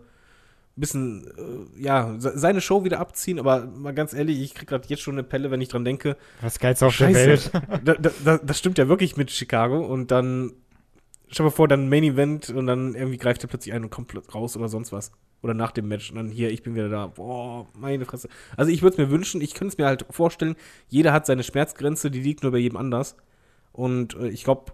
bisschen, 0.76 1.26
äh, 1.38 1.82
ja, 1.82 2.14
seine 2.18 2.60
Show 2.60 2.84
wieder 2.84 2.98
abziehen, 2.98 3.38
aber 3.38 3.66
mal 3.66 3.94
ganz 3.94 4.12
ehrlich, 4.12 4.40
ich 4.40 4.54
krieg 4.54 4.68
gerade 4.68 4.88
jetzt 4.88 5.02
schon 5.02 5.14
eine 5.14 5.22
Pelle, 5.22 5.50
wenn 5.50 5.60
ich 5.60 5.68
dran 5.68 5.84
denke. 5.84 6.16
Was 6.40 6.58
geil's 6.58 6.82
auf 6.82 6.94
Scheiße, 6.94 7.12
der 7.12 7.26
Welt. 7.28 7.50
da, 7.84 8.10
da, 8.24 8.38
das 8.38 8.58
stimmt 8.58 8.78
ja 8.78 8.88
wirklich 8.88 9.16
mit 9.16 9.30
Chicago 9.30 9.84
und 9.86 10.10
dann, 10.10 10.52
stell 11.28 11.46
dir 11.46 11.52
vor, 11.52 11.68
dann 11.68 11.88
Main 11.88 12.04
Event 12.04 12.50
und 12.50 12.66
dann 12.66 12.94
irgendwie 12.94 13.18
greift 13.18 13.42
er 13.42 13.48
plötzlich 13.48 13.74
ein 13.74 13.84
und 13.84 13.90
kommt 13.90 14.14
raus 14.34 14.56
oder 14.56 14.68
sonst 14.68 14.92
was. 14.92 15.12
Oder 15.42 15.52
nach 15.52 15.72
dem 15.72 15.88
Match 15.88 16.10
und 16.10 16.16
dann 16.16 16.28
hier, 16.30 16.50
ich 16.50 16.62
bin 16.62 16.74
wieder 16.74 16.88
da. 16.88 17.08
Boah, 17.08 17.66
meine 17.78 18.04
Fresse. 18.06 18.28
Also 18.56 18.70
ich 18.70 18.82
würde 18.82 18.94
es 18.94 18.98
mir 18.98 19.10
wünschen, 19.10 19.42
ich 19.42 19.52
könnte 19.52 19.72
es 19.72 19.78
mir 19.78 19.84
halt 19.86 20.06
vorstellen, 20.08 20.56
jeder 20.88 21.12
hat 21.12 21.26
seine 21.26 21.42
Schmerzgrenze, 21.42 22.10
die 22.10 22.20
liegt 22.20 22.42
nur 22.42 22.52
bei 22.52 22.58
jedem 22.58 22.78
anders. 22.78 23.16
Und 23.72 24.14
äh, 24.14 24.28
ich 24.28 24.44
glaube, 24.44 24.72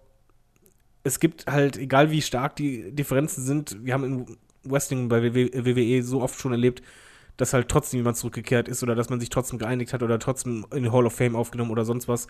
es 1.02 1.18
gibt 1.18 1.46
halt, 1.46 1.76
egal 1.76 2.10
wie 2.10 2.22
stark 2.22 2.56
die 2.56 2.92
Differenzen 2.92 3.42
sind, 3.42 3.84
wir 3.84 3.94
haben 3.94 4.04
in 4.04 4.36
Wrestling 4.64 5.08
bei 5.08 5.34
WWE 5.34 6.02
so 6.02 6.20
oft 6.20 6.38
schon 6.38 6.52
erlebt, 6.52 6.82
dass 7.36 7.54
halt 7.54 7.68
trotzdem 7.68 7.98
jemand 7.98 8.18
zurückgekehrt 8.18 8.68
ist 8.68 8.82
oder 8.82 8.94
dass 8.94 9.08
man 9.08 9.18
sich 9.18 9.30
trotzdem 9.30 9.58
geeinigt 9.58 9.92
hat 9.92 10.02
oder 10.02 10.18
trotzdem 10.18 10.66
in 10.74 10.82
die 10.82 10.90
Hall 10.90 11.06
of 11.06 11.14
Fame 11.14 11.36
aufgenommen 11.36 11.70
oder 11.70 11.84
sonst 11.86 12.06
was. 12.06 12.26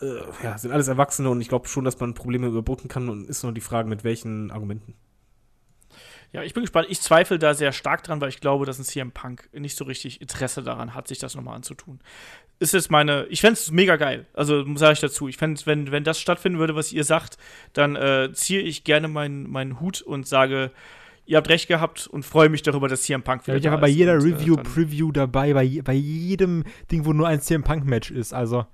Äh, 0.00 0.20
ja, 0.42 0.58
sind 0.58 0.72
alles 0.72 0.88
Erwachsene 0.88 1.30
und 1.30 1.40
ich 1.40 1.48
glaube 1.48 1.68
schon, 1.68 1.84
dass 1.84 1.98
man 2.00 2.14
Probleme 2.14 2.46
überbrücken 2.46 2.88
kann 2.88 3.08
und 3.08 3.28
ist 3.28 3.42
nur 3.42 3.52
die 3.52 3.60
Frage, 3.60 3.88
mit 3.88 4.04
welchen 4.04 4.50
Argumenten. 4.50 4.94
Ja, 6.34 6.42
ich 6.42 6.52
bin 6.52 6.64
gespannt. 6.64 6.88
Ich 6.90 7.00
zweifle 7.00 7.38
da 7.38 7.54
sehr 7.54 7.70
stark 7.70 8.02
dran, 8.02 8.20
weil 8.20 8.28
ich 8.28 8.40
glaube, 8.40 8.66
dass 8.66 8.80
ein 8.80 8.84
CM 8.84 9.12
Punk 9.12 9.48
nicht 9.52 9.76
so 9.76 9.84
richtig 9.84 10.20
Interesse 10.20 10.64
daran 10.64 10.92
hat, 10.92 11.06
sich 11.06 11.20
das 11.20 11.36
nochmal 11.36 11.54
anzutun. 11.54 12.00
Ist 12.58 12.74
jetzt 12.74 12.90
meine, 12.90 13.26
ich 13.26 13.40
fände 13.40 13.54
es 13.54 13.70
mega 13.70 13.94
geil. 13.94 14.26
Also 14.34 14.64
sage 14.74 14.94
ich 14.94 15.00
dazu. 15.00 15.28
Ich 15.28 15.36
fände 15.36 15.60
wenn, 15.64 15.92
wenn 15.92 16.02
das 16.02 16.20
stattfinden 16.20 16.58
würde, 16.58 16.74
was 16.74 16.92
ihr 16.92 17.04
sagt, 17.04 17.38
dann 17.72 17.94
äh, 17.94 18.30
ziehe 18.32 18.60
ich 18.60 18.82
gerne 18.82 19.06
meinen, 19.06 19.48
meinen 19.48 19.78
Hut 19.78 20.02
und 20.02 20.26
sage, 20.26 20.72
ihr 21.24 21.36
habt 21.36 21.48
recht 21.48 21.68
gehabt 21.68 22.08
und 22.08 22.24
freue 22.24 22.48
mich 22.48 22.62
darüber, 22.62 22.88
dass 22.88 23.02
CM 23.02 23.22
Punk 23.22 23.46
wieder 23.46 23.56
ja, 23.56 23.58
ich 23.58 23.64
da 23.64 23.76
bei 23.76 23.86
jeder 23.86 24.14
und, 24.14 24.28
äh, 24.28 24.34
Review, 24.34 24.56
äh, 24.56 24.62
Preview 24.62 25.12
dabei, 25.12 25.54
bei, 25.54 25.82
bei 25.84 25.94
jedem 25.94 26.64
Ding, 26.90 27.04
wo 27.04 27.12
nur 27.12 27.28
ein 27.28 27.40
CM 27.40 27.62
Punk 27.62 27.84
Match 27.84 28.10
ist. 28.10 28.34
Also, 28.34 28.66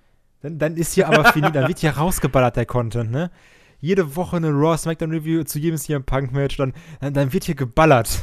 dann, 0.42 0.58
dann 0.58 0.76
ist 0.76 0.94
hier 0.94 1.08
aber 1.08 1.32
finit, 1.32 1.54
dann 1.54 1.68
wird 1.68 1.78
hier 1.78 1.90
rausgeballert, 1.90 2.56
der 2.56 2.66
Content, 2.66 3.10
ne? 3.10 3.30
jede 3.80 4.16
Woche 4.16 4.36
eine 4.36 4.50
Raw 4.50 4.76
SmackDown 4.76 5.10
Review 5.10 5.42
zu 5.44 5.58
jedem 5.58 5.78
CM 5.78 6.04
Punk 6.04 6.32
Match, 6.32 6.56
dann, 6.56 6.74
dann, 7.00 7.14
dann 7.14 7.32
wird 7.32 7.44
hier 7.44 7.54
geballert. 7.54 8.22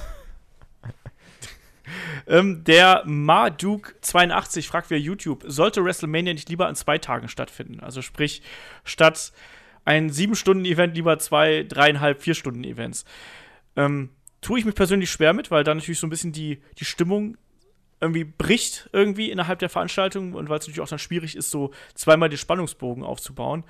ähm, 2.27 2.63
der 2.63 3.05
Marduk82 3.05 4.67
fragt 4.67 4.89
via 4.89 4.97
YouTube, 4.97 5.43
sollte 5.47 5.83
WrestleMania 5.83 6.33
nicht 6.33 6.49
lieber 6.49 6.67
an 6.67 6.75
zwei 6.75 6.97
Tagen 6.97 7.27
stattfinden? 7.27 7.79
Also 7.79 8.01
sprich, 8.01 8.41
statt 8.83 9.31
ein 9.83 10.09
sieben 10.09 10.35
Stunden 10.35 10.65
Event 10.65 10.95
lieber 10.95 11.17
zwei, 11.19 11.63
dreieinhalb, 11.63 12.21
vier 12.21 12.35
Stunden 12.35 12.63
Events. 12.63 13.05
Ähm, 13.75 14.09
tue 14.41 14.59
ich 14.59 14.65
mich 14.65 14.75
persönlich 14.75 15.09
schwer 15.09 15.33
mit, 15.33 15.49
weil 15.49 15.63
da 15.63 15.73
natürlich 15.73 15.99
so 15.99 16.07
ein 16.07 16.11
bisschen 16.11 16.33
die, 16.33 16.61
die 16.77 16.85
Stimmung 16.85 17.37
irgendwie 17.99 18.23
bricht 18.23 18.89
irgendwie 18.93 19.31
innerhalb 19.31 19.59
der 19.59 19.69
Veranstaltung 19.69 20.33
und 20.33 20.49
weil 20.49 20.59
es 20.59 20.65
natürlich 20.65 20.81
auch 20.81 20.89
dann 20.89 20.99
schwierig 20.99 21.35
ist, 21.35 21.49
so 21.49 21.71
zweimal 21.95 22.29
den 22.29 22.37
Spannungsbogen 22.37 23.03
aufzubauen. 23.03 23.63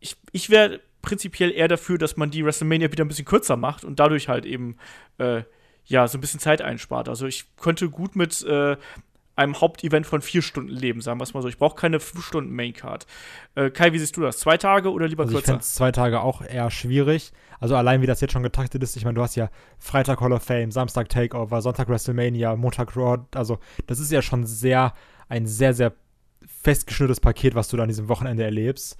Ich, 0.00 0.16
ich 0.32 0.50
wäre 0.50 0.80
prinzipiell 1.02 1.50
eher 1.50 1.68
dafür, 1.68 1.98
dass 1.98 2.16
man 2.16 2.30
die 2.30 2.44
WrestleMania 2.44 2.90
wieder 2.92 3.04
ein 3.04 3.08
bisschen 3.08 3.24
kürzer 3.24 3.56
macht 3.56 3.84
und 3.84 4.00
dadurch 4.00 4.28
halt 4.28 4.46
eben 4.46 4.76
äh, 5.18 5.42
ja 5.84 6.08
so 6.08 6.16
ein 6.16 6.20
bisschen 6.20 6.40
Zeit 6.40 6.62
einspart. 6.62 7.08
Also 7.08 7.26
ich 7.26 7.56
könnte 7.56 7.90
gut 7.90 8.16
mit 8.16 8.42
äh, 8.44 8.76
einem 9.42 9.60
Hauptevent 9.60 10.06
von 10.06 10.22
vier 10.22 10.42
Stunden 10.42 10.70
leben, 10.70 11.00
sagen 11.00 11.18
wir 11.20 11.24
es 11.24 11.34
mal 11.34 11.42
so. 11.42 11.48
Ich 11.48 11.58
brauche 11.58 11.76
keine 11.76 12.00
fünf 12.00 12.24
Stunden 12.24 12.52
Maincard. 12.52 13.06
Äh, 13.54 13.70
Kai, 13.70 13.92
wie 13.92 13.98
siehst 13.98 14.16
du 14.16 14.20
das? 14.20 14.38
Zwei 14.38 14.56
Tage 14.56 14.90
oder 14.92 15.08
lieber 15.08 15.24
also 15.24 15.34
kürzer? 15.34 15.44
Ich 15.44 15.50
finde 15.52 15.64
zwei 15.64 15.92
Tage 15.92 16.20
auch 16.20 16.42
eher 16.42 16.70
schwierig. 16.70 17.32
Also 17.60 17.76
allein 17.76 18.02
wie 18.02 18.06
das 18.06 18.20
jetzt 18.20 18.32
schon 18.32 18.42
getaktet 18.42 18.82
ist, 18.82 18.96
ich 18.96 19.04
meine, 19.04 19.14
du 19.14 19.22
hast 19.22 19.36
ja 19.36 19.50
Freitag 19.78 20.20
Hall 20.20 20.32
of 20.32 20.42
Fame, 20.42 20.70
Samstag 20.70 21.08
Takeover, 21.08 21.62
Sonntag 21.62 21.88
WrestleMania, 21.88 22.56
Montag 22.56 22.96
Raw. 22.96 23.24
Also 23.34 23.58
das 23.86 24.00
ist 24.00 24.10
ja 24.10 24.22
schon 24.22 24.46
sehr, 24.46 24.92
ein 25.28 25.46
sehr, 25.46 25.74
sehr 25.74 25.92
festgeschnürtes 26.46 27.20
Paket, 27.20 27.54
was 27.54 27.68
du 27.68 27.76
da 27.76 27.84
an 27.84 27.88
diesem 27.88 28.08
Wochenende 28.08 28.44
erlebst. 28.44 28.96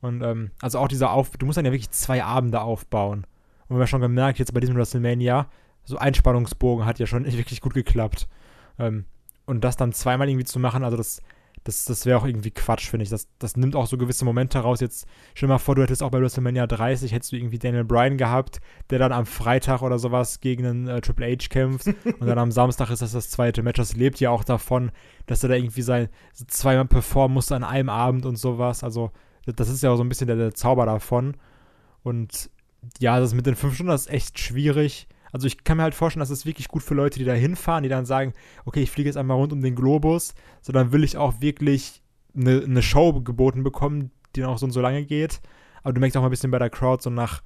Und 0.00 0.22
ähm, 0.22 0.50
also 0.60 0.78
auch 0.78 0.88
dieser 0.88 1.10
Auf, 1.10 1.36
du 1.36 1.46
musst 1.46 1.58
dann 1.58 1.64
ja 1.64 1.72
wirklich 1.72 1.90
zwei 1.90 2.22
Abende 2.22 2.60
aufbauen. 2.60 3.26
Und 3.64 3.70
wir 3.70 3.74
haben 3.74 3.80
ja 3.80 3.86
schon 3.86 4.00
gemerkt, 4.00 4.38
jetzt 4.38 4.54
bei 4.54 4.60
diesem 4.60 4.76
WrestleMania, 4.76 5.48
so 5.84 5.98
Einspannungsbogen 5.98 6.84
hat 6.84 6.98
ja 6.98 7.06
schon 7.06 7.24
wirklich 7.24 7.60
gut 7.60 7.74
geklappt. 7.74 8.28
Ähm, 8.78 9.04
und 9.46 9.64
das 9.64 9.76
dann 9.76 9.92
zweimal 9.92 10.28
irgendwie 10.28 10.44
zu 10.44 10.58
machen, 10.58 10.84
also 10.84 10.96
das, 10.96 11.22
das, 11.64 11.84
das 11.84 12.06
wäre 12.06 12.18
auch 12.18 12.24
irgendwie 12.24 12.50
Quatsch, 12.50 12.88
finde 12.88 13.04
ich. 13.04 13.10
Das, 13.10 13.28
das 13.38 13.56
nimmt 13.56 13.74
auch 13.74 13.86
so 13.86 13.98
gewisse 13.98 14.24
Momente 14.24 14.58
raus. 14.58 14.80
Jetzt 14.80 15.06
stell 15.34 15.48
dir 15.48 15.54
mal 15.54 15.58
vor, 15.58 15.74
du 15.74 15.82
hättest 15.82 16.02
auch 16.02 16.10
bei 16.10 16.20
WrestleMania 16.20 16.66
30, 16.66 17.12
hättest 17.12 17.32
du 17.32 17.36
irgendwie 17.36 17.58
Daniel 17.58 17.84
Bryan 17.84 18.16
gehabt, 18.16 18.60
der 18.90 18.98
dann 18.98 19.12
am 19.12 19.26
Freitag 19.26 19.82
oder 19.82 19.98
sowas 19.98 20.40
gegen 20.40 20.64
einen 20.64 20.88
äh, 20.88 21.00
Triple 21.00 21.26
H 21.26 21.48
kämpft 21.48 21.86
und 22.20 22.26
dann 22.26 22.38
am 22.38 22.52
Samstag 22.52 22.90
ist 22.90 23.02
das 23.02 23.12
das 23.12 23.30
zweite 23.30 23.62
Match. 23.62 23.78
Das 23.78 23.96
lebt 23.96 24.20
ja 24.20 24.30
auch 24.30 24.44
davon, 24.44 24.92
dass 25.26 25.42
er 25.42 25.48
da 25.48 25.54
irgendwie 25.56 25.82
sein 25.82 26.08
zweimal 26.46 26.86
performen 26.86 27.34
musste 27.34 27.56
an 27.56 27.64
einem 27.64 27.88
Abend 27.88 28.26
und 28.26 28.36
sowas. 28.36 28.84
Also 28.84 29.10
das 29.44 29.68
ist 29.68 29.82
ja 29.82 29.90
auch 29.90 29.96
so 29.96 30.04
ein 30.04 30.08
bisschen 30.08 30.26
der, 30.26 30.36
der 30.36 30.54
Zauber 30.54 30.86
davon. 30.86 31.36
Und 32.02 32.50
ja, 33.00 33.18
das 33.18 33.34
mit 33.34 33.46
den 33.46 33.56
fünf 33.56 33.74
Stunden, 33.74 33.90
das 33.90 34.02
ist 34.02 34.12
echt 34.12 34.38
schwierig. 34.38 35.08
Also 35.32 35.46
ich 35.46 35.64
kann 35.64 35.76
mir 35.76 35.82
halt 35.82 35.94
vorstellen, 35.94 36.20
dass 36.20 36.30
es 36.30 36.46
wirklich 36.46 36.68
gut 36.68 36.82
für 36.82 36.94
Leute, 36.94 37.18
die 37.18 37.24
da 37.24 37.32
hinfahren, 37.32 37.82
die 37.82 37.88
dann 37.88 38.06
sagen, 38.06 38.32
okay, 38.64 38.82
ich 38.82 38.90
fliege 38.90 39.08
jetzt 39.08 39.16
einmal 39.16 39.36
rund 39.36 39.52
um 39.52 39.60
den 39.60 39.74
Globus, 39.74 40.34
sondern 40.62 40.92
will 40.92 41.04
ich 41.04 41.16
auch 41.16 41.40
wirklich 41.40 42.02
eine, 42.34 42.62
eine 42.62 42.82
Show 42.82 43.20
geboten 43.20 43.62
bekommen, 43.62 44.10
die 44.34 44.40
dann 44.40 44.50
auch 44.50 44.58
so 44.58 44.66
und 44.66 44.72
so 44.72 44.80
lange 44.80 45.04
geht. 45.04 45.40
Aber 45.82 45.92
du 45.92 46.00
merkst 46.00 46.16
auch 46.16 46.22
mal 46.22 46.28
ein 46.28 46.30
bisschen 46.30 46.50
bei 46.50 46.58
der 46.58 46.70
Crowd, 46.70 47.02
so 47.02 47.10
nach 47.10 47.42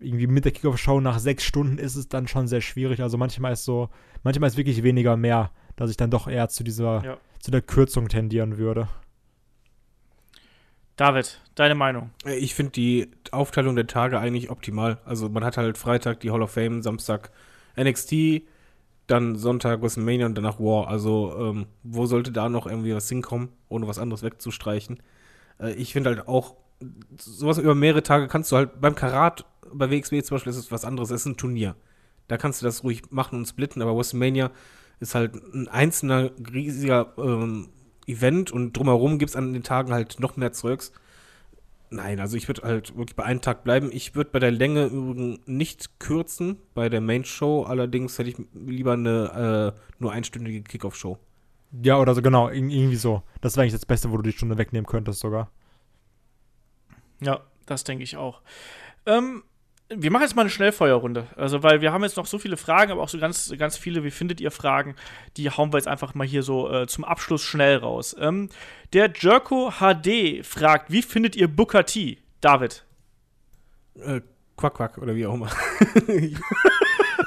irgendwie 0.00 0.26
mit 0.26 0.44
der 0.44 0.52
Kickoff-Show 0.52 1.00
nach 1.00 1.18
sechs 1.18 1.44
Stunden 1.44 1.78
ist 1.78 1.94
es 1.94 2.08
dann 2.08 2.26
schon 2.26 2.48
sehr 2.48 2.62
schwierig. 2.62 3.02
Also 3.02 3.18
manchmal 3.18 3.52
ist 3.52 3.64
so, 3.64 3.90
manchmal 4.22 4.48
ist 4.48 4.56
wirklich 4.56 4.82
weniger 4.82 5.16
mehr, 5.16 5.50
dass 5.76 5.90
ich 5.90 5.96
dann 5.96 6.10
doch 6.10 6.26
eher 6.26 6.48
zu 6.48 6.64
dieser, 6.64 7.04
ja. 7.04 7.16
zu 7.38 7.50
der 7.50 7.62
Kürzung 7.62 8.08
tendieren 8.08 8.56
würde. 8.56 8.88
David, 11.00 11.40
deine 11.54 11.74
Meinung? 11.74 12.10
Äh, 12.26 12.36
ich 12.36 12.54
finde 12.54 12.72
die 12.72 13.10
Aufteilung 13.30 13.74
der 13.74 13.86
Tage 13.86 14.18
eigentlich 14.18 14.50
optimal. 14.50 14.98
Also 15.06 15.30
man 15.30 15.42
hat 15.44 15.56
halt 15.56 15.78
Freitag 15.78 16.20
die 16.20 16.30
Hall 16.30 16.42
of 16.42 16.50
Fame, 16.50 16.82
Samstag 16.82 17.30
NXT, 17.74 18.42
dann 19.06 19.34
Sonntag 19.34 19.80
WrestleMania 19.80 20.26
und 20.26 20.34
danach 20.36 20.60
War. 20.60 20.88
Also 20.88 21.34
ähm, 21.40 21.66
wo 21.82 22.04
sollte 22.04 22.32
da 22.32 22.50
noch 22.50 22.66
irgendwie 22.66 22.94
was 22.94 23.08
hinkommen, 23.08 23.48
ohne 23.70 23.88
was 23.88 23.98
anderes 23.98 24.22
wegzustreichen? 24.22 25.02
Äh, 25.58 25.72
ich 25.72 25.94
finde 25.94 26.10
halt 26.10 26.28
auch, 26.28 26.56
sowas 27.16 27.56
über 27.56 27.74
mehrere 27.74 28.02
Tage 28.02 28.28
kannst 28.28 28.52
du 28.52 28.56
halt 28.56 28.82
beim 28.82 28.94
Karat, 28.94 29.46
bei 29.72 29.90
WXW 29.90 30.22
zum 30.22 30.34
Beispiel 30.34 30.50
ist 30.50 30.58
es 30.58 30.70
was 30.70 30.84
anderes, 30.84 31.10
es 31.10 31.22
ist 31.22 31.26
ein 31.26 31.38
Turnier. 31.38 31.76
Da 32.28 32.36
kannst 32.36 32.60
du 32.60 32.66
das 32.66 32.84
ruhig 32.84 33.10
machen 33.10 33.38
und 33.38 33.46
splitten, 33.46 33.80
aber 33.80 33.96
WrestleMania 33.96 34.50
ist 34.98 35.14
halt 35.14 35.34
ein 35.34 35.66
einzelner 35.66 36.30
riesiger 36.52 37.14
ähm, 37.16 37.70
Event 38.10 38.50
und 38.50 38.76
drumherum 38.76 39.18
gibt 39.18 39.30
es 39.30 39.36
an 39.36 39.52
den 39.52 39.62
Tagen 39.62 39.92
halt 39.92 40.20
noch 40.20 40.36
mehr 40.36 40.52
Zeugs. 40.52 40.92
Nein, 41.92 42.20
also 42.20 42.36
ich 42.36 42.46
würde 42.46 42.62
halt 42.62 42.96
wirklich 42.96 43.16
bei 43.16 43.24
einem 43.24 43.40
Tag 43.40 43.64
bleiben. 43.64 43.90
Ich 43.92 44.14
würde 44.14 44.30
bei 44.30 44.38
der 44.38 44.52
Länge 44.52 44.86
übrigens 44.86 45.40
nicht 45.46 45.98
kürzen, 45.98 46.58
bei 46.72 46.88
der 46.88 47.00
Main 47.00 47.24
Show. 47.24 47.64
Allerdings 47.64 48.16
hätte 48.18 48.30
ich 48.30 48.36
lieber 48.54 48.92
eine 48.92 49.74
äh, 49.76 49.80
nur 49.98 50.12
einstündige 50.12 50.62
Kickoff-Show. 50.62 51.18
Ja, 51.82 51.98
oder 51.98 52.14
so, 52.14 52.22
genau, 52.22 52.48
irgendwie 52.48 52.96
so. 52.96 53.22
Das 53.40 53.56
wäre 53.56 53.62
eigentlich 53.62 53.72
das 53.72 53.86
Beste, 53.86 54.10
wo 54.12 54.16
du 54.16 54.22
die 54.22 54.32
Stunde 54.32 54.56
wegnehmen 54.56 54.86
könntest 54.86 55.20
sogar. 55.20 55.50
Ja, 57.20 57.40
das 57.66 57.82
denke 57.82 58.04
ich 58.04 58.16
auch. 58.16 58.40
Ähm, 59.06 59.42
wir 59.94 60.10
machen 60.10 60.22
jetzt 60.22 60.36
mal 60.36 60.42
eine 60.42 60.50
Schnellfeuerrunde. 60.50 61.26
Also, 61.36 61.62
weil 61.62 61.80
wir 61.80 61.92
haben 61.92 62.02
jetzt 62.02 62.16
noch 62.16 62.26
so 62.26 62.38
viele 62.38 62.56
Fragen, 62.56 62.92
aber 62.92 63.02
auch 63.02 63.08
so 63.08 63.18
ganz, 63.18 63.52
ganz 63.58 63.76
viele, 63.76 64.04
wie 64.04 64.10
findet 64.10 64.40
ihr 64.40 64.50
Fragen? 64.50 64.94
Die 65.36 65.50
hauen 65.50 65.72
wir 65.72 65.78
jetzt 65.78 65.88
einfach 65.88 66.14
mal 66.14 66.26
hier 66.26 66.42
so 66.42 66.70
äh, 66.70 66.86
zum 66.86 67.04
Abschluss 67.04 67.42
schnell 67.42 67.76
raus. 67.76 68.14
Ähm, 68.18 68.48
der 68.92 69.12
Jerko 69.14 69.72
HD 69.78 70.44
fragt, 70.46 70.90
wie 70.90 71.02
findet 71.02 71.34
ihr 71.36 71.48
Booker 71.48 71.84
T? 71.84 72.18
David. 72.40 72.84
Äh, 73.96 74.20
Quack 74.56 74.74
Quack 74.74 74.98
oder 74.98 75.14
wie 75.14 75.26
auch 75.26 75.34
immer. 75.34 75.50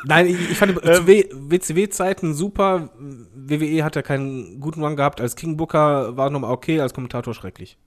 Nein, 0.06 0.28
ich, 0.28 0.52
ich 0.52 0.58
fand 0.58 0.80
ähm, 0.84 1.08
WCW-Zeiten 1.08 2.34
super. 2.34 2.90
WWE 3.34 3.84
hat 3.84 3.96
ja 3.96 4.02
keinen 4.02 4.60
guten 4.60 4.84
Run 4.84 4.96
gehabt. 4.96 5.22
Als 5.22 5.36
King 5.36 5.58
Booker 5.58 6.16
war 6.16 6.30
nochmal 6.30 6.52
okay, 6.52 6.80
als 6.80 6.94
Kommentator 6.94 7.34
schrecklich. 7.34 7.78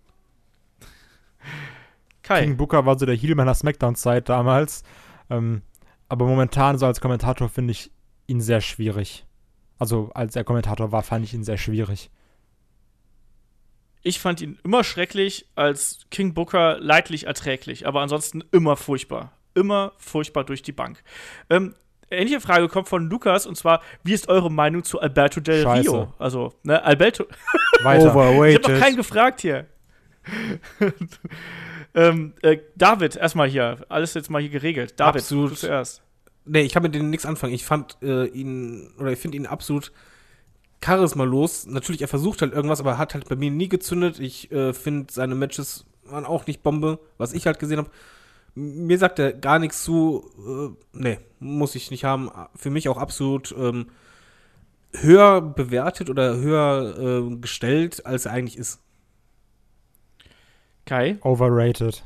Kai. 2.26 2.42
King 2.42 2.56
Booker 2.56 2.84
war 2.84 2.98
so 2.98 3.06
der 3.06 3.14
Heel 3.14 3.36
meiner 3.36 3.54
Smackdown-Zeit 3.54 4.28
damals. 4.28 4.82
Ähm, 5.30 5.62
aber 6.08 6.26
momentan, 6.26 6.76
so 6.76 6.86
als 6.86 7.00
Kommentator, 7.00 7.48
finde 7.48 7.70
ich 7.70 7.92
ihn 8.26 8.40
sehr 8.40 8.60
schwierig. 8.60 9.24
Also, 9.78 10.10
als 10.12 10.34
er 10.34 10.42
Kommentator 10.42 10.90
war, 10.90 11.02
fand 11.02 11.24
ich 11.24 11.34
ihn 11.34 11.44
sehr 11.44 11.56
schwierig. 11.56 12.10
Ich 14.02 14.18
fand 14.18 14.40
ihn 14.40 14.58
immer 14.64 14.82
schrecklich, 14.82 15.46
als 15.54 16.06
King 16.10 16.34
Booker 16.34 16.78
leidlich 16.80 17.26
erträglich, 17.26 17.86
aber 17.86 18.00
ansonsten 18.00 18.42
immer 18.50 18.76
furchtbar. 18.76 19.32
Immer 19.54 19.92
furchtbar 19.96 20.44
durch 20.44 20.62
die 20.62 20.72
Bank. 20.72 21.02
Ähm, 21.48 21.74
ähnliche 22.10 22.40
Frage 22.40 22.68
kommt 22.68 22.88
von 22.88 23.08
Lukas 23.08 23.46
und 23.46 23.56
zwar: 23.56 23.82
Wie 24.02 24.12
ist 24.12 24.28
eure 24.28 24.50
Meinung 24.50 24.82
zu 24.82 25.00
Alberto 25.00 25.40
Del 25.40 25.62
Scheiße. 25.62 25.90
Rio? 25.90 26.14
Also, 26.18 26.54
ne, 26.64 26.82
Alberto. 26.82 27.24
Weiter. 27.82 28.06
ich 28.48 28.56
habe 28.56 28.72
noch 28.72 28.80
keinen 28.80 28.96
gefragt 28.96 29.42
hier. 29.42 29.66
Ähm, 31.96 32.34
äh, 32.42 32.58
David, 32.76 33.16
erstmal 33.16 33.48
hier, 33.48 33.78
alles 33.88 34.12
jetzt 34.14 34.28
mal 34.28 34.40
hier 34.40 34.50
geregelt. 34.50 35.00
David, 35.00 35.22
absolut. 35.22 35.52
du 35.52 35.56
zuerst. 35.56 36.02
Nee, 36.44 36.60
ich 36.60 36.74
kann 36.74 36.82
mit 36.82 36.94
denen 36.94 37.10
nichts 37.10 37.24
anfangen. 37.26 37.54
Ich 37.54 37.64
fand 37.64 37.96
äh, 38.02 38.26
ihn, 38.26 38.92
oder 38.98 39.10
ich 39.10 39.18
finde 39.18 39.38
ihn 39.38 39.46
absolut 39.46 39.92
charismalos. 40.80 41.66
Natürlich, 41.66 42.02
er 42.02 42.08
versucht 42.08 42.42
halt 42.42 42.52
irgendwas, 42.52 42.80
aber 42.80 42.92
er 42.92 42.98
hat 42.98 43.14
halt 43.14 43.28
bei 43.28 43.34
mir 43.34 43.50
nie 43.50 43.68
gezündet. 43.68 44.20
Ich 44.20 44.52
äh, 44.52 44.74
finde, 44.74 45.12
seine 45.12 45.34
Matches 45.34 45.86
waren 46.04 46.26
auch 46.26 46.46
nicht 46.46 46.62
Bombe, 46.62 47.00
was 47.16 47.32
ich 47.32 47.46
halt 47.46 47.58
gesehen 47.58 47.78
habe. 47.78 47.90
Mir 48.54 48.98
sagt 48.98 49.18
er 49.18 49.32
gar 49.32 49.58
nichts 49.58 49.82
zu. 49.82 50.76
Äh, 50.92 50.98
nee, 50.98 51.18
muss 51.40 51.74
ich 51.74 51.90
nicht 51.90 52.04
haben. 52.04 52.30
Für 52.54 52.70
mich 52.70 52.90
auch 52.90 52.98
absolut 52.98 53.54
ähm, 53.58 53.86
höher 54.92 55.40
bewertet 55.40 56.10
oder 56.10 56.36
höher 56.36 56.98
äh, 56.98 57.36
gestellt, 57.36 58.04
als 58.04 58.26
er 58.26 58.32
eigentlich 58.32 58.58
ist. 58.58 58.80
Kai? 60.86 61.18
Overrated. 61.22 62.02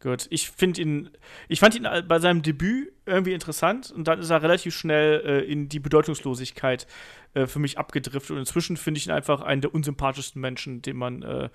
Gut, 0.00 0.26
ich 0.30 0.50
finde 0.50 0.80
ihn, 0.82 1.10
ich 1.48 1.60
fand 1.60 1.76
ihn 1.76 1.86
bei 2.08 2.18
seinem 2.18 2.42
Debüt 2.42 2.92
irgendwie 3.06 3.34
interessant 3.34 3.92
und 3.92 4.08
dann 4.08 4.18
ist 4.18 4.30
er 4.30 4.42
relativ 4.42 4.74
schnell 4.74 5.22
äh, 5.24 5.44
in 5.44 5.68
die 5.68 5.78
Bedeutungslosigkeit 5.78 6.88
äh, 7.34 7.46
für 7.46 7.60
mich 7.60 7.78
abgedriftet 7.78 8.32
und 8.32 8.38
inzwischen 8.38 8.76
finde 8.76 8.98
ich 8.98 9.06
ihn 9.06 9.12
einfach 9.12 9.42
einen 9.42 9.60
der 9.60 9.72
unsympathischsten 9.72 10.40
Menschen, 10.40 10.82
den 10.82 10.96
man 10.96 11.22
äh, 11.22 11.48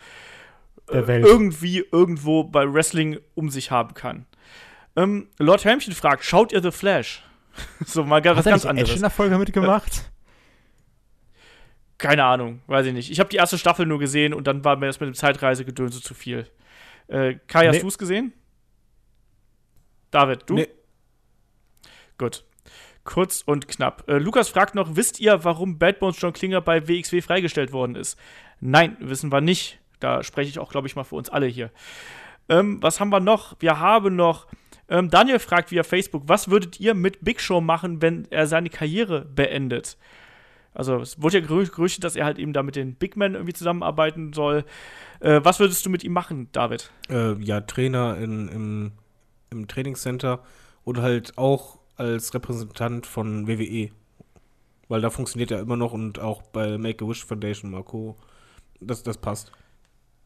äh 0.90 1.20
irgendwie 1.20 1.84
irgendwo 1.92 2.46
bei 2.46 2.74
Wrestling 2.74 3.20
um 3.36 3.50
sich 3.50 3.70
haben 3.70 3.94
kann. 3.96 4.26
Ähm, 4.96 5.28
Lord 5.38 5.66
Helmchen 5.66 5.94
fragt, 5.94 6.24
schaut 6.24 6.54
ihr 6.54 6.62
The 6.62 6.72
Flash? 6.72 7.24
so 7.86 8.06
mal 8.06 8.24
was 8.24 8.46
ganz 8.46 8.66
anderes. 8.66 8.90
Hat 8.92 8.98
er 8.98 9.02
der 9.02 9.10
Folge 9.10 9.38
mitgemacht? 9.38 10.10
Keine 11.98 12.24
Ahnung, 12.26 12.62
weiß 12.68 12.86
ich 12.86 12.94
nicht. 12.94 13.12
Ich 13.12 13.20
habe 13.20 13.30
die 13.30 13.38
erste 13.38 13.58
Staffel 13.58 13.86
nur 13.86 13.98
gesehen 13.98 14.34
und 14.34 14.46
dann 14.46 14.64
war 14.64 14.76
mir 14.76 14.86
das 14.86 15.00
mit 15.00 15.08
dem 15.08 15.16
Zeitreisegedönse 15.16 16.02
zu 16.02 16.14
viel. 16.14 16.48
Äh, 17.08 17.36
Kai, 17.48 17.68
hast 17.68 17.76
nee. 17.76 17.82
du 17.82 17.88
es 17.88 17.98
gesehen? 17.98 18.34
David, 20.12 20.44
du? 20.48 20.56
Nee. 20.56 20.68
Gut. 22.18 22.44
Kurz 23.04 23.42
und 23.42 23.68
knapp. 23.68 24.04
Äh, 24.08 24.18
Lukas 24.18 24.50
fragt 24.50 24.76
noch: 24.76 24.96
Wisst 24.96 25.20
ihr, 25.20 25.44
warum 25.44 25.80
Bad 25.80 26.00
Bones 26.00 26.20
John 26.20 26.34
Klinger 26.34 26.62
bei 26.62 26.88
WXW 26.88 27.22
freigestellt 27.22 27.72
worden 27.72 27.96
ist? 27.96 28.20
Nein, 28.60 28.98
wissen 29.00 29.32
wir 29.32 29.42
nicht. 29.42 29.80
Da 30.00 30.24
spreche 30.24 30.50
ich 30.50 30.60
auch, 30.60 30.72
glaube 30.72 30.88
ich, 30.88 30.96
mal 30.96 31.04
für 31.04 31.16
uns 31.16 31.30
alle 31.30 31.48
hier. 31.48 31.72
Ähm, 32.50 32.82
was 32.84 33.00
haben 33.00 33.10
wir 33.10 33.20
noch? 33.20 33.56
Wir 33.60 33.80
haben 33.80 34.16
noch. 34.16 34.48
Ähm, 34.90 35.10
Daniel 35.10 35.40
fragt 35.40 35.72
via 35.72 35.84
Facebook: 35.84 36.24
Was 36.28 36.50
würdet 36.50 36.80
ihr 36.80 36.94
mit 36.94 37.24
Big 37.24 37.40
Show 37.40 37.62
machen, 37.62 38.02
wenn 38.02 38.28
er 38.30 38.46
seine 38.46 38.70
Karriere 38.70 39.26
beendet? 39.26 39.98
Also 40.78 40.98
es 40.98 41.20
wurde 41.20 41.40
ja 41.40 41.46
gerüchtet, 41.46 42.04
dass 42.04 42.16
er 42.16 42.26
halt 42.26 42.38
eben 42.38 42.54
da 42.54 42.62
mit 42.62 42.76
den 42.76 42.94
Big 42.94 43.18
Men 43.18 43.34
irgendwie 43.34 43.54
zusammenarbeiten 43.54 44.32
soll. 44.34 44.64
Äh, 45.22 45.42
was 45.44 45.60
würdest 45.60 45.84
du 45.84 45.90
mit 45.90 46.04
ihm 46.04 46.14
machen, 46.14 46.50
David? 46.52 46.92
Äh, 47.10 47.34
ja, 47.42 47.62
Trainer 47.62 48.16
in, 48.18 48.48
im, 48.48 48.92
im 49.50 49.68
Trainingscenter 49.68 50.44
und 50.84 51.02
halt 51.02 51.36
auch 51.36 51.80
als 51.96 52.32
Repräsentant 52.36 53.08
von 53.08 53.48
WWE. 53.48 53.90
Weil 54.88 55.02
da 55.02 55.10
funktioniert 55.10 55.50
er 55.50 55.62
immer 55.62 55.78
noch 55.78 55.94
und 55.94 56.20
auch 56.20 56.44
bei 56.44 56.78
Make-A-Wish 56.78 57.26
Foundation, 57.26 57.72
Marco, 57.72 58.16
das, 58.80 59.02
das 59.02 59.18
passt. 59.18 59.52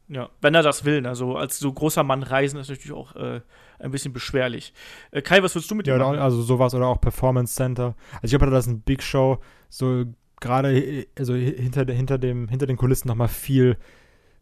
Ja, 0.08 0.28
wenn 0.42 0.54
er 0.54 0.62
das 0.62 0.84
will. 0.84 1.06
Also 1.06 1.36
als 1.36 1.58
so 1.58 1.72
großer 1.72 2.04
Mann 2.04 2.22
reisen 2.22 2.60
ist 2.60 2.68
natürlich 2.68 2.92
auch 2.92 3.16
äh, 3.16 3.40
ein 3.78 3.90
bisschen 3.90 4.12
beschwerlich. 4.12 4.74
Äh, 5.12 5.22
Kai, 5.22 5.42
was 5.42 5.54
würdest 5.54 5.70
du 5.70 5.74
mit 5.74 5.86
ja, 5.86 5.96
ihm 5.96 6.00
machen? 6.00 6.18
Also 6.18 6.42
sowas 6.42 6.74
oder 6.74 6.88
auch 6.88 7.00
Performance 7.00 7.54
Center. 7.54 7.94
Also 8.16 8.34
ich 8.34 8.38
glaube, 8.38 8.50
das 8.50 8.66
ist 8.66 8.72
ein 8.72 8.82
Big 8.82 9.02
Show, 9.02 9.38
so 9.70 10.04
gerade 10.42 11.06
also 11.18 11.34
hinter, 11.34 11.90
hinter, 11.90 12.18
dem, 12.18 12.48
hinter 12.48 12.66
den 12.66 12.76
Kulissen 12.76 13.08
nochmal 13.08 13.28
viel, 13.28 13.78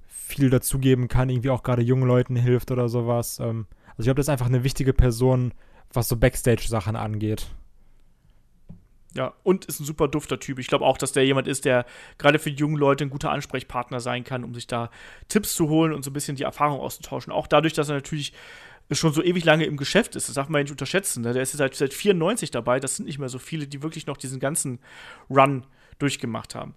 viel 0.09 0.51
dazugeben 0.51 1.07
kann, 1.07 1.29
irgendwie 1.29 1.51
auch 1.51 1.63
gerade 1.63 1.83
jungen 1.83 2.09
Leuten 2.09 2.35
hilft 2.35 2.73
oder 2.73 2.89
sowas. 2.89 3.39
Ähm, 3.39 3.67
also 3.91 4.01
ich 4.01 4.05
glaube, 4.07 4.17
das 4.17 4.27
ist 4.27 4.31
einfach 4.31 4.47
eine 4.47 4.65
wichtige 4.65 4.93
Person, 4.93 5.55
was 5.93 6.09
so 6.09 6.17
Backstage-Sachen 6.17 6.97
angeht. 6.97 7.47
Ja, 9.15 9.35
und 9.43 9.65
ist 9.65 9.81
ein 9.81 9.85
super 9.85 10.07
dufter 10.07 10.39
Typ. 10.39 10.59
Ich 10.61 10.69
glaube 10.69 10.85
auch, 10.85 10.97
dass 10.97 11.13
der 11.13 11.25
jemand 11.25 11.49
ist, 11.49 11.65
der 11.65 11.85
gerade 12.17 12.39
für 12.39 12.51
junge 12.51 12.79
Leute 12.79 13.05
ein 13.05 13.11
guter 13.11 13.31
Ansprechpartner 13.31 13.99
sein 13.99 14.23
kann, 14.23 14.45
um 14.45 14.55
sich 14.55 14.69
da 14.69 14.91
Tipps 15.29 15.55
zu 15.55 15.69
holen 15.69 15.93
und 15.93 16.05
so 16.05 16.11
ein 16.11 16.13
bisschen 16.13 16.37
die 16.37 16.45
Erfahrung 16.45 16.79
auszutauschen. 16.81 17.33
Auch 17.33 17.49
dadurch, 17.49 17.73
dass 17.73 17.89
er 17.89 17.97
natürlich 17.97 18.33
schon 18.93 19.13
so 19.13 19.23
ewig 19.23 19.45
lange 19.45 19.65
im 19.65 19.77
Geschäft 19.77 20.15
ist. 20.17 20.29
Das 20.29 20.37
darf 20.37 20.49
man 20.49 20.61
ja 20.61 20.63
nicht 20.65 20.73
unterschätzen. 20.73 21.23
Ne? 21.23 21.33
Der 21.33 21.43
ist 21.43 21.53
seit, 21.53 21.75
seit 21.75 21.93
94 21.93 22.53
dabei. 22.53 22.79
Das 22.79 22.97
sind 22.97 23.07
nicht 23.07 23.19
mehr 23.19 23.29
so 23.29 23.39
viele, 23.39 23.67
die 23.67 23.83
wirklich 23.83 24.07
noch 24.07 24.17
diesen 24.17 24.39
ganzen 24.39 24.79
Run 25.29 25.67
durchgemacht 26.01 26.55
haben. 26.55 26.75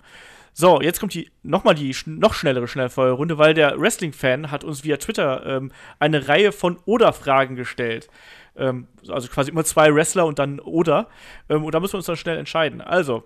So, 0.56 0.82
jetzt 0.82 1.00
kommt 1.00 1.16
die 1.16 1.32
nochmal 1.42 1.74
die 1.74 1.94
sch 1.94 2.06
noch 2.06 2.36
schnellere 2.36 2.68
Schnellfeuerrunde, 2.68 3.40
weil 3.40 3.56
der 3.56 3.80
Wrestling-Fan 3.80 4.52
hat 4.52 4.64
uns 4.64 4.84
via 4.84 4.98
Twitter 4.98 5.44
ähm, 5.46 5.72
eine 6.00 6.28
Reihe 6.28 6.52
von 6.52 6.78
Oder-Fragen 6.86 7.56
gestellt. 7.56 8.08
Ähm, 8.56 8.88
also 9.10 9.28
quasi 9.30 9.50
immer 9.50 9.64
zwei 9.64 9.94
Wrestler 9.94 10.28
und 10.28 10.38
dann 10.38 10.60
Oder. 10.60 11.08
Ähm, 11.50 11.64
und 11.64 11.74
da 11.74 11.80
müssen 11.80 11.94
wir 11.94 11.98
uns 11.98 12.06
dann 12.06 12.18
schnell 12.18 12.38
entscheiden. 12.38 12.82
Also, 12.82 13.24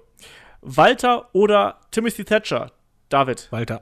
Walter 0.61 1.29
oder 1.33 1.81
Timothy 1.91 2.23
Thatcher? 2.23 2.71
David. 3.09 3.47
Walter. 3.51 3.81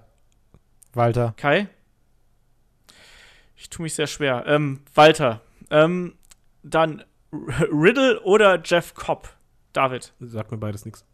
Walter. 0.94 1.34
Kai? 1.38 1.68
Ich 3.56 3.70
tue 3.70 3.84
mich 3.84 3.94
sehr 3.94 4.08
schwer. 4.08 4.44
Ähm, 4.48 4.82
Walter. 4.94 5.42
Ähm, 5.70 6.16
dann 6.64 7.04
Riddle 7.32 8.22
oder 8.22 8.62
Jeff 8.64 8.94
Cobb? 8.94 9.30
David. 9.74 10.14
Sagt 10.20 10.52
mir 10.52 10.58
beides 10.58 10.86
nichts. 10.86 11.06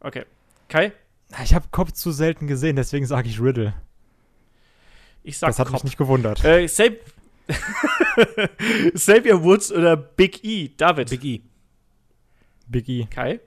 Okay. 0.00 0.24
Kai? 0.68 0.92
Ich 1.44 1.54
habe 1.54 1.66
Kopf 1.70 1.92
zu 1.92 2.10
selten 2.10 2.46
gesehen, 2.46 2.76
deswegen 2.76 3.06
sage 3.06 3.28
ich 3.28 3.40
Riddle. 3.40 3.74
Ich 5.22 5.38
sag 5.38 5.48
Das 5.48 5.58
hat 5.58 5.66
Cobb. 5.66 5.74
mich 5.74 5.84
nicht 5.84 5.98
gewundert. 5.98 6.44
Äh, 6.44 6.66
Sab 6.66 6.94
Xavier 8.94 9.42
Woods 9.42 9.70
oder 9.72 9.96
Big 9.96 10.44
E? 10.44 10.70
David. 10.76 11.10
Big 11.10 11.24
E. 11.24 11.42
Big 12.68 12.88
E. 12.88 13.06
Kai? 13.10 13.40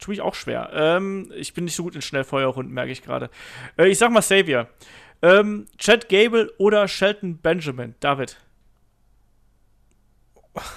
Tue 0.00 0.14
ich 0.14 0.20
auch 0.20 0.34
schwer. 0.34 0.70
Ähm, 0.72 1.32
ich 1.36 1.54
bin 1.54 1.64
nicht 1.64 1.76
so 1.76 1.84
gut 1.84 1.94
in 1.94 2.02
Schnellfeuerrunden, 2.02 2.74
merke 2.74 2.90
ich 2.90 3.02
gerade. 3.02 3.30
Äh, 3.78 3.86
ich 3.88 3.98
sag 3.98 4.10
mal 4.10 4.20
Xavier. 4.20 4.68
Ähm, 5.22 5.66
Chad 5.78 6.08
Gable 6.08 6.52
oder 6.58 6.88
Shelton 6.88 7.38
Benjamin? 7.38 7.94
David. 8.00 8.36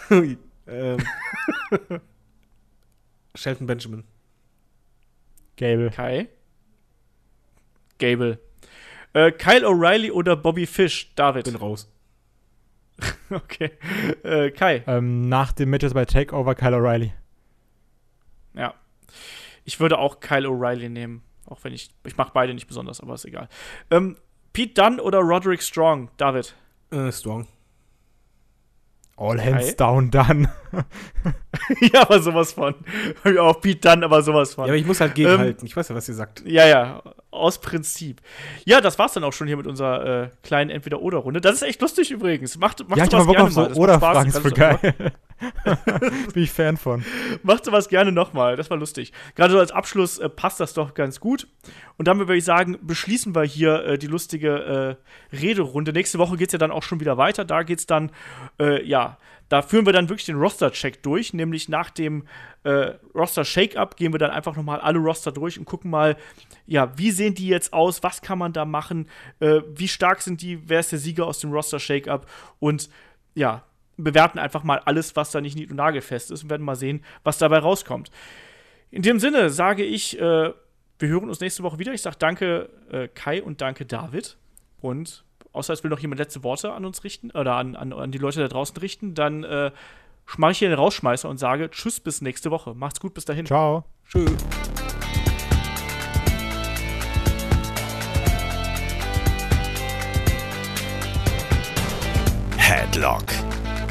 ähm. 0.68 0.98
Shelton 3.36 3.68
Benjamin. 3.68 4.04
Gable. 5.58 5.90
Kai? 5.90 6.28
Gable. 7.98 8.40
Äh, 9.14 9.32
Kyle 9.32 9.68
O'Reilly 9.68 10.12
oder 10.12 10.36
Bobby 10.36 10.66
Fish? 10.66 11.14
David. 11.16 11.46
Bin 11.46 11.56
raus. 11.56 11.92
Okay. 13.30 13.72
Äh, 14.24 14.52
Kai. 14.52 14.84
Ähm, 14.88 15.28
nach 15.28 15.52
dem 15.52 15.72
Matches 15.72 15.94
bei 15.94 16.06
Takeover 16.06 16.54
Kyle 16.56 16.76
O'Reilly. 16.78 17.12
Ja. 18.54 18.76
Ich 19.64 19.80
würde 19.80 19.98
auch 19.98 20.20
Kyle 20.20 20.48
O'Reilly 20.48 20.90
nehmen. 20.90 21.24
Auch 21.48 21.64
wenn 21.64 21.74
ich. 21.74 21.90
Ich 22.06 22.18
mache 22.18 22.32
beide 22.34 22.54
nicht 22.54 22.68
besonders, 22.68 23.02
aber 23.02 23.16
ist 23.16 23.26
egal. 23.26 23.50
Ähm, 23.90 24.16
Pete 24.54 24.74
Dunne 24.80 25.02
oder 25.02 25.20
Roderick 25.20 25.62
Strong? 25.62 26.10
David. 26.18 26.56
Äh, 26.92 27.12
Strong. 27.12 27.48
All 29.18 29.40
hands 29.40 29.68
Kai? 29.68 29.74
down 29.74 30.12
done. 30.12 30.50
ja, 31.94 32.02
aber 32.02 32.20
sowas 32.20 32.52
von. 32.52 32.76
Auch 33.40 33.62
Pete 33.62 33.90
Dunne, 33.90 34.06
aber 34.06 34.22
sowas 34.22 34.54
von. 34.56 34.66
Ja, 34.66 34.72
aber 34.72 34.78
ich 34.78 34.86
muss 34.86 35.00
halt 35.00 35.16
gegenhalten. 35.16 35.66
ich 35.66 35.76
weiß 35.76 35.88
ja, 35.88 35.96
was 35.96 36.10
ihr 36.10 36.16
sagt. 36.16 36.44
Ja, 36.46 36.68
ja, 36.68 37.02
aus 37.36 37.60
Prinzip. 37.60 38.22
Ja, 38.66 38.82
das 38.82 38.98
war's 39.00 39.14
dann 39.14 39.24
auch 39.24 39.34
schon 39.34 39.48
hier 39.48 39.58
mit 39.58 39.68
unserer 39.68 40.24
äh, 40.24 40.30
kleinen 40.44 40.70
Entweder-Oder-Runde. 40.70 41.42
Das 41.42 41.56
ist 41.56 41.62
echt 41.62 41.82
lustig 41.82 42.12
übrigens. 42.12 42.58
Macht, 42.58 42.88
macht 42.88 42.98
ja, 42.98 43.06
ich 43.06 43.12
sowas 43.12 43.26
Bock 43.26 43.36
gerne 43.36 43.48
auf 43.48 43.54
so 43.54 43.62
mal. 43.62 43.74
Oder-Fragen, 43.74 44.30
ist 44.30 44.40
voll 44.40 44.52
geil. 44.52 44.94
Bin 46.34 46.44
ich 46.44 46.52
Fan 46.52 46.78
von. 46.78 47.04
Macht 47.44 47.66
sowas 47.66 47.90
gerne 47.90 48.12
nochmal. 48.12 48.56
Das 48.56 48.70
war 48.70 48.78
lustig. 48.78 49.12
Gerade 49.36 49.54
so 49.54 49.60
als 49.60 49.72
Abschluss 49.72 50.18
äh, 50.18 50.30
passt 50.30 50.60
das 50.60 50.74
doch 50.74 50.94
ganz 50.94 51.20
gut. 51.20 51.48
Und 51.98 52.08
damit 52.08 52.28
würde 52.28 52.38
ich 52.38 52.46
sagen, 52.46 52.78
beschließen 52.82 53.36
wir 53.36 53.44
hier 53.44 53.84
äh, 53.86 53.98
die 53.98 54.08
lustige 54.08 54.98
äh, 55.32 55.36
Rederunde. 55.36 55.92
Nächste 55.92 56.20
Woche 56.20 56.38
geht's 56.38 56.54
ja 56.54 56.60
dann 56.60 56.72
auch 56.72 56.84
schon 56.84 57.00
wieder 57.00 57.18
weiter. 57.18 57.44
Da 57.44 57.64
geht's 57.64 57.86
dann, 57.86 58.12
äh, 58.60 58.84
ja, 58.86 59.18
da 59.50 59.62
führen 59.62 59.86
wir 59.86 59.94
dann 59.94 60.10
wirklich 60.10 60.26
den 60.26 60.38
Roster-Check 60.38 61.04
durch. 61.04 61.34
Nämlich 61.34 61.70
nach 61.70 61.90
dem 61.90 62.28
äh, 62.64 62.94
Roster-Shake-Up 63.14 63.98
gehen 63.98 64.14
wir 64.14 64.20
dann 64.20 64.32
einfach 64.32 64.56
nochmal 64.56 64.80
alle 64.80 65.00
Roster 65.00 65.32
durch 65.32 65.60
und 65.60 65.66
gucken 65.66 65.92
mal, 65.92 66.18
ja, 66.66 66.98
wie 66.98 67.12
sehen 67.12 67.36
die 67.36 67.48
jetzt 67.48 67.74
aus? 67.74 68.02
Was 68.04 68.22
kann 68.22 68.40
man 68.40 68.54
da 68.54 68.66
machen? 68.66 69.08
Äh, 69.40 69.62
wie 69.74 69.88
stark 69.88 70.22
sind 70.22 70.42
die? 70.42 70.68
Wer 70.68 70.80
ist 70.80 70.92
der 70.92 71.00
Sieger 71.00 71.28
aus 71.28 71.40
dem 71.40 71.52
Roster-Shake-Up? 71.52 72.30
Und 72.60 72.90
ja, 73.36 73.64
bewerten 73.98 74.40
einfach 74.40 74.64
mal 74.64 74.80
alles, 74.80 75.16
was 75.16 75.32
da 75.32 75.42
nicht 75.42 75.56
nied- 75.56 75.70
und 75.70 75.78
nagelfest 75.78 76.32
ist 76.32 76.44
und 76.44 76.50
werden 76.50 76.64
mal 76.64 76.76
sehen, 76.76 77.04
was 77.24 77.38
dabei 77.38 77.60
rauskommt. 77.60 78.12
In 78.92 79.02
dem 79.02 79.20
Sinne 79.20 79.50
sage 79.50 79.84
ich, 79.84 80.20
äh, 80.20 80.54
wir 81.00 81.10
hören 81.10 81.30
uns 81.30 81.40
nächste 81.40 81.64
Woche 81.64 81.80
wieder. 81.80 81.94
Ich 81.94 82.02
sage 82.02 82.16
danke 82.18 82.70
äh, 82.90 83.08
Kai 83.10 83.44
und 83.44 83.62
danke 83.62 83.86
David. 83.86 84.38
Und 84.82 85.24
außer 85.56 85.74
es 85.74 85.84
will 85.84 85.90
noch 85.90 86.00
jemand 86.00 86.20
letzte 86.20 86.44
Worte 86.44 86.74
an 86.74 86.86
uns 86.86 87.04
richten 87.04 87.32
oder 87.32 87.56
an, 87.56 87.76
an, 87.76 87.94
an 87.94 88.12
die 88.12 88.18
Leute 88.18 88.40
da 88.40 88.48
draußen 88.48 88.78
richten, 88.78 89.14
dann 89.14 89.44
äh, 89.44 89.72
mache 90.38 90.52
ich 90.52 90.60
hier 90.60 90.70
den 90.70 90.78
Rausschmeißer 90.78 91.30
und 91.30 91.38
sage 91.38 91.70
Tschüss 91.70 92.00
bis 92.00 92.22
nächste 92.22 92.52
Woche. 92.52 92.74
Macht's 92.74 93.00
gut, 93.00 93.14
bis 93.14 93.26
dahin. 93.26 93.46
Ciao. 93.46 93.86
Tschö. 94.08 94.26
Headlock, 102.58 103.26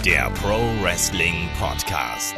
der 0.04 0.30
Pro 0.30 0.58
Wrestling 0.82 1.48
Podcast. 1.60 2.34